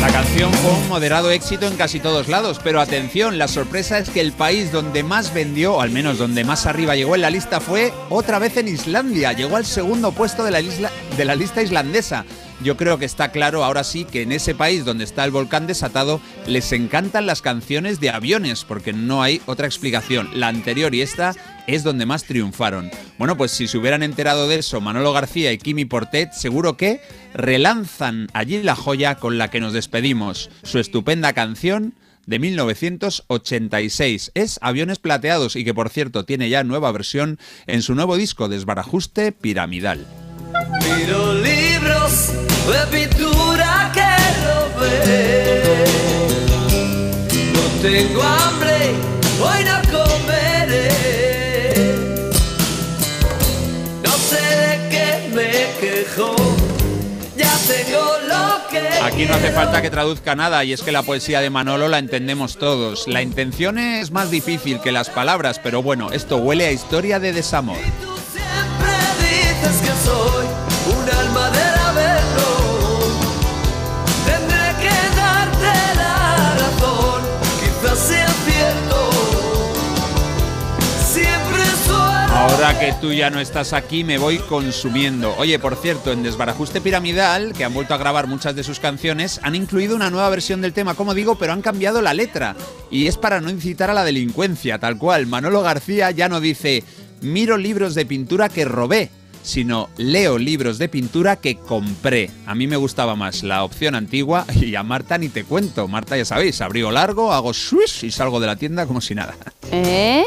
La 0.00 0.08
canción 0.12 0.52
fue 0.52 0.72
un 0.72 0.88
moderado 0.88 1.30
éxito 1.30 1.66
en 1.66 1.76
casi 1.76 1.98
todos 1.98 2.28
lados, 2.28 2.60
pero 2.62 2.80
atención, 2.80 3.38
la 3.38 3.48
sorpresa 3.48 3.98
es 3.98 4.10
que 4.10 4.20
el 4.20 4.32
país 4.32 4.70
donde 4.70 5.02
más 5.02 5.32
vendió, 5.32 5.74
o 5.76 5.80
al 5.80 5.90
menos 5.90 6.18
donde 6.18 6.44
más 6.44 6.66
arriba 6.66 6.94
llegó 6.94 7.14
en 7.14 7.22
la 7.22 7.30
lista, 7.30 7.60
fue 7.60 7.92
otra 8.10 8.38
vez 8.38 8.56
en 8.58 8.68
Islandia. 8.68 9.32
Llegó 9.32 9.56
al 9.56 9.64
segundo 9.64 10.12
puesto 10.12 10.44
de 10.44 10.50
la, 10.50 10.60
isla- 10.60 10.90
de 11.16 11.24
la 11.24 11.34
lista 11.34 11.62
islandesa. 11.62 12.24
Yo 12.62 12.76
creo 12.76 12.98
que 12.98 13.04
está 13.04 13.30
claro 13.32 13.64
ahora 13.64 13.84
sí 13.84 14.04
que 14.04 14.22
en 14.22 14.32
ese 14.32 14.54
país 14.54 14.84
donde 14.84 15.04
está 15.04 15.24
el 15.24 15.30
volcán 15.30 15.66
desatado 15.66 16.20
les 16.46 16.72
encantan 16.72 17.26
las 17.26 17.42
canciones 17.42 18.00
de 18.00 18.10
aviones, 18.10 18.64
porque 18.64 18.92
no 18.92 19.22
hay 19.22 19.42
otra 19.46 19.66
explicación. 19.66 20.30
La 20.34 20.48
anterior 20.48 20.94
y 20.94 21.02
esta 21.02 21.34
es 21.66 21.82
donde 21.82 22.06
más 22.06 22.24
triunfaron. 22.24 22.90
Bueno, 23.18 23.36
pues 23.36 23.50
si 23.50 23.68
se 23.68 23.76
hubieran 23.76 24.02
enterado 24.02 24.48
de 24.48 24.60
eso 24.60 24.80
Manolo 24.80 25.12
García 25.12 25.52
y 25.52 25.58
Kimi 25.58 25.84
Portet, 25.84 26.32
seguro 26.32 26.76
que 26.76 27.00
relanzan 27.34 28.28
allí 28.32 28.62
la 28.62 28.74
joya 28.74 29.16
con 29.16 29.36
la 29.36 29.50
que 29.50 29.60
nos 29.60 29.72
despedimos. 29.72 30.50
Su 30.62 30.78
estupenda 30.78 31.34
canción 31.34 31.94
de 32.26 32.38
1986. 32.38 34.32
Es 34.34 34.58
Aviones 34.62 34.98
Plateados 34.98 35.56
y 35.56 35.64
que 35.64 35.74
por 35.74 35.90
cierto 35.90 36.24
tiene 36.24 36.48
ya 36.48 36.64
nueva 36.64 36.90
versión 36.92 37.38
en 37.66 37.82
su 37.82 37.94
nuevo 37.94 38.16
disco 38.16 38.48
Desbarajuste 38.48 39.32
Piramidal. 39.32 40.06
Miro 42.06 42.14
libros 42.14 42.32
de 42.66 42.86
pintura 42.98 43.90
que 43.92 44.10
robé. 44.46 45.84
No 47.52 47.64
tengo 47.82 48.22
hambre, 48.22 48.76
hoy 49.42 49.64
no 49.64 49.76
comeré. 49.90 50.88
No 54.04 54.12
sé 54.12 54.42
de 54.56 54.88
qué 54.90 55.06
me 55.34 55.50
quejo. 55.80 56.34
Aquí 59.02 59.24
no 59.24 59.34
hace 59.34 59.52
falta 59.52 59.80
que 59.82 59.90
traduzca 59.90 60.34
nada 60.34 60.64
y 60.64 60.72
es 60.72 60.82
que 60.82 60.92
la 60.92 61.02
poesía 61.02 61.40
de 61.40 61.48
Manolo 61.48 61.88
la 61.88 61.98
entendemos 61.98 62.56
todos. 62.58 63.06
La 63.08 63.22
intención 63.22 63.78
es 63.78 64.10
más 64.10 64.30
difícil 64.30 64.80
que 64.80 64.92
las 64.92 65.10
palabras, 65.10 65.60
pero 65.62 65.82
bueno, 65.82 66.10
esto 66.12 66.36
huele 66.38 66.66
a 66.66 66.72
historia 66.72 67.18
de 67.20 67.32
desamor. 67.32 67.78
Ahora 82.48 82.78
que 82.78 82.92
tú 83.00 83.12
ya 83.12 83.28
no 83.28 83.40
estás 83.40 83.72
aquí, 83.72 84.04
me 84.04 84.18
voy 84.18 84.38
consumiendo. 84.38 85.34
Oye, 85.36 85.58
por 85.58 85.74
cierto, 85.74 86.12
en 86.12 86.22
Desbarajuste 86.22 86.80
Piramidal, 86.80 87.52
que 87.52 87.64
han 87.64 87.74
vuelto 87.74 87.92
a 87.92 87.96
grabar 87.98 88.28
muchas 88.28 88.54
de 88.54 88.62
sus 88.62 88.78
canciones, 88.78 89.40
han 89.42 89.56
incluido 89.56 89.96
una 89.96 90.10
nueva 90.10 90.30
versión 90.30 90.60
del 90.60 90.72
tema, 90.72 90.94
como 90.94 91.12
digo, 91.12 91.34
pero 91.34 91.52
han 91.52 91.60
cambiado 91.60 92.00
la 92.02 92.14
letra. 92.14 92.54
Y 92.88 93.08
es 93.08 93.16
para 93.16 93.40
no 93.40 93.50
incitar 93.50 93.90
a 93.90 93.94
la 93.94 94.04
delincuencia, 94.04 94.78
tal 94.78 94.96
cual. 94.96 95.26
Manolo 95.26 95.60
García 95.60 96.12
ya 96.12 96.28
no 96.28 96.40
dice, 96.40 96.84
miro 97.20 97.56
libros 97.56 97.96
de 97.96 98.06
pintura 98.06 98.48
que 98.48 98.64
robé, 98.64 99.10
sino 99.42 99.90
leo 99.96 100.38
libros 100.38 100.78
de 100.78 100.88
pintura 100.88 101.36
que 101.36 101.56
compré. 101.56 102.30
A 102.46 102.54
mí 102.54 102.68
me 102.68 102.76
gustaba 102.76 103.16
más 103.16 103.42
la 103.42 103.64
opción 103.64 103.96
antigua 103.96 104.46
y 104.54 104.76
a 104.76 104.84
Marta 104.84 105.18
ni 105.18 105.30
te 105.30 105.42
cuento. 105.42 105.88
Marta, 105.88 106.16
ya 106.16 106.24
sabéis, 106.24 106.60
abrigo 106.60 106.92
largo, 106.92 107.32
hago 107.32 107.52
swish 107.52 108.04
y 108.04 108.12
salgo 108.12 108.38
de 108.38 108.46
la 108.46 108.54
tienda 108.54 108.86
como 108.86 109.00
si 109.00 109.16
nada. 109.16 109.34
¿Eh? 109.72 110.22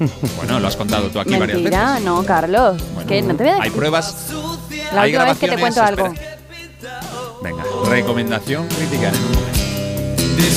Bueno, 0.36 0.58
lo 0.60 0.68
has 0.68 0.76
contado 0.76 1.08
tú 1.08 1.20
aquí 1.20 1.30
varias 1.30 1.58
veces. 1.58 1.62
Mentira, 1.62 2.00
no, 2.00 2.24
Carlos. 2.24 2.82
que 3.06 3.22
no 3.22 3.36
te 3.36 3.44
voy 3.44 3.52
a 3.52 3.62
Hay 3.62 3.70
pruebas. 3.70 4.28
La 4.94 5.02
hay 5.02 5.10
última 5.10 5.24
vez 5.30 5.38
que 5.38 5.48
te 5.48 5.58
cuento 5.58 5.82
algo. 5.82 6.06
espera. 6.06 6.36
Venga, 7.42 7.64
recomendación 7.88 8.66
crítica. 8.68 9.12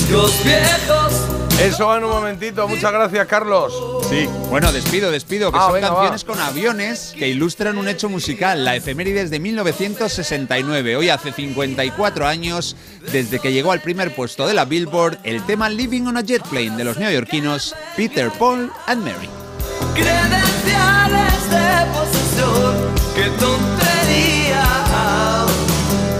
Discos 0.07 0.43
viejos. 0.43 1.13
Eso 1.61 1.87
va 1.87 1.97
en 1.97 2.03
un 2.03 2.09
momentito. 2.09 2.67
Muchas 2.67 2.91
gracias, 2.91 3.25
Carlos. 3.27 3.73
Sí. 4.09 4.27
Bueno, 4.49 4.71
despido, 4.71 5.11
despido, 5.11 5.51
que 5.51 5.57
Ah, 5.57 5.65
son 5.65 5.73
venga, 5.73 5.89
canciones 5.89 6.23
va. 6.23 6.27
con 6.27 6.39
aviones 6.41 7.13
que 7.17 7.27
ilustran 7.29 7.77
un 7.77 7.87
hecho 7.87 8.09
musical, 8.09 8.65
la 8.65 8.75
efemérides 8.75 9.29
de 9.29 9.39
1969. 9.39 10.97
Hoy 10.97 11.09
hace 11.09 11.31
54 11.31 12.27
años 12.27 12.75
desde 13.11 13.39
que 13.39 13.53
llegó 13.53 13.71
al 13.71 13.81
primer 13.81 14.13
puesto 14.13 14.45
de 14.47 14.53
la 14.53 14.65
Billboard 14.65 15.19
el 15.23 15.43
tema 15.45 15.69
Living 15.69 16.03
on 16.07 16.17
a 16.17 16.21
Jet 16.21 16.43
Plane 16.47 16.75
de 16.75 16.83
los 16.83 16.97
neoyorquinos 16.97 17.75
Peter, 17.95 18.29
Paul 18.31 18.71
and 18.87 19.03
Mary. 19.03 19.29
Credenciales 19.93 21.49
de 21.49 21.85
posesión. 21.93 22.93
Tontería. 23.39 23.72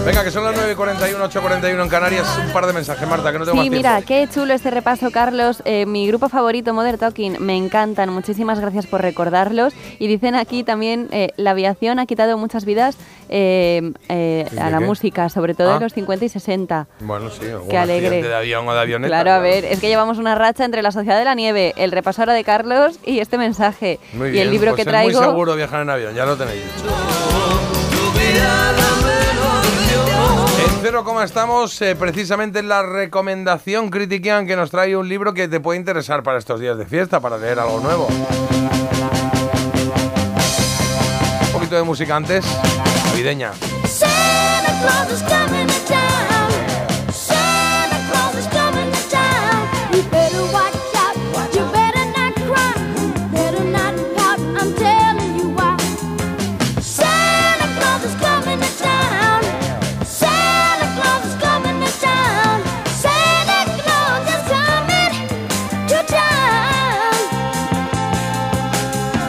Venga, 0.04 0.22
que 0.22 0.30
son 0.30 0.44
las 0.44 0.54
9.41, 0.54 1.30
8.41 1.30 1.82
en 1.82 1.88
Canarias. 1.88 2.38
Un 2.44 2.52
par 2.52 2.66
de 2.66 2.74
mensajes, 2.74 3.08
Marta, 3.08 3.32
que 3.32 3.38
no 3.38 3.46
tengo 3.46 3.62
Sí, 3.62 3.70
más 3.70 3.76
mira, 3.78 4.02
tiempo. 4.02 4.06
qué 4.08 4.28
chulo 4.34 4.52
este 4.52 4.70
repaso, 4.70 5.10
Carlos. 5.10 5.62
Eh, 5.64 5.86
mi 5.86 6.06
grupo 6.06 6.28
favorito, 6.28 6.74
Modern 6.74 6.98
Talking, 6.98 7.36
me 7.40 7.56
encantan. 7.56 8.10
Muchísimas 8.10 8.60
gracias 8.60 8.86
por 8.86 9.00
recordarlos. 9.00 9.72
Y 9.98 10.06
dicen 10.06 10.34
aquí 10.34 10.62
también, 10.62 11.08
eh, 11.10 11.30
la 11.38 11.52
aviación 11.52 11.98
ha 12.00 12.04
quitado 12.06 12.36
muchas 12.36 12.66
vidas 12.66 12.98
eh, 13.30 13.92
eh, 14.10 14.46
¿De 14.50 14.60
a 14.60 14.68
la 14.68 14.78
qué? 14.80 14.84
música, 14.84 15.30
sobre 15.30 15.54
todo 15.54 15.72
Ah. 15.72 15.76
en 15.76 15.82
los 15.84 15.94
50 15.94 16.26
y 16.26 16.28
60. 16.28 16.86
Bueno, 17.00 17.30
sí, 17.30 17.46
Qué 17.70 17.78
alegre. 17.78 18.22
de 18.22 18.34
avión 18.34 18.68
o 18.68 18.74
de 18.74 18.80
avioneta. 18.80 19.08
Claro, 19.08 19.30
a 19.32 19.38
ver, 19.38 19.64
es 19.64 19.80
que 19.80 19.88
llevamos 19.88 20.18
una 20.18 20.34
racha 20.34 20.66
entre 20.66 20.82
la 20.82 20.92
Sociedad 20.92 21.18
de 21.18 21.24
la 21.24 21.34
Nieve, 21.34 21.72
el 21.78 21.90
repaso 21.92 22.20
ahora 22.20 22.34
de 22.34 22.44
Carlos 22.44 22.98
y 23.06 23.20
este 23.20 23.38
mensaje. 23.38 23.98
Muy 24.12 24.28
y 24.28 24.32
bien, 24.32 24.44
el 24.44 24.50
libro 24.52 24.72
pues 24.72 24.76
que 24.76 24.82
es 24.82 24.88
traigo. 24.88 25.18
muy 25.18 25.28
seguro 25.30 25.56
viajar 25.56 25.80
en 25.80 25.88
avión, 25.90 26.14
ya 26.14 26.26
lo 26.26 26.36
tenéis 26.36 26.60
dicho. 26.62 26.94
En 30.64 30.80
cero 30.80 31.04
coma 31.04 31.24
estamos 31.24 31.80
eh, 31.82 31.94
precisamente 31.94 32.58
en 32.58 32.68
la 32.68 32.82
recomendación 32.82 33.90
Critiquian 33.90 34.46
que 34.46 34.56
nos 34.56 34.70
trae 34.70 34.96
un 34.96 35.08
libro 35.08 35.34
que 35.34 35.46
te 35.46 35.60
puede 35.60 35.78
interesar 35.78 36.22
para 36.22 36.38
estos 36.38 36.58
días 36.58 36.78
de 36.78 36.86
fiesta, 36.86 37.20
para 37.20 37.36
leer 37.36 37.58
algo 37.58 37.80
nuevo. 37.80 38.08
Un 41.46 41.52
poquito 41.52 41.76
de 41.76 41.82
música 41.82 42.16
antes, 42.16 42.44
navideña. 43.10 43.52
Santa 43.86 44.72
Claus 44.80 45.10
is 45.12 45.22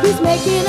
He's 0.05 0.21
making 0.21 0.64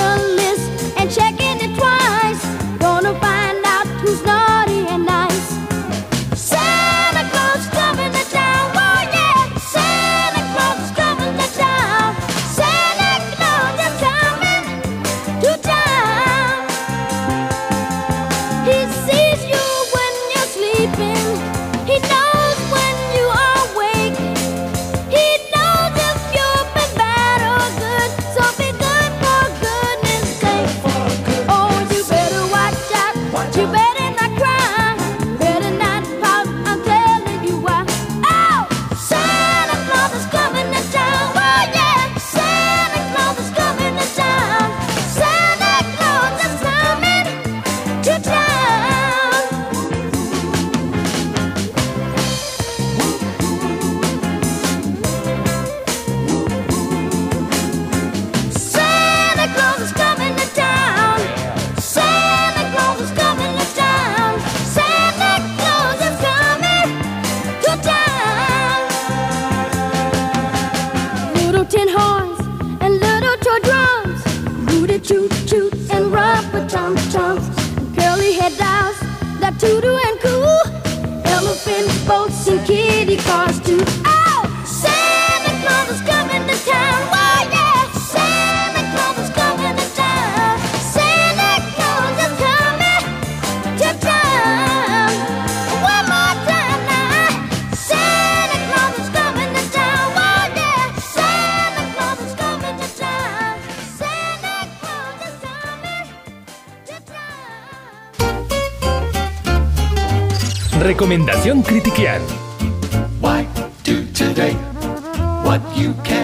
Recomendación 111.06 111.62
Critiquian. 111.62 112.20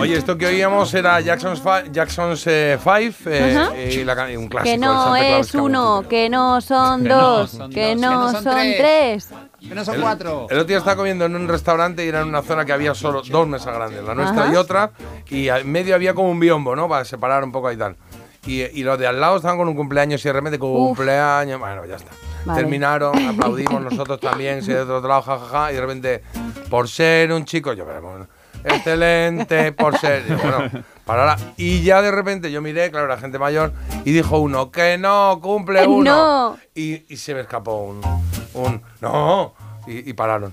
Oye, 0.00 0.16
esto 0.16 0.36
que 0.36 0.46
oíamos 0.46 0.92
era 0.92 1.20
Jackson's, 1.20 1.60
Fi- 1.60 1.92
Jackson's 1.92 2.44
eh, 2.48 2.76
Five 2.82 3.14
eh, 3.26 3.56
Ajá. 3.56 3.76
y 4.28 4.32
y 4.32 4.36
un 4.36 4.48
clásico. 4.48 4.72
Que 4.72 4.78
no 4.78 5.04
Santa 5.04 5.18
Claus 5.20 5.46
es 5.48 5.54
uno, 5.54 6.04
que 6.10 6.28
no 6.28 6.60
son 6.60 7.04
dos, 7.04 7.60
que 7.72 7.94
no 7.94 8.32
son 8.32 8.42
tres. 8.42 9.28
Que 9.60 9.72
no 9.72 9.84
son 9.84 10.00
cuatro. 10.00 10.48
El 10.50 10.56
otro 10.58 10.64
día 10.66 10.78
estaba 10.78 10.96
comiendo 10.96 11.26
en 11.26 11.36
un 11.36 11.46
restaurante 11.46 12.04
y 12.04 12.08
era 12.08 12.22
en 12.22 12.26
una 12.26 12.42
zona 12.42 12.64
que 12.64 12.72
había 12.72 12.92
solo 12.92 13.22
dos 13.22 13.46
mesas 13.46 13.72
grandes, 13.72 14.02
la 14.02 14.16
nuestra 14.16 14.42
Ajá. 14.46 14.52
y 14.52 14.56
otra, 14.56 14.90
y 15.30 15.46
en 15.48 15.70
medio 15.70 15.94
había 15.94 16.12
como 16.12 16.28
un 16.28 16.40
biombo, 16.40 16.74
¿no? 16.74 16.88
Para 16.88 17.04
separar 17.04 17.44
un 17.44 17.52
poco 17.52 17.68
ahí 17.68 17.76
tal. 17.76 17.94
Y, 18.46 18.62
y 18.62 18.82
los 18.82 18.98
de 18.98 19.06
al 19.06 19.20
lado 19.20 19.36
estaban 19.36 19.58
con 19.58 19.68
un 19.68 19.76
cumpleaños 19.76 20.24
y 20.24 20.28
de 20.28 20.32
repente 20.32 20.58
cumpleaños. 20.58 21.60
Bueno, 21.60 21.86
ya 21.86 21.94
está. 21.94 22.10
Vale. 22.44 22.60
Terminaron, 22.60 23.28
aplaudimos 23.28 23.82
nosotros 23.82 24.20
también, 24.20 24.62
se 24.62 24.74
de 24.74 24.80
otro 24.80 25.08
lado, 25.08 25.22
jajaja, 25.22 25.72
y 25.72 25.74
de 25.76 25.80
repente, 25.80 26.22
por 26.68 26.88
ser 26.88 27.32
un 27.32 27.44
chico, 27.44 27.72
yo, 27.72 27.84
bueno, 27.84 28.26
excelente, 28.64 29.72
por 29.72 29.96
ser. 29.98 30.24
y 30.28 30.32
bueno, 30.34 30.84
para 31.04 31.22
ahora. 31.22 31.36
Y 31.56 31.82
ya 31.82 32.02
de 32.02 32.10
repente 32.10 32.50
yo 32.50 32.60
miré, 32.60 32.90
claro, 32.90 33.06
era 33.06 33.18
gente 33.18 33.38
mayor, 33.38 33.72
y 34.04 34.12
dijo 34.12 34.38
uno, 34.38 34.70
que 34.70 34.98
no, 34.98 35.38
cumple 35.40 35.86
uno. 35.86 36.50
No. 36.50 36.58
Y, 36.74 37.12
y 37.12 37.16
se 37.16 37.34
me 37.34 37.40
escapó 37.40 37.82
un, 37.82 38.00
un 38.54 38.82
no, 39.00 39.54
y, 39.86 40.10
y 40.10 40.12
pararon. 40.12 40.52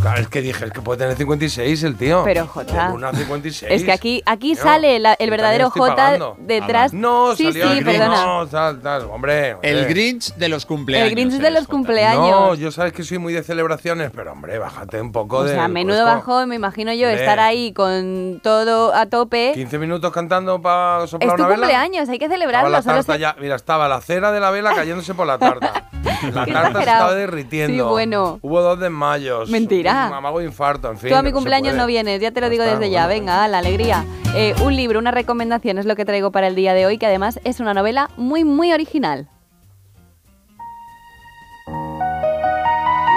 Claro, 0.00 0.20
es 0.22 0.28
que 0.28 0.40
dije, 0.40 0.64
es 0.64 0.72
que 0.72 0.80
puede 0.80 0.98
tener 0.98 1.14
56 1.16 1.82
el 1.82 1.96
tío. 1.96 2.22
Pero, 2.24 2.46
Jota. 2.46 2.90
Una 2.90 3.12
56. 3.12 3.70
Es 3.70 3.84
que 3.84 3.92
aquí, 3.92 4.22
aquí 4.24 4.54
Tío, 4.54 4.62
sale 4.62 4.98
la- 4.98 5.12
el 5.14 5.28
verdadero 5.28 5.68
J 5.70 6.18
detrás. 6.38 6.94
No, 6.94 7.36
sí, 7.36 7.44
salió 7.44 7.66
sí, 7.70 7.78
el 7.78 7.84
Grinch. 7.84 7.98
perdona. 7.98 8.24
No, 8.24 8.46
tal, 8.46 8.80
tal, 8.80 9.02
hombre. 9.10 9.56
El. 9.62 9.86
Grinch 9.86 10.34
de 10.36 10.48
los 10.48 10.64
cumpleaños. 10.64 11.08
El 11.08 11.14
Grinch 11.14 11.34
de 11.34 11.50
los 11.50 11.66
cumpleaños. 11.66 12.30
No, 12.30 12.54
yo 12.54 12.70
sabes 12.72 12.92
que 12.94 13.02
soy 13.04 13.18
muy 13.18 13.34
de 13.34 13.42
celebraciones, 13.42 14.10
pero 14.14 14.32
hombre, 14.32 14.58
bájate 14.58 15.00
un 15.02 15.12
poco 15.12 15.38
o 15.38 15.44
de. 15.44 15.52
sea, 15.54 15.68
menudo 15.68 16.04
bajón, 16.06 16.48
me 16.48 16.54
imagino 16.56 16.92
yo, 16.94 17.06
Hombre. 17.08 17.20
estar 17.20 17.38
ahí 17.38 17.72
con 17.74 18.40
todo 18.42 18.94
a 18.94 19.04
tope. 19.06 19.52
15 19.54 19.78
minutos 19.78 20.10
cantando 20.12 20.62
para 20.62 21.04
Es 21.04 21.10
soplar 21.10 21.36
tu 21.36 21.42
una 21.42 21.48
vela. 21.48 21.56
cumpleaños, 21.66 22.08
hay 22.08 22.18
que 22.18 22.24
Estaba 22.24 22.36
celebrarlo. 22.38 22.70
la 22.70 22.82
solo 22.82 22.96
tarta 22.96 23.12
se- 23.14 23.18
ya, 23.18 23.36
mira, 23.38 23.56
estaba 23.56 23.86
la 23.86 24.00
cera 24.00 24.32
de 24.32 24.40
la 24.40 24.50
vela 24.50 24.72
cayéndose 24.74 25.12
por 25.14 25.26
la 25.26 25.36
tarta. 25.38 25.90
La 26.32 26.46
tarta 26.46 26.72
se 26.72 26.78
estaba 26.80 27.14
derritiendo. 27.14 27.84
Sí, 27.84 27.90
bueno. 27.90 28.38
Hubo 28.42 28.60
dos 28.60 28.78
desmayos. 28.78 29.50
Mentira. 29.50 30.06
Un 30.08 30.14
amago 30.14 30.38
de 30.40 30.46
infarto, 30.46 30.90
en 30.90 30.98
fin. 30.98 31.10
Tú 31.10 31.16
a 31.16 31.22
mi 31.22 31.32
cumpleaños 31.32 31.74
no 31.74 31.86
vienes, 31.86 32.20
ya 32.20 32.30
te 32.30 32.40
lo 32.40 32.48
digo 32.48 32.64
está, 32.64 32.78
desde 32.78 32.90
ya. 32.90 33.06
Venga, 33.06 33.46
la 33.48 33.58
alegría. 33.58 34.04
Eh, 34.34 34.54
un 34.62 34.76
libro, 34.76 34.98
una 34.98 35.10
recomendación 35.10 35.78
es 35.78 35.86
lo 35.86 35.96
que 35.96 36.04
traigo 36.04 36.30
para 36.30 36.46
el 36.46 36.54
día 36.54 36.74
de 36.74 36.86
hoy, 36.86 36.98
que 36.98 37.06
además 37.06 37.40
es 37.44 37.60
una 37.60 37.74
novela 37.74 38.10
muy, 38.16 38.44
muy 38.44 38.72
original. 38.72 39.28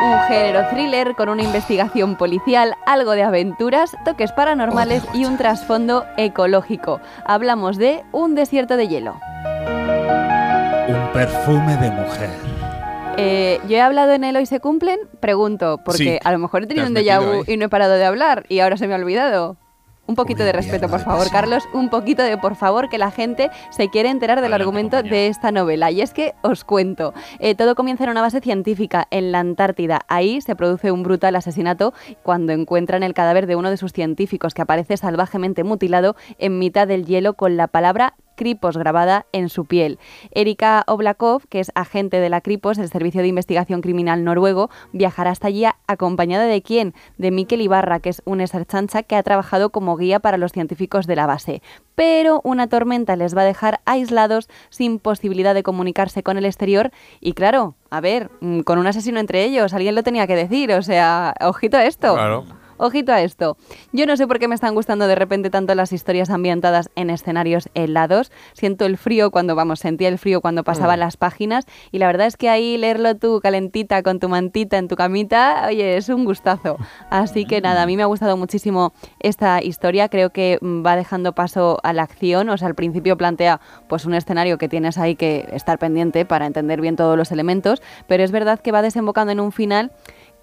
Un 0.03 0.19
género 0.27 0.67
thriller 0.69 1.15
con 1.15 1.30
una 1.30 1.43
investigación 1.43 2.17
policial, 2.17 2.75
algo 2.85 3.11
de 3.11 3.23
aventuras, 3.23 3.95
toques 4.03 4.32
paranormales 4.33 5.03
y 5.14 5.25
un 5.25 5.38
trasfondo 5.38 6.06
ecológico. 6.17 6.99
Hablamos 7.25 7.77
de 7.77 8.03
Un 8.11 8.35
desierto 8.35 8.75
de 8.75 8.88
hielo. 8.88 9.19
Un 10.88 11.11
perfume 11.14 11.77
de 11.77 11.91
mujer. 11.91 12.52
Eh, 13.17 13.59
yo 13.67 13.77
he 13.77 13.82
hablado 13.82 14.14
en 14.14 14.24
el 14.24 14.35
Hoy 14.35 14.45
se 14.45 14.59
cumplen, 14.59 15.00
pregunto, 15.19 15.80
porque 15.85 15.98
Sí, 16.03 16.19
a 16.24 16.32
lo 16.32 16.40
mejor 16.40 16.64
he 16.64 16.67
tenido 16.67 16.85
te 16.85 16.92
un 16.92 16.95
déjà 16.95 17.19
vu 17.19 17.43
y 17.48 17.58
no 17.58 17.66
he 17.66 17.69
parado 17.69 17.93
de 17.93 18.06
hablar 18.06 18.45
y 18.50 18.59
ahora 18.59 18.77
se 18.77 18.88
me 18.88 18.95
ha 18.95 18.98
olvidado. 18.98 19.58
Un 20.06 20.16
poquito 20.16 20.43
de 20.43 20.51
respeto, 20.51 20.90
por 20.90 21.00
favor, 21.00 21.30
Carlos. 21.32 21.64
Un 21.74 21.90
poquito 21.90 22.24
de, 22.24 22.38
por 22.38 22.56
favor, 22.56 22.90
que 22.90 22.98
la 22.98 23.09
gente 23.09 23.50
se 23.69 23.88
quiere 23.90 24.09
enterar 24.09 24.42
del 24.42 24.51
argumento 24.51 25.01
de 25.01 25.27
esta 25.27 25.50
novela. 25.51 25.92
Y 25.92 26.01
es 26.01 26.11
que 26.11 26.33
os 26.42 26.66
cuento, 26.66 27.14
eh, 27.40 27.56
todo 27.56 27.74
comienza 27.74 28.03
en 28.03 28.09
una 28.09 28.22
base 28.22 28.42
científica 28.42 29.08
en 29.11 29.32
la 29.32 29.40
Antártida. 29.40 30.01
Ahí 30.09 30.42
se 30.42 30.58
produce 30.58 30.92
un 30.92 31.03
brutal 31.03 31.38
asesinato 31.38 31.93
cuando 32.22 32.51
encuentran 32.51 33.01
el 33.01 33.14
cadáver 33.14 33.48
de 33.48 33.56
uno 33.56 33.69
de 33.69 33.77
sus 33.77 33.93
científicos 33.93 34.53
que 34.53 34.61
aparece 34.61 34.98
salvajemente 34.98 35.64
mutilado 35.64 36.17
en 36.38 36.59
mitad 36.59 36.85
del 36.85 37.06
hielo 37.06 37.35
con 37.35 37.56
la 37.56 37.67
palabra 37.67 38.16
Kripos 38.43 38.75
grabada 38.75 39.25
en 39.31 39.47
su 39.47 39.63
piel. 39.63 39.99
Erika 40.31 40.83
Oblakov, 40.88 41.47
que 41.47 41.61
es 41.61 41.72
agente 41.75 42.19
de 42.19 42.27
la 42.27 42.41
Kripos, 42.41 42.77
el 42.77 42.89
Servicio 42.89 43.22
de 43.22 43.30
Investigación 43.30 43.80
Criminal 43.80 44.25
noruego, 44.25 44.69
viajará 44.91 45.31
hasta 45.31 45.47
allí 45.47 45.63
acompañada 45.88 46.43
de 46.43 46.61
quién? 46.61 46.93
De 47.17 47.31
Mikel 47.31 47.61
Ibarra, 47.61 48.01
que 48.01 48.09
es 48.09 48.22
un 48.25 48.41
esarchancha 48.41 49.03
que 49.03 49.15
ha 49.15 49.23
trabajado 49.23 49.69
como 49.69 49.95
guía 49.95 50.19
para 50.19 50.35
los 50.35 50.51
científicos 50.51 51.07
de 51.07 51.15
la 51.15 51.25
base. 51.25 51.61
Pero 51.95 52.41
una 52.43 52.67
tormenta 52.67 53.15
les 53.15 53.33
va 53.33 53.43
a 53.43 53.45
dejar 53.45 53.80
aislados, 53.85 54.49
sin 54.69 54.99
posibilidad 54.99 55.53
de 55.53 55.63
comunicarse 55.63 56.22
con 56.22 56.38
el 56.38 56.43
exterior 56.43 56.91
y 57.22 57.31
claro, 57.31 57.75
a 57.91 58.01
ver, 58.01 58.30
mm, 58.41 58.59
con 58.61 58.77
un 58.77 58.88
asesino 58.88 59.22
entre 59.22 59.45
ellos, 59.45 59.73
alguien 59.73 59.95
lo 59.95 60.03
tenía 60.03 60.27
que 60.27 60.35
decir, 60.35 60.73
o 60.73 60.81
sea, 60.81 61.33
ojito 61.39 61.77
a 61.77 61.85
esto. 61.85 62.13
Claro. 62.15 62.43
Ojito 62.77 63.11
a 63.13 63.21
esto. 63.21 63.57
Yo 63.91 64.05
no 64.05 64.17
sé 64.17 64.27
por 64.27 64.39
qué 64.39 64.47
me 64.47 64.55
están 64.55 64.73
gustando 64.75 65.07
de 65.07 65.15
repente 65.15 65.49
tanto 65.49 65.75
las 65.75 65.93
historias 65.93 66.29
ambientadas 66.29 66.89
en 66.95 67.09
escenarios 67.09 67.69
helados. 67.75 68.31
Siento 68.53 68.85
el 68.85 68.97
frío 68.97 69.31
cuando, 69.31 69.55
vamos, 69.55 69.79
sentía 69.79 70.09
el 70.09 70.17
frío 70.17 70.41
cuando 70.41 70.63
pasaban 70.63 70.97
Mm. 70.97 71.01
las 71.01 71.17
páginas. 71.17 71.65
Y 71.91 71.99
la 71.99 72.07
verdad 72.07 72.27
es 72.27 72.37
que 72.37 72.49
ahí 72.49 72.77
leerlo 72.77 73.15
tú 73.15 73.39
calentita 73.41 74.01
con 74.03 74.19
tu 74.19 74.27
mantita 74.29 74.77
en 74.77 74.87
tu 74.87 74.95
camita, 74.95 75.65
oye, 75.67 75.97
es 75.97 76.09
un 76.09 76.25
gustazo. 76.25 76.77
Así 77.09 77.45
que 77.45 77.61
nada, 77.61 77.83
a 77.83 77.85
mí 77.85 77.95
me 77.97 78.03
ha 78.03 78.07
gustado 78.07 78.37
muchísimo 78.37 78.93
esta 79.19 79.61
historia. 79.61 80.09
Creo 80.09 80.31
que 80.31 80.57
mm, 80.61 80.85
va 80.85 80.95
dejando 80.95 81.33
paso 81.33 81.79
a 81.83 81.93
la 81.93 82.03
acción. 82.03 82.49
O 82.49 82.57
sea, 82.57 82.67
al 82.67 82.75
principio 82.75 83.17
plantea 83.17 83.59
pues 83.87 84.05
un 84.05 84.13
escenario 84.13 84.57
que 84.57 84.67
tienes 84.67 84.97
ahí 84.97 85.15
que 85.15 85.47
estar 85.53 85.77
pendiente 85.79 86.25
para 86.25 86.45
entender 86.45 86.81
bien 86.81 86.95
todos 86.95 87.17
los 87.17 87.31
elementos. 87.31 87.81
Pero 88.07 88.23
es 88.23 88.31
verdad 88.31 88.59
que 88.59 88.71
va 88.71 88.81
desembocando 88.81 89.31
en 89.31 89.39
un 89.39 89.51
final 89.51 89.91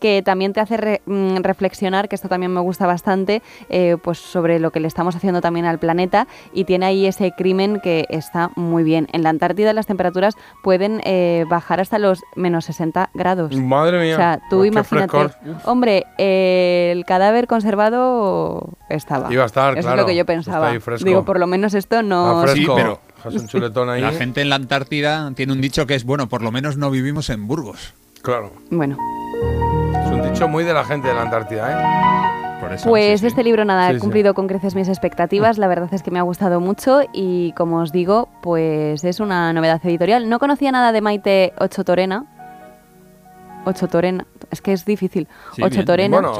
que 0.00 0.22
también 0.22 0.52
te 0.52 0.60
hace 0.60 0.76
re- 0.76 1.02
mm, 1.06 1.36
reflexionar, 1.42 2.08
que 2.08 2.14
esto 2.16 2.28
también 2.28 2.52
me 2.52 2.60
gusta 2.60 2.86
bastante, 2.86 3.42
eh, 3.68 3.96
pues 4.02 4.18
sobre 4.18 4.58
lo 4.58 4.70
que 4.72 4.80
le 4.80 4.88
estamos 4.88 5.14
haciendo 5.16 5.40
también 5.40 5.66
al 5.66 5.78
planeta 5.78 6.26
y 6.52 6.64
tiene 6.64 6.86
ahí 6.86 7.06
ese 7.06 7.32
crimen 7.32 7.80
que 7.82 8.06
está 8.08 8.50
muy 8.56 8.82
bien. 8.82 9.06
En 9.12 9.22
la 9.22 9.30
Antártida 9.30 9.72
las 9.72 9.86
temperaturas 9.86 10.34
pueden 10.62 11.00
eh, 11.04 11.44
bajar 11.48 11.80
hasta 11.80 11.98
los 11.98 12.22
menos 12.36 12.64
60 12.64 13.10
grados. 13.14 13.54
Madre 13.56 14.00
mía. 14.00 14.14
O 14.14 14.16
sea, 14.16 14.40
tú 14.50 14.58
Pues 14.58 14.68
imagínate. 14.72 15.18
Hombre, 15.64 16.06
eh, 16.18 16.90
el 16.92 17.04
cadáver 17.04 17.46
conservado 17.46 18.70
estaba. 18.88 19.32
Iba 19.32 19.42
a 19.42 19.46
estar, 19.46 19.72
Eso 19.78 19.82
claro. 19.82 19.96
es 19.96 20.02
lo 20.02 20.06
que 20.06 20.14
yo 20.16 20.22
Está 20.22 20.32
pensaba. 20.32 20.68
ahí 20.70 20.78
fresco. 20.80 21.04
Digo, 21.04 21.24
por 21.24 21.38
lo 21.38 21.46
menos 21.46 21.74
esto 21.74 22.02
no... 22.02 22.46
Sí, 22.48 22.66
pero 22.74 23.00
un 23.24 23.46
chuletón 23.46 23.90
ahí. 23.90 24.00
la 24.00 24.12
gente 24.12 24.40
en 24.40 24.48
la 24.48 24.56
Antártida 24.56 25.30
tiene 25.34 25.52
un 25.52 25.60
dicho 25.60 25.86
que 25.86 25.94
es, 25.94 26.04
bueno, 26.04 26.28
por 26.28 26.42
lo 26.42 26.50
menos 26.50 26.76
no 26.76 26.90
vivimos 26.90 27.30
en 27.30 27.46
Burgos. 27.46 27.94
Claro. 28.22 28.52
Bueno. 28.70 28.96
Un 30.20 30.32
dicho 30.32 30.48
muy 30.48 30.64
de 30.64 30.74
la 30.74 30.84
gente 30.84 31.08
de 31.08 31.14
la 31.14 31.22
Antártida, 31.22 31.72
¿eh? 31.72 32.60
Por 32.60 32.72
eso. 32.74 32.88
Pues 32.88 33.22
este 33.22 33.42
libro 33.42 33.64
nada, 33.64 33.84
Sí, 33.88 33.90
ha 33.90 33.94
sí. 33.94 34.00
cumplido 34.00 34.34
con 34.34 34.46
creces 34.48 34.74
mis 34.74 34.88
expectativas, 34.88 35.56
la 35.56 35.66
verdad 35.66 35.88
es 35.92 36.02
que 36.02 36.10
me 36.10 36.18
ha 36.18 36.22
gustado 36.22 36.60
mucho 36.60 37.00
y 37.12 37.52
como 37.52 37.78
os 37.78 37.90
digo, 37.90 38.28
pues 38.42 39.02
es 39.02 39.18
una 39.20 39.52
novedad 39.54 39.80
editorial. 39.82 40.28
No 40.28 40.38
conocía 40.38 40.70
nada 40.72 40.92
de 40.92 41.00
Maite 41.00 41.54
Ocho 41.58 41.84
Torena. 41.84 42.26
Ocho 43.66 43.88
Torena, 43.88 44.26
es 44.50 44.60
que 44.62 44.72
es 44.72 44.84
difícil. 44.84 45.28
Sí, 45.54 45.62
Ocho 45.62 45.74
bien. 45.76 45.84
Torena. 45.84 46.16
Bueno, 46.16 46.32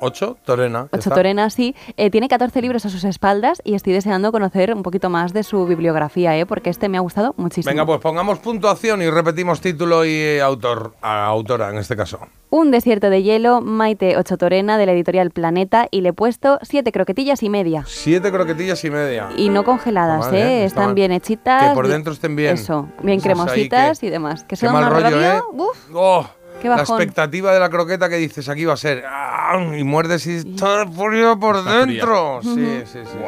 ocho 0.00 0.36
Torena. 0.46 0.86
Ocho 0.90 0.98
está. 0.98 1.14
Torena, 1.14 1.50
sí. 1.50 1.74
Eh, 1.96 2.10
tiene 2.10 2.28
14 2.28 2.62
libros 2.62 2.86
a 2.86 2.88
sus 2.88 3.04
espaldas 3.04 3.60
y 3.64 3.74
estoy 3.74 3.92
deseando 3.92 4.32
conocer 4.32 4.72
un 4.74 4.82
poquito 4.82 5.10
más 5.10 5.32
de 5.32 5.42
su 5.42 5.66
bibliografía, 5.66 6.36
¿eh? 6.38 6.46
porque 6.46 6.70
este 6.70 6.88
me 6.88 6.96
ha 6.96 7.00
gustado 7.00 7.34
muchísimo. 7.36 7.70
Venga, 7.70 7.84
pues 7.84 8.00
pongamos 8.00 8.38
puntuación 8.38 9.02
y 9.02 9.10
repetimos 9.10 9.60
título 9.60 10.04
y 10.06 10.10
eh, 10.14 10.40
autor, 10.40 10.94
a 11.02 11.26
autora 11.26 11.68
en 11.70 11.76
este 11.78 11.94
caso. 11.96 12.20
Un 12.48 12.70
desierto 12.70 13.08
de 13.10 13.22
hielo, 13.22 13.60
Maite 13.62 14.16
Ocho 14.18 14.36
Torena, 14.36 14.76
de 14.78 14.84
la 14.86 14.92
editorial 14.92 15.30
Planeta, 15.30 15.88
y 15.90 16.00
le 16.02 16.10
he 16.10 16.12
puesto 16.12 16.58
siete 16.62 16.92
croquetillas 16.92 17.42
y 17.42 17.48
media. 17.48 17.84
Siete 17.86 18.30
croquetillas 18.30 18.82
y 18.84 18.90
media. 18.90 19.28
Y 19.36 19.48
no 19.48 19.64
congeladas, 19.64 20.32
¿eh? 20.32 20.64
está 20.64 20.66
Están 20.66 20.84
mal. 20.86 20.94
bien 20.94 21.12
hechitas. 21.12 21.68
Que 21.70 21.74
por 21.74 21.88
dentro 21.88 22.12
estén 22.12 22.36
bien. 22.36 22.54
Eso, 22.54 22.88
bien 23.02 23.20
cremositas 23.20 23.98
que- 24.00 24.06
y 24.06 24.10
demás. 24.10 24.44
Que 24.44 24.56
son 24.56 24.74
una 24.74 24.88
rollo, 24.90 25.10
rabia. 25.10 25.36
¿eh? 25.38 25.40
Uf, 25.52 25.78
Oh, 25.94 26.26
qué 26.62 26.68
la 26.68 26.76
expectativa 26.80 27.52
de 27.52 27.60
la 27.60 27.68
croqueta 27.68 28.08
que 28.08 28.16
dices 28.16 28.48
aquí 28.48 28.64
va 28.64 28.74
a 28.74 28.76
ser. 28.76 29.04
Y 29.76 29.84
muerdes 29.84 30.26
y 30.26 30.36
está 30.36 30.86
frío 30.86 31.38
por 31.38 31.56
Está 31.56 31.70
fría. 31.82 31.86
dentro. 31.86 32.40
Sí, 32.42 32.48
Ujú. 32.48 32.86
sí, 32.86 32.98
sí. 33.04 33.18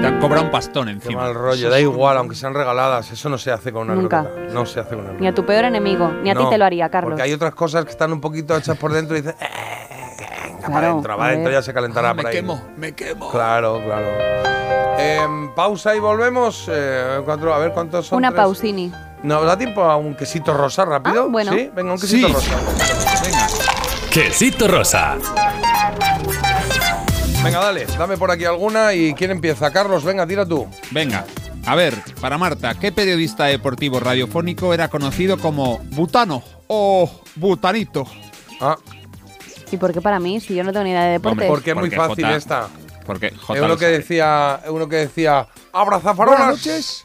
Te 0.00 0.08
han 0.08 0.20
cobrado 0.20 0.44
un 0.44 0.50
pastón 0.50 0.86
Qué 0.86 0.92
encima. 0.92 1.22
mal 1.22 1.34
rollo, 1.34 1.70
da 1.70 1.80
igual, 1.80 2.18
aunque 2.18 2.34
sean 2.34 2.52
regaladas. 2.52 3.10
Eso 3.10 3.28
no 3.30 3.38
se 3.38 3.50
hace 3.52 3.72
con 3.72 3.88
una 3.90 3.94
Nunca. 3.94 4.22
croqueta. 4.24 4.52
No 4.52 4.66
se 4.66 4.80
hace 4.80 4.96
con 4.96 5.04
una 5.06 5.12
Ni 5.18 5.26
a 5.28 5.34
tu 5.34 5.46
peor 5.46 5.64
enemigo, 5.64 6.08
ni 6.22 6.30
a 6.30 6.34
ti 6.34 6.42
No, 6.42 6.50
te 6.50 6.58
lo 6.58 6.64
haría, 6.66 6.90
Carlos. 6.90 7.12
Porque 7.12 7.22
hay 7.22 7.32
otras 7.32 7.54
cosas 7.54 7.84
que 7.86 7.90
están 7.92 8.12
un 8.12 8.20
poquito 8.20 8.54
hechas 8.56 8.76
por 8.76 8.92
dentro 8.92 9.16
y 9.16 9.22
dices, 9.22 9.34
"Eh, 9.40 9.46
venga, 10.46 10.58
para 10.60 10.72
Claro, 10.72 10.86
adentro, 10.90 11.12
a 11.12 11.16
va 11.16 11.26
adentro, 11.28 11.52
ya 11.52 11.62
se 11.62 11.72
calentará 11.72 12.10
Ah, 12.10 12.14
me 12.14 12.22
por 12.22 12.30
ahí. 12.30 12.36
quemo, 12.36 12.62
me 12.76 12.92
quemo. 12.92 13.30
Claro, 13.30 13.80
claro. 13.82 14.06
Em, 14.98 15.54
pausa 15.54 15.94
y 15.96 16.00
volvemos. 16.00 16.68
Eh, 16.70 17.20
cuatro- 17.24 17.54
a 17.54 17.58
ver 17.58 17.72
cuántos 17.72 18.06
son. 18.06 18.18
Una 18.18 18.28
Tres. 18.30 18.42
pausini. 18.42 18.92
¿Nos 19.24 19.44
da 19.46 19.56
tiempo 19.56 19.82
a 19.82 19.96
un 19.96 20.14
quesito 20.14 20.52
rosa 20.54 20.84
rápido? 20.84 21.22
Ah, 21.24 21.26
bueno. 21.30 21.52
Sí, 21.52 21.70
venga, 21.74 21.92
un 21.94 21.98
quesito 22.00 22.28
Sí. 22.28 22.32
rosa. 22.34 22.50
Quesito 24.10 24.68
rosa. 24.68 25.16
Venga, 27.42 27.58
dale, 27.60 27.86
dame 27.98 28.16
por 28.16 28.30
aquí 28.30 28.44
alguna 28.44 28.92
y 28.94 29.14
¿quién 29.14 29.30
empieza? 29.30 29.70
Carlos, 29.70 30.04
venga, 30.04 30.26
tira 30.26 30.46
tú. 30.46 30.66
Venga, 30.90 31.24
a 31.66 31.74
ver, 31.74 31.94
para 32.20 32.38
Marta, 32.38 32.74
¿qué 32.74 32.92
periodista 32.92 33.44
deportivo 33.46 33.98
radiofónico 34.00 34.72
era 34.74 34.88
conocido 34.88 35.38
como 35.38 35.78
Butano 35.90 36.42
o 36.68 37.10
Butanito? 37.36 38.06
Ah, 38.60 38.76
¿Y 39.70 39.76
por 39.78 39.92
qué 39.92 40.00
para 40.00 40.20
mí? 40.20 40.40
Si 40.40 40.54
yo 40.54 40.62
no 40.64 40.72
tengo 40.72 40.84
ni 40.84 40.90
idea 40.90 41.04
de 41.04 41.12
deportes. 41.12 41.48
porque 41.48 41.70
es 41.70 41.76
muy 41.76 41.90
Porque 41.90 41.96
fácil 41.96 42.24
Jota- 42.26 42.36
esta. 42.36 42.68
Porque 43.04 43.26
Es 43.28 43.38
J 43.40 43.52
uno 43.58 43.68
lo 43.68 43.76
que 43.78 43.86
decía, 43.86 44.60
uno 44.68 44.88
que 44.88 44.96
decía, 44.96 45.46
abrazafarolas. 45.72 46.38
Buenas 46.40 46.56
noches. 46.58 47.04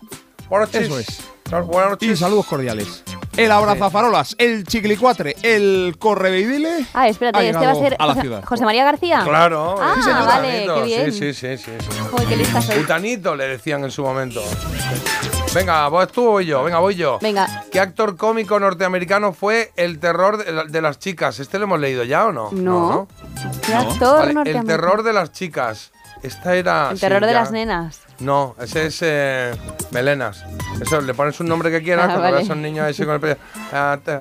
Buenas 0.49 0.69
noches. 0.73 0.87
Eso 0.87 0.99
es. 0.99 1.19
Buenas 1.49 1.91
noches. 1.91 2.09
Y 2.09 2.15
saludos 2.15 2.45
cordiales. 2.45 3.03
El 3.37 3.51
abrazafarolas, 3.51 4.35
el 4.37 4.65
chiclicuatre, 4.65 5.35
el 5.43 5.95
correveidile. 5.97 6.85
Ah, 6.93 7.07
espérate, 7.07 7.49
este 7.49 7.65
va 7.65 7.71
a 7.71 7.75
ser 7.75 7.95
a 7.97 8.05
la 8.05 8.13
José, 8.13 8.21
ciudad. 8.21 8.43
José 8.43 8.65
María 8.65 8.83
García. 8.83 9.21
Claro. 9.23 9.75
Ah, 9.81 9.95
ese 9.97 10.09
es 10.11 10.25
vale, 10.25 10.67
qué 10.75 10.81
bien. 10.83 11.11
Sí, 11.13 11.33
sí, 11.33 11.33
sí, 11.33 11.57
sí. 11.57 11.71
sí. 11.79 11.99
Joder, 12.11 12.27
qué 12.27 12.35
lista 12.35 12.61
soy. 12.61 12.79
Butanito 12.79 13.35
le 13.35 13.47
decían 13.47 13.83
en 13.85 13.91
su 13.91 14.03
momento. 14.03 14.43
Venga, 15.55 15.87
¿vos 15.87 16.11
tú 16.11 16.27
o 16.27 16.31
voy 16.31 16.45
yo? 16.45 16.63
Venga, 16.63 16.79
voy 16.79 16.95
yo. 16.95 17.17
Venga. 17.21 17.63
¿Qué 17.71 17.79
actor 17.79 18.17
cómico 18.17 18.59
norteamericano 18.59 19.31
fue 19.31 19.71
el 19.77 19.99
terror 19.99 20.43
de, 20.43 20.51
la- 20.51 20.63
de 20.65 20.81
las 20.81 20.99
chicas? 20.99 21.39
¿Este 21.39 21.57
lo 21.59 21.63
hemos 21.63 21.79
leído 21.79 22.03
ya 22.03 22.25
o 22.25 22.31
no? 22.33 22.49
No. 22.51 23.07
¿Qué 23.65 23.73
actor 23.73 24.33
Vale, 24.33 24.51
el 24.51 24.65
terror 24.65 25.01
de 25.03 25.13
las 25.13 25.31
chicas. 25.31 25.91
Esta 26.23 26.55
era. 26.55 26.89
El 26.91 26.97
sí, 26.97 27.01
terror 27.01 27.25
de 27.25 27.31
ya. 27.31 27.39
las 27.39 27.51
nenas. 27.51 28.01
No, 28.19 28.55
ese 28.59 28.87
es 28.87 28.99
eh, 29.01 29.51
Melenas. 29.91 30.43
Eso, 30.81 30.99
le 30.99 31.13
pones 31.13 31.39
un 31.39 31.47
nombre 31.47 31.71
que 31.71 31.81
quieras 31.81 32.05
Ah, 32.05 32.07
cuando 32.07 32.23
vale. 32.23 32.35
veas 32.37 32.49
a 32.49 32.53
un 32.53 32.61
niño 32.61 32.85
ese 32.85 33.05
con 33.05 33.15
el 33.15 33.19
pelo. 33.21 33.37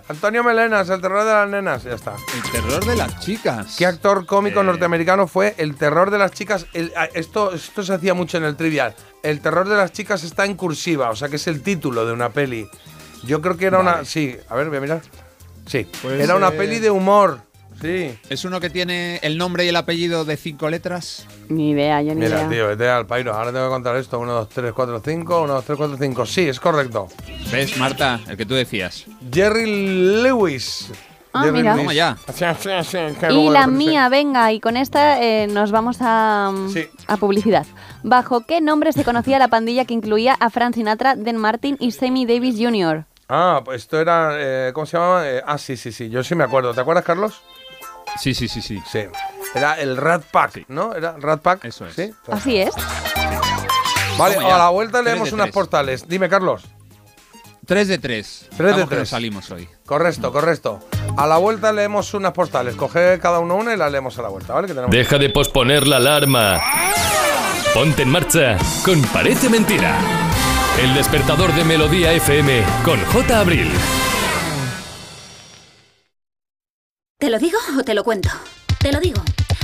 Antonio 0.09 0.45
Melenas, 0.45 0.89
el 0.91 1.01
terror 1.01 1.25
de 1.25 1.33
las 1.33 1.49
nenas. 1.49 1.83
Ya 1.83 1.95
está. 1.95 2.15
El 2.35 2.51
terror 2.53 2.85
de 2.85 2.95
las 2.97 3.19
chicas. 3.21 3.75
¿Qué 3.77 3.87
actor 3.87 4.25
cómico 4.27 4.61
Eh. 4.61 4.65
norteamericano 4.65 5.27
fue 5.27 5.55
el 5.59 5.75
terror 5.77 6.11
de 6.11 6.19
las 6.19 6.31
chicas? 6.33 6.67
El- 6.75 6.93
esto, 7.15 7.53
esto 7.53 7.83
se 7.83 7.93
hacía 7.95 8.15
mucho 8.15 8.37
en 8.39 8.45
el 8.45 8.57
trivial. 8.57 8.95
El 9.23 9.41
terror 9.41 9.69
de 9.69 9.77
las 9.77 9.93
chicas 9.93 10.23
está 10.23 10.45
en 10.45 10.55
cursiva, 10.55 11.11
o 11.11 11.17
sea 11.17 11.29
que 11.29 11.37
es 11.37 11.47
el 11.49 11.63
título 11.63 12.07
de 12.07 12.13
una 12.13 12.29
peli. 12.31 12.69
Yo 13.25 13.41
creo 13.41 13.57
que 13.57 13.67
era 13.67 13.81
una. 13.81 14.05
Sí, 14.05 14.37
a 14.49 14.55
ver, 14.55 14.69
voy 14.69 14.79
a 14.79 14.81
mirar. 14.81 15.01
Sí, 15.67 15.87
Pues, 16.03 16.21
era 16.21 16.37
una 16.37 16.49
eh, 16.49 16.53
peli 16.53 16.79
de 16.79 16.91
humor. 16.91 17.41
Sí. 17.81 18.19
¿Es 18.29 18.45
uno 18.45 18.61
que 18.61 18.71
tiene 18.71 19.21
el 19.23 19.39
nombre 19.39 19.65
y 19.65 19.69
el 19.69 19.77
apellido 19.77 20.25
de 20.25 20.37
cinco 20.37 20.69
letras? 20.69 21.27
Ni 21.49 21.71
idea, 21.71 22.03
yo 22.03 22.15
ni 22.15 22.23
Mira, 22.23 22.39
idea. 22.39 22.49
tío, 22.49 22.67
vete 22.69 22.89
al 22.89 23.07
pairo. 23.07 23.33
Ahora 23.35 23.53
tengo 23.53 23.67
que 23.67 23.71
contar 23.71 23.97
esto. 23.97 24.19
1, 24.19 24.33
2, 24.33 24.49
3, 24.49 24.73
4, 24.73 25.01
5. 25.05 25.43
1, 25.43 25.53
2, 25.55 25.65
3, 25.65 25.79
4, 25.79 25.97
5. 26.01 26.27
Sí, 26.27 26.49
es 26.49 26.59
correcto. 26.59 27.09
¿Ves, 27.53 27.77
Marta? 27.79 28.19
El 28.29 28.37
que 28.37 28.45
tú 28.47 28.55
decías. 28.55 29.05
Jerry 29.33 30.23
Lewis. 30.23 30.91
Ah, 31.33 31.43
Jerry 31.45 31.59
mira. 31.59 31.77
Lewis. 31.77 31.95
Ya. 31.95 32.17
Sí, 32.35 32.45
sí, 32.59 32.69
sí, 32.83 32.99
qué 33.21 33.33
Y 33.33 33.49
la 33.51 33.67
mía, 33.69 34.09
venga, 34.09 34.51
y 34.53 34.59
con 34.61 34.77
esta 34.77 35.23
eh, 35.23 35.47
nos 35.47 35.71
vamos 35.71 35.99
a, 36.01 36.53
Sí. 36.73 36.85
a 37.07 37.17
publicidad. 37.17 37.67
¿Bajo 38.03 38.41
qué 38.47 38.61
nombre 38.61 38.93
se 38.93 39.05
conocía 39.05 39.39
la 39.39 39.49
pandilla 39.49 39.85
que 39.85 39.95
incluía 39.95 40.35
a 40.41 40.51
Frank 40.51 40.75
Sinatra, 40.75 41.15
Dan 41.17 41.37
Martin 41.37 41.77
y 41.79 41.93
Sammy 41.93 42.27
Davis 42.27 42.57
Jr.? 42.59 43.05
Ah, 43.29 43.61
pues 43.65 43.83
esto 43.83 44.01
era. 44.01 44.31
eh, 44.35 44.73
¿Cómo 44.73 44.87
se 44.87 44.97
llamaba? 44.97 45.29
Eh, 45.29 45.43
ah, 45.47 45.59
sí, 45.59 45.77
sí, 45.77 45.93
sí. 45.93 46.09
Yo 46.09 46.25
sí 46.25 46.35
me 46.35 46.45
acuerdo. 46.45 46.73
¿Te 46.75 46.81
acuerdas, 46.81 47.05
Carlos? 47.05 47.43
Sí, 48.21 48.35
sí, 48.35 48.49
sí, 48.49 48.61
sí. 48.63 48.83
Sí. 48.91 49.01
Era 49.55 49.75
el 49.81 49.97
Rat 49.97 50.23
Pack, 50.31 50.65
¿no? 50.69 50.95
Era 50.95 51.17
Rat 51.19 51.41
Pack. 51.41 51.65
Eso 51.65 51.87
es. 51.87 51.95
Sí. 51.95 52.13
Así 52.31 52.59
es. 52.59 52.71
Vale, 54.17 54.37
a 54.37 54.59
la 54.59 54.69
vuelta 54.71 55.01
leemos 55.03 55.33
unas 55.33 55.47
tres. 55.47 55.55
postales. 55.55 56.09
Dime, 56.09 56.29
Carlos. 56.29 56.65
3 57.67 57.87
de 57.87 57.99
3. 57.99 58.49
Tres 58.57 58.77
de 58.77 58.83
Que 58.83 58.89
tres. 58.89 58.99
nos 59.01 59.09
salimos 59.11 59.51
hoy. 59.51 59.69
Correcto, 59.85 60.33
correcto. 60.33 60.81
A 61.19 61.27
la 61.27 61.37
vuelta 61.37 61.71
leemos 61.71 62.15
unas 62.15 62.33
postales. 62.33 62.75
Coge 62.77 63.19
cada 63.21 63.41
uno 63.41 63.57
una 63.57 63.75
y 63.75 63.77
las 63.77 63.93
leemos 63.93 64.19
a 64.19 64.23
la 64.23 64.29
vuelta, 64.29 64.55
¿vale? 64.55 64.67
Que 64.69 64.73
tenemos... 64.75 64.91
Deja 64.91 65.19
de 65.19 65.29
posponer 65.29 65.87
la 65.87 65.97
alarma. 65.99 66.59
Ponte 67.75 68.03
en 68.03 68.09
marcha 68.11 68.57
con 68.85 69.03
Parece 69.03 69.51
Mentira. 69.51 69.95
El 70.83 70.95
despertador 70.95 71.53
de 71.55 71.65
Melodía 71.65 72.13
FM 72.13 72.63
con 72.85 73.05
J. 73.05 73.39
Abril. 73.39 73.71
¿Te 77.21 77.31
lo 77.31 77.41
digo 77.41 77.59
o 77.77 77.83
te 77.83 77.95
lo 77.95 78.05
cuento? 78.05 78.29
Te 78.79 78.93
lo 78.93 79.01
digo. 79.01 79.21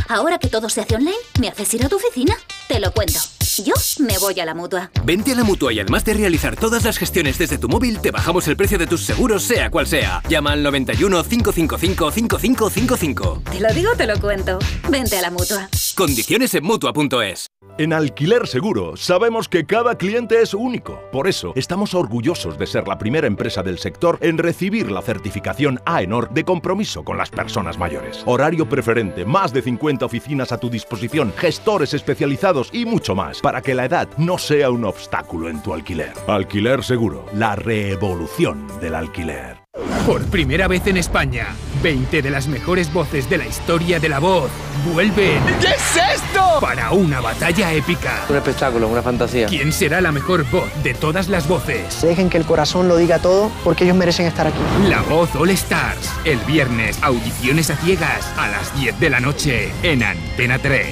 Ahora 0.09 0.39
que 0.39 0.49
todo 0.49 0.69
se 0.69 0.81
hace 0.81 0.97
online, 0.97 1.15
¿me 1.41 1.47
haces 1.47 1.73
ir 1.75 1.85
a 1.85 1.89
tu 1.89 1.97
oficina? 1.97 2.37
Te 2.67 2.81
lo 2.81 2.93
cuento. 2.93 3.21
Yo 3.63 3.75
me 3.99 4.17
voy 4.19 4.41
a 4.41 4.47
la 4.47 4.55
mutua. 4.55 4.91
Vente 5.05 5.33
a 5.33 5.35
la 5.35 5.45
mutua 5.45 5.71
y 5.73 5.79
además 5.79 6.05
de 6.05 6.15
realizar 6.15 6.57
todas 6.57 6.85
las 6.85 6.97
gestiones 6.97 7.37
desde 7.37 7.59
tu 7.59 7.69
móvil, 7.69 8.01
te 8.01 8.11
bajamos 8.11 8.49
el 8.49 8.57
precio 8.57 8.79
de 8.79 8.87
tus 8.87 9.03
seguros, 9.05 9.43
sea 9.43 9.71
cual 9.71 9.87
sea. 9.87 10.23
Llama 10.29 10.53
al 10.53 10.63
91 10.63 11.23
555 11.23 12.11
5555. 12.11 13.43
Te 13.53 13.61
lo 13.61 13.73
digo 13.75 13.93
o 13.93 13.97
te 13.97 14.07
lo 14.07 14.19
cuento. 14.19 14.59
Vente 14.89 15.19
a 15.19 15.23
la 15.23 15.31
mutua. 15.31 15.69
Condiciones 15.95 16.55
en 16.55 16.65
mutua.es. 16.65 17.49
En 17.77 17.93
Alquiler 17.93 18.47
Seguro 18.47 18.97
sabemos 18.97 19.49
que 19.49 19.67
cada 19.67 19.99
cliente 19.99 20.41
es 20.41 20.55
único. 20.55 21.01
Por 21.11 21.27
eso 21.27 21.53
estamos 21.57 21.93
orgullosos 21.95 22.57
de 22.57 22.69
ser 22.69 22.87
la 22.87 22.99
primera 22.99 23.27
empresa 23.27 23.65
del 23.65 23.79
sector 23.79 24.17
en 24.21 24.39
recibir 24.39 24.93
la 24.93 25.03
certificación 25.03 25.81
AENOR 25.85 26.31
de 26.31 26.45
compromiso 26.45 27.05
con 27.05 27.19
las 27.19 27.31
personas 27.31 27.77
mayores. 27.77 28.23
Horario 28.27 28.69
preferente, 28.69 29.25
más 29.25 29.53
de 29.53 29.63
50 29.63 30.07
oficinas 30.07 30.53
a 30.53 30.59
tu 30.59 30.71
disposición, 30.71 31.33
gestores 31.37 31.95
especializados 31.95 32.71
y 32.73 32.87
mucho 32.87 33.17
más 33.17 33.34
para 33.41 33.63
que 33.63 33.75
la 33.75 33.85
edad 33.85 34.09
no 34.17 34.39
sea 34.39 34.71
un 34.71 34.85
obstáculo 34.85 35.49
en 35.49 35.63
tu 35.63 35.75
alquiler. 35.75 36.13
Alquiler 36.27 36.83
Seguro, 36.83 37.27
la 37.35 37.57
revolución 37.57 38.67
del 38.81 38.95
alquiler. 38.95 39.65
Por 40.07 40.23
primera 40.27 40.69
vez 40.69 40.87
en 40.87 40.99
España, 40.99 41.47
20 41.83 42.21
de 42.21 42.31
las 42.31 42.47
mejores 42.47 42.93
voces 42.93 43.29
de 43.31 43.39
la 43.39 43.47
historia 43.47 43.99
de 43.99 44.11
la 44.11 44.19
voz 44.19 44.51
vuelven. 44.93 45.43
¿Qué 45.61 45.69
es 45.69 45.97
esto? 46.15 46.59
Para 46.61 46.93
una 46.93 47.21
batalla 47.21 47.73
épica. 47.73 48.25
Un 48.29 48.37
espectáculo, 48.37 48.89
una 48.89 49.03
fantasía. 49.03 49.47
¿Quién 49.47 49.73
será 49.73 50.03
la 50.03 50.13
mejor 50.13 50.45
voz 50.51 50.71
de 50.83 50.93
todas 50.93 51.29
las 51.29 51.49
voces? 51.49 52.03
Dejen 52.03 52.29
que 52.29 52.37
el 52.37 52.45
corazón 52.45 52.87
lo 52.87 52.99
diga 52.99 53.19
todo 53.19 53.51
porque 53.65 53.85
ellos 53.85 53.97
merecen 53.97 54.27
estar 54.27 54.47
aquí. 54.47 54.59
La 54.89 55.01
voz 55.03 55.35
All 55.37 55.51
Stars. 55.51 56.13
El 56.25 56.39
viernes, 56.41 56.99
audiciones 57.03 57.71
a 57.71 57.77
ciegas 57.77 58.31
a 58.37 58.49
las 58.49 58.79
10 58.79 59.01
de 59.01 59.11
la 59.11 59.21
noche 59.21 59.73
en 59.83 60.03
Antena 60.03 60.59
3. 60.59 60.87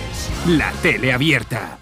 La 0.47 0.73
tele 0.83 1.13
abierta. 1.13 1.82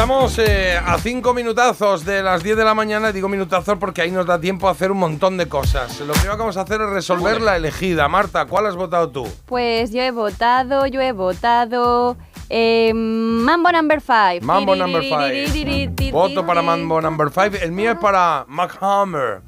Estamos 0.00 0.38
eh, 0.38 0.78
a 0.82 0.96
cinco 0.96 1.34
minutazos 1.34 2.06
de 2.06 2.22
las 2.22 2.42
10 2.42 2.56
de 2.56 2.64
la 2.64 2.72
mañana, 2.72 3.12
digo 3.12 3.28
minutazos 3.28 3.76
porque 3.78 4.00
ahí 4.00 4.10
nos 4.10 4.24
da 4.24 4.40
tiempo 4.40 4.66
a 4.66 4.70
hacer 4.70 4.90
un 4.90 4.96
montón 4.96 5.36
de 5.36 5.46
cosas. 5.46 6.00
Lo 6.00 6.14
primero 6.14 6.36
que 6.36 6.38
vamos 6.38 6.56
a 6.56 6.62
hacer 6.62 6.80
es 6.80 6.88
resolver 6.88 7.42
la 7.42 7.54
elegida. 7.58 8.08
Marta, 8.08 8.46
¿cuál 8.46 8.64
has 8.64 8.76
votado 8.76 9.10
tú? 9.10 9.28
Pues 9.44 9.92
yo 9.92 10.00
he 10.00 10.10
votado, 10.10 10.86
yo 10.86 11.02
he 11.02 11.12
votado. 11.12 12.16
eh, 12.48 12.94
Mambo 12.94 13.70
Number 13.70 14.00
5. 14.00 14.38
Mambo 14.40 14.74
Number 14.74 15.02
5. 15.02 16.12
Voto 16.12 16.46
para 16.46 16.62
Mambo 16.62 16.98
Number 17.02 17.28
5. 17.28 17.58
El 17.62 17.72
mío 17.72 17.90
es 17.90 17.98
para 17.98 18.46
Mac 18.48 18.78
Hammer. 18.80 19.42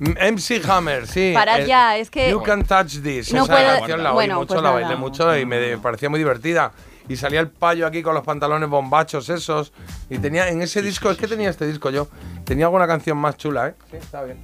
MC 0.00 0.60
Hammer, 0.68 1.06
sí. 1.06 1.30
Parad 1.32 1.60
El 1.60 1.66
ya, 1.68 1.96
es 1.96 2.10
que- 2.10 2.32
You 2.32 2.42
Can 2.42 2.64
Touch 2.64 3.00
This. 3.00 3.32
No 3.32 3.44
Esa 3.44 3.54
puedo- 3.54 3.78
canción 3.78 4.02
la 4.02 4.10
oí 4.10 4.14
bueno, 4.14 4.34
mucho, 4.40 4.54
pues 4.54 4.62
la 4.62 4.70
bailé 4.72 4.96
mucho 4.96 5.38
y 5.38 5.46
me 5.46 5.78
parecía 5.78 6.10
muy 6.10 6.18
divertida. 6.18 6.72
Y 7.08 7.16
salía 7.16 7.40
el 7.40 7.48
payo 7.48 7.86
aquí 7.86 8.02
con 8.02 8.14
los 8.14 8.24
pantalones 8.24 8.68
bombachos 8.68 9.28
esos. 9.28 9.72
Y 10.08 10.18
tenía 10.18 10.48
en 10.48 10.62
ese 10.62 10.82
disco, 10.82 11.10
es 11.10 11.18
que 11.18 11.28
tenía 11.28 11.50
este 11.50 11.66
disco 11.66 11.90
yo. 11.90 12.08
Tenía 12.44 12.66
alguna 12.66 12.86
canción 12.86 13.18
más 13.18 13.36
chula, 13.36 13.68
¿eh? 13.68 13.74
Sí, 13.90 13.96
está 13.96 14.22
bien. 14.22 14.38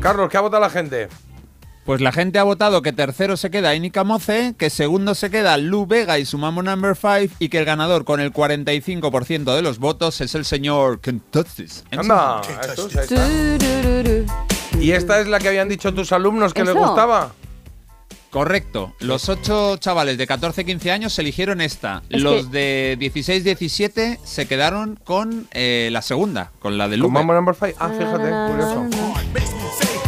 Carlos, 0.00 0.28
¿qué 0.30 0.36
ha 0.36 0.40
votado 0.40 0.60
la 0.60 0.70
gente? 0.70 1.08
Pues 1.84 2.00
la 2.00 2.12
gente 2.12 2.38
ha 2.38 2.44
votado 2.44 2.80
que 2.80 2.92
tercero 2.92 3.36
se 3.36 3.50
queda 3.50 3.74
Inika 3.74 4.04
Moce, 4.04 4.54
que 4.56 4.70
segundo 4.70 5.16
se 5.16 5.30
queda 5.30 5.56
Lu 5.56 5.84
Vega 5.84 6.20
y 6.20 6.24
su 6.24 6.38
Mambo 6.38 6.62
Number 6.62 6.94
5 6.94 7.34
y 7.40 7.48
que 7.48 7.58
el 7.58 7.64
ganador 7.64 8.04
con 8.04 8.20
el 8.20 8.32
45% 8.32 9.54
de 9.56 9.62
los 9.62 9.80
votos 9.80 10.20
es 10.20 10.36
el 10.36 10.44
señor 10.44 11.00
Kentucky. 11.00 11.66
Anda, 11.90 12.40
esto, 12.62 12.88
ahí 12.94 13.04
está. 13.04 14.78
¿Y 14.78 14.92
esta 14.92 15.20
es 15.20 15.26
la 15.26 15.40
que 15.40 15.48
habían 15.48 15.68
dicho 15.68 15.92
tus 15.92 16.12
alumnos 16.12 16.54
que 16.54 16.62
les 16.62 16.74
gustaba? 16.74 17.32
Correcto. 18.32 18.94
Los 18.98 19.28
ocho 19.28 19.76
chavales 19.76 20.16
de 20.16 20.26
14-15 20.26 20.90
años 20.90 21.18
eligieron 21.18 21.60
esta. 21.60 22.02
Es 22.08 22.22
Los 22.22 22.46
que- 22.46 22.50
de 22.50 22.96
16-17 22.98 24.18
se 24.24 24.48
quedaron 24.48 24.98
con 25.04 25.46
eh, 25.52 25.90
la 25.92 26.00
segunda, 26.00 26.50
con 26.58 26.78
la 26.78 26.88
de 26.88 26.96
¿Con 26.96 27.00
Lupe. 27.00 27.12
Mambo 27.12 27.34
Number 27.34 27.54
5? 27.54 27.76
Ah, 27.78 27.90
fíjate, 27.90 28.30
curioso. 28.50 30.01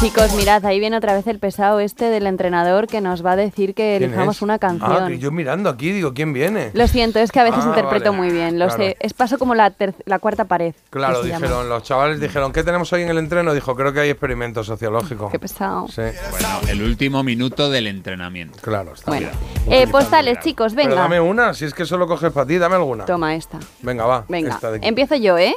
Chicos, 0.00 0.32
mirad, 0.34 0.64
ahí 0.64 0.78
viene 0.78 0.96
otra 0.96 1.12
vez 1.12 1.26
el 1.26 1.40
pesado 1.40 1.80
este 1.80 2.04
del 2.04 2.28
entrenador 2.28 2.86
que 2.86 3.00
nos 3.00 3.26
va 3.26 3.32
a 3.32 3.36
decir 3.36 3.74
que 3.74 3.96
¿Quién 3.98 4.10
elijamos 4.12 4.36
es? 4.36 4.42
una 4.42 4.54
Ah, 4.54 4.58
canción. 4.60 5.08
que 5.08 5.18
yo 5.18 5.32
mirando 5.32 5.68
aquí 5.68 5.90
digo, 5.90 6.14
¿quién 6.14 6.32
viene? 6.32 6.70
Lo 6.74 6.86
siento, 6.86 7.18
es 7.18 7.32
que 7.32 7.40
a 7.40 7.42
veces 7.42 7.64
Ah, 7.64 7.68
interpreto 7.70 8.10
vale. 8.12 8.16
muy 8.16 8.30
bien, 8.30 8.60
lo 8.60 8.66
Claro. 8.68 8.80
sé. 8.80 8.96
Es 9.00 9.12
paso 9.12 9.38
como 9.38 9.56
la, 9.56 9.72
la 10.04 10.20
cuarta 10.20 10.44
pared. 10.44 10.72
Claro, 10.90 11.24
llama. 11.24 11.40
dijeron, 11.40 11.68
los 11.68 11.82
chavales 11.82 12.20
dijeron, 12.20 12.52
¿qué 12.52 12.62
tenemos 12.62 12.92
hoy 12.92 13.02
en 13.02 13.08
el 13.08 13.18
entreno? 13.18 13.52
Dijo, 13.52 13.74
creo 13.74 13.92
que 13.92 13.98
hay 13.98 14.10
experimento 14.10 14.62
sociológico. 14.62 15.30
Qué 15.30 15.40
pesado. 15.40 15.88
Sí. 15.88 16.02
Bueno, 16.30 16.48
el 16.68 16.80
último 16.82 17.24
minuto 17.24 17.68
del 17.68 17.88
entrenamiento. 17.88 18.60
Claro, 18.62 18.92
está 18.94 19.10
Bueno. 19.10 19.30
Eh, 19.68 19.88
postales, 19.88 20.38
chicos, 20.38 20.74
Pero 20.76 20.90
venga. 20.90 21.02
dame 21.02 21.18
una, 21.18 21.54
si 21.54 21.64
es 21.64 21.74
que 21.74 21.84
solo 21.84 22.06
coges 22.06 22.30
para 22.32 22.46
ti, 22.46 22.56
dame 22.56 22.76
alguna. 22.76 23.04
Toma 23.04 23.34
esta. 23.34 23.58
Venga, 23.82 24.06
va. 24.06 24.24
Venga, 24.28 24.54
esta 24.54 24.70
de 24.70 24.76
aquí. 24.76 24.86
empiezo 24.86 25.16
yo, 25.16 25.36
¿eh? 25.38 25.56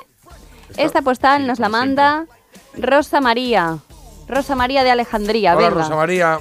Esta 0.78 1.04
postal 1.04 1.46
nos 1.46 1.60
la 1.60 1.70
manda 1.70 2.26
Rosa 2.76 3.22
María. 3.22 3.78
Rosa 4.28 4.56
María 4.56 4.84
de 4.84 4.92
Alejandría, 4.92 5.56
Hola. 5.58 5.70
Rosa 5.70 5.96
María. 5.96 6.40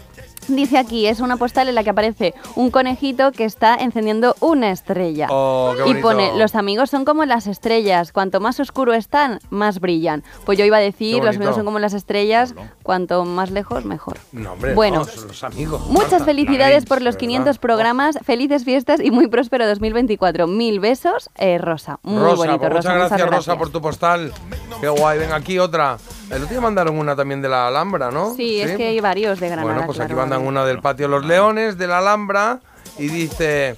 Dice 0.48 0.78
aquí, 0.78 1.06
es 1.06 1.20
una 1.20 1.36
postal 1.36 1.68
en 1.68 1.76
la 1.76 1.84
que 1.84 1.90
aparece 1.90 2.34
un 2.56 2.70
conejito 2.72 3.30
que 3.30 3.44
está 3.44 3.76
encendiendo 3.76 4.34
una 4.40 4.70
estrella. 4.72 5.28
Oh, 5.30 5.74
qué 5.84 5.90
y 5.90 5.94
pone, 6.02 6.36
los 6.36 6.56
amigos 6.56 6.90
son 6.90 7.04
como 7.04 7.24
las 7.24 7.46
estrellas, 7.46 8.10
cuanto 8.10 8.40
más 8.40 8.58
oscuro 8.58 8.92
están, 8.94 9.38
más 9.50 9.78
brillan. 9.78 10.24
Pues 10.46 10.58
yo 10.58 10.64
iba 10.64 10.78
a 10.78 10.80
decir, 10.80 11.22
los 11.22 11.36
amigos 11.36 11.54
son 11.54 11.64
como 11.66 11.78
las 11.78 11.92
estrellas, 11.92 12.54
cuanto 12.82 13.24
más 13.24 13.50
lejos, 13.52 13.84
mejor. 13.84 14.16
No, 14.32 14.52
hombre, 14.54 14.74
Bueno. 14.74 15.00
no, 15.00 15.04
son 15.04 15.28
los 15.28 15.44
amigos. 15.44 15.82
Muchas 15.86 16.10
Marta. 16.12 16.24
felicidades 16.24 16.84
por 16.84 16.98
los 16.98 17.14
¿verdad? 17.14 17.20
500 17.20 17.58
programas, 17.58 18.18
felices 18.24 18.64
fiestas 18.64 18.98
y 19.00 19.10
muy 19.12 19.28
próspero 19.28 19.68
2024. 19.68 20.48
Mil 20.48 20.80
besos, 20.80 21.30
eh, 21.36 21.58
Rosa. 21.58 22.00
Muy 22.02 22.22
Rosa, 22.22 22.36
bonito, 22.36 22.58
pues 22.58 22.72
Rosa. 22.72 22.88
muchas 22.88 22.94
gracias, 23.08 23.20
Rosa, 23.20 23.30
gracias. 23.36 23.56
por 23.56 23.70
tu 23.70 23.80
postal. 23.80 24.32
Qué 24.80 24.88
guay. 24.88 25.18
Venga, 25.20 25.36
aquí 25.36 25.58
otra. 25.60 25.98
El 26.30 26.36
otro 26.36 26.48
día 26.48 26.60
mandaron 26.60 26.96
una 26.96 27.16
también 27.16 27.42
de 27.42 27.48
la 27.48 27.66
Alhambra, 27.66 28.12
¿no? 28.12 28.34
Sí, 28.36 28.60
es 28.60 28.76
que 28.76 28.86
hay 28.86 29.00
varios 29.00 29.40
de 29.40 29.48
Granada. 29.48 29.72
Bueno, 29.72 29.86
pues 29.86 29.98
aquí 29.98 30.14
mandan 30.14 30.46
una 30.46 30.64
del 30.64 30.80
Patio 30.80 31.08
Los 31.08 31.24
Leones, 31.24 31.76
de 31.76 31.88
la 31.88 31.98
Alhambra, 31.98 32.60
y 32.98 33.08
dice... 33.08 33.74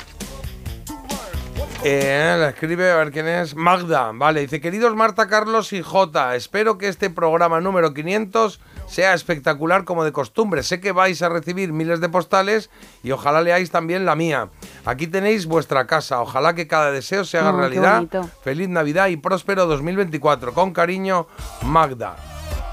Eh, 1.84 2.36
la 2.39 2.50
escribe, 2.50 2.92
a 2.92 2.97
ver 2.97 3.10
quién 3.10 3.26
es. 3.26 3.56
Magda, 3.56 4.12
vale. 4.14 4.42
Dice, 4.42 4.60
queridos 4.60 4.94
Marta, 4.94 5.26
Carlos 5.26 5.72
y 5.72 5.82
Jota, 5.82 6.36
espero 6.36 6.78
que 6.78 6.86
este 6.86 7.10
programa 7.10 7.60
número 7.60 7.92
500 7.92 8.60
sea 8.86 9.14
espectacular 9.14 9.84
como 9.84 10.05
de 10.05 10.12
costumbre. 10.12 10.62
Sé 10.62 10.78
que 10.81 10.92
vais 10.92 11.20
a 11.22 11.28
recibir 11.28 11.72
miles 11.72 12.00
de 12.00 12.08
postales 12.08 12.70
y 13.02 13.10
ojalá 13.10 13.40
leáis 13.40 13.72
también 13.72 14.05
la 14.05 14.14
mía. 14.14 14.48
Aquí 14.84 15.08
tenéis 15.08 15.47
vuestra 15.47 15.89
casa. 15.89 16.20
Ojalá 16.20 16.55
que 16.55 16.68
cada 16.68 16.92
deseo 16.92 17.24
se 17.24 17.39
haga 17.39 17.50
Oh, 17.50 17.55
qué 17.55 17.60
realidad. 17.62 18.05
Feliz 18.44 18.68
Navidad 18.68 19.08
y 19.08 19.16
próspero 19.16 19.66
2024. 19.66 20.55
Con 20.55 20.72
cariño, 20.72 21.26
Magda. 21.62 22.14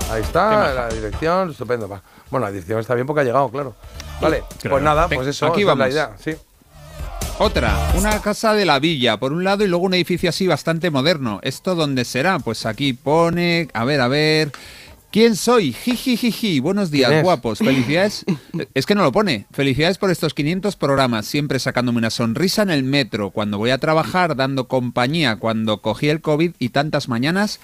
Ahí 0.09 0.21
está, 0.23 0.73
la 0.73 0.89
dirección, 0.89 1.51
estupendo. 1.51 1.87
va. 1.87 2.01
Bueno, 2.31 2.45
la 2.47 2.51
dirección 2.51 2.79
está 2.79 2.95
bien 2.95 3.05
porque 3.05 3.21
ha 3.21 3.23
llegado, 3.23 3.49
claro. 3.49 3.75
Vale, 4.21 4.43
Claro. 4.61 4.75
pues 4.75 4.83
nada, 4.83 5.07
pues 5.07 5.27
eso, 5.27 5.45
aquí 5.47 5.61
esa 5.61 5.71
es 5.71 5.77
la 5.77 5.83
vamos. 5.85 5.93
idea, 5.93 6.11
sí. 6.23 6.31
Otra, 7.37 7.91
una 7.95 8.19
casa 8.21 8.53
de 8.53 8.65
la 8.65 8.79
villa, 8.79 9.17
por 9.17 9.31
un 9.31 9.43
lado, 9.43 9.63
y 9.63 9.67
luego 9.67 9.85
un 9.85 9.93
edificio 9.93 10.29
así 10.29 10.45
bastante 10.47 10.89
moderno. 10.91 11.39
¿Esto 11.41 11.73
dónde 11.75 12.03
será? 12.03 12.39
Pues 12.39 12.65
aquí 12.65 12.93
pone, 12.93 13.69
a 13.73 13.85
ver, 13.85 14.01
a 14.01 14.07
ver. 14.09 14.51
¿Quién 15.11 15.35
soy? 15.35 15.71
Jijijiji. 15.73 16.59
Buenos 16.59 16.91
días, 16.91 17.23
guapos. 17.23 17.59
Felicidades. 17.63 18.25
es 18.73 18.85
que 18.85 18.93
no 18.93 19.03
lo 19.03 19.11
pone. 19.11 19.45
Felicidades 19.51 19.97
por 19.97 20.11
estos 20.11 20.33
500 20.33 20.75
programas, 20.75 21.25
siempre 21.27 21.59
sacándome 21.59 21.97
una 21.99 22.09
sonrisa 22.09 22.61
en 22.61 22.69
el 22.71 22.83
metro, 22.83 23.29
cuando 23.31 23.57
voy 23.57 23.69
a 23.71 23.77
trabajar, 23.77 24.35
dando 24.35 24.67
compañía, 24.67 25.37
cuando 25.37 25.81
cogí 25.81 26.09
el 26.09 26.21
COVID 26.21 26.55
y 26.59 26.69
tantas 26.69 27.07
mañanas 27.07 27.59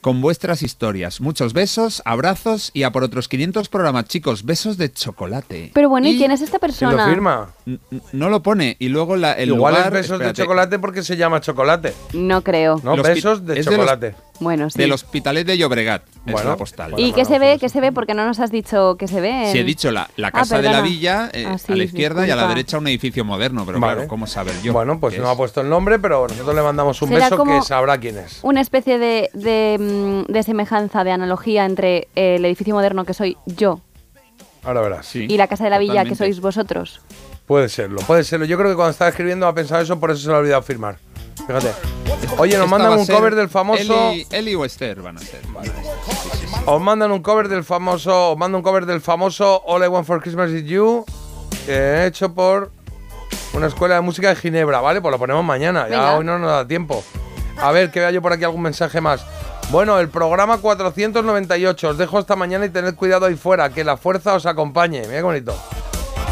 con 0.00 0.20
vuestras 0.20 0.62
historias. 0.62 1.20
Muchos 1.20 1.52
besos, 1.52 2.02
abrazos 2.04 2.70
y 2.72 2.84
a 2.84 2.90
por 2.92 3.04
otros 3.04 3.28
500 3.28 3.68
programas, 3.68 4.06
chicos. 4.06 4.44
Besos 4.44 4.76
de 4.78 4.92
chocolate. 4.92 5.70
Pero 5.74 5.88
bueno, 5.88 6.08
¿y 6.08 6.16
quién 6.16 6.30
es 6.30 6.40
esta 6.40 6.58
¿Quién 6.58 6.60
persona? 6.60 7.04
lo 7.06 7.12
firma? 7.12 7.50
N- 7.66 7.78
No 8.12 8.28
lo 8.30 8.42
pone. 8.42 8.76
Y 8.78 8.88
luego 8.88 9.16
la, 9.16 9.32
el 9.32 9.50
Igual 9.50 9.74
lugar, 9.74 9.86
es 9.88 9.92
besos 9.92 10.12
espérate, 10.12 10.40
de 10.40 10.44
chocolate 10.44 10.78
porque 10.78 11.02
se 11.02 11.16
llama 11.16 11.40
chocolate. 11.40 11.94
No 12.14 12.42
creo. 12.42 12.80
No, 12.82 12.96
Los 12.96 13.06
besos 13.06 13.44
de 13.46 13.58
es 13.60 13.66
de 13.66 13.70
los- 13.72 13.80
chocolate. 13.80 14.14
Bueno, 14.40 14.70
sí. 14.70 14.78
Del 14.78 14.90
Hospitalet 14.92 15.46
de 15.46 15.58
Llobregat. 15.58 16.02
Es 16.26 16.32
Bueno, 16.32 16.50
la 16.50 16.56
postal. 16.56 16.94
¿Y 16.96 17.12
qué 17.12 17.24
se 17.24 17.38
ve? 17.38 17.58
¿Qué 17.60 17.68
se 17.68 17.80
ve? 17.80 17.92
Porque 17.92 18.14
no 18.14 18.26
nos 18.26 18.40
has 18.40 18.50
dicho 18.50 18.96
que 18.96 19.06
se 19.06 19.20
ve. 19.20 19.48
Si 19.52 19.58
he 19.58 19.60
en- 19.60 19.66
dicho 19.66 19.90
la, 19.90 20.08
la 20.16 20.28
Ah, 20.28 20.32
casa 20.32 20.60
de 20.62 20.70
la 20.70 20.80
villa, 20.80 21.28
eh, 21.32 21.44
Ah, 21.46 21.58
sí, 21.58 21.72
a 21.72 21.76
la 21.76 21.84
izquierda 21.84 22.26
y 22.26 22.30
a 22.30 22.36
la 22.36 22.48
derecha 22.48 22.78
un 22.78 22.88
edificio 22.88 23.24
moderno, 23.24 23.64
pero 23.66 23.78
Vale. 23.78 23.94
claro, 23.94 24.08
¿cómo 24.08 24.26
saber 24.26 24.54
yo? 24.62 24.72
Bueno, 24.72 24.98
pues 24.98 25.16
no 25.18 25.24
es? 25.24 25.28
ha 25.30 25.36
puesto 25.36 25.60
el 25.60 25.68
nombre, 25.68 25.98
pero 25.98 26.26
nosotros 26.26 26.54
le 26.54 26.62
mandamos 26.62 27.00
un 27.02 27.08
Será 27.10 27.26
beso 27.26 27.36
como- 27.36 27.60
que 27.60 27.66
sabrá 27.66 27.98
quién 27.98 28.16
es. 28.18 28.40
Una 28.42 28.60
especie 28.62 28.98
de, 28.98 29.28
de, 29.34 29.76
mm, 30.28 30.32
de 30.32 30.42
semejanza, 30.42 31.04
de 31.04 31.12
analogía 31.12 31.64
entre 31.66 32.08
eh, 32.16 32.36
el 32.36 32.44
edificio 32.46 32.74
moderno 32.74 33.04
que 33.04 33.12
soy 33.14 33.36
yo 33.46 33.80
Ahora 34.64 34.80
verás. 34.80 35.14
y 35.16 35.36
la 35.36 35.46
casa 35.48 35.64
de 35.64 35.70
la 35.70 35.78
villa 35.78 36.04
que 36.06 36.14
sois 36.14 36.40
vosotros. 36.40 37.00
Puede 37.46 37.68
serlo, 37.68 38.00
puede 38.02 38.24
serlo. 38.24 38.46
Yo 38.46 38.56
creo 38.56 38.70
que 38.70 38.76
cuando 38.76 38.92
estaba 38.92 39.08
escribiendo 39.10 39.46
ha 39.46 39.54
pensado 39.54 39.82
eso, 39.82 39.98
por 39.98 40.10
eso 40.12 40.20
se 40.20 40.28
lo 40.28 40.36
ha 40.36 40.38
olvidado 40.38 40.62
firmar. 40.62 40.98
Fíjate. 41.52 41.72
Oye, 42.38 42.56
nos 42.56 42.64
Esta 42.64 42.78
mandan 42.78 42.98
un 42.98 43.06
cover 43.06 43.34
del 43.34 43.48
famoso. 43.48 44.10
Eli, 44.10 44.26
Eli 44.30 44.54
o 44.54 44.64
Esther 44.64 45.02
van 45.02 45.16
a 45.16 45.20
ser. 45.20 45.40
Os 46.66 46.80
mandan 46.80 47.10
un 47.10 47.22
cover 47.22 47.48
del 47.48 47.64
famoso. 47.64 48.32
Os 48.32 48.38
mando 48.38 48.58
un 48.58 48.62
cover 48.62 48.86
del 48.86 49.00
famoso 49.00 49.62
All 49.66 49.82
I 49.82 49.88
Want 49.88 50.06
for 50.06 50.20
Christmas 50.20 50.50
is 50.50 50.64
You. 50.64 51.04
eh, 51.66 52.04
hecho 52.08 52.32
por 52.32 52.70
una 53.52 53.66
escuela 53.66 53.96
de 53.96 54.00
música 54.00 54.28
de 54.28 54.36
Ginebra, 54.36 54.80
¿vale? 54.80 55.00
Pues 55.00 55.10
lo 55.12 55.18
ponemos 55.18 55.44
mañana. 55.44 55.88
Ya 55.88 55.96
Venga. 55.98 56.18
hoy 56.18 56.24
no 56.24 56.38
nos 56.38 56.50
da 56.50 56.66
tiempo. 56.68 57.02
A 57.58 57.72
ver, 57.72 57.90
que 57.90 58.00
vea 58.00 58.10
yo 58.10 58.22
por 58.22 58.32
aquí 58.32 58.44
algún 58.44 58.62
mensaje 58.62 59.00
más. 59.00 59.24
Bueno, 59.70 59.98
el 59.98 60.08
programa 60.08 60.58
498. 60.58 61.88
Os 61.90 61.98
dejo 61.98 62.18
esta 62.18 62.36
mañana 62.36 62.64
y 62.66 62.70
tened 62.70 62.94
cuidado 62.94 63.26
ahí 63.26 63.34
fuera. 63.36 63.70
Que 63.70 63.82
la 63.84 63.96
fuerza 63.96 64.34
os 64.34 64.46
acompañe. 64.46 65.00
Mira 65.02 65.16
qué 65.16 65.22
bonito. 65.22 65.54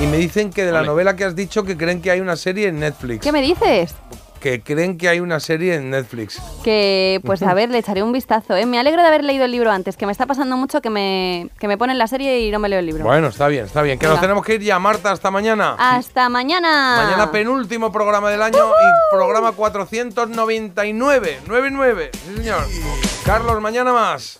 Y 0.00 0.06
me 0.06 0.16
dicen 0.16 0.50
que 0.50 0.64
de 0.64 0.70
la 0.72 0.82
novela 0.82 1.16
que 1.16 1.24
has 1.24 1.34
dicho 1.34 1.64
que 1.64 1.76
creen 1.76 2.00
que 2.00 2.10
hay 2.12 2.20
una 2.20 2.36
serie 2.36 2.68
en 2.68 2.78
Netflix. 2.78 3.20
¿Qué 3.22 3.32
me 3.32 3.42
dices? 3.42 3.94
Que 4.40 4.62
creen 4.62 4.98
que 4.98 5.08
hay 5.08 5.20
una 5.20 5.40
serie 5.40 5.74
en 5.74 5.90
Netflix. 5.90 6.40
Que, 6.62 7.20
pues 7.24 7.42
a 7.42 7.54
ver, 7.54 7.70
le 7.70 7.78
echaré 7.78 8.02
un 8.02 8.12
vistazo. 8.12 8.56
¿eh? 8.56 8.66
Me 8.66 8.78
alegro 8.78 9.02
de 9.02 9.08
haber 9.08 9.24
leído 9.24 9.44
el 9.44 9.52
libro 9.52 9.70
antes, 9.70 9.96
que 9.96 10.06
me 10.06 10.12
está 10.12 10.26
pasando 10.26 10.56
mucho 10.56 10.80
que 10.80 10.90
me, 10.90 11.48
que 11.58 11.66
me 11.68 11.76
ponen 11.76 11.98
la 11.98 12.06
serie 12.06 12.40
y 12.40 12.50
no 12.50 12.58
me 12.58 12.68
leo 12.68 12.78
el 12.78 12.86
libro. 12.86 13.04
Bueno, 13.04 13.28
está 13.28 13.48
bien, 13.48 13.64
está 13.64 13.82
bien. 13.82 13.98
Que 13.98 14.06
nos 14.06 14.20
tenemos 14.20 14.44
que 14.44 14.54
ir 14.54 14.62
ya, 14.62 14.78
Marta, 14.78 15.10
hasta 15.10 15.30
mañana. 15.30 15.76
Hasta 15.78 16.28
mañana. 16.28 17.02
Mañana 17.04 17.32
penúltimo 17.32 17.90
programa 17.90 18.30
del 18.30 18.42
año 18.42 18.58
y 18.58 19.14
programa 19.14 19.52
499. 19.52 21.40
99, 21.46 22.10
sí 22.12 22.36
señor. 22.36 22.64
Carlos, 23.24 23.60
mañana 23.60 23.92
más. 23.92 24.38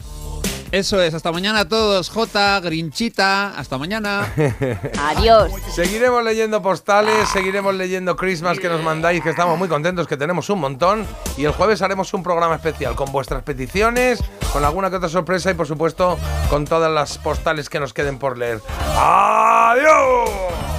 Eso 0.70 1.00
es, 1.00 1.14
hasta 1.14 1.32
mañana 1.32 1.60
a 1.60 1.68
todos. 1.68 2.10
J, 2.10 2.60
Grinchita, 2.60 3.58
hasta 3.58 3.78
mañana. 3.78 4.32
Adiós. 5.00 5.50
Seguiremos 5.74 6.22
leyendo 6.22 6.60
postales, 6.60 7.28
seguiremos 7.30 7.74
leyendo 7.74 8.16
Christmas 8.16 8.58
que 8.58 8.68
nos 8.68 8.82
mandáis, 8.82 9.22
que 9.22 9.30
estamos 9.30 9.58
muy 9.58 9.68
contentos, 9.68 10.06
que 10.06 10.18
tenemos 10.18 10.50
un 10.50 10.60
montón. 10.60 11.06
Y 11.38 11.44
el 11.44 11.52
jueves 11.52 11.80
haremos 11.80 12.12
un 12.12 12.22
programa 12.22 12.56
especial 12.56 12.94
con 12.94 13.10
vuestras 13.12 13.42
peticiones, 13.42 14.22
con 14.52 14.64
alguna 14.64 14.90
que 14.90 14.96
otra 14.96 15.08
sorpresa 15.08 15.50
y 15.50 15.54
por 15.54 15.66
supuesto 15.66 16.18
con 16.50 16.66
todas 16.66 16.92
las 16.92 17.16
postales 17.16 17.70
que 17.70 17.80
nos 17.80 17.94
queden 17.94 18.18
por 18.18 18.36
leer. 18.36 18.60
¡Adiós! 18.96 20.77